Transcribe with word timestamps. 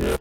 What 0.00 0.16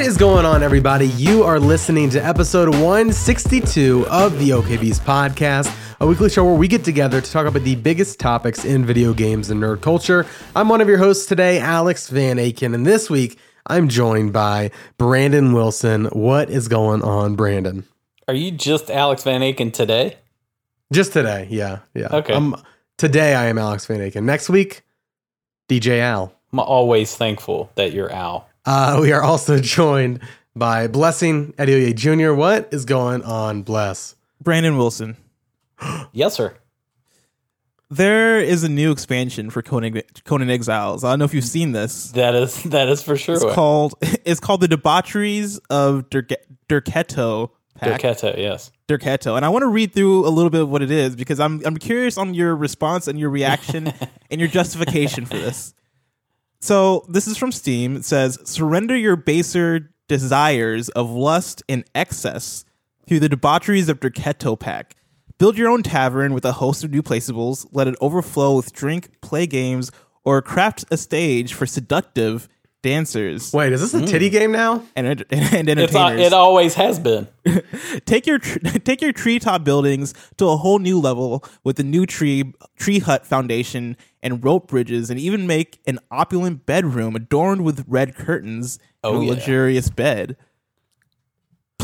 is 0.00 0.16
going 0.16 0.46
on, 0.46 0.62
everybody? 0.62 1.08
You 1.08 1.42
are 1.42 1.60
listening 1.60 2.08
to 2.10 2.24
episode 2.24 2.70
162 2.70 4.06
of 4.08 4.38
the 4.38 4.54
OK 4.54 4.78
Beast 4.78 5.04
podcast, 5.04 5.70
a 6.00 6.06
weekly 6.06 6.30
show 6.30 6.42
where 6.42 6.54
we 6.54 6.68
get 6.68 6.84
together 6.84 7.20
to 7.20 7.30
talk 7.30 7.46
about 7.46 7.64
the 7.64 7.74
biggest 7.74 8.18
topics 8.18 8.64
in 8.64 8.86
video 8.86 9.12
games 9.12 9.50
and 9.50 9.62
nerd 9.62 9.82
culture. 9.82 10.24
I'm 10.56 10.70
one 10.70 10.80
of 10.80 10.88
your 10.88 10.96
hosts 10.96 11.26
today, 11.26 11.60
Alex 11.60 12.08
Van 12.08 12.38
Aken, 12.38 12.74
and 12.74 12.86
this 12.86 13.10
week 13.10 13.38
I'm 13.66 13.88
joined 13.88 14.32
by 14.32 14.70
Brandon 14.98 15.52
Wilson. 15.54 16.04
What 16.06 16.50
is 16.50 16.68
going 16.68 17.02
on, 17.02 17.34
Brandon? 17.34 17.84
Are 18.28 18.34
you 18.34 18.50
just 18.50 18.90
Alex 18.90 19.22
Van 19.24 19.40
Aken 19.40 19.72
today? 19.72 20.16
Just 20.92 21.14
today, 21.14 21.48
yeah, 21.50 21.78
yeah. 21.94 22.08
Okay. 22.10 22.34
Um, 22.34 22.62
today 22.98 23.34
I 23.34 23.46
am 23.46 23.56
Alex 23.56 23.86
Van 23.86 24.00
Aken. 24.00 24.24
Next 24.24 24.50
week, 24.50 24.82
DJ 25.68 26.00
Al. 26.00 26.32
I'm 26.52 26.60
always 26.60 27.16
thankful 27.16 27.70
that 27.76 27.92
you're 27.92 28.12
Al. 28.12 28.46
Uh, 28.66 28.98
we 29.00 29.12
are 29.12 29.22
also 29.22 29.58
joined 29.60 30.20
by 30.54 30.86
Blessing 30.86 31.52
Adeoye 31.54 31.94
Jr. 31.94 32.34
What 32.34 32.68
is 32.70 32.84
going 32.84 33.22
on, 33.22 33.62
Bless? 33.62 34.14
Brandon 34.42 34.76
Wilson. 34.76 35.16
Yes, 36.12 36.34
sir. 36.34 36.54
There 37.96 38.40
is 38.40 38.64
a 38.64 38.68
new 38.68 38.90
expansion 38.90 39.50
for 39.50 39.62
Conan, 39.62 40.02
Conan 40.24 40.50
Exiles. 40.50 41.04
I 41.04 41.10
don't 41.12 41.20
know 41.20 41.24
if 41.24 41.34
you've 41.34 41.44
seen 41.44 41.72
this. 41.72 42.10
That 42.12 42.34
is 42.34 42.62
that 42.64 42.88
is 42.88 43.02
for 43.02 43.16
sure. 43.16 43.36
It's 43.36 43.54
called 43.54 43.94
it's 44.02 44.40
called 44.40 44.60
the 44.60 44.68
Debaucheries 44.68 45.58
of 45.70 46.08
Derketo. 46.10 47.50
Pack. 47.76 48.00
Derketo, 48.00 48.36
yes. 48.38 48.70
Derketo. 48.88 49.36
And 49.36 49.44
I 49.44 49.48
want 49.48 49.62
to 49.62 49.68
read 49.68 49.92
through 49.92 50.26
a 50.26 50.30
little 50.30 50.50
bit 50.50 50.62
of 50.62 50.68
what 50.68 50.82
it 50.82 50.90
is 50.90 51.16
because 51.16 51.40
I'm 51.40 51.64
I'm 51.64 51.76
curious 51.76 52.18
on 52.18 52.34
your 52.34 52.54
response 52.56 53.08
and 53.08 53.18
your 53.18 53.30
reaction 53.30 53.92
and 54.30 54.40
your 54.40 54.48
justification 54.48 55.24
for 55.26 55.36
this. 55.36 55.74
So 56.60 57.04
this 57.08 57.26
is 57.26 57.36
from 57.36 57.52
Steam. 57.52 57.96
It 57.96 58.04
says, 58.04 58.38
"Surrender 58.44 58.96
your 58.96 59.16
baser 59.16 59.90
desires 60.08 60.88
of 60.90 61.10
lust 61.10 61.62
and 61.68 61.84
excess 61.94 62.64
through 63.06 63.20
the 63.20 63.28
debaucheries 63.28 63.88
of 63.88 64.00
Derketo 64.00 64.58
Pack. 64.58 64.96
Build 65.38 65.58
your 65.58 65.68
own 65.68 65.82
tavern 65.82 66.32
with 66.32 66.44
a 66.44 66.52
host 66.52 66.84
of 66.84 66.90
new 66.90 67.02
placeables. 67.02 67.66
Let 67.72 67.88
it 67.88 67.96
overflow 68.00 68.56
with 68.56 68.72
drink, 68.72 69.20
play 69.20 69.46
games, 69.46 69.90
or 70.24 70.40
craft 70.40 70.84
a 70.90 70.96
stage 70.96 71.52
for 71.54 71.66
seductive 71.66 72.48
dancers 72.82 73.50
Wait, 73.54 73.72
is 73.72 73.80
this 73.80 73.94
a 73.94 74.06
titty 74.06 74.28
game 74.28 74.52
now? 74.52 74.82
and, 74.94 75.06
and, 75.30 75.30
and 75.30 75.68
It's, 75.80 75.94
uh, 75.94 76.00
entertainers. 76.00 76.26
it 76.26 76.32
always 76.34 76.74
has 76.74 76.98
been. 76.98 77.26
take 78.04 78.26
your 78.26 78.38
tr- 78.38 78.58
take 78.84 79.00
your 79.00 79.12
treetop 79.12 79.64
buildings 79.64 80.12
to 80.36 80.46
a 80.48 80.56
whole 80.58 80.78
new 80.78 81.00
level 81.00 81.42
with 81.64 81.76
the 81.76 81.82
new 81.82 82.04
tree 82.04 82.52
tree 82.76 82.98
hut 82.98 83.26
foundation 83.26 83.96
and 84.22 84.44
rope 84.44 84.68
bridges, 84.68 85.08
and 85.10 85.18
even 85.18 85.46
make 85.46 85.80
an 85.86 85.98
opulent 86.10 86.66
bedroom 86.66 87.16
adorned 87.16 87.64
with 87.64 87.84
red 87.88 88.14
curtains 88.14 88.78
Oh, 89.02 89.14
and 89.14 89.22
a 89.22 89.26
yeah. 89.26 89.32
luxurious 89.32 89.88
bed. 89.90 90.36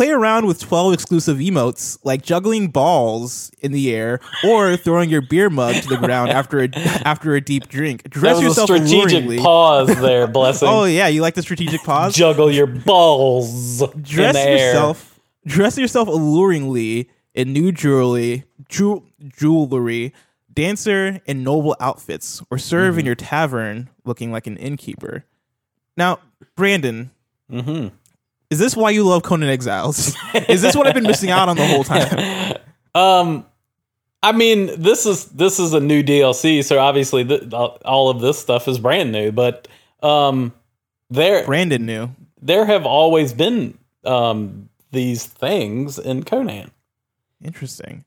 Play 0.01 0.13
around 0.13 0.47
with 0.47 0.59
12 0.61 0.95
exclusive 0.95 1.37
emotes 1.37 1.99
like 2.05 2.23
juggling 2.23 2.69
balls 2.69 3.51
in 3.61 3.73
the 3.73 3.95
air 3.95 4.19
or 4.43 4.75
throwing 4.79 5.11
your 5.11 5.21
beer 5.21 5.51
mug 5.51 5.75
to 5.75 5.89
the 5.89 5.99
ground 5.99 6.31
after 6.41 6.61
a 6.61 6.71
after 7.05 7.35
a 7.35 7.41
deep 7.43 7.69
drink. 7.69 8.05
That 8.05 8.09
Dress 8.13 8.37
was 8.37 8.43
a 8.43 8.47
yourself 8.49 8.67
strategic 8.71 9.25
alluringly. 9.25 9.39
pause 9.41 9.89
there, 10.01 10.27
blessing. 10.27 10.69
Oh 10.69 10.85
yeah, 10.85 11.09
you 11.09 11.21
like 11.21 11.35
the 11.35 11.43
strategic 11.43 11.83
pause? 11.83 12.15
Juggle 12.15 12.51
your 12.51 12.67
balls 12.67 13.81
dress 14.01 14.35
in 14.37 14.43
the 14.43 14.49
air. 14.49 14.67
yourself 14.69 15.21
dress 15.47 15.77
yourself 15.77 16.09
alluringly 16.09 17.11
in 17.35 17.53
new 17.53 17.71
jewelry 17.71 18.45
jew- 18.71 19.05
jewelry 19.29 20.15
dancer 20.51 21.21
in 21.27 21.45
noble 21.45 21.77
outfits 21.79 22.43
or 22.51 22.57
serve 22.57 22.93
Mm-hmm. 22.93 23.01
in 23.01 23.05
your 23.07 23.15
tavern 23.17 23.91
looking 24.07 24.33
like 24.33 24.47
an 24.47 24.57
innkeeper 24.57 25.25
now 25.99 26.21
brandon 26.57 27.11
Mm-hmm. 27.53 27.89
Is 28.51 28.59
this 28.59 28.77
why 28.77 28.91
you 28.91 29.05
love 29.05 29.23
conan 29.23 29.49
exiles 29.49 30.17
is 30.49 30.63
this 30.63 30.75
what 30.77 30.87
i've 30.87 30.95
been 30.95 31.05
missing 31.05 31.31
out 31.31 31.49
on 31.49 31.57
the 31.57 31.67
whole 31.67 31.85
time 31.85 32.57
Um, 32.95 33.47
I 34.23 34.33
mean, 34.33 34.71
this 34.81 35.07
is 35.07 35.27
this 35.27 35.59
is 35.59 35.73
a 35.73 35.81
new 35.81 36.03
DLC, 36.03 36.63
so 36.65 36.79
obviously 36.79 37.25
th- 37.25 37.53
all 37.53 38.11
of 38.11 38.21
this 38.21 38.39
stuff 38.39 38.69
is 38.69 38.79
brand 38.79 39.13
new. 39.13 39.33
But 39.33 39.69
um, 40.03 40.53
there 41.09 41.45
brandon 41.47 41.87
knew 41.87 42.11
there 42.43 42.65
have 42.65 42.85
always 42.85 43.33
been 43.33 43.79
um 44.05 44.69
these 44.93 45.25
things 45.25 45.99
in 45.99 46.25
Conan. 46.25 46.71
interesting 47.43 48.05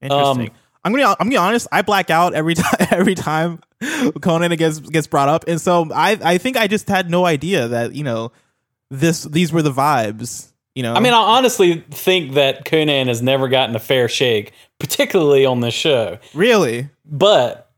interesting 0.00 0.48
Um, 0.48 0.56
I'm 0.84 0.92
gonna 0.92 1.08
I'm 1.08 1.16
gonna 1.18 1.30
be 1.30 1.36
honest. 1.36 1.68
I 1.70 1.82
black 1.82 2.08
out 2.10 2.34
every 2.34 2.54
time 2.54 2.74
every 2.90 3.14
time 3.14 3.60
Conan 4.22 4.56
gets 4.56 4.80
gets 4.80 5.06
brought 5.06 5.28
up, 5.28 5.44
and 5.46 5.60
so 5.60 5.88
I 5.94 6.18
I 6.22 6.38
think 6.38 6.56
I 6.56 6.66
just 6.66 6.88
had 6.88 7.10
no 7.10 7.26
idea 7.26 7.68
that 7.68 7.94
you 7.94 8.04
know 8.04 8.32
this 8.90 9.24
these 9.24 9.52
were 9.52 9.62
the 9.62 9.72
vibes. 9.72 10.48
You 10.74 10.82
know, 10.84 10.94
I 10.94 11.00
mean, 11.00 11.12
I 11.12 11.16
honestly 11.16 11.84
think 11.90 12.34
that 12.34 12.64
Conan 12.64 13.08
has 13.08 13.20
never 13.20 13.48
gotten 13.48 13.74
a 13.74 13.80
fair 13.80 14.08
shake, 14.08 14.52
particularly 14.78 15.44
on 15.44 15.60
this 15.60 15.74
show. 15.74 16.18
really, 16.34 16.88
But 17.04 17.68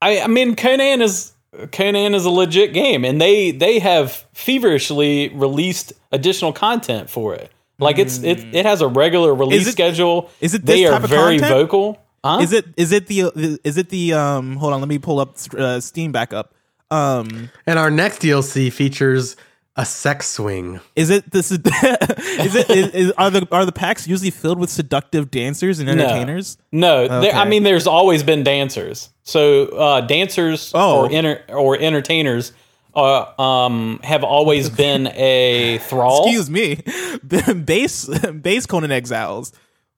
I, 0.00 0.20
I 0.20 0.26
mean, 0.28 0.56
Conan 0.56 1.02
is 1.02 1.32
Conan 1.72 2.14
is 2.14 2.24
a 2.24 2.30
legit 2.30 2.72
game, 2.72 3.04
and 3.04 3.20
they 3.20 3.50
they 3.50 3.78
have 3.80 4.24
feverishly 4.32 5.28
released 5.30 5.92
additional 6.12 6.52
content 6.52 7.10
for 7.10 7.34
it. 7.34 7.50
Like 7.78 7.98
it's 7.98 8.22
it 8.22 8.38
it 8.54 8.64
has 8.66 8.80
a 8.82 8.88
regular 8.88 9.34
release 9.34 9.66
it- 9.66 9.72
schedule. 9.72 10.30
is 10.40 10.54
it 10.54 10.64
they 10.64 10.82
this 10.82 10.88
are 10.90 10.92
type 10.94 11.04
of 11.04 11.10
very 11.10 11.38
content? 11.38 11.58
vocal? 11.60 11.98
Huh? 12.24 12.38
is 12.42 12.52
it 12.52 12.66
is 12.76 12.92
it 12.92 13.06
the 13.06 13.58
is 13.64 13.76
it 13.78 13.88
the 13.90 14.12
um? 14.14 14.56
Hold 14.56 14.72
on, 14.74 14.80
let 14.80 14.88
me 14.88 14.98
pull 14.98 15.18
up 15.20 15.36
uh, 15.56 15.80
Steam 15.80 16.12
back 16.12 16.32
up. 16.32 16.54
Um, 16.90 17.50
And 17.66 17.78
our 17.78 17.90
next 17.90 18.20
DLC 18.20 18.72
features 18.72 19.36
a 19.76 19.84
sex 19.86 20.28
swing. 20.28 20.80
is 20.96 21.10
it 21.10 21.30
this 21.30 21.50
is 21.52 21.58
is 21.60 22.54
it 22.56 22.70
is, 22.70 22.86
is, 22.88 23.12
are 23.12 23.30
the 23.30 23.46
are 23.52 23.64
the 23.64 23.72
packs 23.72 24.06
usually 24.08 24.30
filled 24.30 24.58
with 24.58 24.68
seductive 24.70 25.30
dancers 25.30 25.78
and 25.78 25.88
entertainers? 25.88 26.58
No, 26.72 27.06
there, 27.20 27.32
I 27.32 27.44
mean, 27.44 27.62
there's 27.62 27.86
always 27.86 28.22
been 28.22 28.42
dancers. 28.42 29.10
So 29.22 29.66
uh, 29.68 30.00
dancers 30.02 30.72
Oh. 30.74 31.02
or 31.06 31.12
enter, 31.12 31.42
or 31.48 31.78
entertainers 31.78 32.52
uh, 32.94 33.40
um, 33.40 34.00
have 34.02 34.24
always 34.24 34.68
been 34.84 35.06
a 35.08 35.78
thrall. 35.78 36.24
Excuse 36.26 36.50
me, 36.50 36.82
base 37.64 38.06
base 38.30 38.66
Conan 38.66 38.90
Exiles 38.90 39.52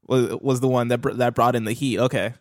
was 0.06 0.36
was 0.40 0.60
the 0.60 0.68
one 0.68 0.88
that 0.88 0.98
br- 0.98 1.12
that 1.12 1.34
brought 1.34 1.56
in 1.56 1.64
the 1.64 1.72
heat. 1.72 1.98
Okay, 1.98 2.34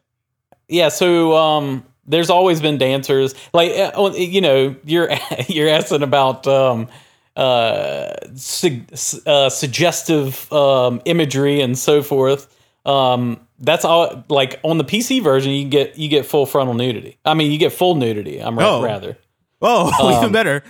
Yeah, 0.68 0.90
so 0.90 1.36
um, 1.38 1.86
there's 2.06 2.30
always 2.30 2.60
been 2.62 2.78
dancers. 2.78 3.34
Like 3.54 3.72
uh, 3.72 3.92
oh, 3.96 4.14
you 4.14 4.42
know, 4.42 4.76
you're 4.84 5.10
you're 5.48 5.70
asking 5.70 6.04
about 6.04 6.46
um, 6.46 6.90
uh, 7.36 8.14
su- 8.36 8.82
uh, 9.26 9.50
suggestive 9.50 10.52
um, 10.52 11.02
imagery 11.06 11.62
and 11.62 11.78
so 11.78 12.02
forth. 12.04 12.54
Um, 12.86 13.40
that's 13.60 13.86
all. 13.86 14.24
Like 14.30 14.60
on 14.64 14.78
the 14.78 14.84
PC 14.84 15.22
version, 15.24 15.52
you 15.52 15.68
get 15.70 15.98
you 15.98 16.10
get 16.10 16.26
full 16.26 16.46
frontal 16.46 16.74
nudity. 16.74 17.18
I 17.26 17.34
mean, 17.36 17.52
you 17.52 17.58
get 17.58 17.72
full 17.74 17.96
nudity. 17.96 18.40
I'm 18.40 18.58
Oh. 18.60 18.82
rather. 18.82 19.18
oh, 19.62 19.92
Um, 20.14 20.18
even 20.20 20.32
better. 20.32 20.64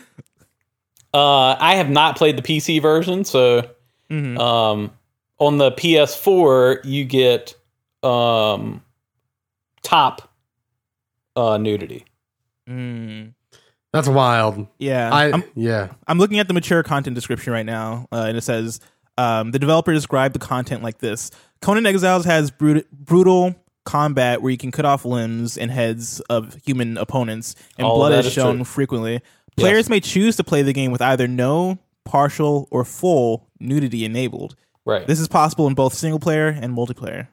Uh, 1.14 1.56
I 1.60 1.76
have 1.76 1.90
not 1.90 2.18
played 2.18 2.38
the 2.38 2.42
PC 2.42 2.82
version, 2.82 3.24
so 3.26 3.70
Mhm. 4.10 4.38
um, 4.40 4.92
on 5.40 5.58
the 5.58 5.72
PS4 5.72 6.82
you 6.86 7.04
get 7.06 7.56
um, 8.04 8.82
top 9.84 10.30
uh, 11.36 11.58
nudity. 11.58 12.06
Mm, 12.70 13.34
That's 13.94 14.08
wild. 14.08 14.68
yeah, 14.80 15.10
I 15.14 15.32
I'm 15.32 15.44
yeah. 15.56 15.90
I'm 16.08 16.18
looking 16.18 16.40
at 16.40 16.48
the 16.48 16.54
mature 16.54 16.82
content 16.84 17.16
description 17.16 17.52
right 17.52 17.66
now, 17.66 18.08
uh, 18.12 18.26
and 18.28 18.38
it 18.38 18.42
says 18.42 18.80
um, 19.18 19.52
the 19.52 19.60
developer 19.60 19.92
described 19.94 20.34
the 20.36 20.40
content 20.40 20.82
like 20.84 21.00
this: 21.00 21.30
Conan 21.62 21.86
Exiles 21.86 22.26
has 22.26 22.52
brut- 22.52 22.90
brutal 22.92 23.56
combat 23.84 24.42
where 24.42 24.52
you 24.52 24.58
can 24.58 24.72
cut 24.72 24.86
off 24.86 25.04
limbs 25.06 25.58
and 25.58 25.72
heads 25.72 26.20
of 26.30 26.56
human 26.66 26.98
opponents, 26.98 27.56
and 27.78 27.86
All 27.86 27.98
blood 27.98 28.14
that 28.14 28.20
is 28.20 28.28
is 28.28 28.34
shown 28.34 28.58
true. 28.58 28.66
frequently. 28.66 29.22
Players 29.58 29.90
may 29.90 30.00
choose 30.00 30.38
to 30.38 30.44
play 30.44 30.62
the 30.62 30.72
game 30.74 30.92
with 30.92 31.02
either 31.02 31.28
no, 31.28 31.78
partial, 32.06 32.68
or 32.72 32.86
full 32.86 33.50
nudity 33.60 34.06
enabled. 34.06 34.56
Right. 34.86 35.06
This 35.06 35.20
is 35.20 35.28
possible 35.28 35.68
in 35.68 35.74
both 35.74 35.94
single 35.94 36.20
player 36.20 36.48
and 36.48 36.76
multiplayer. 36.76 37.28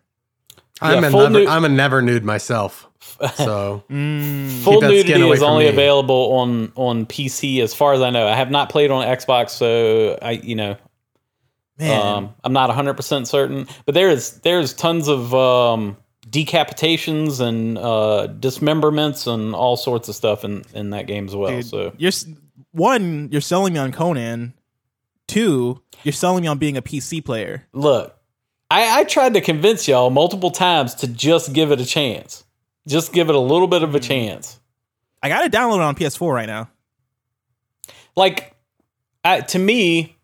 I'm 0.80 0.92
Yeah, 0.92 0.98
a 0.98 1.00
never, 1.10 1.30
nude- 1.30 1.48
I'm 1.48 1.64
a 1.64 1.68
never 1.68 2.02
nude 2.02 2.24
myself. 2.24 2.84
So 3.36 3.82
Mm, 3.90 4.62
Full 4.62 4.74
Keep 4.74 4.80
that 4.82 4.88
nudity 4.90 5.30
is 5.30 5.42
only 5.42 5.64
me. 5.64 5.70
available 5.70 6.32
on 6.34 6.72
on 6.76 7.04
PC, 7.06 7.60
as 7.62 7.74
far 7.74 7.92
as 7.94 8.00
I 8.00 8.10
know. 8.10 8.26
I 8.28 8.34
have 8.36 8.50
not 8.50 8.70
played 8.70 8.90
on 8.92 9.04
Xbox, 9.06 9.50
so 9.50 10.18
I 10.22 10.32
you 10.32 10.54
know 10.54 10.76
man, 11.78 12.00
um, 12.16 12.34
I'm 12.44 12.52
not 12.52 12.68
100 12.68 12.94
percent 12.94 13.26
certain. 13.28 13.66
But 13.86 13.94
there 13.94 14.08
is 14.08 14.38
there's 14.40 14.72
tons 14.72 15.08
of 15.08 15.34
um, 15.34 15.96
decapitations 16.28 17.40
and 17.40 17.78
uh, 17.78 18.26
dismemberments 18.26 19.26
and 19.26 19.54
all 19.54 19.76
sorts 19.76 20.08
of 20.08 20.14
stuff 20.14 20.44
in 20.44 20.64
in 20.74 20.90
that 20.90 21.06
game 21.06 21.26
as 21.26 21.34
well. 21.34 21.50
Dude, 21.50 21.66
So 21.66 21.92
you're 21.98 22.12
one, 22.72 23.28
you're 23.32 23.40
selling 23.40 23.72
me 23.72 23.78
on 23.80 23.92
Conan. 23.92 24.54
Two, 25.26 25.82
you're 26.04 26.12
selling 26.12 26.42
me 26.42 26.48
on 26.48 26.58
being 26.58 26.76
a 26.76 26.82
PC 26.82 27.24
player. 27.24 27.66
Look, 27.72 28.16
I, 28.70 29.00
I 29.00 29.04
tried 29.04 29.34
to 29.34 29.40
convince 29.40 29.88
y'all 29.88 30.10
multiple 30.10 30.50
times 30.50 30.94
to 30.96 31.08
just 31.08 31.52
give 31.52 31.72
it 31.72 31.80
a 31.80 31.86
chance. 31.86 32.44
Just 32.86 33.12
give 33.12 33.28
it 33.28 33.34
a 33.34 33.40
little 33.40 33.66
bit 33.66 33.82
of 33.82 33.94
a 33.94 34.00
mm. 34.00 34.02
chance. 34.02 34.60
I 35.22 35.28
got 35.28 35.44
it 35.44 35.52
downloaded 35.52 35.86
on 35.86 35.94
PS4 35.94 36.32
right 36.32 36.46
now. 36.46 36.68
Like, 38.14 38.54
I, 39.24 39.40
to 39.40 39.58
me, 39.58 40.16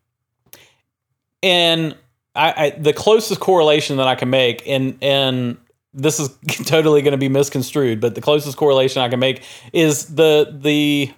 and 1.43 1.97
I, 2.35 2.55
I 2.57 2.71
the 2.71 2.93
closest 2.93 3.41
correlation 3.41 3.97
that 3.99 4.07
I 4.07 4.15
can 4.15 4.31
make, 4.31 4.67
and 4.67 4.99
and 5.03 5.59
this 5.93 6.19
is 6.19 6.31
totally 6.65 7.03
going 7.03 7.13
to 7.13 7.19
be 7.19 7.29
misconstrued, 7.29 8.01
but 8.01 8.15
the 8.15 8.21
closest 8.21 8.57
correlation 8.57 9.03
I 9.03 9.09
can 9.09 9.21
make 9.21 9.43
is 9.73 10.07
the 10.15 10.57
the 10.61 11.13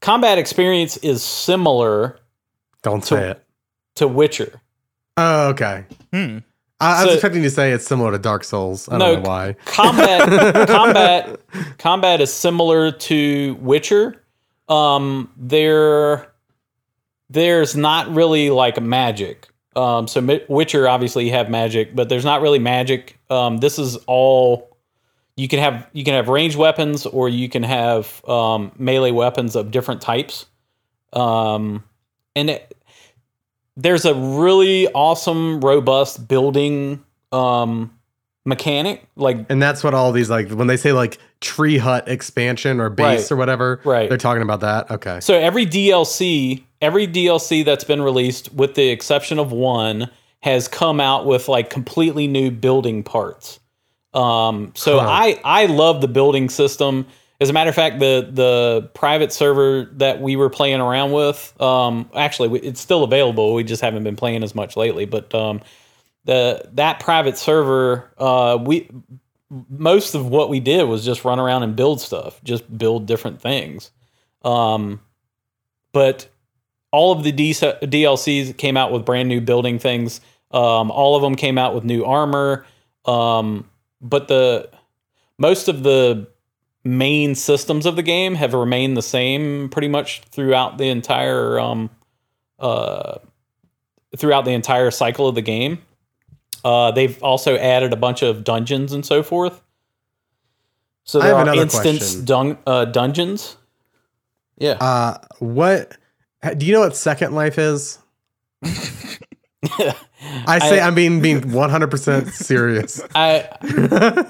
combat 0.00 0.38
experience 0.38 0.96
is 0.98 1.22
similar 1.22 2.18
Don't 2.82 3.04
say 3.04 3.30
it. 3.30 3.44
to 3.96 4.08
Witcher. 4.08 4.60
Oh, 5.16 5.48
okay. 5.48 5.84
Hmm. 6.12 6.38
I, 6.80 7.00
I 7.00 7.04
was 7.04 7.10
So- 7.10 7.14
expecting 7.14 7.42
to 7.42 7.50
say 7.50 7.72
it's 7.72 7.86
similar 7.86 8.12
to 8.12 8.18
Dark 8.18 8.44
Souls. 8.44 8.88
I 8.88 8.98
don't 8.98 9.00
No, 9.00 9.14
know 9.20 9.28
why. 9.28 9.54
combat 9.64 10.68
combat 10.68 11.40
combat 11.78 12.20
is 12.20 12.32
similar 12.32 12.92
to 12.92 13.56
Witcher. 13.60 14.22
Um, 14.68 15.30
there 15.36 16.32
there's 17.30 17.76
not 17.76 18.08
really 18.14 18.50
like 18.50 18.80
magic. 18.80 19.48
Um, 19.74 20.06
so 20.06 20.20
Mi- 20.20 20.44
Witcher 20.48 20.88
obviously 20.88 21.26
you 21.26 21.32
have 21.32 21.48
magic, 21.50 21.94
but 21.96 22.08
there's 22.08 22.24
not 22.24 22.40
really 22.42 22.58
magic. 22.58 23.18
Um, 23.30 23.58
this 23.58 23.78
is 23.78 23.96
all 24.06 24.76
you 25.36 25.48
can 25.48 25.58
have. 25.58 25.88
You 25.92 26.04
can 26.04 26.14
have 26.14 26.28
ranged 26.28 26.56
weapons, 26.56 27.04
or 27.06 27.28
you 27.28 27.48
can 27.48 27.62
have 27.62 28.22
um, 28.28 28.72
melee 28.78 29.10
weapons 29.12 29.54
of 29.56 29.70
different 29.70 30.00
types. 30.02 30.46
Um, 31.12 31.84
and 32.34 32.50
it, 32.50 32.65
there's 33.76 34.04
a 34.04 34.14
really 34.14 34.88
awesome, 34.88 35.60
robust 35.60 36.26
building 36.28 37.04
um, 37.32 37.92
mechanic. 38.44 39.06
Like 39.16 39.46
And 39.50 39.60
that's 39.62 39.82
what 39.84 39.92
all 39.94 40.12
these 40.12 40.30
like 40.30 40.50
when 40.50 40.66
they 40.66 40.76
say 40.76 40.92
like 40.92 41.18
tree 41.40 41.78
hut 41.78 42.08
expansion 42.08 42.80
or 42.80 42.88
base 42.90 43.22
Right. 43.22 43.32
or 43.32 43.36
whatever. 43.36 43.80
Right. 43.84 44.08
They're 44.08 44.18
talking 44.18 44.42
about 44.42 44.60
that. 44.60 44.90
Okay. 44.90 45.20
So 45.20 45.34
every 45.34 45.66
DLC, 45.66 46.62
every 46.80 47.06
DLC 47.06 47.64
that's 47.64 47.84
been 47.84 48.02
released, 48.02 48.52
with 48.54 48.74
the 48.74 48.88
exception 48.88 49.38
of 49.38 49.52
one, 49.52 50.10
has 50.40 50.68
come 50.68 51.00
out 51.00 51.26
with 51.26 51.48
like 51.48 51.70
completely 51.70 52.26
new 52.28 52.50
building 52.50 53.02
parts. 53.02 53.58
Um, 54.14 54.72
so 54.74 54.98
Huh. 55.00 55.06
I 55.08 55.40
I 55.44 55.66
love 55.66 56.00
the 56.00 56.08
building 56.08 56.48
system. 56.48 57.06
As 57.40 57.50
a 57.50 57.52
matter 57.52 57.68
of 57.68 57.74
fact, 57.76 57.98
the 57.98 58.28
the 58.30 58.90
private 58.94 59.32
server 59.32 59.90
that 59.92 60.20
we 60.20 60.36
were 60.36 60.48
playing 60.48 60.80
around 60.80 61.12
with, 61.12 61.60
um, 61.60 62.08
actually 62.14 62.58
it's 62.60 62.80
still 62.80 63.04
available. 63.04 63.54
We 63.54 63.64
just 63.64 63.82
haven't 63.82 64.04
been 64.04 64.16
playing 64.16 64.42
as 64.42 64.54
much 64.54 64.76
lately. 64.76 65.04
But 65.04 65.34
um, 65.34 65.60
the 66.24 66.68
that 66.72 67.00
private 67.00 67.36
server, 67.36 68.10
uh, 68.16 68.58
we 68.60 68.88
most 69.68 70.14
of 70.14 70.28
what 70.28 70.48
we 70.48 70.60
did 70.60 70.84
was 70.84 71.04
just 71.04 71.24
run 71.24 71.38
around 71.38 71.62
and 71.62 71.76
build 71.76 72.00
stuff, 72.00 72.42
just 72.42 72.76
build 72.76 73.06
different 73.06 73.40
things. 73.40 73.90
Um, 74.42 75.00
but 75.92 76.28
all 76.90 77.12
of 77.12 77.22
the 77.22 77.32
D- 77.32 77.52
DLCs 77.52 78.56
came 78.56 78.76
out 78.76 78.92
with 78.92 79.04
brand 79.04 79.28
new 79.28 79.40
building 79.40 79.78
things. 79.78 80.20
Um, 80.50 80.90
all 80.90 81.16
of 81.16 81.22
them 81.22 81.34
came 81.34 81.58
out 81.58 81.74
with 81.74 81.84
new 81.84 82.04
armor. 82.04 82.64
Um, 83.04 83.68
but 84.00 84.28
the 84.28 84.70
most 85.38 85.68
of 85.68 85.82
the 85.82 86.28
main 86.86 87.34
systems 87.34 87.84
of 87.84 87.96
the 87.96 88.02
game 88.02 88.36
have 88.36 88.54
remained 88.54 88.96
the 88.96 89.02
same 89.02 89.68
pretty 89.68 89.88
much 89.88 90.22
throughout 90.30 90.78
the 90.78 90.88
entire 90.88 91.58
um, 91.58 91.90
uh, 92.58 93.18
throughout 94.16 94.44
the 94.44 94.52
entire 94.52 94.90
cycle 94.90 95.28
of 95.28 95.34
the 95.34 95.42
game. 95.42 95.82
Uh, 96.64 96.90
they've 96.90 97.22
also 97.22 97.56
added 97.56 97.92
a 97.92 97.96
bunch 97.96 98.22
of 98.22 98.44
dungeons 98.44 98.92
and 98.92 99.04
so 99.04 99.22
forth. 99.22 99.62
So 101.04 101.20
I 101.20 101.26
there 101.26 101.36
have 101.36 101.48
are 101.48 101.54
instance 101.54 102.14
dun- 102.14 102.58
uh, 102.66 102.86
dungeons. 102.86 103.56
Yeah. 104.58 104.72
Uh, 104.80 105.18
what 105.38 105.96
do 106.56 106.66
you 106.66 106.72
know 106.72 106.80
what 106.80 106.96
Second 106.96 107.34
Life 107.34 107.58
is? 107.58 107.98
I 110.46 110.58
say 110.58 110.80
I, 110.80 110.88
am 110.88 110.94
being 110.94 111.20
being 111.20 111.52
100 111.52 111.90
percent 111.90 112.28
serious 112.28 113.00
I 113.14 113.48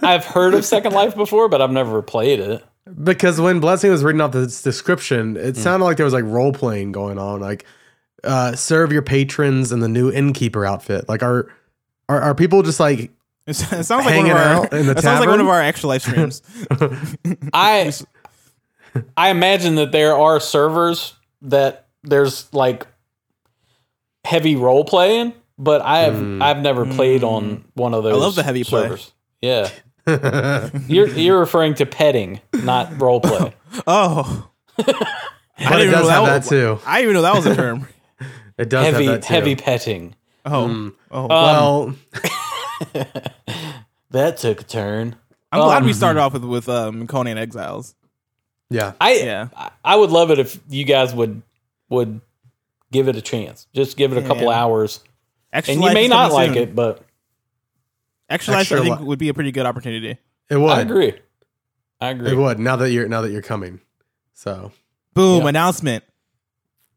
I've 0.02 0.24
heard 0.24 0.54
of 0.54 0.64
Second 0.64 0.92
Life 0.92 1.14
before, 1.14 1.48
but 1.48 1.60
I've 1.62 1.70
never 1.70 2.02
played 2.02 2.40
it. 2.40 2.64
because 3.02 3.40
when 3.40 3.60
Blessing 3.60 3.90
was 3.90 4.04
reading 4.04 4.20
off 4.20 4.32
the 4.32 4.46
description, 4.46 5.36
it 5.36 5.56
sounded 5.56 5.84
like 5.84 5.96
there 5.96 6.04
was 6.04 6.14
like 6.14 6.24
role 6.24 6.52
playing 6.52 6.92
going 6.92 7.18
on, 7.18 7.40
like 7.40 7.64
uh, 8.24 8.54
serve 8.54 8.92
your 8.92 9.02
patrons 9.02 9.72
in 9.72 9.80
the 9.80 9.88
new 9.88 10.10
innkeeper 10.10 10.64
outfit. 10.66 11.08
Like 11.08 11.22
are 11.22 11.48
are, 12.08 12.20
are 12.20 12.34
people 12.34 12.62
just 12.62 12.80
like 12.80 13.10
It 13.46 13.54
sounds 13.54 13.90
like 13.90 14.04
one 14.04 14.12
Hanging 14.12 14.30
of 14.32 14.36
our. 14.38 14.42
out 14.44 14.72
in 14.72 14.86
the 14.86 14.92
It 14.92 15.02
sounds 15.02 15.20
like 15.20 15.28
one 15.28 15.40
of 15.40 15.48
our 15.48 15.60
extra 15.62 15.88
live 15.88 16.02
streams. 16.02 16.42
I 17.52 17.92
I 19.16 19.30
imagine 19.30 19.74
that 19.76 19.92
there 19.92 20.14
are 20.16 20.40
servers 20.40 21.14
that 21.42 21.86
there's 22.02 22.52
like 22.54 22.86
heavy 24.24 24.56
role 24.56 24.84
playing, 24.84 25.32
but 25.58 25.80
I 25.82 25.98
have 26.00 26.14
Hmm. 26.14 26.42
I've 26.42 26.58
never 26.58 26.84
played 26.86 27.24
on 27.24 27.64
one 27.74 27.94
of 27.94 28.02
those. 28.04 28.14
I 28.14 28.16
love 28.18 28.34
the 28.34 28.42
heavy 28.42 28.64
play. 28.64 28.96
Yeah, 29.42 29.68
you're 30.88 31.08
you're 31.08 31.38
referring 31.38 31.74
to 31.74 31.86
petting, 31.86 32.40
not 32.52 33.00
role 33.00 33.20
play. 33.20 33.54
oh, 33.86 34.48
but 34.76 34.88
it 34.88 35.64
even 35.80 35.90
know 35.92 36.08
have 36.08 36.26
that 36.26 36.42
that 36.44 36.48
too. 36.48 36.78
I 36.86 36.98
didn't 37.02 37.10
even 37.10 37.14
know 37.14 37.22
that 37.22 37.34
was 37.36 37.46
a 37.46 37.54
term. 37.54 37.88
It 38.58 38.70
does 38.70 38.86
heavy 38.86 39.04
have 39.04 39.14
that 39.16 39.22
too. 39.28 39.34
heavy 39.34 39.54
petting. 39.54 40.14
Oh, 40.46 40.92
oh. 41.10 41.26
Well, 41.26 41.94
That 44.10 44.36
took 44.38 44.60
a 44.62 44.64
turn. 44.64 45.16
I'm 45.52 45.60
glad 45.60 45.78
um, 45.78 45.84
we 45.84 45.92
started 45.92 46.20
off 46.20 46.32
with 46.32 46.44
with 46.44 46.68
um, 46.68 47.06
Conan 47.06 47.36
Exiles. 47.38 47.94
yeah. 48.70 48.92
I 49.00 49.14
Yeah. 49.16 49.48
I- 49.56 49.70
I 49.84 49.96
would 49.96 50.10
love 50.10 50.30
it 50.30 50.38
if 50.38 50.58
you 50.68 50.84
guys 50.84 51.14
would 51.14 51.42
would 51.90 52.20
give 52.92 53.08
it 53.08 53.16
a 53.16 53.20
chance. 53.22 53.66
Just 53.74 53.96
give 53.96 54.12
it 54.12 54.18
a 54.18 54.26
couple 54.26 54.44
Yeah. 54.44 54.58
hours, 54.62 55.00
Extra 55.52 55.72
and 55.72 55.80
you 55.80 55.86
Life 55.86 55.94
may 55.94 56.04
is 56.04 56.10
not 56.10 56.30
coming 56.30 56.34
like 56.48 56.54
soon. 56.54 56.62
it, 56.68 56.74
but 56.74 57.02
Extra 58.28 58.54
Life, 58.54 58.60
Extra 58.62 58.80
I 58.80 58.82
think, 58.82 59.00
Li- 59.00 59.06
would 59.06 59.18
be 59.18 59.28
a 59.28 59.34
pretty 59.34 59.52
good 59.52 59.66
opportunity. 59.66 60.18
It 60.50 60.56
would. 60.56 60.70
I 60.70 60.80
agree. 60.80 61.14
I 62.00 62.08
agree. 62.10 62.30
It 62.32 62.36
would. 62.36 62.58
Now 62.58 62.76
that 62.76 62.90
you're 62.90 63.08
now 63.08 63.22
that 63.22 63.30
you're 63.32 63.42
coming. 63.42 63.80
So 64.34 64.72
Boom! 65.14 65.42
Yeah. 65.42 65.48
Announcement. 65.48 66.04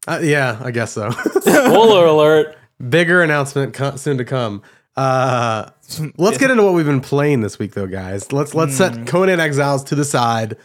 uh, 0.06 0.20
yeah, 0.22 0.60
I 0.62 0.70
guess 0.72 0.92
so. 0.92 1.10
Spoiler 1.40 2.04
alert. 2.06 2.56
Bigger 2.88 3.22
announcement 3.22 3.72
co- 3.74 3.96
soon 3.96 4.18
to 4.18 4.24
come. 4.24 4.62
Uh, 4.96 5.70
let's 6.18 6.36
get 6.38 6.50
into 6.50 6.62
what 6.62 6.74
we've 6.74 6.84
been 6.86 7.00
playing 7.00 7.40
this 7.40 7.58
week, 7.58 7.72
though, 7.74 7.86
guys. 7.86 8.32
Let's 8.32 8.54
let's 8.54 8.72
Hmm. 8.72 8.94
set 8.96 9.06
Conan 9.06 9.40
Exiles 9.40 9.84
to 9.84 9.94
the 9.94 10.04
side. 10.04 10.56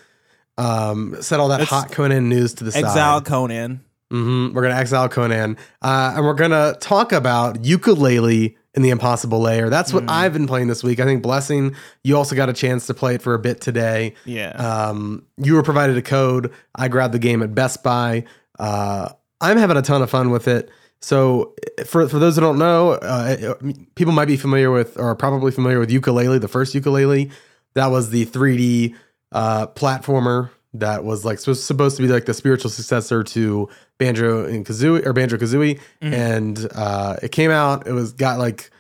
Um, 0.58 1.16
set 1.22 1.40
all 1.40 1.50
that 1.50 1.60
Let's- 1.60 1.70
hot 1.72 1.92
Conan 1.92 2.28
news 2.30 2.54
to 2.56 2.64
the 2.64 2.70
Exile 2.70 2.82
side. 2.84 2.90
Exile 2.90 3.22
Conan. 3.22 3.82
Hmm 4.12 4.54
We're 4.54 4.62
gonna 4.62 4.76
exile 4.76 5.10
Conan, 5.10 5.58
uh, 5.82 6.14
and 6.16 6.26
we're 6.26 6.36
gonna 6.36 6.76
talk 6.80 7.12
about 7.12 7.64
Yooka-Laylee 7.64 8.56
in 8.76 8.82
the 8.82 8.90
Impossible 8.90 9.40
Lair. 9.40 9.70
That's 9.70 9.94
what 9.94 10.04
I've 10.10 10.34
been 10.34 10.48
playing 10.48 10.68
this 10.68 10.84
week. 10.84 11.00
I 11.00 11.06
think 11.06 11.24
Blessing, 11.24 11.76
you 12.04 12.16
also 12.16 12.36
got 12.36 12.50
a 12.50 12.54
chance 12.54 12.86
to 12.88 12.94
play 12.94 13.16
it 13.16 13.22
for 13.22 13.34
a 13.34 13.40
bit 13.40 13.62
today. 13.62 14.14
Yeah. 14.26 14.50
Um, 14.50 15.26
you 15.38 15.56
were 15.56 15.64
provided 15.64 15.98
a 15.98 16.02
code. 16.02 16.52
I 16.76 16.88
grabbed 16.88 17.14
the 17.14 17.20
game 17.20 17.42
at 17.42 17.56
Best 17.56 17.84
Buy. 17.84 18.26
Uh, 18.60 19.10
I'm 19.42 19.58
having 19.58 19.78
a 19.78 19.82
ton 19.82 20.02
of 20.02 20.10
fun 20.10 20.30
with 20.30 20.48
it. 20.48 20.70
So, 21.02 21.56
for 21.86 22.08
for 22.08 22.20
those 22.20 22.36
who 22.36 22.42
don't 22.42 22.58
know, 22.58 22.92
uh, 22.94 23.56
people 23.96 24.14
might 24.14 24.26
be 24.26 24.38
familiar 24.38 24.72
with, 24.72 25.00
or 25.00 25.16
probably 25.16 25.52
familiar 25.52 25.80
with 25.80 25.90
Yooka-Laylee, 25.90 26.42
the 26.42 26.48
first 26.48 26.74
Yooka-Laylee. 26.74 27.32
That 27.76 27.88
was 27.88 28.10
the 28.10 28.26
3D 28.26 28.96
uh, 29.32 29.68
platformer 29.68 30.50
that 30.80 31.04
was 31.04 31.26
like 31.26 31.46
was 31.48 31.64
supposed 31.64 31.98
to 31.98 32.04
be 32.04 32.10
like 32.10 32.26
the 32.26 32.34
spiritual 32.34 32.70
successor 32.70 33.24
to 33.24 33.70
Banjo 33.98 34.46
and 34.46 34.66
Kazooie 34.66 35.06
or 35.06 35.14
Banjo 35.14 35.38
Kazooie, 35.38 35.80
and 36.02 36.68
uh, 36.76 37.18
it 37.22 37.32
came 37.32 37.52
out. 37.52 37.88
It 37.88 37.94
was 37.94 38.14
got 38.14 38.40
like 38.40 38.72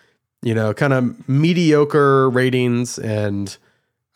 you 0.41 0.53
know 0.53 0.73
kind 0.73 0.93
of 0.93 1.27
mediocre 1.27 2.29
ratings 2.29 2.97
and 2.99 3.57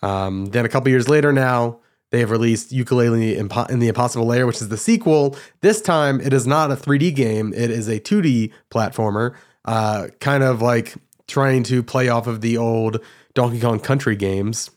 um, 0.01 0.47
then 0.47 0.65
a 0.65 0.69
couple 0.69 0.89
years 0.89 1.09
later 1.09 1.31
now, 1.31 1.79
they 2.11 2.19
have 2.19 2.31
released 2.31 2.71
Yooka-Laylee 2.71 3.35
in, 3.35 3.49
in 3.71 3.79
the 3.79 3.87
Impossible 3.87 4.25
Lair, 4.25 4.47
which 4.47 4.61
is 4.61 4.69
the 4.69 4.77
sequel. 4.77 5.35
This 5.61 5.81
time, 5.81 6.19
it 6.21 6.33
is 6.33 6.47
not 6.47 6.71
a 6.71 6.75
3D 6.75 7.13
game, 7.15 7.53
it 7.53 7.69
is 7.69 7.87
a 7.87 7.99
2D 7.99 8.51
platformer, 8.71 9.35
uh, 9.65 10.07
kind 10.19 10.43
of 10.43 10.61
like 10.61 10.95
trying 11.27 11.63
to 11.63 11.83
play 11.83 12.09
off 12.09 12.27
of 12.27 12.41
the 12.41 12.57
old 12.57 12.99
Donkey 13.35 13.59
Kong 13.59 13.79
Country 13.79 14.15
games 14.15 14.71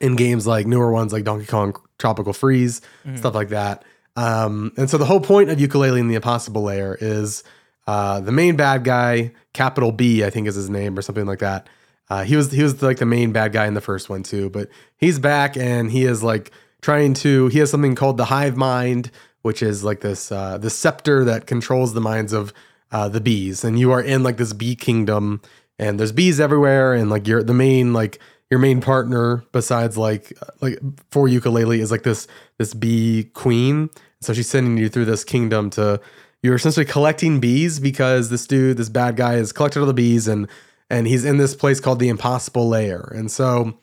in 0.00 0.16
games 0.16 0.46
like 0.46 0.66
newer 0.66 0.90
ones 0.90 1.12
like 1.12 1.24
Donkey 1.24 1.46
Kong 1.46 1.76
Tropical 1.98 2.32
Freeze, 2.32 2.80
stuff 3.16 3.34
like 3.34 3.50
that. 3.50 3.84
Um, 4.16 4.72
and 4.76 4.88
so 4.88 4.98
the 4.98 5.04
whole 5.04 5.20
point 5.20 5.50
of 5.50 5.58
Yooka-Laylee 5.58 6.00
in 6.00 6.08
the 6.08 6.14
Impossible 6.14 6.62
Lair 6.62 6.96
is 7.00 7.42
uh, 7.86 8.20
the 8.20 8.32
main 8.32 8.56
bad 8.56 8.84
guy, 8.84 9.32
capital 9.52 9.92
B, 9.92 10.24
I 10.24 10.30
think 10.30 10.46
is 10.46 10.54
his 10.54 10.70
name 10.70 10.98
or 10.98 11.02
something 11.02 11.26
like 11.26 11.40
that. 11.40 11.68
Uh, 12.10 12.22
he 12.24 12.36
was 12.36 12.52
he 12.52 12.62
was 12.62 12.82
like 12.82 12.98
the 12.98 13.06
main 13.06 13.32
bad 13.32 13.52
guy 13.52 13.66
in 13.66 13.74
the 13.74 13.80
first 13.80 14.08
one 14.08 14.22
too, 14.22 14.50
but 14.50 14.68
he's 14.96 15.18
back 15.18 15.56
and 15.56 15.90
he 15.90 16.04
is 16.04 16.22
like 16.22 16.50
trying 16.82 17.14
to. 17.14 17.48
He 17.48 17.58
has 17.60 17.70
something 17.70 17.94
called 17.94 18.18
the 18.18 18.26
hive 18.26 18.56
mind, 18.56 19.10
which 19.42 19.62
is 19.62 19.84
like 19.84 20.00
this 20.00 20.30
uh, 20.30 20.58
the 20.58 20.70
scepter 20.70 21.24
that 21.24 21.46
controls 21.46 21.94
the 21.94 22.00
minds 22.00 22.32
of 22.32 22.52
uh, 22.92 23.08
the 23.08 23.20
bees, 23.20 23.64
and 23.64 23.78
you 23.78 23.90
are 23.90 24.02
in 24.02 24.22
like 24.22 24.36
this 24.36 24.52
bee 24.52 24.76
kingdom, 24.76 25.40
and 25.78 25.98
there's 25.98 26.12
bees 26.12 26.40
everywhere, 26.40 26.92
and 26.92 27.08
like 27.08 27.26
you're 27.26 27.42
the 27.42 27.54
main 27.54 27.92
like 27.94 28.18
your 28.50 28.60
main 28.60 28.80
partner 28.80 29.44
besides 29.52 29.96
like 29.96 30.32
like 30.60 30.78
for 31.10 31.26
Yooka-Laylee 31.26 31.78
is 31.78 31.90
like 31.90 32.02
this 32.02 32.26
this 32.58 32.74
bee 32.74 33.30
queen. 33.34 33.90
So 34.20 34.32
she's 34.32 34.48
sending 34.48 34.78
you 34.78 34.88
through 34.88 35.06
this 35.06 35.24
kingdom 35.24 35.70
to 35.70 36.00
you're 36.42 36.54
essentially 36.54 36.84
collecting 36.84 37.40
bees 37.40 37.80
because 37.80 38.28
this 38.28 38.46
dude, 38.46 38.76
this 38.76 38.90
bad 38.90 39.16
guy, 39.16 39.34
has 39.34 39.52
collected 39.52 39.80
all 39.80 39.86
the 39.86 39.94
bees 39.94 40.28
and 40.28 40.48
and 40.90 41.06
he's 41.06 41.24
in 41.24 41.38
this 41.38 41.54
place 41.54 41.80
called 41.80 41.98
the 41.98 42.08
Impossible 42.08 42.68
Lair. 42.68 43.00
And 43.14 43.30
so 43.30 43.78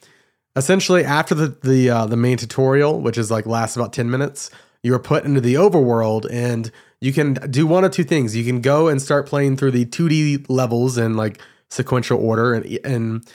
essentially 0.55 1.03
after 1.03 1.33
the 1.33 1.47
the 1.63 1.89
uh, 1.89 2.05
the 2.05 2.17
main 2.17 2.37
tutorial, 2.37 3.01
which 3.01 3.17
is 3.17 3.31
like 3.31 3.45
lasts 3.45 3.75
about 3.75 3.93
10 3.93 4.09
minutes, 4.09 4.51
you 4.83 4.93
are 4.93 4.99
put 4.99 5.25
into 5.25 5.41
the 5.41 5.55
overworld 5.55 6.27
and 6.31 6.71
you 6.99 7.11
can 7.11 7.33
do 7.33 7.65
one 7.65 7.83
of 7.83 7.91
two 7.91 8.03
things. 8.03 8.35
You 8.35 8.45
can 8.45 8.61
go 8.61 8.87
and 8.87 9.01
start 9.01 9.25
playing 9.25 9.57
through 9.57 9.71
the 9.71 9.85
2D 9.85 10.45
levels 10.47 10.97
in 10.97 11.17
like 11.17 11.41
sequential 11.69 12.23
order 12.23 12.53
and 12.53 12.79
and 12.85 13.25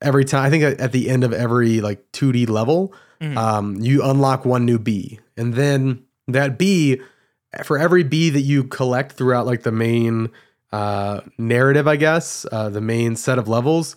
every 0.00 0.24
time 0.24 0.44
I 0.44 0.50
think 0.50 0.80
at 0.80 0.92
the 0.92 1.08
end 1.08 1.24
of 1.24 1.32
every 1.32 1.80
like 1.80 2.10
2D 2.12 2.48
level, 2.48 2.94
mm-hmm. 3.20 3.36
um, 3.36 3.76
you 3.76 4.02
unlock 4.02 4.44
one 4.44 4.64
new 4.64 4.78
bee. 4.78 5.20
And 5.36 5.54
then 5.54 6.04
that 6.28 6.58
bee 6.58 7.00
for 7.64 7.78
every 7.78 8.04
bee 8.04 8.30
that 8.30 8.40
you 8.40 8.64
collect 8.64 9.12
throughout 9.12 9.46
like 9.46 9.62
the 9.62 9.72
main 9.72 10.30
uh, 10.72 11.20
narrative, 11.36 11.88
I 11.88 11.96
guess, 11.96 12.46
uh, 12.50 12.68
the 12.68 12.80
main 12.80 13.16
set 13.16 13.38
of 13.38 13.48
levels, 13.48 13.96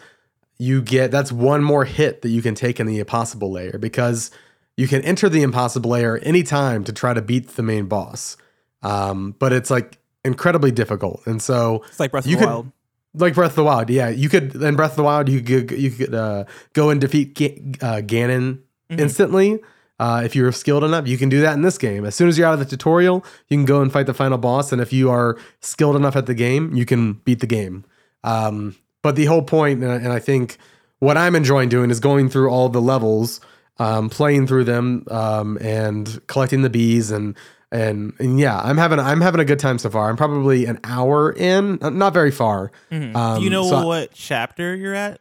you 0.57 0.81
get 0.81 1.11
that's 1.11 1.31
one 1.31 1.63
more 1.63 1.85
hit 1.85 2.21
that 2.21 2.29
you 2.29 2.41
can 2.41 2.55
take 2.55 2.79
in 2.79 2.87
the 2.87 2.99
impossible 2.99 3.51
lair 3.51 3.77
because 3.77 4.31
you 4.77 4.87
can 4.87 5.01
enter 5.01 5.29
the 5.29 5.43
impossible 5.43 5.91
lair 5.91 6.25
anytime 6.25 6.83
to 6.85 6.93
try 6.93 7.13
to 7.13 7.21
beat 7.21 7.49
the 7.49 7.63
main 7.63 7.85
boss. 7.85 8.37
Um, 8.81 9.35
but 9.39 9.53
it's 9.53 9.69
like 9.69 9.97
incredibly 10.25 10.71
difficult, 10.71 11.25
and 11.25 11.41
so 11.41 11.83
it's 11.87 11.99
like 11.99 12.11
Breath 12.11 12.25
of 12.25 12.31
the 12.31 12.37
could, 12.37 12.45
Wild. 12.45 12.71
Like 13.15 13.35
Breath 13.35 13.51
of 13.51 13.55
the 13.57 13.63
Wild, 13.63 13.89
yeah. 13.89 14.09
You 14.09 14.27
could 14.27 14.55
in 14.55 14.75
Breath 14.75 14.91
of 14.91 14.97
the 14.97 15.03
Wild, 15.03 15.29
you 15.29 15.41
could 15.41 15.71
you 15.71 15.91
could 15.91 16.15
uh, 16.15 16.45
go 16.73 16.89
and 16.89 16.99
defeat 16.99 17.35
G- 17.35 17.61
uh, 17.81 18.01
Ganon 18.01 18.57
mm-hmm. 18.89 18.99
instantly. 18.99 19.59
Uh, 19.99 20.23
if 20.25 20.35
you're 20.35 20.51
skilled 20.51 20.83
enough, 20.83 21.07
you 21.07 21.17
can 21.17 21.29
do 21.29 21.39
that 21.41 21.53
in 21.53 21.61
this 21.61 21.77
game. 21.77 22.03
As 22.03 22.15
soon 22.15 22.27
as 22.27 22.37
you're 22.37 22.47
out 22.47 22.53
of 22.53 22.59
the 22.59 22.65
tutorial, 22.65 23.23
you 23.47 23.57
can 23.57 23.65
go 23.65 23.81
and 23.81 23.93
fight 23.93 24.07
the 24.07 24.13
final 24.13 24.39
boss. 24.39 24.71
And 24.71 24.81
if 24.81 24.91
you 24.91 25.11
are 25.11 25.37
skilled 25.61 25.95
enough 25.95 26.15
at 26.15 26.25
the 26.25 26.33
game, 26.33 26.73
you 26.73 26.85
can 26.85 27.13
beat 27.13 27.39
the 27.39 27.47
game. 27.47 27.85
Um, 28.23 28.75
but 29.03 29.15
the 29.15 29.25
whole 29.25 29.43
point, 29.43 29.83
and 29.83 30.11
I 30.11 30.19
think 30.19 30.57
what 30.99 31.15
I'm 31.15 31.35
enjoying 31.35 31.69
doing 31.69 31.91
is 31.91 31.99
going 31.99 32.29
through 32.29 32.49
all 32.49 32.69
the 32.69 32.81
levels, 32.81 33.39
um, 33.77 34.09
playing 34.09 34.47
through 34.47 34.63
them, 34.63 35.05
um, 35.11 35.57
and 35.61 36.19
collecting 36.27 36.63
the 36.63 36.69
bees, 36.69 37.11
and, 37.11 37.35
and 37.73 38.13
and 38.19 38.39
yeah, 38.39 38.59
I'm 38.59 38.77
having 38.77 38.99
I'm 38.99 39.19
having 39.19 39.41
a 39.41 39.45
good 39.45 39.59
time 39.59 39.79
so 39.79 39.89
far. 39.89 40.09
I'm 40.09 40.15
probably 40.15 40.65
an 40.65 40.79
hour 40.83 41.33
in, 41.33 41.79
not 41.81 42.13
very 42.13 42.31
far. 42.31 42.71
Mm-hmm. 42.91 43.39
do 43.39 43.43
you 43.43 43.49
know 43.49 43.67
so 43.67 43.85
what 43.85 44.13
chapter 44.13 44.75
you're 44.75 44.93
at? 44.93 45.19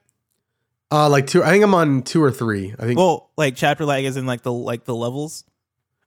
Uh, 0.91 1.09
like 1.09 1.27
two. 1.27 1.43
I 1.43 1.49
think 1.49 1.65
I'm 1.65 1.75
on 1.75 2.03
two 2.03 2.23
or 2.23 2.31
three. 2.31 2.75
I 2.79 2.85
think. 2.85 2.99
Well, 2.99 3.31
like 3.39 3.57
chapter 3.57 3.87
like 3.87 4.05
is 4.05 4.19
in 4.19 4.27
like 4.27 4.43
the 4.43 4.53
like 4.53 4.85
the 4.85 4.95
levels. 4.95 5.45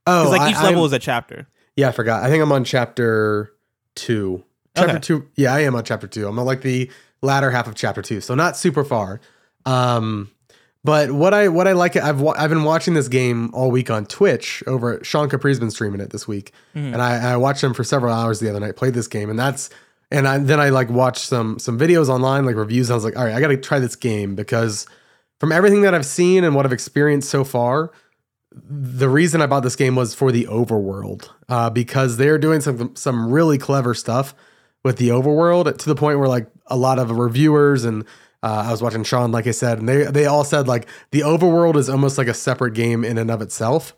Oh, 0.05 0.27
like 0.29 0.51
each 0.51 0.57
I, 0.57 0.65
level 0.65 0.81
I'm, 0.81 0.85
is 0.85 0.93
a 0.93 0.99
chapter. 0.99 1.47
Yeah, 1.75 1.89
I 1.89 1.91
forgot. 1.91 2.23
I 2.23 2.29
think 2.29 2.43
I'm 2.43 2.51
on 2.51 2.63
chapter 2.63 3.51
two. 3.95 4.43
Chapter 4.77 4.91
okay. 4.91 4.99
two. 4.99 5.27
Yeah, 5.35 5.55
I 5.55 5.61
am 5.61 5.75
on 5.75 5.83
chapter 5.83 6.05
two. 6.05 6.27
I'm 6.27 6.37
on 6.37 6.45
like 6.45 6.61
the 6.61 6.91
latter 7.23 7.49
half 7.49 7.67
of 7.67 7.73
chapter 7.73 8.03
two, 8.03 8.21
so 8.21 8.35
not 8.35 8.55
super 8.55 8.83
far. 8.83 9.19
Um, 9.65 10.29
but 10.85 11.11
what 11.11 11.33
I 11.33 11.47
what 11.47 11.67
I 11.67 11.71
like, 11.71 11.95
I've 11.95 12.23
I've 12.23 12.51
been 12.51 12.63
watching 12.63 12.93
this 12.93 13.07
game 13.07 13.49
all 13.55 13.71
week 13.71 13.89
on 13.89 14.05
Twitch. 14.05 14.63
Over 14.67 15.03
Sean 15.03 15.29
Capri's 15.29 15.59
been 15.59 15.71
streaming 15.71 15.99
it 15.99 16.11
this 16.11 16.27
week, 16.27 16.51
mm-hmm. 16.75 16.93
and 16.93 17.01
I, 17.01 17.31
I 17.31 17.37
watched 17.37 17.63
him 17.63 17.73
for 17.73 17.83
several 17.83 18.13
hours 18.13 18.39
the 18.39 18.51
other 18.51 18.59
night. 18.59 18.75
Played 18.75 18.93
this 18.93 19.07
game, 19.07 19.31
and 19.31 19.39
that's 19.39 19.71
and 20.11 20.27
I, 20.27 20.37
then 20.37 20.59
I 20.59 20.69
like 20.69 20.91
watched 20.91 21.25
some 21.25 21.57
some 21.57 21.79
videos 21.79 22.07
online, 22.07 22.45
like 22.45 22.55
reviews. 22.55 22.89
And 22.89 22.93
I 22.93 22.97
was 22.97 23.03
like, 23.03 23.17
all 23.17 23.25
right, 23.25 23.33
I 23.33 23.39
got 23.39 23.47
to 23.47 23.57
try 23.57 23.79
this 23.79 23.95
game 23.95 24.35
because 24.35 24.85
from 25.39 25.51
everything 25.51 25.81
that 25.81 25.95
I've 25.95 26.05
seen 26.05 26.43
and 26.43 26.53
what 26.53 26.67
I've 26.67 26.73
experienced 26.73 27.31
so 27.31 27.43
far, 27.43 27.91
the 28.53 29.09
reason 29.09 29.41
I 29.41 29.47
bought 29.47 29.63
this 29.63 29.75
game 29.75 29.95
was 29.95 30.13
for 30.13 30.31
the 30.31 30.45
overworld 30.45 31.29
uh, 31.49 31.71
because 31.71 32.17
they're 32.17 32.37
doing 32.37 32.61
some 32.61 32.95
some 32.95 33.31
really 33.31 33.57
clever 33.57 33.95
stuff 33.95 34.35
with 34.83 34.97
the 34.97 35.09
overworld 35.09 35.75
to 35.79 35.85
the 35.89 35.95
point 35.95 36.19
where 36.19 36.27
like 36.27 36.45
a 36.67 36.77
lot 36.77 36.99
of 36.99 37.09
reviewers 37.09 37.85
and 37.85 38.05
uh, 38.45 38.65
I 38.67 38.71
was 38.71 38.83
watching 38.83 39.03
Sean, 39.03 39.31
like 39.31 39.47
I 39.47 39.51
said, 39.51 39.79
and 39.79 39.89
they 39.89 40.03
they 40.03 40.27
all 40.27 40.43
said 40.43 40.67
like 40.67 40.87
the 41.09 41.21
overworld 41.21 41.77
is 41.77 41.89
almost 41.89 42.19
like 42.19 42.27
a 42.27 42.33
separate 42.33 42.75
game 42.75 43.03
in 43.03 43.17
and 43.17 43.31
of 43.31 43.41
itself, 43.41 43.95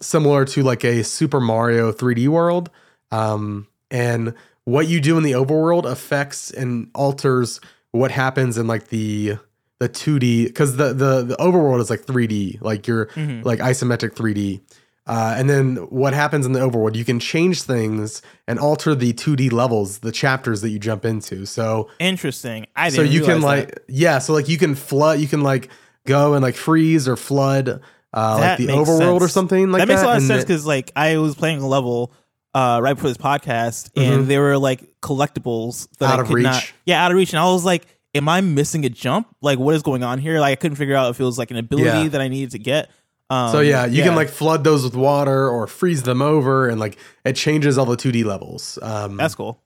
similar 0.00 0.44
to 0.44 0.62
like 0.62 0.84
a 0.84 1.02
Super 1.02 1.40
Mario 1.40 1.90
3D 1.90 2.28
world. 2.28 2.70
Um, 3.10 3.66
and 3.90 4.34
what 4.64 4.86
you 4.86 5.00
do 5.00 5.18
in 5.18 5.24
the 5.24 5.32
overworld 5.32 5.84
affects 5.84 6.52
and 6.52 6.90
alters 6.94 7.60
what 7.90 8.12
happens 8.12 8.56
in 8.56 8.68
like 8.68 8.88
the 8.88 9.36
the 9.80 9.88
2D 9.88 10.46
because 10.46 10.76
the 10.76 10.92
the 10.92 11.22
the 11.24 11.36
overworld 11.36 11.80
is 11.80 11.90
like 11.90 12.02
3D, 12.02 12.62
like 12.62 12.86
you're 12.86 13.06
mm-hmm. 13.06 13.42
like 13.42 13.58
isometric 13.58 14.14
3D. 14.14 14.60
Uh, 15.08 15.34
and 15.38 15.48
then 15.48 15.76
what 15.88 16.12
happens 16.12 16.44
in 16.44 16.52
the 16.52 16.60
overworld? 16.60 16.94
You 16.94 17.04
can 17.04 17.18
change 17.18 17.62
things 17.62 18.20
and 18.46 18.58
alter 18.58 18.94
the 18.94 19.14
2D 19.14 19.50
levels, 19.50 20.00
the 20.00 20.12
chapters 20.12 20.60
that 20.60 20.68
you 20.68 20.78
jump 20.78 21.06
into. 21.06 21.46
So 21.46 21.88
interesting. 21.98 22.66
I 22.76 22.90
so 22.90 23.02
you 23.02 23.24
can 23.24 23.40
like 23.40 23.68
that. 23.68 23.84
yeah, 23.88 24.18
so 24.18 24.34
like 24.34 24.48
you 24.48 24.58
can 24.58 24.74
flood, 24.74 25.18
you 25.18 25.26
can 25.26 25.40
like 25.40 25.70
go 26.06 26.34
and 26.34 26.42
like 26.42 26.56
freeze 26.56 27.08
or 27.08 27.16
flood 27.16 27.80
uh, 28.12 28.38
like 28.38 28.58
the 28.58 28.66
overworld 28.68 28.98
sense. 28.98 29.22
or 29.22 29.28
something 29.28 29.70
like 29.70 29.80
that. 29.80 29.86
That 29.86 29.92
makes 29.92 30.02
a 30.02 30.06
lot 30.06 30.16
of 30.18 30.22
sense 30.22 30.44
because 30.44 30.66
like 30.66 30.92
I 30.96 31.18
was 31.18 31.34
playing 31.34 31.60
a 31.60 31.66
level 31.66 32.12
uh, 32.54 32.80
right 32.82 32.94
before 32.94 33.10
this 33.10 33.18
podcast, 33.18 33.90
and 33.96 34.20
mm-hmm. 34.20 34.28
they 34.28 34.38
were 34.38 34.58
like 34.58 35.00
collectibles 35.00 35.88
that 35.98 36.12
out 36.12 36.18
I 36.18 36.22
of 36.22 36.30
reach. 36.30 36.44
Not, 36.44 36.72
yeah, 36.86 37.04
out 37.04 37.10
of 37.10 37.16
reach, 37.16 37.32
and 37.32 37.40
I 37.40 37.44
was 37.44 37.64
like, 37.64 37.86
"Am 38.14 38.28
I 38.28 38.40
missing 38.40 38.84
a 38.84 38.88
jump? 38.88 39.34
Like, 39.40 39.58
what 39.58 39.74
is 39.74 39.82
going 39.82 40.02
on 40.02 40.18
here?" 40.18 40.40
Like, 40.40 40.52
I 40.52 40.56
couldn't 40.56 40.76
figure 40.76 40.96
out 40.96 41.10
if 41.10 41.20
it 41.20 41.24
was 41.24 41.38
like 41.38 41.50
an 41.50 41.56
ability 41.56 41.84
yeah. 41.84 42.08
that 42.08 42.20
I 42.20 42.28
needed 42.28 42.52
to 42.52 42.58
get. 42.58 42.90
Um, 43.30 43.52
so 43.52 43.60
yeah, 43.60 43.86
you 43.86 43.98
yeah. 43.98 44.04
can 44.04 44.14
like 44.14 44.28
flood 44.28 44.64
those 44.64 44.84
with 44.84 44.96
water 44.96 45.48
or 45.48 45.66
freeze 45.66 46.02
them 46.02 46.22
over, 46.22 46.68
and 46.68 46.80
like 46.80 46.98
it 47.24 47.34
changes 47.36 47.76
all 47.76 47.84
the 47.84 47.96
2D 47.96 48.24
levels. 48.24 48.78
Um, 48.82 49.16
That's 49.16 49.34
cool. 49.34 49.60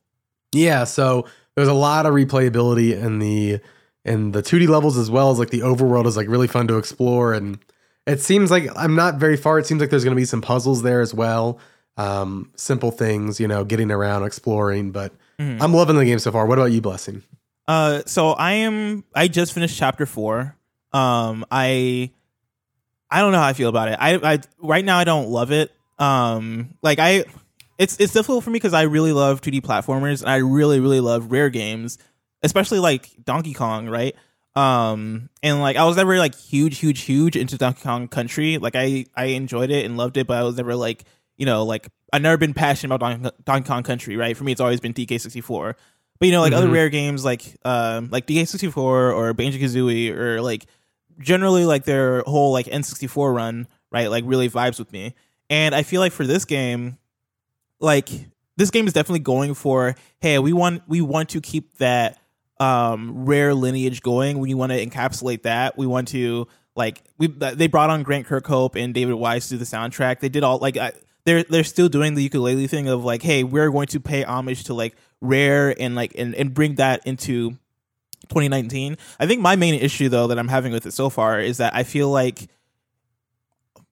Yeah, 0.53 0.85
so 0.85 1.27
there's 1.55 1.69
a 1.69 1.75
lot 1.75 2.07
of 2.07 2.13
replayability 2.13 3.01
in 3.01 3.19
the 3.19 3.61
in 4.05 4.33
the 4.33 4.43
2D 4.43 4.69
levels 4.69 4.99
as 4.99 5.11
well 5.11 5.31
as 5.31 5.39
like 5.39 5.51
the 5.51 5.61
overworld 5.61 6.07
is 6.07 6.17
like 6.17 6.29
really 6.29 6.49
fun 6.49 6.67
to 6.69 6.77
explore, 6.79 7.33
and 7.33 7.59
it 8.07 8.21
seems 8.21 8.51
like 8.51 8.69
I'm 8.77 8.97
not 8.97 9.17
very 9.17 9.37
far. 9.37 9.59
It 9.59 9.67
seems 9.67 9.81
like 9.81 9.91
there's 9.91 10.05
going 10.05 10.17
to 10.17 10.21
be 10.21 10.27
some 10.27 10.43
puzzles 10.43 10.83
there 10.83 11.01
as 11.01 11.15
well 11.15 11.61
um, 11.97 12.51
simple 12.57 12.91
things, 12.91 13.41
you 13.41 13.49
know, 13.49 13.65
getting 13.65 13.91
around, 13.91 14.25
exploring. 14.25 14.91
But 14.93 15.13
mm-hmm. 15.39 15.63
I'm 15.63 15.75
loving 15.75 15.97
the 15.97 16.05
game 16.05 16.19
so 16.19 16.33
far. 16.33 16.47
What 16.47 16.59
about 16.59 16.73
you, 16.73 16.81
Blessing? 16.81 17.23
Uh, 17.69 18.03
so 18.07 18.31
I 18.31 18.53
am. 18.53 19.05
I 19.15 19.29
just 19.29 19.53
finished 19.53 19.77
chapter 19.77 20.07
four. 20.07 20.57
Um, 20.93 21.45
I, 21.51 22.11
I 23.13 23.21
don't 23.21 23.33
know 23.33 23.39
how 23.39 23.47
I 23.47 23.53
feel 23.53 23.69
about 23.69 23.89
it. 23.89 23.99
I, 24.01 24.15
I 24.35 24.39
right 24.59 24.85
now 24.85 24.99
I 24.99 25.05
don't 25.05 25.29
love 25.29 25.53
it. 25.53 25.71
Um, 25.99 26.75
like 26.83 26.99
I, 26.99 27.25
it's 27.79 28.01
it's 28.01 28.13
difficult 28.13 28.45
for 28.45 28.51
me 28.51 28.57
because 28.57 28.75
I 28.75 28.83
really 28.83 29.13
love 29.13 29.41
2D 29.41 29.61
platformers 29.61 30.23
and 30.23 30.31
I 30.31 30.37
really 30.37 30.81
really 30.81 31.01
love 31.01 31.31
rare 31.31 31.51
games, 31.51 31.99
especially 32.43 32.79
like 32.79 33.11
Donkey 33.25 33.53
Kong, 33.53 33.89
right? 33.89 34.17
Um, 34.55 35.31
and 35.43 35.61
like 35.61 35.77
I 35.77 35.85
was 35.85 35.97
never 35.97 36.19
like 36.19 36.35
huge, 36.35 36.79
huge, 36.79 37.03
huge 37.03 37.37
into 37.37 37.59
Donkey 37.59 37.83
Kong 37.83 38.09
Country. 38.09 38.59
Like 38.59 38.77
I 38.77 39.07
I 39.15 39.27
enjoyed 39.27 39.71
it 39.71 39.85
and 39.85 39.97
loved 39.97 40.17
it, 40.17 40.27
but 40.27 40.39
I 40.39 40.43
was 40.43 40.57
never 40.57 40.75
like 40.75 41.05
you 41.37 41.47
know, 41.47 41.65
like 41.65 41.89
I've 42.13 42.23
never 42.23 42.37
been 42.37 42.55
passionate 42.55 42.95
about 42.95 43.21
Donkey, 43.21 43.37
Donkey 43.45 43.69
Kong 43.69 43.83
Country, 43.83 44.17
right? 44.17 44.37
For 44.37 44.45
me, 44.45 44.53
it's 44.53 44.61
always 44.61 44.81
been 44.81 44.95
DK64. 44.95 45.75
But 46.19 46.27
you 46.27 46.33
know, 46.33 46.41
like 46.41 46.53
mm-hmm. 46.53 46.63
other 46.63 46.71
rare 46.71 46.89
games, 46.89 47.25
like 47.25 47.57
um, 47.65 48.09
like 48.11 48.27
DK64 48.27 48.77
or 48.77 49.35
Banjo 49.35 49.59
Kazooie, 49.59 50.11
or 50.11 50.41
like 50.41 50.67
generally 51.19 51.65
like 51.65 51.85
their 51.85 52.23
whole 52.23 52.53
like 52.53 52.67
N64 52.67 53.35
run, 53.35 53.69
right? 53.91 54.09
Like 54.11 54.25
really 54.27 54.49
vibes 54.49 54.79
with 54.79 54.93
me. 54.93 55.15
And 55.51 55.75
I 55.75 55.83
feel 55.83 56.01
like 56.01 56.13
for 56.13 56.27
this 56.27 56.45
game, 56.45 56.99
like 57.81 58.09
this 58.57 58.71
game 58.71 58.87
is 58.87 58.93
definitely 58.93 59.21
going 59.21 59.55
for, 59.55 59.95
hey, 60.21 60.39
we 60.39 60.53
want 60.53 60.83
we 60.87 61.01
want 61.01 61.31
to 61.31 61.41
keep 61.41 61.77
that 61.79 62.19
um, 62.61 63.25
rare 63.25 63.55
lineage 63.55 64.03
going. 64.03 64.39
We 64.39 64.55
want 64.55 64.73
to 64.73 64.87
encapsulate 64.87 65.43
that. 65.43 65.77
We 65.77 65.87
want 65.87 66.09
to 66.09 66.47
like 66.75 67.03
we 67.19 67.27
they 67.27 67.67
brought 67.67 67.91
on 67.91 68.03
Grant 68.03 68.27
Kirkhope 68.27 68.83
and 68.83 68.95
David 68.95 69.15
Wise 69.15 69.49
to 69.49 69.55
do 69.55 69.59
the 69.59 69.65
soundtrack. 69.65 70.21
They 70.21 70.29
did 70.29 70.43
all 70.43 70.59
like 70.59 70.77
I, 70.77 70.93
they're 71.25 71.43
they're 71.45 71.65
still 71.65 71.89
doing 71.89 72.15
the 72.15 72.29
Yooka-Laylee 72.29 72.69
thing 72.69 72.89
of 72.89 73.05
like, 73.05 73.23
hey, 73.23 73.45
we're 73.45 73.71
going 73.71 73.89
to 73.89 74.01
pay 74.01 74.23
homage 74.25 74.65
to 74.65 74.75
like 74.75 74.97
rare 75.21 75.75
and 75.79 75.95
like 75.95 76.15
and, 76.17 76.35
and 76.35 76.55
bring 76.55 76.77
that 76.77 77.07
into 77.07 77.59
2019. 78.33 78.97
I 79.21 79.27
think 79.27 79.41
my 79.41 79.57
main 79.57 79.75
issue 79.75 80.09
though 80.09 80.27
that 80.29 80.39
I'm 80.39 80.49
having 80.49 80.73
with 80.73 80.87
it 80.87 80.93
so 80.93 81.11
far 81.11 81.41
is 81.41 81.59
that 81.59 81.75
I 81.75 81.85
feel 81.85 82.11
like 82.11 82.49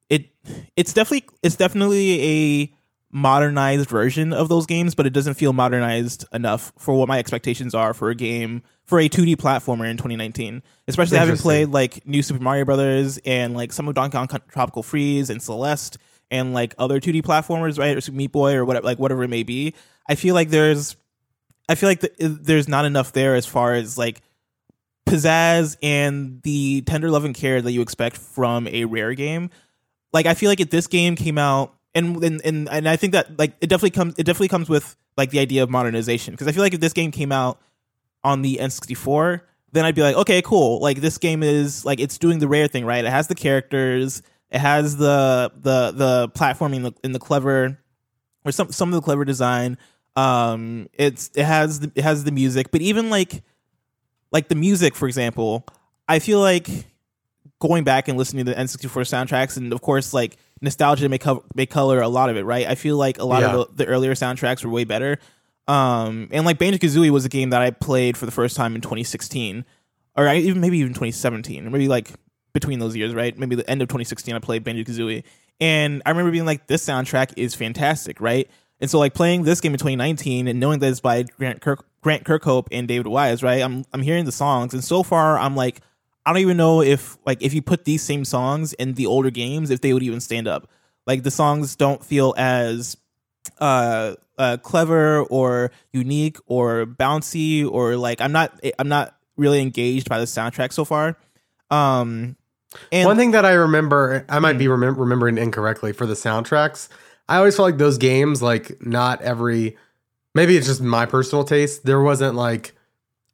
it 0.08 0.30
it's 0.76 0.92
definitely 0.92 1.28
it's 1.42 1.56
definitely 1.56 2.22
a 2.22 2.74
modernized 3.12 3.88
version 3.88 4.32
of 4.32 4.48
those 4.48 4.66
games, 4.66 4.94
but 4.94 5.06
it 5.06 5.12
doesn't 5.12 5.34
feel 5.34 5.52
modernized 5.52 6.24
enough 6.32 6.72
for 6.78 6.94
what 6.94 7.08
my 7.08 7.18
expectations 7.18 7.74
are 7.74 7.92
for 7.92 8.10
a 8.10 8.14
game 8.14 8.62
for 8.84 9.00
a 9.00 9.08
2D 9.08 9.36
platformer 9.36 9.88
in 9.88 9.96
2019. 9.96 10.62
Especially 10.86 11.18
having 11.18 11.36
played 11.36 11.68
like 11.68 12.06
new 12.06 12.22
Super 12.22 12.42
Mario 12.42 12.64
Brothers 12.64 13.18
and 13.24 13.56
like 13.56 13.72
some 13.72 13.88
of 13.88 13.94
Donkey 13.94 14.16
Kong 14.16 14.28
Tropical 14.48 14.82
Freeze 14.82 15.30
and 15.30 15.42
Celeste 15.42 15.98
and 16.30 16.54
like 16.54 16.74
other 16.78 17.00
2D 17.00 17.22
platformers, 17.22 17.78
right? 17.78 17.96
Or 17.96 18.00
Super 18.00 18.16
Meat 18.16 18.32
Boy 18.32 18.54
or 18.54 18.64
whatever, 18.64 18.84
like 18.84 18.98
whatever 18.98 19.24
it 19.24 19.28
may 19.28 19.42
be. 19.42 19.74
I 20.08 20.14
feel 20.14 20.34
like 20.34 20.50
there's, 20.50 20.96
I 21.68 21.74
feel 21.74 21.88
like 21.88 22.00
the, 22.00 22.10
there's 22.18 22.68
not 22.68 22.84
enough 22.84 23.12
there 23.12 23.34
as 23.34 23.46
far 23.46 23.74
as 23.74 23.98
like 23.98 24.22
pizzazz 25.10 25.76
and 25.82 26.40
the 26.42 26.82
tender 26.82 27.10
love 27.10 27.24
and 27.24 27.34
care 27.34 27.60
that 27.60 27.72
you 27.72 27.80
expect 27.82 28.16
from 28.16 28.66
a 28.68 28.84
rare 28.84 29.14
game. 29.14 29.50
Like 30.12 30.26
I 30.26 30.34
feel 30.34 30.48
like 30.48 30.60
if 30.60 30.70
this 30.70 30.86
game 30.86 31.16
came 31.16 31.38
out 31.38 31.74
and 31.94 32.22
and 32.22 32.40
and, 32.44 32.68
and 32.68 32.88
I 32.88 32.96
think 32.96 33.12
that 33.12 33.38
like 33.38 33.54
it 33.60 33.68
definitely 33.68 33.90
comes 33.90 34.14
it 34.18 34.24
definitely 34.24 34.48
comes 34.48 34.68
with 34.68 34.96
like 35.16 35.30
the 35.30 35.40
idea 35.40 35.62
of 35.62 35.70
modernization. 35.70 36.34
Because 36.34 36.46
I 36.46 36.52
feel 36.52 36.62
like 36.62 36.74
if 36.74 36.80
this 36.80 36.92
game 36.92 37.10
came 37.10 37.32
out 37.32 37.60
on 38.22 38.42
the 38.42 38.58
N64 38.60 39.42
then 39.72 39.84
I'd 39.84 39.94
be 39.94 40.02
like 40.02 40.16
okay 40.16 40.42
cool. 40.42 40.80
Like 40.80 41.00
this 41.00 41.18
game 41.18 41.42
is 41.42 41.84
like 41.84 42.00
it's 42.00 42.18
doing 42.18 42.38
the 42.38 42.48
rare 42.48 42.68
thing 42.68 42.84
right? 42.84 43.04
It 43.04 43.10
has 43.10 43.28
the 43.28 43.34
characters 43.34 44.22
it 44.50 44.58
has 44.58 44.96
the 44.96 45.52
the 45.56 45.92
the 45.92 46.28
platforming 46.30 46.76
in 46.76 46.82
the, 46.82 46.92
in 47.04 47.12
the 47.12 47.20
clever 47.20 47.78
or 48.44 48.52
some 48.52 48.72
some 48.72 48.88
of 48.88 48.94
the 48.94 49.02
clever 49.02 49.24
design. 49.24 49.78
Um 50.16 50.88
it's 50.92 51.30
it 51.34 51.44
has 51.44 51.80
the, 51.80 51.92
it 51.94 52.02
has 52.02 52.24
the 52.24 52.32
music. 52.32 52.70
But 52.70 52.80
even 52.80 53.10
like 53.10 53.42
like 54.32 54.48
the 54.48 54.54
music 54.54 54.94
for 54.94 55.06
example 55.06 55.66
I 56.08 56.18
feel 56.18 56.40
like 56.40 56.68
going 57.60 57.84
back 57.84 58.08
and 58.08 58.16
listening 58.18 58.44
to 58.46 58.52
the 58.52 58.56
N64 58.58 58.88
soundtracks, 59.06 59.56
and 59.56 59.72
of 59.72 59.80
course, 59.80 60.12
like 60.12 60.36
nostalgia 60.60 61.08
may, 61.08 61.18
co- 61.18 61.44
may 61.54 61.66
color 61.66 62.00
a 62.00 62.08
lot 62.08 62.30
of 62.30 62.36
it, 62.36 62.42
right? 62.44 62.66
I 62.66 62.74
feel 62.74 62.96
like 62.96 63.18
a 63.18 63.24
lot 63.24 63.42
Yeah. 63.42 63.54
of 63.54 63.76
the, 63.76 63.84
the 63.84 63.90
earlier 63.90 64.14
soundtracks 64.14 64.64
were 64.64 64.70
way 64.70 64.82
better. 64.84 65.18
Um, 65.68 66.28
and 66.32 66.44
like 66.44 66.58
Banjo 66.58 66.78
Kazooie 66.78 67.10
was 67.10 67.24
a 67.24 67.28
game 67.28 67.50
that 67.50 67.62
I 67.62 67.70
played 67.70 68.16
for 68.16 68.26
the 68.26 68.32
first 68.32 68.56
time 68.56 68.74
in 68.74 68.80
2016, 68.80 69.64
or 70.16 70.26
I, 70.26 70.36
even 70.38 70.60
maybe 70.60 70.78
even 70.78 70.94
2017, 70.94 71.66
or 71.66 71.70
maybe 71.70 71.86
like 71.86 72.10
between 72.52 72.78
those 72.80 72.96
years, 72.96 73.14
right? 73.14 73.38
Maybe 73.38 73.54
the 73.54 73.68
end 73.70 73.82
of 73.82 73.88
2016, 73.88 74.34
I 74.34 74.38
played 74.40 74.64
Banjo 74.64 74.82
Kazooie, 74.90 75.22
and 75.60 76.02
I 76.04 76.10
remember 76.10 76.32
being 76.32 76.46
like, 76.46 76.66
"This 76.66 76.84
soundtrack 76.84 77.34
is 77.36 77.54
fantastic," 77.54 78.20
right? 78.20 78.50
And 78.80 78.90
so 78.90 78.98
like 78.98 79.14
playing 79.14 79.44
this 79.44 79.60
game 79.60 79.72
in 79.74 79.78
2019 79.78 80.48
and 80.48 80.58
knowing 80.58 80.78
that 80.80 80.88
it's 80.90 81.00
by 81.00 81.22
Grant 81.22 81.60
Kirk, 81.60 81.84
Grant 82.02 82.24
Kirkhope 82.24 82.68
and 82.72 82.88
David 82.88 83.06
Wise, 83.06 83.42
right? 83.42 83.62
I'm 83.62 83.84
I'm 83.92 84.02
hearing 84.02 84.24
the 84.24 84.32
songs, 84.32 84.74
and 84.74 84.82
so 84.82 85.02
far 85.02 85.38
I'm 85.38 85.54
like, 85.56 85.80
I 86.24 86.32
don't 86.32 86.42
even 86.42 86.56
know 86.56 86.82
if 86.82 87.16
like 87.26 87.42
if 87.42 87.54
you 87.54 87.62
put 87.62 87.84
these 87.84 88.02
same 88.02 88.24
songs 88.24 88.72
in 88.74 88.94
the 88.94 89.06
older 89.06 89.30
games, 89.30 89.70
if 89.70 89.80
they 89.80 89.92
would 89.92 90.02
even 90.02 90.20
stand 90.20 90.48
up. 90.48 90.68
Like 91.06 91.22
the 91.22 91.30
songs 91.30 91.76
don't 91.76 92.04
feel 92.04 92.34
as 92.36 92.96
uh, 93.58 94.14
uh 94.38 94.58
clever 94.62 95.22
or 95.24 95.70
unique 95.92 96.38
or 96.46 96.86
bouncy 96.86 97.68
or 97.68 97.96
like 97.96 98.20
I'm 98.20 98.32
not 98.32 98.58
I'm 98.78 98.88
not 98.88 99.16
really 99.36 99.60
engaged 99.60 100.08
by 100.08 100.18
the 100.18 100.26
soundtrack 100.26 100.72
so 100.72 100.84
far. 100.84 101.16
Um 101.70 102.36
and 102.92 103.06
One 103.06 103.16
thing 103.16 103.32
that 103.32 103.44
I 103.44 103.52
remember, 103.52 104.24
I 104.28 104.38
might 104.38 104.58
be 104.58 104.66
remem- 104.66 104.96
remembering 104.96 105.38
incorrectly 105.38 105.92
for 105.92 106.06
the 106.06 106.14
soundtracks. 106.14 106.88
I 107.28 107.36
always 107.36 107.56
felt 107.56 107.66
like 107.66 107.78
those 107.78 107.98
games, 107.98 108.42
like 108.42 108.84
not 108.84 109.20
every, 109.22 109.76
maybe 110.34 110.56
it's 110.56 110.66
just 110.66 110.80
my 110.80 111.06
personal 111.06 111.44
taste. 111.44 111.84
There 111.84 112.00
wasn't 112.02 112.34
like, 112.36 112.72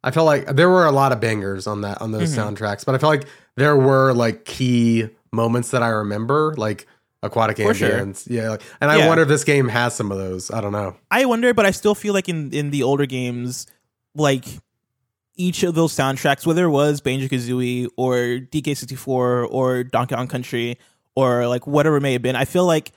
I 0.03 0.11
felt 0.11 0.25
like 0.25 0.47
there 0.47 0.69
were 0.69 0.85
a 0.85 0.91
lot 0.91 1.11
of 1.11 1.19
bangers 1.19 1.67
on 1.67 1.81
that 1.81 2.01
on 2.01 2.11
those 2.11 2.33
Mhm. 2.33 2.55
soundtracks, 2.57 2.85
but 2.85 2.95
I 2.95 2.97
felt 2.97 3.11
like 3.19 3.27
there 3.55 3.75
were 3.75 4.13
like 4.13 4.45
key 4.45 5.09
moments 5.31 5.71
that 5.71 5.83
I 5.83 5.89
remember, 5.89 6.53
like 6.57 6.87
aquatic 7.23 7.57
For 7.57 7.73
sure. 7.73 8.13
Yeah, 8.27 8.51
like, 8.51 8.61
and 8.79 8.89
I 8.91 8.97
Yeah. 8.97 9.07
wonder 9.07 9.23
if 9.23 9.29
this 9.29 9.43
game 9.43 9.67
has 9.69 9.93
some 9.95 10.11
of 10.11 10.17
those. 10.17 10.51
I 10.51 10.61
don't 10.61 10.71
know. 10.71 10.95
I 11.11 11.25
wonder, 11.25 11.53
but 11.53 11.65
I 11.65 11.71
still 11.71 11.95
feel 11.95 12.13
like 12.13 12.29
in 12.29 12.53
in 12.53 12.69
the 12.69 12.83
older 12.83 13.05
games, 13.05 13.65
like 14.15 14.45
each 15.35 15.61
of 15.63 15.75
those 15.75 15.93
soundtracks, 15.93 16.45
whether 16.45 16.63
it 16.65 16.69
was 16.69 17.01
Banjo 17.01 17.27
Kazooie 17.27 17.87
or 17.97 18.39
DK64 18.51 19.47
or 19.49 19.83
Donkey 19.83 20.15
Kong 20.15 20.27
Country 20.27 20.77
or 21.15 21.47
like 21.47 21.67
whatever 21.67 21.97
it 21.97 22.01
may 22.01 22.13
have 22.13 22.21
been, 22.21 22.35
I 22.35 22.45
feel 22.45 22.65
like 22.65 22.91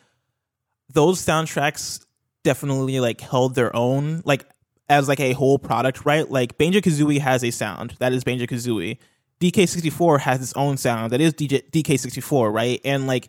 those 0.92 1.20
soundtracks 1.24 2.00
definitely 2.44 3.00
like 3.00 3.20
held 3.20 3.54
their 3.54 3.74
own, 3.74 4.22
like 4.24 4.44
as 4.88 5.08
like 5.08 5.20
a 5.20 5.32
whole 5.32 5.58
product, 5.58 6.04
right? 6.04 6.28
Like 6.30 6.58
Banjo 6.58 6.80
Kazooie 6.80 7.20
has 7.20 7.44
a 7.44 7.50
sound 7.50 7.96
that 7.98 8.12
is 8.12 8.24
Banjo 8.24 8.46
Kazooie. 8.46 8.98
DK64 9.40 10.20
has 10.20 10.42
its 10.42 10.52
own 10.54 10.76
sound 10.76 11.12
that 11.12 11.20
is 11.20 11.32
DJ, 11.32 11.62
DK64, 11.70 12.52
right? 12.52 12.80
And 12.84 13.06
like 13.06 13.28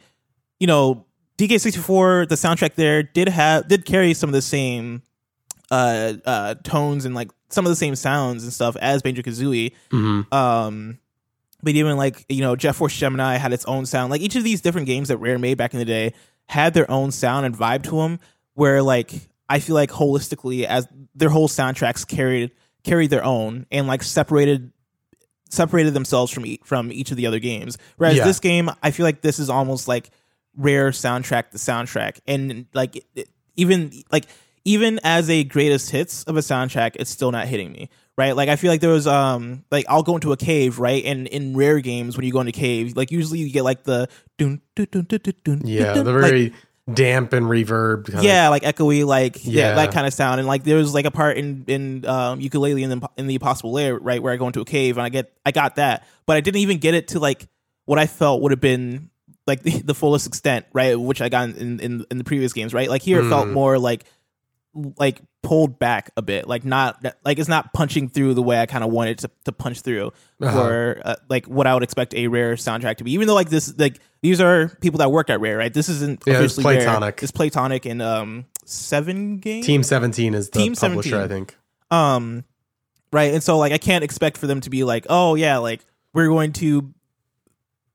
you 0.60 0.68
know, 0.68 1.06
DK64, 1.38 2.30
the 2.30 2.36
soundtrack 2.36 2.76
there 2.76 3.02
did 3.04 3.30
have 3.30 3.68
did 3.68 3.86
carry 3.86 4.14
some 4.14 4.30
of 4.30 4.34
the 4.34 4.42
same 4.42 5.02
uh 5.70 6.14
uh 6.26 6.56
tones 6.64 7.06
and 7.06 7.16
like 7.16 7.30
some 7.50 7.66
of 7.66 7.70
the 7.70 7.76
same 7.76 7.96
sounds 7.96 8.44
and 8.44 8.52
stuff 8.52 8.76
as 8.78 9.02
Banjo 9.02 9.22
Kazooie. 9.22 9.72
Mhm. 9.92 10.34
Um 10.34 10.98
but 11.64 11.74
even 11.74 11.96
like, 11.96 12.26
you 12.28 12.42
know, 12.42 12.56
Jet 12.56 12.72
Force 12.72 12.98
Gemini 12.98 13.36
had 13.38 13.54
its 13.54 13.66
own 13.66 13.86
sound. 13.86 14.10
Like 14.10 14.22
each 14.22 14.36
of 14.36 14.44
these 14.44 14.62
different 14.62 14.88
games 14.88 15.10
that 15.10 15.18
Rare 15.18 15.38
made 15.38 15.60
back 15.60 15.74
in 15.74 15.80
the 15.80 15.86
day 15.86 16.14
had 16.48 16.74
their 16.74 16.90
own 16.90 17.12
sound 17.12 17.46
and 17.46 17.56
vibe 17.56 17.84
to 17.84 17.92
them 17.98 18.20
where 18.54 18.82
like 18.84 19.12
I 19.50 19.60
feel 19.60 19.76
like 19.76 19.92
holistically 19.92 20.64
as 20.66 20.88
their 21.16 21.30
whole 21.30 21.48
soundtracks 21.48 22.08
carried 22.08 22.52
carried 22.84 23.10
their 23.10 23.24
own 23.24 23.66
and 23.72 23.88
like 23.88 24.02
separated 24.04 24.72
separated 25.50 25.94
themselves 25.94 26.32
from 26.32 26.46
e- 26.46 26.60
from 26.64 26.92
each 26.92 27.12
of 27.12 27.18
the 27.18 27.28
other 27.28 27.40
games. 27.40 27.78
Whereas 27.98 28.18
Yeah. 28.18 28.24
this 28.26 28.40
game, 28.40 28.70
I 28.82 28.92
feel 28.92 29.06
like 29.06 29.22
this 29.22 29.40
is 29.40 29.50
almost 29.50 29.88
like 29.88 30.10
rare 30.56 30.92
soundtrack 30.92 31.52
to 31.52 31.58
soundtrack, 31.58 32.20
and 32.28 32.66
like 32.74 32.96
it- 32.98 33.06
it- 33.16 33.30
even 33.56 33.92
like 34.12 34.26
even 34.64 35.00
as 35.04 35.30
a 35.30 35.44
greatest 35.44 35.90
hits 35.90 36.24
of 36.26 36.38
a 36.38 36.40
soundtrack, 36.42 36.92
it's 37.00 37.10
still 37.10 37.32
not 37.32 37.48
hitting 37.48 37.72
me. 37.72 37.90
Right, 38.18 38.36
like 38.36 38.50
I 38.50 38.56
feel 38.56 38.70
like 38.72 38.82
there 38.82 38.92
was 38.92 39.08
um 39.08 39.64
like 39.72 39.86
I'll 39.90 40.04
go 40.04 40.16
into 40.16 40.32
a 40.32 40.38
cave, 40.38 40.80
right, 40.80 41.04
and 41.04 41.28
in 41.28 41.56
rare 41.58 41.80
games 41.80 42.16
when 42.16 42.26
you 42.26 42.32
go 42.32 42.40
into 42.42 42.52
cave, 42.52 42.96
like 42.96 43.10
usually 43.12 43.40
you 43.40 43.50
get 43.52 43.64
like 43.64 43.84
the 43.84 44.08
dun 44.38 44.62
dun 44.76 44.88
dun 44.92 45.06
dun 45.10 45.20
dun 45.24 45.34
dun 45.44 45.62
Yeah, 45.66 45.94
dun, 45.96 46.06
the 46.06 46.14
like, 46.14 46.22
very 46.30 46.54
damp 46.94 47.34
and 47.34 47.46
reverb. 47.46 48.12
Kind 48.12 48.24
yeah, 48.24 48.50
like 48.50 48.64
echoey, 48.64 49.06
like 49.06 49.44
yeah, 49.44 49.70
Yeah. 49.70 49.76
that 49.76 49.92
kind 49.94 50.06
of 50.08 50.14
sound. 50.14 50.40
And 50.40 50.48
like 50.48 50.64
there 50.64 50.78
was 50.78 50.94
like 50.94 51.06
a 51.06 51.12
part 51.12 51.38
in 51.38 51.64
in 51.68 52.06
um, 52.06 52.40
Yooka-Laylee 52.40 52.84
in 52.84 53.00
the 53.00 53.10
in 53.18 53.28
the 53.28 53.36
Impossible 53.36 53.72
Lair, 53.72 53.98
right, 53.98 54.22
where 54.22 54.34
I 54.34 54.38
go 54.38 54.48
into 54.48 54.62
a 54.62 54.66
cave 54.66 54.98
and 54.98 55.06
I 55.06 55.10
get 55.10 55.34
I 55.46 55.52
got 55.52 55.76
that, 55.76 56.06
but 56.26 56.38
I 56.38 56.42
didn't 56.42 56.60
even 56.62 56.78
get 56.78 56.94
it 56.94 57.10
to 57.10 57.20
like 57.20 57.48
what 57.86 58.00
I 58.00 58.06
felt 58.08 58.42
would 58.42 58.52
have 58.52 58.62
been 58.62 59.10
like 59.48 59.64
the, 59.64 59.82
the 59.86 59.96
fullest 59.96 60.28
extent, 60.28 60.66
right, 60.74 61.00
which 61.00 61.22
I 61.22 61.30
got 61.30 61.50
in 61.50 61.80
in 61.80 62.06
in 62.12 62.18
the 62.18 62.24
previous 62.24 62.54
games, 62.54 62.74
right. 62.74 62.90
Like 62.90 63.02
here, 63.02 63.22
it 63.22 63.30
felt 63.30 63.48
Mm. 63.48 63.54
more 63.54 63.80
like 63.80 64.06
like 64.74 65.22
pulled 65.44 65.80
back 65.80 66.12
a 66.16 66.22
bit, 66.22 66.48
like 66.48 66.64
not 66.64 67.04
like 67.26 67.40
it's 67.40 67.50
not 67.50 67.74
punching 67.74 68.10
through 68.10 68.34
the 68.36 68.42
way 68.44 68.60
I 68.62 68.66
kind 68.66 68.84
of 68.84 68.92
wanted 68.92 69.20
to 69.20 69.32
to 69.46 69.52
punch 69.52 69.82
through, 69.82 70.12
Uh-huh. 70.42 70.62
or 70.62 71.02
uh, 71.04 71.16
like 71.30 71.46
what 71.48 71.68
I 71.68 71.74
would 71.74 71.84
expect 71.84 72.14
a 72.14 72.28
rare 72.28 72.54
soundtrack 72.56 72.98
to 72.98 73.04
be. 73.04 73.12
Even 73.14 73.28
though 73.28 73.34
like 73.36 73.50
this, 73.50 73.78
like 73.78 74.00
these 74.22 74.40
are 74.40 74.70
people 74.82 75.00
that 75.00 75.12
worked 75.12 75.30
at 75.30 75.42
Rare, 75.42 75.58
right? 75.58 75.74
This 75.74 75.90
isn't 75.90 76.24
Yeah, 76.26 76.42
it's 76.42 76.58
Playtonic 76.58 77.02
Rare. 77.02 77.14
It's 77.22 77.32
Playtonic 77.32 77.90
and 77.90 78.02
um 78.02 78.46
seven 78.66 79.40
games. 79.40 79.66
Team 79.66 79.84
17 79.84 80.34
is 80.34 80.50
the 80.50 80.60
Team 80.60 80.76
publisher, 80.76 81.10
17. 81.10 81.22
I 81.24 81.28
think. 81.28 81.58
Um, 81.90 82.46
right, 83.12 83.34
and 83.34 83.44
so 83.44 83.58
like 83.58 83.74
I 83.74 83.78
can't 83.78 84.04
expect 84.04 84.38
for 84.38 84.48
them 84.48 84.62
to 84.62 84.70
be 84.70 84.84
like, 84.86 85.06
oh 85.10 85.36
yeah, 85.36 85.58
like 85.58 85.84
we're 86.14 86.28
going 86.28 86.54
to 86.54 86.94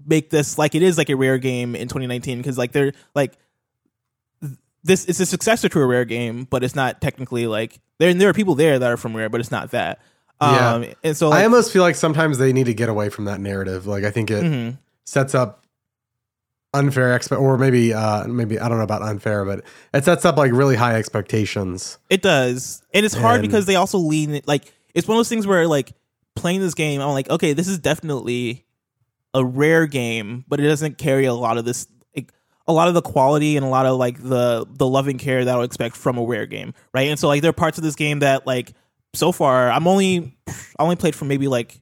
make 0.04 0.30
this 0.30 0.58
like 0.58 0.74
it 0.74 0.82
is 0.82 0.98
like 0.98 1.08
a 1.10 1.16
rare 1.16 1.38
game 1.38 1.74
in 1.74 1.88
2019 1.88 2.38
because 2.38 2.56
like 2.58 2.72
they're 2.72 2.92
like 3.14 3.32
this 4.86 5.04
it's 5.06 5.20
a 5.20 5.26
successor 5.26 5.68
to 5.68 5.80
a 5.80 5.86
rare 5.86 6.04
game, 6.04 6.44
but 6.44 6.64
it's 6.64 6.74
not 6.74 7.00
technically 7.00 7.46
like 7.46 7.78
there. 7.98 8.12
There 8.14 8.28
are 8.28 8.34
people 8.34 8.54
there 8.54 8.78
that 8.78 8.90
are 8.90 8.96
from 8.96 9.16
rare, 9.16 9.28
but 9.28 9.40
it's 9.40 9.50
not 9.50 9.70
that. 9.72 10.00
Yeah. 10.40 10.74
Um, 10.74 10.86
and 11.02 11.16
so 11.16 11.30
like, 11.30 11.40
I 11.40 11.44
almost 11.44 11.72
feel 11.72 11.82
like 11.82 11.94
sometimes 11.94 12.38
they 12.38 12.52
need 12.52 12.66
to 12.66 12.74
get 12.74 12.88
away 12.88 13.08
from 13.08 13.24
that 13.24 13.40
narrative. 13.40 13.86
Like 13.86 14.04
I 14.04 14.10
think 14.10 14.30
it 14.30 14.42
mhm. 14.44 14.78
sets 15.04 15.34
up 15.34 15.64
unfair 16.74 17.18
expe- 17.18 17.40
or 17.40 17.56
maybe 17.56 17.94
uh 17.94 18.26
maybe 18.26 18.58
I 18.58 18.68
don't 18.68 18.78
know 18.78 18.84
about 18.84 19.02
unfair, 19.02 19.44
but 19.44 19.64
it 19.94 20.04
sets 20.04 20.24
up 20.24 20.36
like 20.36 20.52
really 20.52 20.76
high 20.76 20.96
expectations. 20.96 21.98
It 22.10 22.22
does, 22.22 22.82
and 22.92 23.06
it's 23.06 23.14
hard 23.14 23.40
And- 23.40 23.48
because 23.48 23.66
they 23.66 23.76
also 23.76 23.98
lean 23.98 24.40
like 24.46 24.72
it's 24.94 25.08
one 25.08 25.16
of 25.16 25.18
those 25.18 25.28
things 25.28 25.46
where 25.46 25.66
like 25.66 25.92
playing 26.34 26.60
this 26.60 26.74
game, 26.74 27.00
I'm 27.00 27.10
like, 27.10 27.30
okay, 27.30 27.52
this 27.54 27.66
is 27.66 27.78
definitely 27.78 28.64
a 29.34 29.44
rare 29.44 29.86
game, 29.86 30.44
but 30.48 30.60
it 30.60 30.68
doesn't 30.68 30.98
carry 30.98 31.26
a 31.26 31.34
lot 31.34 31.58
of 31.58 31.64
this, 31.64 31.86
a 32.68 32.72
lot 32.72 32.88
of 32.88 32.94
the 32.94 33.02
quality 33.02 33.56
and 33.56 33.64
a 33.64 33.68
lot 33.68 33.86
of 33.86 33.96
like 33.96 34.20
the 34.22 34.66
the 34.68 34.86
loving 34.86 35.18
care 35.18 35.44
that 35.44 35.54
I 35.54 35.58
would 35.58 35.64
expect 35.64 35.96
from 35.96 36.18
a 36.18 36.24
rare 36.24 36.46
game, 36.46 36.74
right? 36.92 37.08
And 37.08 37.18
so 37.18 37.28
like 37.28 37.42
there 37.42 37.50
are 37.50 37.54
parts 37.54 37.78
of 37.78 37.84
this 37.84 37.94
game 37.94 38.20
that 38.20 38.46
like 38.46 38.72
so 39.14 39.32
far 39.32 39.70
I'm 39.70 39.86
only 39.86 40.36
I 40.48 40.82
only 40.82 40.96
played 40.96 41.14
for 41.14 41.24
maybe 41.24 41.48
like 41.48 41.80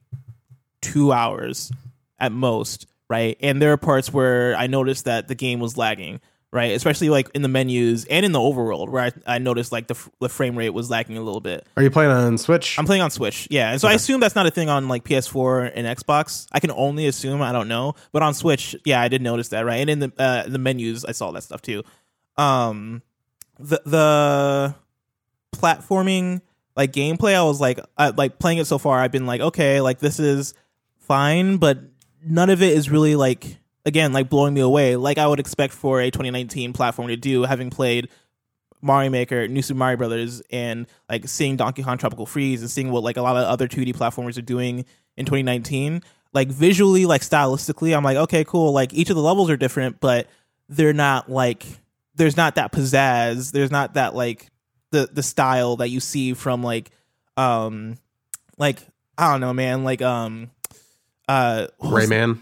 two 0.83 1.13
hours 1.13 1.73
at 2.19 2.33
most, 2.33 2.87
right? 3.09 3.37
And 3.41 3.61
there 3.61 3.73
are 3.73 3.77
parts 3.77 4.13
where 4.13 4.55
I 4.57 4.67
noticed 4.67 5.07
that 5.07 5.29
the 5.29 5.35
game 5.35 5.61
was 5.61 5.77
lagging, 5.77 6.21
right? 6.55 6.73
Especially 6.73 7.11
like 7.11 7.29
in 7.35 7.43
the 7.43 7.49
menus 7.49 8.05
and 8.05 8.25
in 8.25 8.31
the 8.31 8.39
overworld, 8.39 8.89
where 8.89 9.03
I, 9.03 9.35
I 9.35 9.39
noticed 9.39 9.73
like 9.73 9.89
the, 9.89 9.95
f- 9.95 10.09
the 10.21 10.29
frame 10.29 10.57
rate 10.57 10.71
was 10.71 10.89
lacking 10.89 11.19
a 11.19 11.21
little 11.21 11.41
bit. 11.41 11.67
Are 11.77 11.83
you 11.83 11.91
playing 11.91 12.13
on 12.13 12.39
Switch? 12.39 12.79
I'm 12.79 12.87
playing 12.87 13.03
on 13.03 13.11
Switch, 13.11 13.49
yeah, 13.51 13.73
and 13.73 13.81
so 13.81 13.89
I 13.89 13.93
assume 13.95 14.21
that's 14.21 14.37
not 14.37 14.47
a 14.47 14.51
thing 14.51 14.69
on 14.69 14.87
like 14.89 15.05
PS4 15.05 15.73
and 15.75 15.87
Xbox. 15.87 16.47
I 16.53 16.61
can 16.61 16.71
only 16.71 17.09
assume, 17.09 17.43
I 17.43 17.51
don't 17.51 17.67
know, 17.69 17.97
but 18.13 18.23
on 18.23 18.33
Switch, 18.33 18.77
yeah, 18.85 19.01
I 19.01 19.09
did 19.09 19.21
notice 19.21 19.49
that, 19.49 19.67
right? 19.67 19.81
And 19.81 19.91
in 19.91 19.99
the 19.99 20.13
uh, 20.17 20.45
the 20.47 20.59
menus, 20.59 21.05
I 21.05 21.13
saw 21.13 21.33
that 21.33 21.43
stuff 21.43 21.61
too. 21.61 21.83
Um, 22.37 23.03
the 23.59 23.83
the 23.85 24.75
platforming 25.57 26.41
like 26.77 26.93
gameplay, 26.93 27.35
I 27.35 27.43
was 27.43 27.61
like, 27.61 27.81
I, 27.99 28.11
like 28.11 28.39
playing 28.39 28.59
it 28.59 28.67
so 28.67 28.79
far, 28.79 29.01
I've 29.01 29.13
been 29.13 29.27
like, 29.27 29.41
okay, 29.41 29.81
like 29.81 29.99
this 29.99 30.19
is 30.21 30.55
fine, 30.99 31.57
but 31.59 31.79
none 32.25 32.51
of 32.51 32.63
it 32.63 32.73
is 32.73 32.91
really 32.91 33.17
like 33.17 33.59
again 33.85 34.13
like 34.13 34.29
blowing 34.29 34.55
me 34.55 34.61
away, 34.61 34.97
like 34.97 35.19
I 35.19 35.27
would 35.27 35.41
expect 35.41 35.75
for 35.75 36.01
a 36.01 36.11
2019 36.11 36.73
platform 36.73 37.09
to 37.09 37.17
do, 37.17 37.43
having 37.43 37.71
played 37.71 38.09
Mario 38.81 39.11
Maker, 39.11 39.49
New 39.49 39.63
Super 39.63 39.79
Mario 39.79 39.97
Brothers, 39.97 40.43
and 40.51 40.87
like 41.09 41.29
seeing 41.29 41.57
Donkey 41.57 41.83
Kong 41.83 41.99
Tropical 41.99 42.27
Freeze 42.27 42.61
and 42.61 42.71
seeing 42.71 42.91
what 42.91 43.03
like 43.03 43.17
a 43.17 43.23
lot 43.23 43.37
of 43.37 43.45
other 43.45 43.67
2D 43.67 43.95
platformers 43.97 44.39
are 44.39 44.43
doing 44.43 44.85
in 45.17 45.25
2019. 45.25 46.03
Like 46.33 46.49
visually, 46.49 47.07
like 47.07 47.23
stylistically, 47.23 47.97
I'm 47.97 48.05
like, 48.05 48.17
okay, 48.17 48.45
cool. 48.45 48.73
Like 48.73 48.93
each 48.93 49.09
of 49.09 49.17
the 49.17 49.23
levels 49.23 49.49
are 49.51 49.57
different, 49.57 50.01
but 50.01 50.29
they're 50.69 50.93
not 50.93 51.31
like 51.31 51.65
there's 52.15 52.37
not 52.37 52.57
that 52.57 52.73
pizzazz. 52.73 53.53
There's 53.53 53.71
not 53.71 53.95
that 53.95 54.15
like 54.15 54.51
the 54.91 55.09
the 55.13 55.23
style 55.23 55.77
that 55.77 55.89
you 55.89 56.01
see 56.01 56.35
from 56.35 56.63
like 56.63 56.91
um 57.37 57.97
like 58.59 58.79
I 59.17 59.31
don't 59.31 59.41
know, 59.41 59.53
man, 59.53 59.85
like 59.85 60.03
um 60.03 60.51
uh 61.29 61.69
Rayman. 61.81 62.41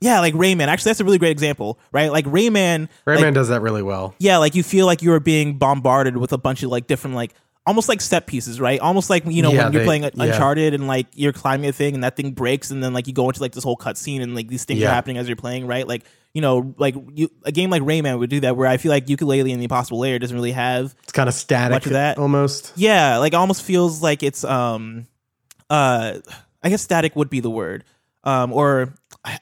Yeah, 0.00 0.20
like 0.20 0.34
Rayman. 0.34 0.68
Actually, 0.68 0.90
that's 0.90 1.00
a 1.00 1.04
really 1.04 1.18
great 1.18 1.32
example, 1.32 1.78
right? 1.92 2.12
Like 2.12 2.24
Rayman, 2.26 2.88
Rayman 3.06 3.20
like, 3.22 3.34
does 3.34 3.48
that 3.48 3.62
really 3.62 3.82
well. 3.82 4.14
yeah, 4.18 4.36
like 4.38 4.54
you 4.54 4.62
feel 4.62 4.86
like 4.86 5.02
you 5.02 5.12
are 5.12 5.20
being 5.20 5.58
bombarded 5.58 6.16
with 6.16 6.32
a 6.32 6.38
bunch 6.38 6.62
of 6.62 6.70
like 6.70 6.86
different 6.86 7.16
like 7.16 7.34
almost 7.66 7.88
like 7.88 8.00
set 8.00 8.26
pieces, 8.26 8.60
right? 8.60 8.80
Almost 8.80 9.10
like 9.10 9.24
you 9.26 9.42
know 9.42 9.52
Yeah, 9.52 9.64
when 9.64 9.72
you're 9.72 9.82
they- 9.82 9.86
playing 9.86 10.02
yeah. 10.04 10.10
Uncharted 10.16 10.72
and 10.72 10.86
like 10.86 11.06
you're 11.14 11.32
climbing 11.32 11.68
a 11.68 11.72
thing 11.72 11.94
and 11.94 12.04
that 12.04 12.16
thing 12.16 12.30
breaks 12.32 12.70
and 12.70 12.82
then 12.82 12.92
like 12.94 13.06
you 13.08 13.12
go 13.12 13.28
into 13.28 13.40
like 13.40 13.52
this 13.52 13.64
whole 13.64 13.76
cutscene 13.76 14.22
and 14.22 14.34
like 14.34 14.48
these 14.48 14.64
things 14.64 14.80
Yeah. 14.80 14.88
are 14.88 14.94
happening 14.94 15.18
as 15.18 15.26
you're 15.28 15.36
playing, 15.36 15.66
right? 15.66 15.86
Like 15.86 16.04
you 16.32 16.42
know, 16.42 16.74
like 16.78 16.94
you 17.14 17.28
a 17.44 17.50
game 17.50 17.68
like 17.70 17.82
Rayman 17.82 18.18
would 18.20 18.30
do 18.30 18.40
that 18.40 18.56
where 18.56 18.68
I 18.68 18.76
feel 18.76 18.90
like 18.92 19.06
Yooka-Laylee 19.06 19.50
and 19.50 19.58
the 19.60 19.64
Impossible 19.64 19.98
Lair 19.98 20.18
doesn't 20.20 20.36
really 20.36 20.52
have 20.52 20.94
It's 21.02 21.12
kind 21.12 21.28
of 21.28 21.34
static 21.34 21.74
Much 21.74 21.86
of 21.86 21.92
that. 21.92 22.18
almost. 22.18 22.72
yeah, 22.76 23.16
like 23.18 23.32
it 23.32 23.36
almost 23.36 23.62
feels 23.64 24.00
like 24.02 24.22
it's 24.22 24.44
um 24.44 25.06
uh 25.70 26.18
I 26.62 26.68
guess 26.70 26.82
static 26.82 27.16
would 27.16 27.30
be 27.30 27.40
the 27.40 27.50
word. 27.50 27.84
Um 28.24 28.52
or 28.52 28.94
I, 29.24 29.38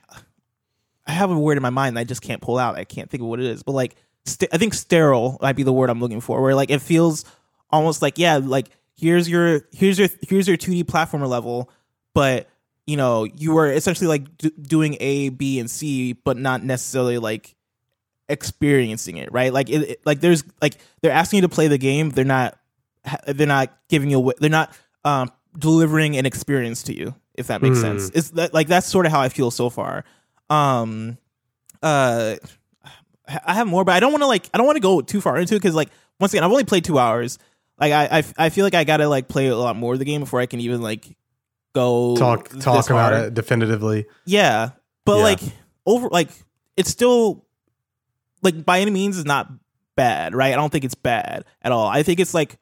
I 1.07 1.13
have 1.13 1.31
a 1.31 1.39
word 1.39 1.57
in 1.57 1.63
my 1.63 1.71
mind 1.71 1.97
that 1.97 2.01
I 2.01 2.05
just 2.05 2.23
can't 2.23 2.43
pull 2.43 2.59
out. 2.59 2.77
I 2.77 2.85
can't 2.85 3.09
think 3.11 3.23
of 3.23 3.29
what 3.29 3.41
it 3.41 3.47
is. 3.47 3.63
But 3.63 3.73
like 3.73 3.97
st- 4.25 4.53
I 4.53 4.59
think 4.59 4.75
sterile 4.75 5.39
might 5.41 5.55
be 5.57 5.63
the 5.63 5.73
word 5.73 5.89
I'm 5.91 6.01
looking 6.01 6.21
for 6.21 6.43
where 6.43 6.55
like 6.55 6.71
it 6.71 6.83
feels 6.83 7.25
almost 7.71 8.03
like 8.03 8.19
yeah, 8.19 8.39
like 8.43 8.69
here's 8.97 9.29
your 9.29 9.63
here's 9.73 9.99
your 9.99 10.09
here's 10.29 10.49
your 10.49 10.57
2D 10.57 10.85
platformer 10.85 11.29
level, 11.29 11.71
but 12.15 12.49
you 12.87 12.97
know, 12.97 13.25
you 13.25 13.53
were 13.53 13.71
essentially 13.71 14.07
like 14.09 14.37
d- 14.39 14.53
doing 14.63 14.97
A, 15.01 15.29
B 15.31 15.59
and 15.61 15.71
C 15.71 16.13
but 16.13 16.37
not 16.37 16.63
necessarily 16.65 17.19
like 17.19 17.55
experiencing 18.29 19.17
it, 19.19 19.31
right? 19.33 19.53
Like 19.53 19.71
it, 19.71 19.83
it- 19.91 20.01
like 20.05 20.21
there's 20.21 20.45
like 20.61 20.75
they're 21.03 21.13
asking 21.13 21.39
you 21.39 21.43
to 21.43 21.49
play 21.49 21.69
the 21.69 21.79
game, 21.79 22.11
they're 22.11 22.25
not 22.25 22.59
they're 23.27 23.47
not 23.47 23.77
giving 23.89 24.11
you 24.11 24.33
they're 24.39 24.51
not 24.51 24.77
um 25.05 25.31
delivering 25.59 26.17
an 26.17 26.27
experience 26.27 26.83
to 26.85 26.95
you 26.97 27.15
if 27.35 27.47
that 27.49 27.63
makes 27.63 27.77
Hmm. 27.79 27.83
sense. 27.99 28.11
It's 28.15 28.31
that 28.31 28.53
like 28.55 28.67
that's 28.69 28.87
sort 28.87 29.07
of 29.07 29.13
how 29.13 29.21
I 29.21 29.29
feel 29.29 29.51
so 29.51 29.71
far. 29.71 30.05
Um 30.51 31.19
uh 31.83 32.37
I 33.29 33.55
have 33.55 33.67
more 33.67 33.85
but 33.85 33.93
I 33.95 34.01
don't 34.01 34.13
want 34.13 34.23
to 34.23 34.27
like 34.29 34.49
I 34.55 34.59
don't 34.59 34.67
want 34.67 34.77
to 34.77 34.81
go 34.81 35.01
too 35.01 35.21
far 35.21 35.37
into 35.37 35.55
it 35.57 35.63
cuz 35.63 35.75
like 35.75 35.89
once 36.21 36.33
again 36.33 36.45
I've 36.45 36.51
only 36.51 36.65
played 36.65 36.85
2 36.85 36.99
hours. 36.99 37.39
Like 37.79 37.93
I, 37.93 38.19
I 38.19 38.25
I 38.47 38.49
feel 38.51 38.65
like 38.65 38.75
I 38.75 38.85
got 38.85 38.99
to 38.99 39.09
like 39.09 39.29
play 39.29 39.49
a 39.49 39.57
lot 39.57 39.77
more 39.77 39.93
of 39.95 39.99
the 39.99 40.05
game 40.05 40.21
before 40.21 40.41
I 40.41 40.47
can 40.47 40.61
even 40.61 40.81
like 40.81 41.17
go 41.75 42.17
Talk 42.17 42.49
talk 42.61 42.89
about 42.89 43.13
hard. 43.13 43.27
it 43.27 43.35
definitively. 43.35 44.07
Yeah, 44.25 44.71
but 45.05 45.17
Yeah. 45.19 45.23
like 45.25 45.41
over 45.85 46.09
like 46.09 46.29
it's 46.77 46.89
still 46.91 47.45
like 48.43 48.65
by 48.65 48.81
any 48.81 48.91
means 48.91 49.19
is 49.19 49.25
not 49.25 49.49
bad, 49.97 50.35
right? 50.35 50.53
I 50.53 50.57
don't 50.57 50.71
think 50.71 50.85
it's 50.85 50.95
bad 50.95 51.45
at 51.63 51.73
all. 51.73 51.87
I 51.87 52.03
think 52.03 52.21
it's 52.21 52.33
like 52.33 52.59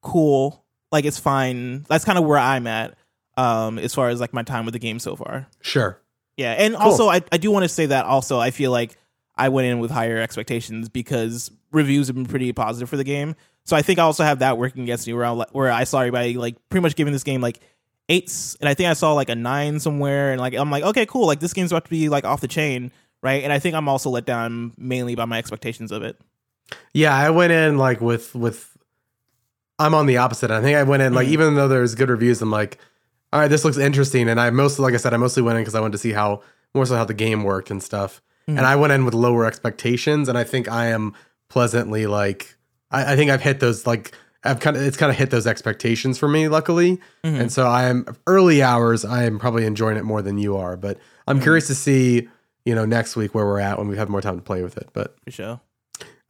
cool, 0.00 0.64
like 0.90 1.04
it's 1.04 1.18
fine. 1.18 1.82
That's 1.88 2.04
kind 2.04 2.18
of 2.18 2.24
where 2.24 2.38
I'm 2.38 2.66
at 2.66 2.96
um 3.36 3.78
as 3.78 3.94
far 3.94 4.08
as 4.08 4.18
like 4.20 4.32
my 4.32 4.42
time 4.42 4.64
with 4.64 4.72
the 4.72 4.78
game 4.80 4.98
so 4.98 5.14
far. 5.14 5.46
Sure. 5.60 5.99
Yeah, 6.40 6.52
and 6.52 6.74
also 6.74 7.08
I 7.08 7.20
I 7.30 7.36
do 7.36 7.50
want 7.50 7.64
to 7.64 7.68
say 7.68 7.84
that 7.86 8.06
also 8.06 8.38
I 8.40 8.50
feel 8.50 8.70
like 8.70 8.96
I 9.36 9.50
went 9.50 9.66
in 9.66 9.78
with 9.78 9.90
higher 9.90 10.18
expectations 10.18 10.88
because 10.88 11.50
reviews 11.70 12.06
have 12.06 12.16
been 12.16 12.24
pretty 12.24 12.50
positive 12.54 12.88
for 12.88 12.96
the 12.96 13.04
game. 13.04 13.36
So 13.64 13.76
I 13.76 13.82
think 13.82 13.98
I 13.98 14.02
also 14.04 14.24
have 14.24 14.38
that 14.38 14.56
working 14.56 14.82
against 14.82 15.06
me 15.06 15.12
where 15.12 15.26
I 15.26 15.32
where 15.52 15.70
I 15.70 15.84
saw 15.84 16.00
everybody 16.00 16.38
like 16.38 16.56
pretty 16.70 16.82
much 16.82 16.96
giving 16.96 17.12
this 17.12 17.24
game 17.24 17.42
like 17.42 17.60
eights, 18.08 18.56
and 18.58 18.68
I 18.70 18.74
think 18.74 18.88
I 18.88 18.94
saw 18.94 19.12
like 19.12 19.28
a 19.28 19.34
nine 19.34 19.80
somewhere, 19.80 20.32
and 20.32 20.40
like 20.40 20.54
I'm 20.54 20.70
like 20.70 20.82
okay 20.82 21.04
cool, 21.04 21.26
like 21.26 21.40
this 21.40 21.52
game's 21.52 21.72
about 21.72 21.84
to 21.84 21.90
be 21.90 22.08
like 22.08 22.24
off 22.24 22.40
the 22.40 22.48
chain, 22.48 22.90
right? 23.22 23.44
And 23.44 23.52
I 23.52 23.58
think 23.58 23.74
I'm 23.74 23.86
also 23.86 24.08
let 24.08 24.24
down 24.24 24.72
mainly 24.78 25.14
by 25.14 25.26
my 25.26 25.36
expectations 25.38 25.92
of 25.92 26.02
it. 26.02 26.18
Yeah, 26.94 27.14
I 27.14 27.28
went 27.28 27.52
in 27.52 27.76
like 27.76 28.00
with 28.00 28.34
with 28.34 28.78
I'm 29.78 29.94
on 29.94 30.06
the 30.06 30.16
opposite. 30.16 30.50
I 30.50 30.62
think 30.62 30.76
I 30.78 30.84
went 30.84 31.02
in 31.02 31.12
like 31.12 31.28
Mhm. 31.28 31.32
even 31.32 31.54
though 31.54 31.68
there's 31.68 31.94
good 31.94 32.08
reviews, 32.08 32.40
I'm 32.40 32.50
like, 32.50 32.78
all 33.32 33.40
right, 33.40 33.48
this 33.48 33.64
looks 33.64 33.76
interesting. 33.78 34.28
And 34.28 34.40
I 34.40 34.50
mostly 34.50 34.82
like 34.84 34.94
I 34.94 34.98
said, 34.98 35.14
I 35.14 35.16
mostly 35.16 35.42
went 35.42 35.56
in 35.58 35.62
because 35.62 35.74
I 35.74 35.80
wanted 35.80 35.92
to 35.92 35.98
see 35.98 36.12
how 36.12 36.42
more 36.74 36.86
so 36.86 36.96
how 36.96 37.04
the 37.04 37.14
game 37.14 37.42
worked 37.44 37.70
and 37.70 37.82
stuff. 37.82 38.20
Mhm. 38.48 38.58
And 38.58 38.66
I 38.66 38.76
went 38.76 38.92
in 38.92 39.04
with 39.04 39.14
lower 39.14 39.44
expectations, 39.46 40.28
and 40.28 40.36
I 40.38 40.44
think 40.44 40.68
I 40.68 40.86
am 40.86 41.14
pleasantly 41.48 42.06
like 42.06 42.56
I, 42.90 43.12
I 43.12 43.16
think 43.16 43.30
I've 43.30 43.42
hit 43.42 43.60
those 43.60 43.86
like 43.86 44.12
I've 44.42 44.58
kind 44.60 44.76
of 44.76 44.82
it's 44.82 44.96
kind 44.96 45.10
of 45.10 45.16
hit 45.18 45.30
those 45.30 45.46
expectations 45.46 46.16
for 46.18 46.28
me, 46.28 46.48
luckily. 46.48 46.98
Mhm. 47.24 47.40
And 47.40 47.52
so 47.52 47.66
I 47.66 47.84
am 47.84 48.06
early 48.26 48.62
hours. 48.62 49.04
I 49.04 49.24
am 49.24 49.38
probably 49.38 49.66
enjoying 49.66 49.96
it 49.96 50.04
more 50.04 50.22
than 50.22 50.38
you 50.38 50.56
are, 50.56 50.76
but 50.76 50.98
I'm 51.26 51.40
curious 51.40 51.66
to 51.68 51.74
see 51.74 52.28
you 52.64 52.74
know 52.74 52.84
next 52.84 53.16
week 53.16 53.34
where 53.34 53.44
we're 53.46 53.60
at 53.60 53.78
when 53.78 53.88
we 53.88 53.96
have 53.96 54.08
more 54.08 54.20
time 54.20 54.36
to 54.36 54.42
play 54.42 54.62
with 54.62 54.76
it. 54.76 54.88
But 54.92 55.16
For 55.24 55.30
sure. 55.30 55.60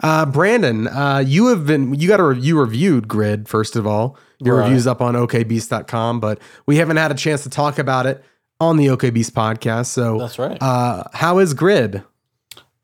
Uh, 0.03 0.27
Brandon, 0.27 0.89
uh, 0.89 1.23
you 1.27 1.47
have 1.49 1.67
been 1.67 1.95
you 1.95 2.09
got 2.09 2.21
a 2.21 2.37
you 2.39 2.59
reviewed 2.59 3.09
Grid 3.09 3.49
first 3.49 3.77
of 3.77 3.87
all. 3.87 4.17
Your 4.43 4.57
Right. 4.57 4.65
reviews 4.65 4.87
up 4.87 5.03
on 5.03 5.15
okbeast.com, 5.15 6.19
but 6.21 6.39
we 6.67 6.77
haven't 6.77 6.97
had 6.97 7.11
a 7.11 7.15
chance 7.15 7.43
to 7.43 7.51
talk 7.51 7.79
about 7.79 8.07
it 8.07 8.25
on 8.59 8.79
the 8.79 8.87
OKBeast 8.87 9.33
podcast. 9.33 9.87
So 9.87 10.19
That's 10.19 10.39
right. 10.39 10.57
Uh, 10.63 11.05
how 11.13 11.39
is 11.39 11.53
Grid? 11.55 12.03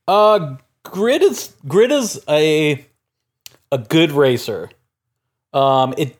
Uh, 0.06 0.56
Grid 0.84 1.22
is 1.22 1.54
Grid 1.66 1.90
is 1.92 2.22
a 2.28 2.84
a 3.72 3.78
good 3.78 4.12
racer. 4.12 4.70
Um, 5.52 5.94
it 5.96 6.18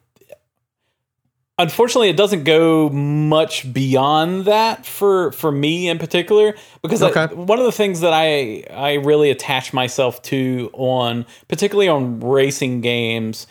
unfortunately 1.59 2.09
it 2.11 2.17
doesn't 2.17 2.45
go 2.45 2.89
much 2.91 3.73
beyond 3.73 4.45
that 4.45 4.85
for 4.85 5.33
for 5.33 5.51
me 5.51 5.89
in 5.89 5.99
particular 5.99 6.55
because 6.83 7.03
I- 7.03 7.27
one 7.33 7.59
of 7.59 7.65
the 7.65 7.73
things 7.73 8.01
that 8.01 8.13
I 8.13 8.65
I 8.71 8.95
really 8.95 9.31
attach 9.31 9.73
myself 9.73 10.21
to 10.23 10.71
on 10.75 11.27
particularly 11.49 11.89
on 11.89 12.21
racing 12.21 12.81
games. 12.81 13.47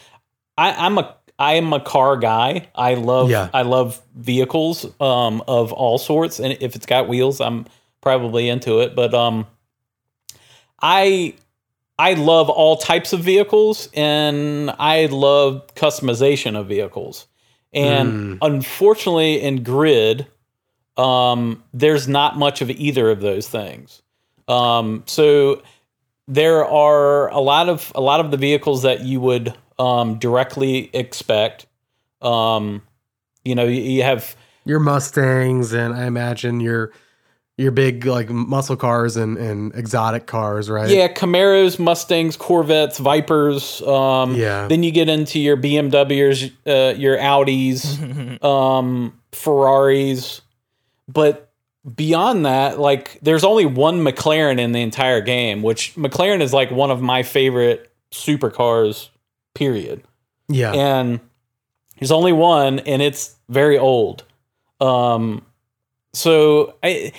I, 0.58 0.72
I'm 0.86 0.98
a 0.98 1.16
I 1.38 1.56
am 1.56 1.74
a 1.74 1.82
car 1.82 2.16
guy. 2.16 2.70
I 2.76 2.94
love 2.94 3.30
Yeah. 3.30 3.50
I 3.54 3.64
love 3.64 4.02
vehicles 4.16 4.86
um, 5.02 5.44
of 5.48 5.74
all 5.74 5.98
sorts, 5.98 6.40
and 6.40 6.58
if 6.62 6.76
it's 6.76 6.86
got 6.86 7.10
wheels, 7.10 7.42
I'm 7.42 7.66
probably 8.02 8.48
into 8.48 8.80
it. 8.80 8.96
But 8.96 9.14
um, 9.14 9.46
I 10.82 11.34
I 11.98 12.14
love 12.14 12.50
all 12.50 12.78
types 12.78 13.14
of 13.14 13.22
vehicles 13.22 13.90
and 13.94 14.70
I 14.80 15.06
love 15.08 15.66
customization 15.76 16.58
of 16.58 16.68
vehicles. 16.68 17.26
And 17.76 18.38
unfortunately 18.42 19.42
in 19.42 19.64
grid 19.64 20.28
um 20.98 21.62
there's 21.74 22.08
not 22.08 22.38
much 22.38 22.62
of 22.62 22.70
either 22.70 23.10
of 23.10 23.20
those 23.20 23.50
things. 23.50 24.02
Um 24.48 25.04
so 25.06 25.62
there 26.28 26.66
are 26.66 27.30
a 27.30 27.40
lot 27.40 27.70
of 27.70 27.92
a 27.96 28.02
lot 28.02 28.20
of 28.20 28.32
the 28.32 28.38
vehicles 28.38 28.84
that 28.84 29.02
you 29.02 29.20
would 29.20 29.54
um 29.78 30.18
directly 30.20 30.90
expect 30.94 31.68
um 32.22 32.82
you 33.44 33.54
know 33.54 33.66
you, 33.66 33.82
you 33.82 34.04
have 34.04 34.36
Your 34.64 34.80
Mustangs 34.80 35.74
and 35.74 35.94
I 35.94 36.06
imagine 36.06 36.62
your 36.62 36.92
your 37.58 37.72
big 37.72 38.06
like 38.06 38.30
muscle 38.30 38.76
cars 38.76 39.16
and, 39.16 39.38
and 39.38 39.74
exotic 39.76 40.26
cars, 40.28 40.70
right? 40.70 40.90
Yeah, 40.90 41.08
Camaros, 41.08 41.80
Mustangs, 41.80 42.36
Corvettes, 42.36 42.98
Vipers. 42.98 43.82
Um, 43.82 44.36
Yeah. 44.36 44.68
Then 44.68 44.84
you 44.84 44.92
get 44.92 45.08
into 45.08 45.40
your 45.40 45.56
BMWs, 45.56 46.52
uh, 46.68 46.96
your 46.98 47.18
Audis, 47.18 48.44
um, 48.44 49.20
Ferraris. 49.32 50.42
But 51.08 51.50
beyond 51.96 52.46
that, 52.46 52.80
like, 52.80 53.20
there's 53.22 53.44
only 53.44 53.66
one 53.66 54.04
McLaren 54.04 54.60
in 54.60 54.74
the 54.74 54.82
entire 54.82 55.22
game, 55.22 55.62
which 55.62 55.96
McLaren 55.96 56.42
is 56.42 56.52
like 56.52 56.72
one 56.72 56.92
of 56.92 57.02
my 57.02 57.24
favorite 57.24 57.90
supercars, 58.12 59.10
period. 59.54 60.04
Yeah. 60.50 60.74
And 60.74 61.22
there's 62.00 62.12
only 62.12 62.34
one, 62.34 62.80
and 62.80 63.02
it's 63.02 63.36
very 63.48 63.78
old. 63.78 64.24
Um, 64.82 65.46
so 66.14 66.76
I 66.84 67.14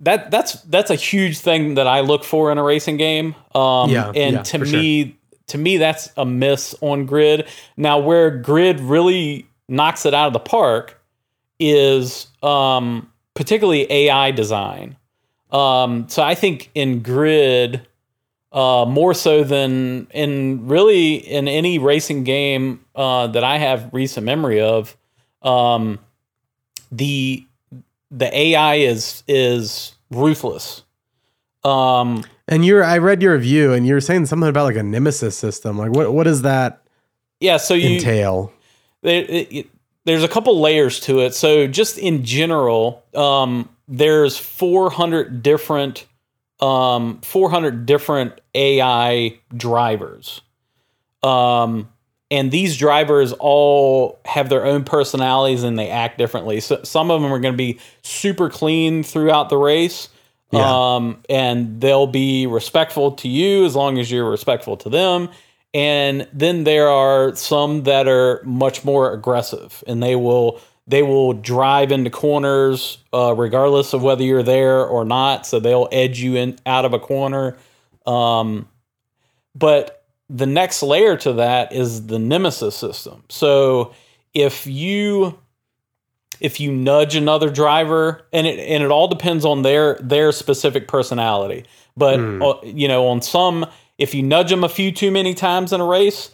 that 0.00 0.30
that's 0.30 0.54
that's 0.62 0.90
a 0.90 0.94
huge 0.94 1.38
thing 1.38 1.74
that 1.74 1.86
I 1.86 2.00
look 2.00 2.24
for 2.24 2.52
in 2.52 2.58
a 2.58 2.62
racing 2.62 2.96
game. 2.96 3.34
Um, 3.54 3.90
Yeah, 3.90 4.12
and 4.14 4.36
yeah, 4.36 4.42
to 4.42 4.58
me, 4.58 5.16
to 5.48 5.58
me, 5.58 5.76
that's 5.76 6.10
a 6.16 6.26
miss 6.26 6.74
on 6.80 7.06
grid. 7.06 7.48
Now, 7.76 7.98
where 7.98 8.30
grid 8.30 8.80
really 8.80 9.46
knocks 9.68 10.06
it 10.06 10.14
out 10.14 10.26
of 10.26 10.32
the 10.32 10.40
park 10.40 11.00
is 11.58 12.26
um, 12.42 13.10
particularly 13.34 13.90
AI 13.90 14.30
design. 14.30 14.96
Um, 15.50 16.08
so 16.08 16.22
I 16.22 16.34
think 16.34 16.70
in 16.74 17.00
grid, 17.02 17.86
uh, 18.52 18.84
more 18.86 19.14
so 19.14 19.44
than 19.44 20.08
in 20.10 20.66
really 20.66 21.14
in 21.14 21.48
any 21.48 21.78
racing 21.78 22.24
game 22.24 22.84
uh, 22.94 23.28
that 23.28 23.44
I 23.44 23.58
have 23.58 23.88
recent 23.92 24.26
memory 24.26 24.60
of, 24.60 24.96
um, 25.42 25.98
the 26.90 27.46
the 28.10 28.34
AI 28.36 28.76
is 28.76 29.22
is 29.28 29.94
ruthless. 30.10 30.82
Um, 31.64 32.24
And 32.48 32.64
you're 32.64 32.84
I 32.84 32.98
read 32.98 33.22
your 33.22 33.32
review 33.34 33.72
and 33.72 33.86
you 33.86 33.94
were 33.94 34.00
saying 34.00 34.26
something 34.26 34.48
about 34.48 34.64
like 34.64 34.76
a 34.76 34.82
nemesis 34.82 35.36
system. 35.36 35.76
Like 35.78 35.90
what 35.90 36.12
what 36.12 36.24
does 36.24 36.42
that 36.42 36.82
yeah, 37.40 37.56
so 37.58 37.74
you 37.74 37.96
entail? 37.96 38.52
there, 39.02 39.22
it, 39.22 39.52
it- 39.52 39.70
there's 40.04 40.22
a 40.22 40.28
couple 40.28 40.60
layers 40.60 41.00
to 41.00 41.18
it. 41.18 41.34
So 41.34 41.66
just 41.66 41.98
in 41.98 42.24
general, 42.24 43.02
um, 43.12 43.68
there's 43.88 44.36
400 44.38 45.42
different 45.42 46.06
um, 46.60 47.20
400 47.22 47.86
different 47.86 48.40
AI 48.54 49.36
drivers. 49.56 50.42
Um, 51.24 51.88
and 52.30 52.50
these 52.50 52.76
drivers 52.76 53.32
all 53.34 54.18
have 54.24 54.48
their 54.48 54.64
own 54.64 54.84
personalities 54.84 55.62
and 55.62 55.78
they 55.78 55.90
act 55.90 56.18
differently. 56.18 56.60
So 56.60 56.80
some 56.82 57.10
of 57.10 57.22
them 57.22 57.32
are 57.32 57.38
going 57.38 57.54
to 57.54 57.58
be 57.58 57.78
super 58.02 58.50
clean 58.50 59.02
throughout 59.02 59.48
the 59.48 59.56
race. 59.56 60.08
Yeah. 60.50 60.94
Um, 60.94 61.22
and 61.28 61.80
they'll 61.80 62.06
be 62.06 62.46
respectful 62.46 63.12
to 63.12 63.28
you 63.28 63.64
as 63.64 63.74
long 63.74 63.98
as 63.98 64.10
you're 64.10 64.28
respectful 64.28 64.76
to 64.78 64.88
them. 64.88 65.28
And 65.74 66.26
then 66.32 66.64
there 66.64 66.88
are 66.88 67.34
some 67.34 67.82
that 67.84 68.08
are 68.08 68.42
much 68.44 68.84
more 68.84 69.12
aggressive 69.12 69.84
and 69.86 70.02
they 70.02 70.16
will 70.16 70.60
they 70.88 71.02
will 71.02 71.32
drive 71.32 71.90
into 71.90 72.10
corners 72.10 72.98
uh, 73.12 73.34
regardless 73.36 73.92
of 73.92 74.02
whether 74.02 74.22
you're 74.22 74.44
there 74.44 74.84
or 74.84 75.04
not. 75.04 75.44
So 75.44 75.58
they'll 75.58 75.88
edge 75.90 76.20
you 76.20 76.36
in 76.36 76.58
out 76.64 76.84
of 76.84 76.92
a 76.92 77.00
corner. 77.00 77.56
Um, 78.06 78.68
but 79.56 79.95
the 80.28 80.46
next 80.46 80.82
layer 80.82 81.16
to 81.18 81.34
that 81.34 81.72
is 81.72 82.06
the 82.06 82.18
nemesis 82.18 82.74
system. 82.74 83.22
So 83.28 83.94
if 84.34 84.66
you 84.66 85.38
if 86.40 86.60
you 86.60 86.70
nudge 86.70 87.14
another 87.14 87.48
driver 87.48 88.26
and 88.32 88.46
it 88.46 88.58
and 88.58 88.82
it 88.82 88.90
all 88.90 89.08
depends 89.08 89.44
on 89.44 89.62
their 89.62 89.94
their 89.96 90.32
specific 90.32 90.88
personality. 90.88 91.64
But 91.96 92.18
uh, 92.42 92.60
you 92.62 92.88
know, 92.88 93.06
on 93.06 93.22
some 93.22 93.66
if 93.98 94.14
you 94.14 94.22
nudge 94.22 94.50
them 94.50 94.64
a 94.64 94.68
few 94.68 94.92
too 94.92 95.10
many 95.10 95.32
times 95.32 95.72
in 95.72 95.80
a 95.80 95.86
race, 95.86 96.30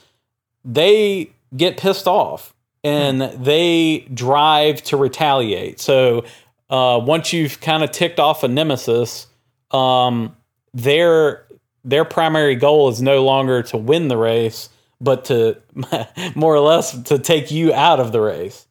they 0.64 1.31
get 1.57 1.76
pissed 1.76 2.07
off 2.07 2.55
and 2.83 3.22
they 3.22 4.00
drive 4.12 4.83
to 4.85 4.96
retaliate. 4.96 5.78
So 5.81 6.24
uh, 6.70 7.00
once 7.02 7.33
you've 7.33 7.61
kind 7.61 7.85
of 7.85 7.92
ticked 7.92 8.18
off 8.18 8.42
a 8.42 8.48
nemesis, 8.48 9.28
um, 9.70 10.35
their 10.74 11.44
their 11.85 12.05
primary 12.05 12.55
goal 12.55 12.88
is 12.88 13.03
no 13.03 13.25
longer 13.25 13.62
to 13.64 13.77
win 13.77 14.09
the 14.09 14.16
race, 14.16 14.68
but 15.01 15.25
to 15.27 15.57
more 16.35 16.55
or 16.55 16.61
less 16.61 17.01
to 17.05 17.18
take 17.18 17.51
you 17.51 17.73
out 17.73 18.01
of 18.01 18.12
the 18.12 18.21
race. 18.21 18.66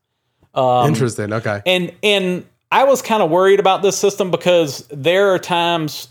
Um, 0.53 0.87
Interesting. 0.87 1.31
Okay. 1.33 1.61
and 1.65 1.93
and 2.03 2.45
I 2.71 2.85
was 2.85 3.01
kind 3.01 3.21
of 3.21 3.29
worried 3.29 3.59
about 3.59 3.81
this 3.81 3.97
system 3.97 4.31
because 4.31 4.87
there 4.89 5.33
are 5.33 5.39
times, 5.39 6.07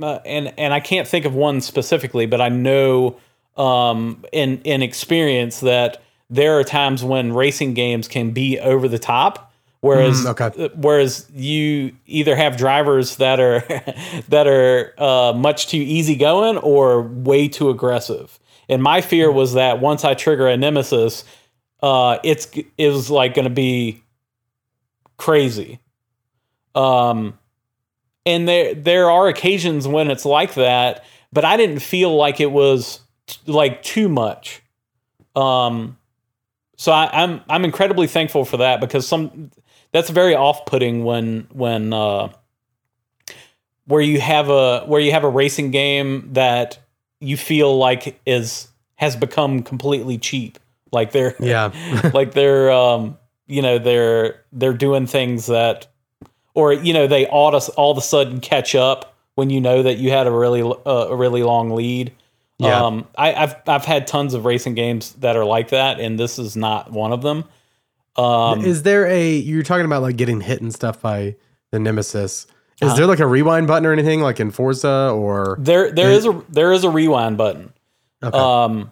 uh, 0.00 0.18
and 0.24 0.52
and 0.58 0.74
I 0.74 0.80
can't 0.80 1.06
think 1.06 1.24
of 1.24 1.34
one 1.34 1.60
specifically, 1.60 2.26
but 2.26 2.40
I 2.40 2.48
know 2.48 3.16
um, 3.56 4.24
in 4.32 4.60
in 4.62 4.82
experience 4.82 5.60
that 5.60 6.02
there 6.28 6.58
are 6.58 6.64
times 6.64 7.04
when 7.04 7.32
racing 7.32 7.74
games 7.74 8.08
can 8.08 8.30
be 8.30 8.58
over 8.58 8.88
the 8.88 8.98
top. 8.98 9.51
Whereas, 9.82 10.24
Mm, 10.24 10.30
okay. 10.40 10.64
uh, 10.64 10.68
whereas 10.76 11.28
you 11.34 11.92
either 12.06 12.36
have 12.36 12.56
drivers 12.56 13.16
that 13.16 13.40
are 13.40 13.60
that 14.28 14.46
are 14.46 14.94
uh, 14.96 15.32
much 15.34 15.66
too 15.66 15.76
easygoing 15.78 16.56
or 16.58 17.02
way 17.02 17.48
too 17.48 17.68
aggressive. 17.68 18.38
And 18.68 18.80
my 18.80 19.00
fear 19.00 19.30
was 19.30 19.54
that 19.54 19.80
once 19.80 20.04
I 20.04 20.14
trigger 20.14 20.46
a 20.46 20.56
nemesis, 20.56 21.24
uh, 21.82 22.18
it's 22.22 22.46
it 22.78 22.88
was 22.88 23.10
like 23.10 23.34
going 23.34 23.44
to 23.44 23.50
be 23.50 24.02
crazy. 25.16 25.80
Um, 26.76 27.36
and 28.24 28.46
there 28.48 28.74
there 28.74 29.10
are 29.10 29.26
occasions 29.26 29.88
when 29.88 30.12
it's 30.12 30.24
like 30.24 30.54
that, 30.54 31.04
but 31.32 31.44
I 31.44 31.56
didn't 31.56 31.80
feel 31.80 32.14
like 32.16 32.40
it 32.40 32.52
was 32.52 33.00
t- 33.26 33.50
like 33.50 33.82
too 33.82 34.08
much. 34.08 34.62
Um, 35.34 35.98
so 36.76 36.92
I, 36.92 37.10
I'm 37.24 37.40
I'm 37.48 37.64
incredibly 37.64 38.06
thankful 38.06 38.44
for 38.44 38.58
that 38.58 38.80
because 38.80 39.08
some 39.08 39.50
that's 39.92 40.10
very 40.10 40.34
off 40.34 40.64
putting 40.66 41.04
when 41.04 41.46
when 41.52 41.92
uh, 41.92 42.28
where 43.86 44.00
you 44.00 44.20
have 44.20 44.48
a 44.48 44.80
where 44.86 45.00
you 45.00 45.12
have 45.12 45.24
a 45.24 45.28
racing 45.28 45.70
game 45.70 46.28
that 46.32 46.78
you 47.20 47.36
feel 47.36 47.76
like 47.76 48.20
is 48.26 48.68
has 48.96 49.16
become 49.16 49.62
completely 49.62 50.18
cheap, 50.18 50.58
like 50.92 51.12
they're 51.12 51.34
Yeah. 51.40 51.72
like 52.14 52.32
they're 52.32 52.70
um 52.70 53.18
you 53.46 53.62
know 53.62 53.78
they're 53.78 54.40
they're 54.52 54.72
doing 54.72 55.06
things 55.06 55.46
that 55.46 55.86
or 56.54 56.72
you 56.72 56.92
know 56.92 57.06
they 57.06 57.26
ought 57.26 57.58
to 57.58 57.72
all 57.72 57.90
of 57.90 57.98
a 57.98 58.02
sudden 58.02 58.40
catch 58.40 58.74
up 58.74 59.14
when 59.34 59.50
you 59.50 59.60
know 59.60 59.82
that 59.82 59.96
you 59.98 60.10
had 60.10 60.26
a 60.26 60.30
really 60.30 60.62
uh, 60.62 60.90
a 61.10 61.16
really 61.16 61.42
long 61.42 61.70
lead 61.70 62.12
Yeah. 62.58 62.84
um 62.84 63.08
I, 63.18 63.34
i've 63.34 63.56
i've 63.66 63.84
had 63.84 64.06
tons 64.06 64.34
of 64.34 64.44
racing 64.44 64.74
games 64.74 65.12
that 65.14 65.36
are 65.36 65.44
like 65.44 65.70
that 65.70 65.98
and 65.98 66.18
this 66.18 66.38
is 66.38 66.56
not 66.56 66.92
one 66.92 67.12
of 67.12 67.22
them 67.22 67.44
um 68.16 68.64
is 68.64 68.82
there 68.82 69.06
a 69.06 69.32
you're 69.36 69.62
talking 69.62 69.86
about 69.86 70.02
like 70.02 70.16
getting 70.16 70.40
hit 70.40 70.60
and 70.60 70.72
stuff 70.74 71.00
by 71.00 71.34
the 71.70 71.78
nemesis? 71.78 72.46
Is 72.80 72.88
Uh-huh. 72.88 72.96
there 72.96 73.06
like 73.06 73.20
a 73.20 73.26
rewind 73.26 73.66
button 73.68 73.86
or 73.86 73.92
anything 73.92 74.20
like 74.20 74.40
in 74.40 74.50
Forza 74.50 75.12
or 75.14 75.56
there 75.60 75.90
there 75.92 76.10
is 76.10 76.26
a 76.26 76.42
there 76.48 76.72
is 76.72 76.84
a 76.84 76.90
rewind 76.90 77.36
button 77.38 77.72
okay. 78.22 78.36
Um, 78.36 78.90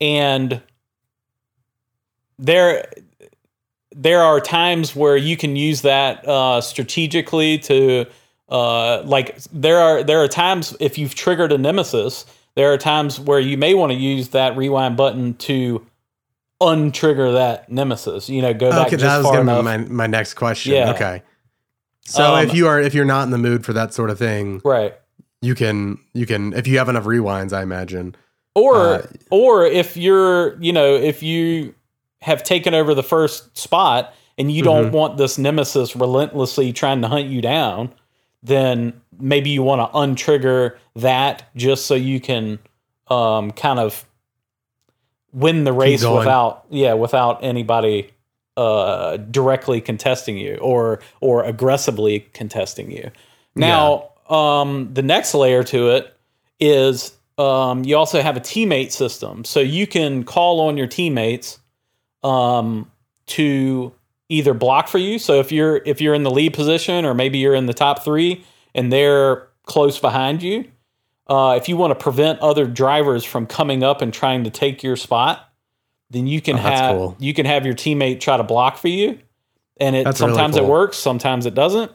and 0.00 0.60
there 2.38 2.84
there 3.94 4.20
are 4.20 4.40
times 4.40 4.94
where 4.94 5.16
you 5.16 5.36
can 5.36 5.56
use 5.56 5.82
that 5.82 6.26
uh, 6.28 6.60
strategically 6.60 7.58
to 7.58 8.04
uh, 8.48 9.02
like 9.04 9.36
there 9.52 9.78
are 9.78 10.02
there 10.02 10.22
are 10.22 10.28
times 10.28 10.76
if 10.80 10.98
you've 10.98 11.14
triggered 11.14 11.52
a 11.52 11.58
nemesis 11.58 12.26
there 12.56 12.72
are 12.72 12.78
times 12.78 13.18
where 13.20 13.40
you 13.40 13.56
may 13.58 13.74
want 13.74 13.92
to 13.92 13.98
use 13.98 14.28
that 14.30 14.56
rewind 14.56 14.96
button 14.96 15.34
to 15.34 15.84
untrigger 16.60 17.34
that 17.34 17.70
nemesis 17.70 18.28
you 18.28 18.40
know 18.40 18.54
go 18.54 18.70
back 18.70 18.86
okay, 18.86 18.96
that 18.96 19.18
was 19.18 19.26
gonna 19.26 19.40
enough 19.40 19.58
be 19.58 19.64
my, 19.64 19.76
my 19.76 20.06
next 20.06 20.34
question. 20.34 20.72
Yeah. 20.72 20.92
Okay. 20.92 21.22
So 22.04 22.34
Um, 22.34 22.46
if 22.46 22.54
you 22.54 22.66
are 22.66 22.80
if 22.80 22.94
you're 22.94 23.04
not 23.04 23.24
in 23.24 23.30
the 23.30 23.38
mood 23.38 23.64
for 23.64 23.72
that 23.72 23.92
sort 23.92 24.10
of 24.10 24.18
thing, 24.18 24.60
right 24.64 24.94
you 25.42 25.54
can 25.54 25.98
you 26.14 26.26
can 26.26 26.52
if 26.54 26.66
you 26.66 26.78
have 26.78 26.88
enough 26.88 27.04
rewinds, 27.04 27.52
I 27.52 27.62
imagine. 27.62 28.14
or 28.54 28.76
Uh, 28.76 29.06
or 29.30 29.66
if 29.66 29.96
you're 29.96 30.60
you 30.62 30.72
know 30.72 30.94
if 30.94 31.22
you 31.22 31.74
have 32.22 32.42
taken 32.42 32.74
over 32.74 32.94
the 32.94 33.02
first 33.02 33.56
spot 33.56 34.14
and 34.38 34.50
you 34.50 34.62
don't 34.62 34.92
want 34.92 35.18
this 35.18 35.38
nemesis 35.38 35.94
relentlessly 35.94 36.72
trying 36.72 37.02
to 37.02 37.08
hunt 37.08 37.26
you 37.26 37.40
down 37.40 37.92
then 38.42 39.00
maybe 39.18 39.50
you 39.50 39.62
want 39.62 39.80
to 39.80 39.98
untrigger 39.98 40.76
that 40.94 41.44
just 41.56 41.86
so 41.86 41.94
you 41.94 42.20
can 42.20 42.58
um, 43.08 43.50
kind 43.52 43.78
of 43.78 44.04
win 45.36 45.64
the 45.64 45.72
race 45.72 46.02
without 46.02 46.64
yeah 46.70 46.94
without 46.94 47.44
anybody 47.44 48.10
uh, 48.56 49.18
directly 49.18 49.80
contesting 49.80 50.38
you 50.38 50.56
or 50.56 51.00
or 51.20 51.44
aggressively 51.44 52.20
contesting 52.32 52.90
you. 52.90 53.10
Now 53.54 54.10
um, 54.28 54.92
the 54.92 55.02
next 55.02 55.34
layer 55.34 55.62
to 55.64 55.90
it 55.90 56.16
is 56.58 57.12
um, 57.38 57.84
you 57.84 57.96
also 57.96 58.22
have 58.22 58.36
a 58.36 58.40
teammate 58.40 58.92
system. 58.92 59.44
So 59.44 59.60
you 59.60 59.86
can 59.86 60.24
call 60.24 60.60
on 60.60 60.78
your 60.78 60.86
teammates 60.86 61.58
um, 62.22 62.90
to 63.26 63.92
either 64.30 64.54
block 64.54 64.88
for 64.88 64.98
you. 64.98 65.18
So 65.18 65.38
if 65.38 65.52
you're 65.52 65.82
if 65.84 66.00
you're 66.00 66.14
in 66.14 66.22
the 66.22 66.30
lead 66.30 66.54
position 66.54 67.04
or 67.04 67.12
maybe 67.12 67.38
you're 67.38 67.54
in 67.54 67.66
the 67.66 67.74
top 67.74 68.02
three 68.02 68.42
and 68.74 68.90
they're 68.90 69.48
close 69.66 69.98
behind 69.98 70.42
you 70.42 70.64
uh, 71.28 71.54
if 71.56 71.68
you 71.68 71.76
want 71.76 71.90
to 71.90 71.94
prevent 71.96 72.38
other 72.40 72.66
drivers 72.66 73.24
from 73.24 73.46
coming 73.46 73.82
up 73.82 74.00
and 74.02 74.12
trying 74.14 74.44
to 74.44 74.50
take 74.50 74.82
your 74.82 74.96
spot 74.96 75.42
then 76.10 76.26
you 76.26 76.40
can 76.40 76.54
Oh, 76.56 76.60
have 76.60 76.96
cool. 76.96 77.16
you 77.18 77.34
can 77.34 77.46
have 77.46 77.64
your 77.66 77.74
teammate 77.74 78.20
try 78.20 78.36
to 78.36 78.44
block 78.44 78.76
for 78.76 78.88
you 78.88 79.18
and 79.78 79.96
it 79.96 80.04
That's 80.04 80.20
really 80.20 80.32
sometimes 80.34 80.56
it 80.56 80.64
works 80.64 80.96
sometimes 80.96 81.46
it 81.46 81.54
doesn't 81.54 81.90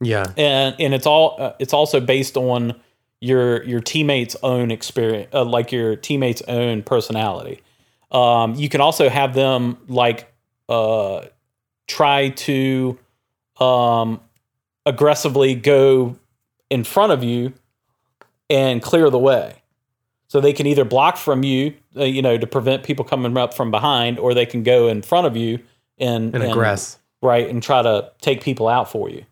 Yeah. 0.00 0.24
and 0.36 0.76
and 0.78 0.92
it's 0.94 1.06
all 1.06 1.36
uh, 1.38 1.52
it's 1.58 1.72
also 1.72 2.00
based 2.00 2.36
on 2.36 2.74
your 3.20 3.62
your 3.64 3.80
teammates 3.80 4.36
own 4.42 4.70
experience 4.70 5.30
uh, 5.32 5.44
like 5.44 5.72
your 5.72 5.96
teammates 5.96 6.42
own 6.48 6.82
personality 6.82 7.60
um, 8.12 8.54
you 8.54 8.68
can 8.68 8.80
also 8.82 9.08
have 9.08 9.34
them 9.34 9.78
like 9.88 10.32
uh, 10.68 11.22
try 11.88 12.28
to 12.30 12.98
um, 13.58 14.20
aggressively 14.84 15.54
go 15.54 16.16
in 16.70 16.84
front 16.84 17.12
of 17.12 17.24
you 17.24 17.52
and 18.50 18.82
clear 18.82 19.10
the 19.10 19.18
way 19.18 19.62
so 20.28 20.40
they 20.40 20.52
can 20.52 20.66
either 20.66 20.84
block 20.84 21.16
from 21.16 21.42
you 21.44 21.74
uh, 21.96 22.04
you 22.04 22.22
know 22.22 22.36
to 22.38 22.46
prevent 22.46 22.82
people 22.82 23.04
coming 23.04 23.36
up 23.36 23.54
from 23.54 23.70
behind 23.70 24.18
or 24.18 24.34
they 24.34 24.46
can 24.46 24.62
go 24.62 24.88
in 24.88 25.02
front 25.02 25.26
of 25.26 25.36
you 25.36 25.58
and 25.98 26.34
And 26.34 26.44
aggress. 26.44 26.98
right 27.22 27.48
and 27.48 27.62
try 27.62 27.82
to 27.82 28.10
take 28.20 28.42
people 28.42 28.68
out 28.68 28.90
for 28.90 29.08
you 29.08 29.24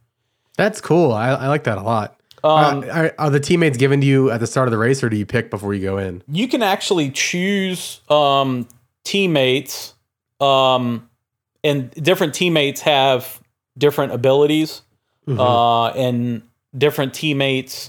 That's 0.56 0.80
cool. 0.80 1.12
I, 1.12 1.30
I 1.30 1.48
like 1.48 1.64
that 1.64 1.78
a 1.78 1.82
lot. 1.82 2.20
um, 2.44 2.84
Uh, 2.84 2.86
are, 2.92 3.14
are 3.18 3.30
the 3.30 3.40
teammates 3.40 3.76
given 3.76 4.00
to 4.00 4.06
you 4.06 4.30
at 4.30 4.38
the 4.40 4.46
start 4.46 4.68
of 4.68 4.72
the 4.72 4.78
race, 4.78 5.02
or 5.02 5.08
do 5.08 5.16
you 5.16 5.26
pick 5.26 5.50
before 5.50 5.74
you 5.74 5.82
go 5.82 5.98
in? 5.98 6.22
you 6.28 6.46
can 6.48 6.62
actually 6.62 7.10
choose 7.10 8.00
um, 8.08 8.66
teammates, 9.04 9.94
um, 10.40 11.08
and 11.62 11.90
different 11.92 12.34
teammates 12.34 12.80
have 12.82 13.40
different 13.78 14.12
abilities, 14.12 14.82
Mm-hmm. 15.26 15.40
uh, 15.40 15.88
and 15.92 16.42
different 16.76 17.14
teammates 17.14 17.88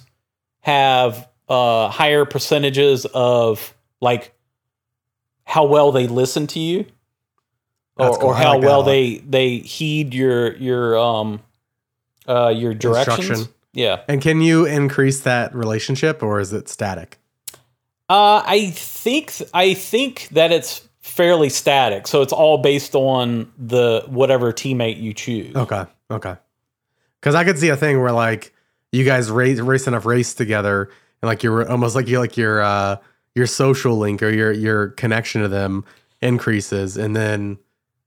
have 0.65 1.29
uh, 1.47 1.89
higher 1.89 2.25
percentages 2.25 3.05
of 3.13 3.75
like 4.01 4.33
how 5.43 5.65
well 5.65 5.91
they 5.91 6.07
listen 6.07 6.47
to 6.47 6.59
you, 6.59 6.87
or, 7.97 8.17
cool. 8.17 8.29
or 8.29 8.35
how 8.35 8.55
like 8.55 8.63
well 8.63 8.81
they 8.81 9.17
they 9.17 9.57
heed 9.57 10.15
your 10.15 10.55
your 10.55 10.97
um 10.97 11.39
uh 12.27 12.47
your 12.47 12.73
directions. 12.73 13.19
Instruction. 13.19 13.53
Yeah. 13.73 14.01
And 14.07 14.23
can 14.23 14.41
you 14.41 14.65
increase 14.65 15.19
that 15.19 15.53
relationship 15.53 16.23
or 16.23 16.39
is 16.39 16.51
it 16.51 16.67
static? 16.67 17.19
Uh, 18.09 18.41
I 18.43 18.71
think 18.71 19.33
I 19.53 19.75
think 19.75 20.29
that 20.29 20.51
it's 20.51 20.87
fairly 20.99 21.49
static, 21.49 22.07
so 22.07 22.23
it's 22.23 22.33
all 22.33 22.57
based 22.57 22.95
on 22.95 23.51
the 23.59 24.03
whatever 24.07 24.51
teammate 24.51 24.99
you 24.99 25.13
choose. 25.13 25.55
Okay. 25.55 25.85
Okay. 26.09 26.35
Because 27.21 27.35
I 27.35 27.43
could 27.43 27.59
see 27.59 27.69
a 27.69 27.77
thing 27.77 28.01
where 28.01 28.11
like 28.11 28.54
you 28.95 29.05
guys 29.05 29.29
race 29.31 29.59
race 29.59 29.87
enough 29.87 30.05
race 30.05 30.33
together 30.33 30.89
and 31.21 31.27
like 31.27 31.43
you're 31.43 31.69
almost 31.69 31.95
like 31.95 32.07
you 32.07 32.19
like 32.19 32.37
your 32.37 32.61
uh 32.61 32.97
your 33.35 33.47
social 33.47 33.97
link 33.97 34.23
or 34.23 34.29
your 34.29 34.51
your 34.51 34.89
connection 34.89 35.41
to 35.41 35.47
them 35.47 35.83
increases 36.21 36.97
and 36.97 37.15
then 37.15 37.57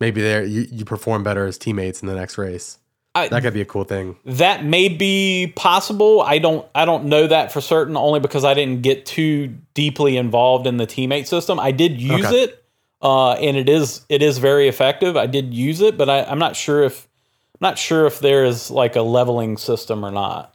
maybe 0.00 0.20
there 0.20 0.44
you, 0.44 0.66
you 0.70 0.84
perform 0.84 1.22
better 1.22 1.46
as 1.46 1.58
teammates 1.58 2.02
in 2.02 2.08
the 2.08 2.14
next 2.14 2.38
race. 2.38 2.78
I, 3.14 3.28
That 3.28 3.42
could 3.42 3.54
be 3.54 3.60
a 3.62 3.64
cool 3.64 3.84
thing. 3.84 4.16
that 4.26 4.64
may 4.64 4.88
be 4.88 5.52
possible. 5.56 6.20
I 6.20 6.38
don't 6.38 6.66
I 6.74 6.84
don't 6.84 7.06
know 7.06 7.26
that 7.26 7.50
for 7.52 7.60
certain 7.60 7.96
only 7.96 8.20
because 8.20 8.44
I 8.44 8.54
didn't 8.54 8.82
get 8.82 9.06
too 9.06 9.54
deeply 9.74 10.16
involved 10.16 10.66
in 10.66 10.76
the 10.76 10.86
teammate 10.86 11.26
system. 11.26 11.58
I 11.58 11.72
did 11.72 12.00
use 12.00 12.26
Okay. 12.26 12.44
it, 12.44 12.64
uh, 13.02 13.32
and 13.32 13.56
it 13.56 13.68
is 13.68 14.02
it 14.08 14.22
is 14.22 14.38
very 14.38 14.68
effective. 14.68 15.16
I 15.16 15.26
did 15.26 15.52
use 15.52 15.80
it, 15.80 15.96
but 15.98 16.08
I, 16.08 16.22
I'm 16.24 16.38
not 16.38 16.54
sure 16.54 16.84
if 16.84 17.08
I'm 17.54 17.66
not 17.66 17.78
sure 17.78 18.06
if 18.06 18.20
there 18.20 18.44
is 18.44 18.70
like 18.70 18.94
a 18.94 19.02
leveling 19.02 19.56
system 19.56 20.04
or 20.04 20.10
not. 20.12 20.54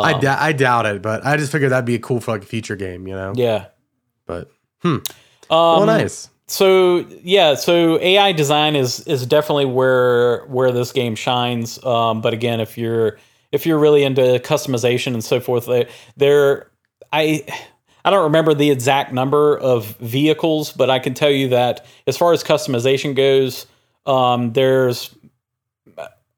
I, 0.00 0.12
Um, 0.12 0.20
d- 0.20 0.26
I 0.26 0.52
doubt 0.52 0.86
it, 0.86 1.02
but 1.02 1.24
I 1.24 1.36
just 1.36 1.52
figured 1.52 1.72
that'd 1.72 1.84
be 1.84 1.94
a 1.94 1.98
cool 2.00 2.20
for 2.20 2.32
like 2.32 2.42
a 2.42 2.46
future 2.46 2.76
game, 2.76 3.06
you 3.06 3.14
know? 3.14 3.32
yeah. 3.36 3.66
But 4.26 4.50
hmm. 4.82 4.88
Um, 4.88 5.02
well, 5.50 5.86
nice. 5.86 6.30
so 6.46 7.06
yeah 7.22 7.54
so 7.54 7.98
ai 8.00 8.32
design 8.32 8.74
is 8.76 9.00
is 9.06 9.26
definitely 9.26 9.66
where 9.66 10.44
where 10.46 10.72
this 10.72 10.90
game 10.92 11.14
shines 11.14 11.82
um 11.84 12.20
but 12.22 12.32
again 12.32 12.60
if 12.60 12.76
you're 12.78 13.18
if 13.52 13.64
you're 13.66 13.78
really 13.78 14.02
into 14.04 14.22
customization 14.44 15.12
and 15.14 15.22
so 15.24 15.40
forth 15.40 15.68
there 16.16 16.70
i 17.12 17.44
i 18.06 18.10
don't 18.10 18.24
remember 18.24 18.52
the 18.54 18.70
exact 18.70 19.12
number 19.12 19.56
of 19.58 19.86
vehicles 19.98 20.72
but 20.72 20.88
i 20.90 20.98
can 20.98 21.12
tell 21.14 21.30
you 21.30 21.48
that 21.48 21.84
as 22.06 22.16
far 22.16 22.32
as 22.32 22.42
customization 22.44 23.14
goes 23.14 23.66
um 24.06 24.52
there's 24.54 25.14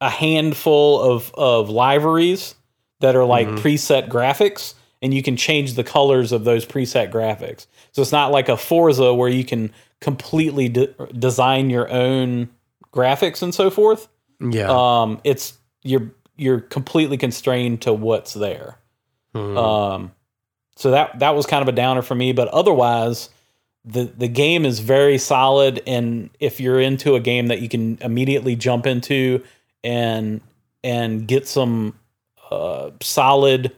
a 0.01 0.11
handful 0.11 1.01
of 1.01 1.33
of 1.35 1.69
liveries 1.71 2.55
that 3.01 3.15
are 3.17 3.25
like 3.25 3.47
preset 3.49 4.09
graphics 4.09 4.75
and 5.03 5.13
you 5.13 5.23
can 5.23 5.37
change 5.37 5.75
the 5.75 5.85
colors 5.85 6.33
of 6.33 6.45
those 6.45 6.65
preset 6.65 7.11
graphics 7.13 7.67
so 7.93 8.01
it's 8.03 8.13
not 8.13 8.33
like 8.33 8.49
a 8.49 8.57
forza 8.57 9.13
where 9.15 9.29
you 9.29 9.45
can 9.45 9.71
completely 10.01 10.69
de- 10.69 10.87
design 11.19 11.69
your 11.71 11.91
own 11.91 12.49
graphics 12.93 13.43
and 13.43 13.55
so 13.55 13.71
forth 13.71 14.09
Yeah. 14.41 14.69
um 14.71 15.21
it's 15.25 15.55
you're 15.83 16.11
you're 16.37 16.61
completely 16.61 17.17
constrained 17.17 17.83
to 17.83 17.93
what's 17.93 18.35
there 18.35 18.79
Hmm. 19.35 19.57
um 19.59 20.13
so 20.77 20.91
that 20.93 21.19
that 21.19 21.35
was 21.37 21.45
kind 21.47 21.63
of 21.63 21.69
a 21.69 21.73
downer 21.73 22.01
for 22.03 22.15
me 22.15 22.33
but 22.33 22.49
otherwise 22.49 23.29
the 23.85 24.05
the 24.17 24.29
game 24.29 24.65
is 24.65 24.81
very 24.81 25.19
solid 25.19 25.83
and 25.87 26.31
if 26.41 26.59
you're 26.59 26.81
into 26.81 27.15
a 27.15 27.21
game 27.21 27.49
that 27.49 27.61
you 27.61 27.69
can 27.69 27.99
immediately 28.01 28.57
jump 28.57 28.87
into 28.87 29.45
and 29.85 30.41
and 30.83 31.29
get 31.29 31.47
some 31.47 31.95
uh 32.51 32.91
solid 33.03 33.73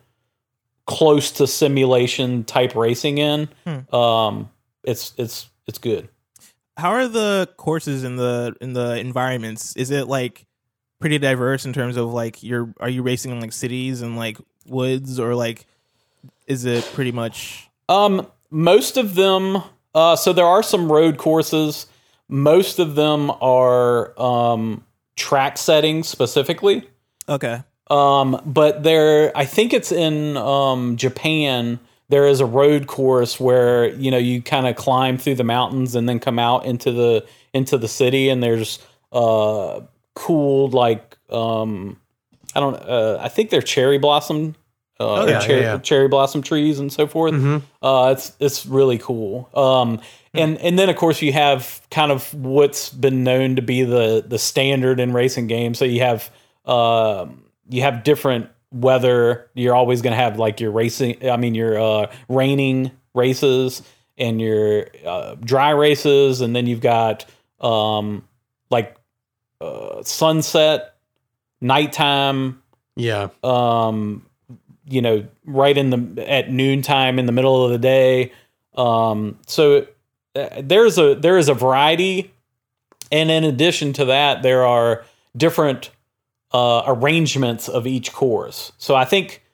close 0.86 1.30
to 1.32 1.46
simulation 1.46 2.44
type 2.44 2.74
racing 2.74 3.18
in 3.18 3.48
um 3.92 4.48
it's 4.84 5.12
it's 5.18 5.48
it's 5.66 5.78
good 5.78 6.08
How 6.76 6.90
are 6.90 7.08
the 7.08 7.48
courses 7.56 8.04
in 8.04 8.16
the 8.16 8.54
in 8.60 8.72
the 8.72 8.98
environments? 8.98 9.74
Is 9.76 9.90
it 9.90 10.06
like 10.08 10.46
pretty 11.00 11.18
diverse 11.18 11.66
in 11.66 11.72
terms 11.72 11.96
of 11.96 12.12
like 12.12 12.42
you're 12.42 12.72
are 12.80 12.88
you 12.88 13.02
racing 13.02 13.32
in 13.32 13.40
like 13.40 13.52
cities 13.52 14.00
and 14.02 14.16
like 14.16 14.38
woods 14.66 15.18
or 15.20 15.34
like 15.34 15.66
is 16.46 16.64
it 16.64 16.84
pretty 16.94 17.12
much 17.12 17.68
Um, 17.88 18.26
most 18.50 18.96
of 18.96 19.14
them. 19.14 19.62
Uh, 19.94 20.14
so 20.16 20.32
there 20.32 20.46
are 20.46 20.62
some 20.62 20.90
road 20.90 21.18
courses. 21.18 21.86
Most 22.28 22.78
of 22.78 22.94
them 22.94 23.30
are 23.42 24.18
um, 24.20 24.84
track 25.16 25.58
settings 25.58 26.08
specifically. 26.08 26.88
okay? 27.28 27.62
Um, 27.90 28.40
but 28.44 28.82
there, 28.82 29.36
I 29.36 29.44
think 29.44 29.72
it's 29.72 29.92
in 29.92 30.36
um, 30.36 30.96
Japan. 30.96 31.78
There 32.08 32.26
is 32.26 32.40
a 32.40 32.46
road 32.46 32.86
course 32.86 33.38
where 33.38 33.88
you 33.94 34.10
know 34.10 34.18
you 34.18 34.42
kind 34.42 34.66
of 34.66 34.76
climb 34.76 35.18
through 35.18 35.36
the 35.36 35.44
mountains 35.44 35.94
and 35.94 36.08
then 36.08 36.20
come 36.20 36.38
out 36.38 36.64
into 36.64 36.92
the 36.92 37.26
into 37.52 37.78
the 37.78 37.88
city, 37.88 38.28
and 38.28 38.42
there's 38.42 38.78
uh, 39.12 39.80
cool 40.14 40.68
like 40.70 41.16
um, 41.30 41.98
I 42.54 42.60
don't. 42.60 42.74
Uh, 42.74 43.18
I 43.20 43.28
think 43.28 43.50
they're 43.50 43.62
cherry 43.62 43.98
blossom. 43.98 44.54
Uh, 45.00 45.26
yeah, 45.28 45.38
cherry, 45.38 45.60
yeah, 45.60 45.74
yeah. 45.74 45.78
cherry 45.78 46.08
blossom 46.08 46.42
trees 46.42 46.80
and 46.80 46.92
so 46.92 47.06
forth. 47.06 47.32
Uh, 47.80 48.14
it's 48.16 48.32
it's 48.40 48.66
really 48.66 48.98
cool. 48.98 49.48
Um, 49.54 50.00
and 50.34 50.58
and 50.58 50.78
then 50.78 50.88
of 50.88 50.96
course 50.96 51.22
you 51.22 51.32
have 51.32 51.80
kind 51.90 52.10
of 52.10 52.34
what's 52.34 52.90
been 52.90 53.22
known 53.22 53.56
to 53.56 53.62
be 53.62 53.84
the 53.84 54.24
the 54.26 54.38
standard 54.38 54.98
in 54.98 55.12
racing 55.12 55.46
games. 55.46 55.78
So 55.78 55.84
you 55.84 56.00
have 56.00 56.30
um, 56.64 57.44
you 57.68 57.82
have 57.82 58.04
different 58.04 58.48
weather. 58.72 59.48
You're 59.54 59.74
always 59.74 60.02
going 60.02 60.12
to 60.12 60.22
have 60.22 60.38
like 60.38 60.60
your 60.60 60.70
racing. 60.70 61.28
I 61.28 61.36
mean 61.36 61.54
your 61.54 61.80
uh, 61.80 62.10
raining 62.28 62.90
races 63.14 63.82
and 64.16 64.40
your 64.40 64.88
uh, 65.06 65.36
dry 65.36 65.70
races, 65.70 66.40
and 66.40 66.54
then 66.54 66.66
you've 66.66 66.80
got 66.80 67.24
um, 67.60 68.26
like 68.70 68.96
uh, 69.60 70.02
sunset, 70.02 70.96
nighttime, 71.60 72.62
yeah. 72.96 73.28
um, 73.42 74.26
you 74.84 75.00
know, 75.02 75.26
right 75.44 75.76
in 75.76 75.90
the 75.90 76.30
at 76.30 76.50
noontime 76.50 77.18
in 77.18 77.26
the 77.26 77.32
middle 77.32 77.64
of 77.64 77.70
the 77.70 77.78
day. 77.78 78.32
Um, 78.74 79.38
so 79.46 79.86
uh, 80.34 80.48
there's 80.60 80.98
a 80.98 81.14
there 81.14 81.38
is 81.38 81.48
a 81.48 81.54
variety, 81.54 82.32
and 83.10 83.30
in 83.30 83.44
addition 83.44 83.92
to 83.94 84.06
that, 84.06 84.42
there 84.42 84.66
are 84.66 85.04
different 85.36 85.90
uh, 86.52 86.82
arrangements 86.86 87.68
of 87.68 87.86
each 87.86 88.12
course. 88.12 88.72
So 88.78 88.94
I 88.94 89.04
think, 89.04 89.44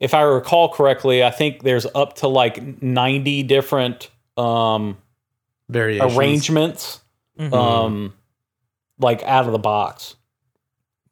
if 0.00 0.14
I 0.14 0.20
recall 0.22 0.68
correctly, 0.68 1.24
I 1.24 1.30
think 1.30 1.62
there's 1.62 1.86
up 1.94 2.16
to 2.16 2.28
like 2.28 2.82
ninety 2.82 3.42
different 3.42 4.10
um, 4.36 4.98
Variations. 5.68 6.16
arrangements, 6.16 7.00
um, 7.38 8.12
like 8.98 9.22
out 9.24 9.46
of 9.46 9.52
the 9.52 9.58
box. 9.58 10.16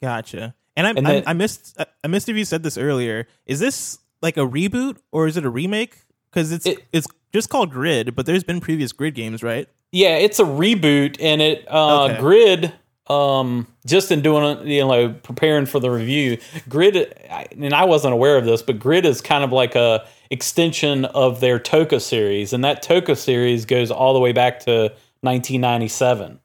Gotcha. 0.02 0.54
And 0.76 0.86
I 0.86 0.90
And 0.90 1.06
I, 1.08 1.12
then- 1.12 1.24
I 1.26 1.32
missed 1.32 1.74
I- 1.78 1.86
I 2.02 2.08
missed 2.08 2.28
if 2.28 2.36
you 2.36 2.44
said 2.44 2.62
this 2.62 2.76
earlier. 2.76 3.26
Is 3.46 3.58
this 3.60 3.98
like 4.22 4.36
a 4.36 4.40
reboot 4.46 4.98
or 5.12 5.26
is 5.26 5.36
it 5.36 5.44
a 5.44 5.50
remake? 5.50 5.96
Because 6.30 6.52
it's 6.52 6.66
It- 6.66 6.84
it's 6.92 7.06
just 7.32 7.48
called 7.48 7.70
Grid, 7.70 8.14
but 8.14 8.26
there's 8.26 8.44
been 8.44 8.60
previous 8.60 8.92
Grid 8.92 9.14
games, 9.14 9.42
right? 9.42 9.68
Yeah, 9.92 10.16
it's 10.16 10.38
a 10.40 10.44
reboot, 10.44 11.16
and 11.20 11.40
it 11.40 11.64
uh, 11.70 12.04
Okay. 12.04 12.18
Grid. 12.20 12.72
Um, 13.06 13.66
just 13.84 14.10
in 14.10 14.22
doing 14.22 14.66
you 14.66 14.80
know, 14.80 15.14
preparing 15.22 15.66
for 15.66 15.78
the 15.78 15.90
review, 15.90 16.38
Grid, 16.68 16.96
and 16.96 17.74
I 17.74 17.84
wasn't 17.84 18.14
aware 18.14 18.38
of 18.38 18.46
this, 18.46 18.62
but 18.62 18.78
Grid 18.78 19.04
is 19.04 19.20
kind 19.20 19.44
of 19.44 19.52
like 19.52 19.74
a 19.74 20.06
extension 20.30 21.04
of 21.04 21.40
their 21.40 21.58
TOCA 21.58 22.00
series, 22.00 22.52
and 22.54 22.64
that 22.64 22.82
TOCA 22.82 23.16
series 23.16 23.66
goes 23.66 23.90
all 23.90 24.14
the 24.14 24.20
way 24.20 24.32
back 24.32 24.60
to 24.60 24.92
1997. 25.20 26.40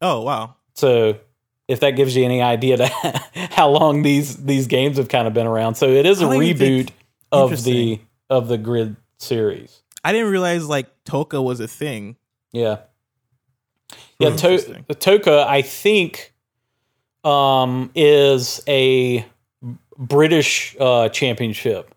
Oh 0.00 0.22
wow. 0.22 0.56
So, 0.74 1.18
if 1.68 1.80
that 1.80 1.92
gives 1.92 2.16
you 2.16 2.24
any 2.24 2.42
idea 2.42 2.78
to 2.78 2.88
how 3.50 3.68
long 3.68 4.02
these 4.02 4.36
these 4.44 4.66
games 4.66 4.96
have 4.96 5.08
kind 5.08 5.28
of 5.28 5.34
been 5.34 5.46
around, 5.46 5.76
so 5.76 5.88
it 5.88 6.06
is 6.06 6.20
a 6.20 6.24
reboot 6.24 6.90
of 7.30 7.62
the 7.62 8.00
of 8.28 8.48
the 8.48 8.58
Grid 8.58 8.96
series. 9.18 9.82
I 10.02 10.12
didn't 10.12 10.30
realize 10.30 10.66
like 10.66 10.88
TOCA 11.04 11.42
was 11.42 11.60
a 11.60 11.68
thing. 11.68 12.16
Yeah. 12.52 12.78
Yeah, 14.18 14.30
to- 14.36 14.50
Interesting. 14.52 14.84
TOCA, 14.88 15.46
I 15.48 15.62
think, 15.62 16.32
um, 17.24 17.90
is 17.94 18.60
a 18.68 19.24
British 19.98 20.76
uh, 20.78 21.08
championship. 21.10 21.94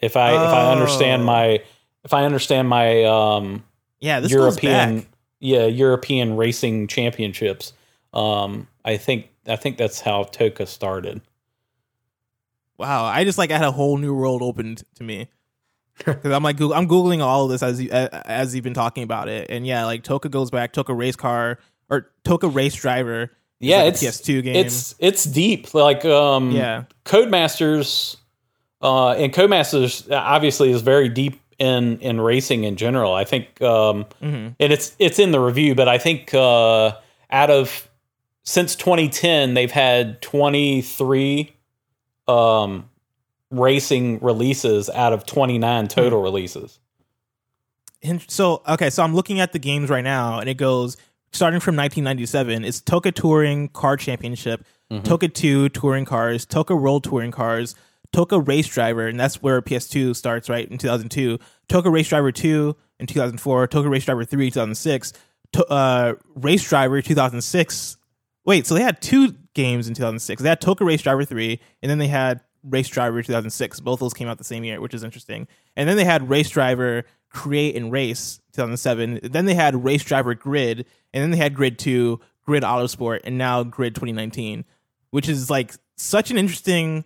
If 0.00 0.16
I 0.16 0.30
if 0.32 0.52
I 0.52 0.70
understand 0.72 1.22
Oh. 1.22 1.26
my 1.26 1.62
if 2.04 2.12
I 2.14 2.24
understand 2.24 2.68
my 2.68 3.04
um, 3.04 3.64
Yeah, 4.00 4.20
this 4.20 4.30
European 4.30 5.06
yeah 5.40 5.66
European 5.66 6.36
racing 6.36 6.86
championships, 6.88 7.72
um, 8.12 8.68
I 8.84 8.96
think 8.98 9.28
I 9.46 9.56
think 9.56 9.76
that's 9.78 10.00
how 10.00 10.24
Toka 10.24 10.66
started. 10.66 11.20
Wow, 12.78 13.04
I 13.04 13.24
just 13.24 13.38
like 13.38 13.50
had 13.50 13.62
a 13.62 13.72
whole 13.72 13.96
new 13.96 14.14
world 14.14 14.42
opened 14.42 14.82
to 14.96 15.02
me. 15.04 15.28
Because 15.98 16.24
I'm 16.32 16.42
like 16.42 16.60
I'm 16.60 16.88
googling 16.88 17.22
all 17.22 17.44
of 17.44 17.50
this 17.50 17.62
as 17.62 17.80
you, 17.80 17.90
uh, 17.90 18.22
as 18.24 18.54
you've 18.54 18.64
been 18.64 18.74
talking 18.74 19.02
about 19.02 19.28
it, 19.28 19.50
and 19.50 19.66
yeah, 19.66 19.84
like 19.84 20.02
TOCA 20.02 20.28
goes 20.30 20.50
back, 20.50 20.72
TOCA 20.72 20.94
race 20.94 21.16
car 21.16 21.58
or 21.90 22.10
TOCA 22.24 22.48
race 22.48 22.74
driver. 22.74 23.30
Yeah, 23.58 23.84
like 23.84 23.94
it's 23.94 24.02
PS2 24.02 24.42
game. 24.42 24.56
It's 24.56 24.94
it's 24.98 25.24
deep. 25.24 25.72
Like 25.72 26.04
um, 26.04 26.50
Yeah. 26.50 26.84
Codemasters 27.04 28.16
uh, 28.82 29.12
and 29.12 29.32
Codemasters 29.32 30.10
obviously 30.12 30.70
is 30.70 30.82
very 30.82 31.08
deep 31.08 31.40
in 31.58 31.98
in 32.00 32.20
racing 32.20 32.64
in 32.64 32.76
general. 32.76 33.14
I 33.14 33.24
think, 33.24 33.60
um, 33.62 34.04
and 34.20 34.54
it's 34.58 34.94
it's 34.98 35.18
in 35.18 35.30
the 35.30 35.40
review, 35.40 35.74
but 35.74 35.88
I 35.88 35.96
think 35.98 36.34
uh, 36.34 36.92
out 37.30 37.50
of 37.50 37.88
since 38.44 38.76
2010, 38.76 39.54
they've 39.54 39.70
had 39.70 40.20
23 40.22 41.52
um, 42.28 42.88
racing 43.50 44.18
releases 44.20 44.90
out 44.90 45.12
of 45.12 45.26
29 45.26 45.88
total 45.88 46.22
releases. 46.22 46.78
So 48.28 48.62
okay, 48.68 48.90
so 48.90 49.02
I'm 49.02 49.14
looking 49.14 49.40
at 49.40 49.52
the 49.52 49.58
games 49.58 49.90
right 49.90 50.04
now, 50.04 50.38
and 50.38 50.48
it 50.48 50.56
goes 50.56 50.96
starting 51.32 51.60
from 51.60 51.76
1997. 51.76 52.64
It's 52.64 52.80
TOCA 52.80 53.12
Touring 53.12 53.68
Car 53.68 53.96
Championship, 53.96 54.64
TOCA 55.02 55.28
2 55.28 55.68
Touring 55.70 56.04
Cars, 56.04 56.46
TOCA 56.46 56.76
World 56.76 57.04
Touring 57.04 57.32
Cars, 57.32 57.74
TOCA 58.12 58.40
Race 58.46 58.68
Driver, 58.68 59.08
and 59.08 59.18
that's 59.18 59.42
where 59.42 59.60
PS2 59.60 60.14
starts, 60.14 60.48
right 60.48 60.70
in 60.70 60.78
2002. 60.78 61.38
TOCA 61.68 61.90
Race 61.90 62.08
Driver 62.08 62.30
2 62.32 62.76
in 63.00 63.06
2004, 63.06 63.66
TOCA 63.66 63.88
Race 63.90 64.04
Driver 64.04 64.24
3 64.24 64.50
2006, 64.50 65.12
to, 65.52 65.66
uh, 65.66 66.14
Race 66.34 66.68
Driver 66.68 67.02
2006. 67.02 67.96
Wait, 68.44 68.66
so 68.66 68.74
they 68.74 68.82
had 68.82 69.02
two 69.02 69.34
games 69.54 69.88
in 69.88 69.94
2006. 69.94 70.42
They 70.42 70.48
had 70.48 70.60
TOCA 70.60 70.84
Race 70.84 71.02
Driver 71.02 71.24
3, 71.24 71.60
and 71.82 71.90
then 71.90 71.98
they 71.98 72.06
had 72.08 72.40
Race 72.64 72.88
Driver 72.88 73.22
2006. 73.22 73.80
Both 73.80 74.00
those 74.00 74.14
came 74.14 74.28
out 74.28 74.38
the 74.38 74.44
same 74.44 74.64
year, 74.64 74.80
which 74.80 74.94
is 74.94 75.04
interesting. 75.04 75.46
And 75.76 75.88
then 75.88 75.96
they 75.96 76.04
had 76.04 76.28
Race 76.28 76.50
Driver 76.50 77.04
Create 77.30 77.76
and 77.76 77.92
Race 77.92 78.40
2007. 78.52 79.20
Then 79.22 79.44
they 79.46 79.54
had 79.54 79.84
Race 79.84 80.02
Driver 80.04 80.34
Grid, 80.34 80.86
and 81.12 81.22
then 81.22 81.30
they 81.30 81.36
had 81.36 81.54
Grid 81.54 81.78
2, 81.78 82.20
Grid 82.44 82.62
Autosport, 82.62 83.20
and 83.24 83.36
now 83.38 83.62
Grid 83.62 83.94
2019, 83.94 84.64
which 85.10 85.28
is 85.28 85.50
like 85.50 85.72
such 85.96 86.30
an 86.30 86.38
interesting 86.38 87.04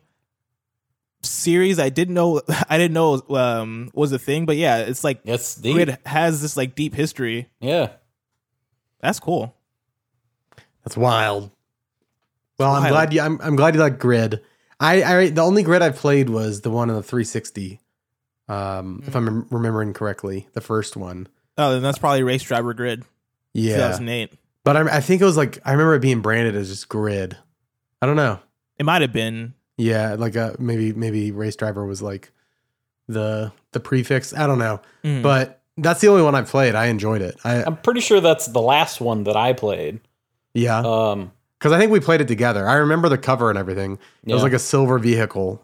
series. 1.22 1.78
I 1.78 1.88
didn't 1.88 2.14
know 2.14 2.40
I 2.68 2.78
didn't 2.78 2.94
know 2.94 3.22
um, 3.30 3.90
was 3.94 4.12
a 4.12 4.18
thing, 4.18 4.46
but 4.46 4.56
yeah, 4.56 4.78
it's 4.78 5.04
like 5.04 5.20
It's 5.24 5.54
deep. 5.56 5.74
Grid 5.74 5.98
has 6.06 6.42
this 6.42 6.56
like 6.56 6.74
deep 6.74 6.94
history. 6.94 7.48
Yeah. 7.60 7.90
That's 9.00 9.18
cool. 9.20 9.54
That's 10.84 10.96
wild. 10.96 11.50
Well, 12.58 12.72
I'm 12.72 12.82
wild. 12.82 12.92
glad 12.92 13.12
you. 13.14 13.20
I'm, 13.22 13.40
I'm 13.40 13.56
glad 13.56 13.74
you 13.74 13.80
like 13.80 13.98
Grid. 13.98 14.42
I, 14.80 15.02
I 15.02 15.28
the 15.30 15.42
only 15.42 15.62
Grid 15.62 15.82
I 15.82 15.90
played 15.90 16.30
was 16.30 16.62
the 16.62 16.70
one 16.70 16.88
on 16.90 16.96
the 16.96 17.02
360. 17.02 17.80
Um, 18.48 19.02
if 19.06 19.14
I'm 19.14 19.46
remembering 19.50 19.92
correctly, 19.92 20.48
the 20.54 20.60
first 20.60 20.96
one. 20.96 21.28
Oh, 21.58 21.72
then 21.72 21.82
that's 21.82 21.98
probably 21.98 22.22
Race 22.22 22.42
Driver 22.42 22.74
Grid 22.74 23.04
Yeah, 23.52 23.76
2008. 23.76 24.32
but 24.64 24.76
I, 24.76 24.96
I 24.96 25.00
think 25.00 25.20
it 25.22 25.24
was 25.24 25.36
like 25.36 25.58
I 25.64 25.72
remember 25.72 25.94
it 25.94 26.00
being 26.02 26.20
branded 26.22 26.56
as 26.56 26.68
just 26.70 26.88
Grid. 26.88 27.36
I 28.02 28.06
don't 28.06 28.16
know. 28.16 28.40
It 28.78 28.84
might 28.86 29.02
have 29.02 29.12
been. 29.12 29.54
Yeah, 29.76 30.14
like 30.18 30.36
uh 30.36 30.54
maybe 30.58 30.92
maybe 30.94 31.30
Race 31.32 31.56
Driver 31.56 31.84
was 31.86 32.00
like 32.02 32.32
the 33.08 33.52
the 33.72 33.80
prefix. 33.80 34.32
I 34.34 34.46
don't 34.46 34.58
know, 34.58 34.80
Mm. 35.04 35.22
but 35.22 35.62
that's 35.76 36.00
the 36.00 36.08
only 36.08 36.22
one 36.22 36.34
I 36.34 36.42
played. 36.42 36.74
I 36.74 36.86
enjoyed 36.86 37.22
it. 37.22 37.36
I 37.44 37.62
I'm 37.62 37.76
pretty 37.76 38.00
sure 38.00 38.20
that's 38.20 38.46
the 38.46 38.60
last 38.60 39.00
one 39.00 39.24
that 39.24 39.36
I 39.36 39.52
played. 39.52 40.00
yeah, 40.54 40.80
Um, 40.80 41.32
because 41.60 41.72
I 41.72 41.78
think 41.78 41.92
we 41.92 42.00
played 42.00 42.20
it 42.20 42.26
together. 42.28 42.66
I 42.66 42.74
remember 42.76 43.08
the 43.08 43.18
cover 43.18 43.50
and 43.50 43.58
everything. 43.58 43.98
It 44.26 44.34
was 44.34 44.42
like 44.42 44.52
a 44.54 44.58
silver 44.58 44.98
vehicle, 44.98 45.62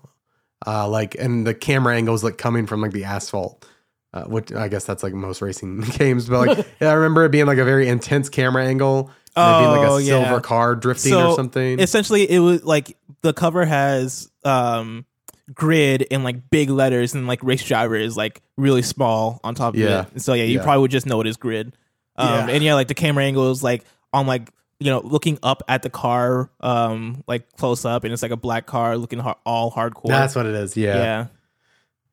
uh, 0.67 0.87
like 0.89 1.15
and 1.17 1.45
the 1.47 1.55
camera 1.55 1.97
angles 1.97 2.23
like 2.23 2.39
coming 2.39 2.67
from 2.67 2.81
like 2.83 2.93
the 2.93 3.05
asphalt. 3.05 3.67
Uh, 4.15 4.23
which 4.25 4.51
I 4.51 4.69
guess 4.69 4.85
that's 4.87 5.03
like 5.03 5.13
most 5.13 5.43
racing 5.43 5.81
games, 5.99 6.29
but 6.29 6.47
like 6.47 6.67
yeah, 6.81 6.91
I 6.91 6.95
remember 6.95 7.25
it 7.27 7.31
being 7.33 7.45
like 7.47 7.59
a 7.59 7.65
very 7.65 7.87
intense 7.89 8.29
camera 8.31 8.65
angle, 8.65 9.11
and 9.35 9.51
it 9.51 9.59
being 9.59 9.71
like 9.71 9.91
Oh, 9.91 9.97
a 9.97 10.01
yeah. 10.01 10.09
silver 10.25 10.41
car 10.41 10.75
drifting 10.75 11.13
So, 11.13 11.33
or 11.33 11.37
something. 11.37 11.81
Essentially, 11.81 12.31
it 12.31 12.39
was 12.39 12.65
like 12.65 12.97
the 13.23 13.35
cover 13.35 13.67
has 13.67 14.31
um 14.45 15.05
grid 15.53 16.03
in 16.03 16.23
like 16.25 16.49
big 16.51 16.71
letters 16.71 17.15
and 17.15 17.27
like 17.27 17.43
race 17.43 17.63
driver 17.63 17.95
is 17.97 18.17
like 18.17 18.41
really 18.57 18.81
small 18.83 19.39
on 19.45 19.55
top 19.55 19.75
of 19.75 19.81
Yeah. 19.81 20.07
it. 20.15 20.21
So 20.23 20.33
yeah, 20.33 20.45
you 20.45 20.59
Yeah. 20.59 20.63
probably 20.65 20.81
would 20.83 20.91
just 20.93 21.05
know 21.07 21.21
it 21.21 21.27
as 21.27 21.37
grid. 21.37 21.77
Um 22.17 22.49
Yeah. 22.49 22.55
and 22.55 22.65
yeah, 22.65 22.75
like 22.75 22.89
the 22.89 22.95
camera 22.95 23.25
angle 23.25 23.51
is 23.51 23.63
like 23.63 23.85
on 24.15 24.27
like 24.27 24.49
you 24.81 24.91
know 24.91 25.01
looking 25.01 25.39
up 25.43 25.63
at 25.69 25.83
the 25.83 25.91
car 25.91 26.51
um 26.61 27.25
like 27.27 27.51
close 27.57 27.85
up 27.85 28.05
and 28.05 28.13
it's 28.13 28.23
like 28.23 28.31
a 28.33 28.37
black 28.37 28.67
car 28.67 28.97
looking 28.99 29.19
har- 29.19 29.39
all 29.47 29.71
hardcore. 29.71 30.09
That's 30.09 30.35
what 30.35 30.47
it 30.47 30.55
is. 30.55 30.77
Yeah, 30.77 30.97
yeah. 30.97 31.27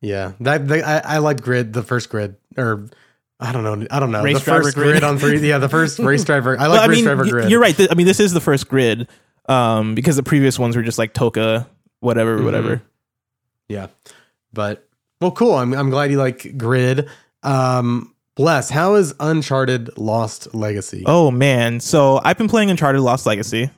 yeah. 0.02 0.32
That 0.40 0.68
the, 0.68 0.82
I, 0.88 1.16
I 1.16 1.18
liked 1.20 1.42
Grid, 1.42 1.74
the 1.74 1.84
first 1.84 2.10
Grid, 2.10 2.36
or 2.58 2.88
I 3.40 3.52
don't 3.52 3.64
know, 3.64 3.86
I 3.92 4.00
don't 4.00 4.12
know, 4.12 4.24
Race 4.24 4.40
the 4.40 4.46
Driver 4.46 4.64
first 4.64 4.76
Grid. 4.76 4.92
grid. 4.92 5.04
on 5.04 5.18
three. 5.18 5.40
Yeah, 5.48 5.58
the 5.58 5.68
first 5.68 6.00
race 6.00 6.24
driver. 6.24 6.58
I 6.58 6.68
like 6.68 6.78
Well, 6.78 6.82
I 6.82 6.86
Race 6.88 6.98
mean, 6.98 7.06
Driver 7.06 7.26
Grid. 7.26 7.50
you're 7.52 7.60
right. 7.60 7.76
I 7.92 7.96
mean, 7.96 8.06
this 8.08 8.20
is 8.22 8.32
the 8.34 8.42
first 8.42 8.68
grid 8.70 9.08
um 9.50 9.94
because 9.96 10.16
the 10.16 10.24
previous 10.24 10.58
ones 10.58 10.78
were 10.78 10.84
just 10.84 10.98
like 10.98 11.14
TOCA 11.14 11.68
whatever 12.00 12.40
Mhm. 12.40 12.46
whatever. 12.46 12.82
Yeah. 13.68 13.88
But 14.54 14.88
well, 15.20 15.32
cool. 15.32 15.56
I'm 15.56 15.74
I'm 15.74 15.90
glad 15.90 16.12
you 16.12 16.18
like 16.18 16.58
Grid. 16.58 17.10
Um 17.42 18.13
Bless, 18.36 18.70
how 18.72 18.96
is 18.96 19.14
Uncharted 19.20 19.96
Lost 19.98 20.56
Legacy? 20.56 21.04
Oh 21.06 21.30
man, 21.30 21.80
so 21.80 22.20
I've 22.24 22.38
been 22.38 22.48
playing 22.48 22.72
Uncharted 22.72 23.02
Lost 23.02 23.26
Legacy, 23.28 23.70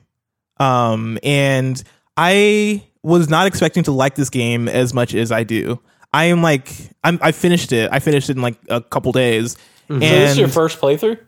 um, 0.58 1.18
and 1.22 1.82
I 2.16 2.82
was 3.02 3.28
not 3.28 3.46
expecting 3.46 3.82
to 3.84 3.92
like 3.92 4.14
this 4.14 4.30
game 4.30 4.66
as 4.68 4.94
much 4.94 5.14
as 5.14 5.30
I 5.30 5.44
do. 5.44 5.78
I 6.14 6.24
am 6.26 6.40
like, 6.42 6.72
I'm, 7.04 7.18
I 7.20 7.32
finished 7.32 7.72
it. 7.72 7.90
I 7.92 7.98
finished 7.98 8.30
it 8.30 8.36
in 8.36 8.42
like 8.42 8.56
a 8.70 8.80
couple 8.80 9.12
days, 9.12 9.56
Mhm. 9.90 9.94
so 9.94 9.98
this 9.98 10.30
is 10.32 10.38
your 10.38 10.48
first 10.48 10.80
playthrough? 10.80 11.18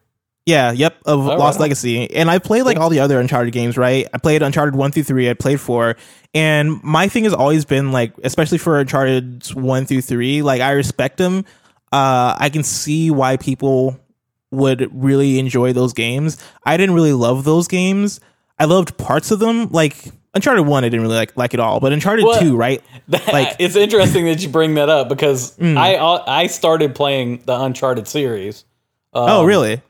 yeah, 0.46 0.72
yep, 0.72 0.96
of 1.04 1.26
right 1.26 1.38
Lost 1.38 1.58
on. 1.58 1.62
Legacy. 1.64 2.10
And 2.14 2.30
I 2.30 2.38
played 2.38 2.62
like 2.62 2.78
all 2.78 2.88
the 2.88 3.00
other 3.00 3.20
Uncharted 3.20 3.52
games, 3.52 3.76
right? 3.76 4.08
I 4.14 4.16
played 4.16 4.40
Uncharted 4.42 4.74
one 4.74 4.90
through 4.90 5.02
three. 5.02 5.28
I 5.28 5.34
played 5.34 5.60
four, 5.60 5.96
and 6.32 6.82
my 6.82 7.08
thing 7.08 7.24
has 7.24 7.34
always 7.34 7.66
been 7.66 7.92
like, 7.92 8.14
especially 8.24 8.56
for 8.56 8.80
Uncharted 8.80 9.52
one 9.54 9.84
through 9.84 10.00
three, 10.00 10.40
like 10.40 10.62
I 10.62 10.70
respect 10.70 11.18
them. 11.18 11.44
Uh, 11.92 12.36
I 12.38 12.50
can 12.50 12.62
see 12.62 13.10
why 13.10 13.36
people 13.36 13.98
would 14.50 14.88
really 14.92 15.38
enjoy 15.38 15.72
those 15.72 15.92
games. 15.92 16.42
I 16.64 16.76
didn't 16.76 16.94
really 16.94 17.12
love 17.12 17.44
those 17.44 17.68
games. 17.68 18.20
I 18.58 18.64
loved 18.64 18.96
parts 18.96 19.30
of 19.30 19.38
them, 19.38 19.68
like 19.70 19.96
Uncharted 20.34 20.66
one. 20.66 20.84
I 20.84 20.88
didn't 20.88 21.02
really 21.02 21.16
like 21.16 21.36
like 21.36 21.54
it 21.54 21.60
all, 21.60 21.80
but 21.80 21.92
Uncharted 21.92 22.24
Well, 22.24 22.40
two, 22.40 22.56
right? 22.56 22.82
Like- 23.32 23.56
it's 23.58 23.76
interesting 23.76 24.26
that 24.26 24.42
you 24.42 24.48
bring 24.48 24.74
that 24.74 24.88
up 24.88 25.08
because 25.08 25.56
Mm. 25.58 25.76
I 25.76 25.96
I 26.42 26.46
started 26.48 26.94
playing 26.94 27.42
the 27.46 27.58
Uncharted 27.60 28.06
series. 28.08 28.64
oh, 29.14 29.40
Um, 29.40 29.46
really? 29.46 29.80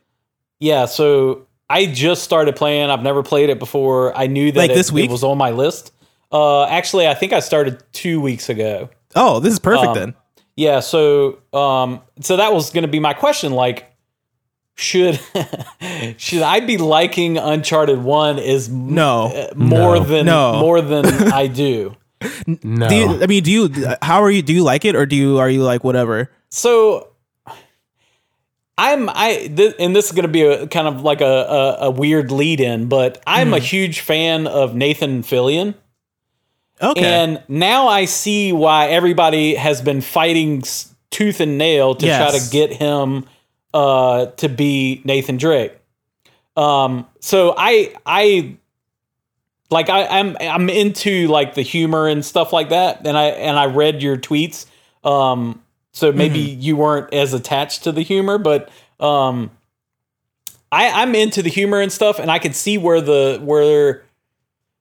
Yeah. 0.61 0.85
So 0.87 1.47
I 1.71 1.87
just 1.87 2.23
started 2.25 2.57
playing. 2.57 2.91
I've 2.91 3.03
never 3.03 3.23
played 3.23 3.51
it 3.51 3.59
before. 3.59 4.17
I 4.17 4.27
knew 4.27 4.51
that 4.53 4.59
Like 4.59 4.71
it, 4.71 4.75
this 4.75 4.91
week? 4.93 5.11
was 5.11 5.23
on 5.25 5.39
my 5.39 5.51
list. 5.51 5.93
Uh, 6.33 6.65
actually, 6.67 7.07
I 7.09 7.15
think 7.15 7.33
I 7.33 7.41
started 7.41 7.83
two 7.93 8.21
weeks 8.21 8.49
ago. 8.49 8.89
Oh, 9.17 9.41
this 9.41 9.53
is 9.53 9.59
perfect 9.59 9.89
um, 9.89 9.95
then. 9.95 10.15
Yeah. 10.59 10.81
So 10.81 11.39
um, 11.53 12.01
so 12.21 12.37
that 12.37 12.53
was 12.53 12.71
going 12.71 12.83
to 12.83 12.89
be 12.91 12.99
my 13.01 13.15
question. 13.15 13.53
Like, 13.53 13.87
should 14.75 15.21
should 16.17 16.43
I 16.43 16.61
be 16.61 16.77
liking 16.79 17.39
Uncharted 17.39 18.03
One 18.03 18.39
is 18.41 18.69
m- 18.69 18.95
No. 18.95 19.27
uh, 19.27 19.55
more 19.55 19.97
No. 19.97 20.05
than 20.05 20.27
No. 20.27 20.59
more 20.61 20.81
than 20.83 21.07
I 21.33 21.47
do. 21.47 21.95
no. 22.65 22.89
Do 22.89 22.95
you, 22.97 23.23
I 23.23 23.27
mean, 23.27 23.43
do 23.45 23.53
you? 23.53 23.95
How 24.03 24.21
are 24.23 24.31
you? 24.31 24.43
Do 24.43 24.53
you 24.53 24.65
like 24.65 24.85
it, 24.85 24.97
or 24.97 25.07
do 25.07 25.15
you? 25.15 25.39
Are 25.39 25.49
you 25.49 25.63
like 25.63 25.85
whatever? 25.85 26.31
So 26.51 27.09
I'm 28.77 29.09
I 29.09 29.51
th- 29.55 29.75
and 29.79 29.95
this 29.95 30.07
is 30.07 30.13
going 30.13 30.23
to 30.27 30.29
be 30.33 30.43
a 30.43 30.67
kind 30.67 30.89
of 30.89 31.03
like 31.03 31.21
a 31.21 31.25
a, 31.25 31.77
a 31.87 31.91
weird 31.91 32.31
lead 32.31 32.61
in, 32.61 32.89
but 32.89 33.23
I'm 33.27 33.49
Hmm. 33.49 33.55
a 33.55 33.59
huge 33.61 34.01
fan 34.01 34.47
of 34.47 34.75
Nathan 34.75 35.23
Fillion. 35.23 35.75
Okay. 36.81 37.05
And 37.05 37.43
now 37.49 37.89
I 37.89 38.05
see 38.05 38.53
why 38.53 38.89
everybody 38.89 39.55
has 39.55 39.83
been 39.83 40.01
fighting 40.01 40.63
tooth 41.11 41.41
and 41.41 41.59
nail 41.59 41.95
to 41.95 42.07
try 42.07 42.39
to 42.39 42.51
get 42.51 42.73
him 42.73 43.27
uh, 43.75 44.27
to 44.27 44.49
be 44.49 45.03
Nathan 45.05 45.37
Drake. 45.37 45.73
Um, 46.57 47.07
so 47.21 47.55
I 47.57 47.95
I 48.05 48.57
like 49.71 49.89
I, 49.89 50.07
I'm 50.07 50.37
I'm 50.41 50.69
into 50.71 51.29
like 51.29 51.55
the 51.55 51.63
humor 51.63 52.09
and 52.09 52.25
stuff 52.25 52.53
like 52.53 52.71
that, 52.71 53.07
and 53.07 53.17
I 53.17 53.27
and 53.27 53.59
I 53.59 53.67
read 53.67 54.03
your 54.03 54.17
tweets. 54.17 54.67
Um, 55.05 55.63
so 55.93 56.13
maybe 56.13 56.39
you 56.39 56.77
weren't 56.77 57.13
as 57.13 57.33
attached 57.33 57.85
to 57.85 57.93
the 57.93 58.03
humor, 58.03 58.39
but 58.39 58.71
um, 59.01 59.51
I 60.71 61.03
I'm 61.03 61.15
into 61.15 61.43
the 61.43 61.51
humor 61.51 61.81
and 61.81 61.93
stuff, 61.93 62.19
and 62.19 62.31
I 62.31 62.39
can 62.39 62.53
see 62.53 62.79
where 62.79 63.01
the 63.01 63.41
where 63.43 64.05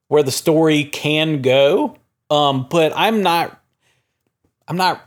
where 0.08 0.22
the 0.22 0.30
story 0.32 0.84
can 0.84 1.40
go. 1.42 1.96
Um, 2.30 2.66
but 2.68 2.92
I'm 2.94 3.22
not, 3.22 3.58
I'm 4.66 4.76
not, 4.76 5.00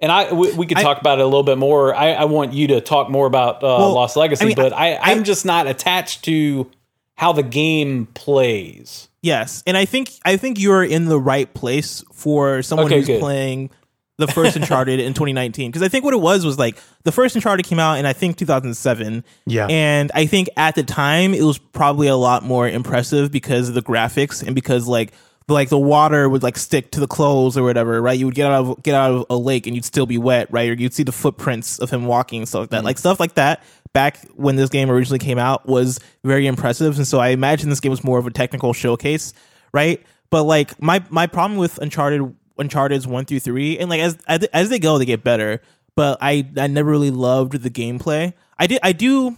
and 0.00 0.12
I 0.12 0.32
we, 0.32 0.52
we 0.52 0.66
could 0.66 0.76
I- 0.78 0.82
talk 0.82 1.00
about 1.00 1.18
it 1.18 1.22
a 1.22 1.24
little 1.24 1.42
bit 1.42 1.56
more. 1.58 1.94
I, 1.94 2.12
I 2.12 2.24
want 2.24 2.52
you 2.52 2.66
to 2.68 2.80
talk 2.80 3.08
more 3.08 3.26
about 3.26 3.56
uh, 3.62 3.76
Well, 3.78 3.94
Lost 3.94 4.16
Legacy, 4.16 4.44
I 4.44 4.46
mean, 4.48 4.56
but 4.56 4.72
I, 4.72 4.96
I'm 4.96 5.24
just 5.24 5.44
not 5.46 5.66
attached 5.66 6.24
to 6.24 6.70
how 7.14 7.32
the 7.32 7.42
game 7.42 8.06
plays. 8.14 9.08
Yes, 9.22 9.62
and 9.66 9.76
I 9.76 9.84
think 9.84 10.12
I 10.24 10.36
think 10.36 10.60
you're 10.60 10.84
in 10.84 11.06
the 11.06 11.18
right 11.18 11.52
place 11.52 12.04
for 12.12 12.62
someone 12.62 12.86
Okay, 12.86 12.96
who's 12.98 13.06
good. 13.06 13.20
playing 13.20 13.70
the 14.18 14.26
first 14.26 14.56
Uncharted 14.56 15.00
in 15.00 15.14
2019 15.14 15.70
because 15.70 15.82
I 15.82 15.88
think 15.88 16.04
what 16.04 16.12
it 16.14 16.20
was 16.20 16.44
was 16.44 16.58
like 16.58 16.76
the 17.04 17.12
first 17.12 17.34
Uncharted 17.34 17.64
came 17.64 17.78
out 17.78 17.98
in 17.98 18.06
I 18.06 18.12
think 18.12 18.36
2007. 18.36 19.24
Yeah. 19.46 19.66
and 19.70 20.10
I 20.14 20.26
think 20.26 20.48
at 20.56 20.74
the 20.74 20.82
time 20.82 21.32
it 21.34 21.42
was 21.42 21.58
probably 21.58 22.08
a 22.08 22.16
lot 22.16 22.42
more 22.42 22.68
impressive 22.68 23.32
because 23.32 23.68
of 23.68 23.74
the 23.74 23.82
graphics 23.82 24.44
and 24.44 24.54
because 24.54 24.86
like 24.86 25.12
like 25.48 25.70
the 25.70 25.78
water 25.78 26.28
would 26.28 26.42
like 26.42 26.58
stick 26.58 26.90
to 26.92 27.00
the 27.00 27.06
clothes 27.06 27.56
or 27.56 27.62
whatever, 27.62 28.02
right? 28.02 28.18
You 28.18 28.26
would 28.26 28.34
get 28.34 28.50
out 28.50 28.66
of 28.66 28.82
get 28.82 28.94
out 28.94 29.12
of 29.12 29.26
a 29.30 29.36
lake 29.36 29.66
and 29.66 29.74
you'd 29.74 29.84
still 29.84 30.06
be 30.06 30.18
wet, 30.18 30.48
right? 30.50 30.68
Or 30.68 30.74
you'd 30.74 30.92
see 30.92 31.04
the 31.04 31.12
footprints 31.12 31.78
of 31.78 31.90
him 31.90 32.06
walking 32.06 32.40
and 32.40 32.48
stuff 32.48 32.60
like 32.60 32.70
that. 32.70 32.82
Mm. 32.82 32.84
Like 32.84 32.98
stuff 32.98 33.18
like 33.18 33.34
that 33.34 33.62
back 33.92 34.18
when 34.34 34.56
this 34.56 34.68
game 34.68 34.90
originally 34.90 35.18
came 35.18 35.38
out 35.38 35.66
was 35.66 36.00
very 36.22 36.46
impressive. 36.46 36.96
And 36.98 37.06
so 37.06 37.18
I 37.18 37.28
imagine 37.28 37.70
this 37.70 37.80
game 37.80 37.90
was 37.90 38.04
more 38.04 38.18
of 38.18 38.26
a 38.26 38.30
technical 38.30 38.72
showcase, 38.72 39.32
right? 39.72 40.02
But 40.30 40.42
like 40.44 40.80
my 40.82 41.02
my 41.08 41.26
problem 41.26 41.58
with 41.58 41.78
Uncharted 41.78 42.34
Uncharted's 42.58 43.06
one 43.06 43.24
through 43.24 43.40
three, 43.40 43.78
and 43.78 43.90
like 43.90 44.00
as 44.00 44.16
as 44.26 44.68
they 44.68 44.78
go, 44.78 44.98
they 44.98 45.04
get 45.04 45.24
better. 45.24 45.60
But 45.94 46.18
I 46.20 46.46
I 46.56 46.66
never 46.66 46.90
really 46.90 47.10
loved 47.10 47.60
the 47.62 47.70
gameplay. 47.70 48.32
I 48.58 48.66
did 48.66 48.80
I 48.82 48.92
do 48.92 49.36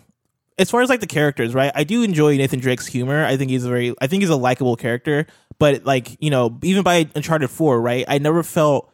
as 0.58 0.70
far 0.70 0.82
as 0.82 0.90
like 0.90 1.00
the 1.00 1.06
characters, 1.06 1.54
right? 1.54 1.72
I 1.74 1.84
do 1.84 2.02
enjoy 2.02 2.36
Nathan 2.36 2.60
Drake's 2.60 2.86
humor. 2.86 3.24
I 3.24 3.38
think 3.38 3.50
he's 3.50 3.64
a 3.64 3.68
very 3.68 3.94
I 4.00 4.06
think 4.06 4.22
he's 4.22 4.30
a 4.30 4.36
likable 4.36 4.76
character. 4.76 5.26
But 5.58 5.84
like, 5.84 6.16
you 6.20 6.30
know, 6.30 6.58
even 6.62 6.82
by 6.82 7.08
Uncharted 7.14 7.50
4, 7.50 7.80
right? 7.80 8.04
I 8.08 8.18
never 8.18 8.42
felt 8.42 8.92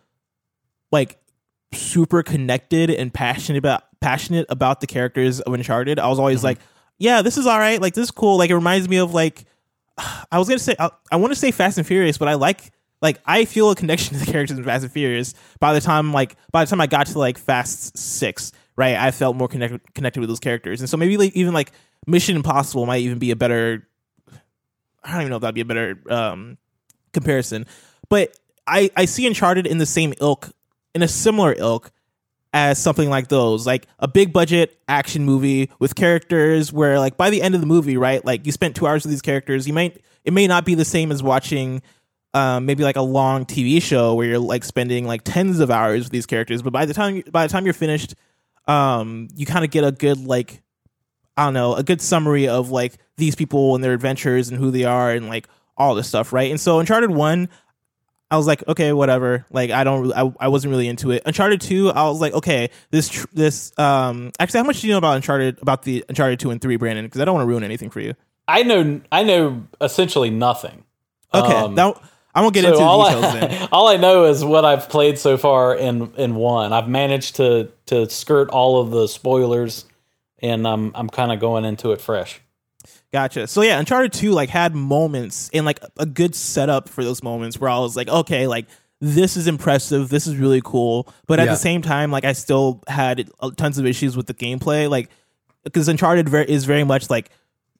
like 0.92 1.18
super 1.72 2.22
connected 2.22 2.90
and 2.90 3.12
passionate 3.12 3.58
about 3.58 3.82
passionate 4.00 4.46
about 4.48 4.80
the 4.80 4.86
characters 4.86 5.40
of 5.40 5.52
Uncharted. 5.52 5.98
I 5.98 6.06
was 6.06 6.18
always 6.20 6.38
mm-hmm. 6.38 6.46
like, 6.46 6.58
yeah, 6.98 7.22
this 7.22 7.36
is 7.36 7.46
all 7.46 7.58
right. 7.58 7.80
Like 7.80 7.94
this 7.94 8.04
is 8.04 8.10
cool. 8.12 8.38
Like 8.38 8.50
it 8.50 8.54
reminds 8.54 8.88
me 8.88 8.98
of 8.98 9.12
like 9.12 9.44
I 10.30 10.38
was 10.38 10.48
gonna 10.48 10.60
say 10.60 10.76
I, 10.78 10.90
I 11.10 11.16
want 11.16 11.32
to 11.32 11.38
say 11.38 11.50
Fast 11.50 11.78
and 11.78 11.86
Furious, 11.86 12.16
but 12.16 12.28
I 12.28 12.34
like 12.34 12.70
like 13.02 13.20
I 13.26 13.44
feel 13.44 13.70
a 13.70 13.76
connection 13.76 14.18
to 14.18 14.24
the 14.24 14.30
characters 14.30 14.58
in 14.58 14.64
Fast 14.64 14.84
and 14.84 14.92
Furious. 14.92 15.34
By 15.60 15.74
the 15.74 15.80
time 15.80 16.12
like 16.12 16.36
by 16.52 16.64
the 16.64 16.70
time 16.70 16.80
I 16.80 16.86
got 16.86 17.06
to 17.08 17.18
like 17.18 17.38
Fast 17.38 17.96
Six, 17.96 18.52
right, 18.76 18.96
I 18.96 19.10
felt 19.10 19.36
more 19.36 19.48
connected 19.48 19.80
connected 19.94 20.20
with 20.20 20.28
those 20.28 20.40
characters, 20.40 20.80
and 20.80 20.88
so 20.88 20.96
maybe 20.96 21.16
like 21.16 21.34
even 21.34 21.52
like 21.54 21.72
Mission 22.06 22.36
Impossible 22.36 22.86
might 22.86 22.98
even 22.98 23.18
be 23.18 23.30
a 23.30 23.36
better. 23.36 23.86
I 25.04 25.12
don't 25.12 25.20
even 25.20 25.30
know 25.30 25.36
if 25.36 25.42
that'd 25.42 25.54
be 25.54 25.60
a 25.60 25.64
better 25.64 26.00
um, 26.10 26.58
comparison, 27.12 27.66
but 28.08 28.36
I 28.66 28.90
I 28.96 29.04
see 29.04 29.26
Uncharted 29.26 29.66
in 29.66 29.78
the 29.78 29.86
same 29.86 30.14
ilk, 30.20 30.50
in 30.94 31.02
a 31.02 31.08
similar 31.08 31.54
ilk 31.56 31.92
as 32.52 32.78
something 32.78 33.10
like 33.10 33.28
those, 33.28 33.66
like 33.66 33.86
a 33.98 34.08
big 34.08 34.32
budget 34.32 34.78
action 34.88 35.24
movie 35.24 35.70
with 35.78 35.94
characters 35.94 36.72
where 36.72 36.98
like 36.98 37.16
by 37.16 37.28
the 37.28 37.42
end 37.42 37.54
of 37.54 37.60
the 37.60 37.66
movie, 37.66 37.96
right, 37.96 38.24
like 38.24 38.46
you 38.46 38.52
spent 38.52 38.74
two 38.74 38.86
hours 38.86 39.04
with 39.04 39.10
these 39.10 39.22
characters, 39.22 39.66
you 39.66 39.74
might 39.74 40.02
it 40.24 40.32
may 40.32 40.46
not 40.46 40.64
be 40.64 40.74
the 40.74 40.84
same 40.84 41.12
as 41.12 41.22
watching 41.22 41.82
um, 42.36 42.66
maybe 42.66 42.82
like 42.82 42.96
a 42.96 43.02
long 43.02 43.46
TV 43.46 43.80
show 43.80 44.14
where 44.14 44.26
you're 44.26 44.38
like 44.38 44.62
spending 44.62 45.06
like 45.06 45.22
tens 45.24 45.58
of 45.58 45.70
hours 45.70 46.04
with 46.04 46.12
these 46.12 46.26
characters, 46.26 46.60
but 46.60 46.70
by 46.72 46.84
the 46.84 46.92
time 46.92 47.22
by 47.30 47.46
the 47.46 47.52
time 47.52 47.64
you're 47.64 47.72
finished, 47.72 48.14
um, 48.68 49.28
you 49.34 49.46
kind 49.46 49.64
of 49.64 49.70
get 49.70 49.84
a 49.84 49.90
good 49.90 50.26
like 50.26 50.60
I 51.38 51.44
don't 51.46 51.54
know 51.54 51.74
a 51.74 51.82
good 51.82 52.02
summary 52.02 52.46
of 52.46 52.70
like 52.70 52.98
these 53.16 53.34
people 53.34 53.74
and 53.74 53.82
their 53.82 53.94
adventures 53.94 54.50
and 54.50 54.58
who 54.58 54.70
they 54.70 54.84
are 54.84 55.12
and 55.12 55.28
like 55.28 55.48
all 55.78 55.94
this 55.94 56.08
stuff, 56.08 56.32
right? 56.32 56.50
And 56.50 56.60
so 56.60 56.78
Uncharted 56.78 57.10
One, 57.10 57.48
I 58.30 58.36
was 58.36 58.46
like, 58.46 58.66
okay, 58.68 58.92
whatever. 58.92 59.46
Like, 59.50 59.70
I 59.70 59.84
don't, 59.84 60.12
I, 60.12 60.32
I 60.40 60.48
wasn't 60.48 60.72
really 60.72 60.88
into 60.88 61.12
it. 61.12 61.22
Uncharted 61.24 61.60
Two, 61.60 61.90
I 61.90 62.04
was 62.04 62.20
like, 62.20 62.32
okay, 62.34 62.70
this, 62.90 63.08
tr- 63.08 63.26
this, 63.32 63.78
um, 63.78 64.32
actually, 64.38 64.58
how 64.58 64.64
much 64.64 64.80
do 64.80 64.86
you 64.86 64.92
know 64.94 64.98
about 64.98 65.16
Uncharted, 65.16 65.60
about 65.62 65.82
the 65.82 66.04
Uncharted 66.08 66.40
Two 66.40 66.50
and 66.50 66.60
Three, 66.60 66.76
Brandon? 66.76 67.04
Because 67.04 67.20
I 67.20 67.24
don't 67.24 67.34
want 67.34 67.44
to 67.44 67.48
ruin 67.48 67.62
anything 67.62 67.90
for 67.90 68.00
you. 68.00 68.14
I 68.48 68.62
know 68.62 69.00
I 69.10 69.22
know 69.22 69.66
essentially 69.80 70.30
nothing. 70.30 70.84
Okay, 71.34 71.54
Um, 71.54 71.74
now 71.74 72.00
I 72.36 72.42
won't 72.42 72.54
get 72.54 72.62
so 72.62 72.68
into 72.68 72.78
the 72.78 72.84
all 72.84 73.04
details 73.06 73.24
I, 73.24 73.40
then. 73.40 73.68
all 73.72 73.88
I 73.88 73.96
know 73.96 74.24
is 74.24 74.44
what 74.44 74.64
I've 74.64 74.88
played 74.88 75.18
so 75.18 75.36
far 75.36 75.74
in 75.74 76.12
in 76.16 76.34
one. 76.34 76.72
I've 76.72 76.88
managed 76.88 77.36
to 77.36 77.70
to 77.86 78.08
skirt 78.10 78.50
all 78.50 78.80
of 78.80 78.90
the 78.90 79.08
spoilers, 79.08 79.84
and 80.40 80.66
I'm 80.68 80.92
I'm 80.94 81.08
kind 81.08 81.32
of 81.32 81.40
going 81.40 81.64
into 81.64 81.92
it 81.92 82.00
fresh. 82.00 82.40
Gotcha. 83.12 83.46
So 83.46 83.62
yeah, 83.62 83.78
Uncharted 83.78 84.12
2 84.12 84.30
like 84.32 84.50
had 84.50 84.74
moments 84.74 85.48
and 85.54 85.64
like 85.64 85.80
a 85.96 86.04
good 86.06 86.34
setup 86.34 86.88
for 86.88 87.02
those 87.02 87.22
moments 87.22 87.58
where 87.58 87.70
I 87.70 87.78
was 87.78 87.96
like, 87.96 88.08
okay, 88.08 88.46
like 88.46 88.66
this 89.00 89.36
is 89.36 89.46
impressive, 89.46 90.08
this 90.08 90.26
is 90.26 90.36
really 90.36 90.60
cool. 90.62 91.08
But 91.26 91.38
at 91.38 91.46
Yeah. 91.46 91.52
the 91.52 91.58
same 91.58 91.82
time, 91.82 92.10
like 92.10 92.24
I 92.24 92.32
still 92.34 92.82
had 92.88 93.30
uh, 93.40 93.50
tons 93.56 93.78
of 93.78 93.86
issues 93.86 94.16
with 94.16 94.26
the 94.26 94.34
gameplay, 94.34 94.90
like 94.90 95.08
because 95.64 95.88
Uncharted 95.88 96.28
ver- 96.28 96.42
is 96.42 96.64
very 96.66 96.84
much 96.84 97.08
like 97.08 97.30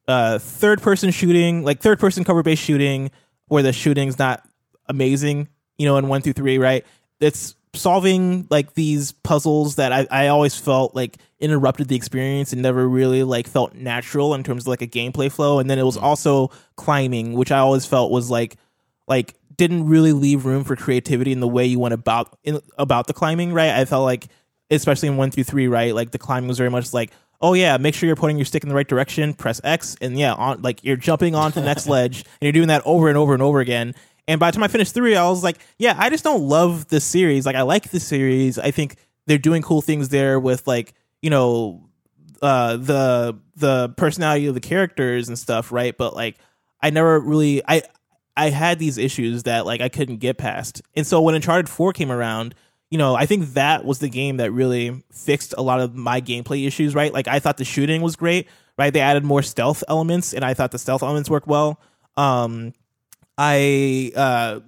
uh 0.09 0.39
third 0.39 0.81
person 0.81 1.11
shooting, 1.11 1.63
like 1.65 1.81
third 1.81 1.99
person 1.99 2.25
cover 2.25 2.43
based 2.43 2.63
shooting, 2.63 3.11
where 3.49 3.63
the 3.63 3.73
shooting's 3.73 4.19
not 4.19 4.47
amazing, 4.87 5.49
you 5.79 5.87
know, 5.87 5.97
in 5.97 6.09
one 6.09 6.23
through 6.23 6.35
three, 6.35 6.59
right? 6.59 6.85
It's 7.21 7.55
solving 7.75 8.47
like 8.51 8.75
these 8.75 9.13
puzzles 9.13 9.77
that 9.77 9.93
I, 9.93 10.07
I 10.11 10.29
always 10.29 10.59
felt 10.59 10.95
like 10.95 11.19
interrupted 11.39 11.89
the 11.89 11.97
experience 11.97 12.53
and 12.53 12.63
never 12.63 12.89
really 12.89 13.23
like 13.23 13.47
felt 13.47 13.75
natural 13.75 14.35
in 14.35 14.43
terms 14.43 14.65
of 14.65 14.69
like 14.69 14.83
a 14.83 14.87
gameplay 14.87 15.31
flow. 15.31 15.59
And 15.59 15.69
then 15.69 15.79
it 15.79 15.85
was 15.85 15.97
mm-hmm. 15.97 16.07
also 16.07 16.51
climbing, 16.77 17.35
which 17.35 17.53
I 17.53 17.59
always 17.59 17.87
felt 17.87 18.11
was 18.11 18.31
like 18.31 18.57
like 19.07 19.35
didn't 19.57 19.87
really 19.87 20.13
leave 20.13 20.45
room 20.45 20.65
for 20.65 20.77
creativity 20.77 21.33
in 21.33 21.41
the 21.41 21.49
way 21.49 21.67
you 21.67 21.79
went 21.79 21.95
about 21.95 22.39
in, 22.45 22.61
about 22.79 23.07
the 23.07 23.15
climbing, 23.15 23.53
right? 23.53 23.71
I 23.71 23.85
felt 23.85 24.05
like 24.05 24.27
especially 24.71 25.09
in 25.09 25.17
one 25.17 25.31
through 25.31 25.45
three, 25.45 25.69
right? 25.69 25.95
Like 25.95 26.11
the 26.11 26.19
climbing 26.19 26.49
was 26.49 26.59
very 26.59 26.71
much 26.71 26.93
like, 26.93 27.13
oh 27.47 27.53
yeah, 27.53 27.77
make 27.77 27.95
sure 27.95 28.09
you're 28.09 28.17
putting 28.17 28.37
your 28.37 28.45
stick 28.45 28.65
in 28.65 28.69
the 28.69 28.75
right 28.75 28.89
direction, 28.89 29.33
press 29.33 29.61
X, 29.63 29.97
and 30.01 30.19
yeah, 30.19 30.35
on 30.35 30.63
like 30.63 30.83
you're 30.83 30.97
jumping 30.97 31.37
onto 31.37 31.61
the 31.61 31.67
next 31.67 31.87
ledge, 31.97 32.25
and 32.25 32.43
you're 32.43 32.53
doing 32.53 32.69
that 32.69 32.83
over 32.85 33.09
and 33.09 33.17
over 33.17 33.35
and 33.35 33.43
over 33.43 33.61
again. 33.61 33.95
And 34.27 34.41
by 34.41 34.51
the 34.51 34.57
time 34.57 34.65
I 34.65 34.69
finished 34.69 34.95
three, 34.95 35.15
I 35.15 35.29
was 35.29 35.45
like, 35.45 35.59
yeah, 35.79 35.95
I 35.97 36.11
just 36.11 36.25
don't 36.25 36.43
love 36.43 36.89
this 36.89 37.05
series. 37.05 37.47
Like 37.47 37.55
I 37.55 37.63
like 37.63 37.91
the 37.91 38.01
series. 38.01 38.59
I 38.59 38.73
think 38.73 38.97
they're 39.27 39.39
doing 39.39 39.63
cool 39.63 39.81
things 39.81 40.09
there 40.09 40.41
with 40.41 40.67
like, 40.67 40.95
you 41.23 41.31
know, 41.31 41.89
uh 42.43 42.77
the 42.77 43.39
the 43.55 43.91
personality 43.91 44.49
of 44.49 44.55
the 44.55 44.61
characters 44.61 45.29
and 45.29 45.39
stuff, 45.39 45.71
right? 45.71 45.97
But 45.97 46.17
like 46.17 46.39
I 46.83 46.91
never 46.91 47.21
really 47.21 47.63
I 47.67 47.83
I 48.37 48.51
had 48.51 48.81
these 48.81 48.99
issues 48.99 49.45
that 49.45 49.65
like 49.65 49.81
I 49.81 49.89
couldn't 49.89 50.17
get 50.17 50.39
past. 50.39 50.83
And 50.97 51.07
so 51.07 51.23
when 51.23 51.37
Uncharted 51.37 51.69
4 51.69 51.93
came 51.93 52.11
around, 52.11 52.57
you 52.91 52.99
know, 52.99 53.15
I 53.15 53.27
think 53.27 53.55
that 53.55 53.85
was 53.85 53.99
the 53.99 54.09
game 54.09 54.37
that 54.37 54.53
really 54.53 55.03
fixed 55.13 55.55
a 55.59 55.63
lot 55.63 55.81
of 55.81 55.95
my 55.95 56.21
gameplay 56.21 56.67
issues, 56.67 56.95
right? 56.95 57.13
Like 57.13 57.27
I 57.29 57.39
thought 57.41 57.57
the 57.57 57.65
shooting 57.65 58.01
was 58.03 58.15
great, 58.17 58.47
right? 58.79 58.93
They 58.93 59.01
added 59.01 59.25
more 59.25 59.43
stealth 59.43 59.83
elements 59.89 60.33
and 60.33 60.45
I 60.45 60.55
thought 60.55 60.71
the 60.71 60.79
stealth 60.79 61.03
elements 61.03 61.29
worked 61.29 61.49
well. 61.49 61.81
Um 62.17 62.73
I 63.39 64.13
uh 64.17 64.61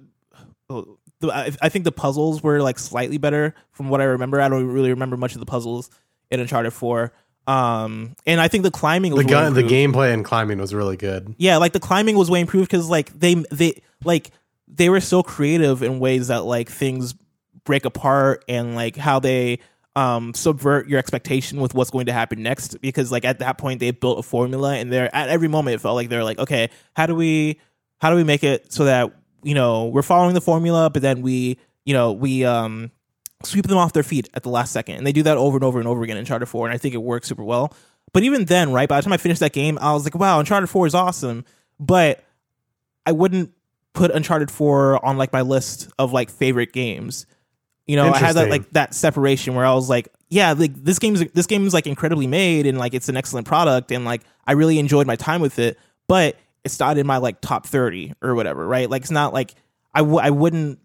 I 1.23 1.51
I 1.61 1.69
think 1.69 1.85
the 1.85 1.91
puzzles 1.91 2.43
were 2.43 2.61
like 2.61 2.79
slightly 2.79 3.17
better 3.17 3.55
from 3.71 3.89
what 3.89 4.01
I 4.01 4.05
remember. 4.05 4.39
I 4.41 4.49
don't 4.49 4.67
really 4.67 4.89
remember 4.89 5.17
much 5.17 5.33
of 5.33 5.39
the 5.39 5.45
puzzles 5.45 5.89
in 6.29 6.39
Uncharted 6.39 6.73
4. 6.73 7.11
Um 7.47 8.15
and 8.25 8.39
I 8.39 8.47
think 8.47 8.63
the 8.63 8.71
climbing 8.71 9.13
was 9.13 9.25
The 9.25 9.29
gun, 9.31 9.53
the 9.53 9.63
gameplay 9.63 10.13
and 10.13 10.23
climbing 10.23 10.59
was 10.59 10.73
really 10.73 10.97
good. 10.97 11.35
yeah 11.37 11.57
like 11.57 11.71
the 11.73 11.79
climbing 11.79 12.17
was 12.17 12.29
way 12.29 12.41
improved 12.41 12.69
because 12.69 12.89
like 12.89 13.17
they 13.17 13.35
they 13.51 13.81
like 14.03 14.31
they 14.67 14.89
were 14.89 14.99
so 15.01 15.23
creative 15.23 15.81
in 15.81 15.99
ways 15.99 16.27
that 16.27 16.43
like 16.45 16.69
things 16.69 17.15
break 17.69 17.85
apart 17.85 18.43
and 18.49 18.73
like 18.73 18.95
how 18.95 19.19
they 19.19 19.59
um 19.95 20.33
subvert 20.33 20.87
your 20.87 20.97
expectation 20.97 21.61
with 21.61 21.75
what's 21.75 21.91
going 21.91 22.07
to 22.07 22.13
happen 22.13 22.41
next 22.41 22.81
because 22.81 23.11
like 23.11 23.25
at 23.25 23.37
that 23.39 23.59
point 23.59 23.79
they 23.79 23.91
built 23.91 24.17
a 24.17 24.23
formula 24.23 24.75
and 24.75 24.91
they're 24.91 25.13
at 25.15 25.29
every 25.29 25.47
moment 25.47 25.75
it 25.75 25.79
felt 25.79 25.95
like 25.95 26.09
they're 26.09 26.23
like 26.23 26.39
okay 26.39 26.69
how 26.95 27.05
do 27.05 27.13
we 27.13 27.59
how 27.99 28.09
do 28.09 28.15
we 28.15 28.23
make 28.23 28.43
it 28.43 28.73
so 28.73 28.85
that 28.85 29.13
you 29.43 29.53
know 29.53 29.85
we're 29.85 30.01
following 30.01 30.33
the 30.33 30.41
formula 30.41 30.89
but 30.89 31.03
then 31.03 31.21
we 31.21 31.59
you 31.85 31.93
know 31.93 32.11
we 32.11 32.43
um 32.43 32.89
sweep 33.43 33.67
them 33.67 33.77
off 33.77 33.93
their 33.93 34.03
feet 34.03 34.29
at 34.33 34.43
the 34.43 34.49
last 34.49 34.71
second. 34.71 34.95
And 34.95 35.07
they 35.07 35.11
do 35.11 35.23
that 35.23 35.37
over 35.37 35.57
and 35.57 35.63
over 35.63 35.79
and 35.79 35.87
over 35.87 36.03
again 36.03 36.17
in 36.17 36.21
Uncharted 36.21 36.49
4, 36.49 36.67
and 36.67 36.73
I 36.73 36.77
think 36.77 36.93
it 36.93 36.99
works 36.99 37.27
super 37.27 37.43
well. 37.43 37.73
But 38.11 38.23
even 38.23 38.45
then, 38.45 38.73
right, 38.73 38.89
by 38.89 38.97
the 38.97 39.03
time 39.03 39.13
I 39.13 39.17
finished 39.17 39.39
that 39.39 39.53
game, 39.53 39.77
I 39.79 39.93
was 39.93 40.03
like, 40.03 40.15
wow, 40.15 40.39
Uncharted 40.39 40.69
4 40.69 40.87
is 40.87 40.95
awesome. 40.95 41.45
But 41.79 42.23
I 43.05 43.11
wouldn't 43.11 43.53
put 43.93 44.11
Uncharted 44.11 44.51
4 44.51 45.05
on 45.05 45.17
like 45.17 45.31
my 45.31 45.41
list 45.41 45.89
of 45.97 46.11
like 46.11 46.29
favorite 46.29 46.73
games. 46.73 47.25
You 47.89 47.95
know, 47.95 48.13
I 48.13 48.19
had 48.19 48.35
that 48.35 48.51
like 48.51 48.69
that 48.73 48.93
separation 48.93 49.55
where 49.55 49.65
I 49.65 49.73
was 49.73 49.89
like, 49.89 50.09
yeah, 50.29 50.53
like 50.53 50.75
this 50.75 50.99
game's 50.99 51.25
this 51.31 51.47
game's 51.47 51.73
like 51.73 51.87
incredibly 51.87 52.27
made 52.27 52.67
and 52.67 52.77
like 52.77 52.93
it's 52.93 53.09
an 53.09 53.17
excellent 53.17 53.47
product 53.47 53.91
and 53.91 54.05
like 54.05 54.21
I 54.45 54.51
really 54.51 54.77
enjoyed 54.77 55.07
my 55.07 55.15
time 55.15 55.41
with 55.41 55.57
it, 55.57 55.75
but 56.07 56.37
it's 56.63 56.79
not 56.79 56.99
in 56.99 57.07
my 57.07 57.17
like 57.17 57.41
top 57.41 57.65
30 57.65 58.13
or 58.21 58.35
whatever, 58.35 58.67
right? 58.67 58.87
Like 58.87 59.01
it's 59.01 59.09
not 59.09 59.33
like 59.33 59.55
I 59.91 60.01
w- 60.01 60.19
I 60.19 60.29
wouldn't 60.29 60.77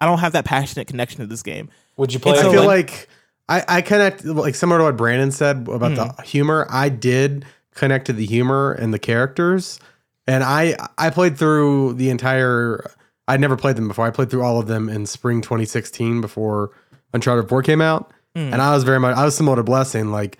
I 0.00 0.06
don't 0.06 0.18
have 0.18 0.32
that 0.32 0.44
passionate 0.44 0.88
connection 0.88 1.20
to 1.20 1.28
this 1.28 1.44
game. 1.44 1.70
Would 1.96 2.12
you 2.12 2.18
play? 2.18 2.32
It's 2.32 2.40
I 2.40 2.42
so, 2.42 2.50
feel 2.50 2.68
again? 2.68 2.76
like 2.76 3.08
I, 3.48 3.64
I 3.68 3.80
connect 3.80 4.24
like 4.24 4.56
similar 4.56 4.78
to 4.78 4.84
what 4.86 4.96
Brandon 4.96 5.30
said 5.30 5.68
about 5.68 5.94
the 5.94 6.06
hmm. 6.06 6.22
humor. 6.24 6.66
I 6.70 6.88
did 6.88 7.44
connect 7.72 8.06
to 8.06 8.12
the 8.12 8.26
humor 8.26 8.72
and 8.72 8.92
the 8.92 8.98
characters, 8.98 9.78
and 10.26 10.42
I 10.42 10.74
I 10.98 11.10
played 11.10 11.38
through 11.38 11.92
the 11.94 12.10
entire. 12.10 12.90
I'd 13.26 13.40
never 13.40 13.56
played 13.56 13.76
them 13.76 13.88
before. 13.88 14.06
I 14.06 14.10
played 14.10 14.30
through 14.30 14.42
all 14.42 14.58
of 14.60 14.66
them 14.66 14.88
in 14.88 15.06
spring 15.06 15.40
2016 15.40 16.20
before 16.20 16.70
Uncharted 17.12 17.48
4 17.48 17.62
came 17.62 17.80
out, 17.80 18.12
and 18.34 18.54
I 18.60 18.74
was 18.74 18.84
very 18.84 18.98
much 19.00 19.16
I 19.16 19.24
was 19.24 19.36
similar 19.36 19.56
to 19.56 19.62
Blessing. 19.62 20.10
Like 20.10 20.38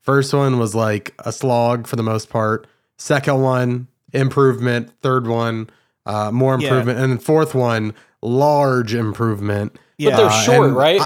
first 0.00 0.32
one 0.34 0.58
was 0.58 0.74
like 0.74 1.14
a 1.20 1.30
slog 1.32 1.86
for 1.86 1.96
the 1.96 2.02
most 2.02 2.30
part. 2.30 2.66
Second 2.98 3.40
one 3.42 3.88
improvement. 4.12 4.90
Third 5.02 5.26
one 5.26 5.68
uh, 6.06 6.30
more 6.32 6.58
Yeah. 6.58 6.68
improvement, 6.68 6.98
and 6.98 7.12
then 7.12 7.18
fourth 7.18 7.54
one 7.54 7.94
large 8.22 8.94
improvement. 8.94 9.76
Yeah. 9.98 10.10
but 10.10 10.16
they're 10.16 10.26
Uh, 10.26 10.42
short, 10.42 10.72
right? 10.72 11.00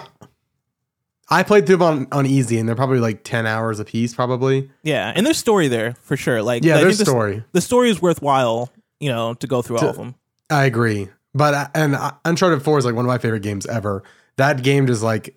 I 1.30 1.42
played 1.42 1.66
through 1.66 1.76
them 1.78 1.82
on, 1.82 2.08
on 2.12 2.26
easy, 2.26 2.58
and 2.58 2.66
they're 2.68 2.76
probably 2.76 3.00
like 3.00 3.22
ten 3.22 3.46
hours 3.46 3.80
a 3.80 3.84
piece, 3.84 4.14
probably. 4.14 4.70
Yeah, 4.82 5.12
and 5.14 5.26
there's 5.26 5.36
story 5.36 5.68
there 5.68 5.94
for 6.02 6.16
sure. 6.16 6.42
Like 6.42 6.64
Yeah, 6.64 6.76
I 6.76 6.80
there's 6.80 6.98
the, 6.98 7.04
story. 7.04 7.44
The 7.52 7.60
story 7.60 7.90
is 7.90 8.00
worthwhile, 8.00 8.70
you 8.98 9.10
know, 9.10 9.34
to 9.34 9.46
go 9.46 9.60
through 9.60 9.78
all 9.78 9.88
of 9.90 9.96
them. 9.96 10.14
I 10.48 10.64
agree. 10.64 11.08
But 11.38 11.70
and 11.74 11.96
Uncharted 12.24 12.62
4 12.62 12.78
is 12.78 12.84
like 12.84 12.94
one 12.94 13.04
of 13.04 13.08
my 13.08 13.18
favorite 13.18 13.42
games 13.42 13.64
ever. 13.66 14.02
That 14.36 14.62
game 14.62 14.86
just 14.86 15.02
like 15.02 15.36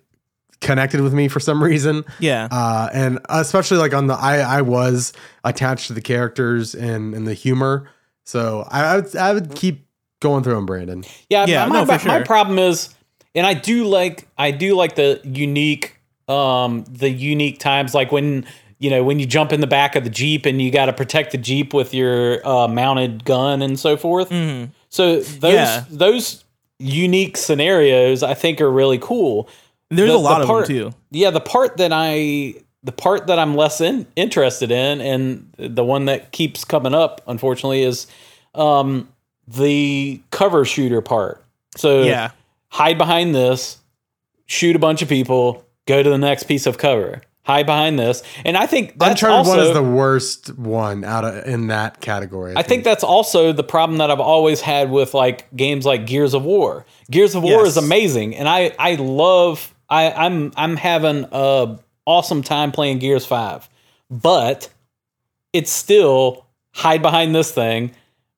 connected 0.60 1.00
with 1.00 1.14
me 1.14 1.28
for 1.28 1.40
some 1.40 1.62
reason. 1.62 2.04
Yeah. 2.18 2.48
Uh, 2.50 2.88
and 2.92 3.20
especially 3.28 3.78
like 3.78 3.94
on 3.94 4.08
the 4.08 4.14
I 4.14 4.38
I 4.38 4.62
was 4.62 5.12
attached 5.44 5.86
to 5.88 5.92
the 5.92 6.00
characters 6.00 6.74
and 6.74 7.14
and 7.14 7.26
the 7.26 7.34
humor. 7.34 7.88
So 8.24 8.66
I, 8.70 8.84
I 8.84 8.96
would 8.96 9.16
I 9.16 9.32
would 9.34 9.54
keep 9.54 9.86
going 10.20 10.42
through 10.42 10.54
them, 10.54 10.66
Brandon. 10.66 11.04
Yeah, 11.28 11.46
Yeah, 11.46 11.66
my, 11.66 11.84
no, 11.84 11.98
for 11.98 12.08
my, 12.08 12.18
my 12.18 12.24
problem 12.24 12.58
is, 12.58 12.94
and 13.34 13.46
I 13.46 13.54
do 13.54 13.84
like 13.84 14.28
I 14.38 14.50
do 14.50 14.74
like 14.74 14.94
the 14.94 15.20
unique 15.24 15.98
um 16.28 16.84
the 16.88 17.10
unique 17.10 17.58
times 17.58 17.94
like 17.94 18.12
when 18.12 18.46
you 18.78 18.90
know 18.90 19.02
when 19.02 19.18
you 19.18 19.26
jump 19.26 19.52
in 19.52 19.60
the 19.60 19.66
back 19.66 19.96
of 19.96 20.04
the 20.04 20.10
jeep 20.10 20.46
and 20.46 20.62
you 20.62 20.70
got 20.70 20.86
to 20.86 20.92
protect 20.92 21.32
the 21.32 21.38
jeep 21.38 21.74
with 21.74 21.92
your 21.92 22.46
uh, 22.46 22.68
mounted 22.68 23.24
gun 23.24 23.62
and 23.62 23.78
so 23.78 23.96
forth. 23.96 24.30
So 24.92 25.20
those. 25.20 25.52
Yeah. 25.54 25.84
those 25.90 26.44
unique 26.78 27.36
scenarios 27.36 28.22
I 28.24 28.34
think 28.34 28.60
are 28.60 28.70
really 28.70 28.98
cool. 28.98 29.48
There's 29.88 30.10
The- 30.10 30.16
a 30.16 30.18
lot 30.18 30.36
the 30.38 30.42
of 30.42 30.48
part- 30.48 30.66
them 30.66 30.90
too. 30.90 30.94
Yeah, 31.12 31.30
the 31.30 31.40
part 31.40 31.76
that 31.78 31.92
I 31.92 32.54
the 32.84 32.90
part 32.92 33.28
that 33.28 33.38
I'm 33.38 33.54
less 33.54 33.80
in, 33.80 34.06
interested 34.16 34.72
in, 34.72 35.00
and 35.00 35.48
the 35.56 35.84
one 35.84 36.06
that 36.06 36.32
keeps 36.32 36.64
coming 36.64 36.94
up, 36.94 37.20
unfortunately, 37.28 37.82
is 37.82 38.08
um, 38.56 39.08
the 39.46 40.20
cover 40.30 40.64
shooter 40.64 41.00
part. 41.00 41.44
So 41.76 42.02
Yeah. 42.02 42.32
hide 42.70 42.98
behind 42.98 43.34
this, 43.36 43.78
shoot 44.46 44.74
a 44.74 44.80
bunch 44.80 45.00
of 45.00 45.08
people, 45.08 45.64
go 45.86 46.02
to 46.02 46.10
the 46.10 46.18
next 46.18 46.44
piece 46.48 46.66
of 46.66 46.76
cover. 46.76 47.22
Hide 47.44 47.66
behind 47.66 47.98
this, 47.98 48.22
and 48.44 48.56
I 48.56 48.66
think 48.66 48.96
that's 49.00 49.20
Uncharted 49.20 49.36
also, 49.38 49.50
one 49.50 49.66
is 49.66 49.72
the 49.74 49.82
worst 49.82 50.56
one 50.56 51.02
out 51.02 51.24
of 51.24 51.44
in 51.44 51.66
that 51.66 52.00
category. 52.00 52.52
I 52.56 52.62
think 52.62 52.84
that's 52.84 53.02
also 53.02 53.52
the 53.52 53.64
problem 53.64 53.98
that 53.98 54.12
I've 54.12 54.20
always 54.20 54.60
had 54.60 54.92
with 54.92 55.12
like 55.12 55.52
games 55.56 55.84
like 55.84 56.06
Gears 56.06 56.34
of 56.34 56.44
War. 56.44 56.86
Gears 57.10 57.34
of 57.34 57.42
War 57.42 57.62
Yes. 57.64 57.70
is 57.70 57.76
amazing, 57.78 58.36
and 58.36 58.48
I 58.48 58.72
I 58.78 58.94
love 58.94 59.74
I 59.90 60.12
I'm 60.12 60.52
I'm 60.56 60.76
having 60.76 61.26
a 61.32 61.80
awesome 62.06 62.44
time 62.44 62.70
playing 62.70 63.00
Gears 63.00 63.26
Five, 63.26 63.68
but 64.08 64.68
it's 65.52 65.72
still 65.72 66.46
hide 66.72 67.02
behind 67.02 67.34
this 67.34 67.50
thing, 67.50 67.90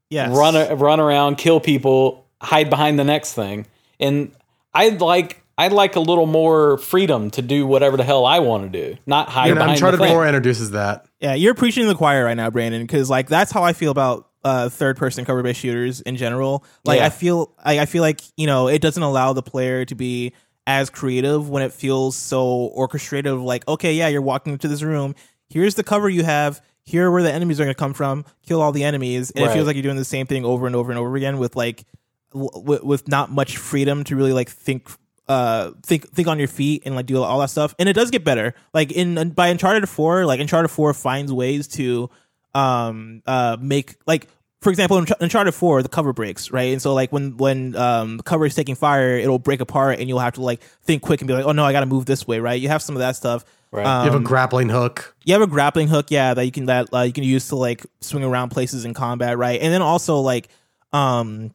Yes. 0.09 0.34
run 0.34 0.78
run 0.78 0.98
around, 0.98 1.36
kill 1.36 1.61
people, 1.61 2.24
hide 2.40 2.70
behind 2.70 2.98
the 2.98 3.05
next 3.05 3.34
thing, 3.34 3.66
and 4.00 4.32
I'd 4.72 5.02
like. 5.02 5.42
I'd 5.57 5.72
like 5.72 5.96
a 5.96 6.00
little 6.00 6.26
more 6.26 6.78
freedom 6.78 7.30
to 7.32 7.42
do 7.42 7.66
whatever 7.66 7.96
the 7.96 8.02
hell 8.05 8.26
I 8.26 8.40
want 8.40 8.70
to 8.72 8.86
do, 8.90 8.96
not 9.07 9.28
hide 9.28 9.50
and 9.50 9.57
behind 9.59 9.72
Uncharted 9.72 10.00
the 10.00 10.05
thing. 10.05 10.12
4 10.12 10.26
introduces 10.26 10.72
that. 10.72 11.07
Yeah, 11.20 11.34
you're 11.34 11.55
preaching 11.55 11.84
to 11.84 11.88
the 11.88 11.94
choir 11.94 12.24
right 12.24 12.36
now, 12.36 12.50
Brandon, 12.50 12.82
because 12.82 13.09
like 13.09 13.28
that's 13.28 13.52
how 13.52 13.62
I 13.62 13.72
feel 13.72 13.90
about 13.92 14.28
uh, 14.42 14.68
third 14.68 14.96
person 14.96 15.24
cover 15.24 15.42
based 15.42 15.61
shooters 15.61 16.00
in 16.02 16.16
general. 16.16 16.64
Like 16.84 16.98
Yeah. 16.98 17.07
I 17.07 17.11
feel 17.11 17.55
I, 17.62 17.80
I 17.80 17.86
feel 17.86 18.02
like, 18.02 18.20
you 18.36 18.46
know, 18.46 18.68
it 18.68 18.82
doesn't 18.82 19.02
allow 19.02 19.32
the 19.32 19.42
player 19.42 19.84
to 19.86 19.94
be 19.94 20.32
as 20.66 20.90
creative 20.90 21.48
when 21.48 21.62
it 21.62 21.72
feels 21.72 22.16
so 22.16 22.46
orchestrated 22.46 23.32
like, 23.34 23.66
okay, 23.68 23.94
yeah, 23.94 24.09
you're 24.09 24.22
walking 24.22 24.52
into 24.55 24.66
this 24.68 24.82
room, 24.82 25.14
here's 25.48 25.76
the 25.76 25.84
cover 25.84 26.09
you 26.09 26.24
have, 26.24 26.61
here 26.84 27.07
are 27.07 27.11
where 27.12 27.22
the 27.22 27.32
enemies 27.32 27.61
are 27.61 27.64
gonna 27.64 27.74
come 27.74 27.94
from, 27.94 28.24
kill 28.46 28.61
all 28.61 28.72
the 28.72 28.84
enemies. 28.84 29.30
And 29.30 29.44
it 29.44 29.52
feels 29.52 29.66
like 29.66 29.76
you're 29.76 29.82
doing 29.82 29.96
the 29.96 30.05
same 30.05 30.26
thing 30.26 30.44
over 30.44 30.66
and 30.66 30.74
over 30.74 30.90
and 30.90 30.98
over 30.98 31.14
again 31.16 31.38
with 31.38 31.55
like 31.55 31.84
w- 32.32 32.50
w- 32.52 32.80
with 32.84 33.09
not 33.09 33.30
much 33.30 33.57
freedom 33.57 34.05
to 34.05 34.16
really 34.16 34.32
like 34.32 34.50
think 34.50 34.90
uh 35.28 35.70
think 35.82 36.08
think 36.10 36.28
on 36.28 36.38
your 36.38 36.48
feet 36.48 36.82
and 36.84 36.94
like 36.94 37.06
do 37.06 37.22
all 37.22 37.38
that 37.40 37.48
stuff 37.50 37.74
and 37.78 37.88
it 37.88 37.94
does 37.94 38.10
get 38.10 38.24
better 38.24 38.54
like 38.74 38.92
in 38.92 39.30
by 39.30 39.48
uncharted 39.48 39.88
4 39.88 40.26
like 40.26 40.38
uncharted 40.40 40.70
4 40.70 40.92
finds 40.92 41.32
ways 41.32 41.66
to 41.68 42.10
um 42.54 43.22
uh 43.26 43.56
make 43.60 43.96
like 44.06 44.28
for 44.60 44.70
example 44.70 44.98
in 44.98 45.06
uncharted 45.20 45.54
4 45.54 45.82
the 45.82 45.88
cover 45.88 46.12
breaks 46.12 46.50
right 46.50 46.72
and 46.72 46.82
so 46.82 46.92
like 46.92 47.10
when 47.10 47.36
when 47.38 47.74
um 47.74 48.18
the 48.18 48.22
cover 48.22 48.44
is 48.44 48.54
taking 48.54 48.74
fire 48.74 49.16
it'll 49.16 49.38
break 49.38 49.60
apart 49.60 49.98
and 49.98 50.08
you'll 50.08 50.18
have 50.18 50.34
to 50.34 50.42
like 50.42 50.62
think 50.82 51.02
quick 51.02 51.20
and 51.22 51.28
be 51.28 51.34
like 51.34 51.46
oh 51.46 51.52
no 51.52 51.64
i 51.64 51.72
gotta 51.72 51.86
move 51.86 52.04
this 52.04 52.26
way 52.26 52.38
right 52.38 52.60
you 52.60 52.68
have 52.68 52.82
some 52.82 52.94
of 52.94 53.00
that 53.00 53.16
stuff 53.16 53.44
Right. 53.72 53.86
Um, 53.86 54.06
You 54.06 54.12
have 54.12 54.20
a 54.20 54.24
grappling 54.24 54.68
hook. 54.68 55.16
you 55.24 55.32
have 55.32 55.42
a 55.42 55.48
grappling 55.48 55.88
hook, 55.88 56.12
yeah, 56.12 56.32
that 56.32 56.44
you 56.44 56.52
can 56.52 56.66
that 56.66 56.94
uh, 56.94 57.00
you 57.00 57.12
can 57.12 57.24
use 57.24 57.48
to 57.48 57.56
like 57.56 57.84
swing 58.00 58.22
around 58.22 58.50
places 58.50 58.84
in 58.84 58.94
combat, 58.94 59.36
right? 59.36 59.60
And 59.60 59.72
then 59.72 59.82
also 59.82 60.20
like 60.20 60.46
um 60.92 61.52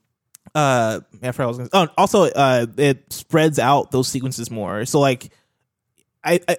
uh 0.56 1.00
I 1.22 1.32
forgot 1.32 1.44
I 1.44 1.48
was 1.48 1.58
gonna 1.58 1.70
oh 1.74 1.88
also 1.98 2.24
uh 2.24 2.66
it 2.78 3.12
spreads 3.12 3.60
out 3.60 3.92
those 3.92 4.08
sequences 4.08 4.50
more. 4.50 4.86
So 4.86 5.00
like 5.00 5.32
I, 6.24 6.40
I 6.48 6.58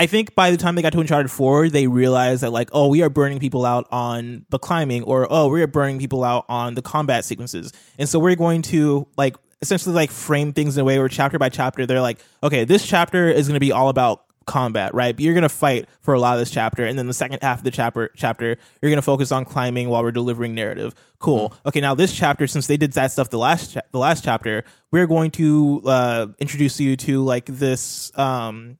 I 0.00 0.06
think 0.06 0.34
by 0.34 0.50
the 0.50 0.56
time 0.56 0.76
they 0.76 0.82
got 0.82 0.94
to 0.94 1.00
Uncharted 1.00 1.30
4, 1.30 1.68
they 1.68 1.86
realized 1.86 2.42
that 2.42 2.52
like, 2.52 2.70
oh, 2.72 2.88
we 2.88 3.02
are 3.02 3.10
burning 3.10 3.38
people 3.38 3.66
out 3.66 3.86
on 3.90 4.46
the 4.48 4.58
climbing, 4.58 5.02
or 5.02 5.26
oh, 5.30 5.48
we 5.48 5.62
are 5.62 5.66
burning 5.66 5.98
people 5.98 6.24
out 6.24 6.46
on 6.48 6.74
the 6.74 6.80
combat 6.80 7.22
sequences. 7.26 7.70
And 7.98 8.08
so 8.08 8.18
we're 8.18 8.34
going 8.34 8.62
to 8.62 9.06
like 9.18 9.36
essentially 9.60 9.94
like 9.94 10.10
frame 10.10 10.54
things 10.54 10.78
in 10.78 10.80
a 10.80 10.84
way 10.84 10.98
where 10.98 11.08
chapter 11.08 11.38
by 11.38 11.50
chapter, 11.50 11.84
they're 11.84 12.00
like, 12.00 12.18
okay, 12.42 12.64
this 12.64 12.86
chapter 12.86 13.28
is 13.28 13.46
gonna 13.46 13.60
be 13.60 13.72
all 13.72 13.90
about 13.90 14.24
combat, 14.46 14.94
right? 14.94 15.14
But 15.14 15.24
you're 15.24 15.34
gonna 15.34 15.48
fight 15.48 15.88
for 16.00 16.14
a 16.14 16.20
lot 16.20 16.34
of 16.34 16.40
this 16.40 16.50
chapter, 16.50 16.84
and 16.84 16.98
then 16.98 17.06
the 17.06 17.14
second 17.14 17.40
half 17.42 17.58
of 17.58 17.64
the 17.64 17.70
chapter 17.70 18.10
chapter, 18.16 18.56
you're 18.80 18.90
gonna 18.90 19.02
focus 19.02 19.32
on 19.32 19.44
climbing 19.44 19.88
while 19.88 20.02
we're 20.02 20.12
delivering 20.12 20.54
narrative. 20.54 20.94
Cool. 21.18 21.54
Okay, 21.66 21.80
now 21.80 21.94
this 21.94 22.12
chapter, 22.12 22.46
since 22.46 22.66
they 22.66 22.76
did 22.76 22.92
that 22.94 23.12
stuff 23.12 23.30
the 23.30 23.38
last 23.38 23.74
cha- 23.74 23.82
the 23.92 23.98
last 23.98 24.24
chapter, 24.24 24.64
we're 24.90 25.06
going 25.06 25.30
to 25.32 25.82
uh, 25.84 26.26
introduce 26.38 26.80
you 26.80 26.96
to 26.96 27.22
like 27.22 27.46
this 27.46 28.16
um 28.18 28.78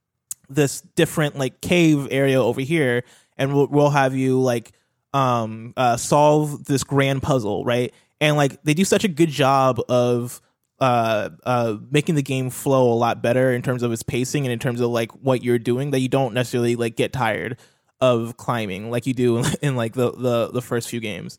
this 0.48 0.80
different 0.96 1.38
like 1.38 1.60
cave 1.60 2.08
area 2.10 2.42
over 2.42 2.60
here, 2.60 3.04
and 3.36 3.54
we'll, 3.54 3.68
we'll 3.68 3.90
have 3.90 4.14
you 4.14 4.40
like 4.40 4.72
um 5.12 5.72
uh 5.76 5.96
solve 5.96 6.64
this 6.64 6.84
grand 6.84 7.22
puzzle, 7.22 7.64
right? 7.64 7.92
And 8.20 8.36
like 8.36 8.62
they 8.64 8.74
do 8.74 8.84
such 8.84 9.04
a 9.04 9.08
good 9.08 9.30
job 9.30 9.80
of 9.88 10.40
uh 10.80 11.30
uh 11.44 11.76
making 11.90 12.14
the 12.14 12.22
game 12.22 12.50
flow 12.50 12.92
a 12.92 12.94
lot 12.94 13.22
better 13.22 13.52
in 13.52 13.62
terms 13.62 13.82
of 13.82 13.92
its 13.92 14.02
pacing 14.02 14.46
and 14.46 14.52
in 14.52 14.58
terms 14.58 14.80
of 14.80 14.90
like 14.90 15.10
what 15.22 15.42
you're 15.42 15.58
doing 15.58 15.90
that 15.90 16.00
you 16.00 16.08
don't 16.08 16.32
necessarily 16.32 16.76
like 16.76 16.96
get 16.96 17.12
tired 17.12 17.58
of 18.00 18.36
climbing 18.38 18.90
like 18.90 19.06
you 19.06 19.12
do 19.12 19.44
in, 19.62 19.76
like 19.76 19.92
the, 19.92 20.10
the 20.12 20.50
the 20.52 20.62
first 20.62 20.88
few 20.88 21.00
games 21.00 21.38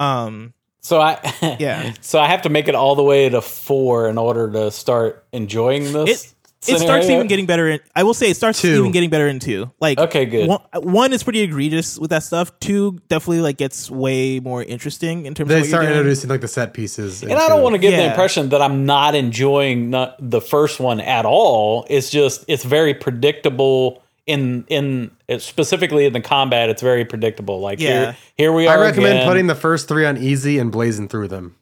um 0.00 0.54
So 0.80 1.00
I 1.00 1.18
Yeah. 1.60 1.92
So 2.00 2.18
I 2.18 2.28
have 2.28 2.42
to 2.42 2.48
make 2.48 2.68
it 2.68 2.74
all 2.74 2.94
the 2.94 3.02
way 3.02 3.28
to 3.28 3.42
four 3.42 4.08
in 4.08 4.16
order 4.16 4.50
to 4.52 4.70
start 4.70 5.26
enjoying 5.32 5.92
this. 5.92 6.24
it 6.24 6.34
it 6.66 6.78
starts 6.80 7.06
even 7.08 7.26
getting 7.28 7.46
better 7.46 7.68
in 7.68 7.78
i 7.94 8.02
will 8.02 8.14
say 8.14 8.28
it 8.30 8.36
starts 8.36 8.60
Two. 8.60 8.78
even 8.80 8.90
getting 8.90 9.10
better 9.10 9.28
in 9.28 9.38
two 9.38 9.70
like 9.80 9.98
Okay, 9.98 10.26
good. 10.26 10.48
one, 10.48 10.60
one 10.74 11.12
is 11.12 11.22
pretty 11.22 11.40
egregious 11.40 11.98
with 11.98 12.10
that 12.10 12.24
stuff 12.24 12.50
two 12.58 12.98
definitely 13.08 13.40
like 13.42 13.56
gets 13.58 13.88
way 13.90 14.40
more 14.40 14.62
interesting 14.64 15.26
in 15.26 15.34
terms 15.34 15.48
They 15.50 15.56
of 15.56 15.60
what 15.62 15.68
start 15.68 15.82
you're 15.84 15.92
doing. 15.92 15.98
introducing 16.00 16.30
like 16.30 16.40
the 16.40 16.48
set 16.48 16.74
pieces. 16.74 17.22
And 17.22 17.32
I 17.34 17.48
don't 17.48 17.62
want 17.62 17.74
to 17.74 17.78
give 17.78 17.92
the 17.92 18.04
impression 18.08 18.48
that 18.48 18.60
I'm 18.60 18.86
not 18.86 19.14
enjoying 19.14 19.90
not 19.90 20.16
the 20.18 20.40
first 20.40 20.80
one 20.80 21.00
at 21.00 21.24
all. 21.24 21.86
It's 21.88 22.10
just 22.10 22.44
it's 22.48 22.64
very 22.64 22.92
predictable 22.94 24.02
in 24.26 24.64
in 24.68 25.10
specifically 25.38 26.06
in 26.06 26.12
the 26.12 26.20
combat. 26.20 26.70
It's 26.70 26.82
very 26.82 27.04
predictable. 27.04 27.60
Like 27.60 27.78
Yeah. 27.80 27.88
here 28.12 28.16
here 28.36 28.52
we 28.52 28.66
are. 28.66 28.76
I 28.76 28.80
recommend 28.80 29.18
again. 29.18 29.28
putting 29.28 29.46
the 29.46 29.54
first 29.54 29.86
three 29.88 30.04
on 30.06 30.16
easy 30.16 30.58
and 30.58 30.72
blazing 30.72 31.08
through 31.08 31.28
them. 31.28 31.54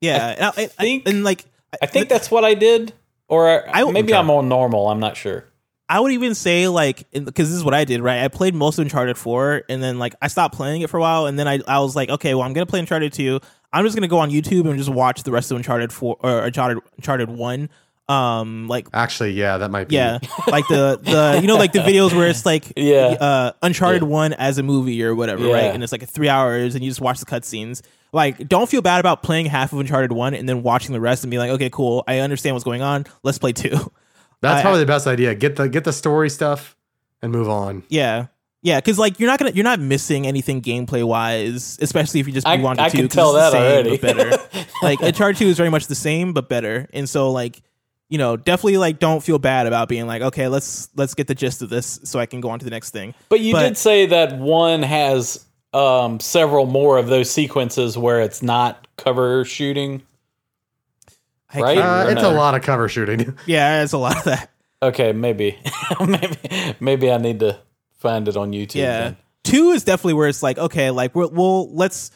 yeah 0.00 0.28
and, 0.28 0.44
I, 0.44 0.48
I- 0.62 0.66
think- 0.66 1.08
and 1.08 1.24
like 1.24 1.44
I 1.82 1.86
think 1.86 2.08
that's 2.08 2.30
what 2.30 2.44
I 2.44 2.54
did, 2.54 2.92
or 3.28 3.68
I- 3.68 3.90
maybe 3.90 4.14
I'm 4.14 4.30
on 4.30 4.48
normal. 4.48 4.88
I'm 4.88 5.00
not 5.00 5.16
sure. 5.16 5.44
I 5.90 6.00
would 6.00 6.12
even 6.12 6.34
say 6.34 6.68
like 6.68 7.10
because 7.12 7.48
this 7.48 7.56
is 7.56 7.64
what 7.64 7.72
I 7.72 7.84
did, 7.84 8.02
right? 8.02 8.22
I 8.22 8.28
played 8.28 8.54
most 8.54 8.78
of 8.78 8.82
Uncharted 8.82 9.16
4 9.16 9.62
and 9.70 9.82
then 9.82 9.98
like 9.98 10.14
I 10.20 10.28
stopped 10.28 10.54
playing 10.54 10.82
it 10.82 10.90
for 10.90 10.98
a 10.98 11.00
while 11.00 11.24
and 11.26 11.38
then 11.38 11.48
I, 11.48 11.60
I 11.66 11.78
was 11.80 11.96
like, 11.96 12.10
okay, 12.10 12.34
well 12.34 12.42
I'm 12.44 12.52
gonna 12.52 12.66
play 12.66 12.78
Uncharted 12.80 13.12
2. 13.14 13.40
I'm 13.72 13.84
just 13.86 13.96
gonna 13.96 14.06
go 14.08 14.18
on 14.18 14.30
YouTube 14.30 14.68
and 14.68 14.76
just 14.76 14.90
watch 14.90 15.22
the 15.22 15.32
rest 15.32 15.50
of 15.50 15.56
Uncharted 15.56 15.90
4 15.92 16.16
or 16.20 16.40
Uncharted 16.44 16.82
Uncharted 16.98 17.30
1. 17.30 17.70
Um 18.06 18.68
like 18.68 18.88
Actually, 18.92 19.32
yeah, 19.32 19.56
that 19.58 19.70
might 19.70 19.88
be. 19.88 19.94
yeah, 19.94 20.18
like 20.48 20.66
the 20.68 20.98
the 21.02 21.38
you 21.40 21.46
know 21.48 21.56
like 21.56 21.72
the 21.72 21.78
videos 21.80 22.14
where 22.14 22.28
it's 22.28 22.44
like 22.44 22.70
Yeah. 22.76 23.16
uh 23.20 23.52
Uncharted 23.62 24.02
1 24.02 24.34
as 24.34 24.58
a 24.58 24.62
movie 24.62 25.02
or 25.02 25.14
whatever, 25.14 25.46
Yeah. 25.46 25.52
right? 25.54 25.74
And 25.74 25.82
it's 25.82 25.92
like 25.92 26.06
3 26.06 26.28
hours 26.28 26.74
and 26.74 26.84
you 26.84 26.90
just 26.90 27.00
watch 27.00 27.18
the 27.18 27.26
cutscenes. 27.26 27.80
Like 28.12 28.48
don't 28.48 28.68
feel 28.68 28.82
bad 28.82 29.00
about 29.00 29.22
playing 29.22 29.46
half 29.46 29.72
of 29.72 29.80
Uncharted 29.80 30.12
1 30.12 30.34
and 30.34 30.48
then 30.48 30.62
watching 30.62 30.92
the 30.92 31.00
rest 31.00 31.24
and 31.24 31.30
be 31.30 31.38
like, 31.38 31.50
okay, 31.50 31.70
cool. 31.70 32.04
I 32.08 32.20
understand 32.20 32.54
what's 32.54 32.64
going 32.64 32.82
on. 32.82 33.04
Let's 33.22 33.38
play 33.38 33.52
2. 33.52 33.68
That's 34.40 34.60
I- 34.60 34.62
probably 34.62 34.80
the 34.80 34.86
best 34.86 35.06
idea. 35.06 35.34
Get 35.34 35.56
the 35.56 35.68
get 35.68 35.84
the 35.84 35.92
story 35.92 36.30
stuff 36.30 36.76
and 37.22 37.32
move 37.32 37.48
on. 37.48 37.82
Yeah. 37.88 38.26
Yeah, 38.60 38.78
because 38.80 38.98
like 38.98 39.20
you're 39.20 39.28
not 39.28 39.38
gonna 39.38 39.52
you're 39.52 39.62
not 39.64 39.78
missing 39.78 40.26
anything 40.26 40.60
gameplay 40.62 41.06
wise, 41.06 41.78
especially 41.80 42.20
if 42.20 42.26
you 42.26 42.32
just 42.32 42.46
I- 42.46 42.56
move 42.56 42.76
to 42.76 42.82
I 42.82 42.88
two. 42.88 42.98
can 42.98 43.08
'cause 43.08 43.14
tell 43.14 43.32
that 43.34 43.52
same, 43.52 43.62
already. 43.86 43.98
better. 43.98 44.32
like 44.82 45.00
Uncharted 45.00 45.36
Two 45.38 45.46
is 45.46 45.56
very 45.56 45.70
much 45.70 45.86
the 45.86 45.94
same 45.94 46.32
but 46.32 46.48
better, 46.48 46.88
and 46.92 47.08
so 47.08 47.30
like 47.30 47.62
you 48.08 48.18
know 48.18 48.36
definitely 48.36 48.78
like 48.78 48.98
don't 48.98 49.22
feel 49.22 49.38
bad 49.38 49.66
about 49.68 49.88
being 49.88 50.06
like 50.08 50.22
okay 50.22 50.48
let's 50.48 50.88
let's 50.96 51.14
get 51.14 51.26
the 51.28 51.34
gist 51.36 51.62
of 51.62 51.68
this 51.68 52.00
so 52.04 52.18
I 52.18 52.26
can 52.26 52.40
go 52.40 52.50
on 52.50 52.58
to 52.58 52.64
the 52.64 52.70
next 52.72 52.90
thing. 52.90 53.14
But 53.28 53.38
you 53.40 53.52
But- 53.52 53.62
did 53.62 53.76
say 53.76 54.06
that 54.06 54.38
one 54.38 54.82
has 54.82 55.44
um, 55.72 56.20
several 56.20 56.66
more 56.66 56.98
of 56.98 57.08
those 57.08 57.30
sequences 57.30 57.96
where 57.98 58.20
it's 58.20 58.42
not 58.42 58.86
cover 58.96 59.44
shooting. 59.44 60.02
I 61.52 61.60
Right? 61.60 61.78
Uh, 61.78 62.06
it's 62.10 62.22
no? 62.22 62.30
a 62.30 62.36
lot 62.36 62.54
of 62.54 62.62
cover 62.62 62.88
shooting. 62.88 63.36
yeah, 63.46 63.82
it's 63.82 63.92
a 63.92 63.98
lot 63.98 64.16
of 64.18 64.24
that. 64.24 64.50
Okay, 64.82 65.12
maybe, 65.12 65.58
maybe, 66.06 66.36
maybe 66.78 67.10
I 67.10 67.18
need 67.18 67.40
to 67.40 67.58
find 67.98 68.28
it 68.28 68.36
on 68.36 68.52
YouTube. 68.52 68.76
Yeah, 68.76 69.00
then. 69.00 69.16
two 69.44 69.70
is 69.70 69.82
definitely 69.84 70.14
where 70.14 70.28
it's 70.28 70.42
like 70.42 70.58
okay, 70.58 70.90
like 70.90 71.14
we'll, 71.14 71.30
we'll 71.30 71.74
let's 71.74 72.10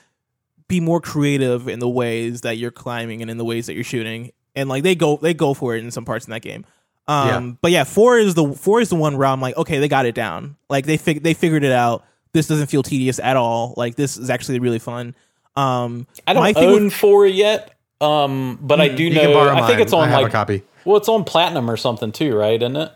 be 0.69 0.81
more 0.81 1.01
creative 1.01 1.69
in 1.69 1.81
the 1.81 1.89
ways 1.89 2.43
that 2.43 2.59
you're 2.59 2.71
climbing 2.71 3.21
and 3.21 3.31
in 3.31 3.37
the 3.37 3.45
ways 3.45 3.67
that 3.67 3.75
you're 3.75 3.85
shooting. 3.85 4.31
And 4.55 4.69
like 4.69 4.83
they 4.83 4.95
go 4.95 5.17
they 5.17 5.35
go 5.35 5.55
for 5.55 5.75
it 5.75 5.83
in 5.85 5.91
some 5.91 6.05
parts 6.05 6.27
in 6.27 6.31
that 6.31 6.43
game. 6.43 6.65
Um 7.09 7.29
Yeah. 7.29 7.53
but 7.61 7.71
yeah, 7.73 7.85
4 7.85 8.19
is 8.19 8.35
the 8.35 8.53
4 8.55 8.81
is 8.81 8.89
the 8.91 8.97
one 8.97 9.19
where 9.19 9.27
I'm 9.27 9.41
like, 9.41 9.57
okay, 9.57 9.81
they 9.81 9.89
got 9.89 10.07
it 10.07 10.15
down. 10.15 10.57
Like 10.71 10.87
they 10.87 10.97
fig- 10.97 11.23
they 11.23 11.35
figured 11.35 11.65
it 11.65 11.73
out. 11.73 12.05
This 12.33 12.47
doesn't 12.47 12.68
feel 12.68 12.83
tedious 12.83 13.18
at 13.18 13.37
all. 13.37 13.74
Like 13.76 13.97
this 13.97 14.16
is 14.16 14.30
actually 14.30 14.59
really 14.59 14.78
fun. 14.78 15.14
Um 15.57 16.07
I 16.26 16.33
don't 16.33 16.57
own 16.57 16.85
with- 16.85 16.95
four 16.95 17.26
yet, 17.26 17.74
um, 18.01 18.59
but 18.61 18.80
I 18.80 18.89
do 18.89 19.11
know. 19.11 19.20
can 19.20 19.33
borrow 19.33 19.55
I 19.55 19.66
think 19.66 19.80
it's 19.80 19.93
on 19.93 20.09
I 20.09 20.11
have 20.11 20.22
like 20.22 20.28
a 20.28 20.33
copy. 20.33 20.62
well, 20.85 20.97
it's 20.97 21.09
on 21.09 21.24
platinum 21.24 21.70
or 21.70 21.76
something 21.76 22.11
too, 22.12 22.35
right? 22.37 22.61
Isn't 22.61 22.76
it? 22.76 22.93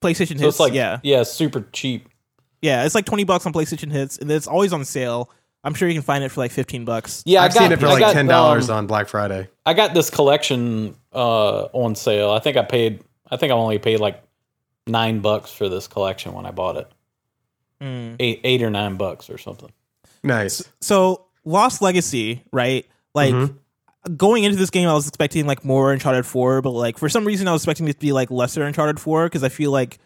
PlayStation 0.00 0.38
So 0.38 0.44
hits 0.44 0.54
it's 0.54 0.60
like 0.60 0.72
yeah. 0.72 0.98
yeah, 1.02 1.22
super 1.24 1.66
cheap. 1.72 2.08
Yeah, 2.62 2.84
it's 2.84 2.94
like 2.94 3.04
20 3.06 3.24
bucks 3.24 3.46
on 3.46 3.52
PlayStation 3.52 3.90
hits 3.90 4.18
and 4.18 4.30
it's 4.30 4.46
always 4.46 4.72
on 4.72 4.84
sale. 4.84 5.30
I'm 5.62 5.74
sure 5.74 5.88
you 5.88 5.94
can 5.94 6.02
find 6.02 6.24
it 6.24 6.30
for 6.30 6.40
like 6.40 6.52
15 6.52 6.86
bucks. 6.86 7.22
Yeah, 7.26 7.42
I've 7.42 7.50
I 7.50 7.54
got, 7.54 7.62
seen 7.64 7.72
it 7.72 7.80
for 7.80 7.86
I 7.86 7.90
like 7.90 8.00
got, 8.00 8.12
ten 8.14 8.26
dollars 8.26 8.70
um, 8.70 8.78
on 8.78 8.86
Black 8.86 9.08
Friday. 9.08 9.48
I 9.66 9.74
got 9.74 9.92
this 9.92 10.08
collection 10.08 10.96
uh, 11.12 11.64
on 11.74 11.94
sale. 11.94 12.30
I 12.30 12.38
think 12.38 12.56
I 12.56 12.62
paid. 12.62 13.02
I 13.30 13.36
think 13.36 13.52
I 13.52 13.54
only 13.54 13.78
paid 13.78 14.00
like 14.00 14.22
nine 14.86 15.20
bucks 15.20 15.52
for 15.52 15.68
this 15.68 15.86
collection 15.86 16.32
when 16.32 16.46
I 16.46 16.50
bought 16.50 16.76
it. 16.76 16.90
Mm. 17.80 18.16
Eight, 18.20 18.40
eight 18.44 18.62
or 18.62 18.70
nine 18.70 18.96
bucks 18.96 19.30
or 19.30 19.38
something. 19.38 19.70
Nice. 20.22 20.62
so 20.80 21.26
Lost 21.44 21.80
Legacy, 21.82 22.42
right? 22.52 22.86
Like 23.14 23.32
Mm-hmm. 23.34 24.14
going 24.16 24.44
into 24.44 24.56
this 24.58 24.70
game, 24.70 24.88
I 24.88 24.92
was 24.94 25.08
expecting 25.08 25.46
like 25.46 25.64
more 25.64 25.92
Uncharted 25.92 26.26
Four, 26.26 26.60
but 26.62 26.70
like 26.70 26.98
for 26.98 27.08
some 27.08 27.24
reason, 27.24 27.48
I 27.48 27.52
was 27.52 27.62
expecting 27.62 27.88
it 27.88 27.94
to 27.94 27.98
be 27.98 28.12
like 28.12 28.30
lesser 28.30 28.62
Uncharted 28.64 29.00
Four 29.00 29.26
because 29.26 29.42
I 29.42 29.48
feel 29.48 29.70
like 29.70 29.98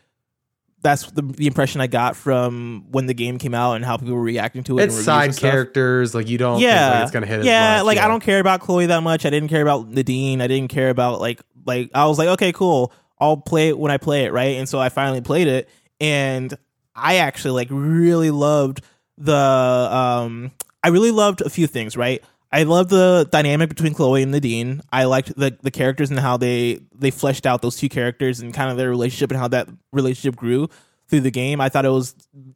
that's 0.82 1.10
the, 1.12 1.22
the 1.22 1.46
impression 1.46 1.80
I 1.80 1.86
got 1.86 2.14
from 2.14 2.84
when 2.90 3.06
the 3.06 3.14
game 3.14 3.38
came 3.38 3.54
out 3.54 3.74
and 3.74 3.84
how 3.84 3.96
people 3.96 4.14
were 4.14 4.20
reacting 4.22 4.62
to 4.64 4.78
it. 4.78 4.84
It's 4.84 4.96
and 4.96 5.04
side 5.04 5.30
and 5.30 5.38
characters. 5.38 6.14
Like 6.14 6.28
you 6.28 6.38
don't. 6.38 6.56
think, 6.58 6.64
Yeah, 6.68 6.90
like, 6.90 7.02
it's 7.02 7.10
gonna 7.10 7.26
hit. 7.26 7.40
as 7.40 7.46
yeah. 7.46 7.76
much, 7.78 7.86
like 7.86 7.98
I 7.98 8.06
don't 8.06 8.22
care 8.22 8.38
about 8.38 8.60
Chloe 8.60 8.86
that 8.86 9.02
much. 9.02 9.24
I 9.26 9.30
didn't 9.30 9.48
care 9.48 9.62
about 9.62 9.88
Nadine. 9.88 10.40
I 10.42 10.46
didn't 10.46 10.68
care 10.68 10.90
about 10.90 11.20
like 11.20 11.40
like 11.66 11.90
I 11.94 12.06
was 12.06 12.18
like, 12.18 12.28
okay, 12.28 12.52
cool. 12.52 12.92
I'll 13.18 13.36
play 13.38 13.68
it 13.68 13.78
when 13.78 13.90
I 13.90 13.96
play 13.96 14.24
it, 14.26 14.32
right? 14.32 14.56
And 14.58 14.68
so 14.68 14.78
I 14.78 14.90
finally 14.90 15.20
played 15.22 15.46
it, 15.48 15.68
and 16.00 16.56
I 16.94 17.16
actually 17.16 17.52
like 17.52 17.68
really 17.70 18.30
loved 18.30 18.82
the 19.18 19.34
um. 19.34 20.52
I 20.82 20.88
really 20.88 21.10
loved 21.10 21.40
a 21.40 21.48
few 21.48 21.66
things, 21.66 21.96
right? 21.96 22.22
I 22.52 22.62
loved 22.62 22.90
the 22.90 23.26
dynamic 23.32 23.68
between 23.68 23.94
Chloe 23.94 24.22
and 24.22 24.30
Nadine. 24.30 24.80
I 24.92 25.04
liked 25.04 25.34
the 25.36 25.58
the 25.60 25.72
characters 25.72 26.10
and 26.10 26.20
how 26.20 26.36
they 26.36 26.80
they 26.94 27.10
fleshed 27.10 27.46
out 27.46 27.62
those 27.62 27.76
two 27.76 27.88
characters 27.88 28.38
and 28.38 28.54
kind 28.54 28.70
of 28.70 28.76
their 28.76 28.90
relationship 28.90 29.32
and 29.32 29.40
how 29.40 29.48
that 29.48 29.68
relationship 29.92 30.36
grew 30.36 30.68
through 31.08 31.22
the 31.22 31.32
game. 31.32 31.60
I 31.60 31.68
thought 31.68 31.84
it 31.84 31.90
was 31.90 32.14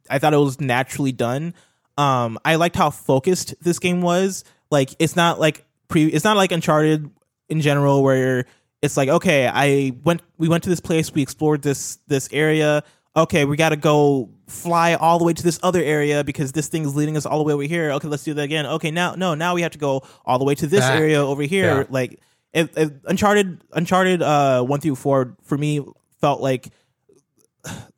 I 0.09 0.19
thought 0.19 0.33
it 0.33 0.37
was 0.37 0.61
naturally 0.61 1.11
done. 1.11 1.53
Um, 1.97 2.39
I 2.45 2.55
liked 2.55 2.77
how 2.77 2.91
focused 2.91 3.55
this 3.61 3.79
game 3.79 4.01
was. 4.01 4.45
Like 4.71 4.91
it's 4.99 5.17
not 5.17 5.37
like 5.37 5.65
pre 5.89 6.05
it's 6.05 6.23
not 6.23 6.37
like 6.37 6.53
Uncharted 6.53 7.09
in 7.49 7.59
general 7.59 8.01
where 8.01 8.45
it's 8.81 8.95
like 8.95 9.09
okay, 9.09 9.47
I 9.47 9.91
went 10.05 10.21
we 10.37 10.47
went 10.47 10.63
to 10.63 10.69
this 10.69 10.79
place, 10.79 11.13
we 11.13 11.21
explored 11.21 11.61
this 11.61 11.97
this 12.07 12.29
area. 12.31 12.83
Okay, 13.15 13.45
we 13.45 13.57
got 13.57 13.69
to 13.69 13.75
go 13.75 14.29
fly 14.47 14.93
all 14.93 15.17
the 15.17 15.25
way 15.25 15.33
to 15.33 15.43
this 15.43 15.59
other 15.63 15.81
area 15.81 16.23
because 16.23 16.51
this 16.51 16.67
thing 16.67 16.83
is 16.83 16.95
leading 16.95 17.17
us 17.17 17.25
all 17.25 17.39
the 17.39 17.43
way 17.43 17.53
over 17.53 17.63
here. 17.63 17.91
Okay, 17.91 18.07
let's 18.07 18.23
do 18.23 18.33
that 18.35 18.43
again. 18.43 18.65
Okay, 18.65 18.91
now 18.91 19.15
no, 19.15 19.33
now 19.35 19.55
we 19.55 19.61
have 19.63 19.71
to 19.71 19.77
go 19.79 20.03
all 20.25 20.37
the 20.37 20.45
way 20.45 20.55
to 20.55 20.67
this 20.67 20.81
Back. 20.81 20.99
area 20.99 21.21
over 21.23 21.41
here. 21.41 21.81
Yeah. 21.81 21.87
Like 21.89 22.19
it, 22.53 22.77
it, 22.77 22.93
Uncharted 23.05 23.61
Uncharted 23.73 24.21
uh 24.21 24.63
1 24.63 24.79
through 24.79 24.95
4 24.95 25.37
for 25.43 25.57
me 25.57 25.83
felt 26.21 26.41
like 26.41 26.69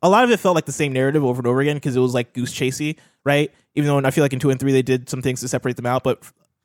a 0.02 0.08
lot 0.08 0.24
of 0.24 0.30
it 0.30 0.38
felt 0.38 0.54
like 0.54 0.66
the 0.66 0.72
same 0.72 0.92
narrative 0.92 1.24
over 1.24 1.40
and 1.40 1.46
over 1.46 1.60
again 1.60 1.76
because 1.76 1.96
it 1.96 2.00
was 2.00 2.14
like 2.14 2.32
goose 2.32 2.52
chasey, 2.52 2.98
right? 3.24 3.52
Even 3.74 3.88
though 3.88 4.06
I 4.06 4.10
feel 4.10 4.24
like 4.24 4.32
in 4.32 4.38
two 4.38 4.50
and 4.50 4.58
three 4.58 4.72
they 4.72 4.82
did 4.82 5.08
some 5.08 5.22
things 5.22 5.40
to 5.40 5.48
separate 5.48 5.76
them 5.76 5.86
out, 5.86 6.02
but 6.02 6.22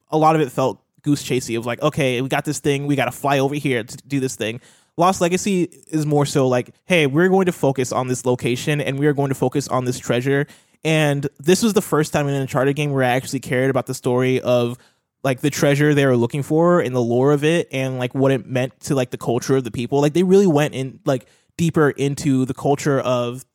a 0.09 0.17
lot 0.17 0.35
of 0.35 0.41
it 0.41 0.51
felt 0.51 0.81
goose 1.03 1.23
chasey. 1.23 1.51
It 1.51 1.57
was 1.57 1.67
like, 1.67 1.81
okay, 1.81 2.21
we 2.21 2.29
got 2.29 2.45
this 2.45 2.59
thing, 2.59 2.87
we 2.87 2.95
got 2.95 3.05
to 3.05 3.11
fly 3.11 3.39
over 3.39 3.55
here 3.55 3.83
to 3.83 3.97
do 4.07 4.19
this 4.19 4.35
thing. 4.35 4.61
Lost 4.97 5.21
Legacy 5.21 5.63
is 5.89 6.05
more 6.05 6.25
so 6.25 6.47
like, 6.47 6.73
hey, 6.85 7.05
we're 7.05 7.29
going 7.29 7.45
to 7.45 7.51
focus 7.51 7.91
on 7.91 8.07
this 8.07 8.25
location 8.25 8.81
and 8.81 8.97
we 8.97 9.05
are 9.05 9.13
going 9.13 9.29
to 9.29 9.35
focus 9.35 9.67
on 9.67 9.85
this 9.85 9.99
treasure. 9.99 10.47
And 10.83 11.27
this 11.39 11.61
was 11.61 11.73
the 11.73 11.81
first 11.81 12.13
time 12.13 12.27
in 12.27 12.33
an 12.33 12.41
Uncharted 12.41 12.75
game 12.75 12.91
where 12.91 13.03
I 13.03 13.09
actually 13.09 13.39
cared 13.39 13.69
about 13.69 13.85
the 13.85 13.93
story 13.93 14.41
of 14.41 14.77
like 15.23 15.41
the 15.41 15.49
treasure 15.49 15.93
they 15.93 16.05
were 16.05 16.17
looking 16.17 16.41
for 16.43 16.79
and 16.79 16.95
the 16.95 17.01
lore 17.01 17.31
of 17.31 17.43
it 17.43 17.67
and 17.71 17.99
like 17.99 18.15
what 18.15 18.31
it 18.31 18.45
meant 18.47 18.79
to 18.81 18.95
like 18.95 19.11
the 19.11 19.17
culture 19.17 19.55
of 19.55 19.63
the 19.63 19.71
people. 19.71 20.01
Like 20.01 20.13
they 20.13 20.23
really 20.23 20.47
went 20.47 20.73
in 20.73 20.99
like 21.05 21.27
deeper 21.57 21.89
into 21.91 22.45
the 22.45 22.53
culture 22.53 22.99
of 22.99 23.45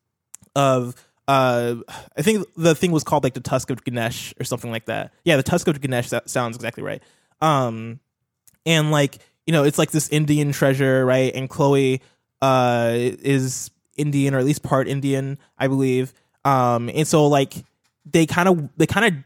of 0.55 0.95
uh 1.29 1.77
I 2.17 2.23
think 2.23 2.47
the 2.57 2.75
thing 2.75 2.93
was 2.93 3.05
called 3.05 3.25
like 3.25 3.35
the 3.35 3.41
Tusk 3.41 3.71
of 3.71 3.85
Ganesh 3.85 4.35
or 4.39 4.45
something 4.45 4.71
like 4.71 4.87
that. 4.87 5.13
Yeah, 5.25 5.37
the 5.37 5.43
Tusk 5.43 5.67
of 5.67 5.81
Ganesh 5.81 6.11
that 6.11 6.29
sounds 6.29 6.57
exactly 6.57 6.83
right. 6.83 7.03
Um 7.41 8.01
and 8.67 8.91
like, 8.91 9.19
you 9.47 9.53
know, 9.53 9.65
it's 9.65 9.79
like 9.79 9.91
this 9.91 10.09
Indian 10.09 10.53
treasure, 10.53 11.05
right? 11.05 11.35
And 11.35 11.49
Chloe 11.49 12.01
uh 12.41 12.93
is 12.95 13.71
Indian 13.97 14.35
or 14.35 14.39
at 14.39 14.45
least 14.45 14.63
part 14.63 14.89
Indian, 14.89 15.39
I 15.59 15.69
believe. 15.69 16.13
Um 16.45 16.89
and 16.95 17.07
so 17.07 17.27
like 17.27 17.55
they 18.05 18.27
kind 18.27 18.49
of 18.49 18.69
they 18.77 18.87
kind 18.87 19.07
of 19.07 19.25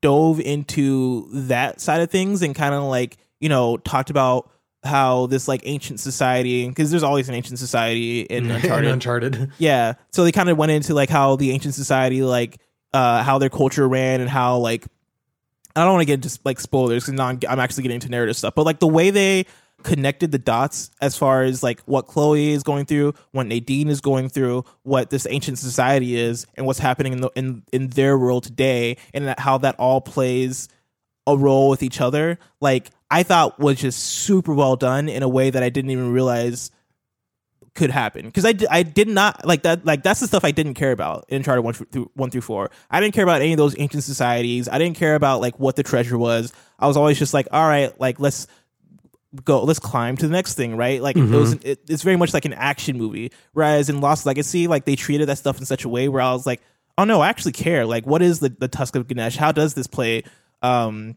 dove 0.00 0.40
into 0.40 1.28
that 1.32 1.80
side 1.80 2.00
of 2.00 2.10
things 2.10 2.42
and 2.42 2.54
kind 2.54 2.74
of 2.74 2.84
like, 2.84 3.18
you 3.38 3.48
know, 3.48 3.76
talked 3.78 4.10
about 4.10 4.50
how 4.82 5.26
this 5.26 5.46
like 5.46 5.60
ancient 5.64 6.00
society 6.00 6.66
because 6.66 6.90
there's 6.90 7.02
always 7.02 7.28
an 7.28 7.34
ancient 7.34 7.58
society 7.58 8.22
in 8.22 8.50
Uncharted. 8.50 8.90
Uncharted. 8.90 9.52
Yeah. 9.58 9.94
So 10.10 10.24
they 10.24 10.32
kind 10.32 10.48
of 10.48 10.56
went 10.56 10.72
into 10.72 10.94
like 10.94 11.10
how 11.10 11.36
the 11.36 11.50
ancient 11.50 11.74
society, 11.74 12.22
like 12.22 12.58
uh, 12.94 13.22
how 13.22 13.38
their 13.38 13.50
culture 13.50 13.86
ran 13.86 14.20
and 14.20 14.30
how 14.30 14.56
like 14.56 14.86
I 15.76 15.84
don't 15.84 15.92
want 15.92 16.02
to 16.02 16.06
get 16.06 16.20
just 16.20 16.44
like 16.44 16.60
spoilers 16.60 17.04
because 17.06 17.18
I'm, 17.18 17.38
I'm 17.48 17.60
actually 17.60 17.82
getting 17.84 17.96
into 17.96 18.08
narrative 18.08 18.36
stuff, 18.36 18.54
but 18.54 18.64
like 18.64 18.80
the 18.80 18.88
way 18.88 19.10
they 19.10 19.46
connected 19.82 20.30
the 20.30 20.38
dots 20.38 20.90
as 21.00 21.16
far 21.16 21.42
as 21.42 21.62
like 21.62 21.80
what 21.82 22.06
Chloe 22.06 22.50
is 22.50 22.62
going 22.62 22.84
through, 22.84 23.14
what 23.32 23.46
Nadine 23.46 23.88
is 23.88 24.00
going 24.00 24.28
through, 24.28 24.64
what 24.82 25.10
this 25.10 25.26
ancient 25.30 25.58
society 25.58 26.16
is, 26.16 26.46
and 26.54 26.66
what's 26.66 26.78
happening 26.78 27.12
in 27.14 27.20
the 27.20 27.30
in 27.34 27.62
in 27.72 27.88
their 27.88 28.18
world 28.18 28.44
today, 28.44 28.96
and 29.14 29.26
that- 29.28 29.40
how 29.40 29.58
that 29.58 29.76
all 29.78 30.00
plays 30.00 30.68
a 31.26 31.36
role 31.36 31.68
with 31.68 31.82
each 31.82 32.00
other. 32.00 32.38
Like 32.60 32.90
I 33.10 33.22
thought 33.22 33.58
was 33.58 33.78
just 33.78 33.98
super 34.00 34.54
well 34.54 34.76
done 34.76 35.08
in 35.08 35.22
a 35.22 35.28
way 35.28 35.50
that 35.50 35.62
I 35.62 35.68
didn't 35.68 35.90
even 35.90 36.12
realize 36.12 36.70
could 37.74 37.90
happen 37.90 38.26
because 38.26 38.44
I, 38.44 38.54
I 38.70 38.82
did 38.82 39.08
not 39.08 39.46
like 39.46 39.62
that 39.62 39.84
like 39.84 40.02
that's 40.02 40.20
the 40.20 40.26
stuff 40.26 40.44
I 40.44 40.50
didn't 40.50 40.74
care 40.74 40.92
about 40.92 41.26
in 41.28 41.36
Uncharted 41.36 41.64
one 41.64 41.74
through 41.74 42.10
one 42.14 42.30
through 42.30 42.40
four. 42.40 42.70
I 42.90 43.00
didn't 43.00 43.14
care 43.14 43.24
about 43.24 43.40
any 43.40 43.52
of 43.52 43.58
those 43.58 43.78
ancient 43.78 44.02
societies. 44.02 44.68
I 44.68 44.78
didn't 44.78 44.96
care 44.96 45.14
about 45.14 45.40
like 45.40 45.58
what 45.58 45.76
the 45.76 45.82
treasure 45.82 46.18
was. 46.18 46.52
I 46.78 46.86
was 46.86 46.96
always 46.96 47.18
just 47.18 47.32
like, 47.32 47.46
all 47.52 47.66
right, 47.66 47.98
like 48.00 48.18
let's 48.18 48.46
go, 49.44 49.62
let's 49.62 49.78
climb 49.78 50.16
to 50.16 50.26
the 50.26 50.32
next 50.32 50.54
thing, 50.54 50.76
right? 50.76 51.00
Like 51.00 51.16
it 51.16 51.36
was 51.36 51.52
it, 51.62 51.80
it's 51.88 52.02
very 52.02 52.16
much 52.16 52.34
like 52.34 52.44
an 52.44 52.54
action 52.54 52.98
movie. 52.98 53.30
Whereas 53.52 53.88
in 53.88 54.00
Lost 54.00 54.26
Legacy, 54.26 54.66
like 54.66 54.84
they 54.84 54.96
treated 54.96 55.28
that 55.28 55.38
stuff 55.38 55.58
in 55.58 55.64
such 55.64 55.84
a 55.84 55.88
way 55.88 56.08
where 56.08 56.22
I 56.22 56.32
was 56.32 56.46
like, 56.46 56.60
oh 56.98 57.04
no, 57.04 57.20
I 57.20 57.28
actually 57.28 57.52
care. 57.52 57.86
Like 57.86 58.06
what 58.06 58.22
is 58.22 58.40
the 58.40 58.48
the 58.48 58.68
Tusk 58.68 58.96
of 58.96 59.06
Ganesh? 59.06 59.36
How 59.36 59.52
does 59.52 59.74
this 59.74 59.86
play? 59.86 60.24
Um, 60.62 61.16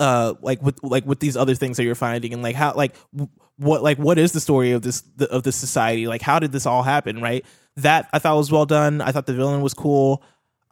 uh 0.00 0.34
like 0.40 0.62
with 0.62 0.78
like 0.84 1.04
with 1.04 1.18
these 1.18 1.36
other 1.36 1.56
things 1.56 1.76
that 1.76 1.82
you're 1.82 1.96
finding 1.96 2.32
and 2.32 2.40
like 2.40 2.54
how 2.54 2.72
like 2.74 2.94
w- 3.12 3.28
what 3.58 3.82
like 3.82 3.98
what 3.98 4.18
is 4.18 4.32
the 4.32 4.40
story 4.40 4.72
of 4.72 4.82
this 4.82 5.02
of 5.30 5.42
this 5.42 5.56
society? 5.56 6.06
Like 6.06 6.22
how 6.22 6.38
did 6.38 6.52
this 6.52 6.66
all 6.66 6.82
happen 6.82 7.20
right? 7.20 7.44
That 7.76 8.08
i 8.12 8.18
thought 8.18 8.36
was 8.36 8.50
well 8.50 8.66
done. 8.66 9.00
I 9.00 9.12
thought 9.12 9.26
the 9.26 9.34
villain 9.34 9.60
was 9.60 9.74
cool. 9.74 10.22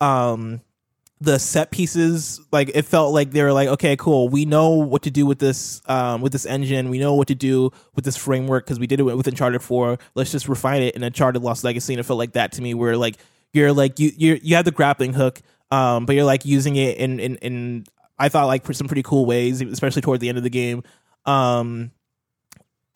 Um 0.00 0.60
the 1.18 1.38
set 1.38 1.70
pieces 1.70 2.40
like 2.52 2.70
it 2.74 2.82
felt 2.82 3.14
like 3.14 3.30
they 3.30 3.42
were 3.42 3.52
like 3.52 3.68
okay 3.68 3.96
cool. 3.96 4.28
We 4.28 4.44
know 4.44 4.70
what 4.70 5.02
to 5.02 5.10
do 5.10 5.26
with 5.26 5.38
this 5.38 5.82
um 5.86 6.20
with 6.20 6.32
this 6.32 6.46
engine. 6.46 6.88
We 6.88 6.98
know 6.98 7.14
what 7.14 7.28
to 7.28 7.34
do 7.34 7.70
with 7.94 8.04
this 8.04 8.16
framework 8.16 8.64
because 8.64 8.78
we 8.80 8.86
did 8.86 9.00
it 9.00 9.04
with 9.04 9.26
uncharted 9.26 9.62
4 9.62 9.98
let's 10.14 10.32
just 10.32 10.48
refine 10.48 10.82
it 10.82 10.94
in 10.94 11.02
uncharted 11.02 11.42
lost 11.42 11.64
legacy 11.64 11.92
and 11.92 12.00
it 12.00 12.04
felt 12.04 12.18
like 12.18 12.32
that 12.32 12.52
to 12.52 12.62
me 12.62 12.74
where 12.74 12.96
like 12.96 13.16
you're 13.52 13.72
like 13.72 13.98
you 13.98 14.12
you 14.16 14.38
you 14.42 14.56
have 14.56 14.64
the 14.64 14.70
grappling 14.70 15.12
hook 15.14 15.40
um 15.70 16.06
but 16.06 16.14
you're 16.14 16.24
like 16.24 16.44
using 16.44 16.76
it 16.76 16.98
in 16.98 17.18
in 17.18 17.36
in 17.36 17.86
I 18.18 18.28
thought 18.28 18.46
like 18.46 18.64
for 18.64 18.72
some 18.72 18.86
pretty 18.86 19.02
cool 19.02 19.26
ways, 19.26 19.60
especially 19.60 20.02
toward 20.02 20.20
the 20.20 20.28
end 20.28 20.38
of 20.38 20.44
the 20.44 20.50
game. 20.50 20.82
Um, 21.24 21.90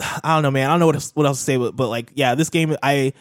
I 0.24 0.34
don't 0.34 0.42
know, 0.42 0.51
man. 0.51 0.68
I 0.68 0.72
don't 0.72 0.80
know 0.80 0.86
what 0.86 0.94
else, 0.96 1.12
what 1.14 1.26
else 1.26 1.38
to 1.38 1.44
say, 1.44 1.57
but, 1.57 1.76
but 1.76 1.88
like, 1.88 2.12
yeah, 2.14 2.34
this 2.34 2.51
game, 2.51 2.76
I 2.82 3.12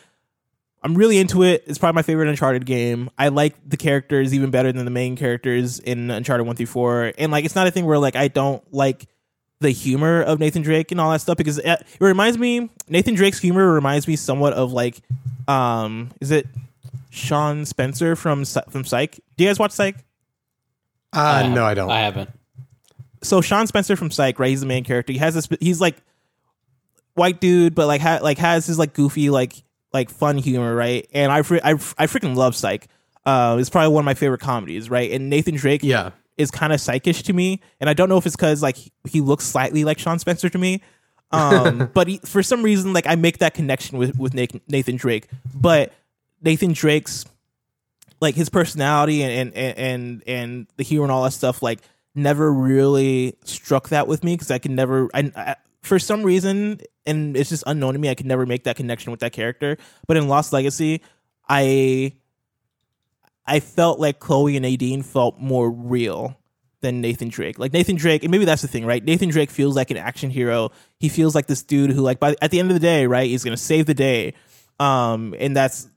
I'm 0.81 0.95
really 0.95 1.17
into 1.17 1.43
it. 1.43 1.63
It's 1.67 1.77
probably 1.77 1.95
my 1.95 2.01
favorite 2.03 2.29
Uncharted 2.29 2.65
game. 2.65 3.09
I 3.17 3.27
like 3.27 3.55
the 3.67 3.77
characters 3.77 4.33
even 4.33 4.49
better 4.49 4.71
than 4.71 4.85
the 4.85 4.91
main 4.91 5.17
characters 5.17 5.79
in 5.79 6.09
Uncharted 6.09 6.47
one 6.47 6.55
through 6.55 6.67
four, 6.67 7.11
and 7.17 7.31
like, 7.31 7.45
it's 7.45 7.55
not 7.55 7.67
a 7.67 7.71
thing 7.71 7.85
where 7.85 7.99
like 7.99 8.15
I 8.15 8.29
don't 8.29 8.63
like 8.73 9.07
the 9.59 9.71
humor 9.71 10.21
of 10.21 10.39
Nathan 10.39 10.61
Drake 10.61 10.91
and 10.91 11.01
all 11.01 11.11
that 11.11 11.19
stuff 11.19 11.35
because 11.35 11.57
it, 11.57 11.65
it 11.65 11.85
reminds 11.99 12.37
me 12.37 12.69
Nathan 12.87 13.13
Drake's 13.13 13.39
humor 13.39 13.73
reminds 13.73 14.07
me 14.07 14.15
somewhat 14.15 14.53
of 14.53 14.71
like, 14.71 15.01
um, 15.49 16.11
is 16.21 16.31
it 16.31 16.47
Shawn 17.09 17.65
Spencer 17.65 18.15
from 18.15 18.45
from 18.45 18.85
Psych? 18.85 19.19
Do 19.35 19.43
you 19.43 19.49
guys 19.49 19.59
watch 19.59 19.71
Psych? 19.71 19.97
Uh, 21.11 21.51
no, 21.53 21.65
I 21.65 21.73
don't. 21.73 21.89
I 21.89 22.01
haven't. 22.01 22.29
so 23.21 23.41
Shawn 23.41 23.67
Spencer 23.67 23.97
from 23.97 24.11
Psych, 24.11 24.39
right? 24.39 24.49
He's 24.49 24.61
the 24.61 24.67
main 24.67 24.85
character. 24.85 25.11
He 25.11 25.19
has 25.19 25.35
this. 25.35 25.49
He's 25.59 25.81
like 25.81 25.97
white 27.19 27.39
dude, 27.39 27.75
but 27.75 27.85
like 27.85 28.01
ha, 28.01 28.19
like 28.21 28.39
has 28.39 28.65
his 28.65 28.79
like 28.79 28.93
goofy 28.93 29.29
like 29.29 29.63
like 29.93 30.09
fun 30.09 30.37
humor, 30.37 30.73
right? 30.73 31.07
And 31.13 31.31
I 31.31 31.41
fr- 31.43 31.57
I, 31.63 31.75
fr- 31.75 31.95
I 31.97 32.07
freaking 32.07 32.35
love 32.35 32.55
Psych. 32.55 32.87
Uh, 33.25 33.57
it's 33.59 33.69
probably 33.69 33.93
one 33.93 34.01
of 34.01 34.05
my 34.05 34.13
favorite 34.13 34.41
comedies, 34.41 34.89
right? 34.89 35.11
And 35.11 35.29
Nathan 35.29 35.55
Drake, 35.55 35.83
yeah. 35.83 36.11
is 36.37 36.49
kind 36.49 36.73
of 36.73 36.79
psychish 36.79 37.23
to 37.23 37.33
me, 37.33 37.61
and 37.79 37.89
I 37.89 37.93
don't 37.93 38.09
know 38.09 38.17
if 38.17 38.25
it's 38.25 38.35
because 38.35 38.63
like 38.63 38.77
he 39.07 39.21
looks 39.21 39.45
slightly 39.45 39.83
like 39.83 39.99
Shawn 39.99 40.17
Spencer 40.17 40.49
to 40.49 40.57
me. 40.57 40.81
Um, 41.31 41.91
but 41.93 42.07
he, 42.07 42.17
for 42.19 42.41
some 42.41 42.63
reason, 42.63 42.93
like 42.93 43.05
I 43.05 43.15
make 43.15 43.39
that 43.39 43.53
connection 43.53 43.97
with 43.97 44.17
with 44.17 44.33
Nathan, 44.33 44.95
Drake. 44.95 45.27
But 45.53 45.93
Nathan 46.41 46.73
Drake's 46.73 47.25
like 48.21 48.35
his 48.35 48.49
personality 48.49 49.21
and 49.23 49.53
and 49.53 49.77
and 49.77 50.23
and 50.25 50.67
the 50.77 50.83
hero 50.83 51.03
and 51.03 51.11
all 51.11 51.23
that 51.23 51.31
stuff 51.31 51.61
like 51.61 51.79
never 52.15 52.51
really 52.51 53.35
struck 53.43 53.89
that 53.89 54.07
with 54.07 54.23
me 54.23 54.33
because 54.33 54.51
I 54.51 54.57
can 54.57 54.75
never 54.75 55.09
I, 55.13 55.31
I 55.35 55.55
for 55.81 55.99
some 55.99 56.23
reason 56.23 56.79
and 57.05 57.35
it's 57.37 57.49
just 57.49 57.63
unknown 57.67 57.93
to 57.93 57.99
me 57.99 58.09
I 58.09 58.15
could 58.15 58.25
never 58.25 58.45
make 58.45 58.65
that 58.65 58.75
connection 58.75 59.11
with 59.11 59.21
that 59.21 59.31
character. 59.33 59.77
But 60.07 60.17
in 60.17 60.27
Lost 60.27 60.53
Legacy, 60.53 61.01
I 61.47 62.13
I 63.45 63.59
felt 63.59 63.99
like 63.99 64.19
Chloe 64.19 64.55
and 64.55 64.63
Nadine 64.63 65.01
felt 65.01 65.39
more 65.39 65.69
real 65.71 66.37
than 66.81 67.01
Nathan 67.01 67.29
Drake. 67.29 67.57
Like 67.59 67.73
Nathan 67.73 67.95
Drake, 67.95 68.23
and 68.23 68.31
maybe 68.31 68.45
that's 68.45 68.61
the 68.61 68.67
thing, 68.67 68.85
right? 68.85 69.03
Nathan 69.03 69.29
Drake 69.29 69.49
feels 69.49 69.75
like 69.75 69.91
an 69.91 69.97
action 69.97 70.29
hero. 70.29 70.71
He 70.99 71.09
feels 71.09 71.33
like 71.35 71.47
this 71.47 71.63
dude 71.63 71.91
who, 71.91 72.01
like, 72.01 72.19
by 72.19 72.35
at 72.41 72.51
the 72.51 72.59
end 72.59 72.69
of 72.69 72.75
the 72.75 72.79
day, 72.79 73.07
right, 73.07 73.27
he's 73.27 73.43
gonna 73.43 73.57
save 73.57 73.85
the 73.85 73.93
day. 73.93 74.33
Um, 74.79 75.35
and 75.39 75.55
that's 75.57 75.89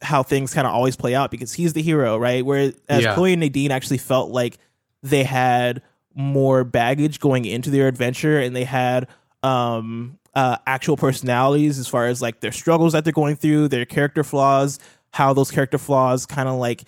how 0.00 0.22
things 0.22 0.54
kind 0.54 0.66
of 0.66 0.72
always 0.72 0.94
play 0.96 1.14
out 1.14 1.30
because 1.30 1.52
he's 1.54 1.72
the 1.72 1.82
hero, 1.82 2.16
right? 2.18 2.44
Whereas 2.44 2.74
Yeah. 2.88 3.14
Chloe 3.14 3.32
and 3.32 3.40
Nadine 3.40 3.72
actually 3.72 3.98
felt 3.98 4.30
like 4.30 4.58
they 5.02 5.24
had 5.24 5.82
more 6.14 6.62
baggage 6.62 7.18
going 7.20 7.44
into 7.44 7.70
their 7.70 7.88
adventure 7.88 8.38
and 8.38 8.54
they 8.54 8.64
had 8.64 9.08
um 9.42 10.18
uh 10.34 10.56
actual 10.66 10.96
personalities 10.96 11.78
as 11.78 11.86
far 11.88 12.06
as 12.06 12.20
like 12.20 12.40
their 12.40 12.52
struggles 12.52 12.92
that 12.92 13.04
they're 13.04 13.12
going 13.12 13.36
through, 13.36 13.68
their 13.68 13.84
character 13.84 14.24
flaws, 14.24 14.78
how 15.12 15.32
those 15.32 15.50
character 15.50 15.78
flaws 15.78 16.26
kind 16.26 16.48
of 16.48 16.56
like 16.56 16.84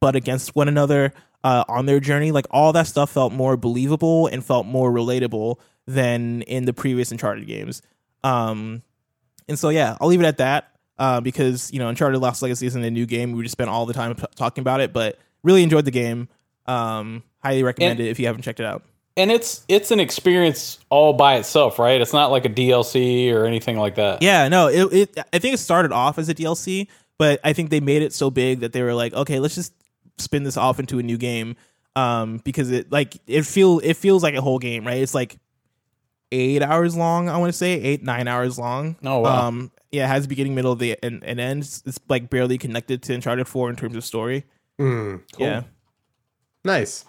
butt 0.00 0.16
against 0.16 0.54
one 0.56 0.68
another 0.68 1.12
uh, 1.44 1.64
on 1.68 1.86
their 1.86 2.00
journey. 2.00 2.32
Like 2.32 2.46
all 2.50 2.72
that 2.72 2.86
stuff 2.86 3.10
felt 3.10 3.32
more 3.32 3.56
believable 3.56 4.26
and 4.26 4.44
felt 4.44 4.66
more 4.66 4.90
relatable 4.90 5.56
than 5.86 6.42
in 6.42 6.64
the 6.64 6.72
previous 6.72 7.10
Uncharted 7.12 7.46
games. 7.46 7.80
Um, 8.24 8.82
and 9.48 9.58
so 9.58 9.68
yeah, 9.68 9.96
I'll 10.00 10.08
leave 10.08 10.20
it 10.20 10.26
at 10.26 10.38
that 10.38 10.72
uh, 10.98 11.20
because 11.20 11.72
you 11.72 11.78
know 11.78 11.88
Uncharted 11.88 12.20
Lost 12.20 12.42
Legacy 12.42 12.66
isn't 12.66 12.82
a 12.84 12.90
new 12.90 13.06
game. 13.06 13.32
We 13.32 13.42
just 13.42 13.52
spent 13.52 13.70
all 13.70 13.86
the 13.86 13.94
time 13.94 14.14
t- 14.14 14.24
talking 14.34 14.62
about 14.62 14.80
it, 14.80 14.92
but 14.92 15.18
really 15.42 15.62
enjoyed 15.62 15.84
the 15.84 15.90
game. 15.92 16.28
Um, 16.66 17.22
highly 17.42 17.62
recommend 17.62 18.00
And- 18.00 18.08
it 18.08 18.10
if 18.10 18.18
you 18.18 18.26
haven't 18.26 18.42
checked 18.42 18.60
it 18.60 18.66
out. 18.66 18.82
And 19.18 19.30
it's 19.30 19.64
it's 19.68 19.90
an 19.90 20.00
experience 20.00 20.78
all 20.88 21.12
by 21.12 21.36
itself, 21.36 21.78
right? 21.78 22.00
It's 22.00 22.12
not 22.14 22.30
like 22.30 22.44
a 22.46 22.48
DLC 22.48 23.32
or 23.34 23.44
anything 23.44 23.76
like 23.76 23.96
that. 23.96 24.22
Yeah, 24.22 24.48
no, 24.48 24.68
it, 24.68 24.92
it 24.92 25.18
I 25.32 25.38
think 25.38 25.54
it 25.54 25.58
started 25.58 25.92
off 25.92 26.18
as 26.18 26.28
a 26.28 26.34
DLC, 26.34 26.88
but 27.18 27.40
I 27.44 27.52
think 27.52 27.70
they 27.70 27.80
made 27.80 28.02
it 28.02 28.12
so 28.14 28.30
big 28.30 28.60
that 28.60 28.72
they 28.72 28.82
were 28.82 28.94
like, 28.94 29.12
okay, 29.12 29.40
let's 29.40 29.54
just 29.54 29.74
spin 30.16 30.44
this 30.44 30.56
off 30.56 30.80
into 30.80 30.98
a 30.98 31.02
new 31.02 31.18
game. 31.18 31.56
Um, 31.96 32.38
because 32.44 32.70
it 32.70 32.92
like 32.92 33.16
it 33.26 33.42
feel 33.42 33.80
it 33.82 33.94
feels 33.94 34.22
like 34.22 34.34
a 34.34 34.40
whole 34.40 34.58
game, 34.60 34.86
right? 34.86 34.98
It's 35.02 35.14
like 35.14 35.36
eight 36.30 36.62
hours 36.62 36.96
long. 36.96 37.28
I 37.28 37.36
want 37.38 37.50
to 37.52 37.56
say 37.58 37.72
eight 37.72 38.02
nine 38.02 38.28
hours 38.28 38.58
long. 38.58 38.96
Oh, 39.02 39.20
wow. 39.20 39.48
Um, 39.48 39.72
yeah, 39.90 40.04
it 40.04 40.08
has 40.08 40.26
a 40.26 40.28
beginning, 40.28 40.54
middle, 40.54 40.76
the 40.76 40.96
and, 41.02 41.24
and 41.24 41.40
end. 41.40 41.62
It's, 41.62 41.82
it's 41.86 41.98
like 42.08 42.30
barely 42.30 42.58
connected 42.58 43.02
to 43.04 43.14
Uncharted 43.14 43.48
Four 43.48 43.70
in 43.70 43.76
terms 43.76 43.96
of 43.96 44.04
story. 44.04 44.44
Mm, 44.78 45.22
Yeah, 45.38 45.62
nice. 46.64 47.04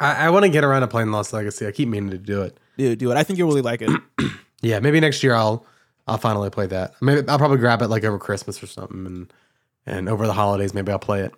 I, 0.00 0.26
I 0.26 0.30
want 0.30 0.44
to 0.44 0.48
get 0.48 0.64
around 0.64 0.80
to 0.82 0.88
playing 0.88 1.10
Lost 1.10 1.32
Legacy. 1.32 1.66
I 1.66 1.72
keep 1.72 1.88
meaning 1.88 2.10
to 2.10 2.18
do 2.18 2.42
it. 2.42 2.56
dude, 2.76 2.98
do 2.98 3.10
it. 3.10 3.16
I 3.16 3.22
think 3.22 3.38
you'll 3.38 3.48
really 3.48 3.62
like 3.62 3.82
it. 3.82 3.90
Yeah, 4.64 4.78
maybe 4.78 5.00
next 5.00 5.24
year 5.24 5.34
I'll 5.34 5.66
I'll 6.06 6.18
finally 6.18 6.48
play 6.48 6.66
that. 6.68 6.94
Maybe 7.02 7.28
I'll 7.28 7.36
probably 7.36 7.58
grab 7.58 7.82
it 7.82 7.88
like 7.88 8.04
over 8.04 8.16
Christmas 8.16 8.62
or 8.62 8.68
something, 8.68 9.06
and 9.06 9.32
and 9.86 10.08
over 10.08 10.24
the 10.24 10.32
holidays 10.34 10.72
maybe 10.72 10.92
I'll 10.92 11.00
play 11.00 11.22
it. 11.22 11.34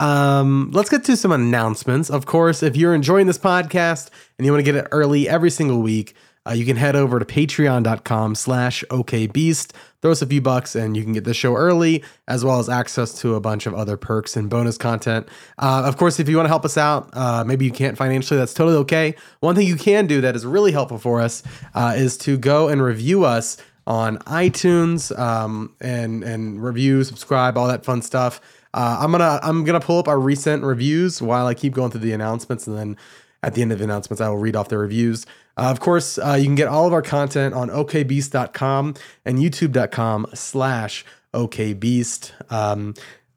Um, 0.00 0.70
let's 0.72 0.90
get 0.90 1.04
to 1.04 1.16
some 1.16 1.30
announcements. 1.30 2.10
Of 2.10 2.26
course, 2.26 2.64
if 2.64 2.76
you're 2.76 2.92
enjoying 2.92 3.28
this 3.28 3.38
podcast 3.38 4.10
and 4.36 4.44
you 4.44 4.52
want 4.52 4.64
to 4.66 4.72
get 4.72 4.74
it 4.74 4.88
early 4.90 5.28
every 5.28 5.48
single 5.50 5.80
week, 5.80 6.14
uh, 6.46 6.52
you 6.52 6.64
can 6.64 6.76
head 6.76 6.96
over 6.96 7.18
to 7.18 7.24
patreon.com 7.24 8.34
slash 8.34 8.84
okbeast. 8.90 9.72
Throw 10.02 10.12
us 10.12 10.22
a 10.22 10.26
few 10.26 10.40
bucks 10.40 10.74
and 10.74 10.96
you 10.96 11.02
can 11.02 11.12
get 11.12 11.24
the 11.24 11.34
show 11.34 11.54
early, 11.54 12.04
as 12.28 12.44
well 12.44 12.58
as 12.58 12.68
access 12.68 13.18
to 13.20 13.34
a 13.34 13.40
bunch 13.40 13.66
of 13.66 13.74
other 13.74 13.96
perks 13.96 14.36
and 14.36 14.48
bonus 14.48 14.78
content. 14.78 15.28
Uh, 15.58 15.82
of 15.84 15.96
course, 15.96 16.20
if 16.20 16.28
you 16.28 16.36
want 16.36 16.46
to 16.46 16.50
help 16.50 16.64
us 16.64 16.76
out, 16.76 17.10
uh, 17.14 17.42
maybe 17.44 17.64
you 17.64 17.72
can't 17.72 17.96
financially, 17.96 18.38
that's 18.38 18.54
totally 18.54 18.76
okay. 18.76 19.14
One 19.40 19.54
thing 19.54 19.66
you 19.66 19.76
can 19.76 20.06
do 20.06 20.20
that 20.20 20.36
is 20.36 20.46
really 20.46 20.72
helpful 20.72 20.98
for 20.98 21.20
us 21.20 21.42
uh, 21.74 21.94
is 21.96 22.16
to 22.18 22.38
go 22.38 22.68
and 22.68 22.82
review 22.82 23.24
us 23.24 23.56
on 23.86 24.18
iTunes 24.18 25.16
um, 25.18 25.74
and 25.80 26.24
and 26.24 26.62
review, 26.62 27.04
subscribe, 27.04 27.56
all 27.56 27.68
that 27.68 27.84
fun 27.84 28.02
stuff. 28.02 28.40
Uh, 28.74 28.98
I'm 29.00 29.12
gonna 29.12 29.38
I'm 29.42 29.64
gonna 29.64 29.80
pull 29.80 29.98
up 29.98 30.08
our 30.08 30.18
recent 30.18 30.64
reviews 30.64 31.22
while 31.22 31.46
I 31.46 31.54
keep 31.54 31.72
going 31.72 31.90
through 31.90 32.00
the 32.00 32.12
announcements, 32.12 32.66
and 32.66 32.76
then 32.76 32.96
at 33.42 33.54
the 33.54 33.62
end 33.62 33.72
of 33.72 33.78
the 33.78 33.84
announcements, 33.84 34.20
I 34.20 34.28
will 34.28 34.38
read 34.38 34.56
off 34.56 34.68
the 34.68 34.78
reviews. 34.78 35.24
Uh, 35.56 35.70
of 35.70 35.80
course, 35.80 36.18
uh, 36.18 36.36
you 36.38 36.44
can 36.44 36.54
get 36.54 36.68
all 36.68 36.86
of 36.86 36.92
our 36.92 37.02
content 37.02 37.54
on 37.54 37.68
okbeast.com 37.70 38.94
and 39.24 39.38
youtube.com 39.38 40.26
slash 40.34 41.04
okbeast. 41.32 42.32
Um, 42.52 42.94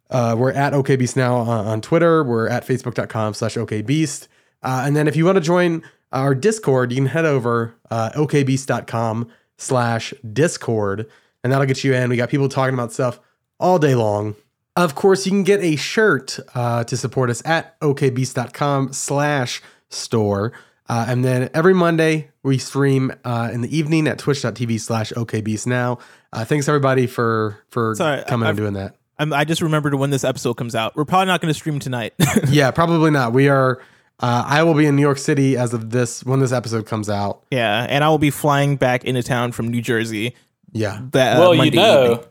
uh, 0.10 0.36
we're 0.38 0.52
at 0.52 0.74
okbeast 0.74 1.16
now 1.16 1.36
on, 1.36 1.66
on 1.66 1.82
Twitter. 1.82 2.24
We're 2.24 2.50
at 2.50 2.66
facebook.com 2.66 3.34
slash 3.36 3.56
okbeast. 3.56 4.28
Uh, 4.62 4.84
and 4.86 4.96
then 4.96 5.08
if 5.08 5.16
you 5.16 5.26
want 5.26 5.38
to 5.38 5.42
join 5.42 5.84
our 6.12 6.36
Discord, 6.36 6.92
you 6.92 6.98
can 6.98 7.06
head 7.06 7.26
over 7.26 7.76
uh, 7.90 8.10
okbeast.com 8.16 9.30
slash 9.60 10.14
discord, 10.34 11.10
and 11.44 11.54
that'll 11.54 11.68
get 11.68 11.84
you 11.84 11.94
in. 11.94 12.10
We 12.10 12.18
got 12.18 12.30
people 12.30 12.50
talking 12.50 12.74
about 12.74 12.92
stuff 12.92 13.20
all 13.60 13.78
day 13.78 13.96
long. 13.96 14.36
Of 14.76 14.96
course, 14.96 15.26
you 15.26 15.32
can 15.32 15.44
get 15.44 15.62
a 15.62 15.76
shirt 15.76 16.40
uh, 16.56 16.86
to 16.86 16.98
support 16.98 17.30
us 17.30 17.42
at 17.46 17.80
okbeast.com 17.82 18.94
slash 18.94 19.62
store. 19.90 20.54
Uh, 20.90 21.06
and 21.08 21.24
then 21.24 21.50
every 21.54 21.74
Monday 21.74 22.30
we 22.44 22.58
stream 22.58 23.14
uh, 23.24 23.50
in 23.54 23.62
the 23.62 23.78
evening 23.78 24.08
at 24.08 24.18
twitch.tv 24.18 24.80
slash 24.80 25.12
okbeast 25.14 25.68
now. 25.68 26.00
Uh, 26.34 26.44
thanks 26.44 26.68
everybody 26.68 27.06
for 27.08 27.58
for 27.70 27.94
Sorry, 27.96 28.24
coming 28.28 28.48
I- 28.48 28.50
and 28.50 28.58
doing 28.58 28.74
that. 28.74 28.96
I'm, 29.22 29.34
I 29.34 29.44
just 29.44 29.62
remembered 29.62 29.94
when 29.96 30.12
this 30.12 30.24
episode 30.24 30.54
comes 30.56 30.76
out. 30.76 30.96
We're 30.96 31.04
probably 31.04 31.26
not 31.28 31.42
going 31.42 31.54
to 31.54 31.60
stream 31.60 31.78
tonight. 31.80 32.14
yeah, 32.48 32.72
probably 32.72 33.12
not. 33.12 33.34
We 33.34 33.50
are. 33.50 33.82
Uh, 34.22 34.44
I 34.48 34.64
will 34.64 34.74
be 34.74 34.86
in 34.86 34.96
New 34.96 35.02
York 35.02 35.18
City 35.18 35.58
as 35.58 35.74
of 35.74 35.90
this 35.92 36.24
when 36.26 36.40
this 36.40 36.52
episode 36.54 36.86
comes 36.86 37.10
out. 37.10 37.44
yeah, 37.52 37.86
and 37.90 38.04
I 38.04 38.10
will 38.10 38.18
be 38.18 38.32
flying 38.32 38.76
back 38.78 39.04
into 39.06 39.22
town 39.24 39.52
from 39.52 39.68
New 39.70 39.82
Jersey. 39.82 40.36
Yeah, 40.72 41.02
That 41.12 41.38
uh, 41.38 41.40
well, 41.40 41.54
you 41.54 41.58
Monday 41.60 41.76
know, 41.78 42.04
evening. 42.14 42.26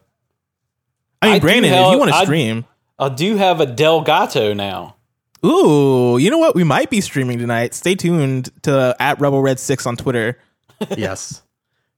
I 1.22 1.26
mean, 1.26 1.34
I 1.34 1.38
do 1.38 1.42
Brandon, 1.42 1.72
if 1.74 1.92
you 1.92 1.98
want 1.98 2.10
to 2.12 2.18
stream, 2.24 2.64
I 2.98 3.08
do 3.10 3.36
have 3.36 3.60
a 3.60 3.66
Delgato 3.66 4.54
now. 4.56 4.96
Ooh, 5.44 6.18
you 6.18 6.30
know 6.30 6.38
what? 6.38 6.54
We 6.54 6.64
might 6.64 6.90
be 6.90 7.00
streaming 7.00 7.38
tonight. 7.38 7.74
Stay 7.74 7.94
tuned 7.94 8.50
to 8.62 8.96
at 8.98 9.20
Rebel 9.20 9.40
Red 9.42 9.58
Six 9.60 9.86
on 9.86 9.96
Twitter. 9.96 10.38
yes. 10.96 11.42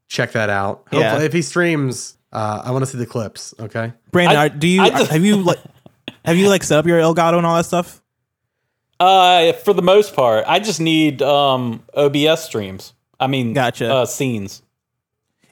Check 0.09 0.33
that 0.33 0.51
out. 0.51 0.85
Yeah. 0.93 1.03
Hopefully, 1.11 1.27
if 1.27 1.33
he 1.33 1.43
streams, 1.43 2.17
uh, 2.33 2.63
I 2.65 2.71
want 2.73 2.83
to 2.85 2.91
see 2.91 2.99
the 2.99 3.07
clips. 3.07 3.55
Okay. 3.61 3.93
Brandon, 4.11 4.37
I- 4.37 4.47
are, 4.47 4.49
do 4.49 4.67
you 4.69 4.83
I 4.83 4.91
just- 4.91 5.11
have 5.11 5.25
you 5.25 5.37
like 5.37 5.59
have 6.25 6.37
you 6.37 6.49
like 6.49 6.63
set 6.65 6.79
up 6.79 6.87
your 6.87 6.99
Elgato 7.01 7.37
and 7.39 7.47
all 7.47 7.57
that 7.57 7.67
stuff? 7.67 8.01
Uh, 8.99 9.53
for 9.55 9.73
the 9.73 9.83
most 9.83 10.15
part, 10.15 10.45
I 10.47 10.59
just 10.59 10.81
need 10.81 11.23
um 11.23 11.83
OBS 11.95 12.43
streams. 12.45 12.93
I 13.19 13.27
mean, 13.27 13.53
Gotcha. 13.53 13.93
Uh, 13.93 14.07
scenes. 14.07 14.63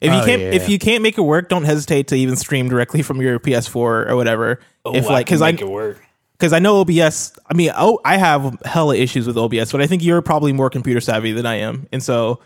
If 0.01 0.12
you 0.12 0.18
Oh, 0.20 0.24
can't 0.24 0.41
yeah. 0.43 0.51
if 0.53 0.68
you 0.68 0.78
can't 0.78 1.03
make 1.03 1.18
it 1.18 1.22
work, 1.22 1.49
don't 1.49 1.64
hesitate 1.64 2.09
to 2.09 2.16
even 2.16 2.36
stream 2.36 2.68
directly 2.68 3.03
from 3.03 3.20
your 3.20 3.39
PS4 3.41 3.74
or 4.11 4.16
whatever. 4.16 4.61
if 4.86 5.07
Oh, 5.07 5.09
like 5.09 5.26
because 5.26 5.43
I 5.43 5.53
make 5.53 5.61
it 5.61 5.68
work. 5.68 6.01
Because 6.39 6.53
I 6.53 6.59
know 6.59 6.80
OBS. 6.80 7.32
I 7.47 7.55
mean, 7.55 7.72
oh, 7.76 8.01
I 8.05 8.16
have 8.16 8.61
hella 8.64 8.97
issues 8.97 9.26
with 9.26 9.36
OBS, 9.36 9.72
but 9.72 9.80
I 9.80 9.86
think 9.86 10.03
you're 10.03 10.22
probably 10.22 10.53
more 10.53 10.70
computer 10.70 11.01
savvy 11.01 11.32
than 11.32 11.47
I 11.47 11.57
am, 11.57 11.89
and 11.93 12.03
so 12.03 12.41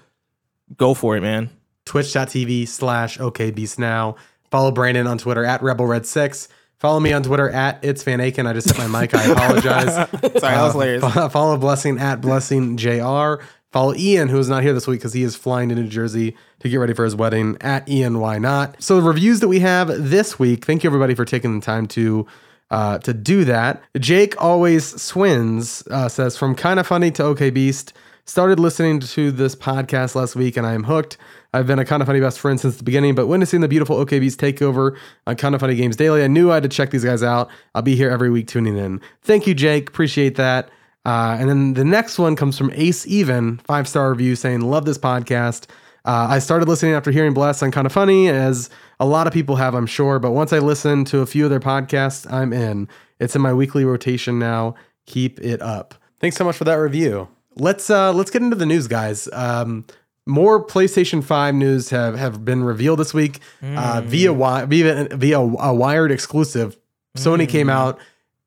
go 0.76 0.94
for 0.94 1.16
it, 1.16 1.20
man. 1.20 1.50
Twitch.tv 1.84 2.68
slash 2.68 3.18
okbeast 3.18 3.78
now. 3.78 4.16
Follow 4.50 4.70
Brandon 4.70 5.06
on 5.06 5.18
Twitter 5.18 5.44
at 5.44 5.60
rebelred6. 5.60 6.48
Follow 6.78 7.00
me 7.00 7.12
on 7.12 7.22
Twitter 7.22 7.48
at 7.48 7.78
it's 7.84 8.02
Van 8.02 8.18
Aken. 8.18 8.46
I 8.46 8.52
just 8.52 8.68
hit 8.68 8.76
my 8.76 9.00
mic. 9.00 9.14
I 9.14 9.24
apologize. 9.24 9.94
Sorry, 10.10 10.10
that 10.20 10.32
was 10.32 10.42
uh, 10.42 10.70
hilarious. 10.72 11.14
Fo- 11.14 11.28
Follow 11.28 11.56
Blessing 11.56 11.98
at 11.98 12.20
Blessing 12.20 12.76
JR. 12.76 13.34
Follow 13.70 13.94
Ian, 13.94 14.28
who 14.28 14.38
is 14.38 14.48
not 14.48 14.62
here 14.62 14.74
this 14.74 14.86
week 14.86 15.00
because 15.00 15.12
he 15.12 15.22
is 15.22 15.34
flying 15.34 15.70
to 15.70 15.74
New 15.74 15.86
Jersey 15.88 16.36
to 16.58 16.68
get 16.68 16.76
ready 16.76 16.92
for 16.92 17.04
his 17.04 17.16
wedding 17.16 17.56
at 17.60 17.88
Ian 17.88 18.18
Why 18.18 18.38
Not. 18.38 18.82
So 18.82 18.96
the 18.96 19.06
reviews 19.06 19.40
that 19.40 19.48
we 19.48 19.60
have 19.60 19.88
this 19.88 20.38
week, 20.38 20.64
thank 20.64 20.82
you 20.82 20.88
everybody 20.88 21.14
for 21.14 21.24
taking 21.24 21.58
the 21.58 21.64
time 21.64 21.86
to 21.88 22.26
uh, 22.72 22.98
to 22.98 23.12
do 23.14 23.44
that. 23.44 23.82
Jake 24.00 24.34
always 24.42 25.00
swins 25.00 25.86
uh, 25.90 26.08
says 26.08 26.36
from 26.36 26.54
kind 26.54 26.80
of 26.80 26.86
funny 26.86 27.10
to 27.12 27.24
okay 27.24 27.50
beast. 27.50 27.92
Started 28.24 28.58
listening 28.58 29.00
to 29.00 29.30
this 29.30 29.54
podcast 29.54 30.14
last 30.14 30.34
week 30.34 30.56
and 30.56 30.66
I 30.66 30.72
am 30.72 30.84
hooked. 30.84 31.18
I've 31.52 31.66
been 31.66 31.78
a 31.78 31.84
kind 31.84 32.00
of 32.00 32.06
funny 32.06 32.20
best 32.20 32.40
friend 32.40 32.58
since 32.58 32.76
the 32.78 32.84
beginning, 32.84 33.14
but 33.14 33.26
witnessing 33.26 33.60
the 33.60 33.68
beautiful 33.68 33.96
OK 33.96 34.18
Beast 34.20 34.40
takeover 34.40 34.96
on 35.26 35.36
Kind 35.36 35.54
of 35.54 35.60
Funny 35.60 35.74
Games 35.74 35.96
Daily, 35.96 36.24
I 36.24 36.28
knew 36.28 36.50
I 36.50 36.54
had 36.54 36.62
to 36.62 36.68
check 36.68 36.90
these 36.90 37.04
guys 37.04 37.22
out. 37.22 37.50
I'll 37.74 37.82
be 37.82 37.94
here 37.94 38.08
every 38.08 38.30
week 38.30 38.46
tuning 38.46 38.78
in. 38.78 39.02
Thank 39.20 39.46
you, 39.46 39.54
Jake. 39.54 39.90
Appreciate 39.90 40.36
that. 40.36 40.70
Uh, 41.04 41.36
and 41.38 41.50
then 41.50 41.74
the 41.74 41.84
next 41.84 42.18
one 42.18 42.36
comes 42.36 42.56
from 42.56 42.70
Ace 42.74 43.06
Even, 43.06 43.58
five 43.58 43.86
star 43.86 44.08
review 44.10 44.34
saying, 44.34 44.62
Love 44.62 44.86
this 44.86 44.98
podcast. 44.98 45.66
Uh, 46.04 46.26
I 46.30 46.38
started 46.38 46.68
listening 46.68 46.94
after 46.94 47.10
hearing 47.10 47.34
Bless 47.34 47.62
on 47.62 47.70
Kind 47.70 47.86
of 47.86 47.92
Funny, 47.92 48.28
as 48.28 48.70
a 49.02 49.06
lot 49.06 49.26
of 49.26 49.32
people 49.32 49.56
have, 49.56 49.74
I'm 49.74 49.86
sure. 49.86 50.18
But 50.18 50.30
once 50.30 50.52
I 50.52 50.58
listened 50.60 51.06
to 51.08 51.18
a 51.20 51.26
few 51.26 51.44
of 51.44 51.50
their 51.50 51.60
podcasts, 51.60 52.30
I'm 52.32 52.52
in. 52.52 52.88
It's 53.18 53.34
in 53.34 53.42
my 53.42 53.52
weekly 53.52 53.84
rotation 53.84 54.38
now. 54.38 54.74
Keep 55.06 55.40
it 55.40 55.60
up. 55.60 55.94
Thanks 56.20 56.36
so 56.36 56.44
much 56.44 56.56
for 56.56 56.64
that 56.64 56.74
review. 56.76 57.28
Let's 57.56 57.90
uh 57.90 58.12
let's 58.12 58.30
get 58.30 58.42
into 58.42 58.56
the 58.56 58.64
news, 58.66 58.86
guys. 58.88 59.28
Um 59.32 59.84
more 60.24 60.64
PlayStation 60.64 61.22
5 61.24 61.54
news 61.56 61.90
have, 61.90 62.16
have 62.16 62.44
been 62.44 62.62
revealed 62.62 63.00
this 63.00 63.12
week 63.12 63.40
uh, 63.60 64.02
via 64.04 64.28
wi- 64.28 64.66
via 64.66 65.08
via 65.10 65.38
a 65.40 65.74
wired 65.74 66.12
exclusive. 66.12 66.76
Sony 67.16 67.48
came 67.48 67.68
out 67.68 67.98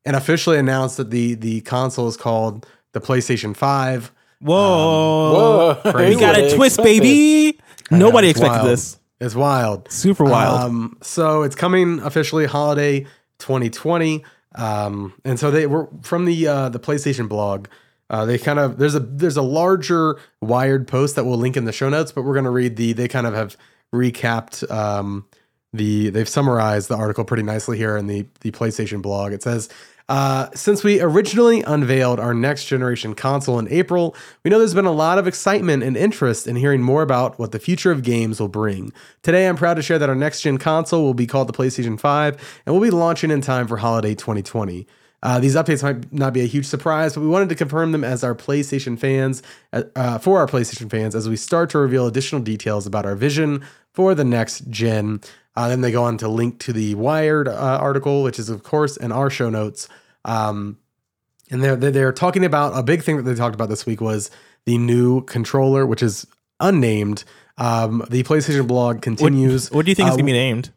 and 0.06 0.16
officially 0.16 0.58
announced 0.58 0.96
that 0.96 1.10
the 1.10 1.34
the 1.34 1.60
console 1.62 2.08
is 2.08 2.16
called 2.16 2.66
the 2.92 3.00
PlayStation 3.00 3.54
5. 3.54 4.10
Whoa. 4.40 5.78
Whoa, 5.84 5.92
we 6.08 6.16
got 6.16 6.36
a 6.38 6.54
twist, 6.56 6.78
expected? 6.78 7.00
baby. 7.02 7.60
Nobody 7.90 8.28
It's 8.30 8.38
expected 8.40 8.58
wild. 8.62 8.70
this. 8.70 8.98
It's 9.20 9.34
wild. 9.34 9.90
Super 9.90 10.24
wild. 10.24 10.60
Um, 10.60 10.98
so 11.02 11.42
it's 11.42 11.54
coming 11.54 12.00
officially 12.00 12.46
holiday 12.46 13.06
2020. 13.38 14.24
Um, 14.54 15.14
and 15.24 15.38
so 15.38 15.50
they 15.50 15.66
were 15.66 15.88
from 16.02 16.24
the 16.24 16.46
uh, 16.46 16.68
the 16.68 16.80
PlayStation 16.80 17.28
blog. 17.28 17.68
Uh, 18.08 18.24
they 18.24 18.38
kind 18.38 18.58
of 18.58 18.78
there's 18.78 18.94
a 18.94 19.00
there's 19.00 19.36
a 19.36 19.42
larger 19.42 20.18
wired 20.40 20.86
post 20.86 21.16
that 21.16 21.24
we'll 21.24 21.38
link 21.38 21.56
in 21.56 21.64
the 21.64 21.72
show 21.72 21.88
notes, 21.88 22.12
but 22.12 22.22
we're 22.22 22.34
gonna 22.34 22.50
read 22.50 22.76
the 22.76 22.92
they 22.92 23.08
kind 23.08 23.26
of 23.26 23.34
have 23.34 23.56
recapped 23.94 24.70
um, 24.70 25.26
the 25.72 26.10
they've 26.10 26.28
summarized 26.28 26.88
the 26.88 26.96
article 26.96 27.24
pretty 27.24 27.42
nicely 27.42 27.76
here 27.76 27.96
in 27.96 28.06
the 28.06 28.26
the 28.40 28.50
PlayStation 28.50 29.02
blog. 29.02 29.32
It 29.32 29.42
says. 29.42 29.68
Uh, 30.08 30.48
since 30.54 30.84
we 30.84 31.00
originally 31.00 31.62
unveiled 31.62 32.20
our 32.20 32.32
next 32.32 32.66
generation 32.66 33.14
console 33.14 33.58
in 33.58 33.66
April, 33.68 34.14
we 34.44 34.50
know 34.50 34.58
there's 34.58 34.74
been 34.74 34.86
a 34.86 34.92
lot 34.92 35.18
of 35.18 35.26
excitement 35.26 35.82
and 35.82 35.96
interest 35.96 36.46
in 36.46 36.54
hearing 36.54 36.80
more 36.80 37.02
about 37.02 37.38
what 37.38 37.50
the 37.50 37.58
future 37.58 37.90
of 37.90 38.02
games 38.02 38.38
will 38.38 38.48
bring. 38.48 38.92
Today, 39.22 39.48
I'm 39.48 39.56
proud 39.56 39.74
to 39.74 39.82
share 39.82 39.98
that 39.98 40.08
our 40.08 40.14
next 40.14 40.42
gen 40.42 40.58
console 40.58 41.02
will 41.02 41.14
be 41.14 41.26
called 41.26 41.48
the 41.48 41.52
PlayStation 41.52 41.98
5 41.98 42.62
and 42.66 42.74
will 42.74 42.82
be 42.82 42.90
launching 42.90 43.32
in 43.32 43.40
time 43.40 43.66
for 43.66 43.78
holiday 43.78 44.14
2020. 44.14 44.86
Uh, 45.22 45.40
these 45.40 45.56
updates 45.56 45.82
might 45.82 46.12
not 46.12 46.32
be 46.32 46.42
a 46.42 46.46
huge 46.46 46.66
surprise, 46.66 47.14
but 47.14 47.22
we 47.22 47.26
wanted 47.26 47.48
to 47.48 47.54
confirm 47.56 47.90
them 47.90 48.04
as 48.04 48.22
our 48.22 48.34
PlayStation 48.34 48.96
fans, 48.96 49.42
uh, 49.72 50.18
for 50.18 50.38
our 50.38 50.46
PlayStation 50.46 50.88
fans, 50.88 51.16
as 51.16 51.28
we 51.28 51.36
start 51.36 51.70
to 51.70 51.78
reveal 51.78 52.06
additional 52.06 52.40
details 52.40 52.86
about 52.86 53.06
our 53.06 53.16
vision 53.16 53.64
for 53.92 54.14
the 54.14 54.24
next 54.24 54.70
gen. 54.70 55.20
Uh, 55.56 55.68
then 55.68 55.80
they 55.80 55.90
go 55.90 56.04
on 56.04 56.18
to 56.18 56.28
link 56.28 56.58
to 56.60 56.72
the 56.72 56.94
Wired 56.94 57.48
uh, 57.48 57.78
article, 57.80 58.22
which 58.22 58.38
is 58.38 58.48
of 58.48 58.62
course 58.62 58.96
in 58.96 59.10
our 59.10 59.30
show 59.30 59.48
notes. 59.48 59.88
Um, 60.24 60.78
and 61.50 61.62
they're 61.62 61.76
they're 61.76 62.12
talking 62.12 62.44
about 62.44 62.76
a 62.76 62.82
big 62.82 63.02
thing 63.02 63.16
that 63.16 63.22
they 63.22 63.34
talked 63.34 63.54
about 63.54 63.68
this 63.68 63.86
week 63.86 64.00
was 64.00 64.30
the 64.64 64.78
new 64.78 65.22
controller, 65.22 65.86
which 65.86 66.02
is 66.02 66.26
unnamed. 66.60 67.24
Um, 67.58 68.04
the 68.10 68.22
PlayStation 68.24 68.66
blog 68.66 69.00
continues. 69.00 69.70
what 69.70 69.86
do 69.86 69.90
you 69.90 69.94
think 69.94 70.08
is 70.08 70.14
uh, 70.14 70.16
gonna 70.16 70.26
be 70.26 70.32
named? 70.32 70.70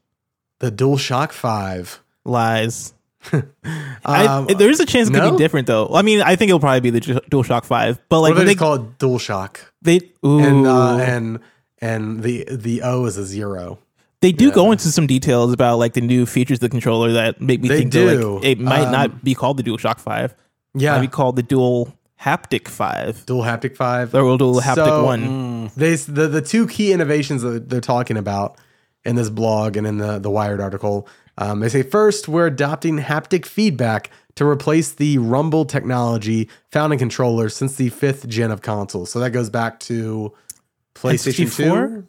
the 0.60 0.72
DualShock 0.72 1.32
Five. 1.32 2.02
Lies. 2.26 2.94
Um, 4.06 4.48
I, 4.50 4.54
there 4.54 4.70
is 4.70 4.80
a 4.80 4.86
chance 4.86 5.10
it 5.10 5.12
could 5.12 5.20
no? 5.20 5.32
be 5.32 5.38
different 5.38 5.68
though. 5.68 5.90
I 5.94 6.04
mean, 6.04 6.22
I 6.22 6.38
think 6.38 6.50
it'll 6.50 6.62
probably 6.62 6.80
be 6.80 6.90
the 6.90 7.02
DualShock 7.02 7.66
Five, 7.66 8.00
but 8.08 8.22
like 8.22 8.34
what 8.34 8.40
they 8.40 8.46
they 8.46 8.56
call 8.56 8.76
it 8.76 8.98
DualShock? 8.98 9.58
they 9.82 10.00
ooh, 10.26 10.40
And 10.40 10.66
uh, 10.66 10.98
and 11.00 11.40
and 11.80 12.24
the 12.24 12.46
the 12.50 12.82
O 12.82 13.04
is 13.06 13.18
a 13.18 13.26
zero. 13.26 13.78
They 14.22 14.32
do 14.32 14.52
go 14.52 14.72
into 14.72 14.90
some 14.92 15.08
details 15.08 15.54
about 15.54 15.78
like 15.80 15.94
the 15.94 16.02
new 16.02 16.26
features 16.26 16.58
of 16.58 16.62
the 16.62 16.70
controller 16.70 17.14
that 17.14 17.40
make 17.42 17.62
me 17.62 17.70
They 17.70 17.78
think 17.80 17.94
that, 17.94 18.22
like 18.24 18.44
it 18.44 18.60
might 18.60 18.86
Um, 18.86 18.92
not 18.92 19.24
be 19.24 19.34
called 19.36 19.58
the 19.58 19.64
DualShock 19.64 20.00
Five. 20.00 20.36
Yeah, 20.74 20.80
It 20.80 20.84
Yeah, 20.84 20.96
might 20.96 21.02
be 21.02 21.08
called 21.08 21.36
the 21.36 21.44
Dual 21.44 21.94
Haptic 22.22 22.68
Five 22.68 23.26
Dual 23.26 23.44
Haptic 23.44 23.76
Five. 23.78 24.14
or 24.14 24.38
Dual 24.38 24.62
Haptic 24.62 24.76
So, 24.96 25.04
One. 25.04 25.72
They 25.78 25.96
the 25.96 26.28
the 26.28 26.42
two 26.42 26.68
key 26.68 26.92
innovations 26.92 27.42
that 27.44 27.70
they're 27.70 27.80
talking 27.82 28.18
about 28.18 28.58
in 29.06 29.16
this 29.16 29.30
blog 29.30 29.78
and 29.78 29.88
in 29.88 29.98
the 29.98 30.20
the 30.20 30.30
Wired 30.30 30.60
article. 30.60 31.08
Um, 31.38 31.62
they 31.62 31.70
say 31.70 31.84
first, 31.84 32.28
we're 32.28 32.48
adopting 32.48 32.98
haptic 33.00 33.46
feedback 33.46 34.12
to 34.36 34.46
replace 34.46 34.92
the 34.92 35.18
rumble 35.20 35.64
technology 35.64 36.50
found 36.70 36.92
in 36.92 37.00
controllers 37.00 37.56
since 37.56 37.76
the 37.76 37.88
fifth 37.90 38.28
gen 38.28 38.52
of 38.52 38.62
consoles. 38.62 39.10
So 39.10 39.20
that 39.22 39.30
goes 39.32 39.50
back 39.50 39.80
to 39.82 40.34
PlayStation 40.96 41.46
N64? 41.46 41.88
Two. 42.02 42.08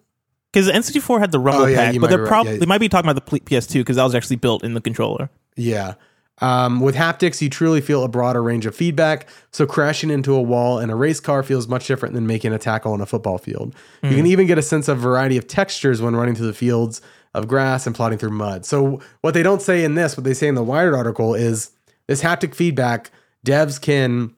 Because 0.53 0.67
the 0.67 0.73
N64 0.73 1.21
had 1.21 1.33
the 1.33 1.39
rumble 1.39 1.63
Oh, 1.63 1.67
yeah, 1.67 1.93
pack, 1.93 2.01
but 2.01 2.11
they're 2.11 2.19
right. 2.21 2.29
probably 2.29 2.53
Yeah. 2.55 2.59
they 2.59 2.67
might 2.67 2.79
be 2.79 2.89
talking 2.89 3.09
about 3.09 3.25
the 3.25 3.41
PS2 3.41 3.81
because 3.81 3.97
that 3.97 4.05
was 4.05 4.15
actually 4.15 4.37
built 4.37 4.65
in 4.65 4.75
the 4.75 4.81
controller. 4.81 5.31
Yeah. 5.57 5.95
Um, 6.43 6.81
with 6.81 6.95
haptics, 6.97 7.43
you 7.43 7.51
truly 7.51 7.81
feel 7.83 8.03
a 8.03 8.09
broader 8.09 8.43
range 8.43 8.65
of 8.65 8.75
feedback. 8.75 9.29
So 9.53 9.67
crashing 9.67 10.11
into 10.11 10.35
a 10.35 10.41
wall 10.41 10.79
in 10.79 10.89
a 10.89 10.97
race 10.97 11.21
car 11.21 11.43
feels 11.43 11.69
much 11.69 11.87
different 11.87 12.15
than 12.15 12.27
making 12.27 12.53
a 12.55 12.59
tackle 12.59 12.93
on 12.95 13.01
a 13.03 13.07
football 13.07 13.37
field. 13.39 13.75
You 14.03 14.17
can 14.17 14.27
even 14.27 14.47
get 14.47 14.57
a 14.57 14.63
sense 14.63 14.89
of 14.89 14.99
variety 14.99 15.37
of 15.37 15.47
textures 15.47 16.01
when 16.01 16.17
running 16.17 16.35
through 16.35 16.47
the 16.47 16.55
fields 16.55 17.03
of 17.35 17.47
grass 17.47 17.87
and 17.87 17.95
plodding 17.95 18.19
through 18.19 18.31
mud. 18.31 18.65
So 18.65 19.01
what 19.21 19.35
they 19.35 19.43
don't 19.43 19.61
say 19.63 19.85
in 19.85 19.95
this, 19.97 20.17
what 20.17 20.25
they 20.25 20.33
say 20.35 20.49
in 20.49 20.55
the 20.55 20.65
Wired 20.65 20.95
article 20.95 21.35
is 21.35 21.71
this 22.07 22.23
haptic 22.23 22.55
feedback. 22.55 23.11
Devs 23.47 23.79
can 23.81 24.35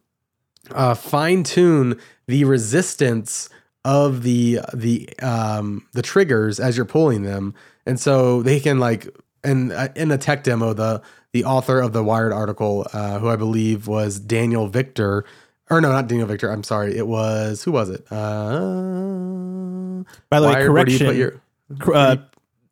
uh, 0.72 0.94
fine 0.94 1.44
tune 1.44 1.98
the 2.26 2.44
resistance 2.44 3.48
of 3.84 4.22
the 4.22 4.60
the 4.74 5.08
um, 5.20 5.86
the 5.92 6.02
triggers 6.02 6.60
as 6.60 6.76
you're 6.76 6.86
pulling 6.86 7.22
them, 7.22 7.54
and 7.86 7.98
so 7.98 8.42
they 8.42 8.60
can 8.60 8.78
like 8.78 9.08
and 9.44 9.72
uh, 9.72 9.88
in 9.96 10.10
a 10.10 10.18
tech 10.18 10.44
demo 10.44 10.72
the 10.72 11.02
the 11.32 11.44
author 11.44 11.80
of 11.80 11.92
the 11.92 12.04
Wired 12.04 12.32
article, 12.32 12.86
uh, 12.92 13.18
who 13.18 13.28
I 13.28 13.36
believe 13.36 13.86
was 13.88 14.20
Daniel 14.20 14.68
Victor, 14.68 15.24
or 15.70 15.80
no, 15.80 15.90
not 15.90 16.06
Daniel 16.06 16.26
Victor. 16.28 16.50
I'm 16.50 16.62
sorry, 16.62 16.96
it 16.96 17.06
was 17.08 17.64
who 17.64 17.72
was 17.72 17.90
it? 17.90 18.06
Uh, 18.12 20.04
By 20.30 20.40
the 20.40 20.46
way, 20.46 20.52
Wired, 20.54 20.72
where 20.72 20.84
do 20.84 20.92
you 20.92 20.98
put 20.98 21.04
correction: 21.06 21.40
your- 21.86 21.96
uh, 21.96 22.16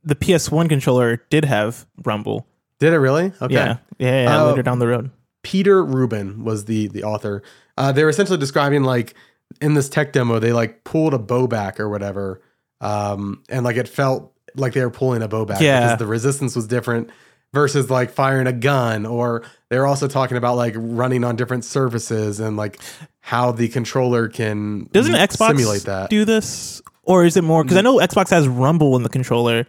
the 0.05 0.15
PS1 0.15 0.69
controller 0.69 1.23
did 1.31 1.45
have 1.45 1.87
rumble. 2.05 2.47
did 2.79 2.93
it 2.93 2.99
really? 2.99 3.33
Okay. 3.41 3.55
Yeah, 3.55 3.79
yeah, 3.99 4.23
yeah 4.25 4.43
Uh, 4.43 4.47
later 4.51 4.63
down 4.63 4.79
the 4.79 4.87
road. 4.89 5.11
Peter 5.43 5.83
Rubin 5.85 6.45
was 6.45 6.67
the 6.67 6.89
the 6.89 7.03
author. 7.05 7.43
Uh, 7.79 7.93
they're 7.93 8.09
essentially 8.11 8.39
describing 8.39 8.83
like 8.85 9.15
in 9.61 9.75
this 9.75 9.89
tech 9.89 10.13
demo, 10.13 10.39
they 10.39 10.53
like 10.53 10.85
pulled 10.85 11.15
a 11.15 11.19
bow 11.19 11.47
back 11.47 11.79
or 11.81 11.89
whatever, 11.89 12.41
um, 12.81 13.43
and 13.49 13.65
like 13.65 13.77
it 13.77 13.89
felt 13.89 14.33
like 14.57 14.73
they 14.73 14.83
were 14.83 14.91
pulling 14.91 15.23
a 15.23 15.29
bow 15.29 15.45
back 15.45 15.61
Yeah. 15.61 15.81
because 15.81 15.99
the 15.99 16.07
resistance 16.07 16.57
was 16.57 16.67
different 16.67 17.11
versus 17.53 17.91
like 17.91 18.11
firing 18.11 18.47
a 18.47 18.53
gun. 18.53 19.07
Or 19.07 19.43
they're 19.69 19.87
also 19.87 20.09
talking 20.09 20.37
about 20.37 20.57
like 20.57 20.75
running 20.77 21.23
on 21.25 21.37
different 21.37 21.65
surfaces 21.65 22.41
and 22.41 22.57
like 22.57 22.81
how 23.21 23.53
the 23.53 23.69
controller 23.69 24.29
can 24.29 24.89
Doesn't 24.93 25.15
Xbox 25.15 25.49
simulate 25.49 25.83
that. 25.83 26.11
do 26.11 26.25
this, 26.25 26.83
or 27.03 27.25
is 27.25 27.37
it 27.37 27.45
more? 27.45 27.63
Because 27.63 27.77
I 27.77 27.83
know 27.83 27.97
Xbox 27.99 28.31
has 28.31 28.49
rumble 28.49 28.97
in 28.97 29.03
the 29.03 29.09
controller 29.09 29.67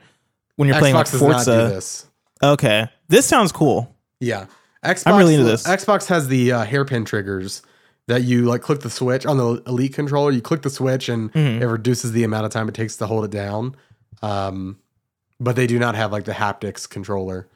when 0.56 0.68
you're 0.70 0.78
playing 0.80 0.96
like 0.96 1.06
Xbox 1.08 1.12
does 1.12 1.22
not 1.22 1.32
Forza. 1.46 1.52
do 1.70 1.76
this. 1.76 2.08
Okay, 2.44 2.88
this 3.10 3.26
sounds 3.26 3.52
cool. 3.52 3.96
Yeah, 4.20 4.46
Xbox. 4.84 5.04
I'm 5.08 5.18
really 5.18 5.36
into 5.36 5.46
this. 5.46 5.68
Xbox 5.68 6.08
has 6.08 6.28
the 6.28 6.54
uh, 6.54 6.64
hairpin 6.64 7.06
triggers 7.06 7.62
that 8.12 8.24
you 8.24 8.44
like 8.44 8.62
click 8.62 8.82
the 8.82 8.90
switch 8.90 9.26
on 9.26 9.38
the 9.38 9.62
Elite 9.66 9.94
controller. 9.94 10.32
You 10.32 10.42
click 10.42 10.62
the 10.62 10.70
switch 10.70 11.10
and 11.10 11.32
Mm-hmm. 11.34 11.62
it 11.64 11.66
reduces 11.66 12.12
the 12.12 12.24
amount 12.24 12.46
of 12.46 12.52
time 12.52 12.68
it 12.70 12.76
takes 12.76 12.98
to 12.98 13.08
hold 13.08 13.26
it 13.26 13.32
down. 13.32 13.76
Um, 14.22 14.78
but 15.40 15.56
they 15.56 15.66
do 15.68 15.80
not 15.80 15.96
have 15.96 16.12
like 16.12 16.26
the 16.26 16.34
haptics 16.34 16.88
controller. 16.88 17.48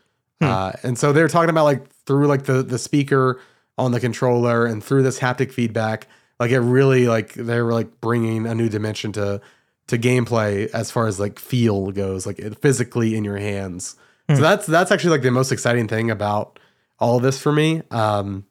Hmm. 0.42 0.48
Uh, 0.48 0.72
and 0.84 0.98
so 0.98 1.14
they're 1.14 1.28
talking 1.28 1.50
about 1.50 1.66
like 1.66 1.88
through 2.06 2.28
like 2.28 2.44
the 2.46 2.64
the 2.64 2.80
speaker 2.80 3.40
on 3.78 3.92
the 3.92 4.00
controller 4.00 4.66
and 4.66 4.84
through 4.84 5.04
this 5.04 5.20
haptic 5.20 5.52
feedback, 5.52 6.08
like 6.40 6.52
it 6.52 6.60
really 6.62 7.08
like 7.08 7.34
they're 7.34 7.72
like 7.72 8.02
bringing 8.02 8.48
a 8.48 8.56
new 8.56 8.70
dimension 8.70 9.12
to 9.14 9.40
to 9.88 9.98
gameplay 10.00 10.68
as 10.74 10.90
far 10.90 11.06
as 11.08 11.20
like 11.20 11.38
feel 11.38 11.92
goes, 11.92 12.26
like 12.26 12.40
it 12.40 12.58
physically 12.60 13.16
in 13.16 13.24
your 13.24 13.38
hands. 13.38 13.96
Hmm. 14.28 14.36
So 14.36 14.42
that's 14.42 14.66
that's 14.66 14.92
actually 14.92 15.12
like 15.12 15.22
the 15.22 15.32
most 15.32 15.52
exciting 15.52 15.88
thing 15.88 16.10
about 16.10 16.58
all 17.00 17.18
of 17.18 17.24
this 17.24 17.40
for 17.40 17.52
me. 17.52 17.82
Um, 17.92 18.46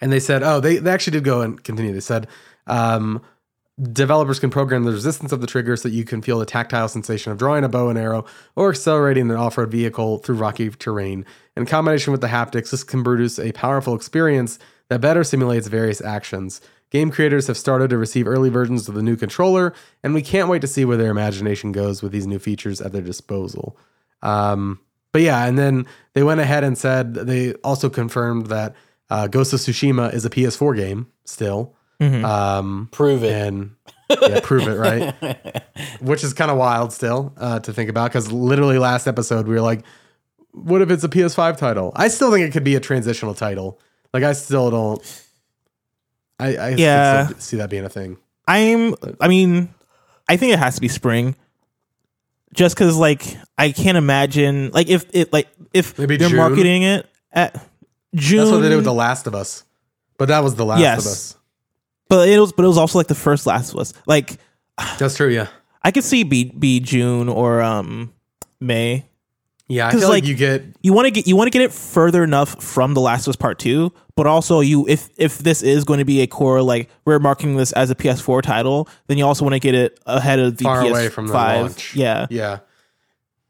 and 0.00 0.12
they 0.12 0.20
said, 0.20 0.42
oh, 0.42 0.60
they, 0.60 0.76
they 0.76 0.90
actually 0.90 1.12
did 1.12 1.24
go 1.24 1.40
and 1.42 1.62
continue. 1.62 1.92
They 1.92 2.00
said, 2.00 2.26
um, 2.66 3.22
developers 3.92 4.40
can 4.40 4.50
program 4.50 4.84
the 4.84 4.92
resistance 4.92 5.32
of 5.32 5.40
the 5.40 5.46
trigger 5.46 5.76
so 5.76 5.88
that 5.88 5.94
you 5.94 6.04
can 6.04 6.22
feel 6.22 6.38
the 6.38 6.46
tactile 6.46 6.88
sensation 6.88 7.32
of 7.32 7.38
drawing 7.38 7.64
a 7.64 7.68
bow 7.68 7.88
and 7.88 7.98
arrow 7.98 8.24
or 8.54 8.70
accelerating 8.70 9.30
an 9.30 9.36
off 9.36 9.58
road 9.58 9.70
vehicle 9.70 10.18
through 10.18 10.36
rocky 10.36 10.70
terrain. 10.70 11.26
In 11.56 11.66
combination 11.66 12.12
with 12.12 12.22
the 12.22 12.28
haptics, 12.28 12.70
this 12.70 12.84
can 12.84 13.04
produce 13.04 13.38
a 13.38 13.52
powerful 13.52 13.94
experience 13.94 14.58
that 14.88 15.00
better 15.00 15.24
simulates 15.24 15.66
various 15.66 16.00
actions. 16.00 16.60
Game 16.90 17.10
creators 17.10 17.48
have 17.48 17.56
started 17.56 17.90
to 17.90 17.98
receive 17.98 18.28
early 18.28 18.48
versions 18.48 18.88
of 18.88 18.94
the 18.94 19.02
new 19.02 19.16
controller, 19.16 19.74
and 20.02 20.14
we 20.14 20.22
can't 20.22 20.48
wait 20.48 20.60
to 20.60 20.68
see 20.68 20.84
where 20.84 20.96
their 20.96 21.10
imagination 21.10 21.72
goes 21.72 22.00
with 22.00 22.12
these 22.12 22.26
new 22.26 22.38
features 22.38 22.80
at 22.80 22.92
their 22.92 23.02
disposal. 23.02 23.76
Um, 24.22 24.80
but 25.12 25.22
yeah, 25.22 25.46
and 25.46 25.58
then 25.58 25.86
they 26.12 26.22
went 26.22 26.40
ahead 26.40 26.62
and 26.62 26.78
said 26.78 27.14
they 27.14 27.54
also 27.54 27.90
confirmed 27.90 28.46
that 28.46 28.74
uh, 29.10 29.26
Ghost 29.28 29.52
of 29.52 29.60
Tsushima 29.60 30.12
is 30.12 30.24
a 30.24 30.30
PS4 30.30 30.76
game 30.76 31.06
still. 31.24 31.74
Um, 32.00 32.88
Prove 32.92 33.24
it. 33.24 33.32
and 33.32 33.70
yeah, 34.10 34.40
prove 34.42 34.68
it 34.68 34.74
right, 34.76 35.14
which 36.00 36.22
is 36.22 36.34
kind 36.34 36.50
of 36.50 36.58
wild 36.58 36.92
still 36.92 37.32
uh, 37.38 37.58
to 37.60 37.72
think 37.72 37.88
about 37.88 38.10
because 38.10 38.30
literally 38.30 38.78
last 38.78 39.06
episode 39.06 39.48
we 39.48 39.54
were 39.54 39.60
like, 39.62 39.82
what 40.52 40.82
if 40.82 40.90
it's 40.90 41.04
a 41.04 41.08
PS5 41.08 41.56
title? 41.56 41.92
I 41.96 42.08
still 42.08 42.30
think 42.30 42.46
it 42.46 42.52
could 42.52 42.64
be 42.64 42.74
a 42.76 42.80
transitional 42.80 43.34
title. 43.34 43.80
Like 44.12 44.22
I 44.24 44.32
still 44.34 44.70
don't. 44.70 45.22
I, 46.38 46.56
I 46.56 46.68
Yeah. 46.76 47.26
still 47.28 47.38
see 47.40 47.56
that 47.58 47.70
being 47.70 47.84
a 47.84 47.88
thing. 47.88 48.18
I'm. 48.46 48.94
I 49.20 49.28
mean, 49.28 49.72
I 50.28 50.36
think 50.36 50.52
it 50.52 50.58
has 50.58 50.74
to 50.76 50.80
be 50.82 50.88
spring. 50.88 51.34
Just 52.54 52.74
because, 52.76 52.96
like, 52.96 53.36
I 53.58 53.72
can't 53.72 53.98
imagine, 53.98 54.70
like, 54.72 54.88
if 54.88 55.04
it, 55.12 55.30
like, 55.32 55.48
if 55.74 55.98
Maybe 55.98 56.16
they're 56.16 56.28
June? 56.28 56.38
marketing 56.38 56.84
it 56.84 57.06
at 57.32 57.54
June. 58.16 58.38
That's 58.40 58.50
what 58.50 58.58
they 58.60 58.68
did 58.68 58.76
with 58.76 58.84
The 58.84 58.92
Last 58.94 59.26
of 59.26 59.34
Us. 59.34 59.62
But 60.18 60.28
that 60.28 60.42
was 60.42 60.54
the 60.54 60.64
last 60.64 60.80
Yes. 60.80 61.04
of 61.06 61.12
us. 61.12 61.36
But 62.08 62.28
it 62.28 62.38
was 62.38 62.52
but 62.52 62.64
it 62.64 62.68
was 62.68 62.78
also 62.78 62.98
like 62.98 63.06
the 63.08 63.14
first 63.14 63.46
Last 63.46 63.72
of 63.72 63.78
Us. 63.78 63.92
Like 64.06 64.38
That's 64.98 65.16
true. 65.16 65.28
Yeah. 65.28 65.48
I 65.82 65.90
could 65.92 66.04
see 66.04 66.22
be 66.24 66.44
be 66.44 66.80
June 66.80 67.28
or 67.28 67.60
um 67.62 68.12
May. 68.60 69.04
Yeah. 69.68 69.88
I 69.88 69.90
feel 69.90 70.00
like, 70.02 70.08
like, 70.22 70.24
you 70.26 70.34
get 70.34 70.64
You 70.82 70.92
want 70.92 71.06
to 71.06 71.10
get 71.10 71.26
you 71.26 71.36
want 71.36 71.48
to 71.48 71.50
get 71.50 71.62
it 71.62 71.72
further 71.72 72.22
enough 72.24 72.62
from 72.62 72.94
The 72.94 73.00
Last 73.00 73.26
of 73.26 73.30
Us 73.30 73.36
Part 73.36 73.58
Two, 73.58 73.92
but 74.14 74.26
also 74.26 74.60
you 74.60 74.86
if 74.88 75.08
if 75.16 75.38
this 75.38 75.62
is 75.62 75.84
going 75.84 75.98
to 75.98 76.04
be 76.04 76.20
a 76.22 76.26
core 76.26 76.62
like 76.62 76.88
we're 77.04 77.18
marking 77.18 77.56
this 77.56 77.72
as 77.72 77.90
a 77.90 77.94
PS4 77.94 78.42
title, 78.42 78.88
then 79.08 79.18
you 79.18 79.26
also 79.26 79.44
want 79.44 79.54
to 79.54 79.60
get 79.60 79.74
it 79.74 79.98
ahead 80.06 80.38
of 80.38 80.56
the 80.56 80.64
far 80.64 80.82
PS5. 80.82 80.90
away 80.90 81.08
from 81.08 81.26
the 81.26 81.32
launch. 81.34 81.94
Yeah, 81.96 82.26
Yeah. 82.30 82.60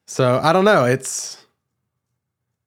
So 0.06 0.40
I 0.42 0.52
don't 0.52 0.64
know. 0.64 0.84
It's 0.86 1.36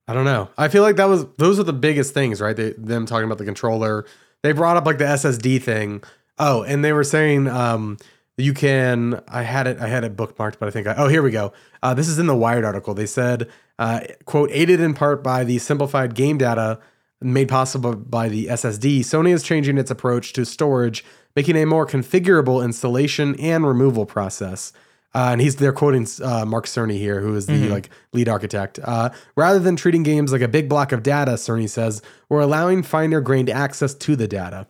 I 0.09 0.13
don't 0.13 0.25
know. 0.25 0.49
I 0.57 0.69
feel 0.69 0.81
like 0.81 0.95
that 0.95 1.05
was 1.05 1.27
those 1.37 1.59
are 1.59 1.63
the 1.63 1.71
biggest 1.71 2.15
things, 2.15 2.41
right? 2.41 2.55
They, 2.55 2.71
them 2.71 3.05
talking 3.05 3.25
about 3.25 3.37
the 3.37 3.45
controller. 3.45 4.07
They 4.41 4.53
brought 4.53 4.75
up 4.75 4.87
like 4.87 4.97
the 4.97 5.03
SSD 5.03 5.61
thing. 5.61 6.03
Oh, 6.39 6.63
and 6.63 6.83
they 6.83 6.93
were 6.93 7.03
saying 7.03 7.47
um 7.47 7.99
you 8.35 8.55
can 8.55 9.21
I 9.27 9.43
had 9.43 9.67
it 9.67 9.77
I 9.79 9.87
had 9.87 10.03
it 10.03 10.15
bookmarked, 10.15 10.57
but 10.57 10.67
I 10.67 10.71
think 10.71 10.87
I 10.87 10.95
oh 10.95 11.09
here 11.09 11.21
we 11.21 11.29
go. 11.29 11.53
Uh, 11.83 11.93
this 11.93 12.07
is 12.07 12.17
in 12.17 12.25
the 12.25 12.35
Wired 12.35 12.65
article. 12.65 12.95
They 12.95 13.05
said 13.05 13.51
uh, 13.77 13.99
quote 14.25 14.49
aided 14.51 14.79
in 14.79 14.95
part 14.95 15.23
by 15.23 15.43
the 15.43 15.59
simplified 15.59 16.15
game 16.15 16.39
data 16.39 16.79
made 17.21 17.47
possible 17.47 17.95
by 17.95 18.29
the 18.29 18.47
SSD, 18.47 19.01
Sony 19.01 19.31
is 19.31 19.43
changing 19.43 19.77
its 19.77 19.91
approach 19.91 20.33
to 20.33 20.43
storage, 20.43 21.05
making 21.35 21.55
a 21.55 21.65
more 21.65 21.85
configurable 21.85 22.63
installation 22.63 23.39
and 23.39 23.67
removal 23.67 24.07
process. 24.07 24.73
Uh, 25.13 25.29
and 25.31 25.41
he's 25.41 25.55
they're 25.55 25.73
quoting 25.73 26.07
uh, 26.23 26.45
Mark 26.45 26.65
Cerny 26.65 26.97
here, 26.97 27.19
who 27.19 27.35
is 27.35 27.47
the 27.47 27.67
like 27.67 27.89
lead 28.13 28.29
architect. 28.29 28.79
Uh, 28.83 29.09
rather 29.35 29.59
than 29.59 29.75
treating 29.75 30.03
games 30.03 30.31
like 30.31 30.41
a 30.41 30.47
big 30.47 30.69
block 30.69 30.91
of 30.91 31.01
data, 31.01 31.31
Cerny 31.31 31.67
says, 31.67 32.01
we're 32.29 32.41
allowing 32.41 32.83
finer 32.83 33.19
grained 33.19 33.49
access 33.49 33.93
to 33.95 34.15
the 34.15 34.27
data. 34.27 34.67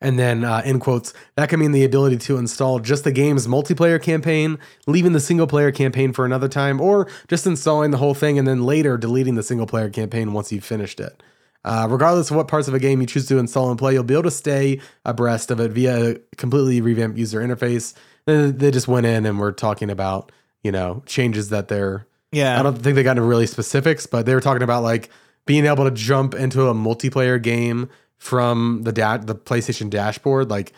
And 0.00 0.18
then, 0.18 0.44
uh, 0.44 0.62
in 0.64 0.80
quotes, 0.80 1.14
that 1.36 1.48
can 1.48 1.60
mean 1.60 1.70
the 1.70 1.84
ability 1.84 2.18
to 2.18 2.36
install 2.36 2.80
just 2.80 3.04
the 3.04 3.12
game's 3.12 3.46
multiplayer 3.46 4.02
campaign, 4.02 4.58
leaving 4.88 5.12
the 5.12 5.20
single 5.20 5.46
player 5.46 5.70
campaign 5.70 6.12
for 6.12 6.24
another 6.24 6.48
time, 6.48 6.80
or 6.80 7.08
just 7.28 7.46
installing 7.46 7.92
the 7.92 7.98
whole 7.98 8.14
thing 8.14 8.36
and 8.36 8.46
then 8.46 8.64
later 8.64 8.96
deleting 8.96 9.36
the 9.36 9.44
single 9.44 9.66
player 9.66 9.88
campaign 9.88 10.32
once 10.32 10.50
you've 10.50 10.64
finished 10.64 10.98
it. 10.98 11.22
Uh, 11.64 11.86
regardless 11.88 12.30
of 12.30 12.36
what 12.36 12.48
parts 12.48 12.66
of 12.66 12.74
a 12.74 12.80
game 12.80 13.00
you 13.00 13.06
choose 13.06 13.26
to 13.26 13.38
install 13.38 13.70
and 13.70 13.78
play, 13.78 13.92
you'll 13.92 14.02
be 14.02 14.14
able 14.14 14.24
to 14.24 14.30
stay 14.32 14.80
abreast 15.04 15.52
of 15.52 15.60
it 15.60 15.70
via 15.70 16.10
a 16.10 16.14
completely 16.36 16.80
revamped 16.80 17.16
user 17.16 17.40
interface. 17.40 17.94
They 18.26 18.70
just 18.70 18.88
went 18.88 19.06
in 19.06 19.26
and 19.26 19.38
were 19.38 19.52
talking 19.52 19.90
about, 19.90 20.32
you 20.62 20.72
know, 20.72 21.02
changes 21.06 21.48
that 21.50 21.68
they're. 21.68 22.06
yeah. 22.30 22.58
I 22.58 22.62
don't 22.62 22.76
think 22.76 22.94
they 22.94 23.02
got 23.02 23.12
into 23.12 23.22
really 23.22 23.46
specifics, 23.46 24.06
but 24.06 24.26
they 24.26 24.34
were 24.34 24.40
talking 24.40 24.62
about 24.62 24.82
like 24.82 25.10
being 25.46 25.66
able 25.66 25.84
to 25.84 25.90
jump 25.90 26.34
into 26.34 26.68
a 26.68 26.74
multiplayer 26.74 27.42
game 27.42 27.88
from 28.18 28.82
the 28.84 28.92
da- 28.92 29.16
the 29.18 29.34
PlayStation 29.34 29.90
dashboard, 29.90 30.48
like 30.50 30.72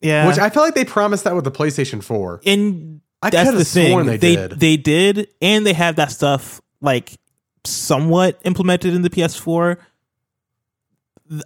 yeah. 0.00 0.26
which 0.28 0.38
I 0.38 0.50
feel 0.50 0.62
like 0.62 0.74
they 0.74 0.84
promised 0.84 1.24
that 1.24 1.34
with 1.34 1.44
the 1.44 1.50
PlayStation 1.50 2.02
4. 2.02 2.42
and 2.46 3.00
I 3.22 3.30
that's 3.30 3.50
the 3.50 3.64
thing. 3.64 3.90
sworn 3.90 4.06
they 4.06 4.16
they 4.16 4.36
did. 4.36 4.60
they 4.60 4.76
did, 4.76 5.28
and 5.40 5.66
they 5.66 5.72
have 5.72 5.96
that 5.96 6.10
stuff 6.10 6.60
like 6.80 7.18
somewhat 7.64 8.40
implemented 8.44 8.94
in 8.94 9.02
the 9.02 9.10
PS4. 9.10 9.78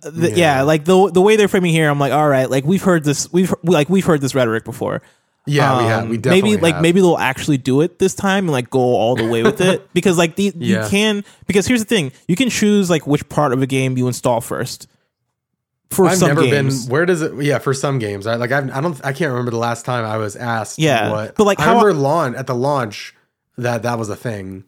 Th- 0.03 0.14
th- 0.14 0.37
yeah. 0.37 0.57
Yeah. 0.57 0.62
like 0.62 0.84
the 0.84 1.11
the 1.12 1.20
way 1.20 1.37
they're 1.37 1.49
framing 1.49 1.72
here, 1.72 1.89
I'm 1.89 2.01
like, 2.01 2.12
all 2.12 2.28
right, 2.28 2.51
like 2.51 2.64
we've 2.64 2.82
heard 2.82 3.05
this, 3.05 3.32
we've 3.32 3.55
like 3.62 3.89
we've 3.89 4.05
heard 4.05 4.20
this 4.20 4.34
rhetoric 4.34 4.64
before. 4.64 5.01
Yeah, 5.49 5.78
we 5.78 5.84
have. 5.84 6.03
Um, 6.03 6.09
We 6.09 6.16
definitely 6.16 6.51
maybe 6.53 6.62
like 6.62 6.74
have. 6.74 6.82
maybe 6.82 7.01
they'll 7.01 7.16
actually 7.16 7.59
do 7.59 7.80
it 7.82 8.01
this 8.01 8.16
time 8.16 8.47
and 8.47 8.53
like 8.53 8.68
go 8.68 8.80
all 8.80 9.14
the 9.14 9.28
way 9.28 9.45
with 9.45 9.61
it 9.61 9.89
because 9.95 10.18
like 10.18 10.34
the 10.34 10.53
Yeah. 10.57 10.82
you 10.84 10.91
can 10.91 11.24
because 11.47 11.68
here's 11.68 11.78
the 11.80 11.87
thing 11.87 12.11
you 12.26 12.34
can 12.34 12.51
choose 12.51 12.91
like 12.91 13.07
which 13.07 13.28
part 13.28 13.53
of 13.53 13.62
a 13.62 13.66
game 13.66 13.97
you 13.97 14.09
install 14.09 14.41
first. 14.41 14.89
For 15.91 16.07
I've 16.09 16.16
some 16.18 16.28
never 16.30 16.43
games. 16.43 16.87
been. 16.87 16.93
Where 16.93 17.07
does 17.07 17.22
it? 17.22 17.32
Yeah, 17.45 17.59
for 17.59 17.72
some 17.72 18.01
games, 18.01 18.26
right? 18.26 18.41
Like 18.41 18.51
I've, 18.51 18.68
I 18.72 18.80
don't. 18.80 18.99
I 19.05 19.12
can't 19.12 19.30
remember 19.30 19.53
the 19.53 19.57
last 19.59 19.84
time 19.84 20.05
I 20.05 20.16
was 20.16 20.34
asked. 20.34 20.80
Yeah, 20.80 21.12
what, 21.12 21.37
but, 21.37 21.45
like, 21.45 21.61
I 21.61 21.62
how- 21.62 21.70
remember 21.78 21.95
launch 21.95 22.37
at 22.37 22.49
the 22.49 22.57
launch 22.57 23.14
that 23.57 23.84
that 23.84 23.97
was 23.97 24.09
a 24.09 24.16
thing. 24.16 24.64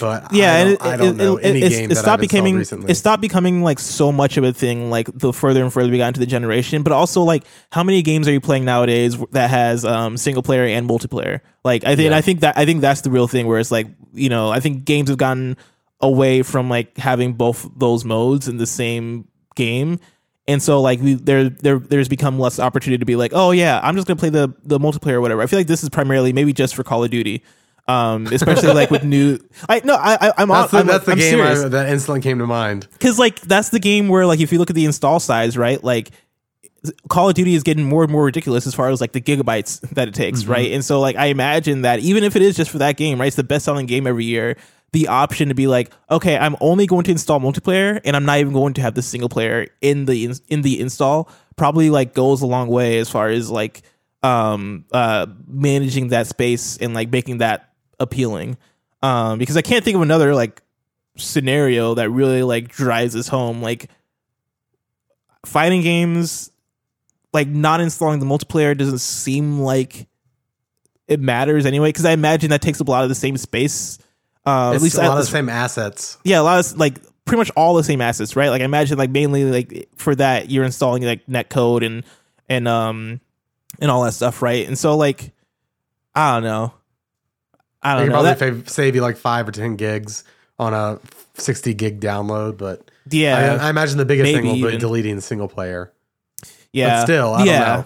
But 0.00 0.32
yeah, 0.32 0.54
I 0.54 0.64
don't, 0.64 0.72
it, 0.72 0.82
I 0.82 0.96
don't 0.96 1.08
it- 1.08 1.16
know 1.16 1.36
it- 1.36 1.44
any 1.44 1.60
game 1.68 1.88
that 1.90 1.96
stopped 1.96 2.08
I've 2.14 2.20
becoming 2.20 2.56
recently. 2.56 2.90
it 2.90 2.94
stopped 2.94 3.20
becoming 3.20 3.62
like 3.62 3.78
so 3.78 4.10
much 4.10 4.36
of 4.36 4.44
a 4.44 4.52
thing 4.52 4.90
like 4.90 5.08
the 5.12 5.32
further 5.32 5.62
and 5.62 5.72
further 5.72 5.90
we 5.90 5.98
got 5.98 6.08
into 6.08 6.20
the 6.20 6.26
generation. 6.26 6.82
But 6.82 6.92
also 6.92 7.22
like 7.22 7.44
how 7.70 7.82
many 7.82 8.00
games 8.00 8.26
are 8.26 8.32
you 8.32 8.40
playing 8.40 8.64
nowadays 8.64 9.18
that 9.32 9.50
has 9.50 9.84
um, 9.84 10.16
single 10.16 10.42
player 10.42 10.64
and 10.64 10.88
multiplayer? 10.88 11.40
Like 11.64 11.84
I 11.84 11.94
think 11.96 12.10
Yeah. 12.10 12.16
I 12.16 12.20
think 12.22 12.40
that 12.40 12.56
I 12.56 12.64
think 12.64 12.80
that's 12.80 13.02
the 13.02 13.10
real 13.10 13.28
thing 13.28 13.46
where 13.46 13.58
it's 13.58 13.70
like 13.70 13.88
you 14.14 14.28
know 14.30 14.50
I 14.50 14.60
think 14.60 14.84
games 14.84 15.08
have 15.10 15.18
gotten 15.18 15.56
away 16.00 16.42
from 16.42 16.70
like 16.70 16.96
having 16.96 17.34
both 17.34 17.68
those 17.76 18.04
modes 18.04 18.48
in 18.48 18.56
the 18.56 18.66
same 18.66 19.28
game. 19.56 19.98
And 20.48 20.62
so 20.62 20.80
like 20.80 21.00
we 21.00 21.14
there 21.14 21.48
there 21.50 21.78
there's 21.78 22.08
become 22.08 22.38
less 22.38 22.58
opportunity 22.58 22.98
to 22.98 23.06
be 23.06 23.16
like, 23.16 23.32
oh 23.34 23.50
yeah, 23.50 23.78
I'm 23.82 23.94
just 23.94 24.08
gonna 24.08 24.16
play 24.18 24.30
the 24.30 24.54
the 24.64 24.78
multiplayer 24.78 25.14
or 25.14 25.20
whatever. 25.20 25.42
I 25.42 25.46
feel 25.46 25.58
like 25.58 25.66
this 25.68 25.82
is 25.82 25.88
primarily 25.90 26.32
maybe 26.32 26.52
just 26.54 26.74
for 26.74 26.82
Call 26.82 27.04
of 27.04 27.10
Duty. 27.10 27.42
Um, 27.88 28.28
especially 28.28 28.72
like 28.72 28.90
with 28.92 29.02
new, 29.02 29.38
I 29.68 29.80
no, 29.84 29.94
I, 29.94 30.32
I'm 30.38 30.48
that's 30.48 30.70
the, 30.70 30.78
I'm, 30.78 30.86
that's 30.86 31.04
the 31.04 31.12
I'm 31.12 31.18
game 31.18 31.40
I, 31.40 31.54
that 31.68 31.88
instantly 31.88 32.20
came 32.20 32.38
to 32.38 32.46
mind. 32.46 32.86
because 32.92 33.18
like 33.18 33.40
that's 33.40 33.70
the 33.70 33.80
game 33.80 34.08
where 34.08 34.24
like 34.24 34.38
if 34.38 34.52
you 34.52 34.58
look 34.58 34.70
at 34.70 34.76
the 34.76 34.84
install 34.84 35.18
size 35.18 35.58
right 35.58 35.82
like 35.82 36.12
call 37.08 37.28
of 37.28 37.34
duty 37.34 37.54
is 37.54 37.62
getting 37.62 37.84
more 37.84 38.02
and 38.02 38.12
more 38.12 38.24
ridiculous 38.24 38.66
as 38.66 38.74
far 38.74 38.88
as 38.90 39.00
like 39.00 39.12
the 39.12 39.20
gigabytes 39.20 39.80
that 39.90 40.08
it 40.08 40.14
takes 40.14 40.46
right? 40.46 40.72
And 40.72 40.84
so 40.84 41.00
like 41.00 41.16
i 41.16 41.26
imagine 41.26 41.82
that 41.82 42.00
even 42.00 42.24
if 42.24 42.34
it 42.36 42.42
is 42.42 42.56
just 42.56 42.70
for 42.70 42.78
that 42.78 42.96
game 42.96 43.20
right 43.20 43.26
it's 43.26 43.36
the 43.36 43.44
best 43.44 43.64
selling 43.64 43.86
game 43.86 44.06
every 44.06 44.24
year 44.24 44.56
the 44.92 45.08
option 45.08 45.48
to 45.48 45.54
be 45.54 45.66
like 45.66 45.92
okay 46.10 46.36
i'm 46.36 46.56
only 46.60 46.86
going 46.86 47.04
to 47.04 47.10
install 47.10 47.40
multiplayer 47.40 48.00
and 48.04 48.16
i'm 48.16 48.24
not 48.24 48.38
even 48.38 48.52
going 48.52 48.74
to 48.74 48.80
have 48.80 48.94
the 48.94 49.02
single 49.02 49.28
player 49.28 49.68
in 49.80 50.06
the 50.06 50.24
in, 50.24 50.34
in 50.48 50.62
the 50.62 50.80
install 50.80 51.28
probably 51.56 51.88
like 51.90 52.14
goes 52.14 52.42
a 52.42 52.46
long 52.46 52.68
way 52.68 52.98
as 52.98 53.08
far 53.08 53.28
as 53.28 53.50
like 53.50 53.82
um 54.22 54.84
uh 54.92 55.26
managing 55.46 56.08
that 56.08 56.26
space 56.26 56.78
and 56.78 56.94
like 56.94 57.10
making 57.10 57.38
that 57.38 57.71
appealing 58.02 58.56
um 59.02 59.38
because 59.38 59.56
i 59.56 59.62
can't 59.62 59.84
think 59.84 59.94
of 59.94 60.02
another 60.02 60.34
like 60.34 60.62
scenario 61.16 61.94
that 61.94 62.10
really 62.10 62.42
like 62.42 62.68
drives 62.68 63.14
this 63.14 63.28
home. 63.28 63.62
Like 63.62 63.90
fighting 65.44 65.82
games 65.82 66.50
like 67.32 67.48
not 67.48 67.80
installing 67.80 68.20
the 68.20 68.26
multiplayer 68.26 68.76
doesn't 68.76 69.00
seem 69.00 69.60
like 69.60 70.06
it 71.08 71.18
matters 71.18 71.66
anyway 71.66 71.88
because 71.88 72.04
i 72.04 72.12
imagine 72.12 72.50
that 72.50 72.62
takes 72.62 72.80
up 72.80 72.86
a 72.86 72.90
lot 72.90 73.02
of 73.02 73.08
the 73.08 73.14
same 73.14 73.36
space 73.36 73.98
uh, 74.46 74.72
at 74.72 74.80
least 74.80 74.94
a 74.94 74.98
lot 74.98 75.06
at 75.06 75.10
of 75.18 75.18
the 75.18 75.24
same 75.24 75.48
assets. 75.48 76.16
yeah 76.22 76.40
a 76.40 76.42
lot 76.42 76.60
of 76.64 76.78
like 76.78 76.94
pretty 77.24 77.38
much 77.38 77.50
all 77.56 77.74
the 77.74 77.82
same 77.82 78.00
assets 78.00 78.36
right? 78.36 78.50
Like 78.50 78.62
i 78.62 78.64
imagine 78.64 78.98
like 78.98 79.10
mainly 79.10 79.44
like 79.44 79.88
for 79.96 80.14
that 80.14 80.48
you're 80.48 80.64
installing 80.64 81.02
like 81.02 81.26
netcode 81.26 81.84
and 81.84 82.04
and 82.48 82.68
um 82.68 83.20
and 83.80 83.90
all 83.90 84.04
that 84.04 84.12
stuff 84.12 84.42
right? 84.42 84.66
And 84.66 84.78
so 84.78 84.96
like 84.96 85.32
i 86.14 86.34
don't 86.34 86.44
know 86.44 86.72
i 87.82 87.96
don't 87.96 88.08
know 88.08 88.22
probably 88.22 88.50
that, 88.60 88.70
save 88.70 88.94
you 88.94 89.02
like 89.02 89.16
five 89.16 89.48
or 89.48 89.52
ten 89.52 89.76
gigs 89.76 90.24
on 90.58 90.74
a 90.74 90.98
sixty 91.34 91.74
gig 91.74 92.00
download, 92.00 92.56
but 92.56 92.90
yeah 93.10 93.58
I, 93.60 93.66
I 93.66 93.70
imagine 93.70 93.98
the 93.98 94.04
biggest 94.04 94.32
thing 94.32 94.46
will 94.46 94.54
be 94.54 94.60
even. 94.60 94.78
deleting 94.78 95.20
single 95.20 95.48
player. 95.48 95.92
yeah 96.72 97.00
But 97.00 97.04
still, 97.04 97.34
I 97.34 97.38
don't 97.38 97.46
yeah 97.46 97.84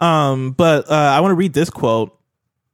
know. 0.00 0.06
Um, 0.06 0.50
but 0.52 0.90
uh, 0.90 0.94
I 0.94 1.20
want 1.20 1.32
to 1.32 1.36
read 1.36 1.52
this 1.52 1.70
quote 1.70 2.16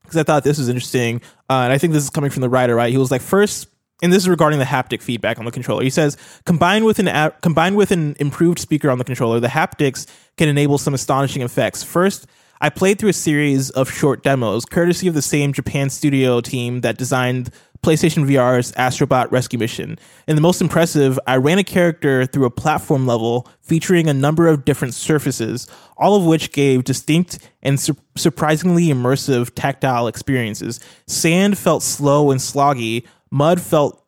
because 0.03 0.17
I 0.17 0.23
thought 0.25 0.45
this 0.45 0.59
was 0.59 0.69
interesting, 0.69 1.23
uh, 1.49 1.63
and 1.65 1.73
I 1.73 1.79
think 1.79 1.93
this 1.93 2.03
is 2.03 2.11
coming 2.11 2.31
from 2.31 2.43
the 2.43 2.49
writer. 2.49 2.75
Right, 2.75 2.91
he 2.91 2.99
was 2.99 3.11
like, 3.11 3.23
first, 3.23 3.69
and 4.03 4.13
this 4.13 4.25
is 4.25 4.29
regarding 4.29 4.59
the 4.59 4.65
haptic 4.65 5.01
feedback 5.01 5.39
on 5.39 5.45
the 5.45 5.53
controller. 5.53 5.83
He 5.85 5.91
says, 5.91 6.17
combined 6.45 6.85
with 6.85 6.99
an 6.99 7.33
combined 7.41 7.77
with 7.77 7.93
an 7.93 8.17
improved 8.19 8.59
speaker 8.59 8.91
on 8.91 8.99
the 8.99 9.05
controller, 9.05 9.41
the 9.41 9.49
haptics 9.49 10.07
can 10.37 10.49
enable 10.49 10.79
some 10.79 10.95
astonishing 10.95 11.43
effects. 11.43 11.83
First. 11.83 12.27
I 12.63 12.71
played 12.71 13.01
through 13.01 13.09
a 13.09 13.13
series 13.13 13.71
of 13.71 13.91
short 13.91 14.23
demos, 14.23 14.65
courtesy 14.65 15.09
of 15.09 15.15
the 15.15 15.21
same 15.21 15.53
Japan 15.53 15.91
studio 15.91 16.41
team 16.41 16.83
that 16.83 16.97
designed 16.97 17.51
PlayStation 17.83 18.25
VR's 18.25 18.71
Astrobot 18.75 19.33
Rescue 19.33 19.59
Mission. 19.59 19.99
And 20.29 20.39
the 20.39 20.43
most 20.43 20.61
impressive, 20.61 21.19
I 21.27 21.39
ran 21.39 21.59
a 21.59 21.65
character 21.65 22.25
through 22.25 22.45
a 22.45 22.51
platform 22.51 23.05
level 23.05 23.49
featuring 23.63 24.09
a 24.09 24.15
number 24.15 24.47
of 24.47 24.65
different 24.65 24.95
surfaces, 24.95 25.67
all 25.97 26.15
of 26.15 26.25
which 26.25 26.53
gave 26.53 26.85
distinct 26.85 27.41
and 27.65 27.81
sur- 27.81 27.97
surprisingly 28.17 28.87
immersive 28.87 29.51
tactile 29.57 30.07
experiences. 30.07 30.79
Sand 31.09 31.59
felt 31.59 31.83
slow 31.83 32.31
and 32.31 32.41
sloggy, 32.41 33.05
mud 33.33 33.61
felt 33.61 34.02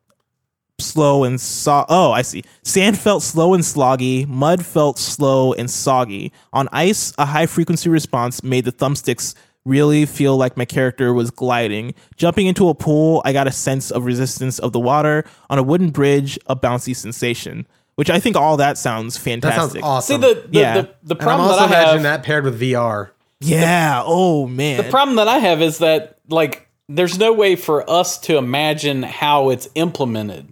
slow 0.81 1.23
and 1.23 1.41
so 1.41 1.85
oh 1.89 2.11
i 2.11 2.21
see 2.21 2.43
sand 2.65 2.99
felt 2.99 3.23
slow 3.23 3.55
and 3.55 3.63
sloggy 3.63 4.27
mud 4.27 4.65
felt 4.67 4.99
slow 4.99 5.53
and 5.53 5.71
soggy 5.71 6.33
on 6.53 6.69
ice 6.73 7.13
a 7.17 7.25
high 7.25 7.47
frequency 7.47 7.89
response 7.89 8.43
made 8.43 8.65
the 8.65 8.73
thumbsticks 8.73 9.35
really 9.65 10.05
feel 10.05 10.37
like 10.37 10.57
my 10.57 10.65
character 10.65 11.15
was 11.15 11.31
gliding 11.31 11.95
jumping 12.17 12.49
into 12.49 12.69
a 12.69 12.75
pool 12.75 13.23
i 13.25 13.33
got 13.33 13.47
a 13.47 13.53
sense 13.53 13.93
of 13.93 14.05
resistance 14.05 14.59
of 14.59 14.73
the 14.73 14.81
water 14.81 15.25
on 15.49 15.59
a 15.59 15.63
wooden 15.63 15.91
bridge 15.91 16.37
a 16.49 16.57
bouncy 16.57 16.95
sensation 16.95 17.65
which 17.95 18.11
i 18.11 18.19
think 18.19 18.35
all 18.37 18.57
that 18.57 18.77
sounds 18.77 19.17
fantastic 19.17 19.81
That 19.81 19.81
fantastic 19.81 19.81
sounds 19.83 20.21
awesome. 20.21 20.23
See 20.23 20.35
the 20.35 20.49
the, 20.49 20.59
Yeah. 20.59 20.75
the, 20.75 20.83
the 21.05 21.15
and 21.15 21.23
I'm 21.23 21.27
problem 21.39 21.51
also 21.51 21.61
that 21.69 21.73
I 21.73 21.83
imagining 21.83 22.05
have. 22.05 22.21
that 22.21 22.27
paired 22.27 22.45
with 22.45 22.61
VR. 22.61 23.11
yeah 23.41 24.03
oh 24.05 24.49
man 24.49 24.83
The 24.83 24.91
problem 24.91 25.17
that 25.17 25.29
I 25.29 25.39
have 25.39 25.63
is 25.63 25.79
that 25.79 26.19
like 26.29 26.69
there's 26.89 27.17
no 27.17 27.33
way 27.33 27.55
for 27.57 27.89
us 27.89 28.19
to 28.23 28.37
imagine 28.37 29.05
how 29.05 29.51
it's 29.51 29.69
implemented 29.77 30.49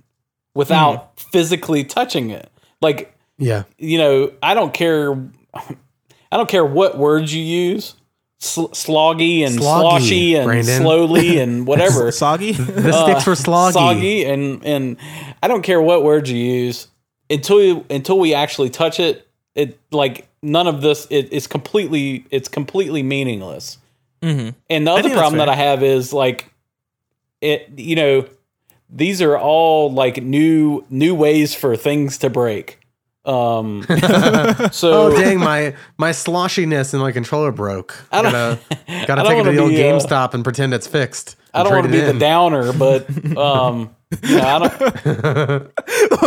without 0.55 1.13
Hmm. 1.19 1.31
physically 1.33 1.85
touching 1.85 2.31
it. 2.31 2.51
Like 2.81 3.15
Yeah. 3.39 3.65
you 3.79 3.99
know, 3.99 4.33
I 4.43 4.55
don't 4.55 4.73
care. 4.75 5.13
I 5.55 6.37
don't 6.37 6.49
care 6.49 6.65
what 6.65 6.97
words 6.99 7.35
you 7.35 7.43
use, 7.43 7.95
Sl- 8.41 8.67
sloggy 8.73 9.45
and 9.47 9.59
Sloggy, 9.59 9.81
sloshy 9.81 10.35
and 10.35 10.47
Brandon. 10.47 10.83
slowly 10.83 11.39
and 11.39 11.67
whatever. 11.71 12.11
Soggy. 12.11 12.53
The 12.57 12.93
sticks 13.05 13.27
were 13.27 13.35
sloggy. 13.35 13.69
Uh, 13.69 13.73
soggy 13.73 14.25
and 14.25 14.65
and 14.65 14.97
I 15.43 15.49
don't 15.49 15.63
care 15.63 15.81
what 15.81 16.03
words 16.03 16.31
you 16.31 16.39
use 16.39 16.89
until 17.31 17.63
you, 17.63 17.85
until 17.91 18.19
we 18.19 18.35
actually 18.35 18.71
touch 18.71 18.99
it. 19.01 19.27
It 19.55 19.79
like 19.91 20.27
none 20.43 20.67
of 20.67 20.81
this. 20.81 21.07
It, 21.11 21.29
it's 21.31 21.47
completely 21.47 22.25
it's 22.31 22.49
completely 22.49 23.03
meaningless. 23.03 23.79
Mm-hmm. 24.23 24.51
And 24.71 24.87
the 24.87 24.91
other 24.93 25.11
problem 25.11 25.39
that 25.39 25.49
I 25.49 25.55
have 25.55 25.83
is 25.83 26.13
like 26.13 26.51
it. 27.41 27.69
You 27.77 27.97
know, 27.97 28.25
these 28.93 29.23
are 29.23 29.39
all 29.39 29.91
like 29.93 30.23
new 30.23 30.85
new 30.91 31.15
ways 31.15 31.55
for 31.55 31.77
things 31.77 32.19
to 32.19 32.31
break. 32.31 32.79
Um, 33.25 33.85
so 34.73 34.93
Oh 34.93 35.17
dang, 35.17 35.39
my 35.39 35.75
my 35.97 36.11
sloshiness 36.11 36.93
in 36.93 37.01
my 37.01 37.13
controller 37.13 37.53
broke. 37.53 37.97
I 38.11 38.23
don't- 38.23 38.33
gotta 38.33 38.59
gotta 39.07 39.07
don't 39.07 39.17
take 39.17 39.17
it 39.17 39.25
to 39.31 39.35
wanna 39.37 39.53
the 39.53 39.59
old 39.59 39.71
be, 39.71 39.83
uh, 39.89 39.93
GameStop 39.99 40.35
and 40.35 40.43
pretend 40.45 40.75
it's 40.75 40.87
fixed. 40.87 41.37
I 41.55 41.63
don't 41.63 41.73
want 41.73 41.87
to 41.87 41.93
be 41.93 41.99
it 41.99 42.13
the 42.13 42.19
downer, 42.19 42.73
but 42.73 43.37
um, 43.37 43.95
you 44.23 44.37
know, 44.37 44.43
I 44.45 44.59
don't. 44.59 45.73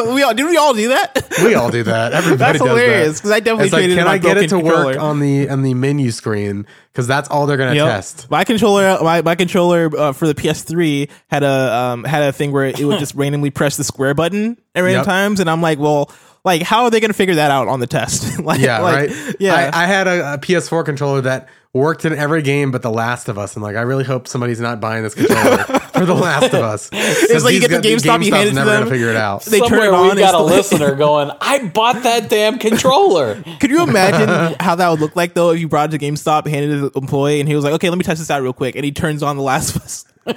we 0.16 0.24
all 0.24 0.34
did 0.34 0.46
we 0.46 0.58
all 0.58 0.74
do 0.74 0.90
that? 0.90 1.28
We 1.44 1.56
all 1.56 1.70
do 1.70 1.84
that. 1.84 2.14
Everybody 2.14 2.38
That's 2.38 2.60
does 2.60 2.68
hilarious 2.68 3.20
because 3.20 3.32
I 3.32 3.40
definitely 3.40 3.66
It's 3.66 3.74
like, 3.74 3.82
can 3.84 3.92
in 4.00 4.08
I 4.08 4.18
get 4.18 4.38
it 4.38 4.50
to 4.50 4.60
broken 4.60 4.86
work 4.86 4.98
on 4.98 5.20
the 5.20 5.50
on 5.50 5.62
the 5.62 5.74
menu 5.74 6.12
screen? 6.12 6.66
Because 6.92 7.08
that's 7.08 7.30
all 7.30 7.46
they're 7.46 7.58
gonna 7.58 7.76
Yep. 7.76 7.88
test. 7.88 8.32
My 8.32 8.44
controller, 8.46 8.98
my, 9.02 9.22
my 9.22 9.36
controller 9.36 9.90
uh, 9.98 10.14
for 10.14 10.28
the 10.28 10.34
PS3 10.36 11.10
had 11.28 11.44
a 11.44 11.74
um, 11.76 12.04
had 12.06 12.24
a 12.24 12.32
thing 12.32 12.52
where 12.52 12.66
it 12.66 12.80
would 12.84 13.00
just 13.00 13.16
randomly 13.16 13.50
press 13.50 13.76
the 13.78 13.84
square 13.84 14.14
button 14.14 14.58
at 14.74 14.82
random 14.82 15.00
Yep. 15.00 15.06
times, 15.06 15.40
and 15.42 15.50
I'm 15.50 15.62
like, 15.62 15.78
well, 15.80 16.10
like 16.46 16.62
how 16.62 16.84
are 16.86 16.92
they 16.92 17.00
going 17.02 17.10
to 17.10 17.18
figure 17.18 17.36
that 17.36 17.52
out 17.52 17.68
on 17.68 17.80
the 17.82 17.88
test? 17.88 18.40
like, 18.44 18.62
Yeah, 18.62 18.80
like, 18.80 19.10
right. 19.10 19.36
Yeah, 19.40 19.72
I, 19.74 19.84
I 19.84 19.86
had 19.88 20.08
a, 20.08 20.34
a 20.36 20.38
PS4 20.38 20.86
controller 20.86 21.22
that 21.22 21.50
worked 21.74 22.06
in 22.06 22.14
every 22.14 22.42
game 22.42 22.72
but 22.72 22.82
The 22.84 22.90
Last 22.92 23.28
of 23.28 23.38
Us, 23.38 23.56
and 23.56 23.64
like 23.64 23.76
I 23.76 23.82
really 23.82 24.06
hope 24.06 24.28
somebody's 24.30 24.62
not 24.62 24.80
buying 24.80 25.04
this 25.04 25.14
controller 25.16 25.58
for 25.58 26.06
The 26.06 26.14
Last 26.14 26.54
of 26.54 26.62
Us. 26.64 26.90
It's 27.28 27.44
like 27.44 27.54
you 27.54 27.60
get 27.60 27.70
the 27.70 27.78
GameStop, 27.90 28.24
you 28.24 28.32
hand 28.32 28.48
it 28.48 28.52
to 28.52 28.56
never 28.56 28.70
them. 28.70 28.80
gonna 28.84 28.92
figure 28.92 29.10
it 29.10 29.18
out. 29.18 29.44
They 29.44 29.60
turn 29.60 29.70
Somewhere 29.70 29.88
it 29.90 29.94
on, 29.94 30.04
we've 30.04 30.12
it's 30.14 30.22
got 30.22 30.36
a 30.36 30.40
like- 30.44 30.56
listener 30.56 30.96
going. 30.96 31.32
I 31.42 31.68
bought 31.68 32.04
that 32.04 32.30
damn 32.30 32.60
controller. 32.60 33.44
Could 33.60 33.72
you 33.72 33.84
imagine 33.84 34.56
how 34.60 34.76
that 34.76 34.88
would 34.90 35.02
look 35.02 35.16
like 35.18 35.34
though 35.34 35.50
if 35.52 35.60
you 35.60 35.68
brought 35.68 35.94
it 35.94 36.00
to 36.00 36.06
GameStop, 36.06 36.48
handed 36.48 36.72
it 36.72 36.80
to 36.82 36.90
the 36.92 37.00
employee, 37.00 37.40
and 37.42 37.50
he 37.50 37.56
was 37.56 37.66
like, 37.66 37.74
"Okay, 37.74 37.90
let 37.90 37.98
me 37.98 38.04
test 38.06 38.20
this 38.20 38.30
out 38.32 38.42
real 38.42 38.54
quick," 38.54 38.76
and 38.78 38.86
he 38.86 38.92
turns 38.94 39.22
on 39.24 39.36
The 39.36 39.44
Last 39.44 39.76
of 39.76 39.82
Us, 39.82 40.06
and, 40.26 40.36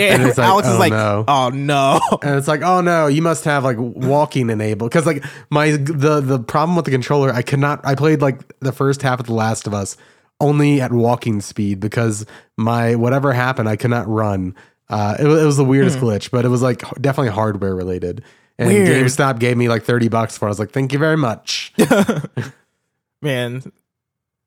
And 0.00 0.22
it's 0.24 0.38
like, 0.38 0.46
Alex 0.46 0.68
is 0.68 0.74
oh, 0.74 0.78
like, 0.78 0.92
no. 0.92 1.24
"Oh 1.28 1.50
no." 1.50 2.00
and 2.22 2.36
it's 2.36 2.48
like, 2.48 2.62
oh 2.62 2.80
no, 2.80 3.06
you 3.06 3.22
must 3.22 3.44
have 3.44 3.64
like 3.64 3.76
walking 3.78 4.50
enabled 4.50 4.90
because 4.90 5.06
like 5.06 5.24
my 5.50 5.70
the 5.72 6.20
the 6.20 6.38
problem 6.40 6.76
with 6.76 6.84
the 6.84 6.90
controller, 6.90 7.32
I 7.32 7.42
could 7.42 7.60
not. 7.60 7.80
I 7.84 7.94
played 7.94 8.20
like 8.20 8.40
the 8.60 8.72
first 8.72 9.02
half 9.02 9.20
of 9.20 9.26
The 9.26 9.34
Last 9.34 9.66
of 9.66 9.74
Us 9.74 9.96
only 10.40 10.80
at 10.80 10.92
walking 10.92 11.40
speed 11.40 11.80
because 11.80 12.24
my 12.56 12.94
whatever 12.96 13.32
happened, 13.32 13.68
I 13.68 13.76
could 13.76 13.90
not 13.90 14.08
run. 14.08 14.54
Uh, 14.88 15.16
it, 15.20 15.24
was- 15.24 15.42
it 15.42 15.46
was 15.46 15.56
the 15.56 15.64
weirdest 15.64 15.98
glitch, 15.98 16.30
but 16.32 16.44
it 16.44 16.48
was 16.48 16.62
like 16.62 16.80
definitely 17.00 17.30
hardware 17.32 17.74
related. 17.76 18.24
And 18.58 18.68
Weird. 18.68 18.88
GameStop 19.06 19.38
gave 19.38 19.56
me 19.56 19.68
like 19.68 19.84
thirty 19.84 20.08
bucks 20.08 20.36
for. 20.36 20.46
it. 20.46 20.48
I 20.48 20.50
was 20.50 20.58
like, 20.58 20.72
thank 20.72 20.92
you 20.92 20.98
very 20.98 21.16
much. 21.16 21.72
Man, 23.22 23.62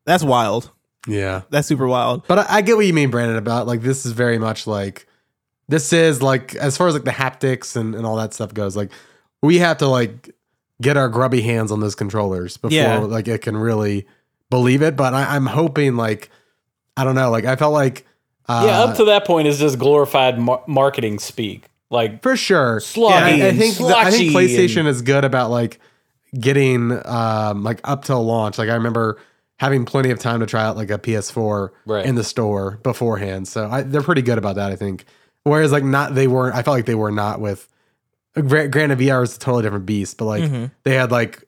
that's 0.06 0.24
wild. 0.24 0.70
Yeah, 1.08 1.42
That's 1.50 1.68
super 1.68 1.88
wild. 1.88 2.26
but 2.28 2.40
I, 2.40 2.46
I 2.58 2.62
get 2.62 2.76
what 2.78 2.86
you 2.86 2.94
mean, 2.94 3.10
Brandon. 3.12 3.38
About 3.38 3.68
like 3.68 3.82
this 3.82 4.06
is 4.06 4.12
very 4.14 4.38
much 4.38 4.66
like 4.68 5.06
this 5.68 5.92
is 5.94 6.22
like 6.22 6.56
as 6.56 6.78
far 6.78 6.88
as 6.88 6.94
like 6.94 7.04
the 7.04 7.12
haptics 7.12 7.76
and, 7.76 7.96
and 7.96 8.06
all 8.06 8.16
that 8.18 8.34
stuff 8.34 8.54
goes. 8.54 8.76
Like 8.76 8.92
we 9.42 9.58
have 9.60 9.78
to 9.80 9.88
like 9.88 10.30
get 10.82 10.98
our 10.98 11.10
grubby 11.10 11.42
hands 11.42 11.72
on 11.72 11.80
those 11.80 11.96
controllers 11.96 12.58
before 12.58 12.76
Yeah. 12.78 13.00
like 13.00 13.28
it 13.28 13.42
can 13.42 13.56
really 13.58 14.06
believe 14.50 14.82
it. 14.82 14.96
But 14.96 15.14
I, 15.14 15.36
I'm 15.36 15.46
hoping 15.46 15.96
like 15.96 16.30
I 16.98 17.04
don't 17.04 17.16
know. 17.16 17.32
Like 17.32 17.46
I 17.46 17.56
felt 17.56 17.74
like 17.74 18.06
uh, 18.48 18.64
yeah, 18.68 18.82
up 18.82 18.98
to 18.98 19.06
that 19.06 19.26
point 19.26 19.48
is 19.48 19.58
just 19.60 19.80
glorified 19.80 20.38
mar- 20.38 20.64
marketing 20.68 21.20
speak. 21.20 21.66
Like 21.90 22.22
for 22.22 22.36
sure. 22.36 22.80
Sloggy 22.80 23.12
I, 23.42 23.48
I 23.48 23.52
think 23.58 23.78
the- 23.78 23.94
I 23.96 24.10
think 24.12 24.34
PlayStation 24.34 24.80
and- 24.82 24.88
is 24.90 25.02
good 25.02 25.24
about 25.26 25.50
like 25.50 25.80
getting 26.40 26.92
um 27.08 27.64
like 27.64 27.80
up 27.84 28.06
till 28.06 28.24
launch. 28.24 28.58
Like 28.58 28.70
I 28.70 28.74
remember 28.76 29.18
having 29.64 29.86
plenty 29.86 30.10
of 30.12 30.20
time 30.20 30.40
to 30.42 30.46
try 30.46 30.64
out 30.64 30.76
like 30.78 30.92
a 30.92 30.98
PS4 31.00 31.70
Right. 31.86 32.06
in 32.06 32.16
the 32.16 32.24
store 32.24 32.80
beforehand. 32.84 33.48
So 33.48 33.68
I, 33.70 33.82
they're 33.82 34.02
pretty 34.02 34.22
good 34.22 34.38
about 34.38 34.56
that. 34.56 34.72
I 34.72 34.76
think. 34.76 35.06
Whereas 35.44 35.72
like 35.72 35.84
not 35.84 36.16
they 36.16 36.28
weren't. 36.28 36.56
I 36.56 36.62
felt 36.64 36.76
like 36.78 36.86
they 36.86 36.96
were 36.96 37.12
not 37.12 37.40
with. 37.42 37.68
gra- 38.36 38.68
Granted, 38.68 39.00
VR 39.00 39.24
is 39.24 39.36
a 39.36 39.40
totally 39.40 39.64
different 39.64 39.86
beast, 39.86 40.18
but 40.18 40.26
like 40.26 40.44
Mhm. 40.44 40.72
they 40.84 40.96
had 40.96 41.12
like 41.12 41.44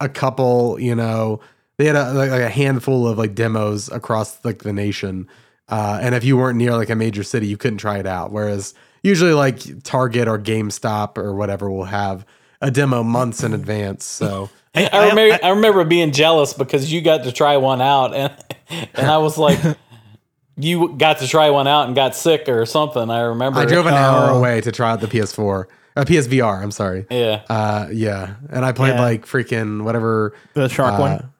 a 0.00 0.08
couple. 0.08 0.78
You 0.80 0.94
know, 0.94 1.40
they 1.78 1.86
had 1.86 1.96
a, 1.96 2.12
like, 2.12 2.30
like 2.30 2.40
a 2.42 2.48
handful 2.48 3.06
of 3.08 3.18
like 3.18 3.34
demos 3.34 3.88
across 3.90 4.44
like 4.44 4.62
the 4.62 4.72
nation. 4.72 5.28
Uh, 5.68 5.98
and 6.00 6.14
if 6.14 6.22
you 6.24 6.36
weren't 6.36 6.56
near 6.58 6.76
like 6.76 6.90
a 6.90 6.94
major 6.94 7.22
city, 7.24 7.46
you 7.48 7.56
couldn't 7.56 7.78
try 7.78 7.98
it 7.98 8.06
out. 8.06 8.30
Whereas 8.32 8.72
usually 9.02 9.32
like 9.32 9.82
Target 9.82 10.28
or 10.28 10.38
GameStop 10.38 11.18
or 11.18 11.34
whatever 11.34 11.70
will 11.70 11.84
have 11.86 12.24
a 12.60 12.70
demo 12.70 13.02
months 13.02 13.42
in 13.42 13.52
advance. 13.54 14.04
So 14.04 14.50
I, 14.74 15.08
remember, 15.08 15.38
I, 15.44 15.48
remember 15.50 15.84
being 15.84 16.12
jealous 16.12 16.52
because 16.52 16.92
you 16.92 17.00
got 17.00 17.24
to 17.24 17.32
try 17.32 17.56
one 17.56 17.80
out, 17.80 18.14
and 18.14 18.32
and 18.94 19.06
I 19.10 19.18
was 19.18 19.38
like, 19.38 19.58
you 20.56 20.94
got 20.96 21.18
to 21.18 21.28
try 21.28 21.50
one 21.50 21.66
out 21.66 21.86
and 21.86 21.94
got 21.94 22.14
sick 22.14 22.48
or 22.48 22.64
something. 22.66 23.10
I 23.10 23.20
remember. 23.22 23.60
I 23.60 23.64
drove 23.66 23.86
an 23.86 23.94
hour 23.94 24.30
Oh. 24.30 24.38
away 24.38 24.60
to 24.62 24.72
try 24.72 24.90
out 24.92 25.00
the 25.00 25.06
PS4, 25.06 25.64
uh, 25.96 26.04
PSVR. 26.04 26.62
I'm 26.62 26.70
sorry. 26.70 27.06
Yeah, 27.10 27.42
Uh, 27.48 27.88
yeah, 27.92 28.34
and 28.50 28.64
I 28.64 28.72
played 28.72 28.94
Yeah. 28.94 29.02
like 29.02 29.26
freaking 29.26 29.82
whatever. 29.84 30.34
The 30.54 30.68
shark 30.68 30.94
uh, 30.94 30.98
one. 30.98 31.32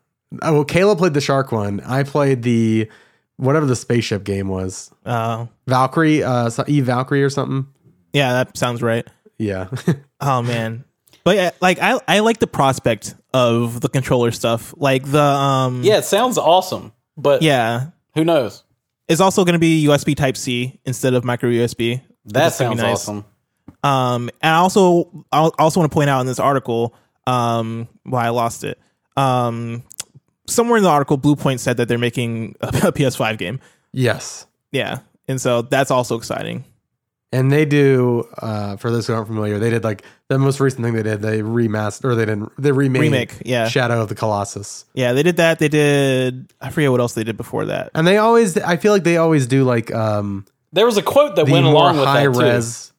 Oh, 0.43 0.53
well, 0.55 0.65
Kayla 0.65 0.99
played 0.99 1.15
the 1.15 1.21
shark 1.21 1.53
one. 1.53 1.81
I 1.81 2.03
played 2.03 2.43
the 2.43 2.89
whatever 3.37 3.65
the 3.67 3.77
spaceship 3.77 4.25
game 4.25 4.49
was. 4.49 4.91
Uh, 5.05 5.47
Valkyrie, 5.67 6.23
uh, 6.23 6.49
so- 6.51 6.65
Eve 6.67 6.87
Valkyrie 6.87 7.23
or 7.23 7.31
something. 7.31 7.67
yeah, 8.15 8.33
that 8.33 8.57
sounds 8.57 8.83
right. 8.83 9.07
Yeah, 9.39 9.69
Oh 10.23 10.41
man. 10.43 10.85
But 11.27 11.35
yeah, 11.35 11.51
like 11.61 11.81
I, 11.81 11.98
I 12.07 12.20
like 12.20 12.39
the 12.39 12.47
prospect 12.47 13.16
of 13.35 13.81
the 13.81 13.89
controller 13.89 14.31
stuff. 14.31 14.73
Like 14.77 15.03
the 15.11 15.20
um 15.20 15.82
yeah, 15.82 15.98
it 15.98 16.05
sounds 16.05 16.39
awesome, 16.39 16.93
but 17.16 17.43
yeah. 17.43 17.89
who 18.15 18.24
knows? 18.24 18.62
It's 19.09 19.20
also 19.20 19.44
going 19.44 19.55
to 19.55 19.59
be 19.59 19.85
USB 19.86 20.16
Type 20.16 20.36
C 20.36 20.78
instead 20.85 21.15
of 21.15 21.24
micro 21.24 21.51
USB. 21.51 22.01
That 22.27 22.53
is 22.53 22.59
gonna 22.59 22.77
sounds 22.77 22.81
be 22.81 22.86
nice. 22.86 22.93
awesome. 22.93 23.24
Um, 23.82 24.31
and 24.40 24.55
I 24.55 24.59
also 24.59 25.27
I 25.32 25.51
also 25.59 25.81
want 25.81 25.90
to 25.90 25.94
point 25.94 26.11
out 26.11 26.20
in 26.20 26.28
this 26.28 26.39
article, 26.39 26.94
um, 27.27 27.89
why 28.05 28.27
I 28.27 28.28
lost 28.28 28.62
it. 28.62 28.78
Um, 29.16 29.82
somewhere 30.47 30.77
in 30.77 30.85
the 30.85 30.90
article, 30.90 31.19
Bluepoint 31.19 31.59
said 31.59 31.78
that 31.78 31.89
they're 31.89 31.98
making 31.98 32.55
a, 32.61 32.69
PS5 32.70 33.36
game. 33.36 33.59
yes, 33.90 34.47
Yeah, 34.70 35.01
and 35.27 35.40
so 35.40 35.62
that's 35.62 35.90
also 35.90 36.16
exciting. 36.16 36.65
And 37.32 37.51
they 37.53 37.65
do. 37.65 38.27
Uh, 38.39 38.77
for 38.77 38.90
those 38.90 39.07
who 39.07 39.15
aren't 39.15 39.27
familiar, 39.27 39.59
they 39.59 39.70
did 39.70 39.85
like 39.85 40.03
the 40.28 40.39
most 40.39 40.61
recent 40.61 40.82
thing 40.85 40.94
they 40.94 41.03
did. 41.03 41.20
They 41.23 41.40
remastered 41.43 42.05
or 42.07 42.15
they 42.15 42.24
didn't. 42.24 42.51
They 42.59 42.73
remade 42.73 43.01
Remake, 43.03 43.35
yeah. 43.44 43.69
Shadow 43.69 44.01
of 44.03 44.09
the 44.09 44.15
Colossus. 44.15 44.85
Yeah, 44.94 45.12
they 45.12 45.23
did 45.23 45.36
that. 45.39 45.59
They 45.59 45.69
did. 45.69 46.53
I 46.61 46.70
forget 46.70 46.90
what 46.90 47.01
else 47.01 47.15
they 47.15 47.24
did 47.24 47.36
before 47.36 47.66
that. 47.66 47.90
And 47.94 48.07
they 48.07 48.16
always, 48.19 48.57
I 48.59 48.77
feel 48.77 48.93
like 48.93 49.05
they 49.05 49.16
always 49.16 49.47
do 49.47 49.65
like 49.65 49.93
um 49.94 50.47
There 50.73 50.86
was 50.86 50.97
a 50.97 51.03
quote 51.03 51.36
that 51.36 51.48
went 51.48 51.66
along 51.66 51.97
with 51.97 52.07
high 52.07 52.27
that 52.27 52.32
too. 52.35 52.40
res. 52.40 52.93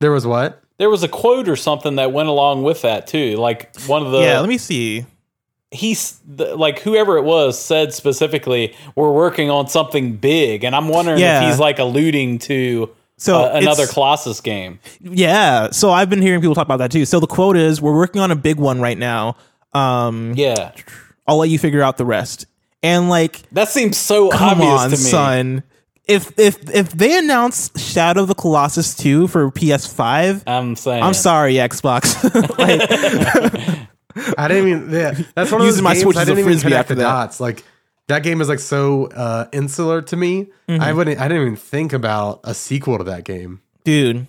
There 0.00 0.12
was 0.12 0.26
what? 0.26 0.62
There 0.78 0.88
was 0.88 1.02
a 1.02 1.08
quote 1.08 1.46
or 1.48 1.56
something 1.56 1.96
that 1.96 2.12
went 2.12 2.28
along 2.30 2.62
with 2.62 2.82
that 2.82 3.06
too. 3.06 3.36
Like 3.36 3.74
one 3.86 4.04
of 4.04 4.12
the 4.12 4.20
yeah, 4.20 4.40
let 4.40 4.48
me 4.48 4.56
see. 4.58 5.04
he's 5.70 6.18
the, 6.26 6.56
like 6.56 6.78
whoever 6.80 7.16
it 7.18 7.22
was 7.24 7.58
said 7.62 7.92
specifically, 7.92 8.74
we're 8.94 9.12
working 9.12 9.50
on 9.50 9.68
something 9.68 10.16
big, 10.16 10.64
and 10.64 10.74
I'm 10.74 10.88
wondering 10.88 11.18
Yeah. 11.20 11.42
if 11.42 11.50
he's 11.50 11.60
like 11.60 11.78
alluding 11.78 12.38
to 12.40 12.88
So 13.20 13.42
uh, 13.44 13.50
another 13.52 13.86
Colossus 13.86 14.40
game. 14.40 14.80
Yeah, 15.00 15.70
so 15.72 15.90
I've 15.90 16.08
been 16.08 16.22
hearing 16.22 16.40
people 16.40 16.54
talk 16.54 16.64
about 16.66 16.78
that 16.78 16.90
too. 16.90 17.04
So 17.04 17.20
the 17.20 17.26
quote 17.26 17.54
is, 17.58 17.78
"We're 17.80 17.94
working 17.94 18.20
on 18.22 18.30
a 18.30 18.34
big 18.36 18.56
one 18.56 18.80
right 18.80 18.96
now. 18.96 19.36
Um, 19.74 20.32
Yeah, 20.36 20.72
I'll 21.26 21.36
let 21.36 21.50
you 21.50 21.58
figure 21.58 21.82
out 21.82 21.98
the 21.98 22.06
rest." 22.06 22.46
And 22.82 23.10
like, 23.10 23.42
that 23.52 23.68
seems 23.68 23.98
so 23.98 24.30
come 24.30 24.62
obvious 24.62 24.80
on, 24.80 24.84
to 24.86 24.96
me. 24.96 24.96
son. 24.96 25.62
If 26.06 26.32
if 26.38 26.70
if 26.74 26.92
they 26.92 27.18
announce 27.18 27.70
Shadow 27.78 28.22
of 28.22 28.28
the 28.28 28.34
Colossus 28.34 28.94
two 28.96 29.26
for 29.28 29.50
PS5, 29.50 30.42
I'm 30.46 30.74
saying, 30.74 31.02
I'm 31.02 31.12
sorry, 31.12 31.54
Xbox. 31.56 32.24
like, 32.58 32.80
I 34.38 34.48
didn't 34.48 34.68
even. 34.68 34.90
Yeah, 34.90 35.12
that's 35.34 35.52
one 35.52 35.60
of 35.60 35.66
Using 35.66 35.76
those 35.76 35.82
my 35.82 35.92
games 35.92 36.02
Switch 36.04 36.16
I 36.16 36.24
didn't 36.24 36.38
even 36.38 36.50
frisbee 36.52 36.70
connect 36.70 36.80
after 36.80 36.94
the 36.94 37.02
that. 37.02 37.08
dots. 37.12 37.38
Like 37.38 37.64
that 38.08 38.22
game 38.22 38.40
is 38.40 38.48
like 38.48 38.58
so 38.58 39.06
uh, 39.06 39.46
insular 39.52 40.02
to 40.02 40.16
me. 40.16 40.50
Mm-hmm. 40.68 40.82
I 40.82 40.92
wouldn't. 40.92 41.20
I 41.20 41.28
didn't 41.28 41.42
even 41.42 41.56
think 41.56 41.92
about 41.92 42.40
a 42.44 42.54
sequel 42.54 42.98
to 42.98 43.04
that 43.04 43.24
game. 43.24 43.60
dude, 43.84 44.26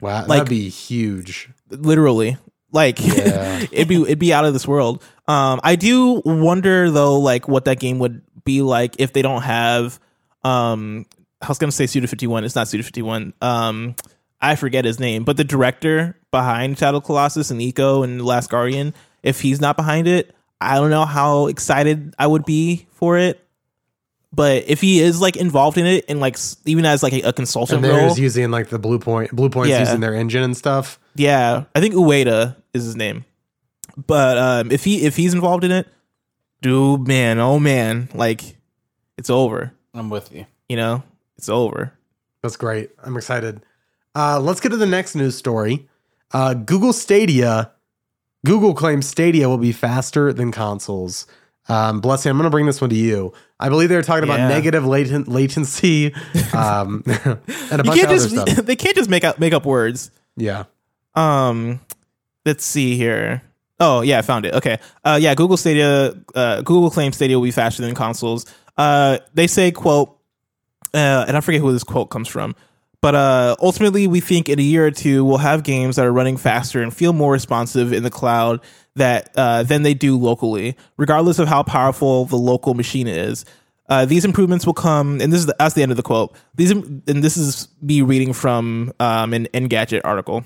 Wow, 0.00 0.20
Like- 0.26 0.38
that'd 0.40 0.48
be 0.48 0.68
huge. 0.68 1.50
literally, 1.70 2.36
like, 2.72 2.98
Yeah. 3.04 3.64
it'd 3.72 3.88
be 3.88 4.02
it'd 4.02 4.18
be 4.18 4.32
out 4.32 4.44
of 4.44 4.52
this 4.52 4.66
world. 4.66 5.02
Um, 5.26 5.60
I 5.62 5.76
do 5.76 6.22
wonder 6.24 6.90
though, 6.90 7.18
like, 7.18 7.48
what 7.48 7.64
that 7.66 7.78
game 7.80 7.98
would 7.98 8.22
be 8.44 8.62
like 8.62 8.96
if 8.98 9.12
they 9.12 9.22
don't 9.22 9.42
have. 9.42 9.98
Um, 10.44 11.04
I 11.42 11.48
was 11.48 11.58
gonna 11.58 11.72
say 11.72 11.86
Suda 11.86 12.06
Fifty 12.06 12.26
One. 12.26 12.44
It's 12.44 12.54
not 12.54 12.68
Suda 12.68 12.82
Fifty 12.82 13.02
One. 13.02 13.32
Um, 13.40 13.94
I 14.40 14.54
forget 14.54 14.84
his 14.84 14.98
name, 15.00 15.24
but 15.24 15.36
the 15.36 15.44
director 15.44 16.16
behind 16.30 16.78
Shadow 16.78 17.00
Colossus 17.00 17.50
and 17.50 17.60
Ico 17.60 18.04
and 18.04 18.24
Last 18.24 18.50
Guardian. 18.50 18.88
If 18.88 19.36
if 19.36 19.40
he's 19.40 19.60
not 19.60 19.76
behind 19.76 20.06
it, 20.06 20.32
I 20.60 20.76
don't 20.76 20.90
know 20.90 21.04
how 21.04 21.46
excited 21.46 22.14
I 22.18 22.26
would 22.26 22.44
be 22.44 22.86
for 22.92 23.18
it. 23.18 23.44
But 24.32 24.64
if 24.68 24.80
he 24.82 25.00
is 25.00 25.20
like 25.22 25.36
involved 25.36 25.78
in 25.78 25.86
it 25.86 26.04
and 26.08 26.20
like 26.20 26.36
even 26.66 26.84
as 26.84 27.02
like 27.02 27.14
a, 27.14 27.22
a 27.22 27.32
consultant 27.32 27.76
And 27.76 27.84
they're 27.84 27.92
role, 27.98 28.08
just 28.08 28.18
using 28.20 28.50
like 28.50 28.68
the 28.68 28.78
Bluepoint, 28.78 29.30
blue 29.32 29.48
points 29.48 29.70
Yeah. 29.70 29.80
using 29.80 30.00
their 30.00 30.14
engine 30.14 30.42
and 30.42 30.56
stuff. 30.56 30.98
yeah, 31.14 31.64
I 31.74 31.80
think 31.80 31.94
Ueda 31.94 32.54
is 32.74 32.84
his 32.84 32.94
name. 32.94 33.24
But 34.06 34.36
um, 34.38 34.70
if 34.70 34.84
he 34.84 35.04
if 35.06 35.16
he's 35.16 35.32
involved 35.34 35.64
in 35.64 35.70
it, 35.72 35.88
dude, 36.60 37.08
man, 37.08 37.38
oh 37.40 37.58
man, 37.58 38.10
like 38.14 38.42
it's 39.16 39.30
over. 39.30 39.72
I'm 39.94 40.10
with 40.10 40.30
you. 40.32 40.44
You 40.68 40.76
know, 40.76 41.02
it's 41.38 41.48
over. 41.48 41.92
That's 42.42 42.56
great. 42.56 42.90
I'm 43.02 43.16
excited. 43.16 43.62
Uh, 44.14 44.38
let's 44.40 44.60
get 44.60 44.68
to 44.68 44.76
the 44.76 44.86
next 44.86 45.14
news 45.14 45.36
story. 45.36 45.88
Uh, 46.32 46.52
Google 46.54 46.92
Stadia. 46.92 47.72
Google 48.44 48.74
claims 48.74 49.06
Stadia 49.06 49.48
will 49.48 49.58
be 49.58 49.72
faster 49.72 50.32
than 50.32 50.52
consoles. 50.52 51.26
Um, 51.68 52.00
Blessing, 52.00 52.30
I'm 52.30 52.36
going 52.36 52.44
to 52.44 52.50
bring 52.50 52.66
this 52.66 52.80
one 52.80 52.90
to 52.90 52.96
you. 52.96 53.32
I 53.60 53.68
believe 53.68 53.88
they 53.88 53.96
were 53.96 54.02
talking 54.02 54.24
about 54.24 54.40
negative 54.48 54.86
latent 54.86 55.28
latency 55.28 56.14
um, 56.54 57.02
and 57.06 57.80
a 57.80 57.84
bunch 57.84 58.00
of 58.00 58.06
other 58.06 58.14
just 58.14 58.30
stuff. 58.30 58.48
they 58.64 58.76
can't 58.76 58.96
just 58.96 59.10
make 59.10 59.24
up 59.24 59.38
make 59.38 59.52
up 59.52 59.66
words. 59.66 60.10
Yeah. 60.36 60.64
Um, 61.14 61.80
let's 62.46 62.64
see 62.64 62.96
here. 62.96 63.42
Oh 63.80 64.00
yeah, 64.00 64.18
I 64.18 64.22
found 64.22 64.46
it. 64.46 64.54
Okay. 64.54 64.78
Uh, 65.04 65.18
yeah, 65.20 65.34
Google 65.34 65.56
Stadia. 65.56 66.14
Uh, 66.34 66.62
Google 66.62 66.90
claims 66.90 67.16
Stadia 67.16 67.36
will 67.36 67.44
be 67.44 67.50
faster 67.50 67.82
than 67.82 67.94
consoles. 67.94 68.46
Uh, 68.76 69.18
they 69.34 69.46
say 69.46 69.70
quote, 69.72 70.16
uh, 70.94 71.24
and 71.28 71.36
I 71.36 71.40
forget 71.40 71.60
who 71.60 71.72
this 71.72 71.84
quote 71.84 72.10
comes 72.10 72.28
from, 72.28 72.54
but 73.00 73.14
uh, 73.14 73.56
ultimately 73.60 74.06
we 74.06 74.20
think 74.20 74.48
in 74.48 74.58
a 74.58 74.62
year 74.62 74.86
or 74.86 74.90
two 74.90 75.24
we'll 75.24 75.38
have 75.38 75.62
games 75.62 75.96
that 75.96 76.04
are 76.04 76.12
running 76.12 76.36
faster 76.36 76.82
and 76.82 76.92
feel 76.94 77.12
more 77.12 77.32
responsive 77.32 77.92
in 77.92 78.02
the 78.02 78.10
cloud 78.10 78.60
that 78.96 79.30
uh, 79.36 79.62
than 79.62 79.82
they 79.82 79.94
do 79.94 80.16
locally, 80.18 80.76
regardless 80.96 81.38
of 81.38 81.48
how 81.48 81.62
powerful 81.62 82.24
the 82.24 82.36
local 82.36 82.74
machine 82.74 83.06
is. 83.06 83.44
Uh, 83.88 84.04
these 84.04 84.24
improvements 84.24 84.66
will 84.66 84.74
come, 84.74 85.20
and 85.20 85.32
this 85.32 85.40
is 85.40 85.46
the, 85.46 85.56
that's 85.58 85.74
the 85.74 85.82
end 85.82 85.90
of 85.90 85.96
the 85.96 86.02
quote. 86.02 86.36
These 86.56 86.72
and 86.72 87.02
this 87.06 87.36
is 87.38 87.68
me 87.80 88.02
reading 88.02 88.34
from 88.34 88.92
um, 89.00 89.32
an 89.32 89.46
Engadget 89.54 90.02
article. 90.04 90.44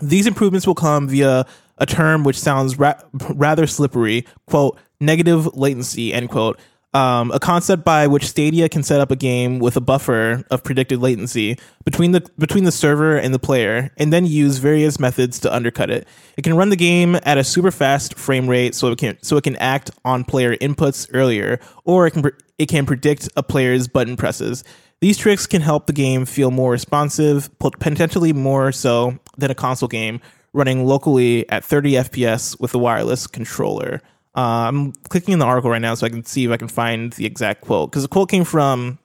These 0.00 0.26
improvements 0.26 0.66
will 0.66 0.76
come 0.76 1.08
via 1.08 1.46
a 1.78 1.86
term 1.86 2.22
which 2.22 2.38
sounds 2.38 2.78
ra- 2.78 3.00
rather 3.12 3.66
slippery, 3.66 4.26
quote, 4.46 4.78
negative 5.00 5.46
latency, 5.56 6.12
end 6.12 6.28
quote. 6.28 6.60
Um, 6.92 7.30
a 7.30 7.38
concept 7.38 7.84
by 7.84 8.08
which 8.08 8.26
Stadia 8.26 8.68
can 8.68 8.82
set 8.82 9.00
up 9.00 9.12
a 9.12 9.16
game 9.16 9.60
with 9.60 9.76
a 9.76 9.80
buffer 9.80 10.44
of 10.50 10.64
predicted 10.64 10.98
latency 11.00 11.56
between 11.84 12.10
the 12.10 12.28
between 12.36 12.64
the 12.64 12.72
server 12.72 13.16
and 13.16 13.32
the 13.32 13.38
player, 13.38 13.92
and 13.96 14.12
then 14.12 14.26
use 14.26 14.58
various 14.58 14.98
methods 14.98 15.38
to 15.40 15.54
undercut 15.54 15.88
it. 15.88 16.08
It 16.36 16.42
can 16.42 16.56
run 16.56 16.70
the 16.70 16.76
game 16.76 17.16
at 17.22 17.38
a 17.38 17.44
super 17.44 17.70
fast 17.70 18.18
frame 18.18 18.48
rate, 18.48 18.74
so 18.74 18.88
it 18.88 18.98
can 18.98 19.16
so 19.22 19.36
it 19.36 19.44
can 19.44 19.54
act 19.56 19.92
on 20.04 20.24
player 20.24 20.56
inputs 20.56 21.08
earlier, 21.14 21.60
or 21.84 22.08
it 22.08 22.10
can 22.10 22.28
it 22.58 22.66
can 22.66 22.86
predict 22.86 23.28
a 23.36 23.42
player's 23.44 23.86
button 23.86 24.16
presses. 24.16 24.64
These 25.00 25.16
tricks 25.16 25.46
can 25.46 25.62
help 25.62 25.86
the 25.86 25.92
game 25.92 26.26
feel 26.26 26.50
more 26.50 26.72
responsive, 26.72 27.56
potentially 27.58 28.32
more 28.32 28.72
so 28.72 29.16
than 29.38 29.50
a 29.50 29.54
console 29.54 29.88
game 29.88 30.20
running 30.52 30.84
locally 30.84 31.48
at 31.48 31.64
30 31.64 31.92
FPS 31.92 32.58
with 32.60 32.74
a 32.74 32.78
wireless 32.78 33.26
controller. 33.26 34.02
Uh, 34.36 34.68
I'm 34.68 34.92
clicking 34.92 35.32
in 35.32 35.38
the 35.38 35.44
article 35.44 35.70
right 35.70 35.82
now 35.82 35.94
so 35.94 36.06
I 36.06 36.08
can 36.08 36.24
see 36.24 36.44
if 36.44 36.50
I 36.50 36.56
can 36.56 36.68
find 36.68 37.12
the 37.14 37.26
exact 37.26 37.62
quote 37.62 37.90
because 37.90 38.02
the 38.02 38.08
quote 38.08 38.30
came 38.30 38.44
from 38.44 38.98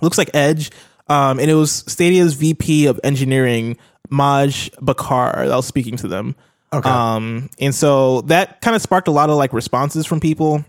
looks 0.00 0.18
like 0.18 0.30
Edge, 0.34 0.70
um, 1.08 1.38
and 1.38 1.50
it 1.50 1.54
was 1.54 1.84
Stadia's 1.86 2.34
VP 2.34 2.86
of 2.86 2.98
Engineering 3.04 3.76
Majd 4.10 4.70
Bakar 4.80 5.46
that 5.48 5.54
was 5.54 5.66
speaking 5.66 5.96
to 5.98 6.08
them. 6.08 6.34
Okay. 6.72 6.90
Um, 6.90 7.50
and 7.60 7.72
so 7.74 8.22
that 8.22 8.60
kind 8.60 8.74
of 8.74 8.82
sparked 8.82 9.06
a 9.06 9.12
lot 9.12 9.30
of 9.30 9.36
like 9.36 9.52
responses 9.52 10.06
from 10.06 10.18
people. 10.18 10.64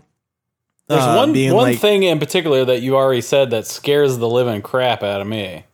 There's 0.88 1.02
uh, 1.02 1.14
one 1.16 1.32
being 1.32 1.52
one 1.52 1.72
like- 1.72 1.80
thing 1.80 2.04
in 2.04 2.20
particular 2.20 2.64
that 2.64 2.80
you 2.80 2.94
already 2.94 3.20
said 3.20 3.50
that 3.50 3.66
scares 3.66 4.18
the 4.18 4.28
living 4.28 4.62
crap 4.62 5.02
out 5.02 5.20
of 5.20 5.26
me. 5.26 5.64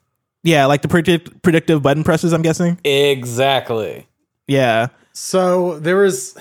Yeah, 0.43 0.65
like 0.67 0.81
the 0.83 0.89
predict- 0.89 1.43
predictive 1.43 1.83
button 1.83 2.03
presses. 2.03 2.33
I'm 2.33 2.41
guessing. 2.43 2.79
Exactly. 2.83 4.07
Yeah. 4.47 4.89
So 5.13 5.79
there 5.79 5.99
was, 5.99 6.37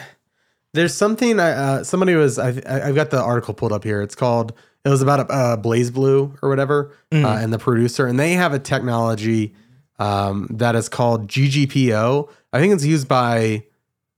there's 0.73 0.93
something. 0.93 1.39
I 1.39 1.51
uh, 1.51 1.83
somebody 1.83 2.15
was. 2.15 2.39
I, 2.39 2.49
I- 2.67 2.87
I've 2.87 2.95
got 2.95 3.09
the 3.09 3.21
article 3.21 3.53
pulled 3.53 3.71
up 3.73 3.83
here. 3.83 4.01
It's 4.01 4.15
called. 4.15 4.53
It 4.83 4.89
was 4.89 5.01
about 5.03 5.19
uh, 5.29 5.57
BlazBlue 5.61 6.39
or 6.41 6.49
whatever, 6.49 6.91
uh, 7.11 7.17
and 7.39 7.53
the 7.53 7.59
producer, 7.59 8.07
and 8.07 8.19
they 8.19 8.33
have 8.33 8.53
a 8.53 8.59
technology 8.59 9.53
um, 9.99 10.47
that 10.49 10.75
is 10.75 10.89
called 10.89 11.27
GGPO. 11.27 12.29
I 12.51 12.59
think 12.59 12.73
it's 12.73 12.83
used 12.85 13.07
by 13.07 13.63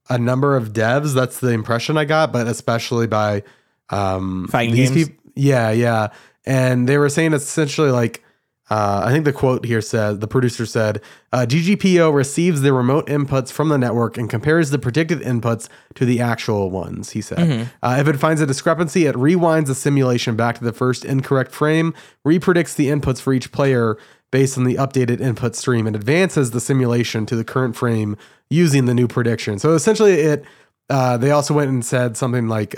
a 0.08 0.16
number 0.18 0.56
of 0.56 0.72
devs. 0.72 1.12
That's 1.14 1.40
the 1.40 1.48
impression 1.48 1.98
I 1.98 2.04
got, 2.06 2.32
but 2.32 2.46
especially 2.46 3.06
by 3.06 3.42
um, 3.90 4.48
Fighting 4.48 4.74
these 4.74 4.90
people. 4.92 5.14
Yeah, 5.34 5.70
yeah, 5.70 6.08
and 6.46 6.88
they 6.88 6.96
were 6.96 7.08
saying 7.10 7.32
it's 7.34 7.44
essentially 7.44 7.90
like 7.90 8.22
uh, 8.70 9.02
I 9.04 9.12
think 9.12 9.26
the 9.26 9.32
quote 9.32 9.66
here 9.66 9.82
says 9.82 10.20
the 10.20 10.26
producer 10.26 10.64
said 10.64 11.02
uh, 11.32 11.44
GGPO 11.46 12.14
receives 12.14 12.62
the 12.62 12.72
remote 12.72 13.06
inputs 13.08 13.52
from 13.52 13.68
the 13.68 13.76
network 13.76 14.16
and 14.16 14.28
compares 14.28 14.70
the 14.70 14.78
predicted 14.78 15.20
inputs 15.20 15.68
to 15.96 16.06
the 16.06 16.20
actual 16.20 16.70
ones. 16.70 17.10
He 17.10 17.20
said, 17.20 17.68
uh, 17.82 17.96
if 18.00 18.08
it 18.08 18.16
finds 18.16 18.40
a 18.40 18.46
discrepancy, 18.46 19.04
it 19.04 19.16
rewinds 19.16 19.66
the 19.66 19.74
simulation 19.74 20.34
back 20.34 20.56
to 20.58 20.64
the 20.64 20.72
first 20.72 21.04
incorrect 21.04 21.52
frame, 21.52 21.92
repredicts 22.26 22.74
the 22.74 22.88
inputs 22.88 23.20
for 23.20 23.34
each 23.34 23.52
player 23.52 23.98
based 24.30 24.56
on 24.56 24.64
the 24.64 24.76
updated 24.76 25.20
input 25.20 25.54
stream, 25.54 25.86
and 25.86 25.94
advances 25.94 26.52
the 26.52 26.60
simulation 26.60 27.26
to 27.26 27.36
the 27.36 27.44
current 27.44 27.76
frame 27.76 28.16
using 28.48 28.86
the 28.86 28.94
new 28.94 29.06
prediction. 29.06 29.58
So 29.58 29.74
essentially, 29.74 30.12
it. 30.12 30.44
Uh, 30.90 31.16
they 31.16 31.30
also 31.30 31.54
went 31.54 31.70
and 31.70 31.84
said 31.84 32.16
something 32.16 32.48
like. 32.48 32.74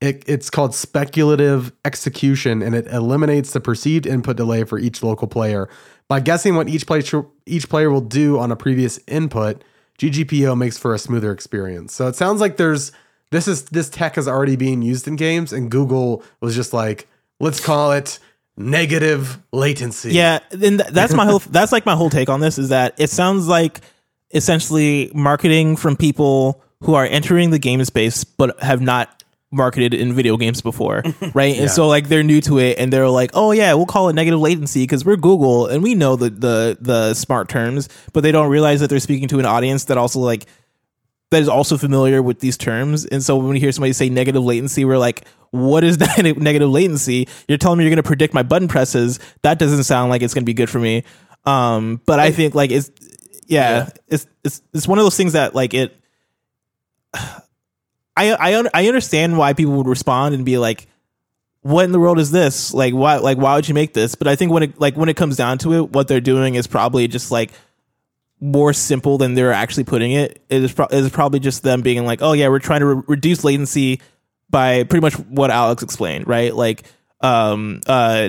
It, 0.00 0.22
it's 0.28 0.48
called 0.48 0.74
speculative 0.74 1.72
execution, 1.84 2.62
and 2.62 2.74
it 2.74 2.86
eliminates 2.86 3.52
the 3.52 3.60
perceived 3.60 4.06
input 4.06 4.36
delay 4.36 4.62
for 4.64 4.78
each 4.78 5.02
local 5.02 5.26
player. 5.26 5.68
By 6.06 6.20
guessing 6.20 6.54
what 6.54 6.68
each 6.68 6.86
player 6.86 7.24
each 7.46 7.68
player 7.68 7.90
will 7.90 8.00
do 8.00 8.38
on 8.38 8.52
a 8.52 8.56
previous 8.56 9.00
input, 9.08 9.62
GGPO 9.98 10.56
makes 10.56 10.78
for 10.78 10.94
a 10.94 10.98
smoother 10.98 11.32
experience. 11.32 11.94
So 11.94 12.06
it 12.06 12.14
sounds 12.14 12.40
like 12.40 12.56
there's 12.56 12.92
this 13.30 13.48
is 13.48 13.64
this 13.64 13.90
tech 13.90 14.16
is 14.16 14.28
already 14.28 14.56
being 14.56 14.82
used 14.82 15.08
in 15.08 15.16
games, 15.16 15.52
and 15.52 15.70
Google 15.70 16.22
was 16.40 16.54
just 16.54 16.72
like, 16.72 17.08
let's 17.40 17.58
call 17.58 17.92
it 17.92 18.18
negative 18.56 19.38
latency. 19.52 20.12
Yeah, 20.12 20.38
and 20.50 20.78
th- 20.78 20.90
that's 20.90 21.14
my 21.14 21.26
whole. 21.26 21.38
That's 21.50 21.72
like 21.72 21.86
my 21.86 21.94
whole 21.94 22.10
take 22.10 22.28
on 22.28 22.40
this 22.40 22.58
is 22.58 22.70
that 22.70 22.94
it 22.98 23.10
sounds 23.10 23.48
like 23.48 23.80
essentially 24.32 25.10
marketing 25.14 25.76
from 25.76 25.96
people 25.96 26.62
who 26.82 26.94
are 26.94 27.04
entering 27.04 27.50
the 27.50 27.58
game 27.58 27.84
space 27.84 28.24
but 28.24 28.60
have 28.62 28.80
not 28.80 29.17
marketed 29.50 29.94
in 29.94 30.12
video 30.12 30.36
games 30.36 30.60
before, 30.60 31.02
right? 31.34 31.58
And 31.58 31.70
so 31.70 31.88
like 31.88 32.08
they're 32.08 32.22
new 32.22 32.40
to 32.42 32.58
it 32.58 32.78
and 32.78 32.92
they're 32.92 33.08
like, 33.08 33.30
"Oh 33.34 33.52
yeah, 33.52 33.74
we'll 33.74 33.86
call 33.86 34.08
it 34.08 34.14
negative 34.14 34.40
latency 34.40 34.82
because 34.82 35.04
we're 35.04 35.16
Google 35.16 35.66
and 35.66 35.82
we 35.82 35.94
know 35.94 36.16
the 36.16 36.30
the 36.30 36.78
the 36.80 37.14
smart 37.14 37.48
terms," 37.48 37.88
but 38.12 38.22
they 38.22 38.32
don't 38.32 38.50
realize 38.50 38.80
that 38.80 38.90
they're 38.90 39.00
speaking 39.00 39.28
to 39.28 39.38
an 39.38 39.46
audience 39.46 39.84
that 39.84 39.98
also 39.98 40.20
like 40.20 40.46
that 41.30 41.42
is 41.42 41.48
also 41.48 41.76
familiar 41.76 42.22
with 42.22 42.40
these 42.40 42.56
terms. 42.56 43.04
And 43.04 43.22
so 43.22 43.36
when 43.36 43.48
we 43.48 43.60
hear 43.60 43.72
somebody 43.72 43.92
say 43.92 44.08
negative 44.08 44.42
latency, 44.42 44.84
we're 44.84 44.98
like, 44.98 45.26
what 45.50 45.84
is 45.84 45.98
that 45.98 46.18
negative 46.38 46.70
latency? 46.70 47.28
You're 47.46 47.58
telling 47.58 47.78
me 47.78 47.84
you're 47.84 47.90
going 47.90 48.02
to 48.02 48.06
predict 48.06 48.34
my 48.34 48.42
button 48.42 48.68
presses. 48.68 49.18
That 49.42 49.58
doesn't 49.58 49.84
sound 49.84 50.10
like 50.10 50.22
it's 50.22 50.34
going 50.34 50.42
to 50.44 50.46
be 50.46 50.54
good 50.54 50.70
for 50.70 50.78
me. 50.78 51.04
Um, 51.44 52.00
but 52.06 52.18
I 52.18 52.30
think 52.30 52.54
like 52.54 52.70
it's, 52.70 52.90
yeah, 53.46 53.90
it's, 54.08 54.26
it's, 54.44 54.62
it's 54.72 54.88
one 54.88 54.98
of 54.98 55.04
those 55.04 55.16
things 55.16 55.34
that 55.34 55.54
like 55.54 55.74
it, 55.74 55.94
I, 58.18 58.52
I, 58.52 58.64
I 58.74 58.88
understand 58.88 59.38
why 59.38 59.52
people 59.52 59.74
would 59.74 59.86
respond 59.86 60.34
and 60.34 60.44
be 60.44 60.58
like, 60.58 60.86
what 61.62 61.84
in 61.84 61.92
the 61.92 62.00
world 62.00 62.18
is 62.18 62.30
this? 62.30 62.74
Like, 62.74 62.94
why, 62.94 63.16
like, 63.16 63.38
why 63.38 63.54
would 63.54 63.68
you 63.68 63.74
make 63.74 63.94
this? 63.94 64.14
But 64.14 64.28
I 64.28 64.36
think 64.36 64.52
when 64.52 64.62
it, 64.64 64.80
like, 64.80 64.96
when 64.96 65.08
it 65.08 65.16
comes 65.16 65.36
down 65.36 65.58
to 65.58 65.74
it, 65.74 65.90
what 65.90 66.08
they're 66.08 66.20
doing 66.20 66.54
is 66.54 66.66
probably 66.66 67.08
just 67.08 67.30
like, 67.30 67.52
more 68.40 68.72
simple 68.72 69.18
than 69.18 69.34
they're 69.34 69.52
actually 69.52 69.82
putting 69.82 70.12
it. 70.12 70.40
It 70.48 70.62
is, 70.62 70.72
pro- 70.72 70.86
probably 71.10 71.40
just 71.40 71.64
them 71.64 71.82
being 71.82 72.06
like, 72.06 72.22
oh 72.22 72.34
yeah, 72.34 72.48
we're 72.48 72.60
trying 72.60 72.80
to 72.80 72.86
re- 72.86 73.02
reduce 73.08 73.42
latency 73.42 74.00
by 74.48 74.84
pretty 74.84 75.02
much 75.02 75.14
what 75.14 75.50
Alex 75.50 75.82
explained, 75.82 76.28
right? 76.28 76.54
Like, 76.54 76.84
um, 77.20 77.80
uh, 77.88 78.28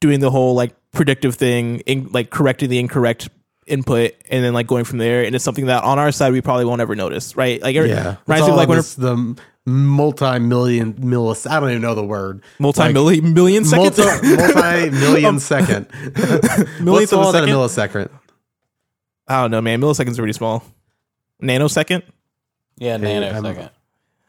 doing 0.00 0.18
the 0.18 0.30
whole 0.30 0.54
like 0.54 0.74
predictive 0.90 1.36
thing, 1.36 1.78
in, 1.86 2.08
like 2.08 2.30
correcting 2.30 2.68
the 2.68 2.80
incorrect 2.80 3.28
input, 3.68 4.14
and 4.30 4.44
then 4.44 4.52
like 4.52 4.66
going 4.66 4.84
from 4.84 4.98
there. 4.98 5.24
And 5.24 5.34
it's 5.34 5.44
something 5.44 5.66
that 5.66 5.84
on 5.84 5.98
our 5.98 6.12
side 6.12 6.32
we 6.32 6.40
probably 6.40 6.64
won't 6.64 6.80
ever 6.80 6.94
notice, 6.94 7.36
right? 7.36 7.60
Like, 7.60 7.76
it 7.76 7.88
yeah. 7.88 8.16
reminds 8.26 8.48
me 8.48 8.54
like 8.54 8.68
when 8.68 8.78
this, 8.78 8.94
the 8.94 9.36
multi-million 9.66 10.94
millis. 10.94 11.48
I 11.48 11.60
don't 11.60 11.70
even 11.70 11.82
know 11.82 11.94
the 11.94 12.04
word. 12.04 12.42
multi 12.58 12.92
million 12.92 13.34
million 13.34 13.64
Multi 13.68 14.02
seconds, 14.02 14.36
multi-million 14.36 15.40
second. 15.40 15.86
millionth 15.92 16.86
What's 16.86 17.12
of 17.12 17.18
a 17.18 17.22
all 17.22 17.32
second. 17.32 17.48
millisecond? 17.50 18.10
I 19.26 19.42
don't 19.42 19.50
know, 19.50 19.60
man. 19.60 19.80
Milliseconds 19.80 20.12
are 20.14 20.22
pretty 20.22 20.32
small. 20.32 20.64
Nanosecond. 21.42 22.02
Yeah, 22.78 22.96
Hey, 22.98 23.20
nanosecond. 23.20 23.70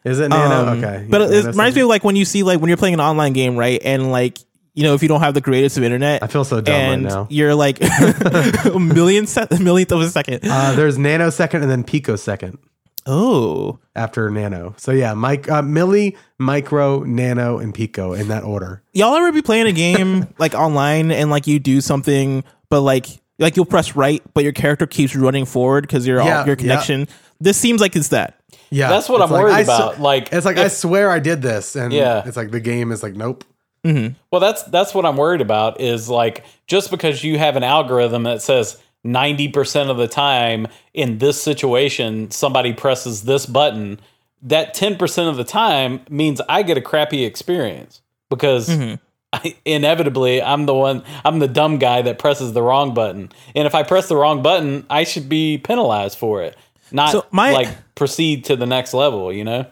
Is 0.03 0.19
it 0.19 0.29
nano? 0.29 0.71
Um, 0.71 0.77
okay. 0.77 1.05
But 1.09 1.29
Yeah, 1.29 1.39
it 1.39 1.45
reminds 1.45 1.75
me 1.75 1.81
of 1.83 1.87
like 1.87 2.03
when 2.03 2.15
you 2.15 2.25
see 2.25 2.43
like 2.43 2.59
when 2.59 2.67
you're 2.69 2.77
playing 2.77 2.93
an 2.95 3.01
online 3.01 3.33
game, 3.33 3.55
right? 3.57 3.81
And 3.83 4.11
like 4.11 4.39
you 4.79 4.85
know 4.85 4.93
if 4.93 5.01
you 5.03 5.09
don't 5.09 5.19
have 5.19 5.33
the 5.33 5.41
greatest 5.41 5.77
of 5.77 5.83
internet, 5.83 6.23
I 6.23 6.27
feel 6.27 6.45
so 6.45 6.61
dumb 6.61 6.73
and 6.75 7.03
right 7.03 7.13
now. 7.13 7.27
you're 7.29 7.53
like 7.53 7.79
a 7.81 8.79
million 8.79 9.27
se- 9.27 9.47
a 9.51 9.59
millionth 9.59 9.91
of 9.91 9.99
a 10.01 10.09
second. 10.09 10.39
Uh, 10.43 10.71
there's 10.75 10.97
nanosecond 10.97 11.61
and 11.61 11.69
then 11.69 11.83
picosecond. 11.83 12.57
Oh, 13.05 13.79
after 13.95 14.29
Nano. 14.29 14.75
So 14.77 14.91
yeah, 14.91 15.13
mic, 15.15 15.49
uh, 15.49 15.61
Milli, 15.61 16.15
Micro, 16.37 16.99
Nano, 17.03 17.57
and 17.57 17.73
Pico 17.73 18.13
in 18.13 18.27
that 18.27 18.43
order. 18.43 18.83
y'all 18.93 19.15
ever 19.15 19.31
be 19.31 19.41
playing 19.41 19.67
a 19.67 19.71
game 19.71 20.27
like 20.37 20.53
online 20.53 21.11
and 21.11 21.29
like 21.29 21.47
you 21.47 21.59
do 21.59 21.81
something, 21.81 22.43
but 22.69 22.81
like 22.81 23.07
like 23.39 23.55
you'll 23.55 23.65
press 23.65 23.95
right, 23.95 24.21
but 24.33 24.43
your 24.43 24.53
character 24.53 24.85
keeps 24.85 25.15
running 25.15 25.45
forward 25.45 25.81
because 25.87 26.05
your 26.07 26.17
Yeah, 26.21 26.39
all 26.41 26.45
your 26.45 26.55
yeah. 26.55 26.61
connection. 26.61 27.07
This 27.39 27.57
seems 27.57 27.81
like 27.81 27.95
it's 27.95 28.09
that. 28.09 28.35
Yeah, 28.69 28.89
That's 28.89 29.09
what 29.09 29.21
I'm 29.21 29.29
worried 29.31 29.53
I 29.53 29.63
sw- 29.63 29.67
about. 29.67 29.99
Like, 29.99 30.31
it's 30.31 30.45
like 30.45 30.57
I 30.57 30.67
swear 30.67 31.09
I 31.09 31.19
did 31.19 31.41
this, 31.41 31.75
and 31.75 31.91
Yeah. 31.91 32.21
it's 32.25 32.37
like 32.37 32.51
the 32.51 32.59
game 32.59 32.91
is 32.91 33.01
like 33.01 33.15
nope. 33.15 33.43
Mm-hmm. 33.83 34.15
Well, 34.31 34.41
that's 34.41 34.63
that's 34.63 34.93
what 34.93 35.05
I'm 35.05 35.17
worried 35.17 35.41
about. 35.41 35.79
Is 35.79 36.09
like 36.09 36.43
just 36.67 36.91
because 36.91 37.23
you 37.23 37.37
have 37.37 37.55
an 37.55 37.63
algorithm 37.63 38.23
that 38.23 38.41
says 38.41 38.81
90% 39.05 39.89
of 39.89 39.97
the 39.97 40.07
time 40.07 40.67
in 40.93 41.19
this 41.19 41.41
situation 41.41 42.31
somebody 42.31 42.73
presses 42.73 43.23
this 43.23 43.45
button, 43.45 43.99
that 44.41 44.75
10% 44.75 45.29
of 45.29 45.37
the 45.37 45.43
time 45.43 46.01
means 46.09 46.41
I 46.49 46.63
get 46.63 46.77
a 46.77 46.81
crappy 46.81 47.23
experience 47.23 48.01
because 48.29 48.69
mm-hmm. 48.69 48.95
I, 49.31 49.55
inevitably 49.63 50.41
I'm 50.41 50.65
the 50.65 50.73
one 50.73 51.03
I'm 51.23 51.39
the 51.39 51.47
dumb 51.47 51.77
guy 51.77 52.01
that 52.01 52.19
presses 52.19 52.53
the 52.53 52.61
wrong 52.61 52.93
button. 52.93 53.31
And 53.55 53.67
if 53.67 53.75
I 53.75 53.83
press 53.83 54.07
the 54.07 54.15
wrong 54.15 54.41
button, 54.41 54.85
I 54.89 55.03
should 55.03 55.29
be 55.29 55.57
penalized 55.57 56.17
for 56.17 56.41
it. 56.43 56.57
Not 56.91 57.11
So 57.11 57.25
my- 57.31 57.53
like 57.53 57.95
proceed 57.95 58.45
to 58.45 58.55
the 58.55 58.65
next 58.65 58.93
level, 58.93 59.31
you 59.31 59.43
know? 59.43 59.65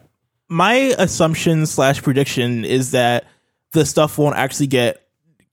My 0.50 0.94
assumption 0.98 1.66
slash 1.66 2.02
prediction 2.02 2.64
is 2.64 2.92
that 2.92 3.26
the 3.72 3.84
stuff 3.86 4.18
won't 4.18 4.36
actually 4.36 4.66
get 4.68 5.06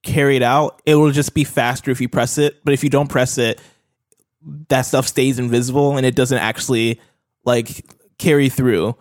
carried 0.03 0.43
out. 0.43 0.81
It 0.85 0.95
will 0.95 1.11
just 1.11 1.33
be 1.33 1.43
faster 1.43 1.91
if 1.91 1.99
you 2.01 2.07
press 2.09 2.37
it, 2.37 2.63
but 2.63 2.73
if 2.73 2.83
you 2.83 2.89
don't 2.89 3.07
press 3.09 3.37
it, 3.37 3.59
that 4.69 4.83
stuff 4.83 5.07
stays 5.07 5.39
invisible 5.39 5.97
and 5.97 6.05
it 6.05 6.15
doesn't 6.15 6.37
actually 6.37 6.99
like 7.43 7.85
carry 8.17 8.49
through. 8.49 8.95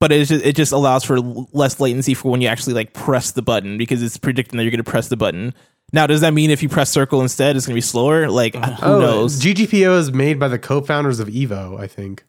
But 0.00 0.10
it 0.10 0.26
just 0.26 0.44
it 0.44 0.56
just 0.56 0.72
allows 0.72 1.04
for 1.04 1.20
less 1.20 1.78
latency 1.78 2.14
for 2.14 2.30
when 2.32 2.40
you 2.40 2.48
actually 2.48 2.74
like 2.74 2.92
press 2.92 3.30
the 3.30 3.42
button 3.42 3.78
because 3.78 4.02
it's 4.02 4.16
predicting 4.16 4.56
that 4.56 4.64
you're 4.64 4.72
going 4.72 4.82
to 4.84 4.90
press 4.90 5.06
the 5.08 5.16
button. 5.16 5.54
Now, 5.92 6.06
does 6.08 6.22
that 6.22 6.34
mean 6.34 6.50
if 6.50 6.62
you 6.62 6.68
press 6.68 6.90
circle 6.90 7.20
instead, 7.22 7.54
it's 7.54 7.66
going 7.66 7.74
to 7.74 7.76
be 7.76 7.80
slower? 7.82 8.28
Like, 8.28 8.56
uh, 8.56 8.72
who 8.76 8.86
Oh, 8.86 8.96
uh, 8.96 9.00
knows? 9.00 9.40
GGPO 9.40 9.98
is 9.98 10.12
made 10.12 10.40
by 10.40 10.48
the 10.48 10.58
co-founders 10.58 11.20
of 11.20 11.28
Evo, 11.28 11.78
I 11.78 11.86
think. 11.86 12.24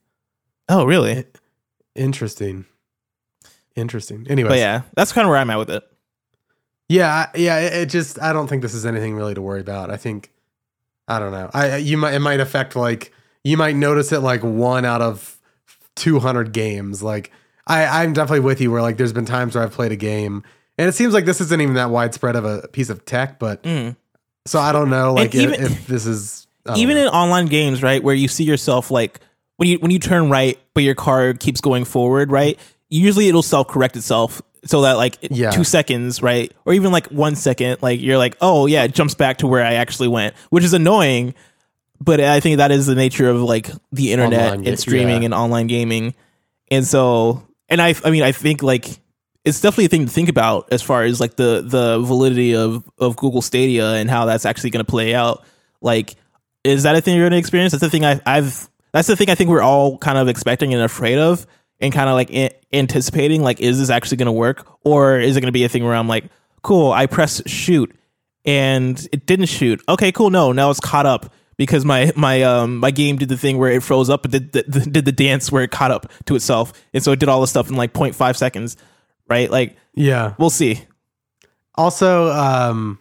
oh, 0.70 0.84
really? 0.86 1.26
Interesting. 1.96 2.66
Interesting. 3.76 4.28
Anyway, 4.30 4.50
But 4.50 4.58
yeah, 4.60 4.82
that's 4.96 5.14
kind 5.14 5.26
of 5.26 5.30
where 5.30 5.40
I'm 5.40 5.50
at 5.50 5.58
with 5.60 5.70
it. 5.70 5.84
Yeah, 6.90 7.30
yeah. 7.36 7.60
It, 7.60 7.74
it 7.74 7.86
just 7.88 8.22
I 8.22 8.34
don't 8.34 8.48
think 8.48 8.62
this 8.62 8.74
is 8.74 8.86
anything 8.86 9.16
really 9.16 9.34
to 9.34 9.42
worry 9.42 9.62
about. 9.62 9.90
I 9.90 9.98
think 9.98 10.32
I 11.08 11.20
don't 11.20 11.32
know. 11.32 11.50
I 11.54 11.78
you 11.78 11.98
might 11.98 12.14
it 12.14 12.20
might 12.20 12.40
affect 12.40 12.76
like 12.76 13.12
you 13.44 13.58
might 13.58 13.76
notice 13.76 14.12
it 14.12 14.20
like 14.20 14.44
one 14.44 14.86
out 14.86 15.02
of 15.02 15.38
two 15.96 16.20
hundred 16.20 16.52
games. 16.54 17.02
Like 17.02 17.32
I 17.68 18.04
I'm 18.04 18.14
definitely 18.14 18.42
with 18.42 18.62
you. 18.62 18.72
Where 18.72 18.82
like 18.82 18.98
there's 18.98 19.14
been 19.14 19.26
times 19.26 19.56
where 19.56 19.64
I've 19.64 19.72
played 19.72 19.92
a 19.92 19.96
game 19.98 20.44
and 20.78 20.90
it 20.90 20.94
seems 20.94 21.14
like 21.14 21.26
this 21.26 21.40
isn't 21.42 21.62
even 21.62 21.76
that 21.76 21.90
widespread 21.90 22.36
of 22.36 22.46
a 22.46 22.68
piece 22.70 22.90
of 22.90 23.06
tech. 23.06 23.40
But 23.40 23.64
Mm. 23.64 23.96
so 24.46 24.60
I 24.60 24.72
don't 24.72 24.90
know 24.90 25.14
like 25.14 25.34
if, 25.34 25.42
even- 25.42 25.62
if 25.64 25.88
this 25.88 26.06
is 26.06 26.48
even 26.76 26.96
know. 26.96 27.04
in 27.04 27.08
online 27.10 27.48
games, 27.48 27.82
right, 27.84 28.02
where 28.04 28.16
you 28.16 28.28
see 28.28 28.44
yourself 28.44 28.92
like 28.92 29.20
when 29.58 29.70
you 29.70 29.78
when 29.80 29.92
you 29.92 30.00
turn 30.00 30.30
right, 30.30 30.60
but 30.74 30.84
your 30.84 30.96
car 30.96 31.34
keeps 31.34 31.60
going 31.62 31.86
forward, 31.86 32.30
right? 32.32 32.60
Usually 32.90 33.28
it'll 33.30 33.42
self 33.42 33.68
correct 33.68 33.96
itself 33.98 34.42
so 34.66 34.82
that 34.82 34.94
like 34.94 35.18
Yeah. 35.22 35.52
two 35.52 35.64
seconds, 35.64 36.22
right, 36.22 36.52
or 36.66 36.74
even 36.74 36.92
like 36.92 37.08
one 37.08 37.36
second, 37.36 37.82
like 37.82 38.02
you're 38.02 38.18
like, 38.18 38.38
oh 38.42 38.66
yeah, 38.66 38.84
it 38.84 38.94
jumps 38.94 39.16
back 39.16 39.38
to 39.40 39.48
where 39.48 39.64
I 39.64 39.74
actually 39.76 40.08
went, 40.08 40.36
which 40.50 40.64
is 40.64 40.74
annoying. 40.74 41.34
But 42.00 42.20
I 42.20 42.40
think 42.40 42.58
that 42.58 42.72
is 42.72 42.86
the 42.86 42.96
nature 42.96 43.30
of 43.30 43.42
like 43.42 43.70
the 43.92 44.12
internet 44.12 44.54
Online 44.54 44.68
and 44.68 44.80
streaming 44.80 45.22
yeah. 45.22 45.26
and 45.26 45.34
online 45.34 45.68
gaming, 45.68 46.14
and 46.70 46.86
so 46.86 47.44
and 47.70 47.82
I 47.82 47.96
I 48.04 48.12
mean 48.12 48.24
I 48.24 48.32
think 48.34 48.62
like 48.62 49.00
it's 49.46 49.62
definitely 49.62 49.86
a 49.86 49.90
thing 49.90 50.06
to 50.06 50.12
think 50.12 50.30
about 50.30 50.70
as 50.72 50.82
far 50.82 51.04
as 51.04 51.20
like 51.20 51.36
the 51.36 51.62
the 51.66 52.00
validity 52.00 52.56
of 52.56 52.84
of 52.98 53.16
Google 53.16 53.42
Stadia 53.42 53.94
and 53.94 54.10
how 54.10 54.26
that's 54.26 54.46
actually 54.46 54.70
going 54.72 54.86
to 54.86 54.90
play 54.90 55.14
out. 55.14 55.46
Like, 55.82 56.16
is 56.64 56.84
that 56.84 56.96
a 56.96 57.02
thing 57.02 57.16
you're 57.16 57.26
going 57.26 57.34
to 57.34 57.38
experience? 57.38 57.72
That's 57.74 57.82
the 57.82 57.90
thing 57.90 58.06
I, 58.06 58.22
I've. 58.26 58.70
That's 58.94 59.08
the 59.08 59.16
thing 59.16 59.30
I 59.30 59.36
think 59.36 59.50
we're 59.50 59.62
all 59.62 59.98
kind 59.98 60.18
of 60.18 60.28
expecting 60.30 60.74
and 60.74 60.84
afraid 60.84 61.18
of, 61.18 61.48
and 61.84 61.94
kind 61.94 62.10
of 62.10 62.16
like 62.16 62.32
anticipating. 62.74 63.44
Like, 63.44 63.60
is 63.60 63.78
this 63.78 63.92
actually 63.92 64.18
going 64.18 64.28
to 64.28 64.32
work, 64.32 64.66
or 64.84 65.20
is 65.20 65.38
it 65.38 65.42
going 65.42 65.50
to 65.50 65.52
be 65.52 65.64
a 65.64 65.70
thing 65.70 65.84
where 65.84 65.94
I'm 65.94 66.08
like, 66.08 66.26
cool, 66.64 66.92
I 66.92 67.06
press 67.06 67.42
shoot 67.46 67.96
and 68.46 69.08
it 69.12 69.26
didn't 69.26 69.48
shoot. 69.48 69.82
Okay, 69.88 70.12
cool. 70.12 70.30
No, 70.30 70.52
now 70.52 70.70
it's 70.70 70.80
caught 70.80 71.06
up 71.06 71.34
because 71.58 71.86
my 71.86 72.12
my 72.16 72.42
um 72.44 72.78
my 72.78 72.92
game 72.92 73.18
did 73.18 73.30
the 73.30 73.38
thing 73.38 73.58
where 73.58 73.72
it 73.72 73.84
froze 73.84 74.10
up, 74.10 74.24
but 74.24 74.32
did 74.32 74.52
the, 74.52 74.64
the, 74.64 74.80
did 74.80 75.06
the 75.06 75.12
dance 75.12 75.52
where 75.52 75.64
it 75.64 75.72
caught 75.72 75.92
up 75.92 76.12
to 76.26 76.36
itself, 76.36 76.74
and 76.94 77.04
so 77.04 77.12
it 77.12 77.20
did 77.20 77.30
all 77.30 77.42
the 77.42 77.48
stuff 77.48 77.70
in 77.70 77.76
like 77.76 77.94
0.5 77.94 78.36
seconds, 78.36 78.78
right? 79.30 79.50
Like, 79.50 79.78
yeah. 79.94 80.34
we'll 80.38 80.50
see. 80.50 80.82
Also, 81.76 82.30
um, 82.32 83.00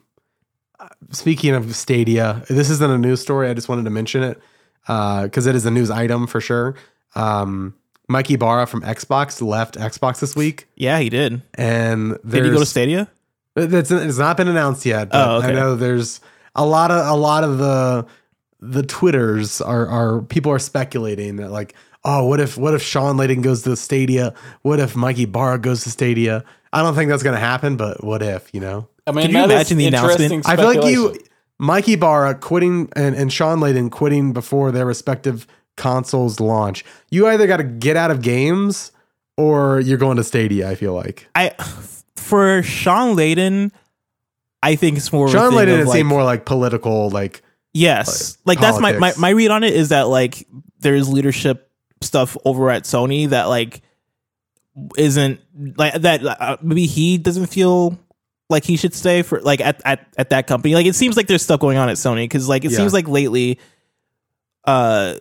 speaking 1.11 1.55
of 1.55 1.75
Stadia, 1.75 2.45
this 2.49 2.71
isn't 2.71 2.91
a 2.91 2.99
news 2.99 3.21
story. 3.21 3.49
I 3.49 3.55
just 3.55 3.69
wanted 3.69 3.85
to 3.85 3.91
mention 3.91 4.23
it 4.23 4.41
because 4.87 5.47
it 5.47 5.55
is 5.55 5.67
a 5.67 5.71
news 5.71 5.91
item 5.91 6.27
for 6.27 6.41
sure. 6.41 6.75
Um, 7.15 7.75
Mike 8.09 8.31
Ybarra 8.31 8.67
from 8.67 8.83
Xbox 8.83 9.41
left 9.41 9.77
Xbox 9.77 10.21
this 10.21 10.35
week, 10.37 10.67
Yeah, 10.77 10.99
he 10.99 11.09
did. 11.09 11.43
and 11.55 12.19
Did 12.29 12.45
he 12.45 12.51
go 12.51 12.59
to 12.59 12.67
Stadia? 12.67 13.09
That's 13.55 13.91
it's 13.91 14.19
not 14.19 14.37
been 14.37 14.49
announced 14.49 14.85
yet. 14.87 15.11
But 15.11 15.29
Oh, 15.29 15.37
okay. 15.37 15.49
I 15.49 15.53
know 15.53 15.77
there's 15.77 16.21
a 16.55 16.65
lot 16.65 16.91
of 16.91 17.07
a 17.07 17.15
lot 17.15 17.45
of 17.45 17.59
the 17.59 18.07
the 18.61 18.83
twitters 18.83 19.61
are 19.61 19.87
are 19.87 20.23
people 20.23 20.53
are 20.53 20.59
speculating 20.59 21.37
that 21.37 21.51
like 21.51 21.75
oh 22.05 22.27
what 22.27 22.41
if 22.41 22.57
what 22.57 22.75
if 22.75 22.83
Shawn 22.83 23.17
Layden 23.17 23.43
goes 23.43 23.63
to 23.63 23.77
Stadia? 23.77 24.35
What 24.63 24.81
if 24.81 24.97
Mike 24.97 25.19
Ybarra 25.19 25.59
goes 25.59 25.85
to 25.85 25.91
Stadia? 25.91 26.45
I 26.73 26.83
don't 26.83 26.95
think 26.95 27.11
that's 27.11 27.23
gonna 27.23 27.39
happen, 27.39 27.77
but 27.77 28.03
what 28.03 28.23
if 28.23 28.49
you 28.55 28.61
know? 28.61 28.89
I 29.07 29.13
mean, 29.13 29.27
Could 29.27 29.35
you 29.35 29.45
imagine 29.45 29.79
the 29.79 29.87
announcement? 29.87 30.49
I 30.49 30.57
feel 30.57 30.67
like 30.75 30.91
you. 30.91 31.17
Mike 31.59 31.89
Ybarra 31.89 32.37
quitting 32.37 32.89
and, 32.97 33.15
and 33.15 33.33
Shawn 33.33 33.61
Layden 33.61 33.91
quitting 33.91 34.33
before 34.33 34.73
their 34.73 34.87
respective 34.87 35.47
consoles 35.83 36.39
launch. 36.39 36.85
You 37.11 37.27
either 37.27 37.47
got 37.49 37.57
to 37.57 37.65
get 37.65 37.97
out 37.97 38.11
of 38.13 38.23
games 38.23 38.93
or 39.37 39.81
you're 39.81 39.99
going 39.99 40.17
to 40.17 40.25
Stadia. 40.25 40.71
I 40.71 40.77
feel 40.77 40.95
like 40.95 41.27
I 41.35 41.51
for 42.17 42.63
Shawn 42.63 43.17
Layden, 43.17 43.73
I 44.63 44.77
think 44.77 44.97
it's 44.97 45.13
more. 45.13 45.29
Shawn 45.29 45.53
Layden 45.53 45.81
it 45.81 45.87
like, 45.87 45.97
seemed 45.97 46.09
more 46.09 46.23
like 46.23 46.45
political, 46.45 47.11
like 47.11 47.43
Yes, 47.75 48.39
like 48.45 48.61
that's 48.61 48.79
my, 48.79 48.93
my 48.93 49.13
my 49.19 49.31
read 49.31 49.51
on 49.51 49.65
it 49.65 49.75
is 49.75 49.89
that 49.89 50.03
like 50.03 50.47
there's 50.81 51.09
leadership 51.09 51.71
stuff 52.03 52.37
over 52.45 52.71
at 52.71 52.85
Sony 52.85 53.29
that 53.31 53.45
like 53.45 53.83
isn't 54.97 55.41
like 55.77 55.95
that. 56.03 56.25
Uh, 56.25 56.59
maybe 56.63 56.87
he 56.87 57.19
doesn't 57.19 57.47
feel 57.47 57.99
like 58.51 58.65
he 58.65 58.77
should 58.77 58.95
stay 58.95 59.23
for 59.23 59.41
like 59.41 59.61
at 59.63 59.81
at, 59.87 60.07
at 60.19 60.31
that 60.31 60.47
company. 60.47 60.75
Like 60.75 60.87
it 60.87 60.95
seems 60.95 61.17
like 61.17 61.27
there's 61.27 61.43
stuff 61.43 61.61
going 61.61 61.79
on 61.79 61.89
at 61.89 61.97
Sony 61.97 62.25
because 62.25 62.47
like 62.47 62.65
it 62.67 62.73
Yeah. 62.73 62.77
seems 62.79 62.93
like 62.93 63.09
lately, 63.09 63.59
uh, 64.65 65.15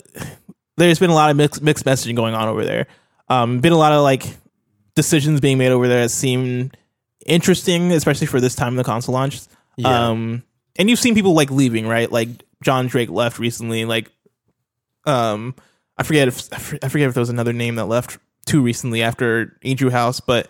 there's 0.87 0.99
been 0.99 1.09
a 1.09 1.15
lot 1.15 1.29
of 1.29 1.37
mixed 1.37 1.61
mixed 1.61 1.85
messaging 1.85 2.15
going 2.15 2.33
on 2.33 2.47
over 2.47 2.65
there. 2.65 2.87
Um, 3.29 3.59
been 3.59 3.73
a 3.73 3.77
lot 3.77 3.93
of 3.93 4.03
like 4.03 4.25
decisions 4.95 5.39
being 5.39 5.57
made 5.57 5.71
over 5.71 5.87
there 5.87 6.03
that 6.03 6.09
seem 6.09 6.71
interesting, 7.25 7.91
especially 7.91 8.27
for 8.27 8.39
this 8.39 8.55
time 8.55 8.73
in 8.73 8.77
the 8.77 8.83
console 8.83 9.13
launch. 9.13 9.41
Yeah. 9.77 10.09
Um, 10.09 10.43
and 10.75 10.89
you've 10.89 10.99
seen 10.99 11.15
people 11.15 11.33
like 11.33 11.51
leaving, 11.51 11.87
right? 11.87 12.11
Like 12.11 12.29
John 12.63 12.87
Drake 12.87 13.09
left 13.09 13.39
recently. 13.39 13.85
Like, 13.85 14.09
um, 15.05 15.55
I 15.97 16.03
forget 16.03 16.27
if 16.27 16.51
I 16.53 16.87
forget 16.89 17.07
if 17.07 17.13
there 17.13 17.21
was 17.21 17.29
another 17.29 17.53
name 17.53 17.75
that 17.75 17.85
left 17.85 18.17
too 18.45 18.61
recently 18.61 19.01
after 19.03 19.57
Andrew 19.63 19.89
House, 19.89 20.19
but 20.19 20.49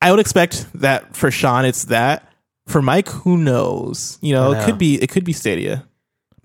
I 0.00 0.10
would 0.10 0.20
expect 0.20 0.66
that 0.74 1.16
for 1.16 1.30
Shawn, 1.30 1.64
it's 1.64 1.86
that. 1.86 2.28
For 2.66 2.80
Mike, 2.80 3.08
who 3.08 3.36
knows? 3.36 4.18
You 4.22 4.32
know, 4.32 4.52
I 4.52 4.60
it 4.62 4.64
could 4.64 4.78
be 4.78 5.00
it 5.02 5.10
could 5.10 5.24
be 5.24 5.32
Stadia. 5.32 5.86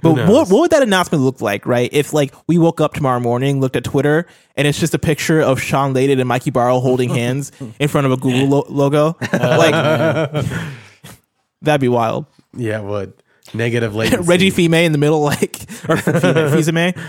Who 0.01 0.15
But 0.15 0.27
what, 0.29 0.49
what 0.49 0.59
would 0.61 0.71
that 0.71 0.81
announcement 0.83 1.23
look 1.23 1.41
like, 1.41 1.65
right? 1.65 1.89
If 1.91 2.13
like 2.13 2.33
we 2.47 2.57
woke 2.57 2.79
up 2.81 2.93
tomorrow 2.93 3.19
morning, 3.19 3.59
looked 3.59 3.75
at 3.75 3.83
Twitter, 3.83 4.25
and 4.55 4.67
it's 4.67 4.79
just 4.79 4.93
a 4.93 4.99
picture 4.99 5.41
of 5.41 5.61
Shawn 5.61 5.93
Layden 5.93 6.19
and 6.19 6.27
Mike 6.27 6.47
Ybarra 6.47 6.79
holding 6.79 7.09
hands 7.09 7.51
in 7.79 7.87
front 7.87 8.05
of 8.05 8.11
a 8.13 8.17
Google 8.17 8.47
lo- 8.47 8.65
logo, 8.69 9.17
like 9.33 10.45
that'd 11.61 11.81
be 11.81 11.87
wild. 11.89 12.25
yeah, 12.53 12.79
it 12.79 12.83
would 12.85 13.13
negative 13.53 13.95
latency. 13.95 14.23
Reggie 14.29 14.49
Fime 14.51 14.73
in 14.75 14.91
the 14.91 14.97
middle, 14.97 15.21
like 15.21 15.65
or 15.87 15.97
Fime. 15.97 16.93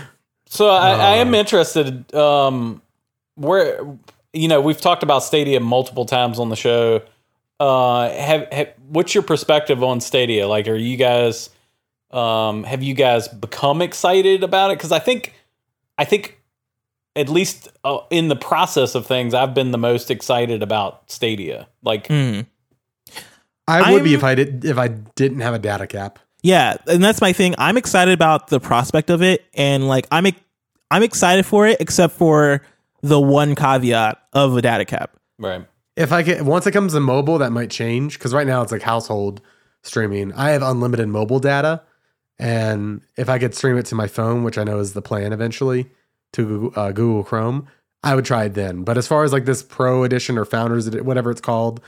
So 0.47 0.67
I, 0.67 0.89
I 0.89 1.11
Uh. 1.19 1.21
am 1.21 1.33
interested. 1.33 2.13
Um, 2.13 2.81
where 3.35 3.79
you 4.33 4.49
know 4.49 4.59
we've 4.59 4.81
talked 4.81 5.01
about 5.01 5.19
Stadia 5.23 5.61
multiple 5.61 6.05
times 6.05 6.39
on 6.39 6.49
the 6.49 6.57
show. 6.57 7.01
Uh, 7.61 8.09
have, 8.09 8.51
have 8.51 8.67
what's 8.89 9.13
your 9.15 9.21
perspective 9.23 9.81
on 9.83 10.01
Stadia? 10.01 10.47
Like, 10.49 10.67
are 10.67 10.75
you 10.75 10.97
guys 10.97 11.50
um, 12.13 12.63
have 12.63 12.83
you 12.83 12.93
guys 12.93 13.27
become 13.27 13.81
excited 13.81 14.43
about 14.43 14.71
it? 14.71 14.77
Because 14.77 14.91
I 14.91 14.99
think 14.99 15.33
I 15.97 16.05
think 16.05 16.39
at 17.15 17.29
least 17.29 17.67
uh, 17.83 17.99
in 18.09 18.27
the 18.29 18.35
process 18.35 18.95
of 18.95 19.05
things, 19.05 19.33
I've 19.33 19.53
been 19.53 19.71
the 19.71 19.77
most 19.77 20.09
excited 20.11 20.63
about 20.63 21.09
Stadia. 21.11 21.67
Like, 21.83 22.07
Mm. 22.07 22.45
I 23.67 23.91
would 23.93 24.03
be 24.03 24.11
I'm- 24.11 24.15
if 24.17 24.23
I 24.23 24.35
did 24.35 24.65
if 24.65 24.77
I 24.77 24.87
didn't 24.87 25.41
have 25.41 25.53
a 25.53 25.59
data 25.59 25.87
cap. 25.87 26.19
Yeah, 26.43 26.77
and 26.87 27.03
that's 27.03 27.21
my 27.21 27.33
thing. 27.33 27.53
I'm 27.59 27.77
excited 27.77 28.13
about 28.13 28.47
the 28.47 28.59
prospect 28.59 29.09
of 29.11 29.21
it, 29.21 29.45
and 29.53 29.87
like 29.87 30.07
I'm, 30.11 30.25
I'm 30.89 31.03
excited 31.03 31.45
for 31.45 31.67
it, 31.67 31.79
except 31.79 32.15
for 32.15 32.63
the 33.01 33.19
one 33.19 33.53
caveat 33.55 34.17
of 34.33 34.57
a 34.57 34.61
data 34.61 34.85
cap. 34.85 35.15
Right. 35.37 35.65
If 35.95 36.11
I 36.11 36.23
get 36.23 36.43
once 36.43 36.65
it 36.65 36.71
comes 36.71 36.93
to 36.93 36.99
mobile, 36.99 37.37
that 37.37 37.51
might 37.51 37.69
change 37.69 38.17
because 38.17 38.33
right 38.33 38.47
now 38.47 38.61
it's 38.63 38.71
like 38.71 38.81
household 38.81 39.41
streaming. 39.83 40.33
I 40.33 40.49
have 40.51 40.63
unlimited 40.63 41.07
mobile 41.09 41.39
data, 41.39 41.83
and 42.41 43.01
if 43.17 43.29
I 43.29 43.37
could 43.37 43.53
stream 43.53 43.77
it 43.77 43.85
to 43.85 43.95
my 43.95 44.07
phone, 44.07 44.43
which 44.43 44.57
I 44.57 44.63
know 44.63 44.79
is 44.79 44.93
the 44.93 45.01
plan 45.01 45.31
eventually 45.31 45.91
to 46.33 46.73
uh, 46.75 46.91
Google 46.91 47.23
Chrome, 47.23 47.67
I 48.03 48.15
would 48.15 48.25
try 48.25 48.45
it 48.45 48.55
then. 48.55 48.83
But 48.83 48.97
as 48.97 49.07
far 49.07 49.23
as 49.23 49.31
like 49.31 49.45
this 49.45 49.61
Pro 49.61 50.03
Edition 50.03 50.39
or 50.39 50.45
Founders 50.45 50.89
whatever 50.89 51.29
it's 51.29 51.39
called, 51.39 51.81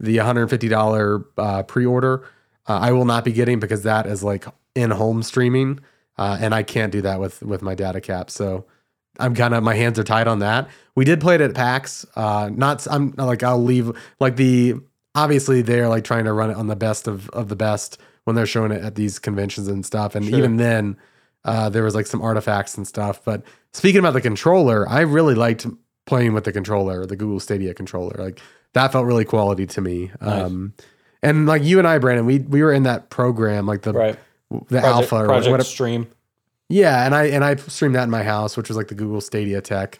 the 0.00 0.16
$150 0.16 1.24
uh, 1.38 1.62
pre-order, 1.62 2.24
uh, 2.68 2.78
I 2.78 2.90
will 2.90 3.04
not 3.04 3.24
be 3.24 3.32
getting 3.32 3.60
because 3.60 3.84
that 3.84 4.06
is 4.06 4.24
like 4.24 4.46
in-home 4.74 5.22
streaming, 5.22 5.78
uh, 6.18 6.38
and 6.40 6.54
I 6.56 6.64
can't 6.64 6.90
do 6.90 7.02
that 7.02 7.20
with 7.20 7.40
with 7.42 7.62
my 7.62 7.76
data 7.76 8.00
cap. 8.00 8.30
So 8.30 8.64
I'm 9.20 9.34
kind 9.36 9.54
of 9.54 9.62
my 9.62 9.74
hands 9.76 9.96
are 9.98 10.04
tied 10.04 10.26
on 10.26 10.40
that. 10.40 10.68
We 10.96 11.04
did 11.04 11.20
play 11.20 11.36
it 11.36 11.40
at 11.40 11.54
PAX. 11.54 12.04
Uh, 12.16 12.50
not 12.52 12.84
I'm 12.90 13.12
like 13.12 13.44
I'll 13.44 13.62
leave 13.62 13.92
like 14.18 14.34
the 14.34 14.74
obviously 15.14 15.62
they're 15.62 15.88
like 15.88 16.02
trying 16.02 16.24
to 16.24 16.32
run 16.32 16.50
it 16.50 16.56
on 16.56 16.66
the 16.66 16.76
best 16.76 17.06
of 17.06 17.28
of 17.30 17.48
the 17.48 17.56
best 17.56 17.98
when 18.30 18.36
they're 18.36 18.46
showing 18.46 18.72
it 18.72 18.82
at 18.82 18.94
these 18.94 19.18
conventions 19.18 19.68
and 19.68 19.84
stuff. 19.84 20.14
And 20.14 20.24
even 20.26 20.56
then, 20.56 20.96
uh, 21.44 21.68
there 21.68 21.82
was 21.82 21.94
like 21.94 22.06
some 22.06 22.22
artifacts 22.22 22.76
and 22.76 22.86
stuff. 22.86 23.20
But 23.24 23.42
speaking 23.72 23.98
about 23.98 24.12
the 24.14 24.20
controller, 24.20 24.88
I 24.88 25.00
really 25.00 25.34
liked 25.34 25.66
playing 26.06 26.32
with 26.32 26.44
the 26.44 26.52
controller, 26.52 27.06
the 27.06 27.16
Google 27.16 27.40
Stadia 27.40 27.74
controller. 27.74 28.14
Like 28.18 28.40
that 28.72 28.92
felt 28.92 29.04
really 29.06 29.24
quality 29.24 29.66
to 29.66 29.80
me. 29.80 30.10
Um, 30.20 30.74
and 31.22 31.46
like 31.46 31.62
you 31.62 31.78
and 31.78 31.86
I, 31.88 31.98
Brandon, 31.98 32.24
we 32.24 32.38
we 32.38 32.62
were 32.62 32.72
in 32.72 32.84
that 32.84 33.10
program, 33.10 33.66
like 33.66 33.82
the 33.82 33.92
Right. 33.92 34.18
the 34.50 34.58
Project, 34.80 34.84
alpha 34.86 35.16
or 35.16 35.26
Project 35.26 35.50
whatever. 35.50 35.64
Stream. 35.64 36.06
Yeah, 36.68 37.04
and 37.04 37.14
I 37.14 37.24
and 37.24 37.44
I 37.44 37.56
streamed 37.56 37.94
that 37.96 38.04
in 38.04 38.10
my 38.10 38.22
house, 38.22 38.56
which 38.56 38.68
was 38.68 38.76
like 38.76 38.88
the 38.88 38.94
Google 38.94 39.20
Stadia 39.20 39.60
tech 39.60 39.98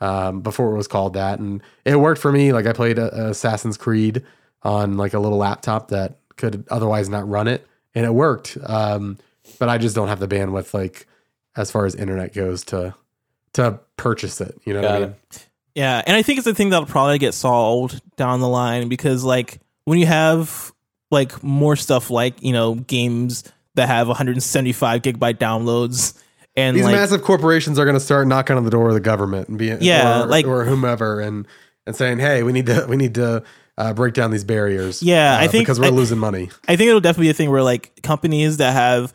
um, 0.00 0.40
before 0.40 0.72
it 0.72 0.76
was 0.76 0.88
called 0.88 1.14
that, 1.14 1.38
and 1.38 1.62
it 1.84 1.96
worked 1.96 2.20
for 2.20 2.32
me. 2.32 2.52
Like 2.52 2.66
I 2.66 2.72
played 2.72 2.98
uh 2.98 3.10
Assassin's 3.14 3.76
Creed 3.76 4.24
on 4.62 4.96
like 4.96 5.14
a 5.14 5.20
little 5.20 5.38
laptop 5.38 5.88
that 5.88 6.18
could 6.38 6.64
otherwise 6.70 7.08
not 7.08 7.28
run 7.28 7.48
it, 7.48 7.66
and 7.94 8.06
it 8.06 8.14
worked. 8.14 8.56
Um, 8.64 9.18
but 9.58 9.68
I 9.68 9.76
just 9.78 9.94
don't 9.94 10.08
have 10.08 10.20
the 10.20 10.28
bandwidth, 10.28 10.72
like 10.72 11.06
as 11.56 11.70
far 11.70 11.84
as 11.84 11.94
internet 11.94 12.32
goes, 12.32 12.64
to 12.66 12.94
to 13.54 13.80
purchase 13.96 14.40
it. 14.40 14.58
You 14.64 14.74
know 14.74 14.82
what 14.82 14.90
I 14.90 14.98
mean? 15.00 15.08
it. 15.32 15.46
Yeah, 15.74 16.02
and 16.06 16.16
I 16.16 16.22
think 16.22 16.38
it's 16.38 16.46
a 16.46 16.54
thing 16.54 16.70
that'll 16.70 16.86
probably 16.86 17.18
get 17.18 17.34
solved 17.34 18.00
down 18.16 18.40
the 18.40 18.48
line 18.48 18.88
because 18.88 19.22
like 19.22 19.60
when 19.84 19.98
you 19.98 20.06
have 20.06 20.72
like 21.10 21.42
more 21.42 21.76
stuff 21.76 22.10
like 22.10 22.42
you 22.42 22.52
know 22.52 22.74
games 22.74 23.44
that 23.74 23.86
have 23.88 24.08
175 24.08 25.02
gigabyte 25.02 25.38
downloads 25.38 26.20
and 26.56 26.76
These 26.76 26.84
like 26.84 26.94
massive 26.96 27.22
corporations 27.22 27.78
are 27.78 27.84
going 27.84 27.94
to 27.94 28.00
start 28.00 28.26
knocking 28.26 28.56
on 28.56 28.64
the 28.64 28.70
door 28.70 28.88
of 28.88 28.94
the 28.94 29.00
government 29.00 29.48
and 29.48 29.56
be 29.56 29.66
Yeah, 29.80 30.24
or, 30.24 30.26
like- 30.26 30.46
or 30.46 30.64
whomever, 30.64 31.20
and 31.20 31.46
and 31.86 31.94
saying, 31.96 32.18
hey, 32.18 32.42
we 32.42 32.52
need 32.52 32.66
to 32.66 32.86
we 32.88 32.96
need 32.96 33.14
to 33.14 33.44
uh, 33.78 33.94
break 33.94 34.12
down 34.12 34.30
these 34.30 34.44
barriers. 34.44 35.02
Yeah, 35.02 35.34
uh, 35.36 35.38
I 35.40 35.46
think- 35.48 35.62
because 35.64 35.80
we're 35.80 35.86
I- 35.86 35.90
losing 35.90 36.18
money. 36.18 36.50
I 36.68 36.76
think 36.76 36.88
it'll 36.88 37.00
definitely 37.00 37.28
be 37.28 37.30
a 37.30 37.34
thing 37.34 37.50
where 37.50 37.62
like 37.62 38.02
companies 38.02 38.58
that 38.58 38.72
have 38.74 39.14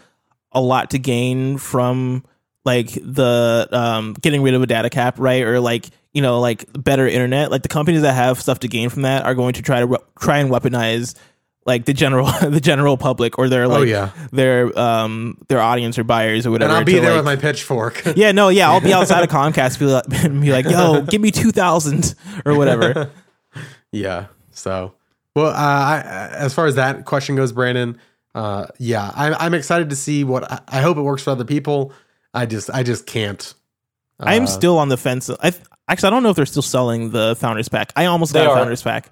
a 0.52 0.61
lot 0.61 0.90
to 0.91 0.98
gain 0.99 1.57
from 1.60 2.23
like 2.65 2.91
the 2.94 3.68
um 3.72 4.14
getting 4.22 4.41
rid 4.41 4.53
of 4.56 4.61
a 4.64 4.65
data 4.68 4.90
cap, 4.90 5.19
right? 5.19 5.44
Or 5.44 5.60
like 5.60 5.90
you 6.14 6.22
know 6.22 6.40
like 6.40 6.65
better 6.73 7.07
internet, 7.07 7.52
like 7.52 7.61
the 7.64 7.68
companies 7.69 8.02
that 8.03 8.14
have 8.14 8.40
stuff 8.41 8.60
to 8.60 8.68
gain 8.68 8.90
from 8.90 9.02
that 9.03 9.26
are 9.26 9.35
going 9.35 9.53
to 9.53 9.61
try 9.61 9.81
to 9.81 9.88
we- 9.88 9.98
try 10.19 10.38
and 10.40 10.49
weaponize 10.49 11.14
like 11.65 11.85
the 11.85 11.94
general 11.94 12.26
the 12.41 12.60
general 12.61 12.95
public 12.98 13.38
or 13.40 13.49
their 13.49 13.68
like 13.68 13.80
Oh, 13.80 13.84
yeah. 13.84 14.11
their 14.31 14.77
um 14.80 15.38
their 15.49 15.60
audience 15.60 15.98
or 15.98 16.03
buyers 16.03 16.45
or 16.45 16.52
whatever. 16.52 16.69
And 16.72 16.77
I'll 16.77 16.85
be 16.85 16.94
there 16.99 17.10
like- 17.11 17.18
with 17.18 17.26
my 17.26 17.35
pitchfork. 17.35 18.02
yeah, 18.15 18.31
no, 18.31 18.49
yeah, 18.49 18.69
I'll 18.69 18.80
be 18.81 18.94
outside 18.94 19.23
of 19.23 19.30
Comcast, 19.38 19.80
be 19.80 19.85
like, 19.85 20.07
be 20.41 20.52
like, 20.52 20.65
yo, 20.69 21.02
give 21.02 21.19
me 21.22 21.31
two 21.31 21.52
thousand 21.52 22.15
or 22.45 22.56
whatever. 22.56 23.10
Yeah. 23.91 24.27
So, 24.53 24.93
well, 25.35 25.47
uh, 25.47 25.53
I, 25.53 26.30
as 26.34 26.53
far 26.53 26.65
as 26.67 26.75
that 26.75 27.05
question 27.05 27.35
goes, 27.35 27.51
Brandon, 27.51 27.99
uh, 28.35 28.67
yeah, 28.80 29.11
I'm, 29.15 29.34
I'm 29.39 29.53
excited 29.53 29.89
to 29.89 29.95
see 29.95 30.23
what 30.23 30.49
I, 30.51 30.59
I 30.67 30.81
hope 30.81 30.97
it 30.97 31.01
works 31.01 31.23
for 31.23 31.31
other 31.31 31.45
people. 31.45 31.91
I 32.34 32.45
just, 32.45 32.69
I 32.69 32.84
just 32.84 33.05
can't. 33.05 33.53
I'm 34.19 34.43
Uh, 34.43 34.47
still 34.47 34.77
on 34.80 34.89
the 34.89 34.97
fence. 34.97 35.30
I 35.30 35.53
actually 35.88 36.07
I 36.07 36.09
don't 36.11 36.23
know 36.23 36.30
if 36.30 36.35
they're 36.35 36.45
still 36.45 36.61
selling 36.61 37.09
the 37.11 37.35
founders 37.39 37.67
pack. 37.69 37.91
I 37.95 38.05
almost 38.05 38.34
got 38.34 38.45
a 38.45 38.49
are. 38.49 38.55
founders 38.57 38.81
pack. 38.81 39.11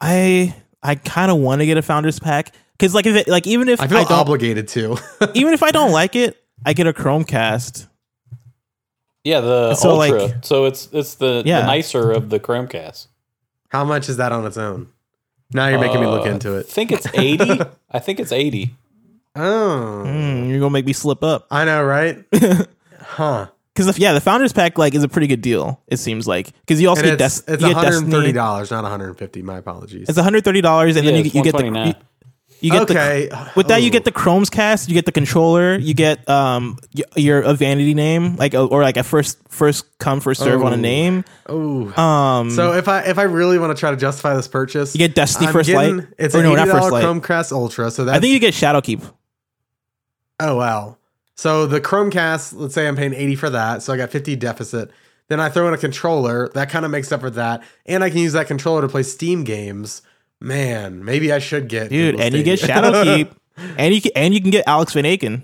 I 0.00 0.54
I 0.82 0.94
kind 0.96 1.30
of 1.30 1.38
want 1.38 1.60
to 1.60 1.66
get 1.66 1.76
a 1.76 1.82
founders 1.82 2.18
pack 2.18 2.52
because 2.78 2.94
like 2.94 3.06
if 3.06 3.14
it, 3.14 3.28
like 3.28 3.46
even 3.46 3.68
if 3.68 3.80
I 3.80 3.84
I, 3.84 3.88
feel 3.88 3.98
don't 4.04 4.12
obligated 4.12 4.68
to. 4.68 4.96
even 5.34 5.52
if 5.54 5.62
I 5.62 5.70
don't 5.70 5.92
like 5.92 6.16
it, 6.16 6.42
I 6.64 6.72
get 6.72 6.86
a 6.86 6.92
Chromecast. 6.92 7.86
Yeah, 9.24 9.40
the 9.40 9.74
So, 9.76 10.00
Ultra. 10.00 10.22
like- 10.24 10.44
so 10.44 10.64
it's 10.64 10.88
it's 10.92 11.14
the, 11.16 11.42
Yeah. 11.44 11.60
the 11.60 11.66
nicer 11.66 12.10
of 12.10 12.30
the 12.30 12.40
Chromecast. 12.40 13.06
How 13.72 13.84
much 13.84 14.08
is 14.10 14.18
that 14.18 14.32
on 14.32 14.44
its 14.46 14.58
own? 14.58 14.88
Now 15.54 15.66
you're 15.68 15.80
making 15.80 16.00
me 16.00 16.06
look 16.06 16.26
into 16.26 16.56
it. 16.56 16.66
I 16.66 16.70
think 16.70 16.92
it's 16.92 17.06
80. 17.14 17.60
I 17.90 17.98
think 17.98 18.20
it's 18.20 18.32
80. 18.32 18.74
Oh, 19.34 20.02
Mm, 20.06 20.50
you're 20.50 20.58
gonna 20.60 20.68
make 20.68 20.84
me 20.84 20.92
slip 20.92 21.24
up 21.24 21.46
I 21.50 21.64
know, 21.64 21.82
right? 21.82 22.22
huh? 23.00 23.46
because 23.72 23.88
if 23.88 23.98
yeah, 23.98 24.12
the 24.12 24.20
founders 24.20 24.52
pack 24.52 24.76
like 24.76 24.94
is 24.94 25.02
a 25.04 25.08
pretty 25.08 25.26
good 25.26 25.40
deal. 25.40 25.80
It 25.86 25.96
seems 25.96 26.28
like 26.28 26.52
because 26.60 26.82
you 26.82 26.90
also 26.90 27.00
And 27.08 27.16
get 27.16 27.24
it's, 27.26 27.40
Des- 27.40 27.54
it's 27.54 27.62
you 27.62 27.68
get 27.68 27.76
130 27.76 28.10
Destiny. 28.12 28.32
dollars, 28.34 28.70
not 28.70 28.82
150. 28.82 29.40
My 29.40 29.56
apologies. 29.56 30.06
It's 30.10 30.18
130 30.18 30.60
dollars, 30.60 30.96
and 30.96 31.06
Yeah, 31.06 31.12
then 31.12 31.20
you, 31.20 31.24
it's 31.24 31.34
you 31.34 31.42
get 31.42 31.52
the 31.56 31.64
129. 31.64 31.94
You, 32.62 32.70
get 32.70 32.82
okay. 32.82 33.26
the 33.28 33.50
with 33.56 33.68
that 33.68 33.82
you 33.82 33.90
get 33.90 34.04
the 34.04 34.12
Chrome's 34.12 34.48
cast, 34.48 34.88
you 34.88 34.94
get 34.94 35.04
the 35.04 35.12
controller, 35.12 35.76
you 35.76 35.94
get 35.94 36.28
um 36.28 36.78
y- 36.94 37.02
your 37.16 37.40
a 37.42 37.54
vanity 37.54 37.92
name 37.94 38.36
like 38.36 38.54
a, 38.54 38.60
or 38.60 38.82
like 38.82 38.96
a 38.96 39.02
first 39.02 39.38
first 39.48 39.84
come 39.98 40.20
first 40.20 40.40
serve 40.42 40.62
on 40.62 40.72
a 40.72 40.76
Oh. 40.76 40.78
name. 40.78 41.24
Ooh. 41.50 41.92
Um, 41.94 42.50
So 42.50 42.72
if 42.72 42.88
I 42.88 43.00
if 43.02 43.18
I 43.18 43.24
really 43.24 43.58
want 43.58 43.76
to 43.76 43.78
try 43.80 43.90
to 43.90 43.96
justify 43.96 44.34
this 44.34 44.48
purchase, 44.48 44.94
You 44.94 44.98
get 44.98 45.14
Destiny 45.14 45.48
I'm 45.48 45.52
First 45.52 45.68
getting- 45.68 45.96
Light? 45.98 46.06
It's 46.18 46.34
Or 46.34 46.42
no, 46.42 46.54
not 46.54 46.68
First 46.68 46.90
Light. 46.92 47.04
Chromecast 47.04 47.52
Ultra. 47.52 47.90
So 47.90 48.04
that's 48.04 48.16
I 48.16 48.20
think 48.20 48.32
you 48.32 48.38
get 48.38 48.54
Shadowkeep. 48.54 49.02
oh 50.40 50.56
wow. 50.56 50.96
So 51.34 51.66
the 51.66 51.80
Chromecast, 51.80 52.52
let's 52.56 52.74
say 52.74 52.86
I'm 52.86 52.96
paying 52.96 53.14
eighty 53.14 53.34
for 53.34 53.50
that, 53.50 53.82
so 53.82 53.92
I 53.92 53.96
got 53.96 54.10
fifty 54.10 54.36
deficit. 54.36 54.90
Then 55.28 55.40
I 55.40 55.48
throw 55.48 55.66
in 55.68 55.74
a 55.74 55.78
controller 55.78 56.50
that 56.54 56.68
kind 56.68 56.84
of 56.84 56.90
makes 56.90 57.10
up 57.10 57.20
for 57.20 57.30
that, 57.30 57.62
and 57.86 58.04
I 58.04 58.10
can 58.10 58.18
use 58.18 58.34
that 58.34 58.46
controller 58.48 58.82
to 58.82 58.88
play 58.88 59.02
Steam 59.02 59.44
games. 59.44 60.02
Man, 60.42 61.04
maybe 61.04 61.32
I 61.32 61.38
should 61.38 61.68
get 61.68 61.88
dude, 61.90 62.12
Google 62.14 62.26
and 62.26 62.34
you 62.34 62.42
get. 62.42 62.58
Shadowkeep, 62.60 63.30
and 63.78 63.94
you 63.94 64.00
can, 64.00 64.12
and 64.16 64.34
you 64.34 64.40
can 64.40 64.50
get 64.50 64.64
Alex 64.66 64.92
Van 64.92 65.04
Aken, 65.04 65.42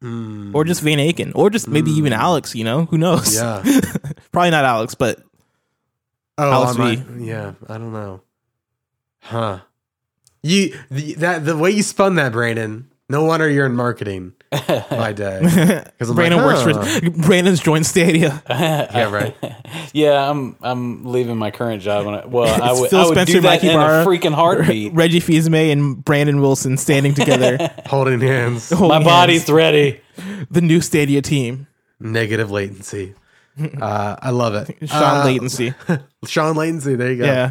Hmm. 0.00 0.54
or 0.54 0.64
just 0.64 0.82
Van 0.82 0.98
Aken, 0.98 1.32
or 1.34 1.50
just 1.50 1.66
maybe 1.68 1.90
even 1.90 2.12
Alex. 2.12 2.54
You 2.54 2.64
know, 2.64 2.84
who 2.86 2.96
knows? 2.98 3.34
yeah. 3.34 3.62
probably 4.32 4.50
not 4.50 4.64
Alex, 4.64 4.94
but 4.94 5.20
Oh, 6.38 6.72
V. 6.74 6.78
might- 6.78 7.04
yeah. 7.18 7.54
I 7.68 7.78
don't 7.78 7.92
know. 7.92 8.20
Huh. 9.20 9.60
You 10.42 10.78
the, 10.90 11.14
that 11.14 11.44
the 11.44 11.56
way 11.56 11.70
you 11.72 11.82
spun 11.82 12.14
that, 12.16 12.30
Brandon. 12.32 12.88
No 13.08 13.24
wonder 13.24 13.48
you're 13.48 13.66
in 13.66 13.74
marketing 13.74 14.32
by 14.90 15.12
day. 15.12 15.40
Because 15.98 16.12
Brandon 16.14 16.40
works 16.44 16.62
for 16.62 17.10
Brandon's 17.26 17.60
joined 17.60 17.86
Stadia. 17.86 18.42
Yeah, 18.48 19.10
right. 19.10 19.34
Yeah, 19.92 20.30
I'm 20.30 20.56
I'm 20.62 21.04
leaving 21.04 21.36
my 21.36 21.50
current 21.50 21.82
job. 21.82 22.06
And 22.06 22.16
I, 22.16 22.26
well, 22.26 22.62
I 22.62 22.70
It's 22.72 22.80
would, 22.80 22.90
Phil 22.90 23.00
I 23.00 23.04
would 23.06 23.12
Spencer, 23.14 23.32
do 23.34 23.40
that 23.42 23.48
Mikey 23.48 23.68
in 23.68 23.74
Barra, 23.76 24.02
a 24.02 24.06
freaking 24.06 24.34
heartbeat. 24.34 24.92
Reggie 24.94 25.20
Fils-Aimé 25.20 25.72
and 25.72 26.04
Brandon 26.04 26.40
Wilson 26.40 26.76
standing 26.76 27.14
together. 27.14 27.58
Holding 27.86 28.20
hands. 28.20 28.70
My 28.70 28.76
holding 28.76 29.04
body's 29.04 29.40
hands. 29.42 29.50
ready. 29.50 30.00
the 30.50 30.60
new 30.60 30.80
Stadia 30.80 31.22
team. 31.22 31.66
Negative 31.98 32.50
latency. 32.50 33.14
Uh, 33.80 34.16
I 34.20 34.30
love 34.30 34.54
it. 34.54 34.76
Sean 34.88 35.20
Uh, 35.20 35.24
Latency. 35.24 35.72
Sean 36.26 36.56
latency. 36.56 36.94
There 36.94 37.10
you 37.10 37.16
go. 37.18 37.24
Yeah. 37.24 37.50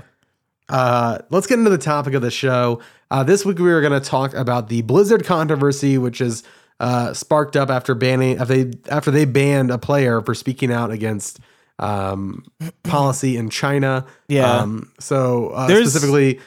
Uh, 0.70 1.20
let's 1.32 1.48
get 1.48 1.58
into 1.60 1.70
the 1.72 1.78
topic 1.80 2.14
of 2.14 2.22
the 2.22 2.32
show. 2.32 2.80
Uh, 3.12 3.24
this 3.24 3.44
week 3.46 3.58
we 3.60 3.72
are 3.72 3.82
going 3.82 4.00
to 4.00 4.08
talk 4.08 4.34
about 4.36 4.68
the 4.70 4.82
Blizzard 4.84 5.26
controversy, 5.26 5.98
which 5.98 6.22
is 6.22 6.44
uh, 6.80 7.14
sparked 7.14 7.56
up 7.56 7.70
after 7.70 7.96
banning 7.96 8.38
after 8.38 8.64
they 8.64 8.78
after 8.90 9.12
they 9.12 9.26
banned 9.26 9.72
a 9.72 9.78
player 9.78 10.22
for 10.22 10.34
speaking 10.34 10.72
out 10.72 10.92
against 10.92 11.40
um, 11.80 12.44
policy 12.84 13.38
in 13.38 13.50
China. 13.50 14.06
Yeah. 14.28 14.58
Um, 14.58 14.92
so 15.00 15.50
uh, 15.50 15.68
specifically, 15.68 16.40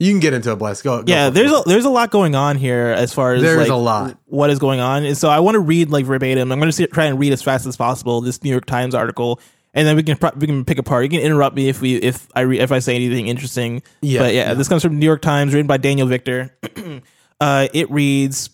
you 0.00 0.12
can 0.12 0.20
get 0.20 0.34
into 0.34 0.50
a 0.50 0.56
Bless. 0.56 0.82
Go. 0.82 1.02
go 1.02 1.12
yeah, 1.12 1.26
for 1.26 1.28
it. 1.28 1.34
there's 1.34 1.52
a 1.52 1.62
there's 1.66 1.84
a 1.84 1.90
lot 1.90 2.10
going 2.10 2.34
on 2.34 2.56
here 2.56 2.88
as 2.96 3.14
far 3.14 3.34
as 3.34 3.42
There's 3.42 3.58
like, 3.58 3.70
a 3.70 3.74
lot. 3.74 4.18
what 4.26 4.50
is 4.50 4.58
going 4.58 4.80
on. 4.80 5.04
And 5.04 5.16
so 5.16 5.28
I 5.28 5.40
want 5.40 5.54
to 5.54 5.60
read 5.60 5.90
like 5.90 6.04
verbatim. 6.04 6.50
I'm 6.52 6.60
going 6.60 6.70
to 6.70 6.86
try 6.88 7.06
and 7.06 7.18
read 7.18 7.32
as 7.32 7.42
fast 7.42 7.66
as 7.66 7.76
possible 7.76 8.20
this 8.20 8.42
New 8.42 8.50
York 8.50 8.66
Times 8.66 8.94
article, 8.94 9.40
and 9.72 9.86
then 9.86 9.96
we 9.96 10.02
can 10.02 10.18
we 10.36 10.46
can 10.46 10.64
pick 10.64 10.78
apart. 10.78 11.04
You 11.04 11.10
can 11.10 11.20
interrupt 11.20 11.54
me 11.54 11.68
if 11.68 11.80
we 11.80 11.96
if 11.96 12.28
I 12.34 12.40
re- 12.40 12.58
if 12.58 12.72
I 12.72 12.80
say 12.80 12.96
anything 12.96 13.28
interesting. 13.28 13.82
Yeah, 14.02 14.20
but 14.20 14.34
yeah, 14.34 14.48
yeah. 14.48 14.54
this 14.54 14.68
comes 14.68 14.82
from 14.82 14.98
New 14.98 15.06
York 15.06 15.22
Times, 15.22 15.54
written 15.54 15.66
by 15.66 15.76
Daniel 15.76 16.08
Victor. 16.08 16.56
uh, 17.40 17.68
it 17.72 17.90
reads. 17.90 18.50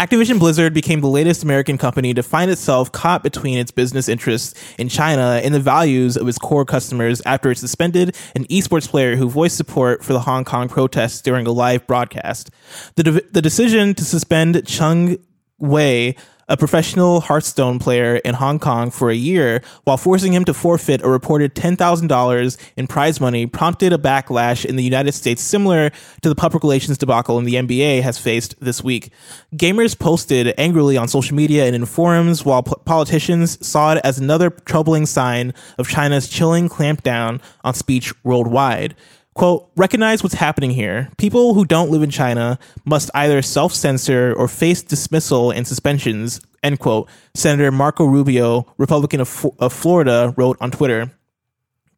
Activision 0.00 0.38
Blizzard 0.38 0.72
became 0.72 1.02
the 1.02 1.08
latest 1.08 1.42
American 1.42 1.76
company 1.76 2.14
to 2.14 2.22
find 2.22 2.50
itself 2.50 2.90
caught 2.90 3.22
between 3.22 3.58
its 3.58 3.70
business 3.70 4.08
interests 4.08 4.58
in 4.78 4.88
China 4.88 5.42
and 5.44 5.52
the 5.52 5.60
values 5.60 6.16
of 6.16 6.26
its 6.26 6.38
core 6.38 6.64
customers 6.64 7.20
after 7.26 7.50
it 7.50 7.58
suspended 7.58 8.16
an 8.34 8.46
esports 8.46 8.88
player 8.88 9.16
who 9.16 9.28
voiced 9.28 9.58
support 9.58 10.02
for 10.02 10.14
the 10.14 10.20
Hong 10.20 10.42
Kong 10.42 10.70
protests 10.70 11.20
during 11.20 11.46
a 11.46 11.52
live 11.52 11.86
broadcast. 11.86 12.48
The, 12.94 13.02
de- 13.02 13.30
the 13.30 13.42
decision 13.42 13.92
to 13.92 14.02
suspend 14.02 14.66
Chung 14.66 15.18
Wei, 15.58 16.16
a 16.50 16.56
professional 16.56 17.20
Hearthstone 17.20 17.78
player 17.78 18.16
in 18.16 18.34
Hong 18.34 18.58
Kong 18.58 18.90
for 18.90 19.08
a 19.08 19.14
year 19.14 19.62
while 19.84 19.96
forcing 19.96 20.32
him 20.32 20.44
to 20.46 20.52
forfeit 20.52 21.00
a 21.02 21.08
reported 21.08 21.54
$10,000 21.54 22.56
in 22.76 22.86
prize 22.88 23.20
money 23.20 23.46
prompted 23.46 23.92
a 23.92 23.98
backlash 23.98 24.64
in 24.64 24.74
the 24.74 24.82
United 24.82 25.12
States 25.12 25.40
similar 25.40 25.90
to 26.22 26.28
the 26.28 26.34
public 26.34 26.64
relations 26.64 26.98
debacle 26.98 27.38
in 27.38 27.44
the 27.44 27.54
NBA 27.54 28.02
has 28.02 28.18
faced 28.18 28.56
this 28.60 28.82
week. 28.82 29.12
Gamers 29.54 29.96
posted 29.96 30.52
angrily 30.58 30.96
on 30.96 31.06
social 31.06 31.36
media 31.36 31.66
and 31.66 31.76
in 31.76 31.86
forums 31.86 32.44
while 32.44 32.64
p- 32.64 32.72
politicians 32.84 33.64
saw 33.64 33.92
it 33.92 34.00
as 34.02 34.18
another 34.18 34.50
troubling 34.50 35.06
sign 35.06 35.54
of 35.78 35.88
China's 35.88 36.28
chilling 36.28 36.68
clampdown 36.68 37.40
on 37.62 37.74
speech 37.74 38.12
worldwide. 38.24 38.96
Quote, 39.40 39.70
recognize 39.74 40.22
what's 40.22 40.34
happening 40.34 40.70
here. 40.70 41.08
People 41.16 41.54
who 41.54 41.64
don't 41.64 41.90
live 41.90 42.02
in 42.02 42.10
China 42.10 42.58
must 42.84 43.10
either 43.14 43.40
self 43.40 43.72
censor 43.72 44.34
or 44.36 44.48
face 44.48 44.82
dismissal 44.82 45.50
and 45.50 45.66
suspensions, 45.66 46.42
end 46.62 46.78
quote. 46.78 47.08
Senator 47.32 47.72
Marco 47.72 48.04
Rubio, 48.04 48.66
Republican 48.76 49.22
of, 49.22 49.46
of 49.58 49.72
Florida, 49.72 50.34
wrote 50.36 50.58
on 50.60 50.70
Twitter. 50.70 51.10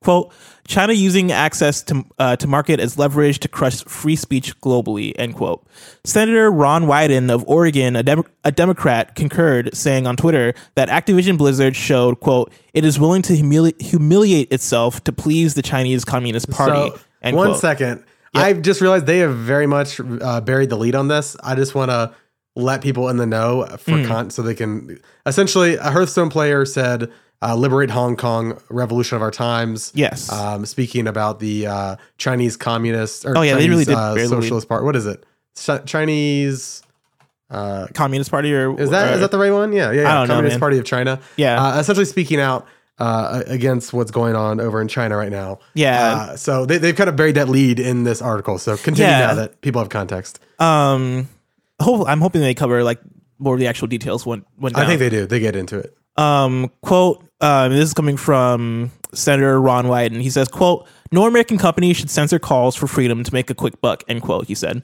Quote, 0.05 0.33
China 0.69 0.93
using 0.93 1.33
access 1.33 1.83
to, 1.83 2.05
uh, 2.21 2.37
to 2.37 2.47
market 2.47 2.79
as 2.79 2.97
leverage 2.97 3.41
to 3.41 3.49
crush 3.49 3.83
free 3.87 4.15
speech 4.15 4.61
globally, 4.61 5.13
end 5.19 5.35
quote. 5.35 5.67
Senator 6.05 6.49
Ron 6.49 6.85
Wyden 6.85 7.29
of 7.29 7.45
Oregon, 7.49 7.97
a, 7.97 8.05
Dem- 8.05 8.23
a 8.45 8.53
Democrat, 8.53 9.17
concurred, 9.17 9.75
saying 9.77 10.07
on 10.07 10.17
Twitter 10.17 10.55
that 10.77 10.89
Activision 10.89 11.39
Blizzard 11.39 11.75
showed, 11.75 12.21
quote, 12.21 12.53
it 12.73 12.85
is 12.85 13.01
willing 13.01 13.23
to 13.23 13.33
humili- 13.33 13.83
humiliate 13.83 14.53
itself 14.53 15.03
to 15.03 15.13
please 15.13 15.55
the 15.55 15.63
Chinese 15.63 16.05
Communist 16.05 16.49
Party, 16.49 16.91
So, 16.91 17.01
end 17.23 17.37
one 17.37 17.49
quote. 17.51 17.61
second. 17.61 18.05
I've 18.35 18.63
just 18.63 18.81
realized 18.81 19.05
they 19.07 19.19
have 19.19 19.35
very 19.37 19.67
much 19.67 20.01
uh, 20.01 20.41
buried 20.41 20.71
the 20.71 20.77
lead 20.77 20.95
on 20.95 21.09
this. 21.09 21.37
I 21.43 21.55
just 21.55 21.75
want 21.75 21.91
to 21.91 22.15
let 22.57 22.81
people 22.83 23.09
in 23.09 23.17
the 23.19 23.27
know 23.27 23.67
for 23.79 23.99
Hmm. 23.99 24.07
con- 24.07 24.31
so 24.31 24.43
they 24.43 24.55
can. 24.55 24.99
Essentially, 25.27 25.77
a 25.77 25.91
Hearthstone 25.91 26.31
player 26.31 26.65
said, 26.65 27.11
uh, 27.43 27.55
"Liberate 27.55 27.91
Hong 27.91 28.17
Kong, 28.17 28.59
revolution 28.71 29.17
of 29.17 29.23
our 29.23 29.31
times." 29.31 29.93
Yes. 29.95 30.33
Um, 30.33 30.65
speaking 30.65 31.07
about 31.07 31.41
the 31.41 31.67
uh, 31.67 31.97
Chinese 32.17 32.57
Communist 32.57 33.27
or 33.27 33.37
Oh, 33.37 33.43
yeah, 33.43 33.55
they 33.57 33.69
really 33.69 33.85
did 33.85 33.95
uh, 33.95 34.15
bury 34.15 34.27
the 34.27 34.35
lead. 34.37 34.43
Socialist 34.45 34.69
part. 34.69 34.85
What 34.85 34.97
is 34.97 35.05
it? 35.07 35.25
Ch- 35.59 35.85
Chinese. 35.87 36.83
Uh, 37.51 37.87
Communist 37.93 38.31
Party 38.31 38.55
or 38.55 38.81
is 38.81 38.89
that 38.89 39.13
is 39.13 39.21
that 39.21 39.31
the 39.31 39.37
right 39.39 39.53
one? 39.53 39.75
Yeah, 39.75 39.91
yeah. 39.93 40.01
yeah. 40.03 40.21
I 40.21 40.23
know, 40.23 40.27
Communist 40.27 40.55
man. 40.55 40.61
Party 40.61 40.79
of 40.79 40.87
China. 40.87 41.21
Yeah. 41.37 41.63
Uh, 41.63 41.81
essentially 41.81 42.07
speaking 42.07 42.41
out 42.41 42.67
uh, 42.99 43.43
against 43.47 43.93
what's 43.93 44.11
going 44.11 44.37
on 44.37 44.61
over 44.61 44.81
in 44.81 44.89
China 44.89 45.17
right 45.17 45.33
now. 45.33 45.59
Yeah. 45.75 46.13
Uh, 46.31 46.37
so 46.37 46.67
they, 46.67 46.79
they've 46.79 46.95
kind 46.97 47.09
of 47.11 47.17
buried 47.17 47.35
that 47.37 47.49
lead 47.49 47.81
in 47.81 48.05
this 48.05 48.21
article. 48.23 48.59
So 48.59 48.77
continue 48.77 49.11
Yeah. 49.11 49.27
now 49.29 49.35
that 49.35 49.61
people 49.61 49.81
have 49.81 49.89
context. 49.89 50.39
um 50.59 51.29
hope, 51.81 52.07
I'm 52.09 52.21
hoping 52.21 52.43
they 52.43 52.55
cover 52.55 52.85
like 52.85 53.01
more 53.39 53.55
of 53.55 53.61
the 53.61 53.67
actual 53.67 53.89
details 53.89 54.25
when 54.25 54.45
when 54.57 54.75
I 54.77 54.87
think 54.87 55.01
they 55.01 55.11
do. 55.11 55.27
They 55.27 55.41
get 55.41 55.57
into 55.57 55.79
it. 55.79 55.97
um, 56.17 56.71
quote, 56.83 57.25
um, 57.41 57.73
this 57.73 57.85
is 57.85 57.95
coming 57.95 58.17
from 58.17 58.93
Senator 59.15 59.61
Ron 59.61 59.87
Wyden. 59.87 60.21
He 60.21 60.31
says, 60.31 60.49
quote, 60.49 60.87
no 61.11 61.27
American 61.27 61.59
company 61.59 61.93
should 61.93 62.11
censor 62.11 62.39
calls 62.39 62.75
for 62.75 62.87
freedom 62.87 63.23
to 63.23 63.33
make 63.33 63.51
a 63.51 63.55
quick 63.55 63.81
buck, 63.81 64.03
end 64.09 64.23
quote, 64.23 64.47
he 64.47 64.55
said. 64.55 64.83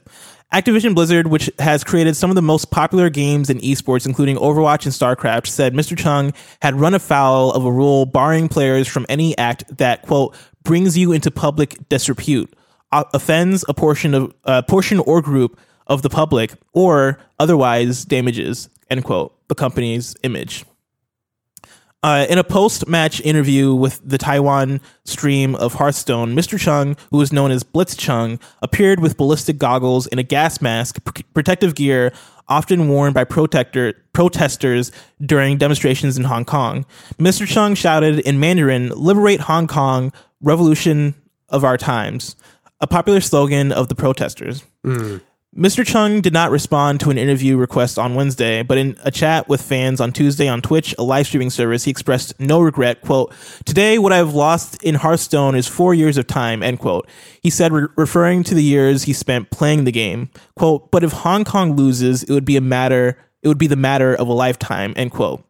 Activision 0.53 0.95
Blizzard, 0.95 1.27
which 1.27 1.51
has 1.59 1.83
created 1.83 2.15
some 2.15 2.31
of 2.31 2.35
the 2.35 2.41
most 2.41 2.71
popular 2.71 3.09
games 3.09 3.49
in 3.49 3.59
esports, 3.59 4.07
including 4.07 4.35
Overwatch 4.37 4.85
and 4.85 4.93
StarCraft, 4.93 5.47
said 5.47 5.73
Mr. 5.73 5.97
Chung 5.97 6.33
had 6.61 6.75
run 6.75 6.95
afoul 6.95 7.51
of 7.51 7.65
a 7.65 7.71
rule 7.71 8.05
barring 8.05 8.47
players 8.47 8.87
from 8.87 9.05
any 9.09 9.37
act 9.37 9.77
that, 9.77 10.01
quote, 10.03 10.35
brings 10.63 10.97
you 10.97 11.11
into 11.11 11.29
public 11.29 11.77
disrepute, 11.89 12.51
offends 12.91 13.63
a 13.69 13.73
portion 13.73 14.15
of 14.15 14.33
a 14.43 14.63
portion 14.63 14.99
or 14.99 15.21
group 15.21 15.59
of 15.85 16.01
the 16.01 16.09
public, 16.09 16.53
or 16.73 17.19
otherwise 17.39 18.05
damages, 18.05 18.69
end 18.89 19.03
quote, 19.03 19.35
the 19.49 19.55
company's 19.55 20.15
image. 20.23 20.65
Uh, 22.01 22.25
in 22.29 22.37
a 22.37 22.43
post-match 22.45 23.19
interview 23.21 23.75
with 23.75 23.99
the 24.05 24.17
Taiwan 24.17 24.79
stream 25.03 25.53
of 25.55 25.73
Hearthstone, 25.73 26.33
Mr. 26.33 26.57
Chung, 26.57 26.95
who 27.11 27.19
is 27.19 27.33
known 27.33 27.51
as 27.51 27.61
Blitzchung, 27.61 28.41
appeared 28.61 29.01
with 29.01 29.17
ballistic 29.17 29.57
goggles 29.57 30.07
and 30.07 30.17
a 30.17 30.23
gas 30.23 30.61
mask, 30.61 31.03
pr- 31.03 31.23
protective 31.33 31.75
gear 31.75 32.13
often 32.47 32.87
worn 32.87 33.11
by 33.11 33.25
protector, 33.25 33.93
protesters 34.13 34.93
during 35.25 35.57
demonstrations 35.57 36.17
in 36.17 36.23
Hong 36.23 36.45
Kong. 36.45 36.85
Mr. 37.17 37.45
Chung 37.45 37.75
shouted 37.75 38.19
in 38.19 38.39
Mandarin, 38.39 38.89
"Liberate 38.95 39.41
Hong 39.41 39.67
Kong, 39.67 40.13
revolution 40.41 41.15
of 41.49 41.65
our 41.65 41.77
times," 41.77 42.37
a 42.79 42.87
popular 42.87 43.19
slogan 43.19 43.73
of 43.73 43.89
the 43.89 43.95
protesters. 43.95 44.63
Mr. 45.55 45.83
Chung 45.83 46.21
did 46.21 46.31
not 46.31 46.51
respond 46.51 46.99
to 46.99 47.09
an 47.09 47.17
interview 47.17 47.57
request 47.57 47.97
on 47.97 48.13
Wednesday, 48.13 48.61
but 48.61 48.77
in 48.77 48.95
a 49.03 49.09
chat 49.09 49.49
with 49.49 49.59
fans 49.59 49.99
on 49.99 50.11
Tuesday 50.11 50.47
on 50.47 50.61
Twitch, 50.61 50.93
a 50.99 51.03
live 51.03 51.25
streaming 51.25 51.49
service, 51.49 51.85
he 51.85 51.91
expressed 51.91 52.39
no 52.39 52.61
regret. 52.61 53.01
Quote, 53.01 53.33
Today, 53.65 53.97
what 53.97 54.13
I've 54.13 54.35
lost 54.35 54.81
in 54.83 54.93
Hearthstone 54.93 55.55
is 55.55 55.67
four 55.67 55.95
years 55.95 56.17
of 56.17 56.27
time, 56.27 56.61
end 56.61 56.77
quote. 56.77 57.09
He 57.41 57.49
said, 57.49 57.71
re- 57.71 57.87
referring 57.97 58.43
to 58.43 58.53
the 58.53 58.63
years 58.63 59.03
he 59.03 59.13
spent 59.13 59.49
playing 59.49 59.85
the 59.85 59.91
game. 59.91 60.29
Quote, 60.55 60.91
but 60.91 61.03
if 61.03 61.11
Hong 61.11 61.45
Kong 61.45 61.75
loses, 61.75 62.21
it 62.21 62.31
would 62.31 62.45
be 62.45 62.55
a 62.55 62.61
matter, 62.61 63.17
it 63.41 63.47
would 63.47 63.57
be 63.57 63.67
the 63.67 63.75
matter 63.75 64.13
of 64.13 64.27
a 64.27 64.33
lifetime, 64.33 64.93
end 64.95 65.09
quote. 65.11 65.43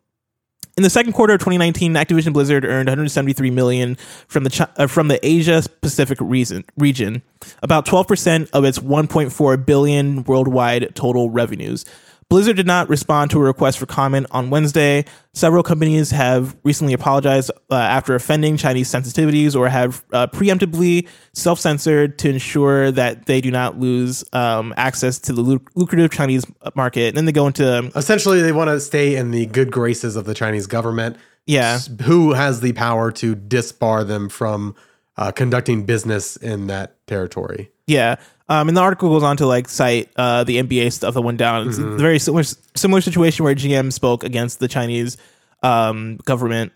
In 0.80 0.84
the 0.84 0.90
second 0.90 1.12
quarter 1.12 1.34
of 1.34 1.42
2019, 1.42 1.96
Activision 1.96 2.32
Blizzard 2.32 2.64
earned 2.64 2.88
173 2.88 3.52
million 3.52 3.98
from 4.30 4.46
the 4.46 4.70
uh, 4.78 4.88
from 4.88 5.10
the 5.10 5.20
Asia 5.28 5.62
Pacific 5.82 6.18
reason, 6.22 6.64
region, 6.78 7.22
about 7.62 7.86
12% 7.86 8.50
of 8.52 8.64
its 8.64 8.80
1.4 8.80 9.66
billion 9.66 10.24
worldwide 10.24 10.96
total 10.96 11.32
revenues. 11.32 11.84
Blizzard 12.30 12.58
did 12.58 12.68
not 12.68 12.90
respond 12.90 13.32
to 13.32 13.40
a 13.40 13.44
request 13.44 13.80
for 13.80 13.88
comment 13.88 14.28
on 14.30 14.52
Wednesday. 14.52 15.04
Several 15.34 15.64
companies 15.64 16.12
have 16.12 16.56
recently 16.64 16.94
apologized 16.94 17.50
uh, 17.72 17.76
after 17.76 18.14
offending 18.14 18.56
Chinese 18.56 18.88
sensitivities 18.88 19.56
or 19.56 19.68
have 19.68 20.06
uh, 20.14 20.28
preemptively 20.28 21.08
self-censored 21.34 22.20
to 22.20 22.30
ensure 22.30 22.92
that 22.92 23.26
they 23.26 23.42
do 23.42 23.50
not 23.50 23.80
lose 23.80 24.24
um, 24.32 24.76
access 24.78 25.18
to 25.20 25.34
the 25.34 25.42
luc- 25.42 25.72
lucrative 25.74 26.12
Chinese 26.12 26.46
market. 26.76 27.08
And 27.08 27.18
then 27.18 27.26
they 27.26 27.32
go 27.32 27.48
into 27.48 27.92
Essentially, 27.96 28.44
they 28.44 28.52
want 28.52 28.70
to 28.70 28.80
stay 28.80 29.16
in 29.16 29.32
the 29.32 29.48
good 29.48 29.72
graces 29.72 30.16
of 30.16 30.26
the 30.26 30.36
Chinese 30.36 30.68
government. 30.68 31.18
yeah, 31.48 31.80
Who 32.04 32.34
has 32.34 32.62
the 32.62 32.74
power 32.74 33.12
to 33.14 33.36
disbar 33.36 34.08
them 34.08 34.30
from 34.30 34.76
uh, 35.20 35.32
conducting 35.32 35.86
business 35.86 36.38
in 36.38 36.68
that 36.68 36.96
territory? 37.06 37.70
Yeah. 37.88 38.16
Um, 38.48 38.70
and 38.70 38.78
the 38.78 38.82
article 38.82 39.10
goes 39.10 39.22
on 39.22 39.38
to 39.38 39.46
like 39.46 39.68
cite 39.68 40.10
uh, 40.16 40.46
the 40.46 40.58
NBA 40.64 40.94
stuff 40.94 41.14
that 41.14 41.22
went 41.22 41.38
down. 41.38 41.68
It's 41.68 41.78
a 41.78 41.84
very 41.84 42.18
similar 42.18 42.44
similar 42.76 43.02
situation 43.02 43.44
where 43.44 43.54
GM 43.54 43.92
spoke 43.92 44.24
against 44.24 44.60
the 44.60 44.68
Chinese 44.68 45.18
um, 45.62 46.18
government. 46.18 46.72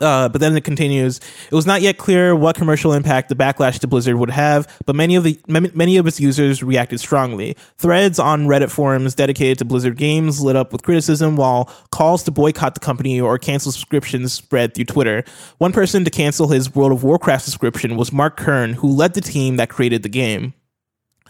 Uh, 0.00 0.28
but 0.28 0.40
then 0.40 0.56
it 0.56 0.64
continues. 0.64 1.18
It 1.50 1.54
was 1.54 1.66
not 1.66 1.82
yet 1.82 1.98
clear 1.98 2.34
what 2.34 2.56
commercial 2.56 2.92
impact 2.92 3.28
the 3.28 3.34
backlash 3.34 3.78
to 3.80 3.86
Blizzard 3.86 4.16
would 4.16 4.30
have, 4.30 4.68
but 4.86 4.94
many 4.94 5.16
of 5.16 5.24
the 5.24 5.38
many 5.48 5.70
many 5.74 5.96
of 5.96 6.06
its 6.06 6.20
users 6.20 6.62
reacted 6.62 7.00
strongly. 7.00 7.56
Threads 7.76 8.18
on 8.18 8.46
Reddit 8.46 8.70
forums 8.70 9.14
dedicated 9.14 9.58
to 9.58 9.64
Blizzard 9.64 9.96
games 9.96 10.40
lit 10.40 10.56
up 10.56 10.72
with 10.72 10.82
criticism, 10.82 11.36
while 11.36 11.70
calls 11.90 12.22
to 12.24 12.30
boycott 12.30 12.74
the 12.74 12.80
company 12.80 13.20
or 13.20 13.38
cancel 13.38 13.72
subscriptions 13.72 14.32
spread 14.32 14.74
through 14.74 14.84
Twitter. 14.84 15.24
One 15.58 15.72
person 15.72 16.04
to 16.04 16.10
cancel 16.10 16.48
his 16.48 16.74
World 16.74 16.92
of 16.92 17.02
Warcraft 17.02 17.44
subscription 17.44 17.96
was 17.96 18.12
Mark 18.12 18.36
Kern, 18.36 18.74
who 18.74 18.88
led 18.88 19.14
the 19.14 19.20
team 19.20 19.56
that 19.56 19.68
created 19.68 20.02
the 20.02 20.08
game. 20.08 20.54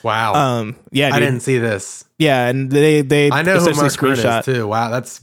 Wow. 0.03 0.35
Um, 0.35 0.77
yeah, 0.93 1.15
I 1.15 1.19
didn't 1.19 1.41
see 1.41 1.59
this. 1.59 2.05
Yeah, 2.19 2.47
and 2.47 2.71
they 2.71 3.03
they 3.03 3.31
I 3.31 3.43
know 3.43 3.59
who 3.59 3.75
Mark 3.75 3.97
Kern 3.97 4.19
is 4.19 4.45
too. 4.45 4.67
Wow, 4.67 4.91
that's 4.91 5.21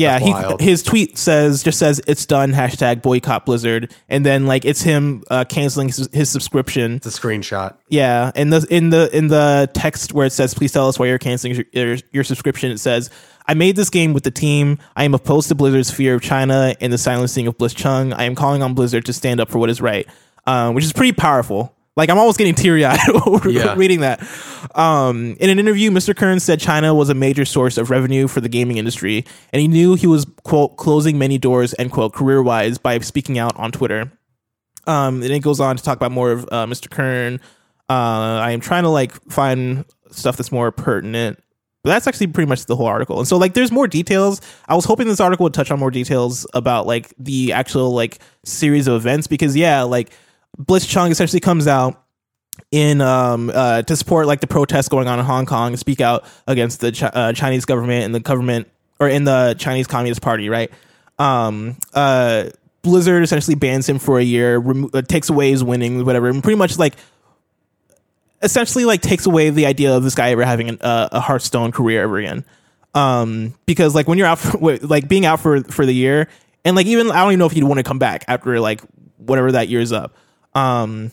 Yeah, 0.00 0.18
he 0.18 0.64
his 0.64 0.82
tweet 0.82 1.18
says 1.18 1.62
just 1.62 1.78
says 1.78 2.00
it's 2.06 2.24
done 2.26 2.52
hashtag 2.52 3.02
boycott 3.02 3.44
Blizzard, 3.44 3.94
and 4.08 4.24
then 4.24 4.46
like 4.46 4.64
it's 4.64 4.82
him 4.82 5.22
uh, 5.30 5.44
canceling 5.44 5.88
his, 5.88 6.08
his 6.12 6.30
subscription. 6.30 6.94
it's 6.96 7.06
a 7.06 7.10
screenshot. 7.10 7.76
Yeah, 7.88 8.32
in 8.34 8.50
the 8.50 8.66
in 8.70 8.90
the 8.90 9.14
in 9.16 9.28
the 9.28 9.70
text 9.74 10.12
where 10.12 10.26
it 10.26 10.32
says 10.32 10.54
please 10.54 10.72
tell 10.72 10.88
us 10.88 10.98
why 10.98 11.06
you're 11.06 11.18
canceling 11.18 11.54
your, 11.54 11.64
your, 11.72 11.96
your 12.12 12.24
subscription, 12.24 12.70
it 12.70 12.78
says. 12.78 13.10
I 13.46 13.54
made 13.54 13.74
this 13.74 13.90
game 13.90 14.12
with 14.12 14.22
the 14.22 14.30
team. 14.30 14.78
I 14.94 15.02
am 15.02 15.12
opposed 15.12 15.48
to 15.48 15.56
Blizzard's 15.56 15.90
fear 15.90 16.14
of 16.14 16.22
China 16.22 16.76
and 16.80 16.92
the 16.92 16.98
silencing 16.98 17.48
of 17.48 17.58
Blitzchung. 17.58 18.14
I 18.16 18.24
am 18.24 18.36
calling 18.36 18.62
on 18.62 18.74
Blizzard 18.74 19.06
to 19.06 19.12
stand 19.12 19.40
up 19.40 19.48
for 19.48 19.58
what 19.58 19.68
is 19.68 19.80
right, 19.80 20.06
um, 20.46 20.74
which 20.74 20.84
is 20.84 20.92
pretty 20.92 21.12
powerful. 21.12 21.74
Like 21.96 22.08
I'm 22.08 22.18
almost 22.18 22.38
getting 22.38 22.54
teary 22.54 22.84
eyed 22.84 22.98
Yeah. 23.46 23.74
reading 23.76 24.00
that. 24.00 24.20
Um, 24.74 25.36
in 25.40 25.50
an 25.50 25.58
interview, 25.58 25.90
Mr. 25.90 26.16
Kern 26.16 26.38
said 26.40 26.60
China 26.60 26.94
was 26.94 27.08
a 27.10 27.14
major 27.14 27.44
source 27.44 27.76
of 27.76 27.90
revenue 27.90 28.28
for 28.28 28.40
the 28.40 28.48
gaming 28.48 28.76
industry, 28.78 29.24
and 29.52 29.60
he 29.60 29.68
knew 29.68 29.94
he 29.96 30.06
was 30.06 30.24
quote 30.44 30.76
closing 30.76 31.18
many 31.18 31.36
doors 31.36 31.74
end 31.78 31.90
quote 31.92 32.12
career 32.12 32.42
wise 32.42 32.78
by 32.78 32.98
speaking 33.00 33.38
out 33.38 33.56
on 33.56 33.72
Twitter. 33.72 34.10
Um, 34.86 35.22
and 35.22 35.30
it 35.32 35.40
goes 35.40 35.60
on 35.60 35.76
to 35.76 35.82
talk 35.82 35.96
about 35.96 36.12
more 36.12 36.32
of 36.32 36.44
uh, 36.50 36.66
Mr. 36.66 36.88
Kern. 36.88 37.40
Uh, 37.88 37.92
I 38.42 38.52
am 38.52 38.60
trying 38.60 38.84
to 38.84 38.88
like 38.88 39.12
find 39.30 39.84
stuff 40.10 40.36
that's 40.36 40.52
more 40.52 40.70
pertinent. 40.72 41.42
But 41.82 41.90
that's 41.90 42.06
actually 42.06 42.26
pretty 42.28 42.48
much 42.48 42.66
the 42.66 42.76
whole 42.76 42.86
article. 42.86 43.18
And 43.18 43.26
so 43.26 43.38
like 43.38 43.54
there's 43.54 43.72
more 43.72 43.88
details. 43.88 44.42
I 44.68 44.74
was 44.74 44.84
hoping 44.84 45.08
this 45.08 45.18
article 45.20 45.44
would 45.44 45.54
touch 45.54 45.70
on 45.70 45.78
more 45.78 45.90
details 45.90 46.46
about 46.52 46.86
like 46.86 47.12
the 47.18 47.54
actual 47.54 47.92
like 47.94 48.18
series 48.44 48.86
of 48.86 48.94
events 48.96 49.26
because 49.26 49.56
yeah, 49.56 49.82
like 49.82 50.10
Blitzchung 50.58 51.10
essentially 51.10 51.40
comes 51.40 51.66
out 51.66 52.02
in 52.70 53.00
um 53.00 53.50
uh 53.52 53.80
to 53.82 53.96
support 53.96 54.26
like 54.26 54.40
the 54.40 54.46
protests 54.46 54.88
going 54.88 55.08
on 55.08 55.18
in 55.18 55.24
Hong 55.24 55.46
Kong 55.46 55.68
and 55.68 55.78
speak 55.78 56.00
out 56.00 56.24
against 56.46 56.80
the 56.80 56.92
Chi- 56.92 57.06
uh, 57.06 57.32
Chinese 57.32 57.64
government 57.64 58.04
and 58.04 58.14
the 58.14 58.20
government 58.20 58.68
or 58.98 59.08
in 59.08 59.24
the 59.24 59.56
Chinese 59.58 59.86
Communist 59.86 60.20
Party, 60.20 60.48
right? 60.48 60.70
Um, 61.18 61.76
uh, 61.94 62.50
Blizzard 62.82 63.22
essentially 63.22 63.54
bans 63.54 63.88
him 63.88 63.98
for 63.98 64.18
a 64.18 64.22
year, 64.22 64.62
uh, 64.94 65.02
takes 65.02 65.28
away 65.30 65.50
his 65.50 65.64
winnings, 65.64 66.02
whatever, 66.02 66.28
and 66.28 66.42
pretty 66.42 66.58
much 66.58 66.78
like 66.78 66.94
essentially 68.42 68.84
like 68.84 69.00
takes 69.00 69.26
away 69.26 69.50
the 69.50 69.66
idea 69.66 69.94
of 69.94 70.02
this 70.02 70.14
guy 70.14 70.30
ever 70.30 70.44
having 70.44 70.68
an, 70.68 70.78
uh, 70.80 71.08
a 71.12 71.20
Hearthstone 71.20 71.72
career 71.72 72.02
ever 72.02 72.18
again. 72.18 72.44
Um, 72.94 73.54
because 73.66 73.94
like 73.94 74.08
when 74.08 74.18
you're 74.18 74.26
out 74.26 74.38
for 74.38 74.78
like 74.78 75.08
being 75.08 75.24
out 75.24 75.40
for 75.40 75.62
for 75.64 75.84
the 75.86 75.94
year, 75.94 76.28
and 76.64 76.76
like 76.76 76.86
even 76.86 77.10
I 77.10 77.22
don't 77.22 77.32
even 77.32 77.38
know 77.38 77.46
if 77.46 77.52
he'd 77.52 77.64
want 77.64 77.78
to 77.78 77.84
come 77.84 77.98
back 77.98 78.24
after 78.28 78.60
like 78.60 78.80
whatever 79.18 79.52
that 79.52 79.68
year's 79.68 79.92
up. 79.92 80.14
Um, 80.54 81.12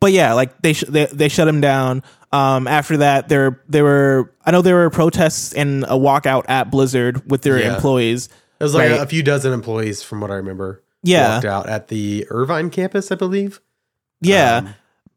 but 0.00 0.12
yeah, 0.12 0.34
like 0.34 0.60
they 0.62 0.72
sh- 0.74 0.84
they 0.88 1.06
they 1.06 1.28
shut 1.28 1.48
him 1.48 1.60
down. 1.60 2.02
Um, 2.32 2.66
after 2.66 2.98
that, 2.98 3.28
there 3.28 3.62
there 3.68 3.84
were 3.84 4.32
I 4.44 4.50
know 4.50 4.62
there 4.62 4.76
were 4.76 4.90
protests 4.90 5.52
and 5.54 5.84
a 5.84 5.90
walkout 5.96 6.44
at 6.48 6.70
Blizzard 6.70 7.28
with 7.30 7.42
their 7.42 7.58
Yeah. 7.60 7.74
employees. 7.74 8.28
It 8.60 8.64
was 8.64 8.74
like 8.74 8.90
Right. 8.90 9.00
a, 9.00 9.02
a 9.02 9.06
few 9.06 9.22
dozen 9.22 9.52
employees, 9.52 10.02
from 10.02 10.20
what 10.20 10.30
I 10.30 10.34
remember. 10.34 10.82
Yeah. 11.02 11.34
walked 11.34 11.44
out 11.44 11.68
at 11.68 11.88
the 11.88 12.26
Irvine 12.30 12.68
campus, 12.70 13.10
I 13.12 13.14
believe. 13.14 13.60
Yeah. 14.20 14.56
Um, 14.58 14.74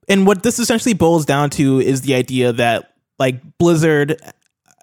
and 0.08 0.28
what 0.28 0.44
this 0.44 0.60
essentially 0.60 0.94
boils 0.94 1.26
down 1.26 1.50
to 1.52 1.80
is 1.80 2.02
the 2.02 2.16
idea 2.16 2.54
that 2.54 2.94
like 3.18 3.42
Blizzard 3.58 4.20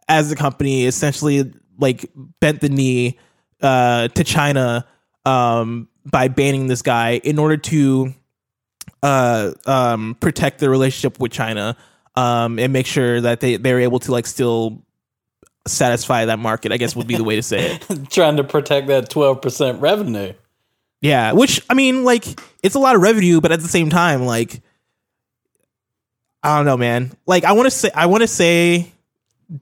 as 0.08 0.30
a 0.30 0.36
company 0.36 0.84
essentially 0.86 1.52
like 1.78 2.10
bent 2.40 2.60
the 2.60 2.68
knee 2.68 3.18
uh 3.62 4.08
to 4.08 4.22
China 4.24 4.86
um 5.24 5.88
by 6.04 6.28
banning 6.28 6.66
this 6.68 6.82
guy 6.82 7.20
in 7.24 7.38
order 7.38 7.56
to 7.56 8.14
uh 9.02 9.52
um 9.66 10.16
protect 10.20 10.58
the 10.58 10.70
relationship 10.70 11.18
with 11.20 11.32
China 11.32 11.76
um 12.14 12.58
and 12.58 12.72
make 12.72 12.86
sure 12.86 13.20
that 13.20 13.40
they 13.40 13.56
they're 13.56 13.80
able 13.80 13.98
to 14.00 14.12
like 14.12 14.26
still 14.26 14.82
satisfy 15.66 16.24
that 16.24 16.38
market 16.38 16.72
I 16.72 16.76
guess 16.76 16.96
would 16.96 17.06
be 17.06 17.16
the 17.16 17.24
way 17.24 17.36
to 17.36 17.42
say 17.42 17.74
it. 17.76 18.10
Trying 18.10 18.36
to 18.36 18.44
protect 18.44 18.86
that 18.88 19.10
12% 19.10 19.80
revenue. 19.80 20.32
Yeah, 21.00 21.32
which 21.32 21.60
I 21.68 21.74
mean, 21.74 22.04
like, 22.04 22.24
it's 22.62 22.74
a 22.74 22.78
lot 22.78 22.96
of 22.96 23.02
revenue, 23.02 23.40
but 23.40 23.52
at 23.52 23.60
the 23.60 23.68
same 23.68 23.90
time, 23.90 24.24
like, 24.24 24.60
I 26.42 26.56
don't 26.56 26.64
know, 26.64 26.76
man. 26.76 27.12
Like, 27.26 27.44
I 27.44 27.52
want 27.52 27.66
to 27.66 27.70
say, 27.70 27.90
I 27.94 28.06
want 28.06 28.22
to 28.22 28.26
say 28.26 28.90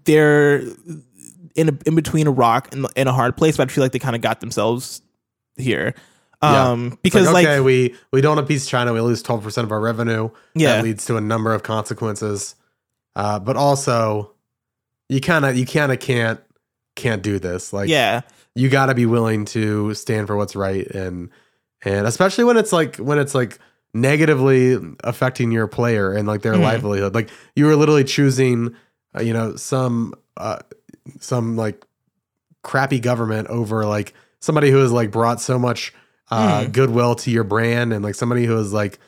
they're 0.05 0.63
in 1.55 1.69
a, 1.69 1.79
in 1.87 1.95
between 1.95 2.27
a 2.27 2.31
rock 2.31 2.73
and, 2.73 2.87
and 2.97 3.09
a 3.09 3.13
hard 3.13 3.37
place, 3.37 3.57
but 3.57 3.69
I 3.69 3.73
feel 3.73 3.83
like 3.83 3.93
they 3.93 3.99
kind 3.99 4.17
of 4.17 4.23
got 4.23 4.41
themselves 4.41 5.03
here. 5.57 5.95
Yeah. 6.53 6.69
Um, 6.71 6.87
It's 6.87 6.97
because 7.03 7.27
like, 7.27 7.35
like, 7.35 7.47
okay, 7.47 7.61
we 7.61 7.95
we 8.13 8.21
don't 8.21 8.39
appease 8.39 8.67
China, 8.67 8.93
we 8.93 9.01
lose 9.01 9.23
twelve 9.23 9.43
percent 9.43 9.65
of 9.65 9.73
our 9.73 9.81
revenue. 9.81 10.31
Yeah. 10.55 10.77
that 10.77 10.85
leads 10.85 11.05
to 11.07 11.17
a 11.17 11.21
number 11.21 11.53
of 11.55 11.63
consequences. 11.63 12.55
Uh, 13.17 13.39
but 13.39 13.57
also, 13.57 14.33
you 15.09 15.21
kind 15.21 15.45
of 15.45 15.57
you 15.57 15.67
kind 15.67 15.93
of 15.93 16.01
can't 16.01 16.41
can't 16.97 17.23
do 17.23 17.39
this. 17.39 17.73
Like, 17.73 17.89
yeah, 17.89 18.23
you 18.55 18.69
got 18.69 18.87
to 18.87 18.95
be 18.95 19.07
willing 19.07 19.45
to 19.47 19.95
stand 19.95 20.27
for 20.27 20.37
what's 20.37 20.57
right, 20.57 20.87
and 20.89 21.31
and 21.85 22.07
especially 22.07 22.45
when 22.45 22.57
it's 22.57 22.73
like 22.73 22.97
when 22.97 23.19
it's 23.19 23.35
like 23.35 23.59
negatively 23.93 24.77
affecting 25.05 25.53
your 25.53 25.67
player 25.69 26.13
and 26.13 26.27
like 26.27 26.43
their 26.43 26.55
Mhm. 26.55 26.63
livelihood. 26.63 27.15
Like 27.15 27.31
you 27.55 27.67
were 27.67 27.77
literally 27.77 28.05
choosing, 28.05 28.75
uh, 29.17 29.23
you 29.23 29.33
know, 29.33 29.55
some 29.57 30.15
uh, 30.37 30.59
some 31.21 31.57
like 31.57 31.85
crappy 32.63 32.99
government 32.99 33.47
over 33.49 33.85
like 33.87 34.13
somebody 34.41 34.71
who 34.71 34.79
has 34.79 34.91
like 34.91 35.11
brought 35.11 35.41
so 35.41 35.59
much 35.59 35.93
uh, 36.35 36.61
Mhm. 36.65 36.73
goodwill 36.73 37.15
to 37.17 37.31
your 37.31 37.45
brand 37.45 37.93
and 37.93 38.05
like 38.05 38.15
somebody 38.15 38.45
who 38.47 38.57
is 38.59 38.73
like 38.73 38.99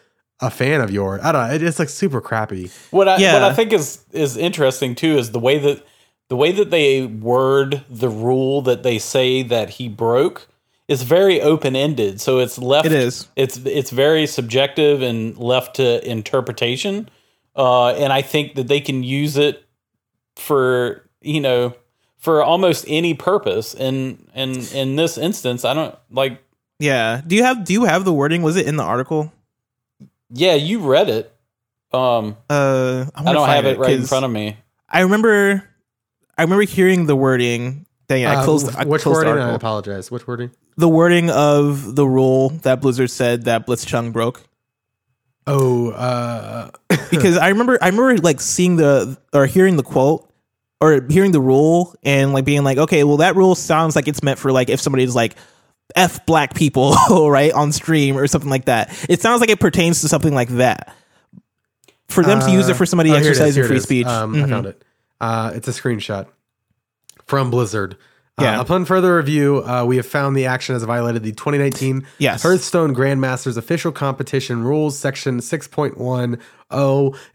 a 0.41 0.51
fan 0.51 0.81
of 0.81 0.91
yours. 0.91 1.21
I 1.23 1.33
don't 1.33 1.49
know. 1.49 1.55
It, 1.55 1.63
it's 1.63 1.79
like 1.79 1.89
super 1.89 2.21
crappy. 2.21 2.71
What 2.91 3.09
I 3.09 3.17
Yeah. 3.19 3.35
what 3.35 3.43
I 3.43 3.53
think 3.55 3.73
is 3.73 4.01
is 4.13 4.37
interesting 4.37 4.95
too 4.95 5.17
is 5.19 5.31
the 5.33 5.39
way 5.41 5.59
that 5.59 5.85
the 6.29 6.37
way 6.37 6.53
that 6.53 6.71
they 6.71 7.07
word 7.07 7.83
the 7.89 8.09
rule 8.09 8.61
that 8.63 8.83
they 8.83 8.99
say 8.99 9.43
that 9.45 9.71
he 9.71 9.89
broke 9.89 10.49
is 10.89 11.03
very 11.03 11.41
open 11.41 11.75
ended. 11.75 12.21
So 12.21 12.39
it's 12.39 12.59
left. 12.59 12.87
It 12.87 12.93
is. 12.93 13.29
It's 13.37 13.59
it's 13.65 13.91
very 13.91 14.27
subjective 14.27 15.03
and 15.03 15.37
left 15.39 15.77
to 15.77 16.07
interpretation. 16.09 17.09
Uh, 17.57 17.89
and 17.95 18.13
I 18.13 18.21
think 18.23 18.55
that 18.57 18.69
they 18.69 18.81
can 18.81 19.03
use 19.03 19.37
it 19.39 19.65
for 20.37 21.03
you 21.23 21.41
know 21.41 21.75
for 22.19 22.43
almost 22.43 22.85
any 22.89 23.15
purpose. 23.15 23.75
And 23.75 24.29
and 24.35 24.57
in 24.75 24.97
this 24.97 25.17
instance, 25.19 25.65
I 25.65 25.75
don't 25.75 25.95
like. 26.11 26.43
Yeah. 26.79 27.21
Do 27.27 27.37
you 27.37 27.43
have 27.45 27.65
do 27.65 27.73
you 27.73 27.85
have 27.85 28.05
the 28.05 28.13
wording? 28.13 28.43
Was 28.43 28.57
it 28.57 28.67
in 28.67 28.77
the 28.77 28.83
article? 28.83 29.33
Yeah, 30.31 30.55
you 30.55 30.81
read 30.81 31.09
it. 31.09 31.33
Um, 31.93 32.37
Uh, 32.51 33.07
I 33.15 33.33
don't 33.33 33.49
have 33.49 33.65
it 33.65 33.79
right 33.79 33.93
in 33.93 34.05
front 34.07 34.25
of 34.25 34.31
me. 34.31 34.57
I 34.89 35.01
remember, 35.01 35.65
I 36.37 36.43
remember 36.43 36.65
hearing 36.65 37.07
the 37.07 37.17
wording. 37.17 37.87
Dang 38.09 38.23
it! 38.23 38.27
I 38.27 38.37
Uh, 38.37 38.45
closed. 38.45 38.75
I 38.77 38.85
which 38.85 39.03
closed 39.03 39.21
the 39.21 39.27
wording? 39.27 39.43
I 39.45 39.55
apologize. 39.55 40.11
Which 40.11 40.27
wording? 40.27 40.51
the 40.79 40.89
wording 40.89 41.31
of 41.31 41.97
the 41.97 42.07
rule 42.07 42.51
that 42.63 42.83
Blizzard 42.83 43.11
said 43.11 43.45
that 43.45 43.67
Blitzchung 43.67 44.13
broke. 44.13 44.43
Oh, 45.47 45.91
uh, 45.91 46.71
Because 47.11 47.37
I 47.39 47.49
remember, 47.49 47.79
I 47.81 47.89
remember 47.89 48.19
like 48.19 48.41
seeing 48.41 48.77
the 48.77 49.17
or 49.33 49.47
hearing 49.47 49.77
the 49.77 49.83
quote 49.83 50.29
or 50.81 51.01
hearing 51.09 51.31
the 51.33 51.41
rule 51.41 51.95
and 52.03 52.33
like 52.33 52.45
being 52.45 52.63
like, 52.65 52.79
okay, 52.79 53.05
well 53.05 53.17
that 53.19 53.37
rule 53.37 53.55
sounds 53.55 53.97
like 53.97 54.07
it's 54.09 54.23
meant 54.23 54.39
for 54.39 54.53
like 54.53 54.69
if 54.69 54.81
somebody's 54.81 55.15
like 55.15 55.35
f 55.95 56.25
black 56.27 56.55
people 56.55 56.95
right 57.11 57.53
on 57.53 57.73
stream 57.73 58.17
or 58.17 58.27
something 58.27 58.51
like 58.51 58.65
that. 58.67 58.91
It 59.09 59.21
sounds 59.23 59.41
like 59.41 59.51
it 59.51 59.61
pertains 59.61 60.01
to 60.03 60.09
something 60.09 60.35
like 60.35 60.49
that. 60.51 60.95
For 62.09 62.23
them 62.23 62.41
to 62.41 62.51
use 62.51 62.69
it 62.69 62.75
for 62.77 62.87
somebody 62.87 63.11
oh, 63.11 63.15
here 63.15 63.23
it 63.23 63.31
is, 63.33 63.41
exercising 63.41 63.65
free 63.65 63.81
speech. 63.81 64.07
Um, 64.07 64.35
I 64.35 64.39
Mhm. 64.39 64.49
found 64.49 64.67
it. 64.67 64.83
Uh, 65.21 65.51
it's 65.55 65.69
a 65.69 65.73
screenshot 65.73 66.27
from 67.27 67.51
Blizzard. 67.51 67.97
Uh, 68.39 68.43
Yeah. 68.43 68.61
upon 68.61 68.85
further 68.85 69.17
review, 69.17 69.65
uh, 69.67 69.83
we 69.85 69.97
have 69.97 70.07
found 70.07 70.37
the 70.37 70.45
action 70.47 70.75
has 70.75 70.83
violated 70.85 71.23
the 71.23 71.33
2019 71.33 72.07
Yes. 72.19 72.43
Hearthstone 72.43 72.95
Grandmasters 72.95 73.57
official 73.57 73.91
competition 73.93 74.63
rules, 74.63 74.99
section 74.99 75.41
6.10, 75.41 76.39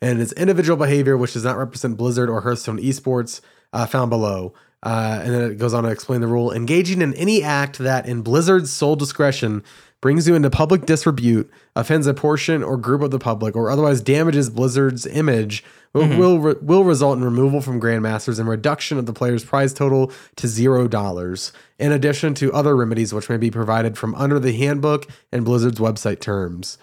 and 0.02 0.22
its 0.22 0.32
individual 0.34 0.78
behavior, 0.78 1.18
which 1.18 1.34
does 1.34 1.44
not 1.44 1.58
represent 1.58 1.98
Blizzard 1.98 2.30
or 2.30 2.42
Hearthstone 2.42 2.78
esports, 2.80 3.42
uh, 3.74 3.86
found 3.88 4.10
below. 4.12 4.54
Uh, 4.84 5.22
and 5.24 5.34
then 5.34 5.52
it 5.52 5.58
goes 5.58 5.74
on 5.74 5.84
to 5.84 5.90
explain 5.90 6.22
the 6.22 6.28
rule 6.28 6.52
engaging 6.52 7.02
in 7.02 7.14
any 7.14 7.44
act 7.44 7.78
that, 7.78 8.08
in 8.08 8.24
Blizzard's 8.24 8.72
sole 8.72 8.96
discretion, 8.96 9.64
brings 10.02 10.28
you 10.28 10.34
into 10.34 10.50
public 10.50 10.88
disrepute, 10.88 11.50
offends 11.76 12.08
a 12.08 12.14
portion 12.14 12.64
or 12.64 12.76
group 12.76 13.04
of 13.04 13.12
the 13.12 13.20
public, 13.20 13.56
or 13.56 13.70
otherwise 13.70 14.02
damages 14.02 14.50
Blizzard's 14.50 15.06
image, 15.06 15.64
will 15.94 16.08
will, 16.18 16.40
re- 16.40 16.56
will 16.62 16.84
result 16.84 17.18
in 17.18 17.24
removal 17.24 17.62
from 17.62 17.80
Grandmasters 17.80 18.40
and 18.40 18.50
reduction 18.50 18.98
of 18.98 19.06
the 19.06 19.14
player's 19.14 19.44
prize 19.44 19.74
total 19.74 20.12
to 20.38 20.48
zero 20.48 20.88
dollars. 20.88 21.54
In 21.78 21.92
addition 21.92 22.34
to 22.36 22.52
other 22.52 22.76
remedies 22.76 23.14
which 23.14 23.30
may 23.30 23.38
be 23.38 23.52
provided 23.52 23.98
from 23.98 24.16
under 24.16 24.40
the 24.40 24.54
handbook 24.54 25.08
and 25.32 25.46
Blizzard's 25.46 25.80
website 25.80 26.20
terms. 26.20 26.78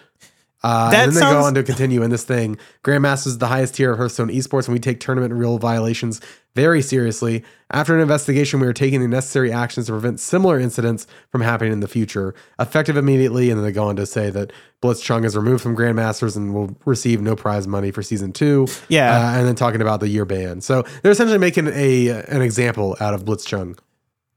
Uh, 0.63 0.91
and 0.93 1.13
then 1.13 1.15
they 1.15 1.21
go 1.21 1.45
on 1.45 1.55
to 1.55 1.63
continue 1.63 2.03
in 2.03 2.11
this 2.11 2.25
thing. 2.25 2.59
Grandmasters 2.83 3.29
is 3.29 3.39
the 3.39 3.47
highest 3.47 3.77
tier 3.77 3.93
of 3.93 3.99
Hearthstone 3.99 4.29
esports, 4.29 4.67
and 4.67 4.73
we 4.73 4.81
take 4.81 4.99
tournament 4.99 5.33
and 5.33 5.41
rule 5.41 5.59
violations 5.59 6.21
very 6.59 6.83
seriously. 6.83 7.45
After 7.71 7.95
an 7.95 8.01
investigation, 8.01 8.59
we 8.59 8.67
are 8.67 8.73
taking 8.73 9.01
the 9.01 9.07
necessary 9.07 9.53
actions 9.53 9.87
to 9.87 9.93
prevent 9.93 10.19
similar 10.19 10.59
incidents 10.59 11.07
from 11.31 11.41
happening 11.41 11.73
in 11.73 11.79
the 11.79 11.87
future, 11.87 12.35
effective 12.59 12.97
immediately. 12.97 13.49
And 13.49 13.61
then 13.61 13.65
they 13.65 13.71
go 13.71 13.85
on 13.85 13.95
to 13.95 14.07
say 14.07 14.29
that 14.31 14.53
Blitzchung 14.83 15.25
is 15.25 15.37
removed 15.37 15.63
from 15.63 15.77
Grandmasters 15.77 16.37
and 16.37 16.53
will 16.53 16.77
receive 16.85 17.21
no 17.21 17.37
prize 17.37 17.69
money 17.69 17.93
for 17.93 18.03
season 18.03 18.33
two. 18.33 18.67
Yeah. 18.89 19.17
uh, 19.17 19.39
and 19.39 19.47
then 19.47 19.55
talking 19.55 19.81
about 19.81 20.01
the 20.01 20.09
year 20.09 20.25
ban. 20.25 20.61
So 20.61 20.83
they're 21.03 21.13
essentially 21.13 21.39
making 21.39 21.69
a 21.69 22.09
an 22.09 22.43
example 22.43 22.97
out 22.99 23.15
of 23.15 23.25
Blitzchung. 23.25 23.79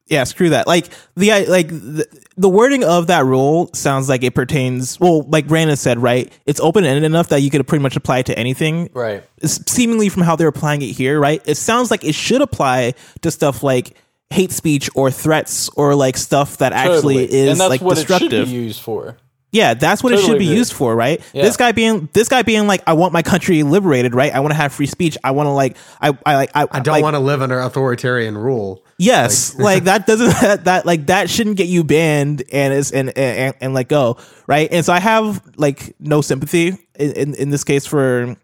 Yeah, 0.08 0.24
screw 0.26 0.50
that. 0.50 0.68
Like 0.68 0.88
the 1.16 1.46
like 1.48 1.70
the, 1.70 2.06
the 2.38 2.50
wording 2.50 2.84
of 2.84 3.08
that 3.08 3.26
rule 3.26 3.70
sounds 3.74 4.10
like 4.10 4.24
it 4.24 4.36
pertains. 4.36 5.00
Well, 5.00 5.24
like 5.24 5.48
Brandon 5.48 5.78
said, 5.78 6.00
right? 6.00 6.32
It's 6.46 6.60
open 6.60 6.84
ended 6.84 7.04
enough 7.04 7.30
that 7.30 7.42
you 7.42 7.50
could 7.50 7.66
pretty 7.68 7.82
much 7.82 7.96
apply 7.96 8.20
it 8.20 8.26
to 8.28 8.38
anything. 8.38 8.90
Right. 8.94 9.24
It's 9.38 9.72
seemingly 9.72 10.10
from 10.10 10.24
how 10.24 10.36
they're 10.36 10.48
applying 10.50 10.82
it 10.82 10.88
here, 10.92 11.20
right? 11.20 11.42
It 11.46 11.56
sounds 11.56 11.92
like 11.92 12.04
it 12.04 12.14
should 12.16 12.42
apply 12.42 12.94
to 13.22 13.32
stuff 13.32 13.64
like 13.64 13.96
hate 14.30 14.52
speech 14.52 14.90
or 14.96 15.12
threats 15.12 15.70
or 15.76 15.96
like 15.96 16.18
stuff 16.18 16.58
that 16.58 16.74
actually 16.74 17.28
Totally. 17.28 17.40
is 17.40 17.52
and 17.52 17.60
that's 17.60 17.70
like 17.70 17.82
what 17.82 17.98
it 17.98 18.08
destructive. 18.08 18.32
should 18.32 18.46
be 18.46 18.52
used 18.52 18.82
for. 18.82 19.18
Yeah, 19.52 19.74
that's 19.74 20.02
what 20.02 20.14
it 20.14 20.20
should 20.22 20.40
be 20.40 20.46
agree. 20.46 20.58
used 20.58 20.72
for, 20.72 20.96
right? 20.96 21.22
Yeah. 21.34 21.44
This 21.44 21.58
guy 21.58 21.74
being 21.74 22.08
this 22.14 22.30
guy 22.30 22.42
being 22.42 22.68
like, 22.68 22.84
I 22.88 22.94
want 22.94 23.12
my 23.12 23.22
country 23.22 23.64
liberated, 23.64 24.16
right? 24.16 24.34
I 24.34 24.40
want 24.40 24.52
to 24.52 24.56
have 24.56 24.72
free 24.72 24.86
speech. 24.86 25.18
I 25.26 25.32
want 25.32 25.48
to 25.48 25.52
like, 25.52 25.76
I, 26.00 26.18
I 26.26 26.36
like, 26.36 26.52
I, 26.56 26.68
I 26.72 26.80
don't 26.80 27.02
want 27.02 27.16
to 27.16 27.20
live 27.20 27.42
under 27.42 27.60
authoritarian 27.60 28.38
rule. 28.38 28.86
Yes, 28.98 29.54
like, 29.56 29.84
that 29.86 30.08
doesn't 30.08 30.30
that, 30.42 30.64
that 30.66 30.86
like 30.86 31.08
that 31.08 31.30
shouldn't 31.30 31.58
get 31.58 31.68
you 31.68 31.84
banned 31.84 32.44
and 32.54 32.74
is 32.74 32.92
and, 32.94 33.16
and 33.18 33.54
and 33.60 33.74
let 33.74 33.90
go, 33.90 34.18
right? 34.48 34.70
And 34.72 34.86
so 34.86 34.94
I 34.94 35.00
have 35.02 35.42
like 35.58 35.96
no 36.00 36.22
sympathy 36.22 36.78
in 36.98 37.12
in, 37.12 37.36
in 37.36 37.50
this 37.50 37.66
case 37.66 37.86
for 37.86 38.38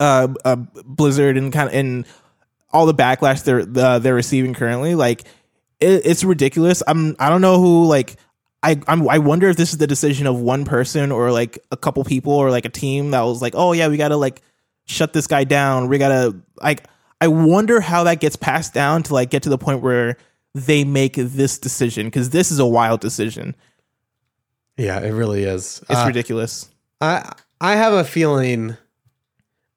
uh, 0.00 0.28
uh 0.44 0.56
Blizzard 0.56 1.38
and 1.38 1.50
kind 1.50 1.68
of 1.70 1.74
and 1.74 2.06
all 2.72 2.84
the 2.84 2.94
backlash 2.94 3.42
they're 3.44 3.64
uh, 3.82 3.98
they're 4.00 4.14
receiving 4.14 4.52
currently. 4.52 4.94
Like 4.94 5.22
it, 5.80 6.02
it's 6.04 6.24
ridiculous. 6.24 6.82
I'm 6.86 7.16
I 7.18 7.30
don't 7.30 7.40
know 7.40 7.58
who 7.58 7.86
like 7.86 8.16
I 8.66 8.80
I'm, 8.88 9.08
I 9.08 9.18
wonder 9.18 9.48
if 9.48 9.56
this 9.56 9.72
is 9.72 9.78
the 9.78 9.86
decision 9.86 10.26
of 10.26 10.40
one 10.40 10.64
person 10.64 11.12
or 11.12 11.30
like 11.30 11.58
a 11.70 11.76
couple 11.76 12.02
people 12.04 12.32
or 12.32 12.50
like 12.50 12.64
a 12.64 12.68
team 12.70 13.12
that 13.12 13.20
was 13.22 13.40
like, 13.40 13.54
oh 13.54 13.72
yeah, 13.72 13.88
we 13.88 13.96
gotta 13.96 14.16
like 14.16 14.42
shut 14.86 15.12
this 15.12 15.26
guy 15.26 15.44
down. 15.44 15.88
We 15.88 15.98
gotta 15.98 16.36
like. 16.60 16.84
I 17.18 17.28
wonder 17.28 17.80
how 17.80 18.04
that 18.04 18.20
gets 18.20 18.36
passed 18.36 18.74
down 18.74 19.02
to 19.04 19.14
like 19.14 19.30
get 19.30 19.44
to 19.44 19.48
the 19.48 19.56
point 19.56 19.80
where 19.80 20.16
they 20.54 20.84
make 20.84 21.14
this 21.14 21.58
decision 21.58 22.06
because 22.08 22.28
this 22.30 22.50
is 22.50 22.58
a 22.58 22.66
wild 22.66 23.00
decision. 23.00 23.54
Yeah, 24.76 25.00
it 25.00 25.12
really 25.12 25.44
is. 25.44 25.82
It's 25.88 26.00
Uh, 26.00 26.04
ridiculous. 26.06 26.68
I 27.00 27.32
I 27.60 27.76
have 27.76 27.92
a 27.94 28.04
feeling. 28.04 28.76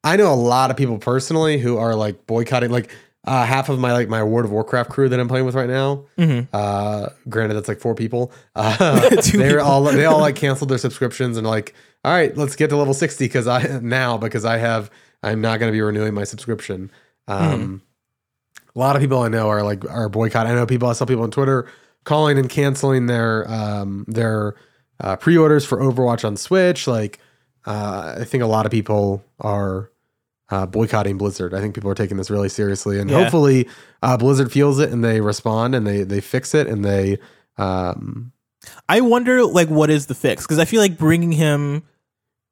I 0.03 0.17
know 0.17 0.33
a 0.33 0.35
lot 0.35 0.71
of 0.71 0.77
people 0.77 0.97
personally 0.97 1.59
who 1.59 1.77
are 1.77 1.95
like 1.95 2.25
boycotting. 2.27 2.71
Like 2.71 2.91
uh, 3.25 3.45
half 3.45 3.69
of 3.69 3.79
my 3.79 3.91
like 3.93 4.07
my 4.07 4.23
World 4.23 4.45
of 4.45 4.51
Warcraft 4.51 4.89
crew 4.89 5.09
that 5.09 5.19
I'm 5.19 5.27
playing 5.27 5.45
with 5.45 5.55
right 5.55 5.69
now. 5.69 6.05
Mm-hmm. 6.17 6.47
Uh, 6.53 7.09
granted, 7.27 7.55
that's 7.55 7.67
like 7.67 7.79
four 7.79 7.95
people. 7.95 8.31
Uh, 8.55 9.09
they're 9.09 9.21
people. 9.57 9.59
all 9.61 9.83
they 9.83 10.05
all 10.05 10.19
like 10.19 10.35
canceled 10.35 10.69
their 10.69 10.77
subscriptions 10.77 11.37
and 11.37 11.45
like, 11.45 11.73
all 12.03 12.11
right, 12.13 12.35
let's 12.37 12.55
get 12.55 12.69
to 12.69 12.77
level 12.77 12.93
sixty 12.93 13.25
because 13.25 13.47
I 13.47 13.79
now 13.81 14.17
because 14.17 14.45
I 14.45 14.57
have 14.57 14.89
I'm 15.23 15.41
not 15.41 15.59
going 15.59 15.71
to 15.71 15.75
be 15.75 15.81
renewing 15.81 16.13
my 16.13 16.23
subscription. 16.23 16.91
Um, 17.27 17.81
A 18.75 18.79
lot 18.79 18.95
of 18.95 19.01
people 19.01 19.19
I 19.19 19.27
know 19.27 19.49
are 19.49 19.63
like 19.63 19.83
are 19.89 20.09
boycotting. 20.09 20.51
I 20.51 20.55
know 20.55 20.65
people. 20.65 20.87
I 20.87 20.93
saw 20.93 21.05
people 21.05 21.23
on 21.23 21.31
Twitter 21.31 21.67
calling 22.05 22.37
and 22.37 22.49
canceling 22.49 23.07
their 23.07 23.49
um 23.51 24.05
their 24.07 24.55
uh, 25.01 25.15
pre-orders 25.15 25.65
for 25.65 25.77
Overwatch 25.79 26.25
on 26.25 26.35
Switch. 26.37 26.87
Like, 26.87 27.19
uh, 27.65 28.15
I 28.19 28.23
think 28.23 28.43
a 28.43 28.47
lot 28.47 28.65
of 28.65 28.71
people 28.71 29.23
are 29.39 29.91
uh, 30.51 30.65
boycotting 30.65 31.17
Blizzard. 31.17 31.53
I 31.53 31.61
think 31.61 31.75
people 31.75 31.89
are 31.91 31.95
taking 31.95 32.17
this 32.17 32.29
really 32.29 32.49
seriously, 32.49 32.99
and 32.99 33.09
Yeah. 33.09 33.21
hopefully, 33.21 33.67
uh, 34.01 34.17
Blizzard 34.17 34.51
feels 34.51 34.79
it 34.79 34.91
and 34.91 35.03
they 35.03 35.21
respond 35.21 35.75
and 35.75 35.85
they 35.85 36.03
they 36.03 36.21
fix 36.21 36.53
it 36.55 36.67
and 36.67 36.83
they. 36.83 37.19
Um, 37.57 38.31
I 38.87 39.01
wonder 39.01 39.43
like 39.45 39.69
what 39.69 39.89
is 39.89 40.07
the 40.07 40.15
fix 40.15 40.43
because 40.43 40.59
I 40.59 40.65
feel 40.65 40.81
like 40.81 40.97
bringing 40.97 41.31
him, 41.31 41.83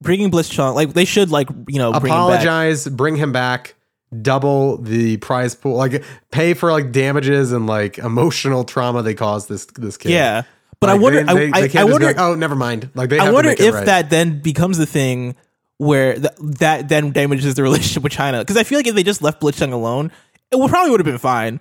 bringing 0.01 0.31
Blitzchung 0.31 0.75
like 0.75 0.93
they 0.93 1.05
should 1.05 1.31
like 1.31 1.49
you 1.67 1.79
know 1.79 1.91
bring 1.99 2.13
him 2.13 2.19
apologize, 2.19 2.87
bring 2.87 3.15
him 3.15 3.31
back, 3.31 3.75
double 4.21 4.77
the 4.77 5.17
prize 5.17 5.55
pool, 5.55 5.75
like 5.75 6.03
pay 6.31 6.53
for 6.53 6.71
like 6.71 6.91
damages 6.91 7.51
and 7.51 7.67
like 7.67 7.97
emotional 7.97 8.63
trauma 8.63 9.01
they 9.01 9.13
caused 9.13 9.49
this 9.49 9.65
this 9.65 9.97
kid. 9.97 10.11
Yeah, 10.11 10.43
but 10.79 10.89
I 10.89 10.95
wonder. 10.95 11.23
They, 11.23 11.33
they, 11.33 11.51
I, 11.51 11.59
they 11.61 11.65
I, 11.65 11.67
can't 11.67 11.75
I 11.75 11.83
wonder. 11.91 11.99
Be 11.99 12.05
like, 12.05 12.19
oh, 12.19 12.35
never 12.35 12.55
mind. 12.55 12.89
Like 12.93 13.09
they. 13.09 13.17
Have 13.17 13.27
I 13.27 13.31
wonder 13.31 13.51
if 13.51 13.73
right. 13.73 13.85
that 13.85 14.09
then 14.09 14.39
becomes 14.41 14.77
the 14.77 14.85
thing 14.85 15.35
where 15.77 16.15
th- 16.15 16.33
that 16.39 16.89
then 16.89 17.11
damages 17.11 17.55
the 17.55 17.63
relationship 17.63 18.03
with 18.03 18.11
China. 18.11 18.39
Because 18.39 18.57
I 18.57 18.63
feel 18.63 18.79
like 18.79 18.87
if 18.87 18.95
they 18.95 19.03
just 19.03 19.21
left 19.21 19.41
Blitzchung 19.41 19.71
alone, 19.73 20.11
it 20.51 20.57
would 20.57 20.69
probably 20.69 20.91
would 20.91 20.99
have 20.99 21.05
been 21.05 21.17
fine. 21.17 21.59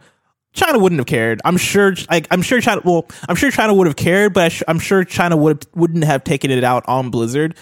China 0.52 0.78
wouldn't 0.78 0.98
have 0.98 1.06
cared. 1.06 1.40
I'm 1.44 1.58
sure. 1.58 1.94
Like, 2.10 2.26
I'm 2.30 2.40
sure 2.40 2.60
China. 2.60 2.80
Well, 2.84 3.06
I'm 3.28 3.36
sure 3.36 3.50
China 3.50 3.74
would 3.74 3.86
have 3.86 3.96
cared, 3.96 4.32
but 4.32 4.44
I 4.44 4.48
sh- 4.48 4.62
I'm 4.66 4.78
sure 4.78 5.04
China 5.04 5.36
would 5.36 5.66
wouldn't 5.74 6.04
have 6.04 6.24
taken 6.24 6.50
it 6.50 6.64
out 6.64 6.84
on 6.88 7.10
Blizzard. 7.10 7.56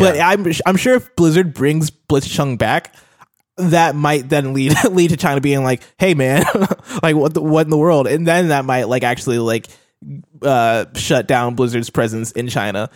But 0.00 0.18
I'm 0.20 0.44
I'm 0.66 0.76
sure 0.76 0.94
if 0.94 1.14
Blizzard 1.14 1.54
brings 1.54 1.90
Blitzchung 1.92 2.58
back, 2.58 2.92
that 3.56 3.94
might 3.94 4.28
then 4.28 4.52
lead 4.52 4.74
lead 4.90 5.10
to 5.10 5.16
China 5.16 5.40
being 5.40 5.62
like, 5.62 5.80
"Hey, 5.96 6.14
man, 6.14 6.44
like 7.04 7.14
what 7.14 7.34
the, 7.34 7.40
what 7.40 7.66
in 7.66 7.70
the 7.70 7.78
world?" 7.78 8.08
And 8.08 8.26
then 8.26 8.48
that 8.48 8.64
might 8.64 8.88
like 8.88 9.04
actually 9.04 9.38
like 9.38 9.68
uh 10.42 10.86
shut 10.94 11.28
down 11.28 11.54
Blizzard's 11.54 11.90
presence 11.90 12.32
in 12.32 12.48
China. 12.48 12.90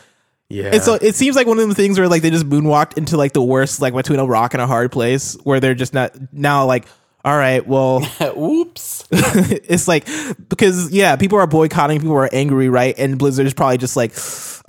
Yeah. 0.51 0.71
And 0.73 0.83
so 0.83 0.95
it 0.95 1.15
seems 1.15 1.37
like 1.37 1.47
one 1.47 1.61
of 1.61 1.69
the 1.69 1.75
things 1.77 1.97
where 1.97 2.09
like 2.09 2.23
they 2.23 2.31
just 2.31 2.49
moonwalked 2.49 2.99
into 2.99 3.17
like 3.17 3.33
the 3.33 3.43
worst, 3.43 3.81
like 3.81 3.95
between 3.95 4.19
a 4.19 4.27
rock 4.27 4.53
and 4.53 4.61
a 4.61 4.67
hard 4.67 4.91
place, 4.91 5.35
where 5.45 5.61
they're 5.61 5.77
just 5.77 5.95
not 5.95 6.13
now 6.33 6.67
like, 6.67 6.87
all 7.25 7.37
right, 7.37 7.65
well, 7.65 8.05
Oops. 8.37 9.07
it's 9.13 9.87
like 9.87 10.07
because 10.49 10.91
yeah, 10.91 11.15
people 11.15 11.39
are 11.39 11.47
boycotting, 11.47 12.01
people 12.01 12.17
are 12.17 12.29
angry, 12.33 12.69
right? 12.69 12.95
And 12.99 13.17
Blizzard 13.17 13.47
is 13.47 13.55
probably 13.55 13.79
just 13.79 13.97
like, 13.97 14.13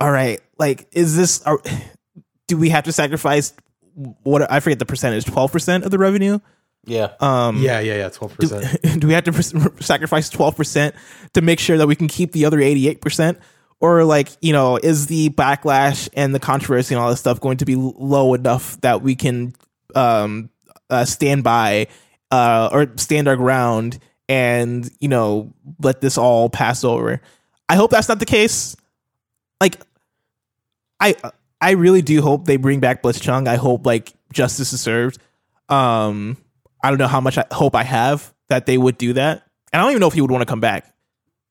all 0.00 0.10
right, 0.10 0.40
like 0.56 0.86
is 0.92 1.16
this? 1.16 1.42
Are, 1.42 1.60
do 2.46 2.56
we 2.56 2.68
have 2.68 2.84
to 2.84 2.92
sacrifice 2.92 3.52
what 4.22 4.50
I 4.50 4.60
forget 4.60 4.78
the 4.78 4.86
percentage, 4.86 5.24
twelve 5.24 5.50
percent 5.50 5.84
of 5.84 5.90
the 5.90 5.98
revenue? 5.98 6.38
Yeah. 6.84 7.12
Um, 7.18 7.60
yeah, 7.60 7.80
yeah, 7.80 7.96
yeah. 7.96 8.08
Twelve 8.08 8.36
percent. 8.36 9.00
do 9.00 9.06
we 9.08 9.14
have 9.14 9.24
to 9.24 9.32
pers- 9.32 9.54
sacrifice 9.80 10.30
12% 10.30 10.92
to 11.34 11.40
make 11.40 11.60
sure 11.60 11.78
that 11.78 11.86
we 11.86 11.94
can 11.94 12.08
keep 12.08 12.32
the 12.32 12.44
other 12.44 12.58
88% 12.58 13.38
or 13.82 14.04
like 14.04 14.28
you 14.40 14.52
know 14.52 14.78
is 14.78 15.06
the 15.06 15.28
backlash 15.30 16.08
and 16.14 16.34
the 16.34 16.40
controversy 16.40 16.94
and 16.94 17.02
all 17.02 17.10
this 17.10 17.20
stuff 17.20 17.40
going 17.40 17.58
to 17.58 17.66
be 17.66 17.74
low 17.76 18.32
enough 18.32 18.80
that 18.80 19.02
we 19.02 19.14
can 19.14 19.54
um 19.94 20.48
uh, 20.88 21.04
stand 21.04 21.44
by 21.44 21.86
uh 22.30 22.70
or 22.72 22.86
stand 22.96 23.28
our 23.28 23.36
ground 23.36 23.98
and 24.28 24.90
you 25.00 25.08
know 25.08 25.52
let 25.80 26.00
this 26.00 26.16
all 26.16 26.48
pass 26.48 26.84
over 26.84 27.20
i 27.68 27.76
hope 27.76 27.90
that's 27.90 28.08
not 28.08 28.18
the 28.18 28.26
case 28.26 28.76
like 29.60 29.76
i 31.00 31.14
i 31.60 31.72
really 31.72 32.02
do 32.02 32.22
hope 32.22 32.46
they 32.46 32.56
bring 32.56 32.80
back 32.80 33.02
blitzchung 33.02 33.46
i 33.46 33.56
hope 33.56 33.84
like 33.84 34.14
justice 34.32 34.72
is 34.72 34.80
served 34.80 35.18
um 35.68 36.38
I 36.82 36.88
don't 36.88 36.98
know 36.98 37.06
how 37.06 37.20
much 37.20 37.38
I 37.38 37.44
hope 37.52 37.76
I 37.76 37.84
have 37.84 38.32
that 38.48 38.66
they 38.66 38.76
would 38.76 38.98
do 38.98 39.12
that. 39.14 39.46
And 39.72 39.80
I 39.80 39.84
don't 39.84 39.92
even 39.92 40.00
know 40.00 40.08
if 40.08 40.14
he 40.14 40.20
would 40.20 40.30
want 40.30 40.42
to 40.42 40.46
come 40.46 40.60
back. 40.60 40.92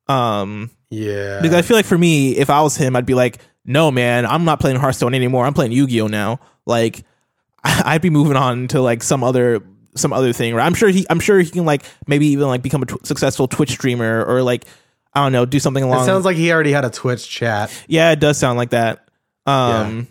Um, 0.08 0.70
Yeah. 0.92 1.40
because 1.42 1.56
I 1.58 1.64
feel 1.64 1.76
like 1.78 1.86
for 1.86 1.98
me, 1.98 2.38
if 2.38 2.50
I 2.52 2.62
was 2.62 2.78
him, 2.78 2.96
I'd 2.96 3.06
be 3.08 3.14
like, 3.16 3.40
no, 3.66 3.90
man, 3.92 4.26
I'm 4.26 4.46
not 4.46 4.60
playing 4.60 4.78
Hearthstone 4.78 5.14
anymore. 5.16 5.46
I'm 5.46 5.54
playing 5.54 5.72
Yu 5.72 5.88
Gi 5.88 6.02
Oh 6.02 6.08
now. 6.08 6.40
Like, 6.66 7.04
I'd 7.64 8.02
be 8.02 8.10
moving 8.10 8.36
on 8.38 8.68
to 8.70 8.82
like 8.82 9.02
some 9.02 9.24
other 9.24 9.64
some 9.96 10.14
other 10.14 10.34
thing. 10.34 10.54
Right? 10.54 10.66
I'm 10.66 10.74
sure 10.74 10.90
he, 10.90 11.06
I'm 11.10 11.20
sure 11.20 11.40
he 11.40 11.50
can 11.50 11.66
like 11.66 11.84
maybe 12.08 12.28
even 12.28 12.48
like 12.48 12.62
become 12.62 12.84
a 12.84 12.86
tw- 12.86 13.06
successful 13.06 13.48
Twitch 13.48 13.72
streamer 13.72 14.24
or 14.26 14.44
like 14.44 14.66
I 15.14 15.24
don't 15.24 15.32
know, 15.32 15.46
do 15.46 15.60
something 15.60 15.84
along. 15.84 16.04
it 16.04 16.06
sounds 16.06 16.26
like 16.26 16.38
he 16.38 16.52
already 16.52 16.72
had 16.72 16.86
a 16.86 16.90
Twitch 16.90 17.28
chat. 17.30 17.72
yeah, 17.88 18.12
it 18.12 18.20
does 18.20 18.38
sound 18.38 18.58
like 18.58 18.70
that. 18.72 19.08
Um, 19.46 20.08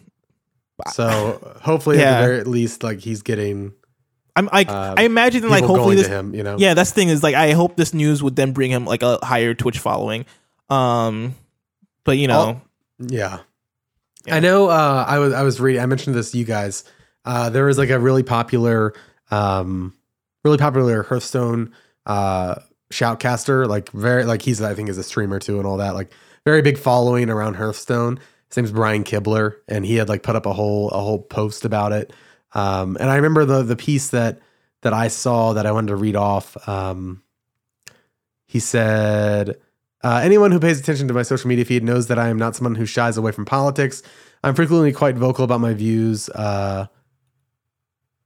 So 0.93 1.57
hopefully, 1.63 1.99
at 2.01 2.21
the 2.21 2.27
very 2.27 2.45
least, 2.45 2.83
like 2.83 3.01
he's 3.01 3.23
getting 3.23 3.73
I'm 4.37 4.49
like, 4.53 4.69
Uh, 4.69 4.95
I 4.97 5.03
imagine 5.03 5.49
like 5.49 5.65
hopefully 5.65 5.97
this, 5.97 6.07
him. 6.07 6.35
You 6.35 6.43
know. 6.43 6.57
yeah 6.59 6.75
that's 6.75 6.91
the 6.91 6.95
thing 6.95 7.09
is 7.09 7.23
like 7.23 7.35
i 7.35 7.51
hope 7.53 7.77
this 7.77 7.93
news 7.93 8.23
would 8.23 8.37
then 8.37 8.53
bring 8.53 8.71
him 8.71 8.85
like 8.87 9.03
a 9.03 9.19
higher 9.23 9.55
twitch 9.55 9.79
following 9.79 10.25
um 10.71 11.35
but 12.05 12.19
you 12.19 12.27
know 12.29 12.61
Yeah. 12.99 13.41
Yeah. 14.27 14.37
I 14.37 14.41
know 14.41 14.69
uh 14.69 15.05
I 15.07 15.19
was 15.19 15.33
I 15.33 15.43
was 15.43 15.61
reading 15.61 15.83
I 15.83 15.87
mentioned 15.87 16.15
this 16.17 16.31
to 16.33 16.39
you 16.39 16.45
guys. 16.45 16.85
Uh 17.25 17.51
there 17.51 17.65
was 17.65 17.79
like 17.79 17.91
a 17.91 17.99
really 17.99 18.23
popular 18.23 18.95
um 19.31 19.95
really 20.45 20.59
popular 20.59 21.03
Hearthstone 21.03 21.73
uh 22.07 22.57
shoutcaster, 22.93 23.67
like 23.69 23.91
very 23.93 24.25
like 24.25 24.43
he's 24.43 24.61
I 24.63 24.75
think 24.75 24.89
is 24.89 24.99
a 24.99 25.03
streamer 25.03 25.39
too 25.39 25.59
and 25.59 25.67
all 25.67 25.77
that, 25.79 25.95
like 25.95 26.13
very 26.45 26.63
big 26.63 26.79
following 26.79 27.31
around 27.31 27.55
Hearthstone. 27.55 28.19
His 28.49 28.57
name's 28.57 28.73
Brian 28.73 29.05
Kibler, 29.05 29.57
and 29.69 29.87
he 29.87 29.95
had 29.97 30.09
like 30.09 30.23
put 30.25 30.35
up 30.37 30.45
a 30.47 30.53
whole 30.53 30.91
a 30.91 30.99
whole 30.99 31.21
post 31.23 31.65
about 31.65 31.93
it. 31.93 32.13
Um 32.53 32.97
and 33.01 33.09
I 33.11 33.17
remember 33.17 33.45
the 33.45 33.63
the 33.63 33.77
piece 33.77 34.09
that 34.11 34.41
that 34.83 34.93
I 34.93 35.09
saw 35.09 35.53
that 35.55 35.67
I 35.67 35.73
wanted 35.73 35.89
to 35.89 35.97
read 35.97 36.17
off. 36.17 36.57
Um 36.69 37.23
he 38.47 38.59
said 38.61 39.57
uh, 40.03 40.21
anyone 40.23 40.51
who 40.51 40.61
pays 40.61 40.81
attention 40.81 41.09
to 41.09 41.15
my 41.15 41.23
social 41.23 41.49
media 41.49 41.65
feed 41.65 41.83
knows 41.83 42.07
that 42.07 42.19
I 42.19 42.29
am 42.29 42.39
not 42.39 42.57
someone 42.57 42.75
who 42.75 42.87
shies 42.87 43.17
away 43.17 43.33
from 43.33 43.45
politics. 43.45 44.03
I'm 44.43 44.55
frequently 44.55 44.93
quite 44.93 45.17
vocal 45.17 45.45
about 45.45 45.61
my 45.61 45.75
views 45.75 46.29
uh, 46.31 46.87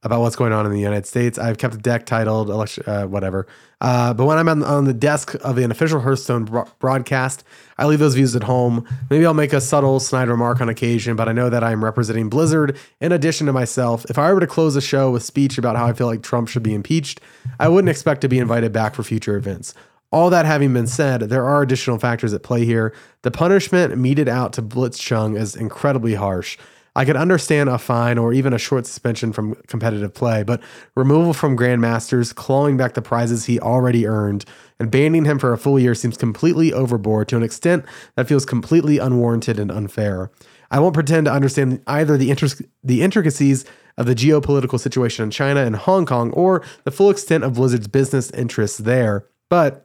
about 0.05 0.21
what's 0.21 0.35
going 0.35 0.53
on 0.53 0.65
in 0.67 0.71
the 0.71 0.79
United 0.79 1.07
States. 1.07 1.39
I've 1.39 1.57
kept 1.57 1.73
a 1.73 1.77
deck 1.77 2.05
titled 2.05 2.49
election, 2.49 2.83
uh, 2.85 3.05
whatever. 3.07 3.47
Uh, 3.81 4.13
but 4.13 4.25
when 4.25 4.37
I'm 4.37 4.47
on, 4.47 4.63
on 4.63 4.85
the 4.85 4.93
desk 4.93 5.33
of 5.43 5.57
an 5.57 5.71
official 5.71 5.99
Hearthstone 5.99 6.45
bro- 6.45 6.67
broadcast, 6.79 7.43
I 7.77 7.87
leave 7.87 7.99
those 7.99 8.13
views 8.13 8.35
at 8.35 8.43
home. 8.43 8.87
Maybe 9.09 9.25
I'll 9.25 9.33
make 9.33 9.51
a 9.51 9.59
subtle 9.59 9.99
snide 9.99 10.29
remark 10.29 10.61
on 10.61 10.69
occasion, 10.69 11.15
but 11.15 11.27
I 11.27 11.33
know 11.33 11.49
that 11.49 11.63
I'm 11.63 11.83
representing 11.83 12.29
Blizzard 12.29 12.77
in 13.01 13.11
addition 13.11 13.47
to 13.47 13.53
myself. 13.53 14.05
If 14.07 14.19
I 14.19 14.31
were 14.31 14.39
to 14.39 14.47
close 14.47 14.75
a 14.75 14.81
show 14.81 15.09
with 15.09 15.23
speech 15.23 15.57
about 15.57 15.75
how 15.75 15.87
I 15.87 15.93
feel 15.93 16.07
like 16.07 16.21
Trump 16.21 16.49
should 16.49 16.63
be 16.63 16.75
impeached, 16.75 17.19
I 17.59 17.67
wouldn't 17.67 17.89
expect 17.89 18.21
to 18.21 18.29
be 18.29 18.37
invited 18.37 18.71
back 18.71 18.93
for 18.93 19.01
future 19.01 19.35
events. 19.35 19.73
All 20.11 20.29
that 20.29 20.45
having 20.45 20.73
been 20.73 20.87
said, 20.87 21.21
there 21.21 21.45
are 21.45 21.61
additional 21.61 21.99
factors 21.99 22.33
at 22.33 22.43
play 22.43 22.63
here. 22.63 22.93
The 23.23 23.31
punishment 23.31 23.97
meted 23.97 24.29
out 24.29 24.53
to 24.53 24.61
Blitzchung 24.61 25.37
is 25.37 25.55
incredibly 25.55 26.15
harsh. 26.15 26.57
I 26.97 27.03
could 27.03 27.17
understand 27.17 27.67
a 27.67 27.77
fine 27.77 28.17
or 28.17 28.31
even 28.31 28.53
a 28.53 28.57
short 28.57 28.85
suspension 28.85 29.33
from 29.33 29.55
competitive 29.67 30.13
play, 30.13 30.43
but 30.43 30.61
removal 30.95 31.33
from 31.33 31.57
Grandmasters, 31.57 32.33
clawing 32.33 32.77
back 32.77 32.93
the 32.93 33.01
prizes 33.01 33.45
he 33.45 33.59
already 33.59 34.07
earned, 34.07 34.45
and 34.79 34.89
banning 34.89 35.25
him 35.25 35.37
for 35.37 35.51
a 35.51 35.57
full 35.57 35.77
year 35.77 35.93
seems 35.93 36.15
completely 36.15 36.71
overboard 36.71 37.27
to 37.27 37.37
an 37.37 37.43
extent 37.43 37.83
that 38.15 38.29
feels 38.29 38.45
completely 38.45 38.97
unwarranted 38.97 39.59
and 39.59 39.71
unfair. 39.71 40.31
I 40.71 40.79
won't 40.79 40.93
pretend 40.93 41.25
to 41.25 41.33
understand 41.33 41.81
either 41.85 42.15
the, 42.15 42.29
intric- 42.29 42.65
the 42.81 43.01
intricacies 43.01 43.65
of 43.97 44.05
the 44.05 44.15
geopolitical 44.15 44.79
situation 44.79 45.23
in 45.23 45.31
China 45.31 45.65
and 45.65 45.75
Hong 45.75 46.05
Kong 46.05 46.31
or 46.31 46.63
the 46.85 46.91
full 46.91 47.09
extent 47.09 47.43
of 47.43 47.55
Blizzard's 47.55 47.89
business 47.89 48.31
interests 48.31 48.77
there, 48.77 49.25
but 49.49 49.84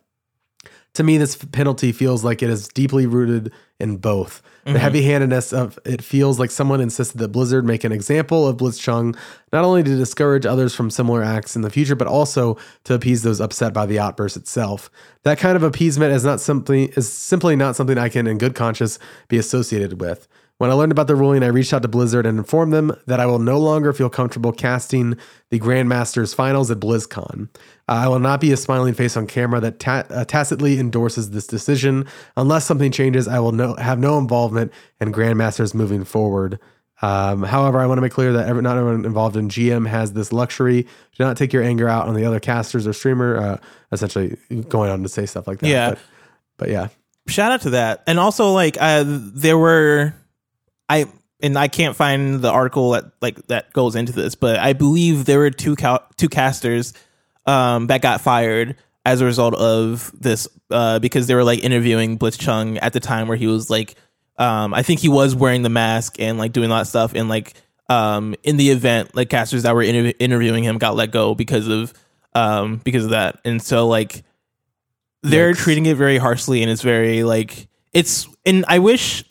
to 0.95 1.03
me, 1.03 1.19
this 1.19 1.37
penalty 1.37 1.93
feels 1.93 2.25
like 2.25 2.43
it 2.43 2.51
is 2.51 2.69
deeply 2.69 3.07
rooted 3.07 3.53
in 3.79 3.97
both. 3.97 4.43
The 4.65 4.73
mm-hmm. 4.73 4.79
heavy 4.79 5.03
handedness 5.03 5.53
of 5.53 5.79
it 5.87 6.03
feels 6.03 6.39
like 6.39 6.51
someone 6.51 6.81
insisted 6.81 7.19
that 7.19 7.29
Blizzard 7.29 7.65
make 7.65 7.83
an 7.83 7.93
example 7.93 8.47
of 8.47 8.59
Blitzchung, 8.59 9.17
not 9.53 9.65
only 9.65 9.83
to 9.83 9.97
discourage 9.97 10.45
others 10.45 10.75
from 10.75 10.91
similar 10.91 11.23
acts 11.23 11.57
in 11.57 11.63
the 11.63 11.71
future, 11.71 11.97
but 11.97 12.07
also 12.07 12.59
to 12.85 12.93
appease 12.93 13.23
those 13.23 13.41
upset 13.41 13.73
by 13.73 13.87
the 13.87 13.99
outburst 13.99 14.37
itself. 14.37 14.91
That 15.23 15.39
kind 15.39 15.57
of 15.57 15.63
appeasement 15.63 16.13
is 16.13 16.25
not 16.25 16.41
simply 16.41 16.93
is 16.97 17.11
simply 17.11 17.57
not 17.57 17.75
something 17.75 17.97
I 17.97 18.11
can, 18.11 18.27
in 18.27 18.37
good 18.37 18.55
conscience, 18.55 18.99
be 19.29 19.39
associated 19.39 20.01
with. 20.01 20.29
When 20.61 20.71
I 20.71 20.75
learned 20.75 20.93
about 20.93 21.07
the 21.07 21.17
ruling, 21.17 21.43
I 21.43 21.47
reached 21.47 21.73
out 21.73 21.81
to 21.81 21.89
Blizzard 21.89 22.27
and 22.27 22.37
informed 22.37 22.75
them 22.75 22.95
that 23.07 23.19
I 23.19 23.25
will 23.25 23.39
no 23.39 23.59
longer 23.59 23.95
feel 23.95 24.11
comfortable 24.11 24.53
casting 24.53 25.17
the 25.49 25.59
Grandmasters 25.59 26.35
finals 26.35 26.71
at 26.71 26.81
BlizzCon. 26.81 27.49
Uh, 27.55 27.93
I 27.93 28.09
will 28.09 28.19
not 28.19 28.43
be 28.43 28.53
a 28.53 28.59
smiling 28.59 28.93
face 28.93 29.17
on 29.17 29.27
camera 29.27 29.59
that 29.61 29.79
ta- 29.79 30.05
uh, 30.11 30.27
tacitly 30.27 30.79
endorses 30.79 31.31
this 31.31 31.47
decision. 31.47 32.05
Unless 32.37 32.67
something 32.67 32.93
changes, 32.93 33.27
I 33.27 33.39
will 33.39 33.53
no- 33.53 33.75
have 33.77 33.99
no 33.99 34.19
involvement 34.19 34.71
in 35.01 35.13
Grandmasters 35.13 35.73
moving 35.73 36.05
forward. 36.05 36.59
Um, 37.01 37.43
however, 37.43 37.79
I 37.79 37.87
want 37.87 37.97
to 37.97 38.03
make 38.03 38.13
clear 38.13 38.35
that 38.35 38.47
every, 38.47 38.61
not 38.61 38.77
everyone 38.77 39.07
involved 39.07 39.37
in 39.37 39.49
GM 39.49 39.87
has 39.89 40.13
this 40.13 40.31
luxury. 40.31 40.83
Do 40.83 41.25
not 41.25 41.39
take 41.39 41.55
your 41.55 41.63
anger 41.63 41.89
out 41.89 42.07
on 42.07 42.13
the 42.13 42.27
other 42.27 42.39
casters 42.39 42.87
or 42.87 42.93
streamer. 42.93 43.39
Uh, 43.39 43.57
essentially, 43.93 44.37
going 44.69 44.91
on 44.91 45.03
to 45.05 45.09
say 45.09 45.25
stuff 45.25 45.47
like 45.47 45.61
that. 45.61 45.69
Yeah. 45.69 45.89
But, 45.89 45.99
but 46.59 46.69
yeah, 46.69 46.89
shout 47.29 47.51
out 47.51 47.63
to 47.63 47.71
that 47.71 48.03
and 48.07 48.19
also 48.19 48.53
like 48.53 48.77
uh 48.81 49.05
there 49.07 49.57
were 49.57 50.13
i 50.91 51.07
and 51.41 51.59
i 51.59 51.69
can't 51.69 51.97
find 51.97 52.43
the 52.43 52.51
article 52.51 52.91
that 52.91 53.05
like 53.23 53.37
that 53.47 53.73
goes 53.73 53.95
into 53.97 54.13
this 54.13 54.35
but 54.35 54.59
i 54.59 54.73
believe 54.75 55.25
there 55.25 55.39
were 55.39 55.51
two 55.51 55.75
ca- 55.77 56.05
two 56.17 56.29
casters 56.29 56.93
um 57.47 57.87
that 57.87 58.03
got 58.03 58.21
fired 58.21 58.77
as 59.07 59.23
a 59.23 59.25
result 59.25 59.55
of 59.55 60.13
this 60.21 60.47
uh 60.71 60.99
because 60.99 61.27
they 61.27 61.35
were 61.35 61.45
like 61.45 61.65
interviewing 61.65 62.19
blitzchung 62.19 62.79
at 62.83 62.93
the 62.93 63.01
time 63.01 63.29
where 63.29 63.37
he 63.37 63.47
was 63.47 63.71
like 63.71 63.95
um 64.37 64.75
i 64.75 64.83
think 64.83 65.01
he 65.01 65.09
was 65.09 65.35
wearing 65.35 65.63
the 65.63 65.71
mask 65.71 66.21
and 66.21 66.37
like 66.37 66.53
doing 66.53 66.69
that 66.69 66.87
stuff 66.87 67.15
and 67.15 67.29
like 67.29 67.55
um 67.89 68.35
in 68.43 68.57
the 68.59 68.71
event 68.71 69.15
like 69.15 69.31
casters 69.31 69.63
that 69.63 69.75
were 69.75 69.83
interv- 69.83 70.15
interviewing 70.19 70.65
him 70.65 70.77
got 70.79 70.95
let 70.95 71.11
go 71.11 71.35
because 71.35 71.67
of 71.67 71.95
um 72.35 72.77
because 72.85 73.05
of 73.05 73.11
that 73.11 73.41
and 73.45 73.63
so 73.63 73.89
like 73.89 74.23
they're 75.23 75.53
Yikes. 75.53 75.57
treating 75.57 75.87
it 75.87 75.97
very 75.97 76.19
harshly 76.19 76.63
and 76.63 76.71
it's 76.71 76.83
very 76.83 77.25
like 77.25 77.69
it's 77.93 78.29
and 78.47 78.65
I 78.69 78.79
wish 78.79 79.25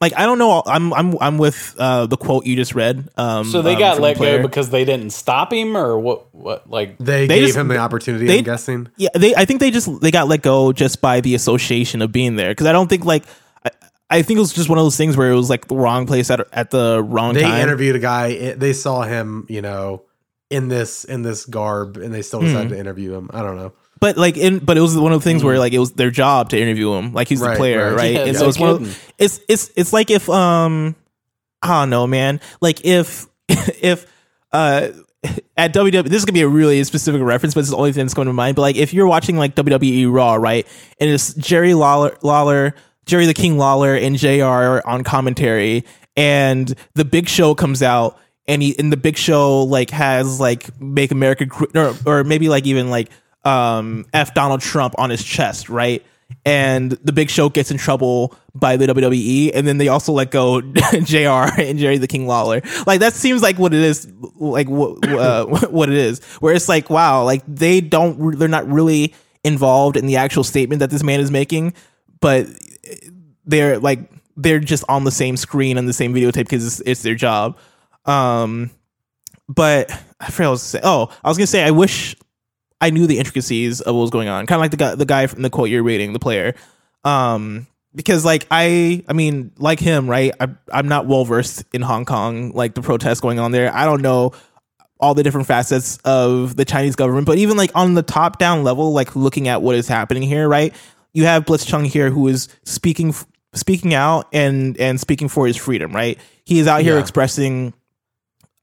like 0.00 0.14
I 0.16 0.24
don't 0.24 0.38
know 0.38 0.62
I'm 0.64 0.92
I'm 0.94 1.16
I'm 1.20 1.38
with 1.38 1.74
uh 1.78 2.06
the 2.06 2.16
quote 2.16 2.46
you 2.46 2.56
just 2.56 2.74
read 2.74 3.08
um 3.16 3.44
So 3.44 3.60
they 3.62 3.74
um, 3.74 3.78
got 3.78 3.94
from 3.96 4.02
the 4.02 4.08
let 4.08 4.18
go 4.18 4.42
because 4.42 4.70
they 4.70 4.84
didn't 4.84 5.10
stop 5.10 5.52
him, 5.52 5.76
or 5.76 5.98
what? 5.98 6.34
What 6.34 6.70
like? 6.70 6.96
they, 6.98 7.26
They 7.26 7.38
gave 7.40 7.46
just- 7.48 7.58
him 7.58 7.68
the 7.68 7.76
opportunity. 7.76 8.26
they- 8.26 8.38
I'm 8.38 8.44
guessing. 8.44 8.88
yeah 8.96 9.10
they 9.14 9.34
I 9.34 9.44
think 9.44 9.60
they 9.60 9.70
just 9.70 10.00
they 10.00 10.10
got 10.10 10.28
let 10.28 10.42
go 10.42 10.72
just 10.72 11.00
by 11.00 11.20
the 11.20 11.34
association 11.34 12.00
of 12.02 12.12
being 12.12 12.36
there 12.36 12.54
cuz 12.54 12.66
I 12.66 12.72
don't 12.72 12.88
think 12.88 13.04
like 13.04 13.24
I, 13.64 13.70
I 14.08 14.22
think 14.22 14.38
it 14.38 14.40
was 14.40 14.52
just 14.54 14.68
one 14.70 14.78
of 14.78 14.84
those 14.84 14.96
things 14.96 15.16
where 15.16 15.30
it 15.30 15.36
was 15.36 15.50
like 15.50 15.68
the 15.68 15.76
wrong 15.76 16.06
place 16.06 16.30
at 16.30 16.40
at 16.52 16.70
the 16.70 17.02
wrong 17.02 17.34
They 17.34 17.42
time 17.42 17.56
They 17.56 17.62
interviewed 17.62 17.96
a 17.96 18.00
guy. 18.00 18.28
it- 18.28 18.60
They 18.60 18.72
saw 18.72 19.02
him, 19.02 19.44
you 19.48 19.60
know, 19.60 20.02
in 20.48 20.68
this 20.68 21.04
in 21.04 21.22
this 21.22 21.44
garb, 21.44 21.96
and 21.98 22.12
they 22.12 22.22
still 22.22 22.40
decided 22.40 22.68
Hmm. 22.68 22.74
to 22.74 22.78
interview 22.80 23.12
him. 23.14 23.30
I 23.34 23.42
don't 23.42 23.56
know. 23.56 23.72
But 24.00 24.16
like 24.16 24.36
in 24.36 24.58
but 24.58 24.76
it 24.76 24.80
was 24.80 24.96
one 24.98 25.12
of 25.12 25.20
the 25.20 25.24
things 25.24 25.44
where 25.44 25.58
like 25.58 25.72
it 25.72 25.78
was 25.78 25.92
their 25.92 26.10
job 26.10 26.48
to 26.50 26.60
interview 26.60 26.92
him. 26.94 27.12
Like 27.12 27.28
he's 27.28 27.40
Right, 27.40 27.52
the 27.52 27.56
player 27.56 27.86
right. 27.88 27.96
right, 27.96 28.14
Yeah, 28.14 28.24
and 28.24 28.36
so 28.36 28.48
it's 28.48 28.58
one 28.58 28.70
of, 28.70 29.12
it's 29.18 29.40
it's 29.48 29.70
it's 29.76 29.92
like 29.92 30.10
if 30.10 30.28
um 30.28 30.96
I 31.62 31.82
don't 31.82 31.90
know 31.90 32.06
man. 32.06 32.40
Like 32.60 32.84
if 32.84 33.26
if 33.48 34.10
uh 34.52 34.88
at 35.56 35.74
WWE 35.74 36.04
this 36.04 36.14
is 36.14 36.24
gonna 36.24 36.32
be 36.32 36.40
a 36.40 36.48
really 36.48 36.82
specific 36.84 37.20
reference 37.20 37.52
but 37.52 37.60
it's 37.60 37.70
the 37.70 37.76
only 37.76 37.92
thing 37.92 38.06
that's 38.06 38.14
coming 38.14 38.28
to 38.28 38.32
mind. 38.32 38.56
But 38.56 38.62
like 38.62 38.76
if 38.76 38.94
you're 38.94 39.06
watching 39.06 39.36
like 39.36 39.54
WWE 39.54 40.10
Raw 40.10 40.34
right 40.34 40.66
and 40.98 41.10
it's 41.10 41.34
Jerry 41.34 41.74
Lawler 41.74 42.16
Lawler 42.22 42.74
Jerry 43.04 43.26
the 43.26 43.34
King 43.34 43.58
Lawler 43.58 43.94
and 43.94 44.16
JR 44.16 44.80
on 44.88 45.04
commentary 45.04 45.84
and 46.16 46.74
the 46.94 47.04
Big 47.04 47.28
Show 47.28 47.54
comes 47.54 47.82
out 47.82 48.18
and 48.48 48.62
he 48.62 48.78
and 48.78 48.90
the 48.90 48.96
Big 48.96 49.18
Show 49.18 49.64
like 49.64 49.90
has 49.90 50.40
like 50.40 50.80
make 50.80 51.10
America 51.10 51.46
or, 51.74 51.94
or 52.06 52.24
maybe 52.24 52.48
like 52.48 52.66
even 52.66 52.88
like 52.88 53.10
um 53.44 54.04
F 54.12 54.34
Donald 54.34 54.60
Trump 54.60 54.94
on 54.98 55.10
his 55.10 55.24
chest 55.24 55.68
right 55.68 56.04
and 56.44 56.92
the 56.92 57.12
Big 57.12 57.30
Show 57.30 57.48
gets 57.48 57.70
in 57.70 57.76
trouble 57.76 58.34
by 58.54 58.76
the 58.76 58.86
WWE, 58.86 59.50
and 59.54 59.66
then 59.66 59.78
they 59.78 59.88
also 59.88 60.12
let 60.12 60.30
go 60.30 60.60
JR 61.02 61.60
and 61.60 61.78
Jerry 61.78 61.98
the 61.98 62.06
King 62.06 62.26
Lawler. 62.26 62.62
Like 62.86 63.00
that 63.00 63.14
seems 63.14 63.42
like 63.42 63.58
what 63.58 63.74
it 63.74 63.80
is, 63.80 64.10
like 64.36 64.68
what 64.68 65.06
uh, 65.08 65.46
what 65.70 65.88
it 65.88 65.96
is. 65.96 66.24
Where 66.40 66.54
it's 66.54 66.68
like, 66.68 66.88
wow, 66.88 67.24
like 67.24 67.42
they 67.46 67.80
don't, 67.80 68.38
they're 68.38 68.48
not 68.48 68.70
really 68.70 69.14
involved 69.44 69.96
in 69.96 70.06
the 70.06 70.16
actual 70.16 70.44
statement 70.44 70.80
that 70.80 70.90
this 70.90 71.02
man 71.02 71.20
is 71.20 71.30
making, 71.30 71.74
but 72.20 72.46
they're 73.44 73.78
like 73.78 74.10
they're 74.36 74.60
just 74.60 74.84
on 74.88 75.04
the 75.04 75.10
same 75.10 75.36
screen 75.36 75.76
on 75.76 75.86
the 75.86 75.92
same 75.92 76.14
videotape 76.14 76.34
because 76.34 76.66
it's, 76.66 76.80
it's 76.86 77.02
their 77.02 77.14
job. 77.14 77.58
Um, 78.06 78.70
but 79.48 79.90
I 80.20 80.30
forgot 80.30 80.38
what 80.38 80.46
I 80.46 80.50
was. 80.50 80.76
Oh, 80.82 81.16
I 81.22 81.28
was 81.28 81.36
gonna 81.36 81.46
say 81.46 81.64
I 81.64 81.70
wish 81.70 82.16
I 82.80 82.90
knew 82.90 83.06
the 83.06 83.18
intricacies 83.18 83.80
of 83.80 83.94
what 83.94 84.00
was 84.02 84.10
going 84.10 84.28
on. 84.28 84.46
Kind 84.46 84.58
of 84.58 84.62
like 84.62 84.70
the 84.70 84.76
guy, 84.76 84.94
the 84.94 85.04
guy 85.04 85.26
from 85.26 85.42
the 85.42 85.50
quote 85.50 85.68
you're 85.68 85.82
reading, 85.82 86.12
the 86.12 86.18
player. 86.18 86.54
Um, 87.04 87.66
because 87.94 88.24
like 88.24 88.46
I, 88.50 89.02
I 89.08 89.12
mean, 89.12 89.52
like 89.58 89.80
him, 89.80 90.08
right? 90.08 90.32
I, 90.40 90.48
I'm 90.72 90.88
not 90.88 91.06
well 91.06 91.24
versed 91.24 91.64
in 91.72 91.82
Hong 91.82 92.04
Kong, 92.04 92.52
like 92.52 92.74
the 92.74 92.82
protests 92.82 93.20
going 93.20 93.38
on 93.38 93.52
there. 93.52 93.74
I 93.74 93.84
don't 93.84 94.00
know 94.02 94.32
all 95.00 95.14
the 95.14 95.22
different 95.22 95.46
facets 95.46 95.98
of 96.04 96.56
the 96.56 96.64
Chinese 96.64 96.94
government, 96.94 97.26
but 97.26 97.38
even 97.38 97.56
like 97.56 97.70
on 97.74 97.94
the 97.94 98.02
top 98.02 98.38
down 98.38 98.62
level, 98.64 98.92
like 98.92 99.16
looking 99.16 99.48
at 99.48 99.62
what 99.62 99.74
is 99.74 99.88
happening 99.88 100.22
here, 100.22 100.46
right? 100.48 100.74
You 101.12 101.24
have 101.24 101.44
Blitzchung 101.46 101.86
here 101.86 102.10
who 102.10 102.28
is 102.28 102.48
speaking, 102.64 103.14
speaking 103.54 103.94
out 103.94 104.28
and 104.32 104.78
and 104.78 105.00
speaking 105.00 105.28
for 105.28 105.46
his 105.46 105.56
freedom, 105.56 105.92
right? 105.92 106.18
He 106.44 106.60
is 106.60 106.66
out 106.66 106.82
here 106.82 106.94
Yeah. 106.94 107.00
expressing, 107.00 107.72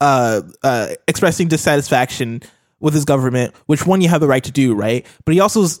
uh, 0.00 0.42
uh, 0.62 0.88
expressing 1.06 1.48
dissatisfaction 1.48 2.42
with 2.80 2.94
his 2.94 3.04
government, 3.04 3.54
which 3.66 3.86
one 3.86 4.00
you 4.00 4.08
have 4.08 4.20
the 4.20 4.28
right 4.28 4.44
to 4.44 4.52
do, 4.52 4.74
right? 4.74 5.04
But 5.24 5.34
he 5.34 5.40
also 5.40 5.62
is 5.62 5.80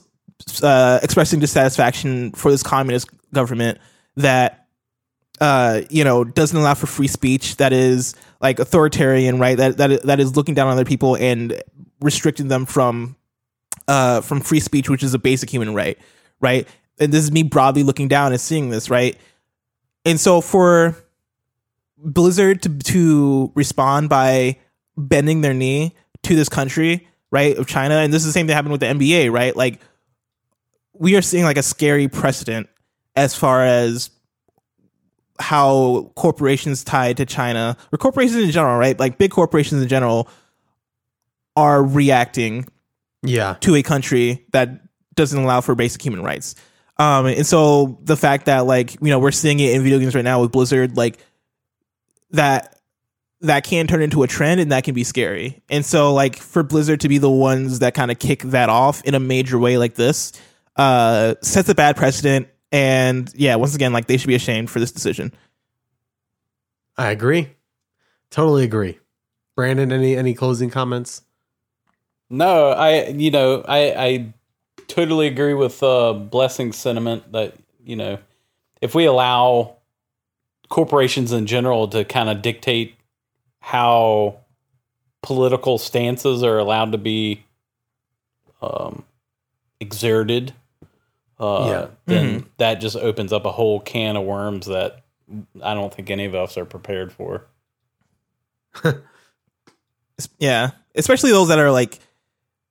uh, 0.62 1.00
expressing 1.02 1.40
dissatisfaction 1.40 2.32
for 2.32 2.50
this 2.50 2.62
communist 2.62 3.08
government 3.32 3.78
that 4.16 4.66
uh, 5.40 5.82
you 5.90 6.04
know 6.04 6.24
doesn't 6.24 6.58
allow 6.58 6.74
for 6.74 6.86
free 6.86 7.08
speech, 7.08 7.56
that 7.56 7.72
is 7.72 8.14
like 8.40 8.58
authoritarian, 8.58 9.38
right? 9.38 9.56
That 9.56 9.76
that 9.76 10.02
that 10.02 10.20
is 10.20 10.36
looking 10.36 10.54
down 10.54 10.66
on 10.68 10.72
other 10.72 10.84
people 10.84 11.16
and 11.16 11.60
restricting 12.00 12.48
them 12.48 12.66
from 12.66 13.16
uh, 13.86 14.20
from 14.20 14.40
free 14.40 14.60
speech, 14.60 14.88
which 14.88 15.02
is 15.02 15.14
a 15.14 15.18
basic 15.18 15.50
human 15.50 15.74
right, 15.74 15.98
right? 16.40 16.66
And 16.98 17.12
this 17.12 17.22
is 17.22 17.30
me 17.30 17.44
broadly 17.44 17.84
looking 17.84 18.08
down 18.08 18.32
and 18.32 18.40
seeing 18.40 18.70
this, 18.70 18.90
right? 18.90 19.16
And 20.04 20.18
so 20.18 20.40
for 20.40 20.96
Blizzard 21.96 22.62
to 22.62 22.78
to 22.78 23.52
respond 23.54 24.08
by 24.08 24.58
bending 24.96 25.42
their 25.42 25.54
knee 25.54 25.94
to 26.28 26.36
this 26.36 26.48
country, 26.48 27.08
right, 27.30 27.56
of 27.56 27.66
China, 27.66 27.96
and 27.96 28.12
this 28.12 28.22
is 28.22 28.28
the 28.28 28.32
same 28.32 28.46
thing 28.46 28.54
happened 28.54 28.72
with 28.72 28.80
the 28.80 28.86
NBA, 28.86 29.30
right? 29.32 29.54
Like 29.54 29.80
we 30.94 31.16
are 31.16 31.22
seeing 31.22 31.44
like 31.44 31.56
a 31.58 31.62
scary 31.62 32.08
precedent 32.08 32.68
as 33.16 33.34
far 33.34 33.64
as 33.64 34.10
how 35.40 36.10
corporations 36.16 36.82
tied 36.82 37.16
to 37.18 37.26
China 37.26 37.76
or 37.92 37.98
corporations 37.98 38.42
in 38.42 38.50
general, 38.50 38.76
right? 38.78 38.98
Like 38.98 39.18
big 39.18 39.30
corporations 39.30 39.82
in 39.82 39.88
general 39.88 40.28
are 41.56 41.82
reacting 41.82 42.66
Yeah, 43.22 43.56
to 43.60 43.74
a 43.76 43.82
country 43.82 44.44
that 44.52 44.80
doesn't 45.14 45.38
allow 45.42 45.60
for 45.60 45.74
basic 45.74 46.02
human 46.02 46.22
rights. 46.22 46.54
Um, 46.98 47.26
and 47.26 47.46
so 47.46 47.98
the 48.02 48.16
fact 48.16 48.46
that 48.46 48.66
like 48.66 48.94
you 48.94 49.08
know 49.08 49.18
we're 49.20 49.30
seeing 49.30 49.60
it 49.60 49.74
in 49.74 49.82
video 49.82 49.98
games 49.98 50.14
right 50.14 50.24
now 50.24 50.40
with 50.40 50.52
Blizzard, 50.52 50.96
like 50.96 51.18
that 52.30 52.77
that 53.40 53.64
can 53.64 53.86
turn 53.86 54.02
into 54.02 54.22
a 54.22 54.26
trend 54.26 54.60
and 54.60 54.72
that 54.72 54.84
can 54.84 54.94
be 54.94 55.04
scary. 55.04 55.62
And 55.70 55.84
so 55.84 56.12
like 56.12 56.36
for 56.36 56.62
Blizzard 56.62 57.00
to 57.00 57.08
be 57.08 57.18
the 57.18 57.30
ones 57.30 57.78
that 57.78 57.94
kind 57.94 58.10
of 58.10 58.18
kick 58.18 58.42
that 58.42 58.68
off 58.68 59.02
in 59.04 59.14
a 59.14 59.20
major 59.20 59.58
way 59.58 59.78
like 59.78 59.94
this, 59.94 60.32
uh, 60.76 61.34
sets 61.42 61.68
a 61.68 61.74
bad 61.74 61.96
precedent. 61.96 62.48
And 62.72 63.32
yeah, 63.34 63.54
once 63.56 63.74
again, 63.74 63.92
like 63.92 64.06
they 64.06 64.16
should 64.16 64.28
be 64.28 64.34
ashamed 64.34 64.70
for 64.70 64.80
this 64.80 64.92
decision. 64.92 65.32
I 66.96 67.10
agree. 67.10 67.50
Totally 68.30 68.64
agree. 68.64 68.98
Brandon, 69.54 69.92
any 69.92 70.16
any 70.16 70.34
closing 70.34 70.70
comments? 70.70 71.22
No, 72.28 72.70
I 72.70 73.08
you 73.08 73.30
know 73.30 73.64
I 73.66 73.94
I 73.94 74.34
totally 74.88 75.26
agree 75.28 75.54
with 75.54 75.82
uh, 75.82 76.12
blessing 76.12 76.72
sentiment 76.72 77.32
that 77.32 77.54
you 77.84 77.96
know 77.96 78.18
if 78.82 78.94
we 78.94 79.06
allow 79.06 79.76
corporations 80.68 81.32
in 81.32 81.46
general 81.46 81.88
to 81.88 82.04
kind 82.04 82.28
of 82.28 82.42
dictate 82.42 82.97
how 83.68 84.38
political 85.22 85.76
stances 85.76 86.42
are 86.42 86.56
allowed 86.56 86.92
to 86.92 86.98
be 86.98 87.44
um, 88.62 89.04
exerted, 89.78 90.54
uh, 91.38 91.66
Yeah. 91.68 91.86
then 92.06 92.46
that 92.56 92.76
just 92.80 92.96
opens 92.96 93.30
up 93.30 93.44
a 93.44 93.52
whole 93.52 93.78
can 93.78 94.16
of 94.16 94.24
worms 94.24 94.66
that 94.66 95.02
I 95.62 95.74
don't 95.74 95.92
think 95.92 96.08
any 96.08 96.24
of 96.24 96.34
us 96.34 96.56
are 96.56 96.64
prepared 96.64 97.12
for. 97.12 97.44
Yeah, 100.40 100.70
especially 100.96 101.30
those 101.30 101.46
that 101.48 101.60
are 101.60 101.70
like 101.70 102.00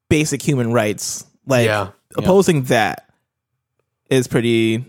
basic 0.10 0.42
human 0.42 0.74
rights. 0.74 1.26
Like 1.46 1.66
Yeah. 1.68 1.92
opposing 2.18 2.64
that 2.64 3.10
is 4.10 4.28
pretty 4.28 4.84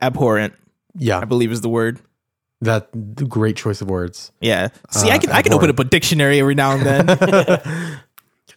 abhorrent. 0.00 0.54
Yeah, 0.94 1.18
I 1.18 1.26
believe 1.26 1.52
is 1.52 1.60
the 1.60 1.68
word. 1.68 2.00
That 2.66 3.28
great 3.28 3.56
choice 3.56 3.80
of 3.80 3.88
words. 3.88 4.30
Yeah. 4.40 4.68
See, 4.90 5.10
Uh, 5.10 5.14
I 5.14 5.18
can 5.18 5.30
I 5.30 5.42
can 5.42 5.52
open 5.54 5.70
up 5.70 5.78
a 5.78 5.84
dictionary 5.84 6.38
every 6.40 6.54
now 6.54 6.72
and 6.72 6.82
then. 6.86 7.98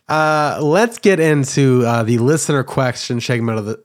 Uh, 0.09 0.57
let's 0.59 0.97
get 0.97 1.19
into 1.19 1.85
uh, 1.85 2.01
the 2.01 2.17
listener 2.17 2.63
question 2.63 3.21
segment 3.21 3.59
of 3.59 3.65
the 3.65 3.79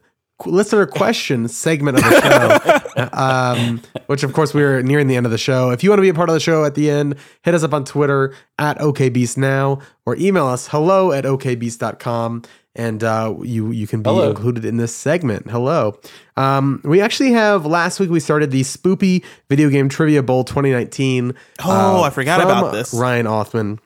listener 0.47 0.87
question 0.87 1.49
segment 1.49 1.99
of 1.99 2.05
the 2.05 2.83
show, 2.95 3.09
um, 3.13 3.81
which 4.07 4.23
of 4.23 4.33
course 4.33 4.53
we're 4.53 4.83
nearing 4.83 5.07
the 5.07 5.17
end 5.17 5.27
of 5.27 5.33
the 5.33 5.39
show. 5.39 5.71
If 5.71 5.83
you 5.83 5.91
want 5.91 5.99
to 5.99 6.03
be 6.03 6.09
a 6.09 6.15
part 6.15 6.29
of 6.29 6.35
the 6.35 6.41
show 6.41 6.65
at 6.65 6.75
the 6.75 6.91
end, 6.91 7.17
hit 7.43 7.55
us 7.55 7.63
up 7.63 7.73
on 7.73 7.85
Twitter 7.85 8.35
at 8.59 8.79
OKBeastNow 8.79 9.83
or 10.07 10.17
email 10.17 10.47
us 10.47 10.69
hello 10.69 11.13
at 11.13 11.25
OKBeast.com 11.25 12.43
and 12.77 13.05
uh, 13.05 13.35
you 13.43 13.71
you 13.71 13.87
can 13.87 14.03
be 14.03 14.11
Hello. 14.11 14.31
included 14.31 14.65
in 14.65 14.77
this 14.77 14.95
segment. 14.95 15.51
Hello. 15.51 15.99
Um, 16.37 16.81
we 16.85 17.01
actually 17.01 17.33
have 17.33 17.65
last 17.65 18.01
week 18.01 18.11
we 18.11 18.21
started 18.21 18.51
the 18.51 18.63
Spoopy 18.63 19.25
Video 19.49 19.69
Game 19.71 19.89
Trivia 19.89 20.23
Bowl 20.23 20.45
2019. 20.45 21.35
Oh, 21.65 21.71
uh, 21.71 22.03
I 22.03 22.11
forgot 22.11 22.41
about 22.41 22.73
this. 22.73 22.93
Ryan 22.93 23.27
Othman. 23.27 23.79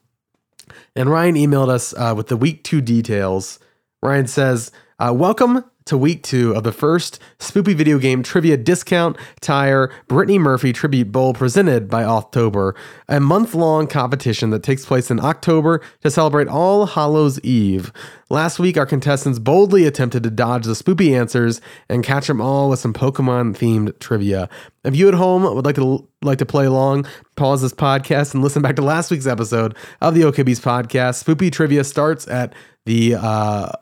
And 0.97 1.11
Ryan 1.11 1.35
emailed 1.35 1.69
us 1.69 1.95
uh, 1.95 2.15
with 2.17 2.29
the 2.29 2.37
week 2.37 2.65
two 2.65 2.81
details. 2.81 3.59
Ryan 4.03 4.27
says, 4.27 4.73
uh, 4.99 5.13
Welcome 5.15 5.65
to 5.89 5.99
week 5.99 6.23
two 6.23 6.53
of 6.55 6.65
the 6.65 6.73
first 6.73 7.19
Spoopy 7.39 7.75
Video 7.75 7.99
Game 7.99 8.23
Trivia 8.23 8.59
Discount 8.59 9.17
Tire 9.41 9.91
Brittany 10.07 10.39
Murphy 10.39 10.73
Tribute 10.73 11.11
Bowl 11.11 11.33
presented 11.33 11.89
by 11.89 12.05
October, 12.05 12.75
a 13.09 13.19
month 13.21 13.55
long 13.55 13.87
competition 13.87 14.51
that 14.51 14.63
takes 14.63 14.85
place 14.85 15.11
in 15.11 15.19
October 15.19 15.81
to 16.03 16.11
celebrate 16.11 16.47
All 16.47 16.85
Hallows 16.87 17.41
Eve. 17.41 17.91
Last 18.29 18.59
week, 18.59 18.77
our 18.77 18.85
contestants 18.85 19.39
boldly 19.39 19.87
attempted 19.87 20.23
to 20.25 20.31
dodge 20.31 20.67
the 20.67 20.73
spoopy 20.73 21.19
answers 21.19 21.63
and 21.89 22.05
catch 22.05 22.27
them 22.27 22.43
all 22.43 22.69
with 22.69 22.79
some 22.79 22.93
Pokemon 22.93 23.57
themed 23.57 23.99
trivia. 23.99 24.51
If 24.85 24.95
you 24.95 25.09
at 25.09 25.15
home 25.15 25.43
would 25.43 25.65
like 25.65 25.77
to 25.77 26.07
like 26.21 26.39
to 26.39 26.47
play 26.47 26.67
along, 26.67 27.07
pause 27.37 27.63
this 27.63 27.73
podcast 27.73 28.35
and 28.35 28.43
listen 28.43 28.61
back 28.61 28.77
to 28.77 28.83
last 28.83 29.11
week's 29.11 29.27
episode 29.27 29.75
of 30.03 30.15
the 30.15 30.25
OK 30.25 30.43
Beast 30.43 30.63
podcast. 30.63 31.25
Spoopy 31.25 31.51
trivia 31.51 31.83
starts 31.85 32.29
at 32.29 32.53
the 32.85 33.15
uh, 33.15 33.73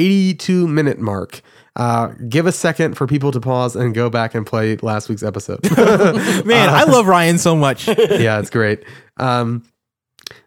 82 0.00 0.66
minute 0.68 0.98
mark. 0.98 1.40
Uh, 1.76 2.08
give 2.28 2.46
a 2.46 2.52
second 2.52 2.94
for 2.96 3.06
people 3.06 3.30
to 3.32 3.40
pause 3.40 3.76
and 3.76 3.94
go 3.94 4.10
back 4.10 4.34
and 4.34 4.44
play 4.46 4.76
last 4.78 5.08
week's 5.08 5.22
episode. 5.22 5.60
Man, 6.44 6.68
I 6.68 6.84
love 6.84 7.06
Ryan 7.06 7.38
so 7.38 7.54
much. 7.54 7.86
yeah, 7.98 8.38
it's 8.40 8.50
great. 8.50 8.82
Um, 9.18 9.62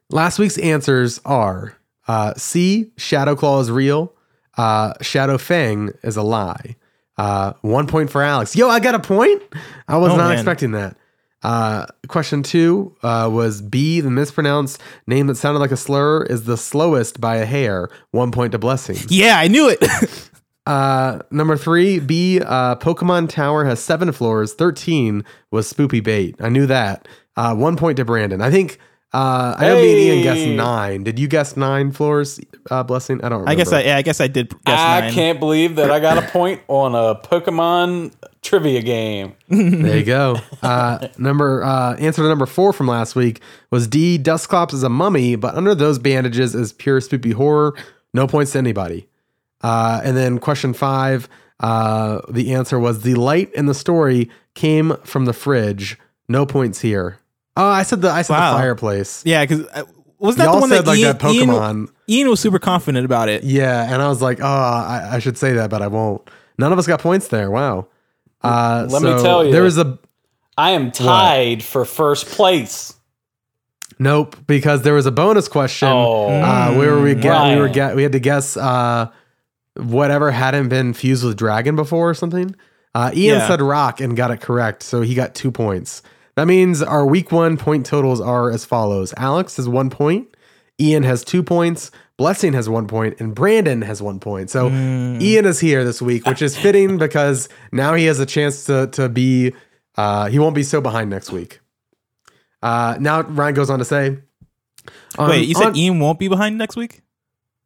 last 0.09 0.37
week's 0.37 0.57
answers 0.57 1.19
are 1.25 1.75
uh, 2.07 2.33
C. 2.35 2.91
Shadow 2.97 3.35
Claw 3.35 3.61
is 3.61 3.71
real. 3.71 4.13
Uh, 4.57 4.93
Shadow 5.01 5.37
Fang 5.37 5.91
is 6.03 6.17
a 6.17 6.23
lie. 6.23 6.75
Uh, 7.17 7.53
one 7.61 7.87
point 7.87 8.09
for 8.09 8.21
Alex. 8.21 8.55
Yo, 8.55 8.67
I 8.67 8.79
got 8.79 8.95
a 8.95 8.99
point. 8.99 9.41
I 9.87 9.97
was 9.97 10.11
Oh, 10.11 10.17
not 10.17 10.29
man. 10.29 10.33
expecting 10.33 10.71
that. 10.71 10.97
Uh, 11.43 11.85
question 12.07 12.41
two 12.43 12.95
uh, 13.03 13.29
was 13.31 13.61
B. 13.61 13.99
The 14.01 14.09
mispronounced 14.09 14.81
name 15.07 15.27
that 15.27 15.35
sounded 15.35 15.59
like 15.59 15.71
a 15.71 15.77
slur 15.77 16.23
is 16.23 16.45
the 16.45 16.57
slowest 16.57 17.19
by 17.19 17.35
a 17.37 17.45
hair. 17.45 17.89
One 18.11 18.31
point 18.31 18.53
to 18.53 18.59
Blessing. 18.59 18.95
Yeah, 19.09 19.37
I 19.37 19.47
knew 19.47 19.69
it. 19.69 19.83
Uh, 20.65 21.19
number 21.29 21.57
three, 21.57 21.99
B. 21.99 22.39
Uh, 22.39 22.75
Pokemon 22.77 23.27
Tower 23.27 23.65
has 23.65 23.81
seven 23.81 24.13
floors. 24.13 24.53
Thirteen 24.53 25.25
was 25.51 25.71
Spoopy 25.71 26.01
Bait. 26.01 26.35
I 26.39 26.47
knew 26.47 26.65
that. 26.67 27.05
Uh, 27.35 27.53
one 27.53 27.75
point 27.75 27.97
to 27.97 28.05
Brandon. 28.05 28.41
I 28.41 28.49
think. 28.49 28.79
Uh, 29.11 29.55
I 29.57 29.67
know 29.67 29.75
me 29.75 29.91
and 29.91 29.99
Ian 29.99 30.23
guessed 30.23 30.47
nine. 30.47 31.03
Did 31.03 31.19
you 31.19 31.27
guess 31.27 31.57
nine 31.57 31.91
floors? 31.91 32.39
Uh, 32.71 32.81
blessing. 32.81 33.17
I 33.25 33.29
don't. 33.29 33.41
Remember. 33.41 33.51
I 33.51 33.55
guess 33.55 33.73
I, 33.73 33.81
yeah, 33.83 33.97
I 33.97 34.01
guess 34.03 34.21
I 34.21 34.27
did 34.27 34.49
guess 34.65 34.79
I 34.79 35.01
nine. 35.01 35.13
can't 35.13 35.39
believe 35.41 35.75
that 35.75 35.91
I 35.91 35.99
got 35.99 36.17
a 36.17 36.21
point 36.31 36.61
on 36.69 36.95
a 36.95 37.13
Pokemon 37.19 38.13
trivia 38.43 38.81
game. 38.81 39.35
There 39.49 39.97
you 39.97 40.03
go. 40.05 40.37
Uh, 40.63 41.09
number 41.17 41.61
uh, 41.61 41.95
answer 41.97 42.21
to 42.21 42.27
number 42.29 42.45
four 42.45 42.71
from 42.71 42.87
last 42.87 43.17
week 43.17 43.41
was 43.69 43.85
D. 43.85 44.17
Dusclops 44.17 44.73
is 44.73 44.81
a 44.83 44.87
mummy, 44.89 45.35
but 45.35 45.55
under 45.55 45.75
those 45.75 45.99
bandages 45.99 46.55
is 46.55 46.71
pure 46.71 47.01
spoopy 47.01 47.33
horror. 47.33 47.75
No 48.13 48.27
points 48.27 48.53
to 48.53 48.59
anybody. 48.59 49.07
Uh, 49.61 49.99
and 50.05 50.15
then 50.15 50.39
question 50.39 50.73
five, 50.73 51.27
uh, 51.59 52.21
the 52.29 52.53
answer 52.53 52.79
was 52.79 53.01
the 53.01 53.15
light 53.15 53.51
in 53.53 53.65
the 53.65 53.73
story 53.73 54.29
came 54.53 54.95
from 55.03 55.25
the 55.25 55.33
fridge. 55.33 55.97
No 56.29 56.45
points 56.45 56.79
here. 56.79 57.19
Oh, 57.57 57.67
I 57.67 57.83
said 57.83 58.01
the 58.01 58.09
I 58.09 58.21
said 58.21 58.33
Wow. 58.35 58.53
the 58.53 58.59
fireplace. 58.59 59.21
Yeah, 59.25 59.43
because 59.43 59.65
was 60.19 60.37
that 60.37 60.45
Y'all 60.45 60.53
the 60.55 60.59
one 60.61 60.69
said 60.69 60.85
that 60.85 60.87
like 60.91 60.99
Ian, 60.99 61.17
that 61.17 61.31
Ian, 61.33 61.49
Pokemon. 61.49 61.87
Ian 62.07 62.29
was 62.29 62.39
super 62.39 62.59
confident 62.59 63.03
about 63.03 63.27
it. 63.27 63.43
Yeah, 63.43 63.83
and 63.93 64.01
I 64.01 64.07
was 64.07 64.21
like, 64.21 64.39
oh, 64.41 64.45
I, 64.45 65.09
I 65.15 65.19
should 65.19 65.37
say 65.37 65.51
that, 65.53 65.69
but 65.69 65.81
I 65.81 65.87
won't. 65.87 66.21
None 66.57 66.71
of 66.71 66.79
us 66.79 66.87
got 66.87 67.01
points 67.01 67.27
there. 67.27 67.51
Wow. 67.51 67.87
Uh, 68.43 68.87
Let 68.89 69.01
me 69.01 69.09
tell 69.21 69.45
you. 69.45 69.51
there 69.51 69.63
was 69.63 69.77
a 69.77 69.97
I 70.57 70.71
am 70.71 70.91
tied 70.91 71.63
for 71.63 71.85
first 71.85 72.27
place. 72.27 72.93
Nope, 73.99 74.35
because 74.47 74.81
there 74.81 74.93
was 74.93 75.05
a 75.05 75.11
bonus 75.11 75.47
question 75.47 75.87
Oh. 75.87 76.27
uh, 76.27 76.73
where 76.75 76.99
we 76.99 77.15
get 77.15 77.53
we 77.55 77.59
were 77.61 77.69
get 77.69 77.95
we 77.95 78.03
had 78.03 78.11
to 78.13 78.19
guess 78.19 78.57
uh, 78.57 79.07
whatever 79.77 80.31
hadn't 80.31 80.69
been 80.69 80.93
fused 80.93 81.23
with 81.23 81.37
dragon 81.37 81.75
before 81.75 82.09
or 82.09 82.13
something. 82.13 82.55
Uh, 82.95 83.11
Ian 83.15 83.39
Yeah. 83.39 83.47
said 83.47 83.61
rock 83.61 84.01
and 84.01 84.15
got 84.15 84.29
it 84.31 84.41
correct, 84.41 84.83
so 84.83 85.01
he 85.01 85.15
got 85.15 85.33
two 85.35 85.51
points. 85.51 86.01
That 86.35 86.45
means 86.47 86.81
our 86.81 87.05
week 87.05 87.31
one 87.31 87.57
point 87.57 87.85
totals 87.85 88.19
are 88.19 88.51
as 88.51 88.65
follows: 88.65 89.13
Alex 89.17 89.57
has 89.57 89.69
one 89.69 89.89
point, 89.89 90.27
Ian 90.79 91.03
has 91.03 91.23
two 91.23 91.43
points, 91.43 91.89
Blessing 92.17 92.53
has 92.53 92.69
one 92.69 92.87
point, 92.87 93.19
and 93.19 93.33
Brandon 93.33 93.81
has 93.81 94.01
one 94.01 94.19
point. 94.19 94.49
So 94.49 94.67
Ian 94.69 95.45
is 95.45 95.59
here 95.59 95.83
this 95.83 96.01
week, 96.01 96.25
which 96.27 96.41
is 96.41 96.55
fitting 96.57 96.97
because 96.99 97.49
now 97.71 97.93
he 97.95 98.05
has 98.05 98.19
a 98.19 98.25
chance 98.25 98.65
to 98.65 98.87
to 98.93 99.09
be. 99.09 99.53
Uh, 99.95 100.27
he 100.27 100.39
won't 100.39 100.55
be 100.55 100.63
so 100.63 100.81
behind 100.81 101.09
next 101.09 101.31
week. 101.31 101.59
Uh, 102.63 102.97
now 102.99 103.21
Ryan 103.21 103.53
goes 103.53 103.69
on 103.69 103.77
to 103.79 103.85
say, 103.85 104.17
on- 105.19 105.29
Wait, 105.29 105.47
you 105.47 105.53
said 105.53 105.67
on- 105.67 105.75
Ian 105.75 105.99
won't 105.99 106.17
be 106.17 106.27
behind 106.27 106.57
next 106.57 106.75
week? 106.75 107.02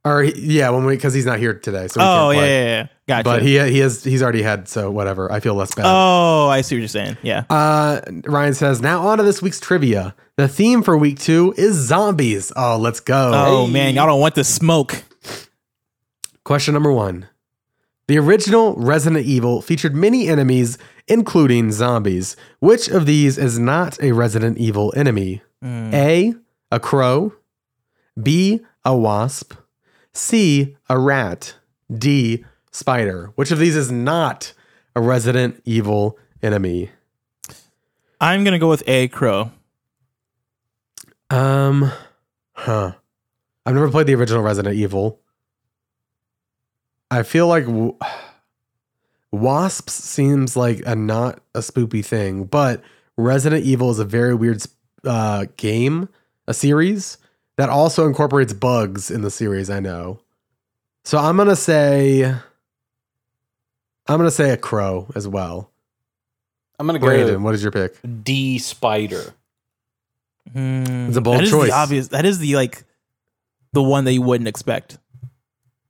Or 0.07 0.23
yeah, 0.23 0.69
when 0.69 0.85
we 0.85 0.95
because 0.95 1.13
he's 1.13 1.25
not 1.25 1.39
here 1.39 1.53
today, 1.53 1.87
so 1.87 1.99
Oh 2.01 2.31
can't 2.31 2.37
yeah, 2.37 2.45
yeah, 2.47 2.63
yeah. 2.65 2.87
Gotcha. 3.07 3.23
But 3.23 3.41
he 3.41 3.59
he 3.71 3.79
has 3.79 4.03
he's 4.03 4.21
already 4.23 4.41
had 4.41 4.67
so 4.67 4.91
whatever. 4.91 5.31
I 5.31 5.39
feel 5.39 5.55
less 5.55 5.73
bad. 5.75 5.85
oh, 5.87 6.47
I 6.49 6.61
see 6.61 6.75
what 6.75 6.79
you're 6.79 6.87
saying. 6.87 7.17
Yeah. 7.21 7.43
Uh, 7.49 8.01
Ryan 8.25 8.53
says 8.53 8.81
now 8.81 9.07
on 9.07 9.17
to 9.17 9.23
this 9.23 9.41
week's 9.41 9.59
trivia. 9.59 10.15
The 10.35 10.47
theme 10.47 10.83
for 10.83 10.97
week 10.97 11.19
two 11.19 11.53
is 11.57 11.75
zombies. 11.75 12.51
Oh, 12.55 12.77
let's 12.77 12.99
go. 12.99 13.31
Oh 13.33 13.65
Hey. 13.65 13.71
man, 13.73 13.95
y'all 13.95 14.07
don't 14.07 14.19
want 14.21 14.35
the 14.35 14.43
smoke. 14.43 15.03
Question 16.43 16.73
number 16.73 16.91
one. 16.91 17.27
The 18.07 18.17
original 18.17 18.73
Resident 18.75 19.25
Evil 19.25 19.61
featured 19.61 19.93
many 19.95 20.29
enemies, 20.29 20.77
including 21.09 21.71
zombies. 21.73 22.37
Which 22.59 22.87
of 22.87 23.05
these 23.05 23.37
is 23.37 23.59
not 23.59 24.01
a 24.01 24.13
Resident 24.13 24.57
Evil 24.57 24.93
enemy? 24.95 25.41
A. 25.63 26.33
A 26.71 26.79
crow. 26.79 27.33
B. 28.21 28.61
A 28.85 28.95
wasp. 28.95 29.53
C. 30.17 30.75
A 30.89 30.97
rat. 30.97 31.55
D. 31.95 32.43
Spider. 32.71 33.31
Which 33.35 33.51
of 33.51 33.59
these 33.59 33.75
is 33.75 33.91
not 33.91 34.53
a 34.95 35.01
Resident 35.01 35.61
Evil 35.65 36.17
enemy? 36.41 36.91
I'm 38.19 38.43
gonna 38.43 38.59
go 38.59 38.69
with 38.69 38.83
A 38.87 39.07
Crow. 39.07 39.51
Um, 41.29 41.91
huh. 42.53 42.93
I've 43.65 43.75
never 43.75 43.91
played 43.91 44.07
the 44.07 44.15
original 44.15 44.41
Resident 44.43 44.75
Evil. 44.75 45.19
I 47.11 47.23
feel 47.23 47.47
like 47.47 47.65
w- 47.65 47.97
Wasps 49.31 49.93
seems 49.93 50.55
like 50.55 50.81
a 50.85 50.95
not 50.95 51.41
a 51.53 51.59
spoopy 51.59 52.03
thing, 52.03 52.45
but 52.45 52.81
Resident 53.17 53.65
Evil 53.65 53.91
is 53.91 53.99
a 53.99 54.05
very 54.05 54.33
weird 54.33 54.63
uh, 55.03 55.45
game, 55.57 56.09
a 56.47 56.53
series 56.53 57.17
that 57.57 57.69
also 57.69 58.07
incorporates 58.07 58.53
bugs 58.53 59.11
in 59.11 59.21
the 59.21 59.31
series. 59.31 59.69
I 59.69 59.79
know, 59.79 60.19
so 61.03 61.17
I'm 61.17 61.37
gonna 61.37 61.55
say, 61.55 62.23
I'm 62.23 62.39
gonna 64.07 64.31
say 64.31 64.51
a 64.51 64.57
crow 64.57 65.07
as 65.15 65.27
well. 65.27 65.69
I'm 66.79 66.85
gonna 66.85 66.99
go 66.99 67.07
Brandon, 67.07 67.43
what 67.43 67.55
is 67.55 67.63
your 67.63 67.71
pick? 67.71 67.97
D 68.23 68.59
Spider. 68.59 69.33
Hmm. 70.53 71.07
It's 71.07 71.17
a 71.17 71.21
bold 71.21 71.37
That 71.37 71.43
is 71.43 71.49
choice. 71.49 71.69
The 71.69 71.75
obvious. 71.75 72.07
That 72.09 72.25
is 72.25 72.39
the 72.39 72.55
like, 72.55 72.83
the 73.73 73.83
one 73.83 74.05
that 74.05 74.13
you 74.13 74.21
wouldn't 74.21 74.47
expect. 74.47 74.97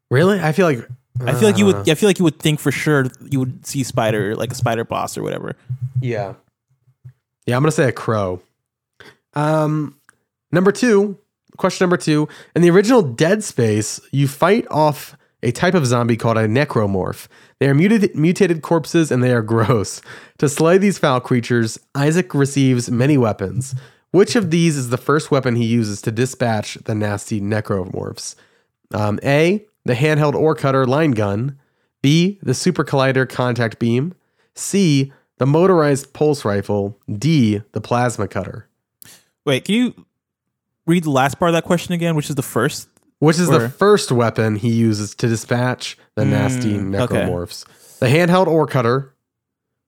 Really? 0.10 0.40
I 0.40 0.52
feel 0.52 0.66
like 0.66 0.88
I 1.26 1.34
feel 1.34 1.50
like 1.50 1.58
you 1.58 1.66
uh, 1.70 1.74
would. 1.80 1.90
I 1.90 1.96
feel 1.96 2.10
like 2.10 2.20
you 2.20 2.26
would 2.26 2.40
think 2.40 2.60
for 2.60 2.72
sure 2.72 3.08
you 3.30 3.40
would 3.40 3.66
see 3.66 3.84
spider 3.84 4.36
like 4.36 4.52
a 4.52 4.56
spider 4.56 4.84
boss 4.84 5.18
or 5.18 5.24
whatever. 5.24 5.56
Yeah. 6.02 6.36
Yeah, 7.46 7.56
I'm 7.56 7.64
gonna 7.64 7.72
say 7.72 7.88
a 7.88 7.92
crow. 7.92 8.42
Um, 9.34 9.96
number 10.52 10.72
two, 10.72 11.18
question 11.58 11.86
number 11.86 11.98
two. 11.98 12.28
In 12.56 12.62
the 12.62 12.70
original 12.70 13.02
Dead 13.02 13.44
Space, 13.44 14.00
you 14.12 14.28
fight 14.28 14.66
off 14.72 15.18
a 15.44 15.52
type 15.52 15.74
of 15.74 15.86
zombie 15.86 16.18
called 16.18 16.38
a 16.38 16.48
necromorph. 16.48 17.28
They 17.60 17.68
are 17.68 17.76
mutated, 17.76 18.16
mutated 18.16 18.62
corpses 18.62 19.12
and 19.12 19.24
they 19.24 19.32
are 19.32 19.42
gross. 19.44 20.02
To 20.40 20.50
slay 20.50 20.78
these 20.78 20.98
foul 20.98 21.20
creatures, 21.20 21.80
Isaac 21.96 22.34
receives 22.34 22.90
many 22.90 23.18
weapons. 23.18 23.76
Which 24.12 24.36
of 24.36 24.52
these 24.52 24.78
is 24.78 24.90
the 24.90 24.98
first 24.98 25.32
weapon 25.32 25.56
he 25.56 25.66
uses 25.66 26.02
to 26.04 26.12
dispatch 26.12 26.76
the 26.86 26.96
nasty 26.96 27.42
necromorphs? 27.42 28.36
Um, 28.94 29.20
a. 29.24 29.66
The 29.86 29.94
handheld 29.94 30.34
ore 30.34 30.56
cutter 30.56 30.86
line 30.86 31.12
gun. 31.12 31.60
B. 32.02 32.40
The 32.42 32.54
super 32.54 32.84
collider 32.84 33.28
contact 33.28 33.80
beam. 33.80 34.16
C. 34.56 35.12
The 35.38 35.46
motorized 35.46 36.14
pulse 36.14 36.46
rifle. 36.46 37.00
D. 37.12 37.62
The 37.74 37.82
plasma 37.82 38.28
cutter. 38.28 38.68
Wait, 39.46 39.66
can 39.66 39.76
you 39.76 40.06
read 40.88 41.04
the 41.04 41.12
last 41.12 41.38
part 41.38 41.50
of 41.50 41.54
that 41.54 41.64
question 41.66 41.94
again? 41.94 42.16
Which 42.16 42.30
is 42.30 42.36
the 42.36 42.42
first 42.42 42.88
which 43.20 43.40
is 43.40 43.50
Or- 43.50 43.60
the 43.60 43.70
first 43.70 44.12
weapon 44.12 44.56
he 44.58 44.72
uses 44.72 45.16
to 45.16 45.28
dispatch 45.28 45.98
the 46.16 46.24
nasty 46.26 46.74
Mm, 46.76 47.00
okay. 47.02 47.16
necromorphs. 47.16 47.66
The 48.00 48.06
handheld 48.08 48.46
ore 48.48 48.68
cutter, 48.68 49.14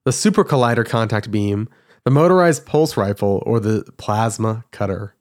the 0.06 0.12
super 0.12 0.44
collider 0.44 0.84
contact 0.86 1.30
beam, 1.30 1.70
the 2.06 2.12
motorized 2.12 2.66
pulse 2.66 2.98
rifle, 2.98 3.44
or 3.46 3.60
the 3.60 3.84
plasma 3.98 4.66
cutter. 4.72 5.14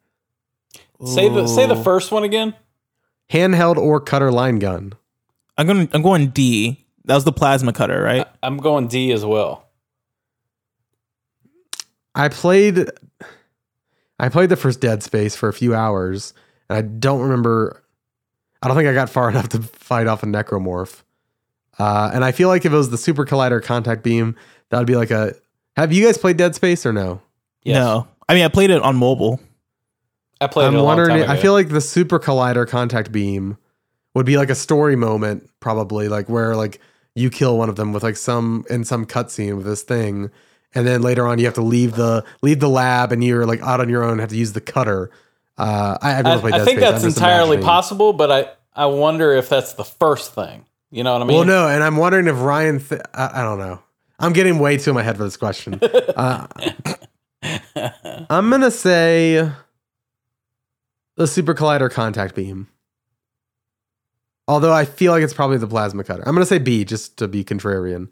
Say 1.05 1.29
the 1.29 1.47
say 1.47 1.67
the 1.67 1.77
first 1.77 2.11
one 2.11 2.25
again. 2.25 2.55
Handheld 3.31 3.77
ore 3.77 4.01
cutter 4.01 4.33
line 4.33 4.59
gun. 4.59 4.95
I'm 5.59 5.67
going. 5.67 5.89
I'm 5.93 6.03
going 6.03 6.29
D. 6.29 6.85
That 7.05 7.15
was 7.15 7.25
the 7.25 7.33
plasma 7.33 7.73
cutter, 7.73 8.03
right? 8.03 8.27
I'm 8.43 8.57
going 8.59 8.87
D 8.89 9.13
as 9.13 9.25
well. 9.25 9.67
I 12.15 12.29
played 12.29 12.91
I 14.19 14.28
played 14.28 14.49
the 14.49 14.57
first 14.57 14.81
Dead 14.81 15.03
Space 15.03 15.36
for 15.36 15.49
a 15.49 15.53
few 15.53 15.74
hours, 15.74 16.35
and 16.69 16.77
I 16.77 16.82
don't 16.82 17.20
remember 17.20 17.82
I 18.62 18.69
don't 18.69 18.77
think 18.77 18.89
I 18.89 18.95
got 18.95 19.11
far 19.11 19.28
enough 19.31 19.49
to 19.51 19.62
fight 19.62 20.07
off 20.07 20.23
a 20.23 20.27
necromorph. 20.27 21.03
Uh, 21.78 22.11
and 22.12 22.24
I 22.24 22.32
feel 22.32 22.49
like 22.49 22.65
if 22.65 22.73
it 22.73 22.77
was 22.77 22.90
the 22.90 22.99
super 22.99 23.24
collider 23.24 23.62
contact 23.62 24.03
beam, 24.03 24.35
that 24.70 24.78
would 24.78 24.86
be 24.86 24.97
like 24.97 25.11
a 25.11 25.35
have 25.77 25.93
you 25.93 26.05
guys 26.05 26.19
played 26.19 26.36
Dead 26.36 26.55
Space 26.55 26.85
or 26.85 26.93
no? 26.93 27.23
Yes. 27.62 27.77
No, 27.77 28.09
I 28.28 28.35
mean 28.35 28.45
I 28.45 28.49
played 28.49 28.70
it 28.70 28.82
on 28.82 28.97
mobile. 28.97 29.40
I 30.40 30.47
played 30.47 30.66
I'm 30.66 30.74
it 30.74 30.78
a 30.78 30.82
long 30.82 30.97
wondering 30.97 31.20
time 31.20 31.31
I 31.31 31.36
feel 31.36 31.53
like 31.53 31.69
the 31.69 31.81
super 31.81 32.19
collider 32.19 32.66
contact 32.66 33.12
beam 33.12 33.57
would 34.15 34.27
be 34.27 34.36
like 34.36 34.51
a 34.51 34.55
story 34.55 34.97
moment, 34.97 35.49
probably, 35.61 36.09
like 36.09 36.28
where 36.28 36.57
like 36.57 36.81
you 37.15 37.31
kill 37.31 37.59
one 37.59 37.69
of 37.69 37.77
them 37.77 37.93
with 37.93 38.03
like 38.03 38.16
some 38.16 38.65
in 38.69 38.85
some 38.85 39.07
cutscene 39.07 39.57
with 39.57 39.66
this 39.66 39.82
thing. 39.82 40.31
And 40.74 40.86
then 40.86 41.03
later 41.03 41.27
on, 41.27 41.39
you 41.39 41.47
have 41.47 41.55
to 41.55 41.62
leave 41.62 41.95
the 41.95 42.24
leave 42.43 42.61
the 42.61 42.69
lab, 42.69 43.11
and 43.12 43.24
you're 43.24 43.47
like 43.47 43.62
out 43.62 43.81
on 43.81 43.89
your 43.89 44.05
own. 44.05 44.12
and 44.12 44.20
Have 44.20 44.31
to 44.31 44.36
use 44.36 44.53
the 44.53 44.61
cutter. 44.61 45.11
Uh, 45.57 45.99
I, 46.01 46.20
I, 46.23 46.35
I 46.35 46.65
think 46.65 46.78
that's 46.78 47.03
entirely 47.05 47.57
imagining. 47.57 47.65
possible, 47.65 48.12
but 48.12 48.31
I 48.31 48.51
I 48.74 48.86
wonder 48.86 49.32
if 49.32 49.49
that's 49.49 49.73
the 49.73 49.85
first 49.85 50.35
thing. 50.35 50.66
You 50.90 51.05
know 51.05 51.12
what 51.15 51.23
I 51.23 51.24
mean? 51.24 51.36
Well, 51.36 51.47
no, 51.47 51.69
and 51.69 51.82
I'm 51.82 51.97
wondering 51.97 52.28
if 52.28 52.39
Ryan. 52.40 52.81
Th- 52.81 53.01
I, 53.12 53.40
I 53.40 53.43
don't 53.43 53.59
know. 53.59 53.82
I'm 54.20 54.32
getting 54.32 54.59
way 54.59 54.77
too 54.77 54.90
in 54.90 54.95
my 54.95 55.03
head 55.03 55.16
for 55.16 55.24
this 55.24 55.36
question. 55.36 55.81
Uh, 56.16 56.49
I'm 58.28 58.51
gonna 58.51 58.73
say 58.73 59.49
the 61.16 61.27
super 61.28 61.55
collider 61.55 61.89
contact 61.90 62.35
beam. 62.35 62.66
Although 64.49 64.73
I 64.73 64.85
feel 64.86 65.12
like 65.12 65.23
it's 65.23 65.35
probably 65.35 65.59
the 65.59 65.69
plasma 65.69 66.03
cutter. 66.03 66.24
I'm 66.27 66.35
gonna 66.35 66.47
say 66.47 66.59
B 66.59 66.85
just 66.85 67.16
to 67.19 67.28
be 67.28 67.45
contrarian. 67.45 68.09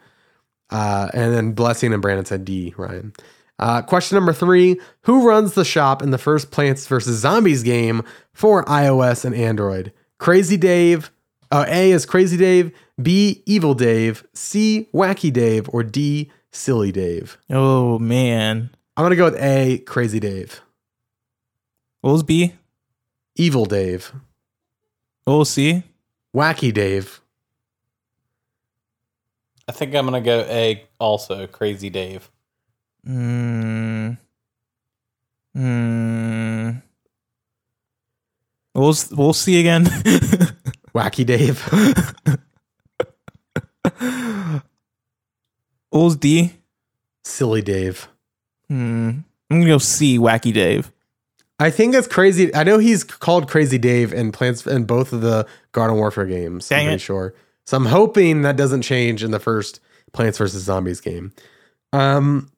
Uh, 0.71 1.09
and 1.15 1.33
then 1.35 1.53
Blessing 1.53 1.93
and 1.93 2.03
Brandon 2.03 2.25
said 2.25 2.45
D. 2.45 2.75
Ryan. 2.77 3.13
Uh, 3.59 3.83
question 3.83 4.17
number 4.17 4.33
three: 4.33 4.79
Who 5.03 5.27
runs 5.27 5.55
the 5.55 5.65
shop 5.65 6.03
in 6.03 6.11
the 6.11 6.19
first 6.19 6.51
Plants 6.51 6.87
vs 6.87 7.19
Zombies 7.21 7.63
game 7.63 8.03
for 8.33 8.65
iOS 8.65 9.25
and 9.25 9.35
Android? 9.35 9.93
Crazy 10.19 10.57
Dave. 10.57 11.11
Uh, 11.51 11.65
A 11.69 11.91
is 11.93 12.05
Crazy 12.07 12.37
Dave. 12.37 12.73
B 13.01 13.43
Evil 13.47 13.75
Dave. 13.75 14.27
C 14.35 14.89
Wacky 14.93 15.33
Dave. 15.33 15.69
Or 15.73 15.83
D 15.83 16.31
Silly 16.51 16.93
Dave. 16.93 17.39
Oh 17.51 17.99
man, 17.99 18.71
I'm 18.97 19.05
gonna 19.05 19.17
go 19.17 19.25
with 19.25 19.41
A 19.41 19.79
Crazy 19.87 20.21
Dave. 20.21 20.61
what 22.01 22.13
was 22.13 22.23
B? 22.23 22.55
Evil 23.37 23.67
Dave. 23.67 24.13
What 25.25 25.37
was 25.37 25.51
C? 25.51 25.83
Wacky 26.35 26.73
Dave. 26.73 27.21
I 29.69 29.73
think 29.73 29.95
I'm 29.95 30.05
gonna 30.05 30.21
go 30.21 30.41
A 30.49 30.85
also. 30.99 31.47
Crazy 31.47 31.91
Dave. 31.91 32.31
Hmm. 33.05 34.13
Mm. 35.57 36.83
We'll 38.75 38.95
we'll 39.13 39.33
see 39.33 39.59
again. 39.61 39.85
Wacky 40.95 41.25
Dave. 41.27 41.63
what 43.83 44.63
was 45.93 46.17
D? 46.17 46.53
Silly 47.25 47.63
Dave. 47.63 48.09
Hmm. 48.69 49.11
I'm 49.51 49.61
gonna 49.61 49.67
go 49.67 49.79
C. 49.79 50.19
Wacky 50.19 50.53
Dave. 50.53 50.93
I 51.59 51.71
think 51.71 51.95
it's 51.95 52.07
crazy. 52.09 52.55
I 52.55 52.65
know 52.65 52.79
he's 52.79 53.03
called 53.03 53.49
Crazy 53.49 53.79
Dave 53.79 54.13
in 54.13 54.31
Plants 54.31 54.67
in 54.67 54.85
both 54.85 55.13
of 55.15 55.23
the 55.23 55.47
Garden 55.73 55.97
Warfare 55.97 56.27
games. 56.27 56.69
Dang 56.69 56.81
I'm 56.81 56.85
pretty 56.87 56.95
it. 56.97 57.01
sure. 57.01 57.35
So 57.67 57.77
I'm 57.77 57.87
hoping 57.87 58.43
that 58.43 58.57
doesn't 58.57 58.83
change 58.83 59.25
in 59.25 59.33
the 59.33 59.41
first 59.41 59.81
Plants 60.13 60.39
vs 60.39 60.63
Zombies 60.63 61.01
game. 61.01 61.33
Um, 61.93 62.51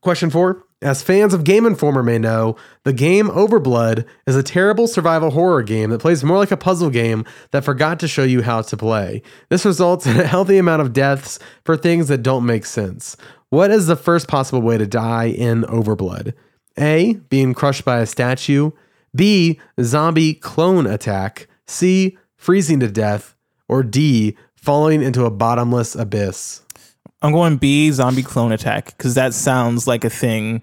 question 0.00 0.30
four. 0.30 0.64
As 0.80 1.02
fans 1.02 1.34
of 1.34 1.42
Game 1.42 1.66
Informer 1.66 2.04
may 2.04 2.18
know, 2.18 2.54
the 2.84 2.92
game 2.92 3.28
Overblood 3.30 4.06
is 4.28 4.36
a 4.36 4.44
terrible 4.44 4.86
survival 4.86 5.30
horror 5.30 5.64
game 5.64 5.90
that 5.90 6.00
plays 6.00 6.22
more 6.22 6.36
like 6.36 6.52
a 6.52 6.56
puzzle 6.56 6.88
game 6.88 7.24
that 7.50 7.64
forgot 7.64 7.98
to 7.98 8.06
show 8.06 8.22
you 8.22 8.42
how 8.42 8.62
to 8.62 8.76
play. 8.76 9.22
This 9.48 9.64
results 9.64 10.06
in 10.06 10.20
a 10.20 10.26
healthy 10.26 10.56
amount 10.56 10.82
of 10.82 10.92
deaths 10.92 11.40
for 11.64 11.76
things 11.76 12.06
that 12.08 12.22
don't 12.22 12.46
make 12.46 12.64
sense. 12.64 13.16
What 13.48 13.72
is 13.72 13.88
the 13.88 13.96
first 13.96 14.28
possible 14.28 14.62
way 14.62 14.78
to 14.78 14.86
die 14.86 15.24
in 15.24 15.62
Overblood? 15.62 16.32
A. 16.78 17.14
Being 17.28 17.54
crushed 17.54 17.84
by 17.84 17.98
a 17.98 18.06
statue. 18.06 18.70
B. 19.16 19.58
Zombie 19.80 20.34
clone 20.34 20.86
attack. 20.86 21.48
C. 21.66 22.16
Freezing 22.36 22.78
to 22.80 22.88
death. 22.88 23.34
Or 23.68 23.82
D. 23.82 24.36
Falling 24.68 25.02
into 25.02 25.24
a 25.24 25.30
bottomless 25.30 25.94
abyss. 25.94 26.60
I'm 27.22 27.32
going 27.32 27.56
B. 27.56 27.90
Zombie 27.90 28.22
clone 28.22 28.52
attack 28.52 28.94
because 28.98 29.14
that 29.14 29.32
sounds 29.32 29.86
like 29.86 30.04
a 30.04 30.10
thing 30.10 30.62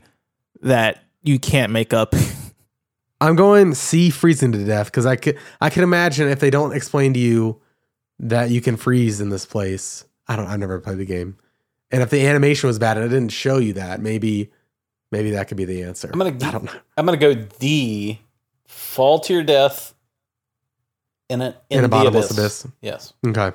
that 0.61 1.03
you 1.23 1.40
can't 1.40 1.72
make 1.72 1.91
up. 1.91 2.14
I'm 3.19 3.36
going 3.36 3.73
C. 3.73 4.11
Freezing 4.11 4.52
to 4.52 4.64
death 4.64 4.91
because 4.91 5.07
I 5.07 5.15
could 5.15 5.40
I 5.60 5.72
can 5.72 5.82
imagine 5.82 6.27
if 6.30 6.40
they 6.40 6.52
don't 6.52 6.73
explain 6.73 7.15
to 7.15 7.19
you 7.19 7.60
that 8.19 8.52
you 8.52 8.61
can 8.61 8.77
freeze 8.77 9.22
in 9.22 9.30
this 9.30 9.44
place. 9.44 10.06
I 10.27 10.36
don't. 10.36 10.45
I've 10.45 10.60
never 10.60 10.80
played 10.80 10.99
the 10.99 11.06
game, 11.06 11.40
and 11.90 12.03
if 12.03 12.11
the 12.11 12.27
animation 12.27 12.68
was 12.68 12.77
bad 12.77 12.98
and 12.98 13.07
it 13.07 13.10
didn't 13.10 13.32
show 13.32 13.57
you 13.57 13.73
that, 13.73 14.02
maybe 14.02 14.52
maybe 15.11 15.32
that 15.32 15.48
could 15.48 15.57
be 15.57 15.65
the 15.65 15.82
answer. 15.82 16.11
I'm 16.14 16.19
gonna 16.19 16.38
I 16.48 16.52
don't 16.52 16.65
know. 16.65 16.80
I'm 16.95 17.07
gonna 17.07 17.18
go 17.18 17.34
D. 17.34 18.22
Fall 18.68 19.18
to 19.22 19.34
your 19.34 19.41
death. 19.41 19.95
In 21.27 21.41
a 21.41 21.57
in, 21.72 21.80
In 21.80 21.80
a 21.80 21.82
the 21.82 21.90
bottomless 21.90 22.30
abyss. 22.30 22.65
abyss. 22.65 22.73
Yes. 22.82 23.14
Okay. 23.26 23.52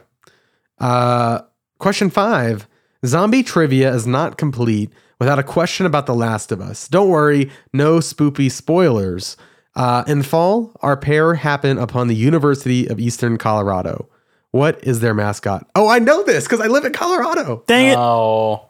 Uh, 0.81 1.43
question 1.79 2.11
five. 2.11 2.67
Zombie 3.07 3.43
trivia 3.43 3.95
is 3.95 4.07
not 4.07 4.37
complete 4.37 4.91
without 5.19 5.39
a 5.39 5.43
question 5.43 5.87
about 5.87 6.07
The 6.07 6.15
Last 6.15 6.53
of 6.53 6.61
Us. 6.61 6.89
Don't 6.89 7.09
worry, 7.09 7.51
no 7.73 7.99
spoopy 7.99 8.51
spoilers. 8.51 9.37
Uh, 9.77 10.05
in 10.07 10.23
fall, 10.23 10.73
our 10.83 10.97
pair 10.97 11.35
happen 11.35 11.79
upon 11.79 12.09
the 12.09 12.15
University 12.15 12.87
of 12.89 12.99
Eastern 12.99 13.39
Colorado. 13.39 14.09
What 14.51 14.83
is 14.83 15.01
their 15.01 15.15
mascot? 15.15 15.67
Oh, 15.75 15.89
I 15.89 15.99
know 16.01 16.25
this 16.25 16.45
because 16.45 16.61
I 16.61 16.67
live 16.67 16.85
in 16.85 16.93
Colorado. 16.93 17.63
Dang 17.67 17.87
it! 17.93 17.97
Oh. 17.97 18.69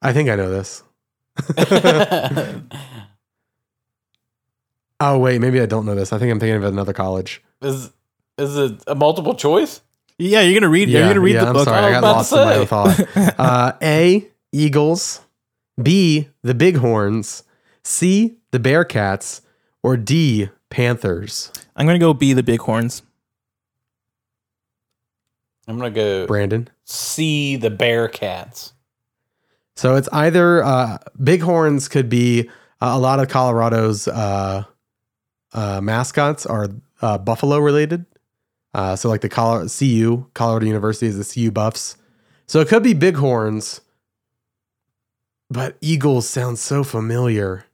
I 0.00 0.12
think 0.12 0.30
I 0.30 0.36
know 0.36 0.50
this. 0.50 0.82
Oh, 5.02 5.18
wait, 5.18 5.40
maybe 5.40 5.60
I 5.60 5.66
don't 5.66 5.86
know 5.86 5.94
this. 5.94 6.12
I 6.12 6.18
think 6.18 6.30
I'm 6.30 6.38
thinking 6.38 6.56
of 6.56 6.64
another 6.64 6.92
college. 6.92 7.42
is 7.62 7.90
is 8.36 8.56
it 8.56 8.82
a 8.86 8.94
multiple 8.94 9.34
choice? 9.34 9.80
Yeah, 10.20 10.40
you're 10.42 10.58
gonna 10.60 10.70
read. 10.70 10.88
you're 10.88 11.06
gonna 11.06 11.20
read 11.20 11.34
yeah, 11.34 11.40
the 11.44 11.46
I'm 11.48 11.52
book. 11.54 11.64
sorry, 11.64 11.78
I 11.78 11.88
I 11.88 11.90
got 11.92 11.98
about 11.98 12.16
lost 12.16 12.30
to 12.30 12.42
in 12.42 12.58
my 12.58 12.64
thought. 12.66 13.38
Uh, 13.38 13.72
A, 13.82 14.28
Eagles. 14.52 15.20
B, 15.80 16.28
the 16.42 16.54
Bighorns. 16.54 17.42
C, 17.82 18.36
the 18.50 18.58
Bearcats. 18.58 19.40
Or 19.82 19.96
D, 19.96 20.50
Panthers. 20.68 21.50
I'm 21.74 21.86
gonna 21.86 21.98
go 21.98 22.12
B. 22.12 22.32
The 22.34 22.42
Bighorns. 22.42 23.02
I'm 25.66 25.76
gonna 25.78 25.90
go 25.90 26.26
Brandon. 26.26 26.68
C 26.84 27.56
the 27.56 27.70
Bearcats. 27.70 28.72
So 29.76 29.94
it's 29.94 30.08
either 30.12 30.62
uh, 30.62 30.98
Bighorns 31.16 31.88
could 31.88 32.08
be 32.08 32.50
uh, 32.80 32.92
a 32.92 32.98
lot 32.98 33.20
of 33.20 33.28
Colorado's 33.28 34.08
uh, 34.08 34.64
uh, 35.52 35.80
mascots 35.80 36.44
are 36.44 36.68
uh, 37.00 37.18
buffalo 37.18 37.58
related. 37.58 38.04
Uh, 38.72 38.96
so 38.96 39.08
like 39.08 39.20
the 39.20 39.28
Colorado 39.28 39.68
CU, 39.68 40.26
Colorado 40.34 40.66
University 40.66 41.06
is 41.06 41.18
the 41.18 41.24
CU 41.34 41.50
Buffs. 41.50 41.96
So 42.46 42.60
it 42.60 42.68
could 42.68 42.82
be 42.82 42.94
Bighorns, 42.94 43.80
but 45.48 45.76
Eagles 45.80 46.28
sounds 46.28 46.60
so 46.60 46.84
familiar. 46.84 47.64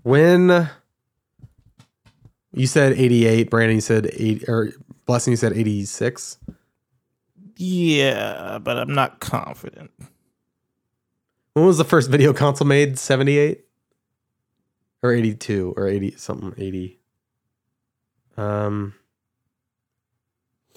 When 0.03 0.71
you 2.53 2.67
said 2.67 2.93
88, 2.93 3.51
Brandon, 3.51 3.77
you 3.77 3.81
said 3.81 4.11
8, 4.13 4.45
or 4.49 4.73
Blessing, 5.07 5.33
you 5.33 5.37
said 5.37 5.53
86. 5.53 6.39
Yeah, 7.57 8.59
but 8.63 8.77
I'm 8.79 8.95
not 8.95 9.21
confident. 9.21 9.91
When 11.55 11.67
was 11.67 11.79
the 11.79 11.85
first 11.85 12.09
video 12.09 12.33
console 12.33 12.69
made? 12.69 12.97
78? 12.99 13.65
Or 15.03 15.13
82 15.13 15.75
or 15.77 15.89
80 15.89 16.15
something 16.17 16.55
80. 16.57 16.99
Um 18.37 18.95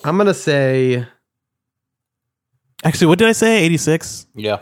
I'm 0.04 0.16
going 0.18 0.28
to 0.28 0.34
say 0.34 1.06
Actually, 2.86 3.08
what 3.08 3.20
did 3.20 3.30
I 3.30 3.32
say? 3.32 3.64
86. 3.64 4.28
Yeah. 4.36 4.60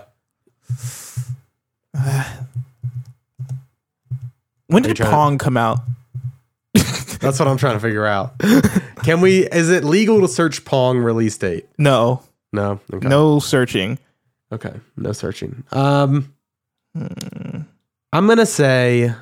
When 4.67 4.83
did 4.83 4.95
trying 4.97 5.09
to- 5.09 5.15
Pong 5.15 5.37
come 5.37 5.57
out? 5.57 5.79
that's 6.73 7.39
what 7.39 7.47
I'm 7.47 7.57
trying 7.57 7.73
to 7.75 7.79
figure 7.79 8.05
out. 8.05 8.33
Can 9.03 9.21
we 9.21 9.45
is 9.47 9.69
it 9.69 9.83
legal 9.83 10.21
to 10.21 10.27
search 10.27 10.63
Pong 10.65 10.99
release 10.99 11.37
date? 11.37 11.67
No, 11.77 12.23
No. 12.53 12.79
Okay. 12.93 13.07
no 13.07 13.39
searching. 13.39 13.97
Okay. 14.51 14.73
No 14.97 15.11
searching. 15.11 15.63
Um 15.71 16.33
Hmm. 16.95 17.61
I'm 18.13 18.25
going 18.25 18.39
to 18.39 18.45
say 18.45 19.13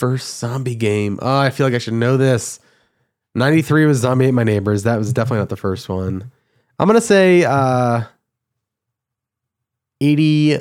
first 0.00 0.38
zombie 0.38 0.74
game. 0.74 1.18
Oh, 1.22 1.38
I 1.38 1.50
feel 1.50 1.66
like 1.66 1.74
I 1.74 1.78
should 1.78 1.94
know 1.94 2.16
this. 2.16 2.58
93 3.36 3.86
was 3.86 3.98
Zombie 3.98 4.26
Ate 4.26 4.34
My 4.34 4.42
Neighbors. 4.42 4.82
That 4.82 4.96
was 4.96 5.12
definitely 5.12 5.38
not 5.40 5.50
the 5.50 5.56
first 5.56 5.88
one. 5.88 6.32
I'm 6.78 6.88
going 6.88 6.98
to 6.98 7.06
say 7.06 7.44
uh 7.44 8.02
80 10.00 10.58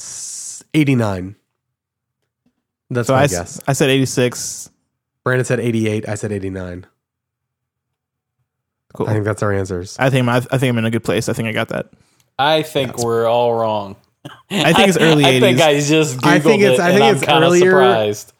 s- 0.00 0.64
89. 0.74 1.36
That's 2.90 3.06
So 3.06 3.14
my 3.14 3.20
I, 3.20 3.24
s- 3.24 3.30
guess. 3.30 3.60
I 3.68 3.72
said 3.74 3.90
86. 3.90 4.70
Brandon 5.24 5.44
said 5.44 5.60
88. 5.60 6.08
I 6.08 6.14
said 6.14 6.32
89. 6.32 6.86
Cool. 8.94 9.08
I 9.08 9.12
think 9.12 9.24
that's 9.24 9.42
our 9.42 9.52
answers. 9.52 9.96
I 9.98 10.10
think 10.10 10.26
I'm, 10.28 10.34
I 10.34 10.40
think 10.40 10.64
I'm 10.70 10.78
in 10.78 10.84
a 10.84 10.90
good 10.90 11.04
place. 11.04 11.28
I 11.28 11.32
think 11.32 11.48
I 11.48 11.52
got 11.52 11.68
that. 11.68 11.90
I 12.38 12.62
think 12.62 12.98
we're 12.98 13.26
all 13.26 13.54
wrong. 13.54 13.96
I 14.50 14.72
think 14.72 14.88
it's 14.88 14.98
early 14.98 15.24
I 15.24 15.40
think 15.40 15.58
80s. 15.58 15.62
I 15.62 15.80
just 15.80 16.18
Googled 16.18 16.26
I 16.26 16.38
think 16.38 16.62
it's- 16.62 16.78
it 16.78 16.82
I 16.82 16.90
and 16.90 16.98
think 16.98 17.28
I'm 17.28 17.42
it's 17.42 17.44
earlier- 17.46 17.70
surprised. 17.70 18.32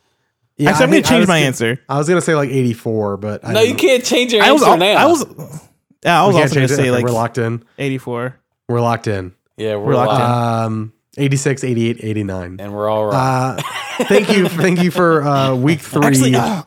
Yeah, 0.58 0.68
Actually, 0.70 0.82
I 0.82 0.84
I'm 0.84 0.90
gonna 0.90 1.02
change 1.02 1.26
my 1.28 1.34
gonna- 1.36 1.46
answer. 1.46 1.80
I 1.88 1.98
was 1.98 2.08
going 2.08 2.18
to 2.20 2.24
say 2.24 2.34
like 2.36 2.50
84, 2.50 3.16
but 3.16 3.44
I 3.44 3.52
No, 3.52 3.60
you 3.60 3.68
didn't- 3.68 3.80
can't 3.80 4.04
change 4.04 4.32
your 4.32 4.42
I 4.44 4.52
was, 4.52 4.62
answer 4.62 4.72
al- 4.72 4.76
now. 4.78 4.94
I 4.96 5.06
was, 5.06 5.24
yeah, 6.04 6.22
I 6.22 6.26
was 6.26 6.36
also 6.36 6.54
gonna 6.54 6.68
say 6.68 6.74
Okay, 6.82 6.90
like 6.90 7.04
we're 7.04 7.10
locked 7.10 7.38
in. 7.38 7.64
84. 7.78 8.36
We're 8.68 8.80
locked 8.80 9.06
in. 9.08 9.32
yeah, 9.56 9.76
we're, 9.76 9.86
we're 9.86 9.94
locked 9.96 10.12
locked 10.12 10.66
in. 10.70 10.72
Um, 10.72 10.92
86, 11.18 11.64
88, 11.64 11.96
89. 12.02 12.56
and 12.60 12.72
we're 12.72 12.88
all 12.88 13.06
wrong. 13.06 13.14
Uh, 13.14 13.62
thank 14.04 14.30
you, 14.30 14.46
thank 14.48 14.82
you 14.82 14.90
for 14.90 15.22
uh, 15.24 15.54
week 15.54 15.80
three. 15.80 16.04
Actually, 16.06 16.34
uh, 16.36 16.62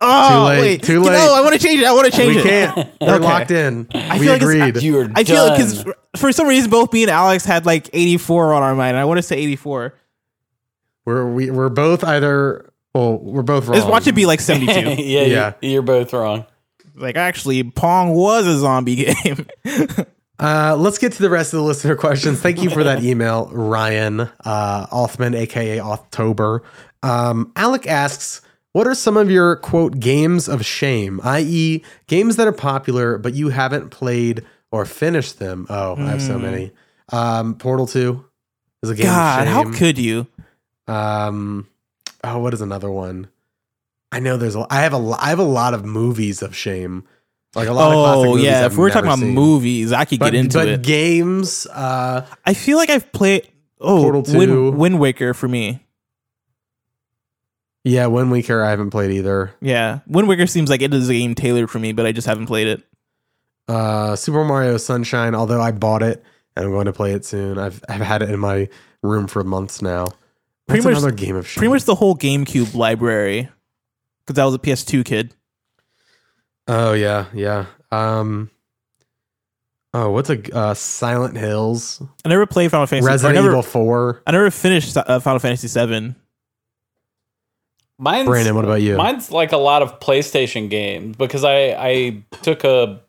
oh, 0.00 0.44
late, 0.48 0.60
wait. 0.60 0.82
too 0.82 1.02
late. 1.02 1.12
No, 1.12 1.34
I 1.34 1.40
want 1.42 1.54
to 1.54 1.60
change 1.60 1.80
it. 1.80 1.86
I 1.86 1.92
want 1.92 2.10
to 2.10 2.16
change 2.16 2.34
we 2.36 2.40
it. 2.40 2.44
can't. 2.44 2.76
We're 3.00 3.14
Okay. 3.16 3.24
locked 3.24 3.50
in. 3.50 3.88
I 3.94 4.14
we 4.18 4.24
feel 4.26 4.32
like 4.32 4.42
agreed. 4.42 4.76
You're 4.82 5.10
I 5.14 5.24
feel 5.24 5.44
like 5.46 5.58
done. 5.58 5.68
because 5.84 5.84
for 6.16 6.32
some 6.32 6.46
reason 6.46 6.70
both 6.70 6.92
me 6.92 7.02
and 7.02 7.10
Alex 7.10 7.44
had 7.44 7.66
like 7.66 7.88
84 7.92 8.54
on 8.54 8.62
our 8.62 8.74
mind. 8.74 8.96
I 8.96 9.04
want 9.04 9.18
to 9.18 9.22
say 9.22 9.36
84. 9.38 9.94
we're 11.04 11.26
we, 11.32 11.50
we're 11.50 11.68
both 11.68 12.04
either. 12.04 12.68
Well, 12.94 13.18
we're 13.18 13.42
both 13.42 13.66
wrong. 13.66 13.78
Let's 13.78 13.90
watch 13.90 14.06
it 14.06 14.14
be 14.14 14.26
like 14.26 14.40
72. 14.40 15.02
yeah, 15.02 15.22
Yeah. 15.24 15.52
You, 15.62 15.70
you're 15.70 15.82
both 15.82 16.12
wrong. 16.12 16.44
like 16.94 17.16
actually, 17.16 17.62
Pong 17.64 18.10
was 18.14 18.46
a 18.46 18.58
zombie 18.58 18.96
game. 19.14 19.46
Uh, 20.38 20.74
let's 20.78 20.98
get 20.98 21.12
to 21.12 21.22
the 21.22 21.30
rest 21.30 21.52
of 21.54 21.58
the 21.58 21.62
listener 21.64 21.94
questions. 21.94 22.40
Thank 22.40 22.62
you 22.62 22.68
for 22.70 22.82
that 22.84 23.02
email, 23.04 23.48
Ryan 23.52 24.20
uh, 24.44 24.86
Othman, 24.90 25.34
aka 25.34 25.78
October. 25.80 26.62
Um, 27.02 27.52
Alec 27.56 27.86
asks, 27.86 28.42
"What 28.72 28.86
are 28.86 28.94
some 28.94 29.16
of 29.16 29.30
your 29.30 29.56
quote 29.56 30.00
games 30.00 30.48
of 30.48 30.64
shame, 30.66 31.20
i.e., 31.24 31.82
games 32.08 32.36
that 32.36 32.46
are 32.48 32.52
popular 32.52 33.18
but 33.18 33.34
you 33.34 33.50
haven't 33.50 33.90
played 33.90 34.44
or 34.72 34.84
finish 34.84 35.30
them?" 35.32 35.66
Oh, 35.70 35.94
I 35.96 36.06
have 36.10 36.22
so 36.22 36.38
many. 36.38 36.72
Um, 37.12 37.54
Portal 37.54 37.86
Two 37.86 38.24
is 38.82 38.90
a 38.90 38.94
game 38.96 39.06
God, 39.06 39.46
of 39.46 39.52
how 39.52 39.72
could 39.72 39.98
you? 39.98 40.26
um, 40.88 41.68
oh, 42.24 42.38
what 42.38 42.52
is 42.54 42.60
another 42.60 42.90
one? 42.90 43.28
I 44.10 44.18
know 44.18 44.36
there's 44.36 44.56
a. 44.56 44.66
I 44.68 44.80
have 44.80 44.92
a. 44.92 44.98
lo- 44.98 45.16
I 45.20 45.28
have 45.28 45.38
a 45.38 45.44
lot 45.44 45.72
of 45.74 45.84
movies 45.84 46.42
of 46.42 46.54
shame, 46.56 47.04
like 47.54 47.68
a 47.68 47.72
lot 47.72 47.92
of 47.92 47.94
classic 48.02 48.18
Oh 48.26 48.30
movies 48.32 48.44
yeah, 48.44 48.64
I've 48.64 48.72
if 48.72 48.78
we're 48.78 48.88
talking 48.90 49.04
never 49.04 49.14
about 49.14 49.26
seen. 49.26 49.34
movies, 49.34 49.92
I 49.92 50.04
could 50.04 50.18
but, 50.18 50.32
get 50.32 50.34
into 50.34 50.58
but 50.58 50.68
it. 50.68 50.82
games. 50.82 51.66
Uh, 51.66 52.26
I 52.44 52.54
feel 52.54 52.76
like 52.76 52.90
I've 52.90 53.10
played. 53.12 53.48
Oh, 53.80 54.00
Portal 54.02 54.22
2. 54.22 54.38
Wind, 54.38 54.78
Wind 54.78 55.00
Waker 55.00 55.34
for 55.34 55.48
me. 55.48 55.80
Yeah, 57.84 58.06
Wind 58.06 58.30
Waker 58.30 58.62
I 58.62 58.70
haven't 58.70 58.90
played 58.90 59.10
either. 59.10 59.54
Yeah, 59.60 60.00
Wind 60.06 60.28
Waker 60.28 60.46
seems 60.46 60.70
like 60.70 60.82
it 60.82 60.94
is 60.94 61.08
a 61.08 61.14
game 61.14 61.34
tailored 61.34 61.68
for 61.70 61.78
me, 61.80 61.92
but 61.92 62.06
I 62.06 62.12
just 62.12 62.26
haven't 62.28 62.46
played 62.46 62.68
it. 62.68 62.82
Uh, 63.72 64.16
Super 64.16 64.44
Mario 64.44 64.76
Sunshine, 64.76 65.34
although 65.34 65.60
I 65.60 65.72
bought 65.72 66.02
it 66.02 66.22
and 66.56 66.66
I'm 66.66 66.70
going 66.72 66.86
to 66.86 66.92
play 66.92 67.12
it 67.12 67.24
soon. 67.24 67.58
I've 67.58 67.82
I've 67.88 68.00
had 68.00 68.22
it 68.22 68.30
in 68.30 68.38
my 68.38 68.68
room 69.02 69.26
for 69.26 69.42
months 69.44 69.80
now. 69.82 70.06
Pretty 70.68 70.82
That's 70.82 70.84
much- 70.84 71.02
another 71.02 71.12
game 71.16 71.36
of 71.36 71.46
shame. 71.46 71.60
Pretty 71.60 71.72
much 71.72 71.84
the 71.84 71.94
whole 71.94 72.16
GameCube 72.16 72.74
library, 72.74 73.48
because 74.26 74.38
I 74.38 74.44
was 74.44 74.54
a 74.54 74.58
PS2 74.58 75.04
kid. 75.04 75.34
Oh 76.68 76.92
yeah, 76.92 77.26
yeah. 77.34 77.66
Um. 77.90 78.50
Oh, 79.94 80.10
what's 80.10 80.30
a 80.30 80.40
uh, 80.56 80.72
Silent 80.74 81.36
Hills? 81.36 82.00
I 82.24 82.28
never 82.30 82.46
played 82.46 82.70
Final 82.70 82.86
Fantasy. 82.86 83.06
Resident 83.06 83.36
I 83.36 83.40
never, 83.40 83.52
Evil 83.52 83.62
Four. 83.62 84.22
I 84.26 84.30
never 84.32 84.50
finished 84.50 84.96
uh, 84.96 85.20
Final 85.20 85.38
Fantasy 85.38 85.68
Seven. 85.68 86.16
Mine's 87.98 88.26
Brandon, 88.26 88.54
what 88.54 88.64
about 88.64 88.80
you? 88.80 88.96
Mine's 88.96 89.30
like 89.30 89.52
a 89.52 89.58
lot 89.58 89.82
of 89.82 90.00
PlayStation 90.00 90.70
games 90.70 91.16
because 91.16 91.44
I 91.44 91.74
I 91.78 92.24
took 92.42 92.64
a 92.64 93.00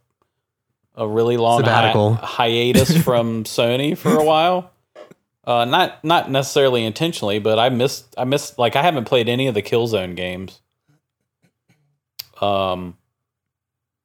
a 0.96 1.08
really 1.08 1.38
long 1.38 1.64
hi- 1.64 1.92
hiatus 2.22 2.96
from 3.04 3.44
Sony 3.46 3.98
for 3.98 4.16
a 4.18 4.24
while. 4.24 4.72
Uh, 5.46 5.66
not 5.66 6.04
not 6.04 6.32
necessarily 6.32 6.86
intentionally, 6.86 7.40
but 7.40 7.60
I 7.60 7.70
missed 7.70 8.14
I 8.18 8.24
missed 8.24 8.58
like 8.58 8.76
I 8.76 8.82
haven't 8.82 9.06
played 9.06 9.28
any 9.28 9.48
of 9.48 9.54
the 9.54 9.62
Killzone 9.62 10.16
games. 10.16 10.62
Um, 12.42 12.98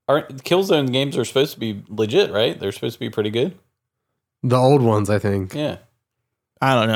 aren't 0.08 0.42
Killzone 0.44 0.92
games 0.92 1.16
are 1.16 1.24
supposed 1.24 1.54
to 1.54 1.60
be 1.60 1.82
legit, 1.88 2.32
right? 2.32 2.58
They're 2.58 2.72
supposed 2.72 2.94
to 2.94 3.00
be 3.00 3.10
pretty 3.10 3.30
good. 3.30 3.56
The 4.42 4.56
old 4.56 4.82
ones, 4.82 5.10
I 5.10 5.18
think, 5.18 5.54
Yeah. 5.54 5.78
I 6.60 6.74
don't 6.74 6.88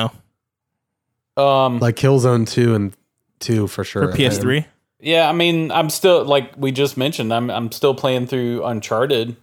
know 1.36 1.42
Um, 1.44 1.78
like 1.78 1.96
Killzone 1.96 2.48
Two 2.48 2.74
and 2.74 2.92
Two 3.40 3.66
for 3.66 3.84
sure. 3.84 4.10
for 4.10 4.16
PS3. 4.18 4.64
Yeah, 5.00 5.28
I 5.28 5.32
mean, 5.32 5.70
I'm 5.72 5.90
still 5.90 6.24
like 6.24 6.52
we 6.56 6.70
just 6.72 6.96
mentioned. 6.96 7.32
I'm 7.32 7.50
I'm 7.50 7.70
still 7.72 7.94
playing 7.94 8.26
through 8.28 8.64
Uncharted. 8.64 9.36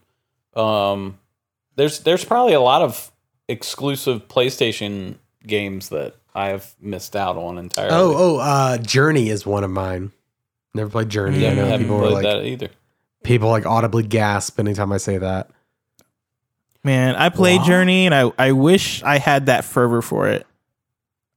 Um, 0.56 1.20
there's 1.76 2.00
there's 2.02 2.26
probably 2.26 2.54
a 2.54 2.62
lot 2.62 2.82
of 2.82 3.12
exclusive 3.48 4.28
PlayStation 4.28 5.16
games 5.46 5.90
that 5.90 6.16
I 6.36 6.48
have 6.50 6.74
missed 6.82 7.16
out 7.16 7.38
on 7.38 7.58
entirely. 7.58 7.92
Oh, 7.96 8.14
oh, 8.16 8.38
uh, 8.40 8.78
Journey 8.78 9.30
is 9.30 9.46
one 9.46 9.64
of 9.64 9.72
mine. 9.72 10.12
Never 10.74 10.90
played 10.90 11.10
Journey. 11.10 11.40
yeah, 11.40 11.50
I 11.50 11.52
I 11.52 11.56
know 11.56 11.66
haven't 11.66 11.80
people 11.82 11.96
were 11.98 12.02
played 12.04 12.14
like 12.14 12.24
that 12.24 12.46
either. 12.46 12.70
people 13.24 13.50
like 13.50 13.66
audibly 13.66 14.04
gasp 14.04 14.60
anytime 14.60 14.92
I 14.92 14.98
say 14.98 15.18
that. 15.18 15.50
Man, 16.84 17.16
I 17.16 17.30
played 17.30 17.62
Wow. 17.62 17.68
Journey, 17.68 18.06
and 18.06 18.16
I 18.16 18.32
I 18.38 18.52
wish 18.54 19.04
I 19.04 19.18
had 19.18 19.48
that 19.48 19.66
fervor 19.66 20.02
for 20.02 20.28
it. 20.28 20.46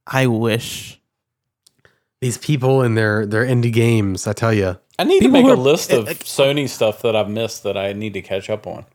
I 0.07 0.27
wish. 0.27 0.99
These 2.21 2.37
people 2.37 2.81
and 2.81 2.97
their 2.97 3.25
their 3.25 3.43
indie 3.45 3.73
games, 3.73 4.27
I 4.27 4.33
tell 4.33 4.53
you. 4.53 4.77
I 4.99 5.03
need 5.05 5.19
People 5.21 5.41
to 5.41 5.43
make 5.47 5.51
a 5.57 5.59
list 5.59 5.91
of 5.91 6.05
Sony 6.05 6.69
stuff 6.69 7.01
that 7.01 7.15
I've 7.15 7.29
missed 7.29 7.63
that 7.63 7.75
I 7.75 7.93
need 7.93 8.13
to 8.13 8.21
catch 8.21 8.49
up 8.49 8.67
on. 8.67 8.85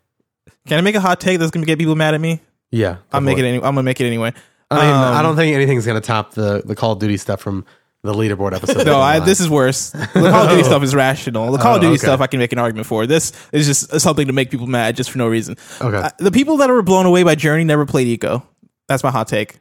Can 0.69 0.79
I 0.79 0.81
make 0.83 0.95
a 0.95 1.01
hot 1.01 1.21
take 1.21 1.39
that's 1.39 1.51
gonna 1.51 1.67
get 1.67 1.79
people 1.79 1.97
mad 1.97 2.15
at 2.15 2.21
me? 2.21 2.41
Yeah, 2.71 2.99
I'm 3.13 3.25
making 3.25 3.45
it. 3.45 3.49
Any, 3.49 3.57
I'm 3.57 3.63
gonna 3.75 3.83
make 3.83 4.01
it 4.01 4.07
anyway. 4.07 4.33
I 4.71 4.75
mean, 4.77 4.85
Um, 4.95 5.15
I 5.17 5.23
don't 5.23 5.37
think 5.37 5.55
anything's 5.55 5.87
gonna 5.87 6.01
top 6.01 6.35
the 6.35 6.63
the 6.65 6.75
Call 6.77 6.93
of 6.93 6.99
Duty 6.99 7.17
stuff 7.17 7.41
from 7.41 7.65
the 8.05 8.13
leaderboard 8.13 8.55
episode. 8.55 8.87
No, 8.87 9.01
I, 9.01 9.19
this 9.19 9.41
is 9.41 9.49
worse. 9.51 9.91
The 9.91 10.07
Call 10.15 10.45
of 10.45 10.51
Duty 10.51 10.63
stuff 10.71 10.83
is 10.83 10.95
rational. 10.95 11.51
The 11.51 11.59
Call 11.59 11.73
of 11.75 11.79
Oh, 11.79 11.81
Duty 11.81 11.95
okay. 11.95 12.07
stuff 12.07 12.21
I 12.21 12.27
can 12.29 12.39
make 12.39 12.53
an 12.53 12.59
argument 12.59 12.87
for. 12.87 13.07
This 13.07 13.33
is 13.53 13.67
just 13.67 14.01
something 14.01 14.27
to 14.29 14.33
make 14.33 14.51
people 14.51 14.67
mad 14.67 14.95
just 14.95 15.11
for 15.11 15.19
no 15.19 15.27
reason. 15.27 15.57
okay. 15.81 15.97
Uh, 15.97 16.11
the 16.19 16.31
people 16.31 16.59
that 16.59 16.69
were 16.71 16.83
blown 16.83 17.07
away 17.07 17.23
by 17.25 17.35
Journey 17.35 17.65
never 17.65 17.87
played 17.87 18.21
Ico. 18.21 18.43
That's 18.87 19.03
my 19.03 19.11
hot 19.11 19.27
take. 19.29 19.59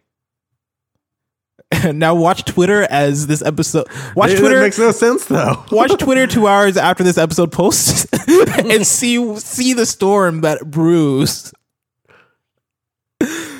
now 1.93 2.15
watch 2.15 2.45
Twitter 2.45 2.83
as 2.89 3.27
this 3.27 3.41
episode. 3.41 3.87
Watch 4.15 4.31
It- 4.31 4.39
Twitter. 4.39 4.59
It 4.59 4.63
makes 4.63 4.79
no 4.79 4.91
sense 4.91 5.25
though. 5.25 5.63
watch 5.71 5.91
Twitter 5.97 6.27
two 6.27 6.47
hours 6.47 6.77
after 6.77 7.03
this 7.03 7.17
episode 7.17 7.51
posts 7.51 8.05
and 8.57 8.85
see 8.85 9.37
see 9.37 9.73
the 9.73 9.85
storm 9.85 10.41
that 10.41 10.69
brews. 10.69 11.53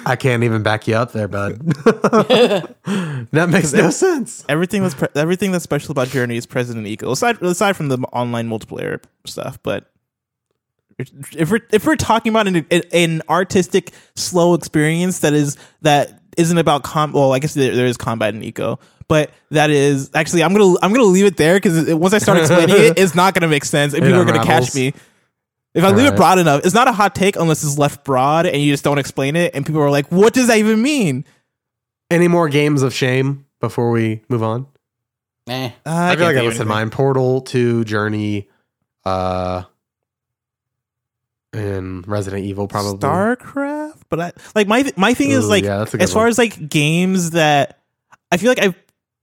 I 0.05 0.15
can't 0.15 0.43
even 0.43 0.63
back 0.63 0.87
you 0.87 0.95
up 0.95 1.11
there, 1.11 1.27
bud. 1.27 1.59
that 1.65 3.47
makes 3.49 3.73
no 3.73 3.89
sense. 3.89 4.45
Everything 4.47 4.83
that's 4.83 4.95
pre- 4.95 5.09
everything 5.15 5.51
that's 5.51 5.63
special 5.65 5.91
about 5.91 6.07
Journey 6.07 6.37
is 6.37 6.45
present 6.45 6.77
in 6.79 6.85
Ico, 6.85 7.11
aside 7.11 7.41
aside 7.41 7.75
from 7.75 7.89
the 7.89 7.97
online 8.13 8.47
multiplayer 8.47 9.03
stuff. 9.25 9.59
But 9.63 9.91
if 10.97 11.51
we're 11.51 11.59
if 11.71 11.85
we're 11.85 11.97
talking 11.97 12.29
about 12.29 12.47
an 12.47 12.65
an 12.93 13.21
artistic 13.27 13.91
slow 14.15 14.53
experience 14.53 15.19
that 15.19 15.33
is 15.33 15.57
that 15.81 16.21
isn't 16.37 16.57
about 16.57 16.83
com, 16.83 17.11
well, 17.11 17.33
I 17.33 17.39
guess 17.39 17.53
there, 17.53 17.75
there 17.75 17.85
is 17.85 17.97
combat 17.97 18.33
in 18.33 18.41
Ico, 18.41 18.79
but 19.07 19.31
that 19.51 19.69
is 19.69 20.11
actually 20.13 20.43
I'm 20.43 20.53
gonna 20.53 20.75
I'm 20.81 20.93
gonna 20.93 21.03
leave 21.03 21.25
it 21.25 21.37
there 21.37 21.55
because 21.55 21.93
once 21.93 22.13
I 22.13 22.19
start 22.19 22.39
explaining 22.39 22.75
it, 22.75 22.93
it's 22.97 23.15
not 23.15 23.33
gonna 23.33 23.47
make 23.47 23.65
sense, 23.65 23.93
and 23.93 24.03
people 24.03 24.19
are 24.19 24.25
gonna 24.25 24.45
catch 24.45 24.73
me. 24.73 24.93
If 25.73 25.83
I 25.83 25.91
leave 25.91 26.13
it 26.13 26.15
broad 26.15 26.39
enough, 26.39 26.65
it's 26.65 26.73
not 26.73 26.87
a 26.87 26.91
hot 26.91 27.13
take 27.13 27.35
unless 27.35 27.63
it's 27.63 27.77
left 27.77 28.03
broad 28.03 28.47
and 28.47 28.61
you 28.61 28.73
just 28.73 28.83
don't 28.83 28.97
explain 28.97 29.35
it, 29.35 29.53
and 29.53 29.65
people 29.65 29.81
are 29.81 29.91
like, 29.91 30.07
"What 30.11 30.33
does 30.33 30.47
that 30.47 30.57
even 30.57 30.81
mean?" 30.81 31.25
Any 32.09 32.27
more 32.29 32.47
games 32.47 32.83
of 32.83 32.93
shame 32.93 33.45
before 33.59 33.91
we 33.91 34.21
move 34.29 34.41
on? 34.41 34.67
Eh. 35.47 35.71
I, 35.85 36.15
feel 36.15 36.25
like 36.25 36.37
I 36.37 36.41
listed 36.41 36.67
mine. 36.67 36.89
Portal 36.89 37.41
2, 37.41 37.83
Journey, 37.85 38.49
uh, 39.05 39.63
and 41.53 42.07
Resident 42.07 42.45
Evil 42.45 42.67
probably. 42.67 42.99
StarCraft, 42.99 43.96
but 44.09 44.19
I 44.19 44.31
like 44.55 44.67
my 44.67 44.91
my 44.95 45.13
thing 45.13 45.31
is 45.31 45.47
like 45.47 45.63
yeah, 45.63 45.79
that's 45.79 45.93
a 45.93 45.97
good 45.97 46.03
as 46.03 46.13
far 46.13 46.23
one. 46.23 46.29
as 46.29 46.37
like 46.37 46.69
games 46.69 47.31
that 47.31 47.79
I 48.31 48.37
feel 48.37 48.49
like 48.49 48.61
I've 48.61 48.75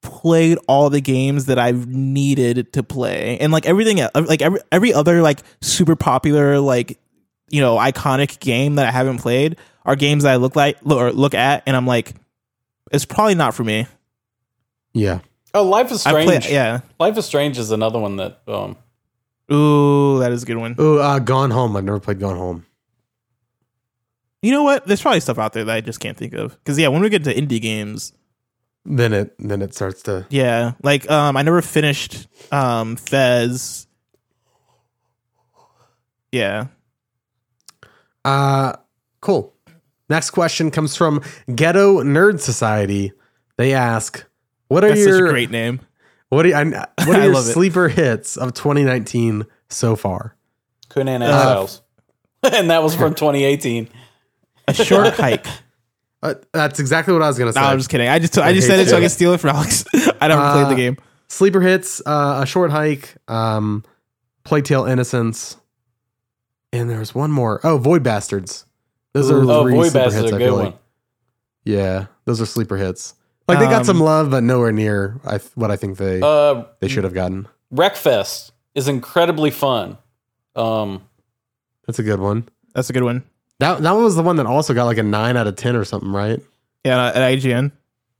played 0.03 0.59
all 0.69 0.91
the 0.91 1.01
games 1.01 1.47
that 1.47 1.59
I've 1.59 1.87
needed 1.87 2.73
to 2.75 2.83
play, 2.83 3.39
and 3.39 3.53
like 3.53 3.67
everything, 3.67 4.07
like 4.15 4.43
every 4.43 4.61
every 4.71 4.93
other 4.93 5.23
like 5.23 5.41
super 5.61 5.97
popular 5.97 6.61
like 6.61 6.99
you 7.51 7.61
know 7.61 7.77
iconic 7.77 8.39
game 8.41 8.77
that 8.77 8.87
I 8.87 8.91
haven't 8.91 9.19
played 9.19 9.57
are 9.85 9.97
games 9.97 10.25
that 10.25 10.33
I 10.33 10.37
look 10.37 10.57
like 10.57 10.79
look, 10.83 10.99
or 10.99 11.13
look 11.13 11.35
at, 11.35 11.63
and 11.67 11.77
I'm 11.77 11.87
like, 11.87 12.13
it's 12.93 13.05
probably 13.05 13.35
not 13.35 13.55
for 13.55 13.65
me. 13.65 13.87
Yeah. 14.93 15.21
Oh, 15.53 15.65
Life 15.65 15.93
is 15.93 16.01
Strange. 16.01 16.45
play, 16.45 16.53
yeah. 16.53 16.81
Life 16.99 17.17
is 17.17 17.27
Strange 17.27 17.59
is 17.59 17.71
another 17.71 17.99
one 17.99 18.17
that 18.17 18.41
um 18.49 18.77
Ooh, 19.53 20.19
that 20.21 20.33
is 20.33 20.43
a 20.43 20.47
good 20.47 20.57
one. 20.57 20.75
Ooh, 20.81 20.99
uh, 20.99 21.19
Gone 21.19 21.51
Home. 21.51 21.77
I've 21.77 21.85
never 21.85 22.01
played 22.01 22.19
Gone 22.19 22.37
Home. 22.37 22.67
You 24.45 24.53
know 24.53 24.63
what? 24.63 24.87
There's 24.87 25.01
probably 25.01 25.21
stuff 25.21 25.39
out 25.39 25.55
there 25.55 25.65
that 25.65 25.75
I 25.75 25.81
just 25.81 26.01
can't 26.01 26.19
think 26.19 26.35
of. 26.35 26.53
Because 26.59 26.79
yeah, 26.79 26.89
when 26.89 27.01
we 27.01 27.09
get 27.09 27.25
to 27.25 27.35
indie 27.35 27.61
games, 27.63 28.13
Then 28.85 29.13
it 29.15 29.35
then 29.39 29.63
it 29.63 29.75
starts 29.75 30.03
to. 30.03 30.27
Yeah, 30.29 30.73
like 30.83 31.11
um, 31.11 31.37
I 31.39 31.43
never 31.43 31.63
finished 31.63 32.27
um 32.53 32.97
Fez. 32.97 33.87
Yeah, 36.31 36.67
Uh, 38.25 38.75
cool. 39.21 39.55
Next 40.11 40.31
question 40.31 40.71
comes 40.71 40.97
from 40.97 41.23
Ghetto 41.55 42.03
Nerd 42.03 42.41
Society. 42.41 43.13
They 43.57 43.73
ask, 43.73 44.27
"What 44.69 44.85
are 44.85 44.89
that's 44.89 45.01
your 45.01 45.13
such 45.21 45.29
a 45.29 45.33
great 45.33 45.51
name. 45.51 45.81
what 46.29 46.45
are 46.45 46.55
I, 46.55 46.65
what 46.65 46.89
I 46.99 47.21
are 47.21 47.25
your 47.25 47.35
love 47.35 47.49
it. 47.49 47.53
sleeper 47.53 47.89
hits 47.89 48.37
of 48.37 48.53
2019 48.53 49.47
so 49.71 49.97
far?" 49.97 50.37
Conan 50.91 51.23
Uh, 51.23 51.67
and 52.43 52.69
that 52.71 52.83
was 52.83 52.95
from 52.95 53.15
2018. 53.15 53.89
A 54.69 54.75
short 54.75 55.15
hike. 55.15 55.47
Uh, 56.23 56.35
that's 56.53 56.81
exactly 56.81 57.13
what 57.13 57.23
I 57.23 57.29
was 57.29 57.39
gonna 57.39 57.53
say. 57.53 57.61
No, 57.61 57.67
I'm 57.67 57.79
just 57.79 57.91
kidding. 57.91 58.09
I 58.09 58.19
just 58.19 58.37
I, 58.39 58.49
I 58.49 58.53
just 58.55 58.67
said 58.67 58.81
it 58.81 58.89
so 58.89 58.97
I 58.97 59.01
can 59.01 59.11
steal 59.11 59.33
it 59.35 59.39
from 59.41 59.51
Alex. 59.51 59.85
I 60.21 60.29
never 60.29 60.41
played 60.53 60.65
Uh, 60.65 60.69
the 60.71 60.75
game. 60.75 60.97
Sleeper 61.29 61.61
hits, 61.61 62.01
uh, 62.07 62.41
a 62.43 62.47
short 62.47 62.71
hike, 62.71 63.15
um, 63.29 63.85
Plague 64.45 64.71
Innocence, 64.71 65.57
and 66.73 66.89
there's 66.89 67.15
one 67.15 67.31
more. 67.33 67.61
Oh, 67.65 67.77
Void 67.79 68.03
Bastards. 68.03 68.65
Those 69.13 69.31
are 69.31 69.37
Oh, 69.43 69.63
three 69.65 69.75
Void 69.75 69.91
sleeper 69.91 70.05
Bastards 70.05 70.15
hits. 70.15 70.25
is 70.27 70.33
a 70.33 70.35
I 70.35 70.39
good 70.39 70.45
feel 70.47 70.55
one. 70.57 70.65
like. 70.67 70.79
Yeah, 71.65 72.07
those 72.25 72.41
are 72.41 72.47
sleeper 72.47 72.77
hits. 72.77 73.15
Like 73.49 73.59
they 73.59 73.67
got 73.67 73.81
Um, 73.81 73.85
some 73.85 74.01
love, 74.01 74.31
but 74.31 74.43
nowhere 74.43 74.73
near 74.73 75.21
I 75.25 75.39
th- 75.39 75.51
what 75.55 75.71
I 75.71 75.77
think 75.77 75.99
they 75.99 76.21
Uh, 76.23 76.65
they 76.81 76.89
should 76.89 77.05
have 77.05 77.15
gotten. 77.15 77.49
Wreckfest 77.75 78.53
is 78.75 78.89
incredibly 78.89 79.51
fun. 79.51 79.99
Um, 80.57 81.03
That's 81.87 81.99
a 81.99 82.03
good 82.03 82.21
one. 82.21 82.49
That's 82.75 82.89
a 82.91 82.93
good 82.95 83.03
one. 83.03 83.25
That 83.61 83.83
that 83.83 83.93
one 83.93 84.05
was 84.05 84.17
the 84.17 84.23
one 84.23 84.37
that 84.37 84.47
also 84.47 84.75
got 84.75 84.85
like 84.85 84.99
a 84.99 85.03
nine 85.03 85.37
out 85.37 85.47
of 85.47 85.57
ten 85.57 85.77
or 85.77 85.85
something, 85.85 86.13
right? 86.13 86.41
Yeah, 86.85 87.07
at 87.09 87.17
IGN. 87.17 87.73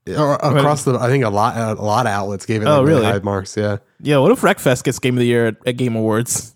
Or 0.07 0.35
across 0.35 0.83
the, 0.83 0.99
I 0.99 1.07
think 1.07 1.23
a 1.23 1.29
lot 1.29 1.57
a 1.57 1.81
lot 1.81 2.05
of 2.05 2.11
outlets 2.11 2.45
gave 2.45 2.61
it. 2.61 2.65
Oh, 2.65 2.79
like 2.79 2.87
really? 2.87 3.05
High 3.05 3.19
marks, 3.19 3.57
yeah. 3.57 3.77
Yeah, 3.99 4.19
what 4.19 4.31
if 4.31 4.41
Wreckfest 4.41 4.83
gets 4.83 4.99
Game 4.99 5.15
of 5.15 5.19
the 5.19 5.25
Year 5.25 5.47
at, 5.47 5.55
at 5.65 5.77
Game 5.77 5.95
Awards, 5.95 6.55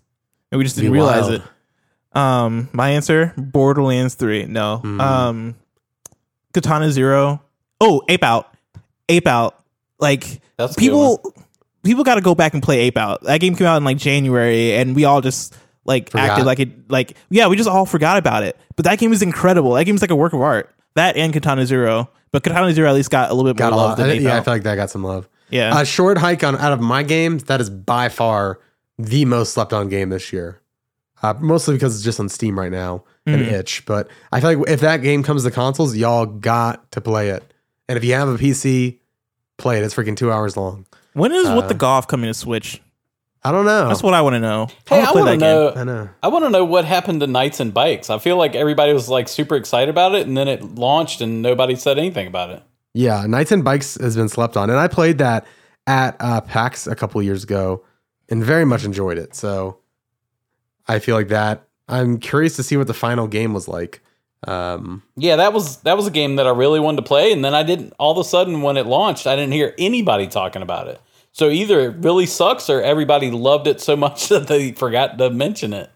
and 0.52 0.58
we 0.58 0.64
just 0.64 0.76
didn't 0.76 0.92
realize 0.92 1.28
wild. 1.28 1.42
it? 1.42 2.16
Um, 2.16 2.68
my 2.72 2.90
answer: 2.90 3.34
Borderlands 3.36 4.14
Three. 4.14 4.46
No. 4.46 4.78
Hmm. 4.78 5.00
Um, 5.00 5.54
Katana 6.52 6.90
Zero. 6.92 7.42
Oh, 7.80 8.02
Ape 8.08 8.22
Out. 8.22 8.54
Ape 9.08 9.26
Out. 9.26 9.62
Like 9.98 10.40
that's 10.56 10.76
a 10.76 10.80
good 10.80 10.92
one. 10.92 11.16
people 11.18 11.34
people 11.82 12.04
got 12.04 12.16
to 12.16 12.20
go 12.20 12.36
back 12.36 12.54
and 12.54 12.62
play 12.62 12.80
Ape 12.82 12.96
Out. 12.96 13.22
That 13.22 13.40
game 13.40 13.56
came 13.56 13.66
out 13.66 13.78
in 13.78 13.84
like 13.84 13.96
January, 13.96 14.74
and 14.74 14.94
we 14.94 15.04
all 15.04 15.20
just 15.20 15.56
like 15.90 16.10
Forgot. 16.10 16.30
acted 16.30 16.46
like 16.46 16.58
it. 16.60 16.90
Like 16.90 17.16
yeah, 17.28 17.48
we 17.48 17.56
just 17.56 17.68
all 17.68 17.84
forgot 17.84 18.16
about 18.16 18.42
it. 18.44 18.56
But 18.76 18.84
that 18.86 18.98
game 18.98 19.12
is 19.12 19.20
incredible. 19.22 19.72
That 19.74 19.84
game 19.84 19.94
is 19.96 20.00
like 20.00 20.10
a 20.10 20.16
work 20.16 20.32
of 20.32 20.40
art. 20.40 20.74
That 20.94 21.16
and 21.16 21.32
Katana 21.32 21.66
Zero, 21.66 22.08
but 22.32 22.42
Katana 22.42 22.72
Zero 22.72 22.88
at 22.88 22.94
least 22.94 23.10
got 23.10 23.30
a 23.30 23.34
little 23.34 23.50
bit 23.52 23.58
Got 23.58 23.72
more 23.72 23.80
love 23.82 23.98
than 23.98 24.10
I- 24.10 24.14
yeah, 24.14 24.38
I 24.38 24.40
feel 24.42 24.54
like 24.54 24.62
that 24.64 24.76
got 24.76 24.90
some 24.90 25.04
love. 25.04 25.28
yeah, 25.50 25.78
A 25.80 25.84
short 25.84 26.18
hike 26.18 26.42
on 26.44 26.56
out 26.56 26.72
of 26.72 26.80
my 26.80 27.02
games, 27.02 27.44
that 27.44 27.60
is 27.60 27.68
by 27.70 28.08
far 28.08 28.58
the 28.98 29.24
most 29.24 29.52
slept 29.52 29.72
on 29.72 29.88
game 29.88 30.08
this 30.10 30.32
year. 30.32 30.60
Uh, 31.22 31.34
mostly 31.38 31.74
because 31.74 31.94
it's 31.94 32.04
just 32.04 32.18
on 32.18 32.28
Steam 32.30 32.58
right 32.58 32.72
now 32.72 33.04
and 33.26 33.42
Mhm. 33.42 33.52
itch. 33.52 33.84
But 33.86 34.08
I 34.32 34.40
feel 34.40 34.56
like 34.58 34.68
if 34.70 34.80
that 34.80 34.98
game 35.02 35.22
comes 35.22 35.44
to 35.44 35.50
consoles, 35.50 35.94
y'all 35.96 36.24
got 36.26 36.90
to 36.92 37.00
play 37.00 37.28
it. 37.28 37.42
And 37.88 37.96
if 37.98 38.04
you 38.04 38.14
have 38.14 38.28
a 38.28 38.38
PC, 38.38 38.98
play 39.58 39.78
it. 39.78 39.84
It's 39.84 39.94
freaking 39.94 40.16
two 40.16 40.32
hours 40.32 40.56
long. 40.56 40.86
when 41.12 41.30
is 41.32 41.46
what 41.48 41.64
uh, 41.64 41.68
the 41.68 41.74
golf 41.74 42.06
coming 42.08 42.28
to 42.30 42.34
Switch? 42.34 42.80
I 43.42 43.52
don't 43.52 43.64
know. 43.64 43.88
That's 43.88 44.02
what 44.02 44.12
I 44.12 44.20
want 44.20 44.34
to 44.34 44.40
know. 44.40 44.68
Hey, 44.86 44.98
wanna 44.98 45.02
I 45.02 45.12
want 45.12 45.16
to 45.16 45.24
that 45.24 45.38
game. 45.38 45.40
know. 45.40 45.72
I 45.74 45.84
know. 45.84 46.08
I 46.22 46.28
want 46.28 46.44
to 46.44 46.50
know 46.50 46.64
what 46.64 46.84
happened 46.84 47.20
to 47.20 47.26
Knights 47.26 47.58
and 47.58 47.72
Bikes. 47.72 48.10
I 48.10 48.18
feel 48.18 48.36
like 48.36 48.54
everybody 48.54 48.92
was 48.92 49.08
like 49.08 49.28
super 49.28 49.56
excited 49.56 49.88
about 49.88 50.14
it, 50.14 50.26
and 50.26 50.36
then 50.36 50.46
it 50.46 50.62
launched, 50.74 51.20
and 51.22 51.40
nobody 51.40 51.74
said 51.74 51.98
anything 51.98 52.26
about 52.26 52.50
it. 52.50 52.62
Yeah, 52.92 53.24
Knights 53.26 53.52
and 53.52 53.64
Bikes 53.64 53.94
has 54.00 54.14
been 54.14 54.28
slept 54.28 54.56
on, 54.56 54.68
and 54.68 54.78
I 54.78 54.88
played 54.88 55.18
that 55.18 55.46
at 55.86 56.16
uh, 56.20 56.42
PAX 56.42 56.86
a 56.86 56.94
couple 56.94 57.22
years 57.22 57.44
ago, 57.44 57.82
and 58.28 58.44
very 58.44 58.66
much 58.66 58.84
enjoyed 58.84 59.16
it. 59.16 59.34
So 59.34 59.78
I 60.86 60.98
feel 60.98 61.14
like 61.14 61.28
that. 61.28 61.66
I'm 61.88 62.18
curious 62.18 62.56
to 62.56 62.62
see 62.62 62.76
what 62.76 62.86
the 62.88 62.94
final 62.94 63.26
game 63.26 63.54
was 63.54 63.68
like. 63.68 64.02
Um, 64.46 65.02
Yeah, 65.16 65.36
that 65.36 65.52
was 65.52 65.78
that 65.78 65.96
was 65.96 66.06
a 66.06 66.10
game 66.10 66.36
that 66.36 66.46
I 66.46 66.50
really 66.50 66.80
wanted 66.80 66.96
to 66.96 67.02
play, 67.02 67.32
and 67.32 67.44
then 67.44 67.54
I 67.54 67.62
didn't. 67.62 67.94
All 67.98 68.12
of 68.12 68.18
a 68.18 68.24
sudden, 68.24 68.62
when 68.62 68.76
it 68.76 68.86
launched, 68.86 69.26
I 69.26 69.34
didn't 69.34 69.52
hear 69.52 69.74
anybody 69.78 70.26
talking 70.26 70.62
about 70.62 70.88
it. 70.88 71.00
So 71.32 71.48
either 71.48 71.80
it 71.80 71.96
really 71.98 72.26
sucks, 72.26 72.68
or 72.68 72.82
everybody 72.82 73.30
loved 73.30 73.66
it 73.66 73.80
so 73.80 73.96
much 73.96 74.28
that 74.30 74.48
they 74.48 74.72
forgot 74.72 75.18
to 75.18 75.30
mention 75.30 75.72
it. 75.72 75.90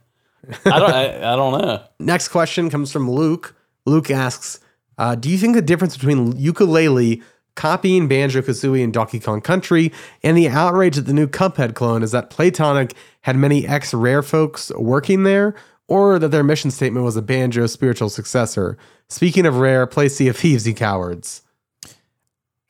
I 0.65 0.79
don't. 0.79 0.93
I, 0.93 1.33
I 1.33 1.37
don't 1.37 1.61
know. 1.61 1.83
next 1.99 2.29
question 2.29 2.71
comes 2.71 2.93
from 2.93 3.11
Luke. 3.11 3.55
Luke 3.87 4.11
asks, 4.11 4.61
uh, 4.99 5.15
"Do 5.15 5.31
you 5.31 5.39
think 5.39 5.55
the 5.55 5.63
difference 5.63 5.97
between 5.97 6.35
Yooka-Laylee 6.35 7.23
copying 7.57 8.09
Banjo 8.09 8.43
Kazooie 8.43 8.83
and 8.83 8.93
Donkey 8.93 9.21
Kong 9.21 9.41
Country 9.41 9.93
and 10.23 10.37
the 10.37 10.49
outrage 10.49 10.99
at 10.99 11.07
the 11.07 11.13
new 11.13 11.29
Cuphead 11.29 11.75
clone 11.75 12.03
is 12.03 12.11
that 12.11 12.29
Playtonic 12.31 12.93
had 13.23 13.37
many 13.37 13.67
ex 13.67 13.95
Rare 13.95 14.23
folks 14.23 14.71
working 14.77 15.23
there, 15.23 15.55
or 15.89 16.19
that 16.19 16.29
their 16.29 16.45
mission 16.45 16.71
statement 16.71 17.05
was 17.05 17.17
a 17.17 17.23
Banjo 17.23 17.67
spiritual 17.67 18.11
successor? 18.11 18.77
Speaking 19.09 19.47
of 19.47 19.57
Rare, 19.57 19.87
play 19.87 20.09
Sea 20.09 20.29
of 20.29 20.37
Thieves, 20.37 20.67
you 20.67 20.75
cowards." 20.75 21.43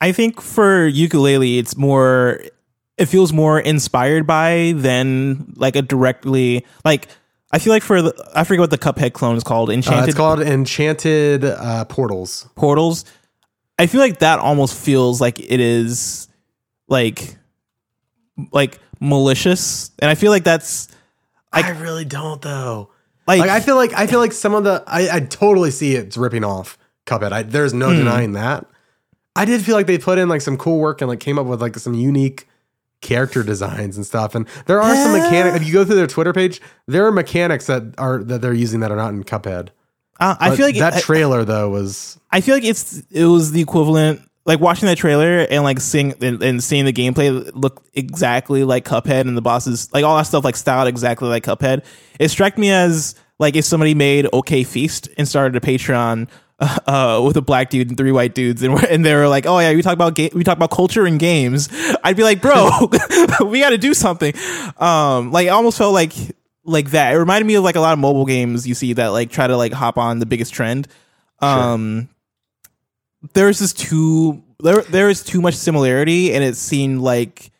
I 0.01 0.11
think 0.11 0.41
for 0.41 0.89
Yooka-Laylee, 0.89 1.57
it's 1.57 1.75
more. 1.75 2.41
It 2.97 3.07
feels 3.07 3.33
more 3.33 3.59
inspired 3.59 4.25
by 4.25 4.73
than 4.75 5.53
like 5.57 5.75
a 5.75 5.81
directly 5.81 6.65
like. 6.83 7.07
I 7.51 7.59
feel 7.59 7.71
like 7.71 7.83
for 7.83 8.01
the 8.01 8.31
I 8.35 8.43
forget 8.43 8.59
what 8.61 8.69
the 8.69 8.77
Cuphead 8.77 9.13
clone 9.13 9.35
is 9.37 9.43
called. 9.43 9.69
Uh, 9.69 9.73
Enchanted 9.73 10.09
it's 10.09 10.17
called 10.17 10.41
Enchanted 10.41 11.43
uh, 11.45 11.85
Portals. 11.85 12.49
Portals. 12.55 13.05
I 13.77 13.87
feel 13.87 14.01
like 14.01 14.19
that 14.19 14.39
almost 14.39 14.75
feels 14.77 15.19
like 15.21 15.39
it 15.39 15.59
is 15.59 16.27
like 16.87 17.37
like 18.51 18.79
malicious, 18.99 19.91
and 19.99 20.09
I 20.09 20.15
feel 20.15 20.31
like 20.31 20.43
that's 20.43 20.87
I 21.53 21.69
really 21.71 22.05
don't 22.05 22.41
though. 22.41 22.89
like, 23.27 23.39
Like 23.39 23.49
I 23.49 23.59
feel 23.59 23.75
like 23.75 23.93
I 23.93 24.07
feel 24.07 24.19
like 24.19 24.31
some 24.33 24.53
of 24.53 24.63
the 24.63 24.83
I, 24.87 25.17
I 25.17 25.19
totally 25.21 25.71
see 25.71 25.95
it's 25.95 26.17
ripping 26.17 26.43
off 26.43 26.77
Cuphead. 27.05 27.31
I, 27.31 27.43
there's 27.43 27.73
no 27.73 27.91
Hmm. 27.91 27.97
denying 27.97 28.31
that. 28.33 28.65
I 29.35 29.45
did 29.45 29.61
feel 29.63 29.75
like 29.75 29.87
they 29.87 29.97
put 29.97 30.17
in 30.17 30.29
like 30.29 30.41
some 30.41 30.57
cool 30.57 30.79
work 30.79 31.01
and 31.01 31.09
like 31.09 31.19
came 31.19 31.37
up 31.37 31.45
with 31.45 31.61
like 31.61 31.77
some 31.77 31.93
unique 31.93 32.47
character 33.05 33.43
designs 33.43 33.95
and 33.95 34.05
stuff. 34.05 34.35
And 34.35 34.47
there 34.65 34.81
are 34.81 34.95
some 34.95 35.13
mechanics. 35.13 35.55
If 35.57 35.65
you 35.65 35.71
go 35.71 35.85
through 35.85 35.95
their 35.95 36.07
Twitter 36.07 36.33
page, 36.33 36.59
there 36.87 37.05
are 37.05 37.11
mechanics 37.11 37.67
that 37.67 37.93
are 37.97 38.23
that 38.23 38.41
they're 38.41 38.53
using 38.53 38.79
that 38.79 38.91
are 38.91 38.97
not 38.97 39.13
in 39.13 39.23
Cuphead. 39.23 39.69
uh, 40.19 40.35
I 40.39 40.55
feel 40.55 40.65
like 40.65 40.77
that 40.77 40.95
I, 40.95 40.99
trailer 40.99 41.45
though 41.45 41.69
was 41.69 42.19
I 42.31 42.41
feel 42.41 42.55
like 42.55 42.63
it's 42.63 43.03
it 43.11 43.25
was 43.25 43.51
the 43.51 43.61
equivalent 43.61 44.21
like 44.45 44.59
watching 44.59 44.87
that 44.87 44.97
trailer 44.97 45.39
and 45.49 45.63
like 45.63 45.79
seeing 45.79 46.13
and, 46.23 46.41
and 46.41 46.63
seeing 46.63 46.85
the 46.85 46.93
gameplay 46.93 47.49
look 47.53 47.85
exactly 47.93 48.63
like 48.63 48.85
Cuphead 48.85 49.21
and 49.21 49.37
the 49.37 49.41
bosses 49.41 49.91
like 49.93 50.03
all 50.03 50.17
that 50.17 50.23
stuff 50.23 50.43
like 50.43 50.55
styled 50.55 50.87
exactly 50.87 51.29
like 51.29 51.43
Cuphead. 51.43 51.85
It 52.19 52.29
struck 52.29 52.57
me 52.57 52.71
as 52.71 53.15
like 53.37 53.55
if 53.55 53.65
somebody 53.65 53.93
made 53.93 54.27
OK 54.33 54.63
Feast 54.63 55.09
and 55.17 55.27
started 55.27 55.55
a 55.55 55.65
Patreon 55.65 56.27
uh, 56.59 57.21
with 57.25 57.35
a 57.35 57.41
black 57.41 57.69
dude 57.69 57.89
and 57.89 57.97
three 57.97 58.11
white 58.11 58.33
dudes, 58.33 58.63
and, 58.63 58.81
and 58.85 59.05
they 59.05 59.13
were 59.13 59.27
like, 59.27 59.45
"Oh 59.45 59.59
yeah, 59.59 59.73
we 59.73 59.81
talk 59.81 59.93
about 59.93 60.15
ga- 60.15 60.31
we 60.33 60.43
talk 60.43 60.55
about 60.55 60.71
culture 60.71 61.05
and 61.05 61.19
games." 61.19 61.67
I'd 62.03 62.15
be 62.15 62.23
like, 62.23 62.41
"Bro, 62.41 62.89
we 63.45 63.59
got 63.59 63.71
to 63.71 63.77
do 63.77 63.93
something." 63.93 64.33
Um, 64.77 65.31
like, 65.31 65.47
it 65.47 65.49
almost 65.49 65.77
felt 65.77 65.93
like 65.93 66.13
like 66.63 66.91
that. 66.91 67.13
It 67.13 67.17
reminded 67.17 67.45
me 67.45 67.55
of 67.55 67.63
like 67.63 67.75
a 67.75 67.81
lot 67.81 67.93
of 67.93 67.99
mobile 67.99 68.25
games 68.25 68.65
you 68.67 68.73
see 68.73 68.93
that 68.93 69.07
like 69.07 69.31
try 69.31 69.47
to 69.47 69.57
like 69.57 69.73
hop 69.73 69.97
on 69.97 70.19
the 70.19 70.25
biggest 70.25 70.53
trend. 70.53 70.87
Um, 71.39 72.07
there's 73.33 73.59
just 73.59 73.77
too 73.77 74.41
there 74.61 74.81
there 74.83 75.09
is 75.09 75.23
too 75.23 75.41
much 75.41 75.55
similarity, 75.55 76.33
and 76.33 76.43
it 76.43 76.55
seemed 76.55 77.01
like. 77.01 77.51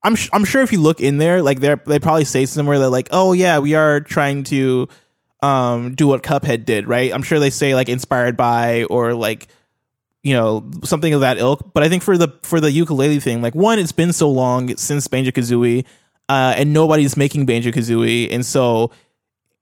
I'm 0.00 0.14
sh- 0.14 0.30
I'm 0.32 0.44
sure 0.44 0.62
if 0.62 0.72
you 0.72 0.80
look 0.80 1.00
in 1.00 1.18
there, 1.18 1.42
like 1.42 1.58
they 1.58 1.74
they 1.86 1.98
probably 1.98 2.24
say 2.24 2.46
somewhere 2.46 2.78
that 2.78 2.90
like, 2.90 3.08
oh 3.10 3.32
yeah, 3.32 3.58
we 3.58 3.74
are 3.74 4.00
trying 4.00 4.44
to 4.44 4.88
um 5.42 5.94
do 5.94 6.06
what 6.08 6.22
Cuphead 6.22 6.64
did, 6.64 6.88
right? 6.88 7.12
I'm 7.12 7.22
sure 7.22 7.38
they 7.38 7.50
say 7.50 7.74
like 7.74 7.88
inspired 7.88 8.36
by 8.36 8.84
or 8.84 9.14
like 9.14 9.48
you 10.22 10.34
know 10.34 10.68
something 10.84 11.14
of 11.14 11.20
that 11.20 11.38
ilk. 11.38 11.72
But 11.72 11.82
I 11.82 11.88
think 11.88 12.02
for 12.02 12.18
the 12.18 12.28
for 12.42 12.60
the 12.60 12.68
Yooka-Laylee 12.68 13.22
thing, 13.22 13.40
like 13.42 13.54
one, 13.54 13.78
it's 13.78 13.92
been 13.92 14.12
so 14.12 14.30
long 14.30 14.76
since 14.76 15.06
Banjo 15.06 15.30
Kazooie, 15.30 15.84
uh, 16.28 16.54
and 16.56 16.72
nobody's 16.72 17.16
making 17.16 17.46
Banjo 17.46 17.70
Kazooie, 17.70 18.28
and 18.32 18.44
so 18.44 18.90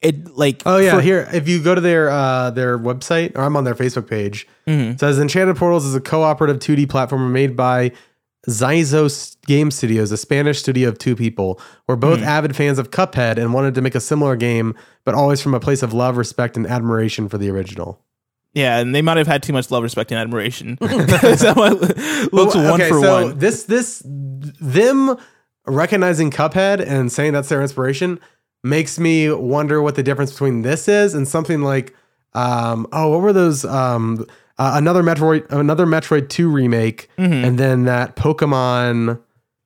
it 0.03 0.37
like 0.37 0.63
Oh 0.67 0.79
yeah, 0.79 0.95
for- 0.95 1.01
here 1.03 1.29
if 1.33 1.47
you 1.49 1.63
go 1.63 1.75
to 1.75 1.81
their 1.81 2.09
uh, 2.11 2.51
their 2.51 2.79
website 2.79 3.37
or 3.37 3.43
I'm 3.43 3.57
on 3.57 3.65
their 3.65 3.75
Facebook 3.75 4.09
page, 4.09 4.47
Mm-hmm. 4.67 4.93
it 4.93 5.01
says 5.01 5.19
Enchanted 5.19 5.57
Portals 5.57 5.85
is 5.85 5.95
a 5.95 6.01
cooperative 6.01 6.59
2D 6.59 6.87
platformer 6.87 7.31
made 7.31 7.55
by 7.57 7.93
Xixo 8.49 9.37
Game 9.47 9.71
Studios, 9.71 10.13
a 10.13 10.17
Spanish 10.17 10.59
studio 10.61 10.89
of 10.89 10.99
two 10.99 11.17
people. 11.17 11.61
We're 11.89 11.97
both 11.97 12.19
Mm-hmm. 12.21 12.29
avid 12.29 12.57
fans 12.57 12.79
of 12.79 12.91
Cuphead 12.91 13.39
and 13.39 13.53
wanted 13.53 13.75
to 13.75 13.83
make 13.83 13.95
a 13.95 14.01
similar 14.01 14.37
game, 14.37 14.75
but 15.05 15.15
always 15.15 15.41
from 15.41 15.55
a 15.55 15.61
place 15.61 15.83
of 15.83 15.93
love, 15.93 16.17
respect, 16.17 16.57
and 16.57 16.67
admiration 16.67 17.29
for 17.29 17.39
the 17.39 17.51
original. 17.51 18.01
yeah, 18.55 18.79
and 18.79 18.95
they 18.95 19.03
might 19.03 19.17
have 19.19 19.27
had 19.27 19.43
too 19.43 19.53
much 19.53 19.71
love, 19.71 19.83
respect, 19.83 20.11
and 20.13 20.19
admiration. 20.21 20.79
it 20.81 22.33
looks 22.33 22.55
Well, 22.55 22.71
one 22.71 22.81
okay, 22.81 22.89
for 22.89 23.01
so 23.01 23.27
one. 23.27 23.39
This 23.39 23.65
this 23.65 24.03
them 24.05 25.17
recognizing 25.67 26.31
Cuphead 26.31 26.81
and 26.87 27.11
saying 27.11 27.33
that's 27.33 27.49
their 27.49 27.61
inspiration 27.63 28.21
makes 28.63 28.99
me 28.99 29.31
wonder 29.31 29.83
what 29.83 29.95
the 29.97 30.03
difference 30.03 30.31
between 30.33 30.63
this 30.63 30.89
is 30.89 31.15
and 31.15 31.27
something 31.29 31.61
like 31.63 31.95
um 32.35 32.87
oh 32.93 33.11
what 33.11 33.21
were 33.21 33.33
those 33.33 33.65
um 33.65 34.25
uh, 34.59 34.73
another 34.75 35.03
Metroid 35.03 35.51
another 35.51 35.87
Metroid 35.87 36.29
2 36.29 36.49
remake 36.51 37.09
Mm-hmm. 37.19 37.45
and 37.45 37.59
then 37.59 37.85
that 37.85 38.17
Pokemon 38.17 39.21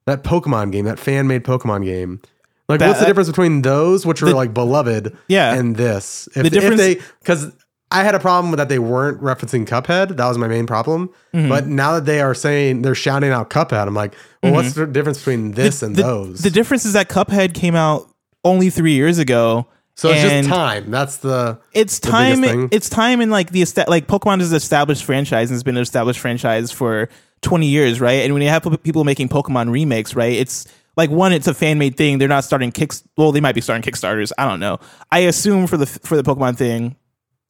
that 0.06 0.24
Pokemon 0.24 0.72
game 0.72 0.84
that 0.86 0.98
fan 0.98 1.26
made 1.26 1.44
Pokemon 1.44 1.84
game 1.84 2.20
like 2.68 2.78
That- 2.80 2.88
what's 2.88 3.00
the 3.00 3.06
difference 3.06 3.28
between 3.28 3.62
those 3.62 4.04
which 4.06 4.22
are 4.22 4.26
the- 4.26 4.34
like 4.36 4.54
beloved 4.54 5.16
Yeah. 5.28 5.54
and 5.54 5.76
this 5.76 6.28
if, 6.34 6.42
The 6.42 6.50
difference- 6.50 6.80
if 6.80 6.98
they 6.98 7.04
because 7.20 7.52
I 7.92 8.04
had 8.04 8.14
a 8.14 8.20
problem 8.20 8.52
with 8.52 8.58
that 8.58 8.68
they 8.68 8.78
weren't 8.78 9.20
referencing 9.20 9.66
Cuphead. 9.66 10.16
That 10.16 10.28
was 10.28 10.38
my 10.38 10.46
main 10.46 10.64
problem. 10.64 11.10
Mm-hmm. 11.34 11.48
But 11.48 11.66
now 11.66 11.94
that 11.94 12.04
they 12.04 12.20
are 12.20 12.34
saying 12.34 12.82
they're 12.82 12.94
shouting 12.94 13.30
out 13.32 13.50
Cuphead, 13.50 13.84
I'm 13.88 13.94
like, 13.94 14.14
well, 14.44 14.52
what's 14.52 14.74
the 14.74 14.86
difference 14.86 15.18
between 15.18 15.50
this 15.52 15.82
and 15.82 15.96
the, 15.96 16.02
those? 16.02 16.40
the 16.42 16.50
difference 16.50 16.84
is 16.84 16.92
that 16.92 17.08
Cuphead 17.08 17.52
came 17.52 17.74
out 17.74 18.08
only 18.44 18.70
three 18.70 18.92
years 18.92 19.18
ago. 19.18 19.66
So 19.94 20.10
it's 20.10 20.20
and 20.24 20.46
just 20.46 20.48
time. 20.48 20.90
That's 20.90 21.18
the 21.18 21.58
It's 21.72 21.98
the 21.98 22.10
time. 22.10 22.68
It's 22.70 22.88
time 22.88 23.20
in 23.20 23.30
like 23.30 23.50
the 23.50 23.64
like 23.88 24.06
Pokemon 24.06 24.40
is 24.40 24.50
an 24.50 24.56
established 24.56 25.04
franchise 25.04 25.50
and 25.50 25.54
has 25.54 25.62
been 25.62 25.76
an 25.76 25.82
established 25.82 26.20
franchise 26.20 26.70
for 26.72 27.08
twenty 27.42 27.66
years, 27.66 28.00
right? 28.00 28.24
And 28.24 28.32
when 28.32 28.42
you 28.42 28.48
have 28.48 28.82
people 28.82 29.04
making 29.04 29.28
Pokemon 29.28 29.70
remakes, 29.70 30.14
right? 30.14 30.32
It's 30.32 30.66
like 30.96 31.10
one, 31.10 31.32
it's 31.32 31.46
a 31.46 31.54
fan 31.54 31.78
made 31.78 31.96
thing. 31.96 32.18
They're 32.18 32.28
not 32.28 32.44
starting 32.44 32.72
kicks. 32.72 33.02
Well, 33.16 33.32
they 33.32 33.40
might 33.40 33.54
be 33.54 33.60
starting 33.60 33.82
Kickstarters. 33.82 34.32
I 34.38 34.48
don't 34.48 34.60
know. 34.60 34.78
I 35.10 35.20
assume 35.20 35.66
for 35.66 35.76
the 35.76 35.86
for 35.86 36.16
the 36.16 36.22
Pokemon 36.22 36.56
thing, 36.56 36.96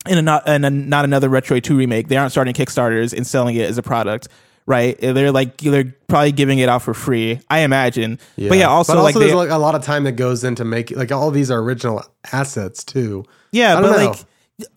in 0.09 0.19
a 0.19 0.23
not 0.23 0.43
and 0.47 0.65
a, 0.65 0.71
not 0.71 1.05
another 1.05 1.29
Retro 1.29 1.61
Two 1.61 1.77
remake, 1.77 2.09
they 2.09 2.17
aren't 2.17 2.33
starting 2.33 2.55
Kickstarters 2.55 3.13
and 3.13 3.27
selling 3.27 3.57
it 3.57 3.69
as 3.69 3.79
a 3.79 3.83
product. 3.83 4.29
Right, 4.71 4.97
they're 5.01 5.33
like 5.33 5.57
they're 5.57 5.93
probably 6.07 6.31
giving 6.31 6.61
it 6.61 6.69
out 6.69 6.83
for 6.83 6.95
free. 6.95 7.41
I 7.51 7.61
imagine, 7.61 8.21
but 8.37 8.57
yeah, 8.57 8.69
also, 8.69 8.95
but 8.95 9.03
like 9.03 9.17
also 9.17 9.19
they, 9.19 9.27
there's 9.27 9.37
like 9.37 9.51
a 9.51 9.59
lot 9.59 9.75
of 9.75 9.83
time 9.83 10.05
that 10.05 10.13
goes 10.13 10.45
into 10.45 10.65
making 10.65 10.97
like 10.97 11.11
all 11.11 11.33
these 11.33 11.51
are 11.51 11.59
original 11.59 12.05
assets 12.33 12.85
too. 12.85 13.25
Yeah, 13.51 13.75
but 13.75 13.81
don't 13.81 13.97
like 13.97 14.27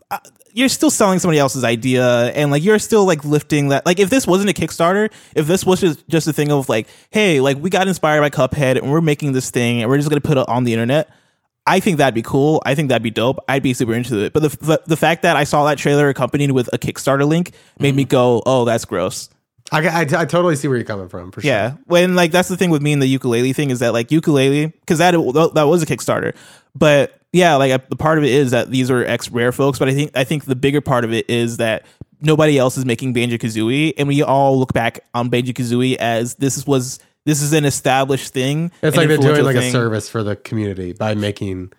uh, 0.10 0.18
you're 0.52 0.68
still 0.70 0.90
selling 0.90 1.20
somebody 1.20 1.38
else's 1.38 1.64
idea 1.64 2.32
and 2.32 2.50
like 2.50 2.64
you're 2.64 2.80
still 2.80 3.06
like 3.06 3.24
lifting 3.24 3.68
that 3.68 3.86
like 3.86 4.00
if 4.00 4.10
this 4.10 4.26
wasn't 4.26 4.50
a 4.50 4.54
Kickstarter, 4.54 5.12
if 5.36 5.46
this 5.46 5.64
was 5.64 5.82
just, 5.82 6.08
just 6.08 6.28
a 6.28 6.34
thing 6.34 6.52
of 6.52 6.70
like, 6.70 6.88
hey, 7.12 7.40
like 7.40 7.58
we 7.58 7.70
got 7.70 7.88
inspired 7.88 8.22
by 8.22 8.32
Cuphead 8.32 8.78
and 8.78 8.92
we're 8.92 9.00
making 9.00 9.34
this 9.34 9.52
thing 9.52 9.82
and 9.82 9.92
we're 9.92 9.98
just 9.98 10.10
gonna 10.10 10.22
put 10.22 10.40
it 10.40 10.50
on 10.50 10.64
the 10.64 10.74
internet, 10.74 11.08
I 11.68 11.80
think 11.80 11.98
that'd 11.98 12.16
be 12.16 12.24
cool. 12.24 12.64
I 12.66 12.74
think 12.74 12.90
that'd 12.90 13.04
be 13.04 13.12
dope. 13.12 13.38
I'd 13.48 13.62
be 13.62 13.76
super 13.76 13.94
into 13.94 14.18
it. 14.24 14.34
But 14.34 14.42
the 14.42 14.50
the, 14.50 14.82
the 14.88 14.98
fact 14.98 15.22
that 15.22 15.36
I 15.36 15.44
saw 15.44 15.66
that 15.66 15.78
trailer 15.78 16.10
accompanied 16.10 16.52
with 16.52 16.68
a 16.74 16.80
Kickstarter 16.80 17.28
link 17.28 17.52
made 17.80 17.96
me 17.96 18.06
go, 18.06 18.42
oh, 18.46 18.66
that's 18.66 18.86
gross. 18.86 19.30
I, 19.72 19.88
I, 19.88 20.02
I 20.02 20.06
totally 20.26 20.56
see 20.56 20.68
where 20.68 20.78
you're 20.78 20.86
coming 20.86 21.10
from 21.10 21.32
for 21.32 21.42
sure. 21.42 21.50
Yeah, 21.50 21.76
when 21.86 22.16
like 22.16 22.32
that's 22.32 22.50
the 22.50 22.58
thing 22.58 22.70
with 22.70 22.82
me 22.82 22.94
and 22.94 23.02
the 23.02 23.18
Yooka-Laylee 23.18 23.56
thing 23.56 23.70
is 23.72 23.80
that 23.80 23.94
like 23.94 24.10
Yooka-Laylee 24.10 24.74
because 24.82 25.00
that 25.00 25.12
that 25.56 25.64
was 25.64 25.82
a 25.82 25.86
Kickstarter, 25.86 26.36
but 26.76 27.20
yeah, 27.32 27.56
like 27.56 27.90
the 27.90 27.96
part 27.96 28.18
of 28.20 28.24
it 28.24 28.32
is 28.32 28.52
that 28.52 28.70
these 28.70 28.92
are 28.92 29.04
ex 29.04 29.30
rare 29.32 29.52
folks, 29.52 29.80
but 29.80 29.88
I 29.90 29.94
think 29.94 30.12
I 30.16 30.24
think 30.24 30.46
the 30.46 30.56
bigger 30.56 30.82
part 30.82 31.04
of 31.06 31.14
it 31.14 31.30
is 31.30 31.58
that 31.58 31.86
nobody 32.22 32.58
else 32.60 32.78
is 32.78 32.86
making 32.86 33.14
Banjo 33.14 33.38
Kazooie, 33.38 33.94
and 33.98 34.08
we 34.08 34.22
all 34.22 34.60
look 34.60 34.74
back 34.74 35.04
on 35.14 35.30
Banjo 35.30 35.54
Kazooie 35.54 35.96
as 35.96 36.36
this 36.36 36.68
was 36.68 37.00
this 37.26 37.42
is 37.42 37.54
an 37.54 37.66
established 37.66 38.34
thing. 38.34 38.72
It's 38.82 38.98
like 38.98 39.08
they're 39.08 39.18
doing 39.18 39.44
like 39.44 39.56
a 39.56 39.72
service 39.72 40.10
for 40.10 40.24
the 40.24 40.36
community 40.36 40.94
by 40.94 41.16
making 41.16 41.72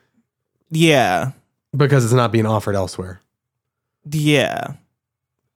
Yeah, 0.70 1.32
because 1.77 2.05
it's 2.05 2.15
not 2.15 2.32
being 2.32 2.47
offered 2.47 2.74
elsewhere. 2.74 3.20
yeah, 4.11 4.74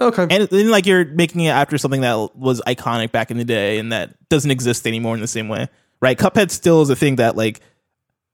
Okay. 0.00 0.26
and 0.30 0.48
then 0.48 0.70
like 0.70 0.86
you're 0.86 1.04
making 1.04 1.40
it 1.42 1.50
after 1.50 1.76
something 1.76 2.02
that 2.02 2.36
was 2.36 2.60
iconic 2.66 3.10
back 3.10 3.30
in 3.30 3.36
the 3.36 3.44
day 3.44 3.78
and 3.78 3.92
that 3.92 4.28
doesn't 4.28 4.50
exist 4.50 4.86
anymore 4.86 5.14
in 5.14 5.20
the 5.20 5.26
same 5.26 5.48
way, 5.48 5.68
right? 6.00 6.16
Cuphead 6.16 6.50
still 6.50 6.82
is 6.82 6.90
a 6.90 6.96
thing 6.96 7.16
that 7.16 7.36
like. 7.36 7.60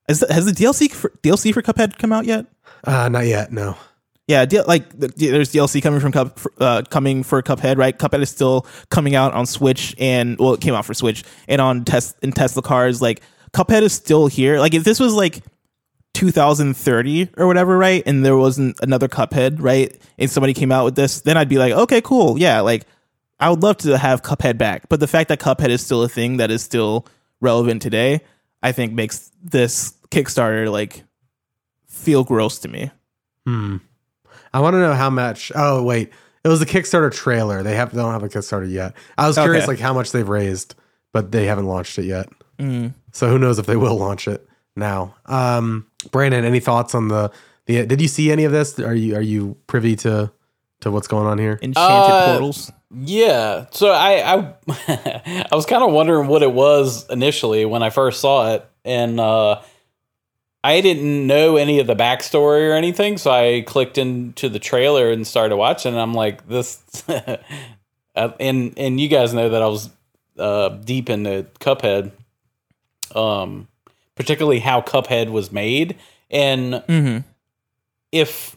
Has 0.06 0.20
the, 0.20 0.30
has 0.30 0.44
the 0.44 0.52
DLC 0.52 0.90
for, 0.90 1.08
DLC 1.22 1.54
for 1.54 1.62
Cuphead 1.62 1.96
come 1.98 2.12
out 2.12 2.26
yet? 2.26 2.44
uh, 2.84 3.08
not 3.08 3.26
yet. 3.26 3.50
No. 3.52 3.74
Yeah, 4.26 4.46
like 4.66 4.88
the, 4.98 5.08
there's 5.08 5.52
DLC 5.52 5.82
coming 5.82 6.00
from 6.00 6.12
Cup, 6.12 6.40
uh, 6.58 6.82
coming 6.90 7.22
for 7.22 7.42
Cuphead, 7.42 7.76
right? 7.76 7.98
Cuphead 7.98 8.22
is 8.22 8.30
still 8.30 8.66
coming 8.90 9.14
out 9.14 9.34
on 9.34 9.44
Switch, 9.46 9.94
and 9.98 10.38
well, 10.38 10.54
it 10.54 10.60
came 10.62 10.74
out 10.74 10.84
for 10.86 10.94
Switch 10.94 11.24
and 11.46 11.60
on 11.60 11.84
test 11.84 12.16
in 12.22 12.32
Tesla 12.32 12.62
cars. 12.62 13.02
Like 13.02 13.22
Cuphead 13.52 13.82
is 13.82 13.92
still 13.92 14.26
here. 14.26 14.58
Like 14.58 14.72
if 14.74 14.84
this 14.84 14.98
was 14.98 15.14
like 15.14 15.42
2030 16.14 17.30
or 17.36 17.46
whatever, 17.46 17.76
right? 17.76 18.02
And 18.06 18.24
there 18.24 18.36
wasn't 18.36 18.76
another 18.80 19.08
Cuphead, 19.08 19.56
right? 19.60 19.94
And 20.18 20.30
somebody 20.30 20.54
came 20.54 20.72
out 20.72 20.84
with 20.84 20.94
this, 20.96 21.20
then 21.20 21.36
I'd 21.36 21.48
be 21.48 21.58
like, 21.58 21.72
okay, 21.72 22.00
cool, 22.00 22.38
yeah. 22.38 22.60
Like 22.60 22.86
I 23.38 23.50
would 23.50 23.62
love 23.62 23.76
to 23.78 23.98
have 23.98 24.22
Cuphead 24.22 24.56
back, 24.56 24.88
but 24.88 25.00
the 25.00 25.06
fact 25.06 25.28
that 25.28 25.40
Cuphead 25.40 25.68
is 25.68 25.84
still 25.84 26.02
a 26.02 26.08
thing 26.08 26.38
that 26.38 26.50
is 26.50 26.62
still 26.62 27.06
relevant 27.40 27.82
today, 27.82 28.20
I 28.62 28.72
think 28.72 28.92
makes 28.92 29.30
this 29.42 29.92
Kickstarter 30.10 30.70
like 30.70 31.04
feel 31.86 32.24
gross 32.24 32.58
to 32.60 32.68
me. 32.68 32.90
Hmm. 33.46 33.78
I 34.52 34.60
want 34.60 34.74
to 34.74 34.78
know 34.78 34.94
how 34.94 35.10
much. 35.10 35.50
Oh 35.54 35.82
wait, 35.82 36.10
it 36.44 36.48
was 36.48 36.62
a 36.62 36.66
Kickstarter 36.66 37.12
trailer. 37.12 37.62
They 37.62 37.74
have 37.74 37.90
they 37.92 38.00
don't 38.00 38.12
have 38.12 38.22
a 38.22 38.28
Kickstarter 38.28 38.70
yet. 38.70 38.94
I 39.18 39.26
was 39.26 39.36
curious 39.36 39.64
Okay. 39.64 39.72
like 39.72 39.80
how 39.80 39.92
much 39.92 40.12
they've 40.12 40.28
raised, 40.28 40.76
but 41.12 41.32
they 41.32 41.46
haven't 41.46 41.66
launched 41.66 41.98
it 41.98 42.04
yet. 42.04 42.28
Mm. 42.58 42.94
So 43.12 43.28
who 43.28 43.38
knows 43.38 43.58
if 43.58 43.66
they 43.66 43.76
will 43.76 43.96
launch 43.96 44.28
it 44.28 44.48
now? 44.76 45.14
Um, 45.26 45.86
Brandon, 46.10 46.44
any 46.44 46.60
thoughts 46.60 46.94
on 46.94 47.08
the 47.08 47.30
the? 47.66 47.86
Did 47.86 48.00
you 48.00 48.08
see 48.08 48.30
any 48.30 48.44
of 48.44 48.52
this? 48.52 48.78
Are 48.78 48.94
you 48.94 49.16
are 49.16 49.22
you 49.22 49.56
privy 49.66 49.96
to 49.96 50.30
to 50.80 50.90
what's 50.90 51.06
going 51.08 51.26
on 51.26 51.38
here? 51.38 51.58
Enchanted 51.62 52.12
Uh, 52.12 52.30
portals. 52.32 52.72
Yeah. 52.94 53.66
So 53.70 53.90
I 53.90 54.34
I, 54.34 54.54
I 55.50 55.54
was 55.54 55.66
kind 55.66 55.82
of 55.82 55.92
wondering 55.92 56.28
what 56.28 56.42
it 56.42 56.52
was 56.52 57.08
initially 57.10 57.64
when 57.64 57.82
I 57.82 57.90
first 57.90 58.20
saw 58.20 58.52
it, 58.54 58.66
and 58.84 59.18
uh, 59.18 59.60
I 60.62 60.80
didn't 60.80 61.26
know 61.26 61.56
any 61.56 61.78
of 61.80 61.86
the 61.86 61.96
backstory 61.96 62.70
or 62.70 62.72
anything. 62.72 63.18
So 63.18 63.30
I 63.30 63.62
clicked 63.66 63.98
into 63.98 64.48
the 64.48 64.58
trailer 64.58 65.10
and 65.10 65.26
started 65.26 65.56
watching. 65.56 65.92
And 65.92 66.00
I'm 66.00 66.14
like, 66.14 66.48
this, 66.48 66.82
uh, 67.08 67.36
and 68.40 68.72
and 68.76 69.00
you 69.00 69.08
guys 69.08 69.34
know 69.34 69.48
that 69.50 69.60
I 69.62 69.66
was 69.66 69.90
uh, 70.38 70.68
deep 70.70 71.10
into 71.10 71.46
Cuphead, 71.60 72.12
um, 73.14 73.68
particularly 74.14 74.60
how 74.60 74.80
Cuphead 74.80 75.30
was 75.30 75.50
made, 75.52 75.96
and 76.30 76.74
Mm-hmm. 76.88 77.18
if 78.12 78.56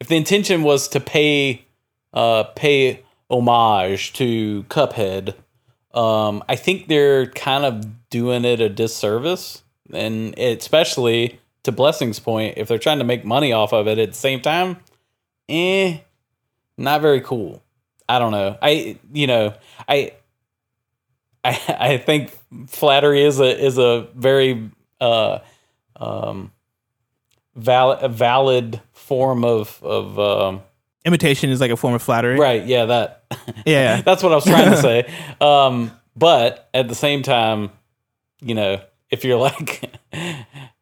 if 0.00 0.08
the 0.08 0.16
intention 0.16 0.62
was 0.62 0.88
to 0.88 1.00
pay 1.00 1.64
uh 2.12 2.44
pay 2.54 3.02
homage 3.30 4.12
to 4.14 4.64
Cuphead, 4.64 5.34
um, 5.94 6.42
I 6.48 6.56
think 6.56 6.88
they're 6.88 7.26
kind 7.26 7.64
of 7.64 8.08
doing 8.10 8.44
it 8.44 8.60
a 8.60 8.68
disservice, 8.68 9.62
and 9.92 10.38
especially 10.38 11.40
to 11.62 11.72
Blessing's 11.72 12.18
point, 12.20 12.58
if 12.58 12.68
they're 12.68 12.78
trying 12.78 12.98
to 12.98 13.04
make 13.04 13.24
money 13.24 13.52
off 13.52 13.72
of 13.72 13.88
it 13.88 13.98
at 13.98 14.10
the 14.10 14.14
same 14.14 14.40
time, 14.40 14.76
eh, 15.48 15.98
not 16.76 17.00
very 17.00 17.22
cool. 17.22 17.62
I 18.08 18.18
don't 18.18 18.32
know. 18.32 18.58
I 18.60 18.98
you 19.12 19.26
know 19.26 19.54
I 19.88 20.12
I 21.44 21.76
I 21.80 21.98
think 21.98 22.38
flattery 22.68 23.24
is 23.24 23.40
a 23.40 23.58
is 23.64 23.78
a 23.78 24.06
very 24.14 24.70
uh 25.00 25.38
um 25.96 26.52
valid 27.56 27.98
a 28.02 28.08
valid 28.08 28.80
form 28.92 29.44
of 29.44 29.80
of 29.82 30.18
um 30.18 30.62
Imitation 31.06 31.50
is 31.50 31.60
like 31.60 31.70
a 31.70 31.76
form 31.76 31.92
of 31.94 32.02
flattery. 32.02 32.38
right 32.38 32.64
yeah 32.66 32.86
that 32.86 33.24
Yeah. 33.66 34.00
that's 34.04 34.22
what 34.22 34.32
I 34.32 34.36
was 34.36 34.44
trying 34.44 34.70
to 34.70 34.76
say. 34.78 35.12
Um, 35.40 35.90
but 36.16 36.68
at 36.72 36.88
the 36.88 36.94
same 36.94 37.22
time, 37.22 37.70
you 38.40 38.54
know, 38.54 38.80
if 39.10 39.24
you're 39.24 39.38
like, 39.38 39.92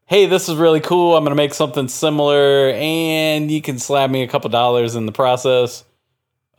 hey, 0.06 0.26
this 0.26 0.48
is 0.48 0.56
really 0.56 0.80
cool, 0.80 1.16
I'm 1.16 1.24
going 1.24 1.30
to 1.32 1.36
make 1.42 1.54
something 1.54 1.88
similar, 1.88 2.70
and 2.70 3.50
you 3.50 3.62
can 3.62 3.78
slap 3.78 4.10
me 4.10 4.22
a 4.22 4.28
couple 4.28 4.50
dollars 4.50 4.94
in 4.94 5.06
the 5.06 5.12
process, 5.12 5.84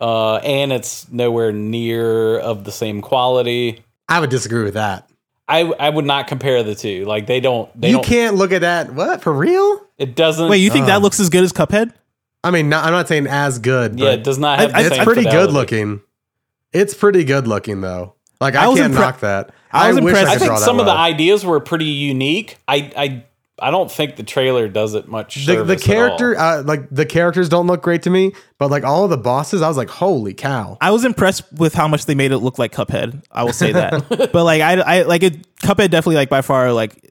uh, 0.00 0.36
and 0.36 0.72
it's 0.72 1.08
nowhere 1.10 1.52
near 1.52 2.38
of 2.38 2.64
the 2.64 2.72
same 2.72 3.00
quality. 3.00 3.82
I 4.08 4.18
would 4.20 4.30
disagree 4.30 4.64
with 4.64 4.74
that. 4.74 5.08
I, 5.46 5.60
I 5.60 5.90
would 5.90 6.04
not 6.06 6.26
compare 6.26 6.62
the 6.62 6.74
two. 6.74 7.04
Like 7.04 7.26
they 7.26 7.40
don't. 7.40 7.68
They 7.80 7.88
you 7.88 7.94
don't. 7.96 8.04
can't 8.04 8.36
look 8.36 8.52
at 8.52 8.62
that. 8.62 8.94
What 8.94 9.22
for 9.22 9.32
real? 9.32 9.80
It 9.98 10.14
doesn't. 10.16 10.48
Wait, 10.48 10.58
you 10.58 10.70
think 10.70 10.84
Oh. 10.84 10.86
that 10.86 10.96
um, 10.96 11.02
looks 11.02 11.20
as 11.20 11.28
good 11.28 11.44
as 11.44 11.52
Cuphead? 11.52 11.92
I 12.42 12.50
mean, 12.50 12.68
not, 12.68 12.84
I'm 12.84 12.92
not 12.92 13.08
saying 13.08 13.26
as 13.26 13.58
good. 13.58 13.98
Yeah, 13.98 14.06
but 14.06 14.18
it 14.20 14.24
does 14.24 14.38
not 14.38 14.58
have. 14.58 14.74
I- 14.74 14.82
the 14.82 14.86
it's 14.88 14.96
same 14.96 15.04
pretty 15.04 15.22
fidelity. 15.24 15.46
good 15.46 15.52
looking. 15.54 16.00
It's 16.72 16.94
pretty 16.94 17.24
good 17.24 17.46
looking 17.46 17.80
though. 17.80 18.14
Like 18.40 18.54
I, 18.56 18.64
I 18.64 18.68
was 18.68 18.78
can't 18.80 18.92
impre- 18.92 18.98
knock 18.98 19.20
that. 19.20 19.50
I 19.70 19.88
was 19.92 20.00
wish 20.02 20.16
impressed- 20.16 20.26
I, 20.26 20.30
I 20.30 20.34
could 20.34 20.38
think 20.40 20.48
draw 20.48 20.58
that 20.58 20.64
some 20.64 20.80
of 20.80 20.86
the 20.86 20.92
ideas 20.92 21.44
were 21.44 21.60
pretty 21.60 21.84
unique. 21.86 22.56
I 22.66 22.92
I 22.96 23.24
I 23.64 23.70
don't 23.70 23.90
think 23.90 24.16
the 24.16 24.22
trailer 24.22 24.68
does 24.68 24.94
it 24.94 25.08
much. 25.08 25.34
the, 25.34 25.40
the 25.40 25.78
service 25.78 25.88
at 25.88 25.88
all. 25.88 25.94
character 25.94 26.38
uh, 26.38 26.62
like 26.62 26.88
the 26.90 27.06
characters 27.06 27.48
don't 27.48 27.66
look 27.66 27.82
great 27.82 28.02
to 28.02 28.10
me 28.10 28.32
but 28.58 28.70
like 28.70 28.84
all 28.84 29.04
of 29.04 29.10
the 29.10 29.16
bosses 29.16 29.62
i 29.62 29.68
was 29.68 29.76
like 29.76 29.88
holy 29.88 30.34
cow 30.34 30.76
I 30.80 30.90
was 30.90 31.04
impressed 31.04 31.50
with 31.52 31.74
how 31.74 31.88
much 31.88 32.06
they 32.06 32.14
made 32.14 32.30
it 32.30 32.38
look 32.38 32.58
like 32.58 32.72
Cuphead. 32.72 33.24
I 33.30 33.44
will 33.44 33.52
say 33.54 33.72
that. 33.72 34.06
but 34.08 34.34
like 34.34 34.60
I, 34.60 34.80
I 34.80 35.02
like 35.02 35.22
it. 35.22 35.56
Cuphead 35.56 35.90
definitely 35.90 36.16
like 36.16 36.28
by 36.28 36.42
far 36.42 36.72
like 36.72 37.10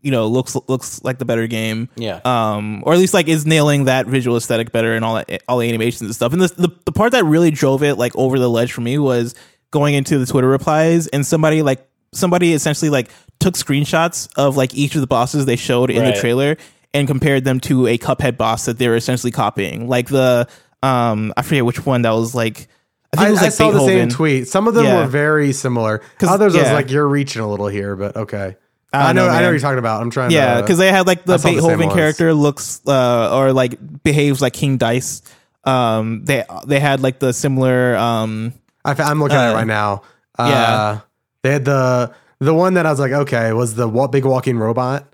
you 0.00 0.10
know 0.10 0.28
looks 0.28 0.56
looks 0.66 1.02
like 1.04 1.18
the 1.18 1.24
better 1.24 1.46
game. 1.46 1.88
Yeah. 1.96 2.20
Um, 2.24 2.82
or 2.86 2.94
at 2.94 2.98
least 2.98 3.12
like 3.12 3.28
is 3.28 3.44
nailing 3.44 3.84
that 3.84 4.06
visual 4.06 4.36
aesthetic 4.36 4.72
better 4.72 4.94
and 4.94 5.04
all 5.04 5.16
that 5.16 5.42
all 5.48 5.58
the 5.58 5.68
animations 5.68 6.02
and 6.02 6.14
stuff. 6.14 6.32
And 6.32 6.40
the 6.40 6.48
the, 6.48 6.68
the 6.86 6.92
part 6.92 7.12
that 7.12 7.24
really 7.24 7.50
drove 7.50 7.82
it 7.82 7.96
like 7.96 8.16
over 8.16 8.38
the 8.38 8.48
ledge 8.48 8.72
for 8.72 8.80
me 8.80 8.98
was 8.98 9.34
going 9.70 9.94
into 9.94 10.18
the 10.18 10.26
Twitter 10.26 10.48
replies 10.48 11.06
and 11.08 11.26
somebody 11.26 11.62
like 11.62 11.86
somebody 12.12 12.52
essentially 12.52 12.90
like 12.90 13.10
took 13.42 13.54
screenshots 13.54 14.28
of 14.36 14.56
like 14.56 14.74
each 14.74 14.94
of 14.94 15.00
the 15.00 15.06
bosses 15.06 15.44
they 15.46 15.56
showed 15.56 15.90
in 15.90 16.04
the 16.04 16.12
trailer 16.12 16.56
and 16.94 17.06
compared 17.08 17.44
them 17.44 17.58
to 17.60 17.86
a 17.86 17.98
Cuphead 17.98 18.36
boss 18.36 18.66
that 18.66 18.78
they 18.78 18.88
were 18.88 18.96
essentially 18.96 19.30
copying. 19.30 19.88
Like 19.88 20.08
the 20.08 20.48
um 20.82 21.32
I 21.36 21.42
forget 21.42 21.64
which 21.64 21.84
one 21.84 22.02
that 22.02 22.10
was 22.12 22.34
like 22.34 22.68
I 23.12 23.16
think 23.16 23.26
i, 23.26 23.28
it 23.28 23.30
was 23.32 23.40
I 23.40 23.44
like 23.44 23.52
saw 23.52 23.70
the 23.70 23.80
same 23.86 24.08
tweet 24.08 24.48
some 24.48 24.66
of 24.68 24.74
them 24.74 24.84
Yeah. 24.84 25.00
were 25.02 25.06
very 25.06 25.52
similar 25.52 25.98
Because 25.98 26.30
others 26.30 26.56
i 26.56 26.62
was 26.62 26.72
like 26.72 26.90
you're 26.90 27.06
reaching 27.06 27.42
a 27.42 27.48
little 27.48 27.68
here 27.68 27.94
but 27.94 28.16
okay 28.16 28.56
I 28.92 29.10
i 29.10 29.12
know 29.12 29.22
don't 29.22 29.32
know, 29.32 29.36
i 29.36 29.40
know 29.40 29.46
what 29.46 29.50
you're 29.52 29.60
talking 29.60 29.78
about 29.78 30.00
i'm 30.02 30.10
trying 30.10 30.30
Yeah, 30.32 30.56
to 30.56 30.62
because 30.62 30.78
they 30.78 30.90
had 30.90 31.06
like 31.06 31.24
the 31.24 31.34
I 31.34 31.36
saw 31.36 31.48
the 31.48 31.54
same 31.54 31.54
Beethoven 31.62 31.86
ones. 31.88 31.96
character 31.96 32.34
looks 32.34 32.80
uh, 32.86 33.36
or 33.36 33.52
like 33.52 34.02
behaves 34.02 34.40
like 34.42 34.54
King 34.54 34.76
Dice. 34.78 35.22
Um, 35.64 36.24
they 36.24 36.44
they 36.66 36.80
had 36.80 37.00
like 37.00 37.18
the 37.20 37.32
similar. 37.32 37.94
Um, 37.96 38.54
I, 38.84 38.94
am 39.10 39.20
looking 39.20 39.36
at 39.36 39.50
it 39.50 39.52
uh, 39.52 39.56
right 39.56 39.66
now 39.66 40.02
uh, 40.38 40.48
yeah. 40.50 41.00
they 41.42 41.52
had 41.52 41.64
the 41.64 42.12
the 42.42 42.54
one 42.54 42.74
that 42.74 42.86
i 42.86 42.90
was 42.90 42.98
like 43.00 43.12
okay 43.12 43.52
was 43.52 43.74
the 43.76 43.88
wa- 43.88 44.08
big 44.08 44.24
walking 44.24 44.58
robot 44.58 45.06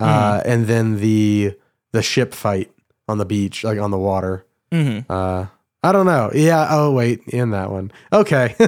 uh, 0.00 0.40
Hmm. 0.40 0.50
and 0.50 0.66
then 0.66 1.00
the 1.00 1.54
the 1.92 2.02
ship 2.02 2.34
fight 2.34 2.70
on 3.08 3.18
the 3.18 3.24
beach 3.24 3.64
like 3.64 3.78
on 3.78 3.90
the 3.90 3.98
water 3.98 4.44
mhm. 4.72 5.04
Uh, 5.08 5.46
I 5.84 5.92
don't 5.92 6.06
know. 6.06 6.30
Yeah. 6.32 6.66
Oh, 6.70 6.92
wait. 6.96 7.20
In 7.28 7.50
that 7.50 7.70
one. 7.70 7.92
Okay. 8.10 8.56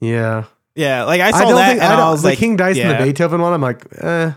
yeah. 0.00 0.44
yeah, 0.74 1.04
like 1.04 1.20
I 1.20 1.28
I 1.28 1.30
saw 1.32 1.40
don't 1.48 1.54
that 1.56 1.68
think 1.70 1.82
and 1.82 1.92
I 1.92 1.94
I, 1.94 1.96
don't, 1.96 2.10
was 2.12 2.22
the 2.22 2.28
like, 2.28 2.38
King 2.38 2.56
Dice 2.56 2.76
yeah. 2.76 2.90
and 2.90 3.00
the 3.00 3.04
Beethoven 3.06 3.40
one. 3.40 3.52
I'm 3.54 3.60
like, 3.62 3.86
eh. 4.00 4.32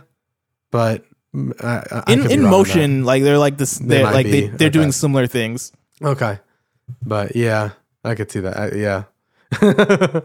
But 0.71 1.05
mm, 1.35 1.51
I, 1.63 2.03
I 2.07 2.13
in 2.13 2.31
in 2.31 2.41
motion, 2.43 3.03
like 3.03 3.23
they're 3.23 3.37
like 3.37 3.57
this. 3.57 3.77
They're 3.77 4.03
like 4.05 4.25
they, 4.27 4.47
they're 4.47 4.67
Okay. 4.67 4.79
doing 4.79 4.91
similar 4.91 5.27
things. 5.27 5.71
Okay. 6.01 6.39
But 7.03 7.35
yeah, 7.35 7.71
I 8.03 8.15
could 8.15 8.31
see 8.31 8.39
that. 8.41 8.57
I, 8.57 8.71
yeah. 8.75 9.03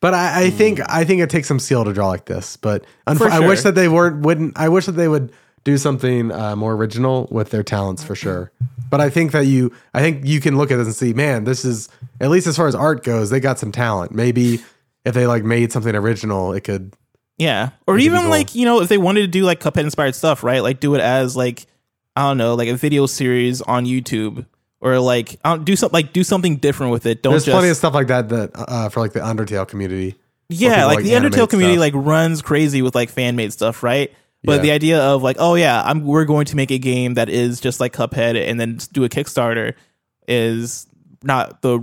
but 0.00 0.14
I, 0.14 0.44
I 0.44 0.50
think 0.50 0.80
I 0.88 1.04
think 1.04 1.20
it 1.20 1.30
takes 1.30 1.48
some 1.48 1.58
skill 1.58 1.84
to 1.84 1.92
draw 1.92 2.08
like 2.08 2.26
this. 2.26 2.56
But 2.56 2.84
unf- 3.06 3.18
For 3.18 3.28
I 3.28 3.40
wish 3.40 3.62
that 3.62 3.74
they 3.74 3.88
weren't. 3.88 4.22
Wouldn't. 4.22 4.58
I 4.58 4.68
wish 4.68 4.86
that 4.86 4.92
they 4.92 5.08
would 5.08 5.32
do 5.64 5.78
something 5.78 6.30
uh, 6.30 6.54
more 6.54 6.74
original 6.74 7.26
with 7.30 7.50
their 7.50 7.62
talents 7.62 8.04
for 8.04 8.14
sure. 8.14 8.52
But 8.88 9.00
I 9.00 9.10
think 9.10 9.32
that 9.32 9.46
you, 9.46 9.72
I 9.94 10.00
think 10.00 10.24
you 10.24 10.40
can 10.40 10.56
look 10.56 10.70
at 10.70 10.76
this 10.76 10.86
and 10.86 10.94
see, 10.94 11.12
man, 11.12 11.42
this 11.42 11.64
is 11.64 11.88
at 12.20 12.30
least 12.30 12.46
as 12.46 12.56
far 12.56 12.68
as 12.68 12.74
art 12.76 13.02
goes, 13.02 13.30
they 13.30 13.40
got 13.40 13.58
some 13.58 13.72
talent. 13.72 14.12
Maybe 14.12 14.60
if 15.04 15.14
they 15.14 15.26
like 15.26 15.42
made 15.42 15.72
something 15.72 15.94
original, 15.94 16.52
it 16.52 16.62
could. 16.62 16.94
Yeah, 17.38 17.70
or 17.86 17.98
even 17.98 18.22
cool. 18.22 18.30
like 18.30 18.54
you 18.54 18.64
know 18.64 18.80
if 18.80 18.88
they 18.88 18.96
wanted 18.96 19.22
to 19.22 19.26
do 19.26 19.44
like 19.44 19.60
Cuphead 19.60 19.84
inspired 19.84 20.14
stuff, 20.14 20.42
right? 20.42 20.62
Like 20.62 20.80
do 20.80 20.94
it 20.94 21.00
as 21.00 21.36
like 21.36 21.66
I 22.14 22.22
don't 22.22 22.38
know, 22.38 22.54
like 22.54 22.68
a 22.68 22.76
video 22.76 23.06
series 23.06 23.60
on 23.60 23.84
YouTube, 23.84 24.46
or 24.80 24.98
like 24.98 25.36
do 25.64 25.76
something 25.76 25.92
like 25.94 26.12
do 26.12 26.22
something 26.24 26.56
different 26.56 26.92
with 26.92 27.06
it. 27.06 27.22
Don't 27.22 27.32
There's 27.32 27.44
just 27.44 27.54
plenty 27.54 27.70
of 27.70 27.76
stuff 27.76 27.94
like 27.94 28.08
that 28.08 28.28
that 28.28 28.50
uh, 28.54 28.88
for 28.88 29.00
like 29.00 29.12
the 29.12 29.20
Undertale 29.20 29.66
community. 29.66 30.16
Yeah, 30.48 30.86
like, 30.86 30.96
like, 30.96 31.04
the 31.04 31.12
Undertale 31.12 31.48
community 31.48 31.76
stuff. 31.78 31.94
like 31.94 32.06
runs 32.06 32.40
crazy 32.42 32.82
with 32.82 32.94
like 32.94 33.10
fan 33.10 33.34
made 33.36 33.52
stuff, 33.52 33.82
right? 33.82 34.12
But 34.44 34.56
Yeah. 34.56 34.62
the 34.62 34.70
idea 34.70 35.00
of 35.02 35.22
like, 35.22 35.36
oh 35.40 35.54
yeah, 35.56 35.82
I'm 35.84 36.04
we're 36.04 36.24
going 36.24 36.46
to 36.46 36.56
make 36.56 36.70
a 36.70 36.78
game 36.78 37.14
that 37.14 37.28
is 37.28 37.60
just 37.60 37.80
like 37.80 37.92
Cuphead 37.92 38.36
and 38.48 38.60
then 38.60 38.78
do 38.92 39.02
a 39.04 39.08
Kickstarter 39.08 39.74
is 40.28 40.86
not 41.22 41.62
the 41.62 41.80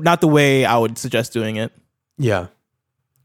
not 0.00 0.20
the 0.20 0.28
way 0.28 0.64
I 0.64 0.78
would 0.78 0.96
suggest 0.96 1.32
doing 1.32 1.56
it. 1.56 1.72
Yeah, 2.16 2.46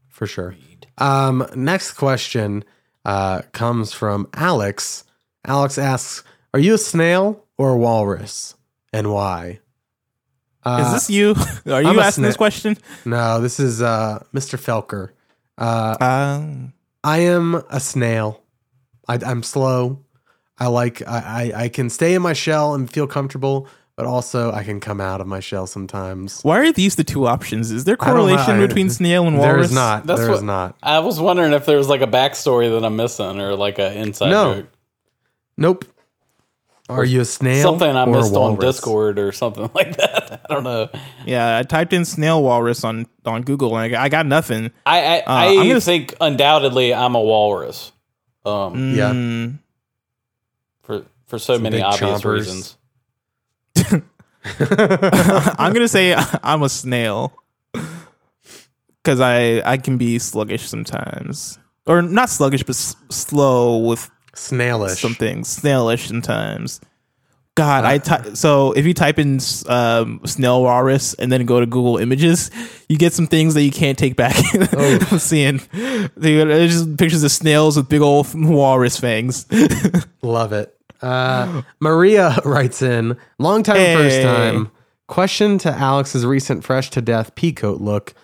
for 0.08 0.26
sure. 0.26 0.54
Um, 0.98 1.46
next 1.54 1.92
question 1.92 2.64
uh, 3.06 3.42
comes 3.52 3.92
from 3.94 4.28
Alex. 4.34 5.04
Alex 5.46 5.78
asks, 5.78 6.22
"Are 6.52 6.60
you 6.60 6.74
a 6.74 6.78
snail 6.78 7.42
or 7.56 7.70
a 7.70 7.76
walrus, 7.78 8.54
and 8.92 9.12
why?" 9.12 9.60
Uh, 10.64 10.84
Is 10.86 10.92
this 10.92 11.10
you? 11.10 11.34
Are 11.66 11.82
you 11.82 11.88
I'm 11.88 11.98
a 11.98 12.02
asking 12.02 12.22
this 12.24 12.36
question? 12.36 12.76
no? 13.04 13.40
This 13.40 13.58
is 13.58 13.82
uh, 13.82 14.22
Mr. 14.32 14.56
Felker. 14.58 15.10
Uh, 15.58 15.96
Um, 16.00 16.72
I 17.04 17.18
am 17.18 17.56
a 17.68 17.80
snail. 17.80 18.42
I, 19.08 19.18
I'm 19.26 19.42
slow. 19.42 20.04
I 20.58 20.68
like. 20.68 21.02
I, 21.06 21.52
I 21.54 21.62
I 21.64 21.68
can 21.68 21.90
stay 21.90 22.14
in 22.14 22.22
my 22.22 22.32
shell 22.32 22.74
and 22.74 22.88
feel 22.88 23.08
comfortable, 23.08 23.66
but 23.96 24.06
also 24.06 24.52
I 24.52 24.62
can 24.62 24.78
come 24.78 25.00
out 25.00 25.20
of 25.20 25.26
my 25.26 25.40
shell 25.40 25.66
sometimes. 25.66 26.40
why 26.44 26.60
are 26.60 26.70
these 26.72 26.94
the 26.94 27.02
two 27.02 27.26
options? 27.26 27.72
Is 27.72 27.82
there 27.82 27.96
I 27.98 28.06
don't 28.06 28.14
correlation 28.14 28.60
I- 28.62 28.66
between 28.66 28.88
snail 28.88 29.26
and 29.26 29.36
There 29.40 29.54
walrus? 29.54 29.70
is 29.70 29.72
not. 29.74 30.06
That's 30.06 30.20
There 30.20 30.30
is 30.30 30.36
what- 30.38 30.44
not. 30.46 30.76
I 30.82 31.00
was 31.00 31.18
wondering 31.18 31.52
if 31.54 31.66
there 31.66 31.76
was 31.76 31.88
like 31.88 32.02
a 32.02 32.06
backstory 32.06 32.70
that 32.70 32.84
I'm 32.86 32.94
missing 32.94 33.40
or 33.40 33.56
like 33.56 33.80
an 33.80 33.94
inside 33.96 34.30
No. 34.30 34.54
joke. 34.54 34.66
Nope. 35.56 35.84
Are 36.88 37.04
you 37.04 37.20
a 37.20 37.24
snail? 37.24 37.62
Something 37.62 37.88
I 37.96 38.04
or 38.04 38.08
a 38.08 38.16
missed 38.20 38.34
on? 38.34 38.58
Discord 38.58 39.18
or 39.18 39.32
something 39.32 39.70
like 39.74 39.96
that. 39.96 40.44
I 40.50 40.54
don't 40.54 40.64
know. 40.64 40.88
Yeah, 41.24 41.58
I 41.58 41.62
typed 41.62 41.92
in 41.92 42.04
snail 42.04 42.42
walrus 42.42 42.84
on 42.84 43.06
on 43.24 43.42
Google 43.42 43.76
and 43.76 43.84
I 43.84 43.88
got, 43.88 44.00
I 44.02 44.08
got 44.08 44.26
nothing. 44.26 44.70
I 44.84 44.98
I, 44.98 45.22
I 45.26 45.46
I'm 45.50 45.56
gonna 45.68 45.74
s- 45.76 45.84
think 45.84 46.14
undoubtedly 46.20 46.92
I'm 46.92 47.14
a 47.14 47.20
walrus. 47.20 47.92
Um, 48.44 48.94
Yeah. 48.96 49.10
Mm, 49.12 49.58
for 50.82 51.04
for 51.26 51.38
so 51.38 51.54
Some 51.54 51.62
many 51.62 51.80
obvious 51.80 52.20
chompers. 52.20 52.32
reasons. 52.34 52.76
I'm 55.58 55.72
gonna 55.72 55.88
say 55.88 56.14
I'm 56.42 56.62
a 56.62 56.68
snail 56.68 57.32
because 59.02 59.20
I 59.20 59.62
I 59.64 59.76
can 59.76 59.96
be 59.98 60.18
sluggish 60.18 60.68
sometimes, 60.68 61.58
or 61.86 62.02
not 62.02 62.28
sluggish, 62.28 62.64
but 62.64 62.74
s- 62.74 62.96
slow 63.10 63.78
with 63.78 64.10
Snailish. 64.34 65.00
some 65.00 65.14
things, 65.14 65.48
snailish 65.48 66.06
sometimes. 66.08 66.80
God, 67.54 67.84
I 67.84 67.98
ty- 67.98 68.32
so 68.32 68.72
if 68.72 68.86
you 68.86 68.94
type 68.94 69.18
in 69.18 69.38
um, 69.66 70.22
snail 70.24 70.62
walrus 70.62 71.12
and 71.14 71.30
then 71.30 71.44
go 71.44 71.60
to 71.60 71.66
Google 71.66 71.98
Images, 71.98 72.50
you 72.88 72.96
get 72.96 73.12
some 73.12 73.26
things 73.26 73.52
that 73.52 73.62
you 73.62 73.70
can't 73.70 73.98
take 73.98 74.16
back. 74.16 74.34
I'm 74.72 75.18
seeing 75.18 75.60
there's 76.16 76.72
just 76.72 76.96
pictures 76.96 77.22
of 77.22 77.30
snails 77.30 77.76
with 77.76 77.90
big 77.90 78.00
old 78.00 78.26
walrus 78.34 78.98
fangs. 78.98 79.44
Love 80.22 80.54
it. 80.54 80.74
Uh, 81.02 81.60
Maria 81.78 82.38
writes 82.46 82.80
in, 82.80 83.18
long 83.38 83.62
time, 83.62 83.98
first 83.98 84.22
time. 84.22 84.70
Question 85.08 85.58
to 85.58 85.70
Alex's 85.70 86.24
recent 86.24 86.64
fresh 86.64 86.88
to 86.90 87.02
death 87.02 87.34
peacoat 87.34 87.82
look. 87.82 88.14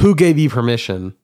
Who 0.00 0.14
gave 0.14 0.38
you 0.38 0.50
permission? 0.50 1.14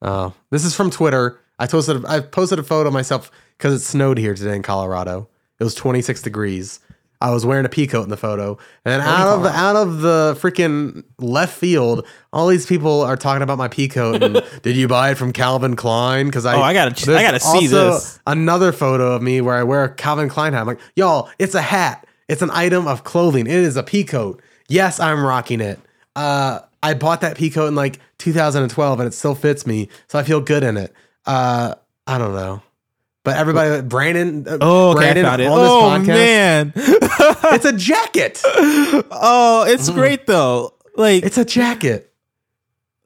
Oh, 0.00 0.32
this 0.50 0.64
is 0.64 0.76
from 0.76 0.90
Twitter. 0.90 1.40
I 1.58 1.66
posted 1.66 2.04
I 2.04 2.20
posted 2.20 2.60
a 2.60 2.62
photo 2.62 2.86
of 2.86 2.92
myself 2.94 3.32
because 3.58 3.74
it 3.74 3.80
snowed 3.84 4.16
here 4.18 4.34
today 4.34 4.56
in 4.56 4.62
Colorado. 4.62 5.28
It 5.60 5.64
was 5.64 5.74
26 5.74 6.22
degrees. 6.22 6.80
I 7.20 7.30
was 7.32 7.44
wearing 7.44 7.66
a 7.66 7.68
pea 7.68 7.88
coat 7.88 8.04
in 8.04 8.10
the 8.10 8.16
photo, 8.16 8.58
and 8.84 8.92
then 8.92 9.00
out 9.00 9.26
of 9.40 9.46
out 9.46 9.74
of 9.74 10.00
the 10.02 10.38
freaking 10.40 11.02
left 11.18 11.52
field, 11.58 12.06
all 12.32 12.46
these 12.46 12.64
people 12.64 13.00
are 13.00 13.16
talking 13.16 13.42
about 13.42 13.58
my 13.58 13.66
peacoat. 13.66 14.22
And 14.22 14.40
did 14.62 14.76
you 14.76 14.86
buy 14.86 15.10
it 15.10 15.14
from 15.16 15.32
Calvin 15.32 15.74
Klein? 15.74 16.26
Because 16.26 16.46
I 16.46 16.54
Oh, 16.54 16.60
I 16.62 16.72
gotta- 16.72 17.16
I 17.16 17.22
gotta 17.22 17.40
see 17.40 17.48
also 17.48 17.90
this. 17.94 18.20
Another 18.24 18.70
photo 18.70 19.14
of 19.16 19.22
me 19.22 19.40
where 19.40 19.56
I 19.56 19.64
wear 19.64 19.82
a 19.82 19.92
Calvin 19.92 20.28
Klein 20.28 20.52
hat. 20.52 20.60
I'm 20.60 20.66
like, 20.68 20.78
y'all, 20.94 21.28
it's 21.40 21.56
a 21.56 21.60
hat. 21.62 22.06
It's 22.28 22.40
an 22.42 22.50
item 22.52 22.86
of 22.86 23.02
clothing. 23.02 23.48
It 23.48 23.52
is 23.54 23.76
a 23.76 23.82
pea 23.82 24.04
coat. 24.04 24.40
Yes, 24.68 25.00
I'm 25.00 25.24
rocking 25.24 25.60
it. 25.60 25.80
Uh, 26.14 26.60
I 26.84 26.94
bought 26.94 27.22
that 27.22 27.36
pea 27.36 27.50
coat 27.50 27.66
in 27.66 27.74
like 27.74 27.98
2012 28.18 29.00
and 29.00 29.06
it 29.08 29.12
still 29.12 29.34
fits 29.34 29.66
me, 29.66 29.88
so 30.06 30.20
I 30.20 30.22
feel 30.22 30.40
good 30.40 30.62
in 30.62 30.76
it. 30.76 30.92
Uh, 31.26 31.74
I 32.06 32.18
don't 32.18 32.34
know. 32.34 32.62
But 33.24 33.36
everybody, 33.36 33.82
Brandon, 33.82 34.46
uh, 34.48 34.58
Oh, 34.60 34.90
okay, 34.92 35.00
Brandon 35.00 35.24
I 35.26 35.28
found 35.28 35.42
it. 35.42 35.48
on 35.48 35.58
this 35.58 35.68
Oh 35.70 36.12
podcast, 36.12 36.14
man. 36.14 36.72
it's 37.54 37.64
a 37.64 37.72
jacket. 37.76 38.40
oh, 38.44 39.64
it's 39.68 39.90
great 39.90 40.26
though. 40.26 40.74
Like 40.96 41.24
It's 41.24 41.36
a 41.38 41.44
jacket. 41.44 42.12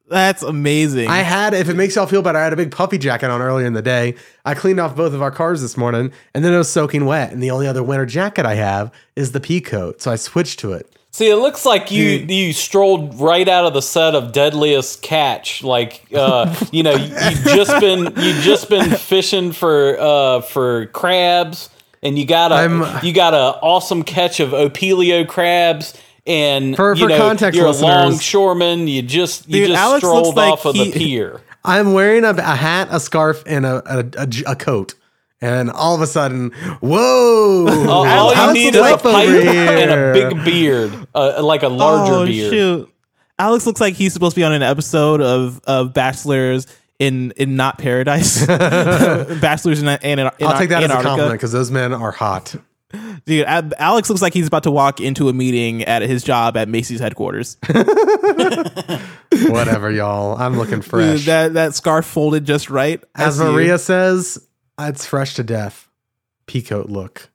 that's 0.09 0.43
amazing. 0.43 1.09
I 1.09 1.19
had, 1.19 1.55
if 1.55 1.69
it 1.69 1.75
makes 1.75 1.97
y'all 1.97 2.07
feel 2.07 2.23
better, 2.23 2.39
I 2.39 2.45
had 2.45 2.53
a 2.53 2.57
big 2.57 2.71
puffy 2.71 2.99
jacket 2.99 3.31
on 3.31 3.41
earlier 3.41 3.67
in 3.67 3.73
the 3.73 3.83
day. 3.83 4.15
I 4.45 4.55
cleaned 4.55 4.79
off 4.79 4.95
both 4.95 5.15
of 5.15 5.23
our 5.23 5.31
cars 5.31 5.61
this 5.63 5.77
morning, 5.77 6.13
and 6.35 6.45
then 6.45 6.53
it 6.53 6.59
was 6.59 6.71
soaking 6.71 7.05
wet. 7.07 7.33
And 7.33 7.43
the 7.43 7.51
only 7.51 7.67
other 7.67 7.83
winter 7.83 8.07
jacket 8.07 8.45
I 8.47 8.55
have 8.55 8.93
is 9.17 9.33
the 9.33 9.41
pea 9.41 9.61
coat, 9.61 10.03
so 10.03 10.11
I 10.13 10.17
switched 10.17 10.59
to 10.61 10.73
it. 10.75 10.95
See, 11.15 11.29
it 11.29 11.37
looks 11.37 11.67
like 11.67 11.91
you 11.91 12.05
you 12.05 12.55
strolled 12.55 13.21
right 13.21 13.47
out 13.47 13.67
of 13.67 13.75
the 13.75 13.83
set 13.83 14.15
of 14.15 14.33
Deadliest 14.33 15.03
Catch. 15.03 15.63
Like, 15.63 16.07
uh, 16.15 16.55
you 16.73 16.83
know, 16.83 16.95
you, 16.95 17.05
you've 17.05 17.45
just 17.45 17.79
been 17.81 18.05
you 18.17 18.41
just 18.41 18.71
been 18.71 18.89
fishing 18.91 19.53
for 19.53 19.99
uh, 20.01 20.41
for 20.41 20.87
crabs, 20.87 21.69
and 22.03 22.19
you 22.19 22.25
got 22.25 22.51
a 22.51 22.55
I'm- 22.55 23.05
you 23.05 23.13
got 23.13 23.35
a 23.35 23.59
awesome 23.61 24.05
catch 24.05 24.41
of 24.41 24.51
Opilio 24.51 25.29
crabs. 25.29 25.93
And 26.27 26.77
For- 26.77 26.95
you 26.95 27.05
for 27.05 27.09
know, 27.11 27.19
context, 27.19 27.59
you're 27.59 27.67
a 27.67 27.73
longshoreman. 27.73 28.89
You 28.89 29.03
just 29.03 29.47
you 29.49 29.61
Dude, 29.61 29.69
just 29.71 29.79
Alex 29.81 29.99
strolled 30.05 30.37
like 30.37 30.53
off 30.53 30.65
of 30.65 30.77
he- 30.77 30.93
the 30.93 30.99
pier. 30.99 31.43
I'm 31.65 31.93
wearing 31.93 32.25
a, 32.25 32.31
a 32.31 32.41
hat, 32.57 32.89
a 32.91 32.99
scarf, 32.99 33.43
and 33.47 33.67
a 33.67 34.11
a 34.47 34.57
coat. 34.57 34.95
And 35.43 35.71
all 35.71 35.95
of 35.95 36.01
a 36.01 36.07
sudden, 36.07 36.51
whoa! 36.81 37.67
All, 37.69 37.91
all 37.91 38.05
you 38.07 38.11
Alex 38.41 38.55
need 38.55 38.69
is 38.69 38.77
is 38.77 38.81
a 38.81 38.95
up 38.95 39.05
over 39.05 39.19
pipe 39.19 39.29
and 39.29 39.91
a 39.91 40.13
big 40.13 40.45
beard, 40.45 41.07
uh, 41.15 41.43
like 41.43 41.65
a 41.65 41.69
larger 41.69 42.13
oh 42.15 42.27
beard. 42.27 42.53
shoot. 42.53 42.95
Alex 43.39 43.67
looks 43.67 43.81
like 43.81 43.95
he's 43.95 44.13
supposed 44.13 44.35
to 44.37 44.41
be 44.41 44.45
on 44.45 44.53
an 44.53 44.63
episode 44.63 45.21
of 45.21 45.61
of 45.65 45.93
Bachelors 45.93 46.69
in 47.01 47.33
in 47.33 47.57
not 47.57 47.77
paradise. 47.77 48.47
Bachelors 49.41 49.83
in, 49.83 49.89
in, 49.89 50.21
in 50.21 50.31
I'll 50.41 50.59
take 50.59 50.69
that 50.71 50.85
as 50.85 50.91
a 50.91 50.93
Antarctica. 50.95 51.03
compliment 51.03 51.33
because 51.33 51.51
those 51.51 51.73
men 51.73 51.93
are 51.93 52.13
hot. 52.13 52.55
Dude, 53.25 53.47
Alex 53.47 54.11
looks 54.11 54.21
like 54.23 54.35
he's 54.35 54.47
about 54.47 54.65
to 54.65 54.71
walk 54.71 55.01
into 55.01 55.29
a 55.29 55.33
meeting 55.33 55.83
at 55.85 56.03
his 56.03 56.23
job 56.23 56.57
at 56.57 56.69
Macy's 56.69 57.01
headquarters. 57.01 57.57
Whatever, 59.49 59.91
y'all. 59.91 60.37
I'm 60.37 60.57
looking 60.59 60.77
Dude, 60.77 60.85
fresh. 60.85 61.25
that 61.27 61.55
that 61.55 61.75
scarf 61.75 62.05
folded 62.07 62.45
just 62.45 62.71
right. 62.71 63.03
I 63.15 63.25
As 63.25 63.39
see 63.39 63.45
you. 63.45 63.51
Maria 63.51 63.79
says, 63.79 64.47
Ah, 64.79 64.89
it's 64.89 65.07
fresh 65.07 65.35
to 65.35 65.43
death. 65.45 65.89
Peacoat 66.47 66.89
look. 66.89 67.29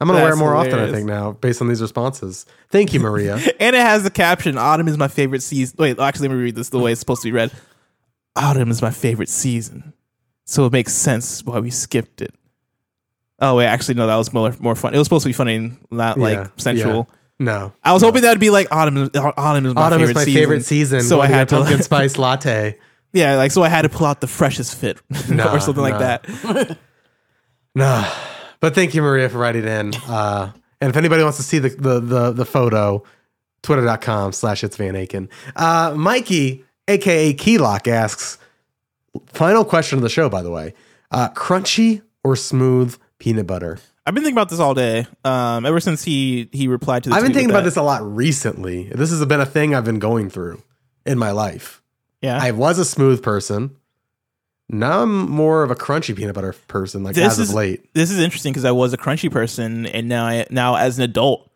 I'm 0.00 0.08
gonna 0.08 0.18
wear 0.18 0.28
it 0.28 0.30
That's 0.32 0.40
more 0.40 0.54
often, 0.54 0.78
I 0.78 0.90
think, 0.90 1.06
now, 1.06 1.32
based 1.32 1.62
on 1.62 1.68
these 1.68 1.80
responses. 1.80 2.46
Thank 2.70 2.92
you, 2.92 3.00
Maria. 3.00 3.34
and 3.60 3.74
it 3.76 3.80
has 3.80 4.02
the 4.02 4.10
caption 4.10 4.58
autumn 4.58 4.88
is 4.88 4.98
my 4.98 5.08
favorite 5.08 5.42
season 5.42 5.76
wait 5.78 5.98
actually 5.98 6.28
let 6.28 6.34
me 6.36 6.42
read 6.42 6.54
this 6.56 6.68
the 6.68 6.78
way 6.78 6.92
it's 6.92 7.00
supposed 7.00 7.22
to 7.22 7.28
be 7.28 7.32
read 7.32 7.50
autumn 8.36 8.70
is 8.70 8.82
my 8.82 8.90
favorite 8.90 9.28
season 9.28 9.92
so 10.44 10.66
it 10.66 10.72
makes 10.72 10.92
sense 10.92 11.44
why 11.44 11.60
we 11.60 11.70
skipped 11.70 12.20
it 12.20 12.34
oh 13.38 13.54
wait 13.56 13.66
actually 13.66 13.94
no 13.94 14.06
that 14.08 14.16
was 14.16 14.32
more, 14.32 14.54
more 14.58 14.74
fun 14.74 14.92
it 14.94 14.98
was 14.98 15.06
supposed 15.06 15.22
to 15.22 15.28
be 15.28 15.32
funny 15.32 15.70
not 15.90 16.18
like 16.18 16.36
Yeah, 16.38 16.48
sensual 16.56 17.08
no. 17.38 17.72
i 17.84 17.92
was 17.92 18.02
hoping 18.02 18.22
that 18.22 18.30
would 18.30 18.40
be 18.40 18.50
like 18.50 18.66
autumn 18.72 18.96
is- 18.96 19.10
autumn 19.14 19.66
is 19.66 19.74
my 19.74 19.82
Autumn 19.82 20.00
favorite 20.00 20.10
is 20.10 20.14
my 20.16 20.24
season 20.24 20.40
favorite 20.42 20.64
season. 20.64 21.00
so 21.02 21.20
i 21.20 21.26
had 21.28 21.48
to 21.50 21.56
pumpkin 21.56 21.82
spice 21.82 22.18
latte. 22.18 22.76
Yeah 23.14 23.36
like 23.36 23.50
so 23.50 23.62
i 23.62 23.68
had 23.70 23.82
to 23.82 23.88
pull 23.88 24.06
out 24.06 24.20
the 24.20 24.26
freshest 24.26 24.76
fit 24.76 25.00
Nah, 25.30 25.54
or 25.54 25.60
something 25.60 25.82
like 25.82 25.94
nah. 25.94 26.18
that 26.18 26.78
No. 27.74 28.08
But 28.60 28.74
thank 28.74 28.94
you, 28.94 29.02
Maria, 29.02 29.28
for 29.28 29.38
writing 29.38 29.64
in. 29.66 29.94
Uh, 30.06 30.52
and 30.80 30.90
if 30.90 30.96
anybody 30.96 31.22
wants 31.24 31.38
to 31.38 31.42
see 31.42 31.58
the 31.58 31.70
the 31.70 31.98
the, 32.00 32.30
the 32.32 32.44
photo, 32.44 33.02
twitter.com 33.62 34.32
slash 34.32 34.62
it's 34.62 34.76
Van 34.76 34.94
Aken. 34.94 35.28
Uh, 35.56 35.92
Mikey, 35.96 36.64
aka 36.86 37.32
Keylock, 37.34 37.88
asks, 37.88 38.38
final 39.26 39.64
question 39.64 39.98
of 39.98 40.02
the 40.02 40.08
show, 40.08 40.28
by 40.28 40.40
the 40.42 40.50
way. 40.50 40.72
Uh, 41.10 41.30
crunchy 41.30 42.02
or 42.22 42.36
smooth 42.36 42.96
peanut 43.18 43.46
butter? 43.46 43.78
i've 44.06 44.14
been 44.14 44.22
thinking 44.22 44.36
about 44.36 44.50
this 44.50 44.60
all 44.60 44.74
day 44.74 45.06
um 45.24 45.64
ever 45.64 45.80
since 45.80 46.04
he 46.04 46.46
he 46.52 46.68
replied 46.68 47.02
to 47.02 47.08
the 47.08 47.14
I've 47.16 47.22
been 47.22 47.32
tweet 47.32 47.36
thinking 47.36 47.48
with 47.48 47.54
about 47.56 47.60
that. 47.64 47.70
this 47.70 47.76
a 47.76 47.82
lot 47.82 48.02
recently. 48.04 48.84
This 48.90 49.10
has 49.10 49.24
been 49.24 49.40
a 49.40 49.46
thing 49.46 49.74
I've 49.74 49.84
been 49.86 49.98
going 49.98 50.28
through 50.30 50.62
in 51.06 51.18
my 51.18 51.30
life. 51.30 51.82
Yeah 52.24 52.38
I 52.42 52.50
was 52.52 52.78
a 52.78 52.84
smooth 52.84 53.22
person. 53.22 53.76
Now 54.70 55.02
I'm 55.02 55.28
more 55.30 55.62
of 55.62 55.70
a 55.70 55.74
crunchy 55.74 56.16
peanut 56.16 56.34
butter 56.34 56.54
person, 56.68 57.04
like 57.04 57.14
This 57.14 57.32
as 57.34 57.38
is- 57.38 57.48
of 57.50 57.54
late. 57.54 57.92
this 57.94 58.10
is 58.10 58.18
interesting 58.18 58.52
because 58.52 58.64
I 58.64 58.70
was 58.72 58.92
a 58.92 58.96
crunchy 58.98 59.30
person, 59.30 59.86
and 59.86 60.08
now 60.08 60.24
I, 60.24 60.46
now 60.50 60.76
as 60.76 60.96
an 60.98 61.04
adult, 61.04 61.50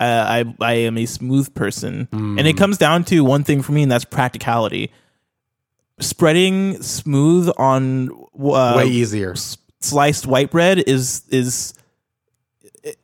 uh, 0.00 0.04
I 0.36 0.38
I 0.60 0.72
am 0.88 0.96
a 0.98 1.06
smooth 1.06 1.54
person, 1.54 2.08
and 2.12 2.40
Hmm. 2.40 2.46
it 2.46 2.56
comes 2.56 2.78
down 2.78 3.04
to 3.04 3.22
one 3.22 3.44
thing 3.44 3.60
for 3.62 3.72
me, 3.72 3.82
and 3.82 3.92
that's 3.92 4.06
practicality. 4.06 4.90
Spreading 6.00 6.82
smooth 6.82 7.50
on 7.56 8.10
uh, 8.10 8.74
Way 8.76 8.88
easier. 8.88 9.32
s- 9.32 9.58
sliced 9.80 10.26
white 10.26 10.50
bread 10.50 10.78
is 10.88 11.22
is 11.30 11.74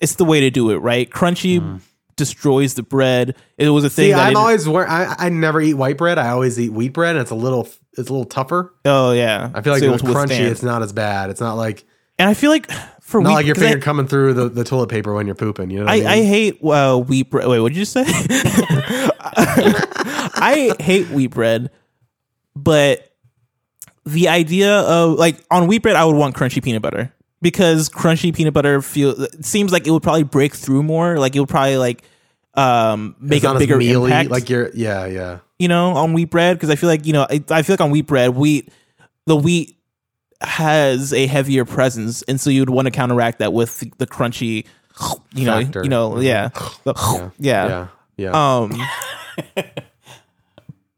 it's 0.01 0.15
the 0.17 0.25
way 0.25 0.41
to 0.41 0.51
do 0.51 0.71
it, 0.71 0.79
right? 0.79 1.09
Crunchy 1.09 1.81
destroys 2.21 2.75
the 2.75 2.85
bread. 2.85 3.35
It 3.59 3.69
was 3.71 3.83
a 3.85 3.91
thing. 3.91 4.05
See, 4.07 4.13
that 4.13 4.29
I'm 4.29 4.37
always 4.37 4.69
I, 4.69 5.17
I 5.19 5.29
never 5.31 5.61
eat 5.61 5.75
white 5.75 5.99
bread. 5.99 6.19
I 6.19 6.29
always 6.29 6.61
eat 6.61 6.73
wheat 6.73 6.93
bread, 6.93 7.17
and 7.17 7.23
it's 7.23 7.33
a 7.33 7.35
little 7.35 7.69
it's 7.99 8.09
a 8.09 8.13
little 8.13 8.25
tougher. 8.25 8.73
oh 8.85 9.11
yeah, 9.13 9.51
I 9.55 9.63
feel 9.63 9.73
like 9.73 9.83
So 9.83 9.97
to 9.97 10.05
crunchy, 10.05 10.15
withstand. 10.21 10.47
it's 10.53 10.63
not 10.63 10.83
as 10.83 10.93
bad. 10.93 11.31
It's 11.31 11.41
not 11.41 11.55
like 11.55 11.85
and 12.19 12.29
I 12.29 12.35
feel 12.35 12.51
like 12.51 12.71
for 13.01 13.21
not 13.21 13.31
wheat, 13.31 13.35
like 13.35 13.47
your 13.47 13.55
'cause 13.57 13.65
I- 13.65 13.79
coming 13.81 14.07
through 14.07 14.35
the, 14.35 14.49
the 14.49 14.63
toilet 14.63 14.89
paper 14.91 15.13
when 15.15 15.27
you're 15.27 15.35
pooping. 15.35 15.71
You 15.71 15.81
know, 15.81 15.85
what 15.87 15.93
I, 15.95 15.97
I, 15.97 15.99
mean? 15.99 16.07
I 16.09 16.23
hate 16.25 16.65
uh, 16.65 16.97
wheat 16.99 17.31
bread. 17.31 17.49
Wait, 17.49 17.59
what 17.61 17.71
did 17.73 17.79
you 17.79 17.85
say? 17.85 18.05
I 19.23 20.75
hate 20.81 21.09
wheat 21.11 21.29
bread, 21.29 21.71
but 22.55 23.07
the 24.05 24.29
idea 24.29 24.81
of 24.81 25.19
like 25.19 25.37
on 25.51 25.67
wheat 25.67 25.83
bread, 25.83 25.97
I 25.97 26.05
would 26.05 26.17
want 26.17 26.35
crunchy 26.35 26.63
peanut 26.63 26.83
butter 26.83 27.13
because 27.43 27.89
crunchy 27.89 28.35
peanut 28.35 28.55
butter 28.55 28.81
feel 28.83 29.27
seems 29.41 29.73
like 29.73 29.87
it 29.87 29.91
would 29.91 30.03
probably 30.03 30.23
break 30.23 30.55
through 30.55 30.83
more. 30.83 31.19
Like 31.19 31.37
it 31.37 31.41
would 31.41 31.49
probably 31.49 31.77
like 31.77 32.03
um 32.55 33.15
make 33.21 33.45
a 33.45 33.55
bigger 33.59 33.77
mealy. 33.77 34.11
impact. 34.11 34.31
Like 34.31 34.51
you're, 34.51 34.71
yeah, 34.75 35.07
yeah. 35.07 35.39
you 35.59 35.69
know, 35.69 35.93
on 35.93 36.13
wheat 36.13 36.31
bread 36.31 36.57
because 36.57 36.71
I 36.71 36.75
feel 36.77 36.89
like 36.89 37.07
you 37.07 37.13
know 37.13 37.27
I, 37.31 37.43
I 37.51 37.63
feel 37.63 37.75
like 37.75 37.81
on 37.81 37.91
wheat 37.91 38.07
bread, 38.07 38.31
wheat 38.31 38.73
the 39.27 39.37
wheat 39.37 39.77
has 40.41 41.13
a 41.13 41.27
heavier 41.27 41.65
presence, 41.65 42.23
and 42.23 42.41
so 42.41 42.51
you 42.51 42.61
would 42.63 42.71
want 42.71 42.87
to 42.87 42.91
counteract 42.91 43.39
that 43.41 43.53
with 43.53 43.79
the, 43.81 43.93
the 43.99 44.07
crunchy, 44.07 44.67
you 45.35 45.45
know, 45.45 45.61
Factor. 45.63 45.83
you 45.85 45.89
know, 45.91 46.19
yeah, 46.19 46.49
The- 46.85 47.31
yeah. 47.39 47.69
Yeah, 47.69 47.87
yeah. 48.17 48.59
Um, 48.59 48.73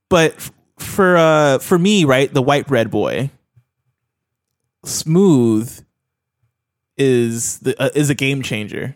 but 0.08 0.50
for 0.78 1.16
uh 1.16 1.58
for 1.58 1.78
me, 1.78 2.04
right, 2.04 2.32
the 2.32 2.42
white 2.42 2.66
bread 2.66 2.90
boy, 2.90 3.30
smooth 4.84 5.84
is 6.96 7.58
the 7.60 7.80
uh, 7.82 7.90
is 7.94 8.10
a 8.10 8.14
game 8.14 8.42
changer. 8.42 8.94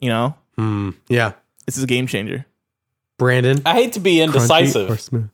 You 0.00 0.10
know, 0.10 0.34
Hmm, 0.56 0.90
yeah. 1.08 1.32
This 1.68 1.76
is 1.76 1.84
a 1.84 1.86
game 1.86 2.06
changer. 2.06 2.46
Brandon, 3.18 3.60
I 3.66 3.74
hate 3.74 3.92
to 3.92 4.00
be 4.00 4.22
indecisive. 4.22 4.88
or 4.90 4.96
smooth? 4.96 5.28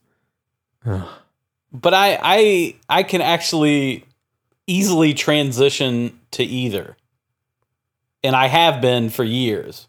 but 1.72 1.94
I 1.94 2.18
I 2.20 2.76
I 2.88 3.02
can 3.04 3.20
actually 3.20 4.04
easily 4.66 5.14
transition 5.14 6.18
to 6.32 6.42
either, 6.42 6.96
and 8.24 8.34
I 8.34 8.48
have 8.48 8.80
been 8.80 9.10
for 9.10 9.22
years. 9.22 9.86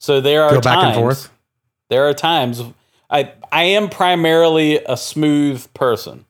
So 0.00 0.20
there 0.20 0.42
are 0.44 0.50
Go 0.54 0.60
back 0.60 0.76
times, 0.80 0.96
and 0.96 1.04
forth. 1.04 1.30
There 1.90 2.08
are 2.08 2.14
times 2.14 2.62
I 3.08 3.32
I 3.52 3.62
am 3.64 3.88
primarily 3.88 4.78
a 4.84 4.96
smooth 4.96 5.72
person, 5.74 6.24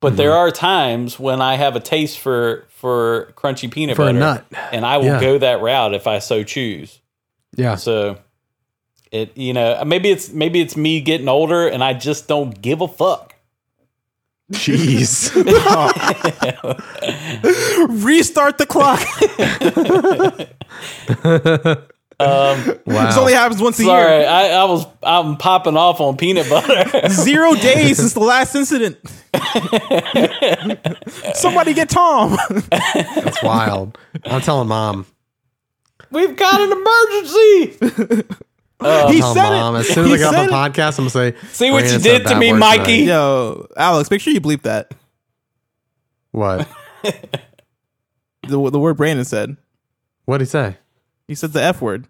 but 0.00 0.16
there 0.18 0.30
Mm-hmm. 0.30 0.36
are 0.38 0.50
times 0.50 1.18
when 1.18 1.40
I 1.40 1.56
have 1.56 1.74
a 1.74 1.80
taste 1.80 2.18
for 2.18 2.66
for 2.68 3.32
crunchy 3.36 3.70
peanut 3.70 3.96
For 3.96 4.02
a 4.02 4.06
butter, 4.06 4.18
nut. 4.18 4.46
and 4.72 4.84
I 4.84 4.98
will 4.98 5.06
Yeah. 5.06 5.20
go 5.20 5.38
that 5.38 5.62
route 5.62 5.94
if 5.94 6.06
I 6.06 6.18
so 6.18 6.42
choose. 6.44 7.00
Yeah. 7.56 7.76
So. 7.76 8.18
It 9.10 9.36
you 9.36 9.52
know 9.52 9.82
maybe 9.84 10.10
it's 10.10 10.30
maybe 10.30 10.60
it's 10.60 10.76
me 10.76 11.00
getting 11.00 11.28
older 11.28 11.66
and 11.66 11.82
I 11.82 11.94
just 11.94 12.28
don't 12.28 12.60
give 12.60 12.80
a 12.80 12.88
fuck. 12.88 13.34
Jeez. 14.52 15.34
Restart 18.04 18.58
the 18.58 18.66
clock. 18.66 19.00
Um, 22.20 22.80
wow. 22.84 23.06
this 23.06 23.16
only 23.16 23.32
happens 23.32 23.62
once 23.62 23.78
a 23.78 23.84
Sorry, 23.84 24.18
year. 24.18 24.28
I, 24.28 24.48
I 24.48 24.64
was 24.64 24.84
I'm 25.04 25.36
popping 25.36 25.76
off 25.76 26.00
on 26.00 26.16
peanut 26.16 26.50
butter. 26.50 27.08
Zero 27.10 27.54
days 27.54 27.98
since 27.98 28.14
the 28.14 28.20
last 28.20 28.56
incident. 28.56 28.98
Somebody 31.36 31.74
get 31.74 31.90
Tom. 31.90 32.36
That's 32.70 33.40
wild. 33.40 33.96
I'm 34.24 34.40
telling 34.40 34.66
mom. 34.66 35.06
We've 36.10 36.34
got 36.34 36.60
an 36.60 36.72
emergency. 36.72 38.24
Oh, 38.80 39.10
he 39.10 39.18
Tell 39.20 39.34
said 39.34 39.50
mom. 39.50 39.74
it. 39.76 39.80
As 39.80 39.88
soon 39.88 40.04
as 40.04 40.10
He 40.10 40.14
I 40.14 40.30
get 40.30 40.34
off 40.34 40.46
the 40.46 40.52
podcast, 40.80 40.98
I'm 40.98 41.08
gonna 41.08 41.10
say. 41.10 41.34
See 41.52 41.70
what 41.70 41.90
you 41.90 41.98
did 41.98 42.26
to 42.26 42.36
me, 42.38 42.52
Mikey?" 42.52 43.06
tonight." 43.06 43.12
Yo, 43.12 43.66
Alex, 43.76 44.10
make 44.10 44.20
sure 44.20 44.32
you 44.32 44.40
bleep 44.40 44.62
that. 44.62 44.94
What? 46.32 46.68
The, 48.46 48.70
the 48.70 48.78
word 48.78 48.96
Brandon 48.96 49.24
said. 49.24 49.56
What'd 50.24 50.46
he 50.46 50.50
say? 50.50 50.76
He 51.26 51.34
said 51.34 51.52
the 51.52 51.62
F 51.62 51.82
word. 51.82 52.06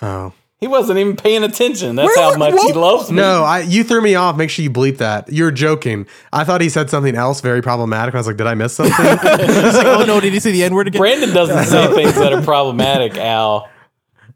Oh. 0.00 0.32
He 0.58 0.68
wasn't 0.68 1.00
even 1.00 1.16
paying 1.16 1.42
attention. 1.42 1.96
That's 1.96 2.16
Where- 2.16 2.30
how 2.32 2.36
much 2.38 2.54
he 2.62 2.72
loves 2.72 3.10
me. 3.10 3.16
No, 3.16 3.42
I 3.42 3.60
you 3.60 3.82
threw 3.82 4.00
me 4.00 4.14
off. 4.14 4.36
Make 4.36 4.48
sure 4.48 4.62
you 4.62 4.70
bleep 4.70 4.98
that. 4.98 5.30
You're 5.32 5.50
joking. 5.50 6.06
I 6.32 6.44
thought 6.44 6.60
he 6.60 6.68
said 6.68 6.88
something 6.88 7.16
else 7.16 7.40
very 7.40 7.60
problematic. 7.62 8.14
I 8.14 8.18
was 8.18 8.28
like, 8.28 8.36
did 8.36 8.46
I 8.46 8.54
miss 8.54 8.74
something? 8.74 8.94
He's 8.96 9.74
like, 9.74 9.86
oh 9.86 10.04
no, 10.06 10.20
did 10.20 10.32
you 10.32 10.38
say 10.40 10.52
the 10.52 10.62
N 10.62 10.72
word 10.74 10.86
again? 10.86 11.00
Brandon 11.00 11.34
doesn't 11.34 11.64
say 11.64 11.92
things 11.94 12.14
that 12.14 12.32
are 12.32 12.42
problematic, 12.42 13.16
Al. 13.18 13.68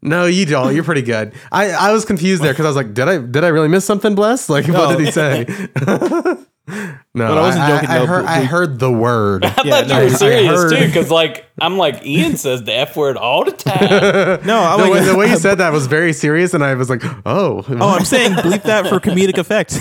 No, 0.01 0.25
you 0.25 0.45
don't. 0.45 0.73
You're 0.75 0.83
pretty 0.83 1.01
good. 1.01 1.33
I, 1.51 1.71
I 1.71 1.91
was 1.91 2.05
confused 2.05 2.43
there 2.43 2.53
because 2.53 2.65
I 2.65 2.69
was 2.69 2.75
like, 2.75 2.93
did 2.93 3.07
I 3.07 3.17
did 3.17 3.43
I 3.43 3.47
really 3.49 3.67
miss 3.67 3.85
something, 3.85 4.15
Bless? 4.15 4.49
Like, 4.49 4.67
what 4.67 4.97
did 4.97 5.05
he 5.05 5.11
say? 5.11 5.45
no, 5.87 6.43
But 7.13 7.37
I 7.37 7.41
wasn't 7.41 7.67
joking, 7.67 7.89
I, 7.89 7.99
though. 7.99 8.05
heard, 8.05 8.25
I 8.25 8.43
heard 8.43 8.79
the 8.79 8.91
word. 8.91 9.45
I 9.45 9.53
Yeah, 9.63 9.81
thought 9.81 9.87
no, 9.87 9.99
you 9.99 10.03
were 10.05 10.09
I- 10.09 10.13
I 10.13 10.17
serious 10.17 10.47
heard- 10.55 10.69
too, 10.77 10.85
because 10.87 11.09
like 11.09 11.45
I'm 11.61 11.77
like 11.77 12.05
Ian 12.05 12.35
says 12.37 12.63
the 12.63 12.73
f 12.73 12.95
word 12.97 13.15
all 13.17 13.45
the 13.45 13.51
time. 13.53 13.89
no, 14.45 14.59
I'm 14.59 14.79
the, 14.79 14.83
like, 14.85 14.93
way, 14.93 15.05
the 15.05 15.15
way 15.15 15.29
you 15.29 15.37
said 15.39 15.55
that 15.59 15.71
was 15.71 15.87
very 15.87 16.13
serious, 16.13 16.53
and 16.53 16.63
I 16.63 16.73
was 16.75 16.89
like, 16.89 17.03
oh, 17.25 17.63
oh, 17.67 17.89
I'm 17.97 18.05
saying 18.05 18.33
bleep 18.33 18.63
that 18.63 18.87
for 18.87 18.99
comedic 18.99 19.37
effect. 19.37 19.79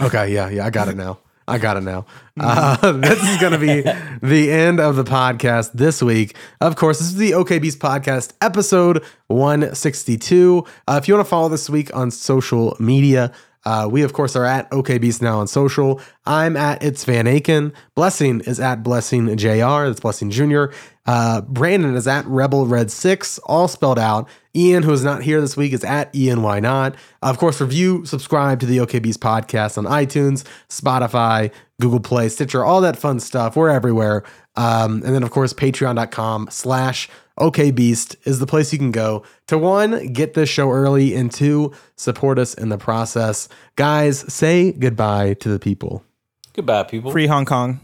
Okay, 0.00 0.32
yeah, 0.32 0.48
yeah, 0.48 0.64
I 0.66 0.70
got 0.70 0.88
it 0.88 0.96
now. 0.96 1.18
I 1.50 1.58
got 1.58 1.76
it 1.76 1.82
now. 1.82 2.06
Uh, 2.38 2.92
this 3.00 3.20
is 3.28 3.40
going 3.40 3.52
to 3.52 3.58
be 3.58 3.82
the 4.26 4.52
end 4.52 4.78
of 4.78 4.94
the 4.94 5.02
podcast 5.02 5.72
this 5.72 6.00
week. 6.00 6.36
Of 6.60 6.76
course, 6.76 7.00
this 7.00 7.08
is 7.08 7.16
the 7.16 7.34
OK 7.34 7.58
Beast 7.58 7.80
podcast, 7.80 8.34
episode 8.40 9.04
162. 9.26 10.64
Uh, 10.86 11.00
if 11.02 11.08
you 11.08 11.14
want 11.14 11.26
to 11.26 11.28
follow 11.28 11.48
this 11.48 11.68
week 11.68 11.94
on 11.94 12.12
social 12.12 12.76
media, 12.78 13.32
uh, 13.64 13.88
we 13.90 14.02
of 14.02 14.12
course 14.12 14.36
are 14.36 14.44
at 14.44 14.72
OK 14.72 14.98
Beast 14.98 15.20
now 15.22 15.40
on 15.40 15.48
social. 15.48 16.00
I'm 16.24 16.56
at 16.56 16.84
It's 16.84 17.04
Van 17.04 17.26
Aken. 17.26 17.74
Blessing 17.96 18.42
is 18.42 18.60
at 18.60 18.84
Blessing 18.84 19.36
Jr. 19.36 19.86
That's 19.86 20.00
Blessing 20.00 20.30
Jr. 20.30 20.66
Uh, 21.04 21.40
Brandon 21.40 21.96
is 21.96 22.06
at 22.06 22.24
Rebel 22.26 22.66
Red 22.66 22.92
Six, 22.92 23.38
all 23.38 23.66
spelled 23.66 23.98
out. 23.98 24.28
Ian, 24.54 24.82
who 24.82 24.92
is 24.92 25.04
not 25.04 25.22
here 25.22 25.40
this 25.40 25.56
week, 25.56 25.72
is 25.72 25.84
at 25.84 26.14
Ian 26.14 26.42
Why 26.42 26.60
Not. 26.60 26.96
Of 27.22 27.38
course, 27.38 27.60
review, 27.60 28.04
subscribe 28.04 28.60
to 28.60 28.66
the 28.66 28.80
OK 28.80 28.98
Beast 28.98 29.20
podcast 29.20 29.78
on 29.78 29.84
iTunes, 29.84 30.44
Spotify, 30.68 31.52
Google 31.80 32.00
Play, 32.00 32.28
Stitcher, 32.28 32.64
all 32.64 32.80
that 32.80 32.96
fun 32.96 33.20
stuff. 33.20 33.56
We're 33.56 33.68
everywhere. 33.68 34.24
Um, 34.56 35.02
and 35.04 35.14
then, 35.14 35.22
of 35.22 35.30
course, 35.30 35.52
patreon.com 35.52 36.48
slash 36.50 37.08
OKBeast 37.38 38.16
is 38.24 38.38
the 38.38 38.46
place 38.46 38.72
you 38.72 38.78
can 38.78 38.90
go 38.90 39.24
to 39.46 39.56
one, 39.56 40.12
get 40.12 40.34
this 40.34 40.48
show 40.48 40.70
early, 40.70 41.14
and 41.14 41.32
two, 41.32 41.72
support 41.96 42.38
us 42.38 42.54
in 42.54 42.68
the 42.68 42.78
process. 42.78 43.48
Guys, 43.76 44.32
say 44.32 44.72
goodbye 44.72 45.34
to 45.34 45.48
the 45.48 45.58
people. 45.58 46.04
Goodbye, 46.52 46.82
people. 46.82 47.12
Free 47.12 47.26
Hong 47.26 47.44
Kong. 47.46 47.80